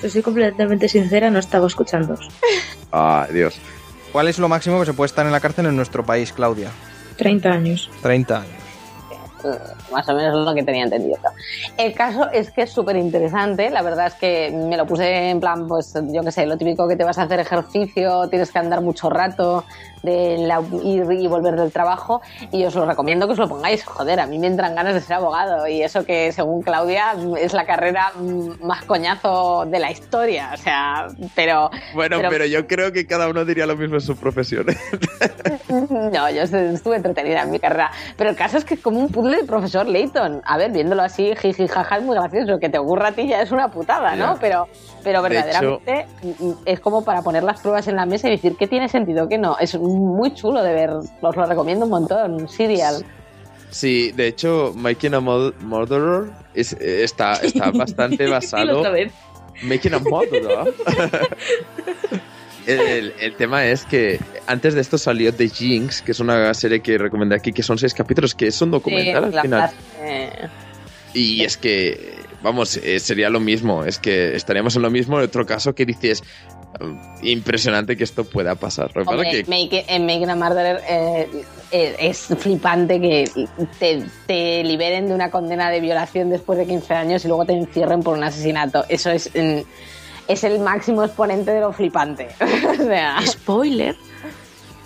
Si 0.00 0.08
soy 0.10 0.22
completamente 0.22 0.88
sincera, 0.88 1.28
no 1.30 1.38
estaba 1.38 1.66
escuchando. 1.66 2.16
Ah, 2.92 3.26
Dios. 3.32 3.58
¿Cuál 4.12 4.28
es 4.28 4.38
lo 4.38 4.48
máximo 4.48 4.80
que 4.80 4.86
se 4.86 4.92
puede 4.94 5.06
estar 5.06 5.26
en 5.26 5.32
la 5.32 5.40
cárcel 5.40 5.66
en 5.66 5.76
nuestro 5.76 6.04
país, 6.04 6.32
Claudia? 6.32 6.70
30 7.16 7.48
años. 7.50 7.90
30 8.02 8.40
años. 8.40 8.67
Mm, 9.44 9.92
Más 9.92 10.08
o 10.08 10.14
menos 10.14 10.38
es 10.40 10.44
lo 10.44 10.54
que 10.54 10.62
tenía 10.62 10.84
entendido. 10.84 11.16
El 11.76 11.92
caso 11.94 12.28
es 12.32 12.50
que 12.50 12.62
es 12.62 12.70
súper 12.70 12.96
interesante. 12.96 13.70
La 13.70 13.82
verdad 13.82 14.06
es 14.08 14.14
que 14.14 14.50
me 14.50 14.76
lo 14.76 14.86
puse 14.86 15.30
en 15.30 15.40
plan, 15.40 15.66
pues 15.68 15.94
yo 16.12 16.22
qué 16.22 16.32
sé, 16.32 16.46
lo 16.46 16.56
típico 16.58 16.86
que 16.88 16.96
te 16.96 17.04
vas 17.04 17.18
a 17.18 17.22
hacer 17.22 17.40
ejercicio, 17.40 18.28
tienes 18.28 18.50
que 18.50 18.58
andar 18.58 18.80
mucho 18.80 19.08
rato, 19.10 19.64
de 20.02 20.38
la- 20.38 20.62
ir 20.84 21.04
y 21.10 21.26
volver 21.26 21.56
del 21.56 21.72
trabajo. 21.72 22.20
Y 22.52 22.64
os 22.64 22.74
lo 22.74 22.86
recomiendo 22.86 23.26
que 23.26 23.32
os 23.32 23.38
lo 23.38 23.48
pongáis. 23.48 23.84
Joder, 23.84 24.20
a 24.20 24.26
mí 24.26 24.38
me 24.38 24.46
entran 24.46 24.74
ganas 24.74 24.94
de 24.94 25.00
ser 25.00 25.14
abogado. 25.16 25.66
Y 25.66 25.82
eso 25.82 26.04
que, 26.04 26.30
según 26.32 26.62
Claudia, 26.62 27.14
es 27.40 27.52
la 27.52 27.64
carrera 27.66 28.12
mm, 28.18 28.64
más 28.64 28.84
coñazo 28.84 29.64
de 29.66 29.78
la 29.78 29.90
historia. 29.90 30.50
O 30.54 30.56
sea, 30.56 31.08
pero. 31.34 31.70
Bueno, 31.94 32.16
Pero- 32.18 32.30
pero, 32.30 32.46
yo 32.46 32.66
creo 32.66 32.92
que 32.92 33.06
cada 33.06 33.28
uno 33.28 33.44
diría 33.44 33.66
lo 33.66 33.76
mismo 33.76 33.96
en 33.96 34.00
su 34.00 34.16
profesión. 34.16 34.66
No, 35.88 36.30
yo 36.30 36.42
estuve 36.42 36.96
entretenida 36.96 37.42
en 37.42 37.50
mi 37.50 37.58
carrera. 37.58 37.90
Pero 38.16 38.30
el 38.30 38.36
caso 38.36 38.56
es 38.58 38.64
que 38.64 38.74
es 38.74 38.80
como 38.80 38.98
un 39.00 39.08
puzzle 39.08 39.38
de 39.38 39.44
profesor 39.44 39.86
Layton. 39.86 40.42
A 40.44 40.56
ver, 40.56 40.72
viéndolo 40.72 41.02
así, 41.02 41.34
jiji, 41.36 41.68
jaja, 41.68 41.96
es 41.98 42.02
muy 42.02 42.16
gracioso. 42.16 42.58
Que 42.58 42.68
te 42.68 42.78
ocurra 42.78 43.08
a 43.08 43.12
ti 43.12 43.26
ya 43.28 43.42
es 43.42 43.50
una 43.52 43.70
putada, 43.70 44.16
¿no? 44.16 44.34
Ya. 44.34 44.40
Pero, 44.40 44.68
pero 45.04 45.22
De 45.22 45.28
verdaderamente 45.28 46.06
mm, 46.22 46.50
es 46.64 46.80
como 46.80 47.04
para 47.04 47.22
poner 47.22 47.42
las 47.42 47.60
pruebas 47.60 47.86
en 47.88 47.96
la 47.96 48.06
mesa 48.06 48.28
y 48.28 48.32
decir 48.32 48.56
qué 48.58 48.66
tiene 48.66 48.88
sentido, 48.88 49.28
qué 49.28 49.38
no. 49.38 49.56
Es 49.58 49.74
muy 49.78 50.34
chulo 50.34 50.62
de 50.62 50.72
ver. 50.72 50.90
Os 50.90 51.36
lo 51.36 51.44
recomiendo 51.46 51.84
un 51.84 51.90
montón. 51.90 52.48
Serial. 52.48 53.04
Sí, 53.70 54.12
de 54.12 54.28
hecho, 54.28 54.72
Making 54.74 55.14
a 55.14 55.20
Murderer 55.20 56.30
es- 56.54 56.72
está, 56.72 57.34
está 57.34 57.70
bastante 57.74 58.26
basado. 58.26 58.90
vez. 58.92 59.12
Making 59.62 59.94
a 59.94 59.98
Murderer. 59.98 60.74
el, 62.68 63.14
el 63.20 63.34
tema 63.36 63.64
es 63.66 63.84
que 63.84 64.20
antes 64.46 64.74
de 64.74 64.80
esto 64.80 64.98
salió 64.98 65.32
The 65.34 65.48
Jinx, 65.48 66.02
que 66.02 66.12
es 66.12 66.20
una 66.20 66.52
serie 66.54 66.80
que 66.80 66.98
recomendé 66.98 67.34
aquí, 67.36 67.52
que 67.52 67.62
son 67.62 67.78
seis 67.78 67.94
capítulos, 67.94 68.34
que 68.34 68.48
es 68.48 68.60
un 68.62 68.70
documental 68.70 69.30
Sí, 69.30 69.36
al 69.36 69.42
final. 69.42 69.70
Y 71.14 71.42
es 71.44 71.56
que, 71.56 72.14
vamos, 72.42 72.76
eh, 72.76 73.00
sería 73.00 73.30
lo 73.30 73.40
mismo. 73.40 73.84
Es 73.84 73.98
que 73.98 74.36
estaríamos 74.36 74.76
en 74.76 74.82
lo 74.82 74.90
mismo. 74.90 75.18
En 75.18 75.24
otro 75.24 75.46
caso 75.46 75.74
que 75.74 75.86
dices, 75.86 76.22
eh, 76.80 76.94
impresionante 77.22 77.96
que 77.96 78.04
esto 78.04 78.24
pueda 78.24 78.54
pasar. 78.54 78.88
Lo 78.94 79.02
que 79.02 79.06
pasa 79.06 79.16
Hombre, 79.16 79.30
que 79.44 79.50
Make- 79.50 79.84
en 79.88 80.04
Making 80.06 80.30
a 80.30 80.36
Murderer 80.36 80.80
eh, 80.88 81.28
eh, 81.72 81.96
es 81.98 82.26
flipante 82.38 83.00
que 83.00 83.30
te, 83.80 84.02
te 84.26 84.62
liberen 84.64 85.08
de 85.08 85.14
una 85.14 85.30
condena 85.30 85.70
de 85.70 85.80
violación 85.80 86.28
después 86.30 86.58
de 86.58 86.66
15 86.66 86.94
años 86.94 87.24
y 87.24 87.28
luego 87.28 87.46
te 87.46 87.54
encierren 87.54 88.02
por 88.02 88.16
un 88.16 88.24
asesinato. 88.24 88.84
Eso 88.88 89.10
es, 89.10 89.30
mm, 89.34 89.60
es 90.28 90.44
el 90.44 90.60
máximo 90.60 91.02
exponente 91.02 91.50
de 91.50 91.60
lo 91.60 91.72
flipante. 91.72 92.28
o 92.80 92.84
sea, 92.84 93.20
Spoiler. 93.26 93.96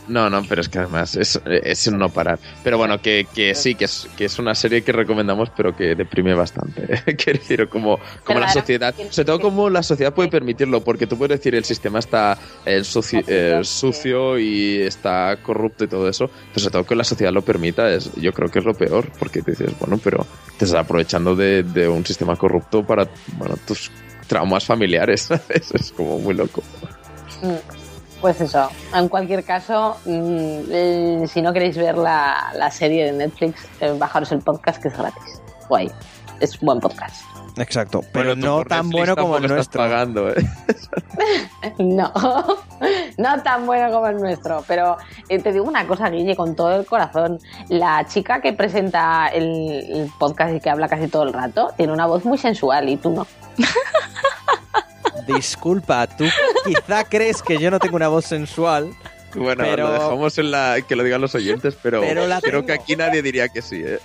No, 0.08 0.28
no, 0.28 0.42
pero 0.48 0.60
es 0.60 0.68
que 0.68 0.78
además 0.78 1.14
es, 1.16 1.40
es 1.46 1.86
un 1.86 1.98
no 1.98 2.08
parar. 2.08 2.38
Pero 2.64 2.76
bueno, 2.76 3.00
que, 3.00 3.26
que 3.32 3.54
sí, 3.54 3.74
que 3.74 3.84
es, 3.84 4.08
que 4.16 4.24
es 4.24 4.38
una 4.38 4.54
serie 4.54 4.82
que 4.82 4.92
recomendamos, 4.92 5.50
pero 5.56 5.76
que 5.76 5.94
deprime 5.94 6.34
bastante. 6.34 6.82
Quiero 7.16 7.38
decir, 7.38 7.68
como, 7.68 7.98
como 8.24 8.40
la 8.40 8.48
sociedad. 8.48 8.94
Sobre 9.10 9.26
todo 9.26 9.40
como 9.40 9.70
la 9.70 9.82
sociedad 9.82 10.12
puede 10.12 10.28
permitirlo, 10.28 10.82
porque 10.82 11.06
tú 11.06 11.16
puedes 11.16 11.38
decir 11.38 11.54
el 11.54 11.64
sistema 11.64 12.00
está 12.00 12.36
eh, 12.66 12.82
sucio, 12.82 13.22
eh, 13.26 13.60
sucio 13.62 14.38
y 14.38 14.82
está 14.82 15.36
corrupto 15.42 15.84
y 15.84 15.88
todo 15.88 16.08
eso, 16.08 16.28
pero 16.28 16.60
sobre 16.60 16.72
todo 16.72 16.84
que 16.84 16.96
la 16.96 17.04
sociedad 17.04 17.32
lo 17.32 17.42
permita, 17.42 17.92
es, 17.92 18.12
yo 18.16 18.32
creo 18.32 18.50
que 18.50 18.58
es 18.58 18.64
lo 18.64 18.74
peor, 18.74 19.10
porque 19.18 19.42
te 19.42 19.52
dices, 19.52 19.72
bueno, 19.78 20.00
pero 20.02 20.26
te 20.58 20.64
estás 20.64 20.80
aprovechando 20.80 21.36
de, 21.36 21.62
de 21.62 21.88
un 21.88 22.04
sistema 22.04 22.36
corrupto 22.36 22.84
para, 22.84 23.06
bueno, 23.38 23.54
tus 23.66 23.90
traumas 24.32 24.64
familiares, 24.64 25.22
¿sabes? 25.28 25.70
Es 25.74 25.92
como 25.92 26.18
muy 26.18 26.34
loco. 26.34 26.62
mm, 27.42 28.20
pues 28.20 28.40
eso. 28.40 28.70
En 28.94 29.08
cualquier 29.08 29.44
caso, 29.44 29.96
mm, 30.06 31.26
si 31.26 31.42
no 31.42 31.52
queréis 31.52 31.76
ver 31.76 31.98
la, 31.98 32.52
la 32.56 32.70
serie 32.70 33.04
de 33.06 33.12
Netflix, 33.12 33.66
eh, 33.80 33.94
bajaros 33.98 34.32
el 34.32 34.38
podcast 34.38 34.80
que 34.80 34.88
es 34.88 34.96
gratis. 34.96 35.42
Guay. 35.68 35.90
Es 36.40 36.58
buen 36.60 36.80
podcast. 36.80 37.22
Exacto, 37.56 38.00
pero 38.12 38.34
no 38.34 38.64
tan 38.64 38.88
Netflix 38.88 38.92
bueno 38.92 39.16
como 39.16 39.36
el 39.36 39.46
nuestro. 39.46 39.82
pagando, 39.82 40.30
¿eh? 40.30 40.34
No, 41.78 42.10
no 43.18 43.42
tan 43.42 43.66
bueno 43.66 43.92
como 43.92 44.06
el 44.06 44.16
nuestro, 44.16 44.64
pero 44.66 44.96
eh, 45.28 45.38
te 45.38 45.52
digo 45.52 45.66
una 45.66 45.86
cosa, 45.86 46.08
Guille, 46.08 46.34
con 46.34 46.56
todo 46.56 46.74
el 46.74 46.86
corazón. 46.86 47.38
La 47.68 48.06
chica 48.06 48.40
que 48.40 48.54
presenta 48.54 49.28
el, 49.28 49.44
el 49.44 50.10
podcast 50.18 50.54
y 50.54 50.60
que 50.60 50.70
habla 50.70 50.88
casi 50.88 51.08
todo 51.08 51.24
el 51.24 51.32
rato 51.32 51.72
tiene 51.76 51.92
una 51.92 52.06
voz 52.06 52.24
muy 52.24 52.38
sensual 52.38 52.88
y 52.88 52.96
tú 52.96 53.10
no. 53.10 53.26
Disculpa, 55.26 56.06
tú 56.06 56.24
quizá 56.64 57.04
crees 57.04 57.42
que 57.42 57.58
yo 57.58 57.70
no 57.70 57.78
tengo 57.78 57.96
una 57.96 58.08
voz 58.08 58.24
sensual, 58.26 58.92
Bueno, 59.34 59.64
Pero- 59.64 59.86
lo 59.88 59.92
dejamos 59.94 60.36
en 60.36 60.50
la 60.50 60.76
que 60.86 60.94
lo 60.94 61.02
digan 61.04 61.22
los 61.22 61.34
oyentes, 61.34 61.74
pero, 61.82 62.02
Pero 62.02 62.26
la 62.26 62.42
creo 62.42 62.66
que 62.66 62.72
aquí 62.74 62.96
nadie 62.96 63.22
diría 63.22 63.48
que 63.48 63.62
sí, 63.62 63.82
¿eh? 63.82 63.98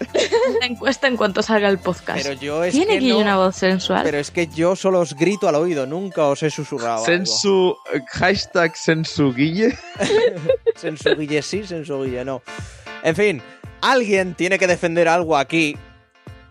La 0.62 0.68
encuesta 0.68 1.08
en 1.08 1.18
cuanto 1.18 1.42
salga 1.44 1.68
el 1.68 1.80
podcast. 1.80 2.24
pero 2.24 2.40
yo 2.40 2.64
es 2.64 2.72
¿Tiene 2.72 2.94
que 2.94 3.00
Guille 3.00 3.12
no- 3.16 3.20
una 3.20 3.36
voz 3.36 3.58
sensual? 3.58 4.04
Pero 4.06 4.20
es 4.20 4.32
que 4.32 4.48
yo 4.48 4.78
solo 4.78 5.02
os 5.02 5.16
grito 5.16 5.50
al 5.50 5.56
oído, 5.56 5.86
nunca 5.86 6.24
os 6.28 6.44
he 6.44 6.50
susurrado. 6.50 6.94
algo. 7.04 7.06
Sensu, 7.06 7.76
eh, 7.94 8.00
hashtag 8.08 8.78
Sensuguille. 8.78 9.78
Sensuguille 10.78 11.42
sí, 11.42 11.66
sensuguille 11.66 12.24
no. 12.24 12.42
En 13.04 13.16
fin, 13.16 13.42
alguien 13.82 14.34
tiene 14.34 14.58
que 14.58 14.68
defender 14.68 15.10
algo 15.10 15.36
aquí 15.36 15.76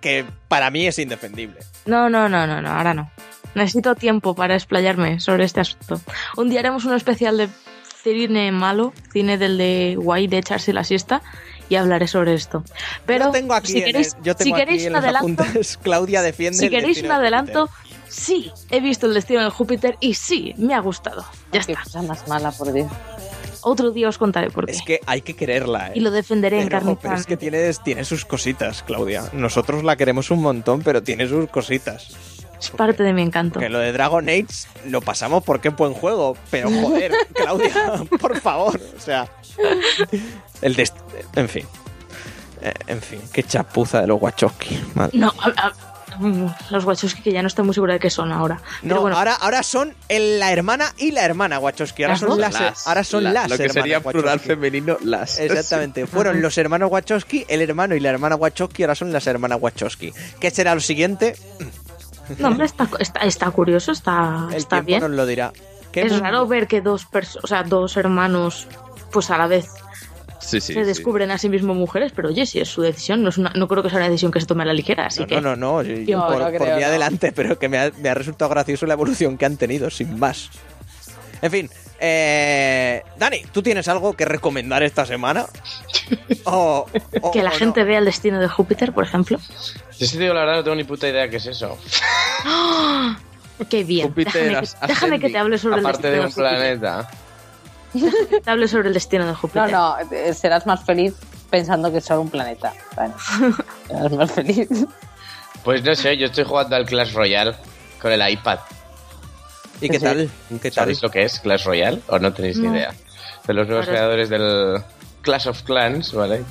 que 0.03 0.27
para 0.49 0.71
mí 0.71 0.87
es 0.87 0.99
indefendible. 0.99 1.61
No, 1.87 2.11
no, 2.11 2.29
no, 2.29 2.47
no, 2.47 2.61
no, 2.61 2.69
ahora 2.71 2.93
no. 2.93 3.11
Necesito 3.57 3.95
tiempo 3.95 4.35
para 4.35 4.55
explayarme 4.55 5.19
sobre 5.19 5.45
este 5.45 5.61
asunto. 5.61 6.01
Un 6.37 6.51
día 6.51 6.61
haremos 6.61 6.85
un 6.85 6.95
especial 6.95 7.39
de 7.39 7.49
cine 8.05 8.53
malo, 8.53 8.93
cine 9.12 9.39
del 9.39 9.57
de 9.59 9.97
guay 9.99 10.28
de 10.28 10.39
echarse 10.39 10.73
la 10.73 10.85
siesta, 10.85 11.23
y 11.69 11.74
hablaré 11.74 12.07
sobre 12.07 12.35
esto. 12.35 12.62
Pero 13.07 13.24
yo 13.27 13.31
tengo 13.33 13.55
aquí, 13.55 13.73
si 13.73 13.83
queréis, 13.83 14.15
el- 14.15 14.23
yo 14.23 14.33
si 14.35 14.39
tengo 14.45 14.57
aquí 14.57 14.65
queréis 14.65 14.85
en 14.85 14.93
un 14.93 14.97
adelanto, 14.97 15.43
apuntes, 15.43 15.77
Claudia 15.83 16.23
defiende 16.23 16.59
si 16.59 16.69
queréis 16.69 17.03
un 17.03 17.11
adelanto, 17.11 17.69
sí, 18.09 18.53
he 18.70 18.81
visto 18.81 19.07
el 19.07 19.15
destino 19.15 19.41
del 19.41 19.51
Júpiter 19.51 19.97
y 20.01 20.15
sí, 20.15 20.55
me 20.59 20.74
ha 20.74 20.81
gustado. 20.81 21.24
Ya 21.51 21.61
Qué 21.62 21.73
está. 21.73 22.03
más 22.03 22.28
mala, 22.28 22.53
por 22.53 22.73
Dios. 22.73 22.89
Otro 23.62 23.91
día 23.91 24.09
os 24.09 24.19
contaré 24.19 24.51
por 24.51 24.66
qué. 24.66 24.73
Es 24.73 24.83
que 24.83 25.01
hay 25.07 25.23
que 25.23 25.35
quererla, 25.35 25.89
¿eh? 25.89 25.93
Y 25.97 26.01
lo 26.01 26.12
defenderé 26.12 26.59
en 26.61 26.69
Pero, 26.69 26.78
carne 26.78 26.93
y 26.93 26.97
pero 27.03 27.15
es 27.16 27.27
que 27.27 27.37
tiene, 27.37 27.73
tiene 27.83 28.05
sus 28.05 28.24
cositas, 28.24 28.85
Claudia. 28.85 29.24
Nosotros 29.33 29.83
la 29.83 29.97
queremos 29.97 30.31
un 30.31 30.41
montón, 30.43 30.83
pero 30.83 31.03
tiene 31.03 31.27
sus 31.27 31.49
cositas. 31.49 32.15
Es 32.61 32.70
parte 32.70 33.03
de 33.03 33.12
mi 33.12 33.23
encanto. 33.23 33.61
Que 33.61 33.69
lo 33.69 33.78
de 33.78 33.93
Dragon 33.93 34.28
Age 34.28 34.47
lo 34.87 35.01
pasamos 35.01 35.43
porque 35.45 35.69
es 35.69 35.77
buen 35.77 35.93
juego. 35.95 36.37
Pero 36.51 36.70
joder, 36.70 37.12
Claudia, 37.35 37.73
por 38.20 38.41
favor. 38.41 38.81
O 38.97 39.01
sea. 39.01 39.28
El 40.62 40.77
En 41.35 41.49
fin. 41.49 41.66
Eh, 42.62 42.73
En 42.87 43.03
fin, 43.03 43.20
qué 43.33 43.43
chapuza 43.43 44.01
de 44.01 44.07
los 44.07 44.20
Wachowski. 44.20 44.81
madre. 44.95 45.19
No, 45.19 45.33
a- 45.39 45.66
a- 45.69 45.73
los 46.70 46.87
Wachowski 46.87 47.20
que 47.20 47.31
ya 47.31 47.43
no 47.43 47.49
estoy 47.49 47.62
muy 47.66 47.74
segura 47.74 47.93
de 47.93 47.99
qué 48.01 48.09
son 48.09 48.33
ahora. 48.33 48.55
No, 48.81 48.89
Pero 48.89 49.01
bueno, 49.03 49.19
ahora, 49.19 49.35
ahora 49.35 49.62
son 49.62 49.95
el- 50.09 50.39
la 50.39 50.51
hermana 50.51 50.95
y 50.97 51.11
la 51.11 51.23
hermana 51.27 51.59
Wachowski. 51.59 52.05
Ahora 52.05 52.12
¿Las 52.15 52.20
son 52.20 52.28
dos? 52.31 52.39
las, 52.39 52.87
ahora 52.87 53.05
son 53.05 53.24
la- 53.24 53.33
las 53.33 53.51
Lo 53.51 53.59
que 53.59 53.69
sería 53.69 54.01
plural 54.01 54.24
Wachowski. 54.24 54.49
femenino, 54.49 54.97
las. 55.05 55.39
Exactamente. 55.39 56.07
Fueron 56.07 56.41
los 56.41 56.57
hermanos 56.57 56.91
Wachowski, 56.91 57.45
el 57.49 57.61
hermano 57.61 57.95
y 57.95 58.01
la 58.01 58.09
hermana 58.09 58.35
Wachowski, 58.37 58.85
ahora 58.85 58.95
son 58.95 59.12
las 59.12 59.27
hermanas 59.27 59.59
Wachowski. 59.61 60.15
¿Qué 60.41 60.51
será 60.51 60.74
lo 60.74 60.81
siguiente? 60.81 61.37
No, 62.39 62.48
hombre, 62.48 62.66
está, 62.66 62.89
está, 62.98 63.20
está 63.20 63.51
curioso, 63.51 63.93
está, 63.93 64.47
El 64.51 64.57
está 64.57 64.81
bien. 64.81 65.01
nos 65.01 65.11
lo 65.11 65.27
dirá. 65.27 65.53
¿Qué 65.93 66.03
Es 66.03 66.12
mundo? 66.12 66.24
raro 66.24 66.47
ver 66.47 66.66
que 66.66 66.81
dos 66.81 67.07
o 67.43 67.47
sea, 67.47 67.62
dos 67.62 67.97
hermanos, 67.97 68.66
pues 69.12 69.31
a 69.31 69.39
la 69.39 69.47
vez 69.47 69.66
Sí, 70.39 70.61
sí. 70.61 70.74
se 70.74 70.81
sí. 70.81 70.85
descubren 70.85 71.31
a 71.31 71.39
sí 71.39 71.48
mismos 71.48 71.77
mujeres, 71.77 72.12
pero 72.15 72.28
oye, 72.28 72.47
si 72.47 72.61
es 72.61 72.69
su 72.69 72.82
decisión, 72.82 73.23
no, 73.23 73.31
es 73.31 73.39
una- 73.39 73.51
no 73.57 73.66
creo 73.66 73.82
que 73.82 73.89
sea 73.90 73.98
una 73.98 74.09
decisión 74.09 74.31
que 74.31 74.40
se 74.40 74.47
tome 74.47 74.62
a 74.62 74.66
la 74.66 74.74
ligera, 74.74 75.07
así 75.07 75.23
No, 75.23 75.27
que... 75.27 75.40
no, 75.40 75.57
no, 75.57 75.57
no, 75.57 75.82
yo- 75.82 75.94
Yo 76.03 76.19
por, 76.27 76.39
no 76.39 76.59
por 76.59 76.69
mí 76.74 76.81
no. 76.81 76.86
adelante, 76.86 77.32
pero 77.35 77.59
que 77.59 77.69
me 77.69 77.78
ha, 77.78 77.90
me 77.98 78.09
ha 78.11 78.15
resultado 78.15 78.48
gracioso 78.51 78.86
la 78.86 78.93
evolución 78.94 79.39
que 79.39 79.47
han 79.47 79.57
tenido, 79.57 79.90
sin 79.90 80.19
más. 80.19 80.51
En 81.43 81.51
fin, 81.51 81.70
eh, 82.01 83.02
Dani, 83.18 83.43
¿tú 83.52 83.62
tienes 83.62 83.89
algo 83.89 84.14
que 84.14 84.24
recomendar 84.24 84.82
esta 84.82 85.05
semana? 85.06 85.47
O- 86.44 86.86
o- 87.23 87.31
Que 87.32 87.43
la 87.43 87.51
o 87.51 87.52
no? 87.55 87.59
gente 87.59 87.82
vea 87.82 87.98
el 87.98 88.05
destino 88.05 88.39
de 88.40 88.47
Júpiter, 88.48 88.93
por 88.93 89.02
ejemplo. 89.05 89.39
Yo 89.98 90.06
sí 90.06 90.16
te 90.16 90.23
digo 90.23 90.35
la 90.35 90.40
verdad, 90.40 90.56
no 90.56 90.62
tengo 90.64 90.77
ni 90.77 90.85
puta 90.85 91.09
idea 91.09 91.28
qué 91.28 91.36
es 91.39 91.47
eso. 91.47 91.77
¡Ah! 92.44 93.18
¡Qué 93.68 93.82
bien! 93.82 94.06
Júpiter 94.09 94.32
Déjame, 94.44 94.60
que, 94.66 94.86
déjame 94.86 95.20
que 95.20 95.31
te 95.31 95.39
hable 95.39 95.59
sobre 95.59 95.78
el 95.78 95.82
de 95.82 95.89
destino 95.90 96.12
un 96.12 96.20
de, 96.20 96.32
Júpiter. 96.32 96.35
planeta. 96.56 97.10
Que 98.31 98.40
te 98.40 98.51
hable 98.51 98.68
sobre 98.68 98.89
el 98.89 98.94
destino 98.94 99.27
de 99.27 99.35
Júpiter. 99.35 99.73
No, 99.73 99.97
no, 99.98 100.10
eh, 100.12 100.35
serás 100.35 100.66
más 100.66 100.85
feliz 100.85 101.14
pensando 101.51 101.90
que 101.90 101.98
es 101.98 102.05
solo 102.05 102.20
un 102.23 102.31
planeta. 102.31 102.73
Vale. 102.97 103.14
serás 103.89 104.12
más 104.12 104.31
feliz. 104.32 104.68
Pues 105.64 105.82
no 105.82 105.94
sé, 105.97 106.16
yo 106.16 106.27
estoy 106.27 106.44
jugando 106.44 106.77
al 106.77 106.86
Clash 106.86 107.12
Royale 107.12 107.55
con 108.01 108.12
el 108.12 108.31
iPad. 108.31 108.59
¿Y 109.81 109.89
qué 109.89 109.98
Sí. 109.98 110.05
tal? 110.05 110.31
¿Qué 110.62 110.70
tal? 110.70 110.73
¿Sabéis 110.73 111.03
lo 111.03 111.11
que 111.11 111.23
es 111.23 111.40
Clash 111.40 111.65
Royale? 111.65 112.01
¿O 112.09 112.19
no 112.19 112.32
tenéis 112.32 112.59
ni 112.59 112.69
No. 112.69 112.74
idea? 112.77 112.94
De 113.47 113.55
los 113.55 113.66
nuevos 113.66 113.86
Ahora- 113.86 113.98
creadores 113.98 114.28
del 114.28 114.82
Clash 115.23 115.48
of 115.48 115.62
Clans, 115.62 116.12
¿vale? 116.12 116.43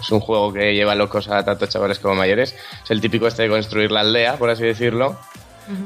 Es 0.00 0.10
un 0.10 0.20
juego 0.20 0.52
que 0.52 0.74
lleva 0.74 0.94
locos 0.94 1.28
a 1.28 1.44
tanto 1.44 1.66
chavales 1.66 1.98
como 2.00 2.14
mayores. 2.16 2.54
Es 2.84 2.90
el 2.90 3.00
típico 3.00 3.26
este 3.28 3.42
de 3.42 3.48
construir 3.48 3.92
la 3.92 4.00
aldea, 4.00 4.36
por 4.36 4.50
así 4.50 4.64
decirlo. 4.64 5.16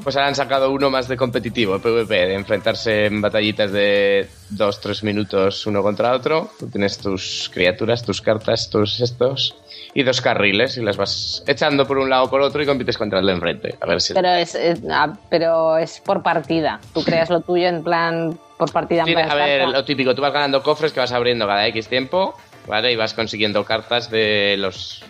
Pues 0.02 0.16
ahora 0.16 0.28
han 0.28 0.34
sacado 0.34 0.70
uno 0.70 0.90
más 0.90 1.06
de 1.08 1.16
competitivo, 1.16 1.78
PvP, 1.80 2.14
de 2.26 2.34
enfrentarse 2.34 3.06
en 3.06 3.20
batallitas 3.20 3.70
de 3.72 4.28
2-3 4.52 5.02
minutos 5.04 5.66
uno 5.66 5.82
contra 5.82 6.12
otro. 6.14 6.50
Tú 6.58 6.68
tienes 6.68 6.98
tus 6.98 7.50
criaturas, 7.52 8.02
tus 8.02 8.20
cartas, 8.22 8.70
tus 8.70 9.00
estos, 9.00 9.54
y 9.94 10.02
dos 10.02 10.20
carriles, 10.20 10.76
y 10.78 10.82
las 10.82 10.96
vas 10.96 11.42
echando 11.46 11.86
por 11.86 11.98
un 11.98 12.08
lado 12.10 12.24
o 12.24 12.30
por 12.30 12.40
otro 12.40 12.62
y 12.62 12.66
compites 12.66 12.96
contra 12.98 13.18
el 13.20 13.26
de 13.26 13.32
enfrente. 13.32 13.74
A 13.80 13.86
ver 13.86 14.00
si. 14.00 14.14
Pero 14.14 14.28
es, 14.28 14.54
es- 14.54 14.80
ah, 14.90 15.12
pero 15.30 15.76
es 15.78 16.00
por 16.00 16.22
partida. 16.22 16.80
Tú 16.94 17.02
creas 17.04 17.30
lo 17.30 17.40
tuyo 17.40 17.68
en 17.68 17.82
plan 17.82 18.38
por 18.58 18.72
partida. 18.72 19.04
plan 19.04 19.30
a 19.30 19.34
ver, 19.34 19.60
carta. 19.60 19.72
lo 19.78 19.84
típico, 19.84 20.14
tú 20.14 20.22
vas 20.22 20.32
ganando 20.32 20.62
cofres 20.62 20.92
que 20.92 21.00
vas 21.00 21.12
abriendo 21.12 21.46
cada 21.46 21.66
X 21.68 21.88
tiempo, 21.88 22.34
¿vale? 22.66 22.92
Y 22.92 22.96
vas 22.96 23.14
consiguiendo 23.14 23.64
cartas 23.64 24.10
de 24.10 24.56
los 24.58 25.02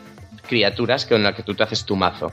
criaturas 0.49 1.07
con 1.07 1.23
las 1.23 1.35
que 1.35 1.43
tú 1.43 1.55
te 1.55 1.63
haces 1.65 1.85
tu 1.85 1.97
mazo. 1.97 2.31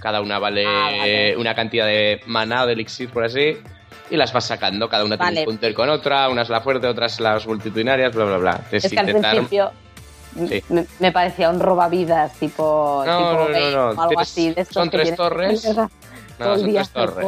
Cada 0.00 0.20
una 0.20 0.38
vale, 0.38 0.64
Ah, 0.66 0.90
vale. 0.98 1.36
una 1.36 1.54
cantidad 1.54 1.86
de 1.86 2.20
maná, 2.26 2.66
de 2.66 2.72
elixir, 2.72 3.08
por 3.10 3.24
así, 3.24 3.56
y 4.10 4.16
las 4.16 4.32
vas 4.32 4.44
sacando. 4.46 4.88
Cada 4.88 5.04
una 5.04 5.16
tiene 5.16 5.40
un 5.40 5.46
counter 5.46 5.74
con 5.74 5.88
otra, 5.90 6.28
unas 6.28 6.48
la 6.48 6.60
fuerte, 6.60 6.86
otras 6.86 7.20
las 7.20 7.46
multitudinarias, 7.46 8.14
bla, 8.14 8.24
bla, 8.24 8.36
bla. 8.38 8.50
Entonces, 8.56 8.84
Es 8.86 8.90
que 8.92 8.98
al 8.98 9.06
principio 9.06 9.70
Sí. 10.48 10.64
me, 10.70 10.86
me 10.98 11.12
parecía 11.12 11.50
un 11.50 11.60
robavidas 11.60 12.32
tipo, 12.38 13.02
No, 13.06 13.18
tipo 13.18 13.30
no, 13.32 13.48
no, 13.48 13.70
no. 13.70 13.84
o 13.84 14.02
algo 14.02 14.08
Tienes- 14.08 14.20
así. 14.28 14.50
De 14.54 14.60
estos 14.62 14.74
son 14.74 14.90
tres 14.90 15.14
torres. 15.14 15.64
No, 16.38 16.56
son 16.58 16.72
tres 16.72 16.88
torres. 16.90 17.26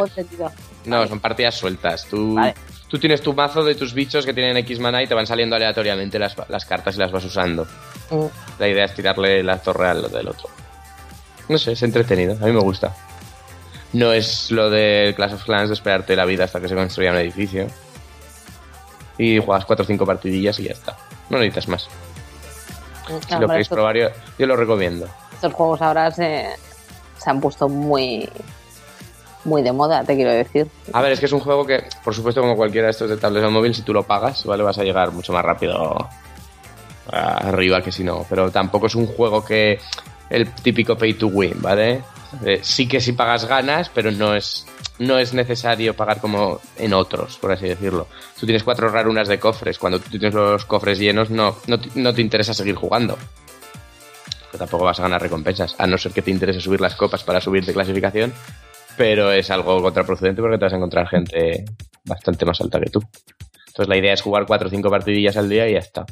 No, 0.87 1.07
son 1.07 1.21
partidas 1.21 1.55
sueltas. 1.55 2.07
Tú, 2.07 2.37
tú 2.89 2.99
tienes 2.99 3.21
tu 3.23 3.33
mazo 3.33 3.63
de 3.63 3.75
tus 3.77 3.95
bichos 3.95 4.27
que 4.27 4.33
tienen 4.35 4.57
X 4.57 4.81
mana 4.81 5.03
y 5.03 5.07
te 5.07 5.15
van 5.15 5.27
saliendo 5.27 5.55
aleatoriamente 5.55 6.19
las, 6.19 6.35
las 6.49 6.65
cartas 6.65 6.97
y 6.97 6.99
las 6.99 7.13
vas 7.13 7.25
usando. 7.25 7.65
Mm. 8.11 8.25
La 8.59 8.67
idea 8.69 8.87
es 8.87 8.95
tirarle 8.95 9.43
la 9.45 9.59
torre 9.59 9.89
al 9.89 10.11
del 10.11 10.27
otro. 10.29 10.49
No 11.49 11.59
sé, 11.59 11.73
es 11.73 11.83
entretenido, 11.83 12.35
a 12.41 12.47
mí 12.47 12.53
me 12.53 12.61
gusta. 12.61 12.95
No 13.93 14.13
es 14.13 14.51
lo 14.51 14.71
de 14.71 15.13
Clash 15.17 15.35
of 15.35 15.45
Clans 15.45 15.69
de 15.69 15.75
esperarte 15.75 16.17
la 16.17 16.25
vida 16.25 16.45
hasta 16.45 16.61
que 16.61 16.69
se 16.69 16.75
construya 16.75 17.11
un 17.13 17.19
edificio. 17.19 17.67
Y 19.19 19.39
juegas 19.39 19.65
4 19.65 19.85
o 19.85 19.87
5 19.87 20.05
partidillas 20.07 20.59
y 20.59 20.65
ya 20.65 20.73
está. 20.73 20.97
No 21.31 21.39
necesitas 21.39 21.69
más. 21.69 21.89
Si 23.07 23.27
Claro, 23.27 23.43
lo 23.43 23.49
queréis 23.49 23.69
probar, 23.69 23.97
yo, 23.97 24.09
yo 24.39 24.47
lo 24.47 24.57
recomiendo. 24.57 25.07
estos 25.35 25.53
juegos 25.53 25.81
ahora 25.83 26.11
se, 26.11 26.47
se 27.19 27.31
han 27.31 27.41
puesto 27.41 27.69
muy 27.69 28.29
muy 29.45 29.63
de 29.63 29.73
moda, 29.73 30.03
te 30.03 30.17
quiero 30.17 30.33
decir. 30.33 30.67
A 30.95 31.03
ver, 31.03 31.13
es 31.13 31.21
que 31.21 31.27
es 31.27 31.33
un 31.33 31.41
juego 31.41 31.67
que, 31.67 31.85
por 32.03 32.15
supuesto, 32.15 32.41
como 32.41 32.57
cualquiera 32.57 32.87
de 32.87 32.93
estos 32.93 33.11
de 33.11 33.19
tablets 33.19 33.47
o 33.47 33.51
móvil, 33.51 33.75
si 33.75 33.83
tú 33.83 33.93
lo 33.93 34.03
pagas, 34.05 34.43
¿vale? 34.47 34.63
Vas 34.63 34.79
a 34.79 34.85
llegar 34.85 35.13
mucho 35.13 35.35
más 35.35 35.45
rápido 35.45 36.09
arriba 37.13 37.83
que 37.83 37.93
si 37.93 38.03
no. 38.05 38.25
Pero 38.29 38.51
tampoco 38.51 38.87
es 38.87 38.95
un 38.95 39.07
juego 39.07 39.45
que 39.45 39.79
el 40.31 40.53
típico 40.55 40.97
pay 40.97 41.15
to 41.15 41.29
win, 41.29 41.55
¿vale? 41.61 42.03
Eh, 42.45 42.61
sí 42.63 42.89
que 42.89 43.01
si 43.01 43.13
pagas 43.13 43.47
ganas, 43.47 43.91
pero 43.95 44.11
no 44.11 44.35
es, 44.35 44.67
no 44.99 45.19
es 45.19 45.35
necesario 45.35 45.95
pagar 45.95 46.21
como 46.21 46.61
en 46.77 46.93
otros, 46.93 47.37
por 47.39 47.53
así 47.53 47.69
decirlo. 47.69 48.09
Tú 48.39 48.47
tienes 48.47 48.65
cuatro 48.65 48.89
rarunas 48.89 49.29
de 49.29 49.39
cofres. 49.39 49.79
Cuando 49.79 50.01
tú 50.01 50.11
tienes 50.11 50.35
los 50.35 50.65
cofres 50.65 50.99
llenos, 50.99 51.31
no, 51.31 51.57
no, 51.67 51.79
no 51.95 52.15
te 52.15 52.21
interesa 52.21 52.55
seguir 52.55 52.75
jugando. 52.75 53.17
Que 54.51 54.59
tampoco 54.59 54.85
vas 54.85 54.99
a 55.01 55.03
ganar 55.03 55.23
recompensas, 55.23 55.75
a 55.79 55.87
no 55.87 55.99
ser 55.99 56.13
que 56.13 56.23
te 56.23 56.31
interese 56.31 56.61
subir 56.61 56.81
las 56.81 56.97
copas 56.97 57.25
para 57.25 57.41
subir 57.41 57.65
de 57.65 57.73
clasificación 57.73 58.33
pero 58.97 59.33
es 59.33 59.51
algo 59.51 59.83
contraproducente 59.83 60.41
porque 60.41 60.59
te 60.59 60.65
vas 60.65 60.73
a 60.73 60.77
encontrar 60.77 61.09
gente 61.09 61.65
bastante 62.05 62.45
más 62.45 62.61
alta 62.61 62.81
que 62.81 62.91
tú. 62.91 63.01
Entonces 63.67 63.89
la 63.89 63.97
idea 63.97 64.13
es 64.13 64.23
jugar 64.23 64.47
4 64.47 64.69
o 64.69 64.71
5 64.71 64.91
partidillas 64.91 65.37
al 65.37 65.49
día 65.49 65.69
y 65.69 65.73
ya 65.73 65.79
está. 65.79 66.07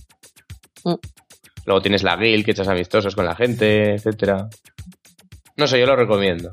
Mm. 0.84 0.94
Luego 1.64 1.80
tienes 1.80 2.02
la 2.02 2.16
guild, 2.16 2.44
que 2.44 2.50
echas 2.52 2.68
amistosos 2.68 3.14
con 3.14 3.24
la 3.24 3.34
gente, 3.36 3.94
etcétera. 3.94 4.48
No 5.56 5.66
sé, 5.66 5.78
yo 5.78 5.86
lo 5.86 5.96
recomiendo. 5.96 6.50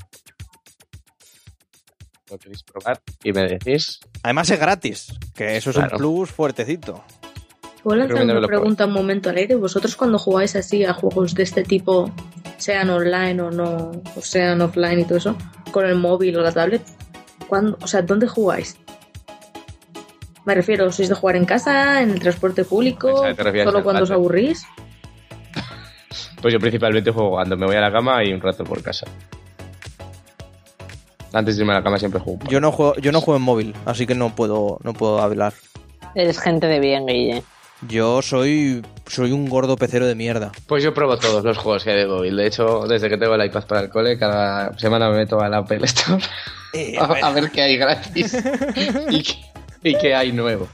Lo 2.29 2.37
queréis 2.37 2.63
probar 2.63 3.01
y 3.23 3.33
me 3.33 3.47
decís. 3.47 3.99
Además 4.21 4.49
es 4.51 4.59
gratis, 4.59 5.13
que 5.35 5.57
eso 5.57 5.71
es 5.71 5.75
Claro. 5.77 5.93
un 5.93 5.97
plus 5.97 6.29
fuertecito. 6.31 7.03
¿Puedo 7.81 7.97
lanzar 7.97 8.23
una 8.23 8.45
pregunta 8.45 8.85
un 8.85 8.93
momento 8.93 9.29
al 9.29 9.37
aire? 9.37 9.55
¿Vosotros 9.55 9.95
cuando 9.95 10.19
jugáis 10.19 10.55
así 10.55 10.83
a 10.83 10.93
juegos 10.93 11.33
de 11.33 11.43
este 11.43 11.63
tipo, 11.63 12.11
sean 12.57 12.89
online 12.89 13.41
o 13.41 13.49
no, 13.51 13.91
o 14.15 14.21
sean 14.21 14.61
offline 14.61 14.99
y 14.99 15.05
todo 15.05 15.17
eso, 15.17 15.35
con 15.71 15.85
el 15.85 15.95
móvil 15.95 16.37
o 16.37 16.41
la 16.41 16.51
tablet, 16.51 16.83
¿cuándo, 17.47 17.77
o 17.81 17.87
sea, 17.87 18.01
¿dónde 18.01 18.27
jugáis? 18.27 18.77
Me 20.45 20.55
refiero, 20.55 20.91
¿sois 20.91 21.09
de 21.09 21.15
jugar 21.15 21.35
en 21.37 21.45
casa, 21.45 22.01
en 22.01 22.11
el 22.11 22.19
transporte 22.19 22.63
público, 22.65 23.23
solo 23.63 23.83
cuando 23.83 24.03
os 24.03 24.11
aburrís? 24.11 24.65
Pues 26.41 26.53
yo 26.53 26.59
principalmente 26.59 27.11
juego 27.11 27.31
cuando 27.31 27.57
me 27.57 27.65
voy 27.65 27.75
a 27.75 27.81
la 27.81 27.91
cama 27.91 28.23
y 28.23 28.31
un 28.31 28.41
rato 28.41 28.63
por 28.63 28.81
casa. 28.81 29.05
Antes 31.33 31.57
de 31.57 31.61
irme 31.63 31.73
a 31.73 31.77
la 31.77 31.83
cama 31.83 31.99
siempre 31.99 32.19
juego. 32.19 32.39
Yo 32.49 32.59
no 32.59 32.71
juego, 32.71 32.95
yo 32.95 33.11
no 33.11 33.21
juego 33.21 33.37
en 33.37 33.43
móvil, 33.43 33.75
así 33.85 34.07
que 34.07 34.15
no 34.15 34.35
puedo, 34.35 34.79
no 34.83 34.93
puedo 34.93 35.21
hablar. 35.21 35.53
Eres 36.15 36.39
gente 36.39 36.67
de 36.67 36.79
bien, 36.79 37.05
Guille. 37.05 37.43
Yo 37.87 38.21
soy, 38.21 38.83
soy 39.07 39.31
un 39.31 39.47
gordo 39.47 39.77
pecero 39.77 40.05
de 40.05 40.15
mierda. 40.15 40.51
Pues 40.67 40.83
yo 40.83 40.93
pruebo 40.93 41.17
todos 41.17 41.43
los 41.43 41.57
juegos 41.57 41.83
que 41.83 41.91
hay 41.91 41.99
de 41.99 42.07
móvil. 42.07 42.35
De 42.35 42.47
hecho, 42.47 42.85
desde 42.87 43.09
que 43.09 43.17
tengo 43.17 43.35
el 43.35 43.45
iPad 43.45 43.65
para 43.65 43.81
el 43.81 43.89
cole, 43.89 44.17
cada 44.17 44.77
semana 44.77 45.09
me 45.09 45.17
meto 45.17 45.39
a 45.39 45.47
la 45.47 45.59
Apple 45.59 45.79
Store 45.83 46.21
Eh, 46.73 46.97
a, 46.97 47.03
a 47.27 47.31
ver 47.31 47.51
qué 47.51 47.61
hay 47.61 47.77
gratis 47.77 48.35
y, 49.09 49.23
qué, 49.23 49.35
y 49.83 49.97
qué 49.97 50.15
hay 50.15 50.31
nuevo. 50.31 50.67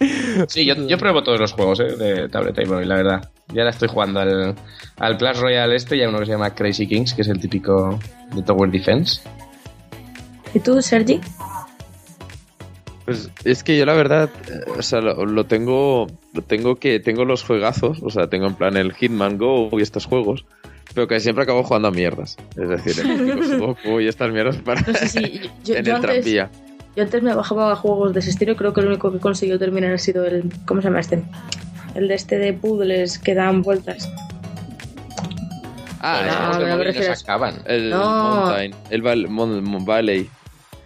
Sí, 0.47 0.65
yo, 0.65 0.75
yo 0.75 0.97
pruebo 0.97 1.23
todos 1.23 1.39
los 1.39 1.53
juegos 1.53 1.79
eh, 1.79 1.95
de 1.95 2.29
tableta 2.29 2.63
y 2.63 2.65
móvil, 2.65 2.89
la 2.89 2.95
verdad. 2.95 3.29
Y 3.53 3.59
ahora 3.59 3.69
estoy 3.69 3.87
jugando 3.87 4.19
al, 4.19 4.55
al 4.97 5.17
Clash 5.17 5.39
Royale 5.39 5.75
este 5.75 5.97
y 5.97 6.03
a 6.03 6.09
uno 6.09 6.19
que 6.19 6.25
se 6.25 6.31
llama 6.31 6.53
Crazy 6.53 6.87
Kings, 6.87 7.13
que 7.13 7.21
es 7.21 7.27
el 7.27 7.39
típico 7.39 7.99
de 8.33 8.41
Tower 8.41 8.69
Defense. 8.71 9.21
¿Y 10.53 10.59
tú, 10.59 10.81
Sergi? 10.81 11.19
Pues 13.05 13.29
es 13.43 13.63
que 13.63 13.77
yo 13.77 13.85
la 13.85 13.93
verdad, 13.93 14.29
eh, 14.49 14.71
o 14.77 14.81
sea, 14.81 14.99
lo, 14.99 15.25
lo 15.25 15.45
tengo, 15.45 16.07
lo 16.33 16.41
tengo 16.41 16.77
que, 16.77 16.99
tengo 16.99 17.23
los 17.23 17.43
juegazos, 17.43 18.01
o 18.01 18.09
sea, 18.09 18.27
tengo 18.27 18.47
en 18.47 18.55
plan 18.55 18.77
el 18.77 18.93
Hitman 18.93 19.37
Go 19.37 19.69
y 19.73 19.81
estos 19.83 20.07
juegos, 20.07 20.45
pero 20.95 21.07
que 21.07 21.19
siempre 21.19 21.43
acabo 21.43 21.63
jugando 21.63 21.89
a 21.89 21.91
mierdas. 21.91 22.37
Es 22.57 22.67
decir, 22.67 23.05
el 23.05 24.01
y 24.01 24.07
estas 24.07 24.31
mierdas 24.31 24.55
para 24.57 24.81
No 24.81 24.93
sé 24.93 25.07
si 25.07 25.41
yo, 25.63 25.75
en 25.75 25.85
yo 25.85 25.91
el 25.91 25.95
antes, 25.97 26.01
tranvía. 26.01 26.49
Yo 26.95 27.03
antes 27.03 27.21
me 27.23 27.33
bajaba 27.35 27.71
a 27.71 27.75
juegos 27.75 28.13
de 28.13 28.19
ese 28.19 28.29
estilo 28.29 28.53
y 28.53 28.55
creo 28.55 28.73
que 28.73 28.81
el 28.81 28.87
único 28.87 29.11
que 29.11 29.19
consiguió 29.19 29.59
terminar 29.59 29.93
ha 29.93 29.97
sido 29.97 30.25
el... 30.25 30.51
¿Cómo 30.65 30.81
se 30.81 30.87
llama 30.87 30.99
este? 31.01 31.23
El 31.93 32.07
de 32.07 32.15
este 32.15 32.37
de 32.37 32.53
puzzles 32.53 33.19
que 33.19 33.33
dan 33.35 33.61
vueltas. 33.61 34.09
Ah, 36.01 36.51
no, 36.53 36.59
los 36.59 36.77
de 36.77 36.89
a 36.89 36.93
se 36.93 37.11
eso. 37.11 37.23
acaban. 37.23 37.61
el 37.65 37.89
No. 37.89 37.97
Mountain, 38.35 38.75
el 38.91 39.01
Val- 39.01 39.27
Mon- 39.27 39.63
Mon- 39.63 39.85
Valley. 39.85 40.29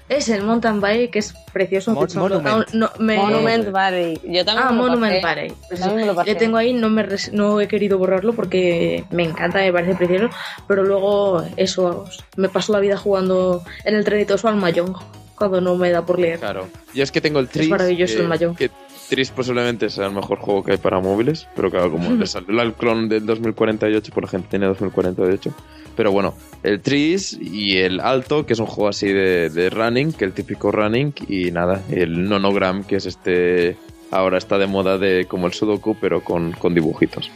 Es 0.07 0.27
el 0.29 0.43
Mountain 0.43 0.79
Valley, 0.81 1.09
que 1.09 1.19
es 1.19 1.33
precioso. 1.53 1.91
Mon- 1.91 2.07
de 2.07 2.15
Monument. 2.15 2.69
no- 2.73 2.89
me- 2.99 3.17
Monument 3.17 3.69
Valley. 3.69 4.19
Yo 4.23 4.45
también 4.45 4.67
Ah, 4.67 4.71
me 4.71 4.77
lo 4.77 4.83
Monument 4.83 5.13
pasé. 5.21 5.25
Valley. 5.25 5.53
Pues 5.67 5.79
También 5.81 6.01
me 6.01 6.05
lo 6.07 6.15
pasé. 6.15 6.29
le 6.31 6.35
tengo 6.35 6.57
ahí, 6.57 6.73
no, 6.73 6.89
me 6.89 7.03
res- 7.03 7.33
no 7.33 7.59
he 7.59 7.67
querido 7.67 7.97
borrarlo 7.97 8.33
porque 8.33 9.03
me 9.11 9.23
encanta, 9.23 9.59
me 9.59 9.73
parece 9.73 9.95
precioso. 9.95 10.29
Pero 10.67 10.83
luego, 10.83 11.43
eso, 11.57 12.05
me 12.37 12.47
paso 12.49 12.71
la 12.73 12.79
vida 12.79 12.97
jugando 12.97 13.61
en 13.83 13.95
el 13.95 14.03
trenito 14.05 14.35
al 14.47 14.55
Mayong 14.55 14.95
cuando 15.39 15.61
no 15.61 15.75
me 15.75 15.89
da 15.89 16.05
por 16.05 16.19
leer. 16.19 16.39
Claro. 16.39 16.67
Yo 16.93 17.03
es 17.03 17.11
que 17.11 17.21
tengo 17.21 17.39
el 17.39 17.47
Tris. 17.47 17.69
maravilloso 17.69 18.15
que, 18.15 18.21
el 18.21 18.27
Mahjong. 18.27 18.55
Que 18.55 18.69
Tris 19.09 19.31
posiblemente 19.31 19.89
sea 19.89 20.07
el 20.07 20.13
mejor 20.13 20.39
juego 20.39 20.63
que 20.63 20.73
hay 20.73 20.77
para 20.77 20.99
móviles. 20.99 21.47
Pero 21.55 21.71
claro, 21.71 21.91
como 21.91 22.11
le 22.11 22.27
salió 22.27 22.61
el 22.61 22.73
clon 22.73 23.09
del 23.09 23.25
2048, 23.25 24.11
por 24.13 24.27
gente 24.27 24.47
tiene 24.49 24.67
2048. 24.67 25.53
Pero 25.95 26.11
bueno, 26.11 26.33
el 26.63 26.81
Tris 26.81 27.37
y 27.39 27.77
el 27.77 27.99
Alto, 27.99 28.45
que 28.45 28.53
es 28.53 28.59
un 28.59 28.67
juego 28.67 28.89
así 28.89 29.07
de, 29.07 29.49
de 29.49 29.69
running, 29.69 30.13
que 30.13 30.25
el 30.25 30.33
típico 30.33 30.71
running. 30.71 31.13
Y 31.27 31.51
nada, 31.51 31.81
el 31.89 32.29
Nonogram, 32.29 32.83
que 32.83 32.97
es 32.97 33.05
este. 33.05 33.77
Ahora 34.11 34.37
está 34.37 34.57
de 34.57 34.65
moda 34.65 34.97
de 34.97 35.25
como 35.25 35.45
el 35.47 35.53
Sudoku, 35.53 35.95
pero 35.99 36.23
con, 36.23 36.51
con 36.53 36.73
dibujitos. 36.73 37.29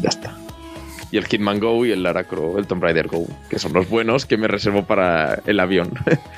Ya 0.00 0.10
está. 0.10 0.43
Y 1.14 1.16
el 1.16 1.26
Hitman 1.26 1.60
Go 1.60 1.86
y 1.86 1.92
el 1.92 2.02
Lara 2.02 2.24
Croft, 2.24 2.58
el 2.58 2.66
Tomb 2.66 2.82
Raider 2.82 3.06
Go, 3.06 3.24
que 3.48 3.60
son 3.60 3.72
los 3.72 3.88
buenos 3.88 4.26
que 4.26 4.36
me 4.36 4.48
reservo 4.48 4.82
para 4.84 5.38
el 5.46 5.60
avión. 5.60 5.92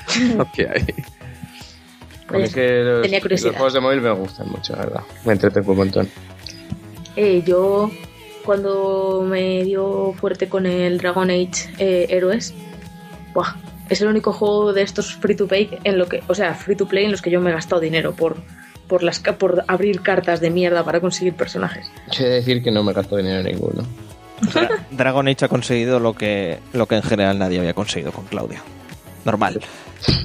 Que 0.55 0.69
hay. 0.69 0.85
A 2.29 2.33
mí 2.35 2.43
es 2.43 2.53
que 2.53 2.83
los, 2.83 3.01
Tenía 3.01 3.17
los 3.17 3.23
curiosidad. 3.23 3.53
juegos 3.55 3.73
de 3.73 3.81
móvil 3.81 4.03
me 4.03 4.11
gustan 4.11 4.51
mucho, 4.51 4.75
la 4.75 4.81
verdad. 4.81 5.01
Me 5.25 5.33
entretengo 5.33 5.73
un 5.73 5.79
montón. 5.79 6.09
Eh, 7.17 7.43
yo, 7.47 7.91
cuando 8.45 9.25
me 9.27 9.65
dio 9.65 10.13
fuerte 10.13 10.47
con 10.51 10.67
el 10.67 10.99
Dragon 10.99 11.31
Age 11.31 11.71
eh, 11.79 12.09
Héroes, 12.11 12.53
¡buah! 13.33 13.55
es 13.89 14.03
el 14.03 14.09
único 14.09 14.35
juego 14.35 14.75
de 14.75 14.83
estos 14.83 15.15
free 15.15 15.37
to 15.37 15.47
play 15.47 15.71
en 15.85 15.97
lo 15.97 16.07
que, 16.07 16.23
o 16.27 16.35
sea, 16.35 16.53
free 16.55 16.77
to 16.77 16.87
play 16.87 17.07
en 17.07 17.13
los 17.13 17.23
que 17.23 17.31
yo 17.31 17.41
me 17.41 17.49
he 17.49 17.55
gastado 17.55 17.81
dinero 17.81 18.15
por 18.15 18.37
por 18.89 19.03
las 19.03 19.21
por 19.21 19.65
abrir 19.69 20.03
cartas 20.03 20.41
de 20.41 20.51
mierda 20.51 20.85
para 20.85 21.01
conseguir 21.01 21.33
personajes. 21.33 21.91
Yo 22.13 22.27
he 22.27 22.29
de 22.29 22.35
decir 22.35 22.63
que 22.63 22.71
no 22.71 22.85
me 22.85 22.93
gasto 22.93 23.17
dinero 23.17 23.41
en 23.41 23.47
ninguno. 23.47 24.06
Dra- 24.41 24.87
Dragon 24.91 25.29
Age 25.29 25.45
ha 25.45 25.49
conseguido 25.49 25.99
lo 26.01 26.15
que, 26.15 26.59
lo 26.73 26.87
que 26.87 26.97
en 26.97 27.03
general 27.03 27.39
nadie 27.39 27.59
había 27.59 27.75
conseguido 27.75 28.13
con 28.13 28.25
Claudia. 28.27 28.63
Normal. 29.25 29.61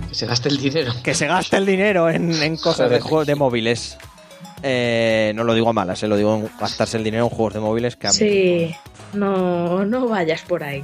Que 0.10 0.14
se 0.16 0.26
gaste 0.28 0.50
el 0.50 0.58
dinero. 0.58 0.94
Que 1.04 1.14
se 1.14 1.26
gaste 1.28 1.58
el 1.58 1.66
dinero 1.66 2.10
en, 2.10 2.32
en 2.44 2.58
cosas 2.58 2.90
de 2.90 3.00
juegos 3.00 3.26
de 3.28 3.36
móviles. 3.36 3.98
Eh, 4.64 5.32
no 5.36 5.44
lo 5.44 5.54
digo 5.56 5.70
a 5.70 5.74
malas, 5.74 5.98
se 6.00 6.08
lo 6.08 6.16
digo 6.16 6.36
en 6.36 6.50
gastarse 6.60 6.98
el 6.98 7.04
dinero 7.04 7.24
en 7.24 7.30
juegos 7.30 7.54
de 7.56 7.60
móviles 7.62 7.96
que 7.96 8.08
a 8.08 8.12
mí- 8.12 8.16
Sí, 8.18 8.76
no, 9.14 9.84
no 9.86 10.08
vayas 10.08 10.42
por 10.42 10.64
ahí. 10.64 10.84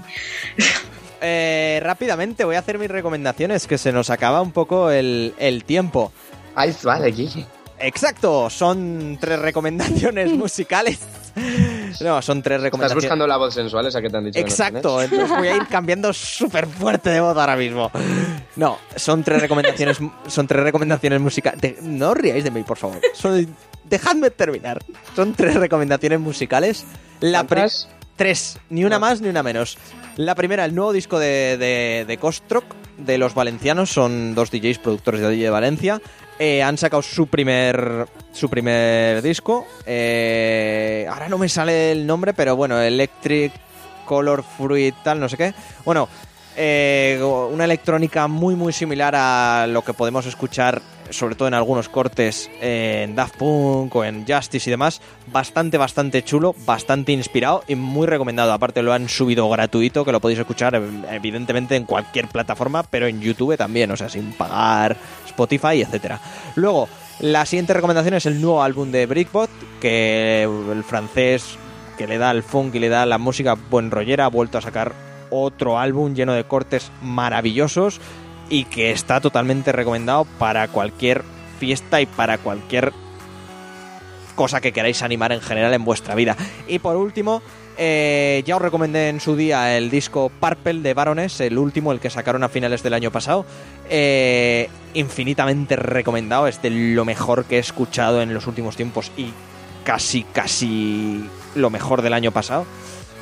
Eh, 1.19 1.79
rápidamente 1.81 2.43
voy 2.45 2.57
a 2.57 2.59
hacer 2.59 2.77
mis 2.77 2.91
recomendaciones, 2.91 3.65
que 3.65 3.79
se 3.79 3.91
nos 3.91 4.11
acaba 4.11 4.39
un 4.39 4.51
poco 4.51 4.91
el, 4.91 5.33
el 5.39 5.63
tiempo. 5.63 6.11
Ay, 6.53 6.75
vale, 6.83 7.11
Guille. 7.11 7.43
Exacto, 7.79 8.49
son 8.49 9.17
tres 9.19 9.39
recomendaciones 9.39 10.31
musicales. 10.37 10.99
No, 12.01 12.21
son 12.21 12.41
tres 12.41 12.55
¿Estás 12.55 12.63
recomendaciones. 12.63 13.03
buscando 13.03 13.27
la 13.27 13.37
voz 13.37 13.53
sensual 13.53 13.85
esa 13.85 14.01
que 14.01 14.09
te 14.09 14.17
han 14.17 14.25
dicho? 14.25 14.35
que 14.35 14.41
no 14.41 14.47
Exacto, 14.47 15.01
entonces 15.01 15.29
voy 15.29 15.47
a 15.47 15.55
ir 15.55 15.67
cambiando 15.69 16.11
súper 16.11 16.65
fuerte 16.67 17.11
de 17.11 17.19
voz 17.19 17.37
ahora 17.37 17.55
mismo. 17.55 17.91
No, 18.55 18.77
son 18.95 19.23
tres 19.23 19.41
recomendaciones, 19.41 19.99
son 20.27 20.47
tres 20.47 20.63
recomendaciones 20.63 21.21
musicales. 21.21 21.81
No 21.83 22.09
os 22.11 22.17
riáis 22.17 22.43
de 22.43 22.51
mí, 22.51 22.63
por 22.63 22.77
favor. 22.77 22.99
Dejadme 23.83 24.31
terminar. 24.31 24.83
Son 25.15 25.33
tres 25.33 25.55
recomendaciones 25.55 26.19
musicales. 26.19 26.85
La 27.19 27.45
tres, 28.15 28.59
ni 28.69 28.83
una 28.83 28.97
más 28.99 29.21
ni 29.21 29.29
una 29.29 29.43
menos. 29.43 29.77
La 30.15 30.33
primera, 30.33 30.65
el 30.65 30.73
nuevo 30.73 30.91
disco 30.91 31.19
de, 31.19 31.57
de, 31.57 32.05
de 32.07 32.17
Kostrock, 32.17 32.65
de 32.97 33.17
los 33.17 33.33
valencianos, 33.33 33.91
son 33.91 34.35
dos 34.35 34.51
DJs 34.51 34.79
productores 34.79 35.21
de 35.21 35.49
Valencia. 35.49 36.01
Eh, 36.39 36.61
han 36.61 36.77
sacado 36.77 37.01
su 37.01 37.27
primer 37.27 38.07
su 38.31 38.49
primer 38.49 39.21
disco. 39.21 39.65
Eh, 39.85 41.07
ahora 41.09 41.29
no 41.29 41.37
me 41.37 41.49
sale 41.49 41.91
el 41.91 42.05
nombre, 42.05 42.33
pero 42.33 42.55
bueno, 42.55 42.79
Electric 42.79 43.51
Color 44.05 44.43
Fruit, 44.43 44.95
tal, 45.03 45.19
no 45.19 45.29
sé 45.29 45.37
qué. 45.37 45.53
Bueno, 45.83 46.07
eh, 46.57 47.21
una 47.21 47.65
electrónica 47.65 48.27
muy 48.27 48.55
muy 48.55 48.73
similar 48.73 49.13
a 49.15 49.67
lo 49.67 49.83
que 49.83 49.93
podemos 49.93 50.25
escuchar, 50.25 50.81
sobre 51.11 51.35
todo 51.35 51.47
en 51.47 51.53
algunos 51.53 51.87
cortes 51.87 52.49
en 52.59 53.15
Daft 53.15 53.37
Punk 53.37 53.95
o 53.95 54.03
en 54.03 54.25
Justice 54.27 54.69
y 54.69 54.71
demás. 54.71 54.99
Bastante, 55.31 55.77
bastante 55.77 56.23
chulo, 56.23 56.55
bastante 56.65 57.11
inspirado 57.11 57.63
y 57.67 57.75
muy 57.75 58.07
recomendado. 58.07 58.51
Aparte 58.51 58.81
lo 58.81 58.91
han 58.91 59.07
subido 59.07 59.47
gratuito, 59.49 60.03
que 60.03 60.11
lo 60.11 60.19
podéis 60.19 60.39
escuchar 60.39 60.75
eh, 60.75 60.81
evidentemente 61.11 61.75
en 61.75 61.85
cualquier 61.85 62.27
plataforma, 62.27 62.81
pero 62.81 63.05
en 63.05 63.21
YouTube 63.21 63.55
también, 63.55 63.91
o 63.91 63.95
sea, 63.95 64.09
sin 64.09 64.33
pagar 64.33 64.97
Spotify, 65.27 65.81
etcétera. 65.81 66.19
Luego, 66.55 66.89
la 67.19 67.45
siguiente 67.45 67.73
recomendación 67.73 68.15
es 68.15 68.25
el 68.25 68.41
nuevo 68.41 68.63
álbum 68.63 68.91
de 68.91 69.05
Brickbot, 69.05 69.49
que 69.79 70.43
el 70.43 70.83
francés 70.83 71.57
que 71.97 72.07
le 72.07 72.17
da 72.17 72.31
el 72.31 72.43
funk 72.43 72.75
y 72.75 72.79
le 72.79 72.89
da 72.89 73.05
la 73.05 73.17
música 73.17 73.55
buen 73.55 73.91
rollera, 73.91 74.25
ha 74.25 74.29
vuelto 74.29 74.57
a 74.57 74.61
sacar 74.61 75.06
otro 75.29 75.79
álbum 75.79 76.13
lleno 76.13 76.33
de 76.33 76.43
cortes 76.43 76.91
maravillosos 77.01 77.99
y 78.49 78.65
que 78.65 78.91
está 78.91 79.19
totalmente 79.21 79.71
recomendado 79.71 80.25
para 80.37 80.67
cualquier 80.67 81.23
fiesta 81.59 82.01
y 82.01 82.05
para 82.05 82.37
cualquier 82.37 82.93
cosa 84.35 84.61
que 84.61 84.71
queráis 84.71 85.01
animar 85.01 85.31
en 85.31 85.41
general 85.41 85.73
en 85.73 85.83
vuestra 85.83 86.15
vida. 86.15 86.37
Y 86.67 86.79
por 86.79 86.95
último, 86.95 87.41
eh, 87.77 88.43
ya 88.45 88.55
os 88.55 88.61
recomendé 88.61 89.09
en 89.09 89.19
su 89.19 89.35
día 89.35 89.77
el 89.77 89.89
disco 89.89 90.31
Purple 90.39 90.81
de 90.81 90.93
Baroness, 90.93 91.41
el 91.41 91.57
último, 91.57 91.91
el 91.91 91.99
que 91.99 92.09
sacaron 92.09 92.43
a 92.43 92.49
finales 92.49 92.83
del 92.83 92.93
año 92.93 93.11
pasado. 93.11 93.45
Eh, 93.89 94.69
infinitamente 94.93 95.75
recomendado, 95.75 96.47
es 96.47 96.61
de 96.61 96.69
lo 96.69 97.03
mejor 97.03 97.45
que 97.45 97.57
he 97.57 97.59
escuchado 97.59 98.21
en 98.21 98.33
los 98.33 98.47
últimos 98.47 98.75
tiempos 98.75 99.11
y 99.17 99.31
casi, 99.83 100.23
casi 100.23 101.29
lo 101.55 101.69
mejor 101.69 102.01
del 102.01 102.13
año 102.13 102.31
pasado. 102.31 102.65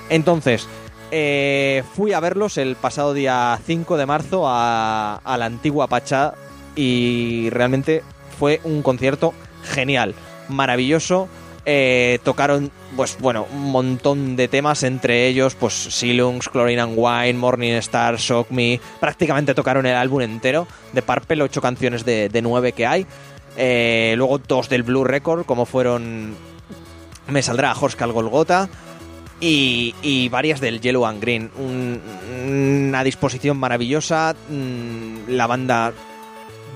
Entonces, 0.10 0.68
eh, 1.12 1.84
fui 1.96 2.14
a 2.14 2.20
verlos 2.20 2.58
el 2.58 2.76
pasado 2.76 3.14
día 3.14 3.60
5 3.66 3.98
de 3.98 4.06
marzo 4.06 4.48
a, 4.48 5.18
a 5.24 5.38
la 5.38 5.46
antigua 5.46 5.88
Pachá 5.88 6.34
y 6.76 7.50
realmente 7.52 8.04
fue 8.38 8.60
un 8.64 8.82
concierto 8.82 9.34
genial, 9.64 10.16
maravilloso. 10.50 11.28
Eh, 11.68 12.20
tocaron, 12.24 12.70
pues 12.96 13.18
bueno, 13.20 13.48
un 13.52 13.72
montón 13.72 14.36
de 14.36 14.48
temas, 14.48 14.84
entre 14.84 15.28
ellos, 15.28 15.56
pues 15.56 15.74
Silungs, 15.74 16.48
Chlorine 16.50 16.82
and 16.82 16.94
Wine, 16.96 17.34
Morning 17.34 17.74
Star, 17.74 18.18
Shock 18.18 18.52
Me. 18.52 18.80
Prácticamente 19.00 19.56
tocaron 19.56 19.86
el 19.88 19.96
álbum 19.96 20.22
entero 20.22 20.68
de 20.94 21.02
Purple, 21.02 21.42
ocho 21.42 21.62
canciones 21.62 22.06
de, 22.06 22.30
de 22.30 22.42
nueve 22.44 22.74
que 22.74 22.86
hay. 22.86 23.08
Eh, 23.58 24.14
luego 24.18 24.38
dos 24.38 24.70
del 24.70 24.84
Blue 24.84 25.06
Record, 25.06 25.46
como 25.46 25.66
fueron 25.66 26.36
Me 27.30 27.42
saldrá 27.42 27.74
Horskal 27.74 28.12
Golgota 28.12 28.70
y, 29.46 29.94
y 30.02 30.30
varias 30.30 30.60
del 30.60 30.82
Yellow 30.82 31.06
and 31.06 31.22
Green. 31.22 31.52
Un- 31.58 32.02
una 32.90 33.04
disposición 33.04 33.58
maravillosa, 33.58 34.36
mm, 34.50 35.30
la 35.30 35.48
banda 35.48 35.94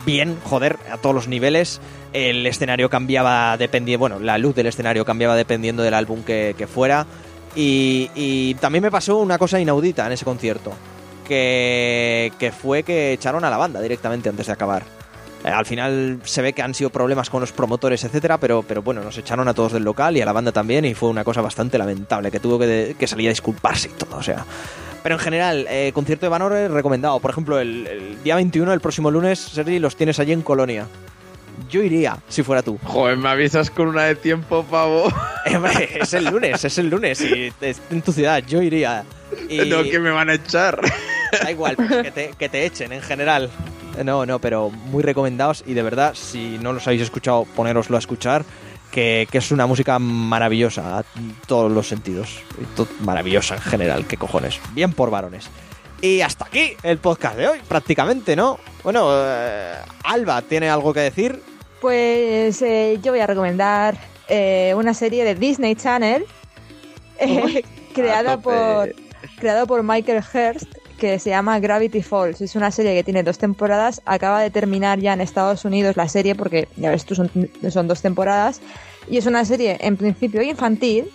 bien, 0.06 0.38
joder, 0.44 0.78
a 0.92 0.98
todos 0.98 1.16
los 1.16 1.28
niveles. 1.28 1.82
El 2.14 2.46
escenario 2.46 2.90
cambiaba 2.90 3.56
dependiendo, 3.58 4.00
bueno, 4.00 4.20
la 4.20 4.38
luz 4.38 4.56
del 4.56 4.68
escenario 4.68 5.06
cambiaba 5.06 5.36
dependiendo 5.36 5.84
del 5.84 5.94
álbum 5.94 6.24
que, 6.24 6.56
que 6.58 6.68
fuera. 6.68 7.06
Y, 7.56 8.10
y 8.16 8.54
también 8.56 8.84
me 8.84 8.92
pasó 8.92 9.18
una 9.18 9.38
cosa 9.38 9.60
inaudita 9.60 10.06
en 10.06 10.12
ese 10.14 10.26
concierto, 10.26 10.72
que, 11.28 12.32
que 12.40 12.52
fue 12.52 12.84
que 12.84 13.14
echaron 13.14 13.44
a 13.44 13.50
la 13.50 13.58
banda 13.58 13.82
directamente 13.82 14.30
antes 14.30 14.48
de 14.48 14.54
acabar. 14.54 14.84
Eh, 15.44 15.48
al 15.48 15.66
final 15.66 16.20
se 16.26 16.42
ve 16.42 16.54
que 16.54 16.62
han 16.62 16.74
sido 16.74 16.90
problemas 16.90 17.30
con 17.30 17.40
los 17.42 17.52
promotores, 17.52 18.04
etcétera, 18.04 18.38
pero, 18.38 18.62
pero 18.64 18.82
bueno, 18.82 19.02
nos 19.04 19.18
echaron 19.18 19.48
a 19.48 19.54
todos 19.54 19.72
del 19.74 19.84
local 19.84 20.18
y 20.18 20.22
a 20.22 20.26
la 20.26 20.34
banda 20.34 20.52
también, 20.52 20.84
y 20.86 20.94
fue 20.94 21.10
una 21.10 21.24
cosa 21.24 21.42
bastante 21.42 21.78
lamentable, 21.78 22.30
que 22.32 22.40
tuvo 22.40 22.60
que, 22.60 22.68
de- 22.68 22.96
que 23.00 23.08
salir 23.08 23.28
a 23.28 23.32
disculparse 23.32 23.88
y 23.90 23.92
todo, 23.92 24.18
o 24.18 24.24
sea. 24.24 24.46
Pero 25.02 25.16
en 25.16 25.22
general, 25.22 25.66
eh, 25.70 25.92
concierto 25.94 26.26
de 26.26 26.30
Vanor 26.30 26.54
es 26.54 26.70
recomendado. 26.70 27.20
Por 27.22 27.32
ejemplo, 27.32 27.58
el, 27.58 27.88
el 27.88 28.22
día 28.24 28.36
21, 28.36 28.74
el 28.74 28.82
próximo 28.82 29.10
lunes, 29.10 29.40
Sergi, 29.40 29.80
los 29.80 29.96
tienes 29.96 30.20
allí 30.20 30.34
en 30.34 30.42
Colonia. 30.42 30.88
Yo 31.70 31.82
iría, 31.84 32.18
si 32.28 32.44
fuera 32.44 32.62
tú. 32.62 32.78
Joder, 32.84 33.16
me 33.18 33.30
avisas 33.30 33.70
con 33.70 33.88
una 33.88 34.04
de 34.04 34.16
tiempo, 34.16 34.66
pavo. 34.70 35.06
Es 36.02 36.14
el 36.14 36.26
lunes, 36.26 36.64
es 36.66 36.78
el 36.78 36.90
lunes, 36.90 37.22
y 37.22 37.52
es 37.62 37.82
en 37.90 38.02
tu 38.02 38.12
ciudad, 38.12 38.44
yo 38.46 38.62
iría. 38.62 39.04
Y 39.50 39.60
No, 39.70 39.84
que 39.84 40.00
me 40.00 40.10
van 40.12 40.30
a 40.30 40.34
echar. 40.36 40.80
da 41.44 41.50
igual, 41.52 41.76
que, 41.78 42.12
te, 42.12 42.32
que 42.38 42.50
te 42.50 42.66
echen 42.66 42.92
en 42.92 43.02
general. 43.02 43.50
No, 44.04 44.26
no, 44.26 44.40
pero 44.40 44.70
muy 44.70 45.04
recomendados 45.04 45.64
y 45.66 45.74
de 45.74 45.84
verdad, 45.84 46.14
si 46.16 46.58
no 46.58 46.74
los 46.74 46.88
habéis 46.88 47.02
escuchado, 47.04 47.46
ponéroslo 47.56 47.96
a 47.98 48.00
escuchar, 48.00 48.46
que, 48.92 49.28
que 49.32 49.38
es 49.38 49.52
una 49.52 49.68
música 49.68 50.00
maravillosa 50.00 51.00
a 51.00 51.04
todos 51.48 51.72
los 51.72 51.88
sentidos. 51.88 52.42
Maravillosa 53.02 53.56
en 53.56 53.62
general, 53.62 54.08
qué 54.08 54.18
cojones. 54.18 54.60
Bien 54.74 54.94
por 54.94 55.10
varones. 55.10 55.50
Y 56.02 56.22
hasta 56.22 56.46
aquí 56.46 56.76
el 56.84 56.98
podcast 56.98 57.36
de 57.36 57.48
hoy, 57.48 57.60
prácticamente, 57.68 58.36
¿no? 58.36 58.58
Bueno, 58.84 59.10
eh, 59.14 59.76
Alba, 60.04 60.42
¿tiene 60.42 60.70
algo 60.70 60.94
que 60.94 61.02
decir? 61.02 61.42
Pues 61.82 62.62
eh, 62.62 63.00
yo 63.02 63.12
voy 63.12 63.20
a 63.20 63.28
recomendar 63.28 63.98
eh, 64.30 64.74
una 64.78 64.94
serie 64.94 65.26
de 65.26 65.36
Disney 65.36 65.76
Channel 65.76 66.26
creada 67.94 68.38
por 68.40 68.94
creada 69.38 69.66
por 69.66 69.84
Michael 69.84 70.24
Hurst 70.34 70.79
que 71.00 71.18
se 71.20 71.30
llama 71.32 71.60
Gravity 71.60 72.02
Falls. 72.02 72.42
Es 72.42 72.56
una 72.56 72.70
serie 72.72 72.94
que 72.94 73.04
tiene 73.04 73.24
dos 73.24 73.38
temporadas. 73.38 74.02
Acaba 74.06 74.42
de 74.42 74.52
terminar 74.52 75.00
ya 75.00 75.14
en 75.14 75.22
Estados 75.22 75.66
Unidos 75.66 75.98
la 75.98 76.08
serie 76.08 76.36
porque, 76.36 76.68
ya 76.78 76.92
ves 76.92 77.06
tú, 77.06 77.16
son, 77.16 77.32
son 77.70 77.88
dos 77.88 78.02
temporadas. 78.02 78.62
Y 79.10 79.18
es 79.18 79.26
una 79.26 79.44
serie 79.46 79.78
en 79.82 79.98
principio 79.98 80.42
infantil, 80.44 81.10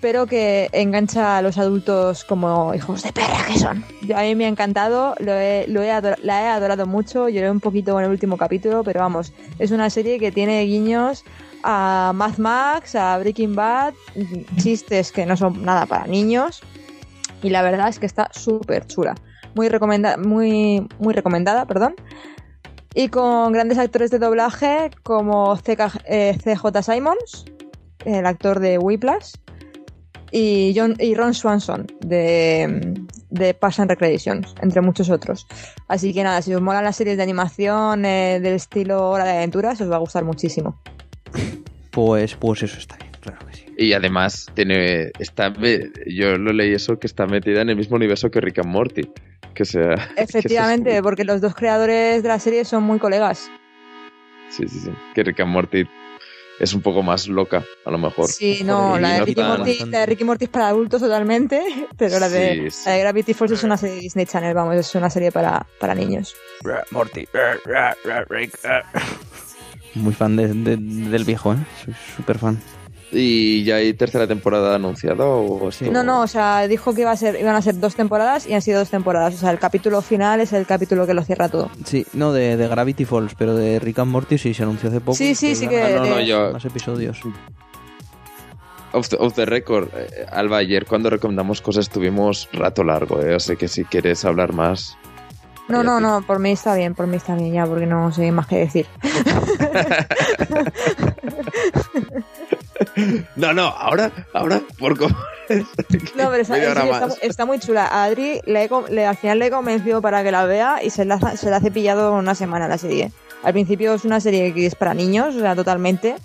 pero 0.00 0.26
que 0.26 0.68
engancha 0.72 1.38
a 1.38 1.42
los 1.42 1.58
adultos 1.58 2.24
como 2.24 2.74
hijos 2.74 3.02
de 3.02 3.12
perra 3.12 3.44
que 3.46 3.58
son. 3.58 3.84
Yo- 4.02 4.16
A 4.16 4.22
mí 4.22 4.34
me 4.34 4.46
ha 4.46 4.48
encantado, 4.48 5.14
lo 5.18 5.32
he, 5.34 5.66
lo 5.68 5.82
he 5.82 5.88
la 6.22 6.42
he 6.42 6.46
adorado 6.48 6.86
mucho, 6.86 7.28
lloré 7.28 7.50
un 7.50 7.60
poquito 7.60 7.92
con 7.92 8.02
el 8.04 8.10
último 8.10 8.36
capítulo, 8.36 8.82
pero 8.82 9.00
vamos, 9.00 9.32
es 9.58 9.70
una 9.70 9.88
serie 9.90 10.18
que 10.18 10.32
tiene 10.32 10.62
guiños 10.64 11.24
a 11.62 12.12
Mad 12.14 12.38
Max, 12.38 12.94
a 12.94 13.18
Breaking 13.18 13.54
Bad, 13.54 13.92
chistes 14.56 15.12
que 15.12 15.26
no 15.26 15.36
son 15.36 15.62
nada 15.62 15.84
para 15.84 16.06
niños, 16.06 16.62
y 17.42 17.50
la 17.50 17.62
verdad 17.62 17.88
es 17.88 17.98
que 17.98 18.06
está 18.06 18.28
súper 18.32 18.86
chula. 18.86 19.14
Muy, 19.54 19.68
recomenda 19.68 20.16
muy, 20.16 20.86
muy 20.98 21.14
recomendada, 21.14 21.66
perdón. 21.66 21.94
Y 22.94 23.08
con 23.08 23.52
grandes 23.52 23.78
actores 23.78 24.10
de 24.10 24.18
doblaje 24.18 24.90
como 25.02 25.56
CK 25.56 26.02
eh, 26.06 26.36
CJ 26.42 26.82
Simons, 26.82 27.44
el 28.04 28.26
actor 28.26 28.60
de 28.60 28.78
Whiplash, 28.78 29.34
y, 30.32 30.72
John, 30.76 30.96
y 30.98 31.14
Ron 31.14 31.34
Swanson 31.34 31.86
de, 32.00 32.94
de 33.30 33.54
Parks 33.54 33.80
and 33.80 33.90
Recreation, 33.90 34.46
entre 34.62 34.80
muchos 34.80 35.10
otros. 35.10 35.46
Así 35.88 36.12
que 36.12 36.22
nada, 36.22 36.42
si 36.42 36.54
os 36.54 36.62
molan 36.62 36.84
las 36.84 36.96
series 36.96 37.16
de 37.16 37.22
animación 37.22 38.04
eh, 38.04 38.40
del 38.40 38.54
estilo 38.54 39.08
Hora 39.10 39.24
de 39.24 39.32
Aventuras, 39.32 39.80
os 39.80 39.90
va 39.90 39.96
a 39.96 40.00
gustar 40.00 40.24
muchísimo. 40.24 40.80
Pues, 41.90 42.34
pues 42.36 42.62
eso 42.62 42.78
está 42.78 42.96
bien. 42.96 43.09
Y 43.82 43.94
además 43.94 44.46
tiene 44.52 45.10
está 45.18 45.52
yo 46.06 46.36
lo 46.36 46.52
leí 46.52 46.74
eso 46.74 46.98
que 46.98 47.06
está 47.06 47.26
metida 47.26 47.62
en 47.62 47.70
el 47.70 47.76
mismo 47.76 47.96
universo 47.96 48.30
que 48.30 48.40
Rick 48.42 48.58
and 48.58 48.68
Morty. 48.68 49.08
Que 49.54 49.64
sea 49.64 49.94
Efectivamente, 50.16 51.02
porque 51.02 51.24
los 51.24 51.40
dos 51.40 51.54
creadores 51.54 52.22
de 52.22 52.28
la 52.28 52.38
serie 52.38 52.66
son 52.66 52.82
muy 52.82 52.98
colegas. 52.98 53.50
sí, 54.50 54.68
sí, 54.68 54.80
sí. 54.80 54.90
Que 55.14 55.22
Rick 55.22 55.40
and 55.40 55.50
Morty 55.52 55.84
es 56.58 56.74
un 56.74 56.82
poco 56.82 57.02
más 57.02 57.26
loca, 57.26 57.64
a 57.86 57.90
lo 57.90 57.96
mejor. 57.96 58.26
Sí, 58.28 58.60
no, 58.64 58.98
la 58.98 59.12
de, 59.14 59.18
no 59.20 59.24
Ricky 59.24 59.42
Morty, 59.42 59.78
la 59.86 59.98
de 60.00 60.06
Ricky 60.06 60.24
Morty 60.24 60.44
es 60.44 60.50
para 60.50 60.68
adultos 60.68 61.00
totalmente, 61.00 61.62
pero 61.96 62.18
la 62.18 62.28
de, 62.28 62.64
Sí, 62.64 62.70
sí. 62.70 62.82
la 62.84 62.92
de 62.92 63.00
Gravity 63.00 63.32
Falls 63.32 63.52
es 63.52 63.64
una 63.64 63.78
serie 63.78 63.94
de 63.96 64.00
Disney 64.02 64.26
Channel, 64.26 64.52
vamos, 64.52 64.76
es 64.76 64.94
una 64.94 65.08
serie 65.08 65.32
para, 65.32 65.66
para 65.80 65.94
niños. 65.94 66.36
Morty. 66.90 67.26
Muy 69.94 70.12
fan 70.12 70.36
de- 70.36 70.48
de- 70.52 70.76
del 70.76 71.24
viejo, 71.24 71.54
¿eh? 71.54 71.56
Soy 71.82 71.94
súper 72.14 72.38
fan. 72.38 72.60
¿Y 73.12 73.64
ya 73.64 73.76
hay 73.76 73.92
tercera 73.94 74.26
temporada 74.26 74.76
anunciada 74.76 75.24
o 75.26 75.68
esto? 75.68 75.90
No, 75.90 76.04
no, 76.04 76.20
o 76.22 76.26
sea, 76.28 76.68
dijo 76.68 76.94
que 76.94 77.00
iba 77.00 77.10
a 77.10 77.16
ser, 77.16 77.40
iban 77.40 77.56
a 77.56 77.62
ser 77.62 77.80
dos 77.80 77.96
temporadas 77.96 78.46
y 78.46 78.54
han 78.54 78.62
sido 78.62 78.78
dos 78.78 78.90
temporadas. 78.90 79.34
O 79.34 79.38
sea, 79.38 79.50
el 79.50 79.58
capítulo 79.58 80.00
final 80.00 80.40
es 80.40 80.52
el 80.52 80.64
capítulo 80.64 81.08
que 81.08 81.14
lo 81.14 81.24
cierra 81.24 81.48
todo. 81.48 81.70
Sí, 81.84 82.06
no, 82.12 82.32
de, 82.32 82.56
de 82.56 82.68
Gravity 82.68 83.04
Falls, 83.04 83.34
pero 83.36 83.56
de 83.56 83.80
Rick 83.80 83.98
and 83.98 84.12
Morty 84.12 84.38
sí 84.38 84.54
se 84.54 84.62
anunció 84.62 84.90
hace 84.90 85.00
poco. 85.00 85.16
Sí, 85.16 85.34
sí, 85.34 85.56
sí 85.56 85.66
que- 85.66 85.82
Ah, 85.82 85.90
no, 85.96 86.04
no, 86.06 86.16
de- 86.16 86.26
yo 86.26 86.52
Más 86.52 86.64
episodios. 86.64 87.20
Off 88.92 89.08
the, 89.34 89.46
record, 89.46 89.88
eh, 89.96 90.26
Alba, 90.32 90.58
ayer 90.58 90.84
cuando 90.86 91.10
recomendamos 91.10 91.60
cosas 91.60 91.88
tuvimos 91.88 92.48
rato 92.52 92.82
largo, 92.84 93.20
¿eh? 93.22 93.34
O 93.36 93.40
sea 93.40 93.54
que 93.56 93.66
si 93.68 93.84
quieres 93.84 94.24
hablar 94.24 94.52
más. 94.52 94.96
No, 95.68 95.84
no, 95.84 96.00
no, 96.00 96.22
por 96.26 96.40
mí 96.40 96.50
está 96.50 96.74
bien, 96.74 96.94
por 96.96 97.06
mí 97.06 97.16
está 97.16 97.36
bien 97.36 97.52
ya, 97.52 97.64
porque 97.66 97.86
no 97.86 98.10
sé 98.12 98.32
más 98.32 98.48
que 98.48 98.56
decir. 98.58 98.86
No, 103.36 103.52
no, 103.52 103.66
ahora, 103.66 104.10
ahora, 104.32 104.60
por 104.78 104.96
co- 104.98 105.08
No, 106.14 106.30
pero 106.30 106.44
serio, 106.44 106.68
está, 107.22 107.44
muy 107.44 107.58
chula. 107.58 107.86
A 107.86 108.04
Adri 108.04 108.40
le, 108.46 108.64
he 108.64 108.68
com- 108.68 108.86
le- 108.88 109.06
al 109.06 109.16
final 109.16 109.38
le 109.38 109.46
he 109.46 109.50
convencido 109.50 110.00
para 110.00 110.22
que 110.22 110.30
la 110.30 110.44
vea 110.44 110.82
y 110.82 110.90
se 110.90 111.04
la, 111.04 111.18
se 111.36 111.50
la 111.50 111.56
ha 111.56 111.60
cepillado 111.60 112.12
una 112.14 112.34
semana 112.34 112.68
la 112.68 112.78
serie. 112.78 113.10
Al 113.42 113.52
principio 113.52 113.94
es 113.94 114.04
una 114.04 114.20
serie 114.20 114.52
que 114.54 114.66
es 114.66 114.74
para 114.74 114.94
niños, 114.94 115.34
o 115.34 115.40
sea, 115.40 115.54
totalmente. 115.56 116.16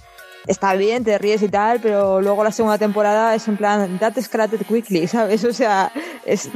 Está 0.48 0.76
bien, 0.76 1.04
te 1.04 1.18
ríes 1.18 1.42
y 1.42 1.50
tal, 1.50 1.80
pero 1.80 2.22
luego 2.22 2.44
la 2.44 2.52
segunda 2.52 2.78
temporada 2.78 3.34
es 3.34 3.48
en 3.48 3.58
plan, 3.58 3.98
that 4.00 4.14
scratted 4.22 4.62
quickly, 4.68 5.08
¿sabes? 5.08 5.44
O 5.44 5.54
sea, 5.54 5.92
es 6.26 6.50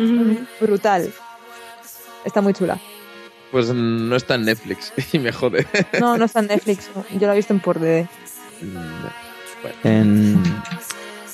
brutal. 0.61 1.11
Está 2.23 2.41
muy 2.41 2.53
chula. 2.53 2.77
Pues 3.51 3.73
no 3.73 4.15
está 4.15 4.35
en 4.35 4.45
Netflix 4.45 4.93
y 5.13 5.17
me 5.17 5.31
jode. 5.31 5.65
No, 5.99 6.17
no 6.19 6.25
está 6.25 6.41
en 6.41 6.47
Netflix, 6.47 6.87
yo 7.17 7.25
la 7.25 7.33
he 7.33 7.37
visto 7.37 7.51
en 7.53 7.59
por 7.61 7.79
DD. 7.79 8.07
En, 9.83 10.41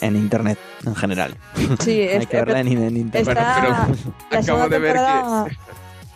en 0.01 0.15
internet, 0.15 0.57
en 0.85 0.95
general. 0.95 1.35
Sí, 1.79 1.91
Hay 2.01 2.07
es- 2.17 2.27
que 2.27 2.37
verla 2.37 2.59
en, 2.59 2.67
en 2.67 2.97
internet. 2.97 3.37
Está, 3.37 3.59
Bueno, 3.61 3.95
la 4.31 4.39
acabo 4.39 4.43
segunda 4.43 4.67
de 4.69 4.79
ver 4.79 4.93
que- 4.93 4.99
temporada, 4.99 5.45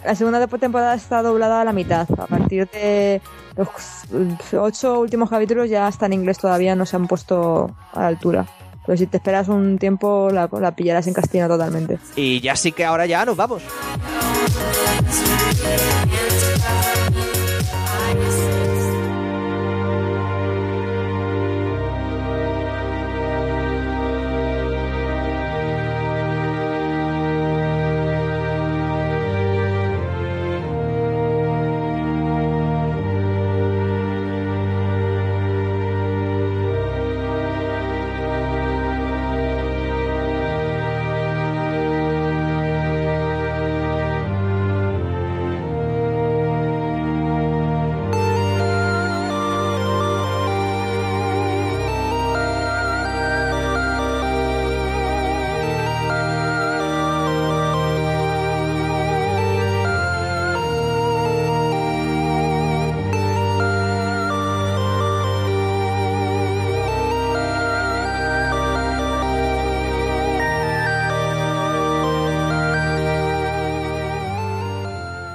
La 0.06 0.16
segunda 0.16 0.48
temporada 0.48 0.94
está 0.96 1.22
doblada 1.22 1.62
a 1.62 1.66
la 1.66 1.74
mitad. 1.74 2.08
A 2.20 2.28
partir 2.28 2.68
de 2.72 3.22
los 3.58 4.54
ocho 4.54 5.00
últimos 5.00 5.30
capítulos 5.30 5.70
ya 5.70 5.88
está 5.88 6.06
en 6.06 6.14
inglés 6.14 6.38
todavía, 6.38 6.76
no 6.76 6.86
se 6.86 6.96
han 6.96 7.08
puesto 7.08 7.72
a 7.94 8.00
la 8.02 8.08
altura. 8.08 8.46
Pero 8.86 8.98
si 8.98 9.06
te 9.08 9.18
esperas 9.18 9.48
un 9.50 9.78
tiempo, 9.78 10.30
la, 10.32 10.50
la 10.60 10.72
pillarás 10.72 11.06
en 11.08 11.14
castellano 11.14 11.54
totalmente. 11.56 12.00
Y 12.16 12.40
ya 12.40 12.56
sí 12.56 12.72
que 12.72 12.86
ahora 12.86 13.06
ya 13.06 13.24
nos 13.26 13.36
vamos. 13.38 13.62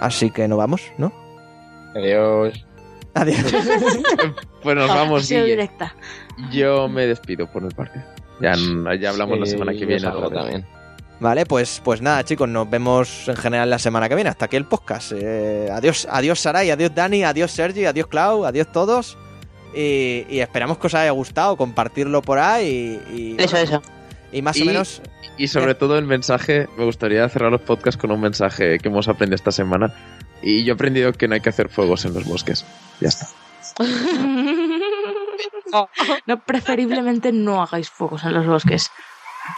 Así 0.04 0.30
que 0.30 0.46
nos 0.46 0.58
vamos, 0.58 0.82
¿no? 0.98 1.12
Adiós. 1.94 2.66
Adiós. 3.14 3.38
Pues 4.62 4.76
nos 4.76 4.88
vamos, 4.88 5.28
directa. 5.28 5.94
Yo 6.50 6.88
me 6.88 7.06
despido 7.06 7.46
por 7.46 7.62
mi 7.62 7.68
parte. 7.68 8.02
Ya, 8.40 8.54
ya 8.98 9.10
hablamos 9.10 9.38
la 9.38 9.44
semana 9.44 9.72
que 9.72 9.84
viene. 9.84 10.06
otra 10.08 10.28
vez. 10.28 10.38
también. 10.38 10.66
Vale, 11.20 11.44
pues, 11.44 11.82
pues 11.84 12.00
nada, 12.00 12.24
chicos, 12.24 12.48
nos 12.48 12.68
vemos 12.70 13.28
en 13.28 13.36
general 13.36 13.68
la 13.68 13.78
semana 13.78 14.08
que 14.08 14.14
viene. 14.14 14.30
Hasta 14.30 14.46
aquí 14.46 14.56
el 14.56 14.64
podcast. 14.64 15.12
Eh, 15.14 15.68
adiós, 15.70 16.08
adiós 16.10 16.40
Saray, 16.40 16.70
adiós 16.70 16.94
Dani, 16.94 17.24
adiós 17.24 17.50
Sergi, 17.50 17.84
adiós 17.84 18.06
Clau, 18.06 18.46
adiós 18.46 18.72
todos. 18.72 19.18
Y, 19.74 20.24
y 20.30 20.40
esperamos 20.40 20.78
que 20.78 20.86
os 20.86 20.94
haya 20.94 21.10
gustado, 21.10 21.56
compartirlo 21.58 22.22
por 22.22 22.38
ahí 22.38 23.00
y, 23.12 23.20
y, 23.20 23.36
Eso, 23.38 23.58
eso. 23.58 23.82
Y 24.34 24.42
más 24.42 24.60
o 24.60 24.64
menos 24.64 25.00
Y 25.38 25.48
sobre 25.48 25.74
todo 25.74 25.96
el 25.98 26.04
mensaje, 26.04 26.68
me 26.76 26.84
gustaría 26.84 27.28
cerrar 27.28 27.50
los 27.50 27.62
podcasts 27.62 28.00
con 28.00 28.10
un 28.10 28.20
mensaje 28.20 28.78
que 28.78 28.88
hemos 28.88 29.08
aprendido 29.08 29.36
esta 29.36 29.52
semana. 29.52 29.94
Y 30.42 30.64
yo 30.64 30.72
he 30.72 30.74
aprendido 30.74 31.12
que 31.12 31.26
no 31.28 31.34
hay 31.34 31.40
que 31.40 31.48
hacer 31.48 31.68
fuegos 31.70 32.04
en 32.04 32.14
los 32.14 32.24
bosques. 32.24 32.66
Ya 33.00 33.08
está. 33.08 33.26
no, 36.26 36.44
preferiblemente 36.44 37.32
no 37.32 37.62
hagáis 37.62 37.88
fuegos 37.90 38.24
en 38.24 38.34
los 38.34 38.46
bosques. 38.46 38.90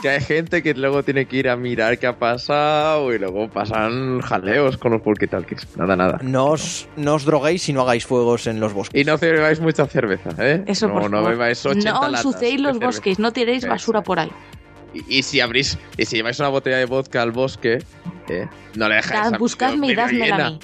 Que 0.03 0.09
hay 0.09 0.21
gente 0.21 0.63
que 0.65 0.75
luego 0.75 1.05
tiene 1.05 1.27
que 1.27 1.37
ir 1.37 1.49
a 1.49 1.57
mirar 1.57 1.99
qué 1.99 2.09
ha 2.09 2.19
pasado 2.19 3.15
y 3.15 3.19
luego 3.19 3.49
pasan 3.49 4.21
jaleos 4.21 4.79
con 4.79 4.93
los 4.93 5.03
walkie-talkies. 5.03 5.77
Nada, 5.77 5.95
nada. 5.95 6.19
no 6.23 6.47
os, 6.47 6.89
no 6.97 7.15
os 7.15 7.25
droguéis 7.25 7.69
y 7.69 7.73
no 7.73 7.83
hagáis 7.83 8.05
fuegos 8.05 8.49
en 8.49 8.59
los 8.59 8.73
bosques. 8.73 9.01
Y 9.01 9.05
no 9.05 9.17
bebáis 9.17 9.61
mucha 9.61 9.87
cerveza, 9.87 10.31
¿eh? 10.39 10.65
Eso, 10.67 10.89
no, 10.89 10.95
por 10.95 11.11
no 11.11 11.19
favor. 11.19 11.31
bebáis 11.31 11.65
80 11.65 11.93
no 11.93 12.01
latas 12.01 12.25
ensuciéis 12.25 12.57
de 12.57 12.63
los 12.63 12.73
cerveza. 12.73 12.87
bosques, 12.87 13.19
no 13.21 13.33
tiréis 13.33 13.67
basura 13.67 14.03
por 14.03 14.19
ahí. 14.19 14.33
Y, 15.09 15.19
y 15.19 15.23
si 15.23 15.41
abrís, 15.41 15.79
y 15.97 16.05
si 16.07 16.17
lleváis 16.17 16.39
una 16.41 16.49
botella 16.49 16.79
de 16.79 16.85
vodka 16.87 17.23
al 17.23 17.33
bosque, 17.33 17.79
¿eh? 18.29 18.49
no 18.75 18.89
le 18.89 18.97
dejáis 18.97 19.39
buscadme 19.39 19.89
y 19.89 19.95
dádmela 19.95 20.47
a 20.47 20.51
mí. 20.51 20.61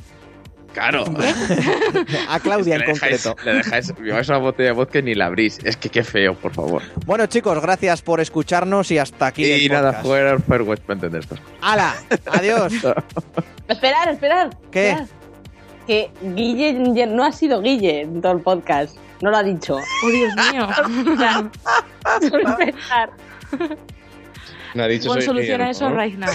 Claro. 0.73 1.05
A 2.29 2.41
Claudia 2.41 2.75
en 2.77 2.81
le 2.81 2.87
dejáis, 2.87 3.23
concreto. 3.25 3.45
le 3.45 3.57
dejáis, 3.59 3.95
lleváis 4.03 4.29
una 4.29 4.39
botella 4.39 4.71
de 4.71 4.75
vodka 4.75 4.99
y 5.01 5.03
ni 5.03 5.15
la 5.15 5.27
abrís. 5.27 5.59
Es 5.65 5.77
que 5.77 5.89
qué 5.89 6.03
feo, 6.03 6.35
por 6.35 6.55
favor. 6.55 6.83
Bueno, 7.05 7.27
chicos, 7.27 7.61
gracias 7.61 8.01
por 8.03 8.21
escucharnos 8.21 8.91
y 8.91 8.99
hasta 8.99 9.27
aquí. 9.27 9.45
y 9.45 9.67
el 9.67 9.73
nada, 9.73 10.03
Firewatch 10.03 10.81
para 10.81 10.95
entender 10.95 11.21
esto. 11.21 11.37
¡Hala! 11.61 11.95
¡Adiós! 12.33 12.73
Esperar, 13.69 14.09
esperar. 14.09 14.51
¿Qué? 14.71 14.91
esperar. 14.91 15.09
Que 15.87 16.11
Guille 16.23 17.07
no 17.07 17.25
ha 17.25 17.33
sido 17.33 17.61
Guille 17.61 18.03
en 18.03 18.21
todo 18.21 18.33
el 18.33 18.41
podcast. 18.41 18.97
No 19.21 19.31
lo 19.31 19.37
ha 19.37 19.43
dicho. 19.43 19.77
Oh, 19.77 20.09
Dios 20.09 20.33
mío. 20.53 20.69
Solo 22.29 22.49
empezar. 22.51 23.11
No 24.75 24.83
ha 24.83 24.89
dicho 24.89 25.09
Pon 25.09 25.23
solución 25.23 25.61
a 25.61 25.71
eso 25.71 25.91
¿no? 25.91 26.01
right 26.01 26.19
now. 26.19 26.31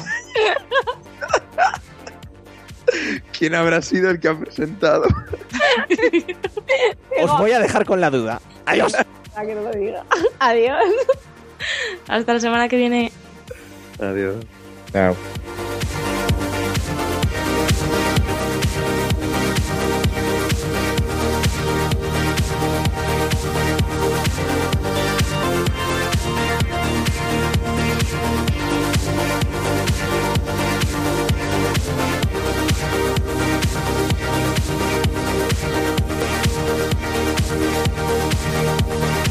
¿Quién 3.37 3.55
habrá 3.55 3.81
sido 3.81 4.09
el 4.09 4.19
que 4.19 4.29
ha 4.29 4.37
presentado? 4.37 5.03
Os 7.21 7.37
voy 7.37 7.51
a 7.51 7.59
dejar 7.59 7.85
con 7.85 8.01
la 8.01 8.09
duda. 8.09 8.41
¡Adiós! 8.65 8.95
Ah, 9.35 9.45
que 9.45 9.53
no 9.53 9.61
lo 9.61 9.71
diga. 9.71 10.03
Adiós. 10.39 10.83
Hasta 12.07 12.33
la 12.33 12.39
semana 12.39 12.69
que 12.69 12.77
viene. 12.77 13.11
Adiós. 13.99 14.45
Chao. 14.91 15.15
Bye. 38.57 39.26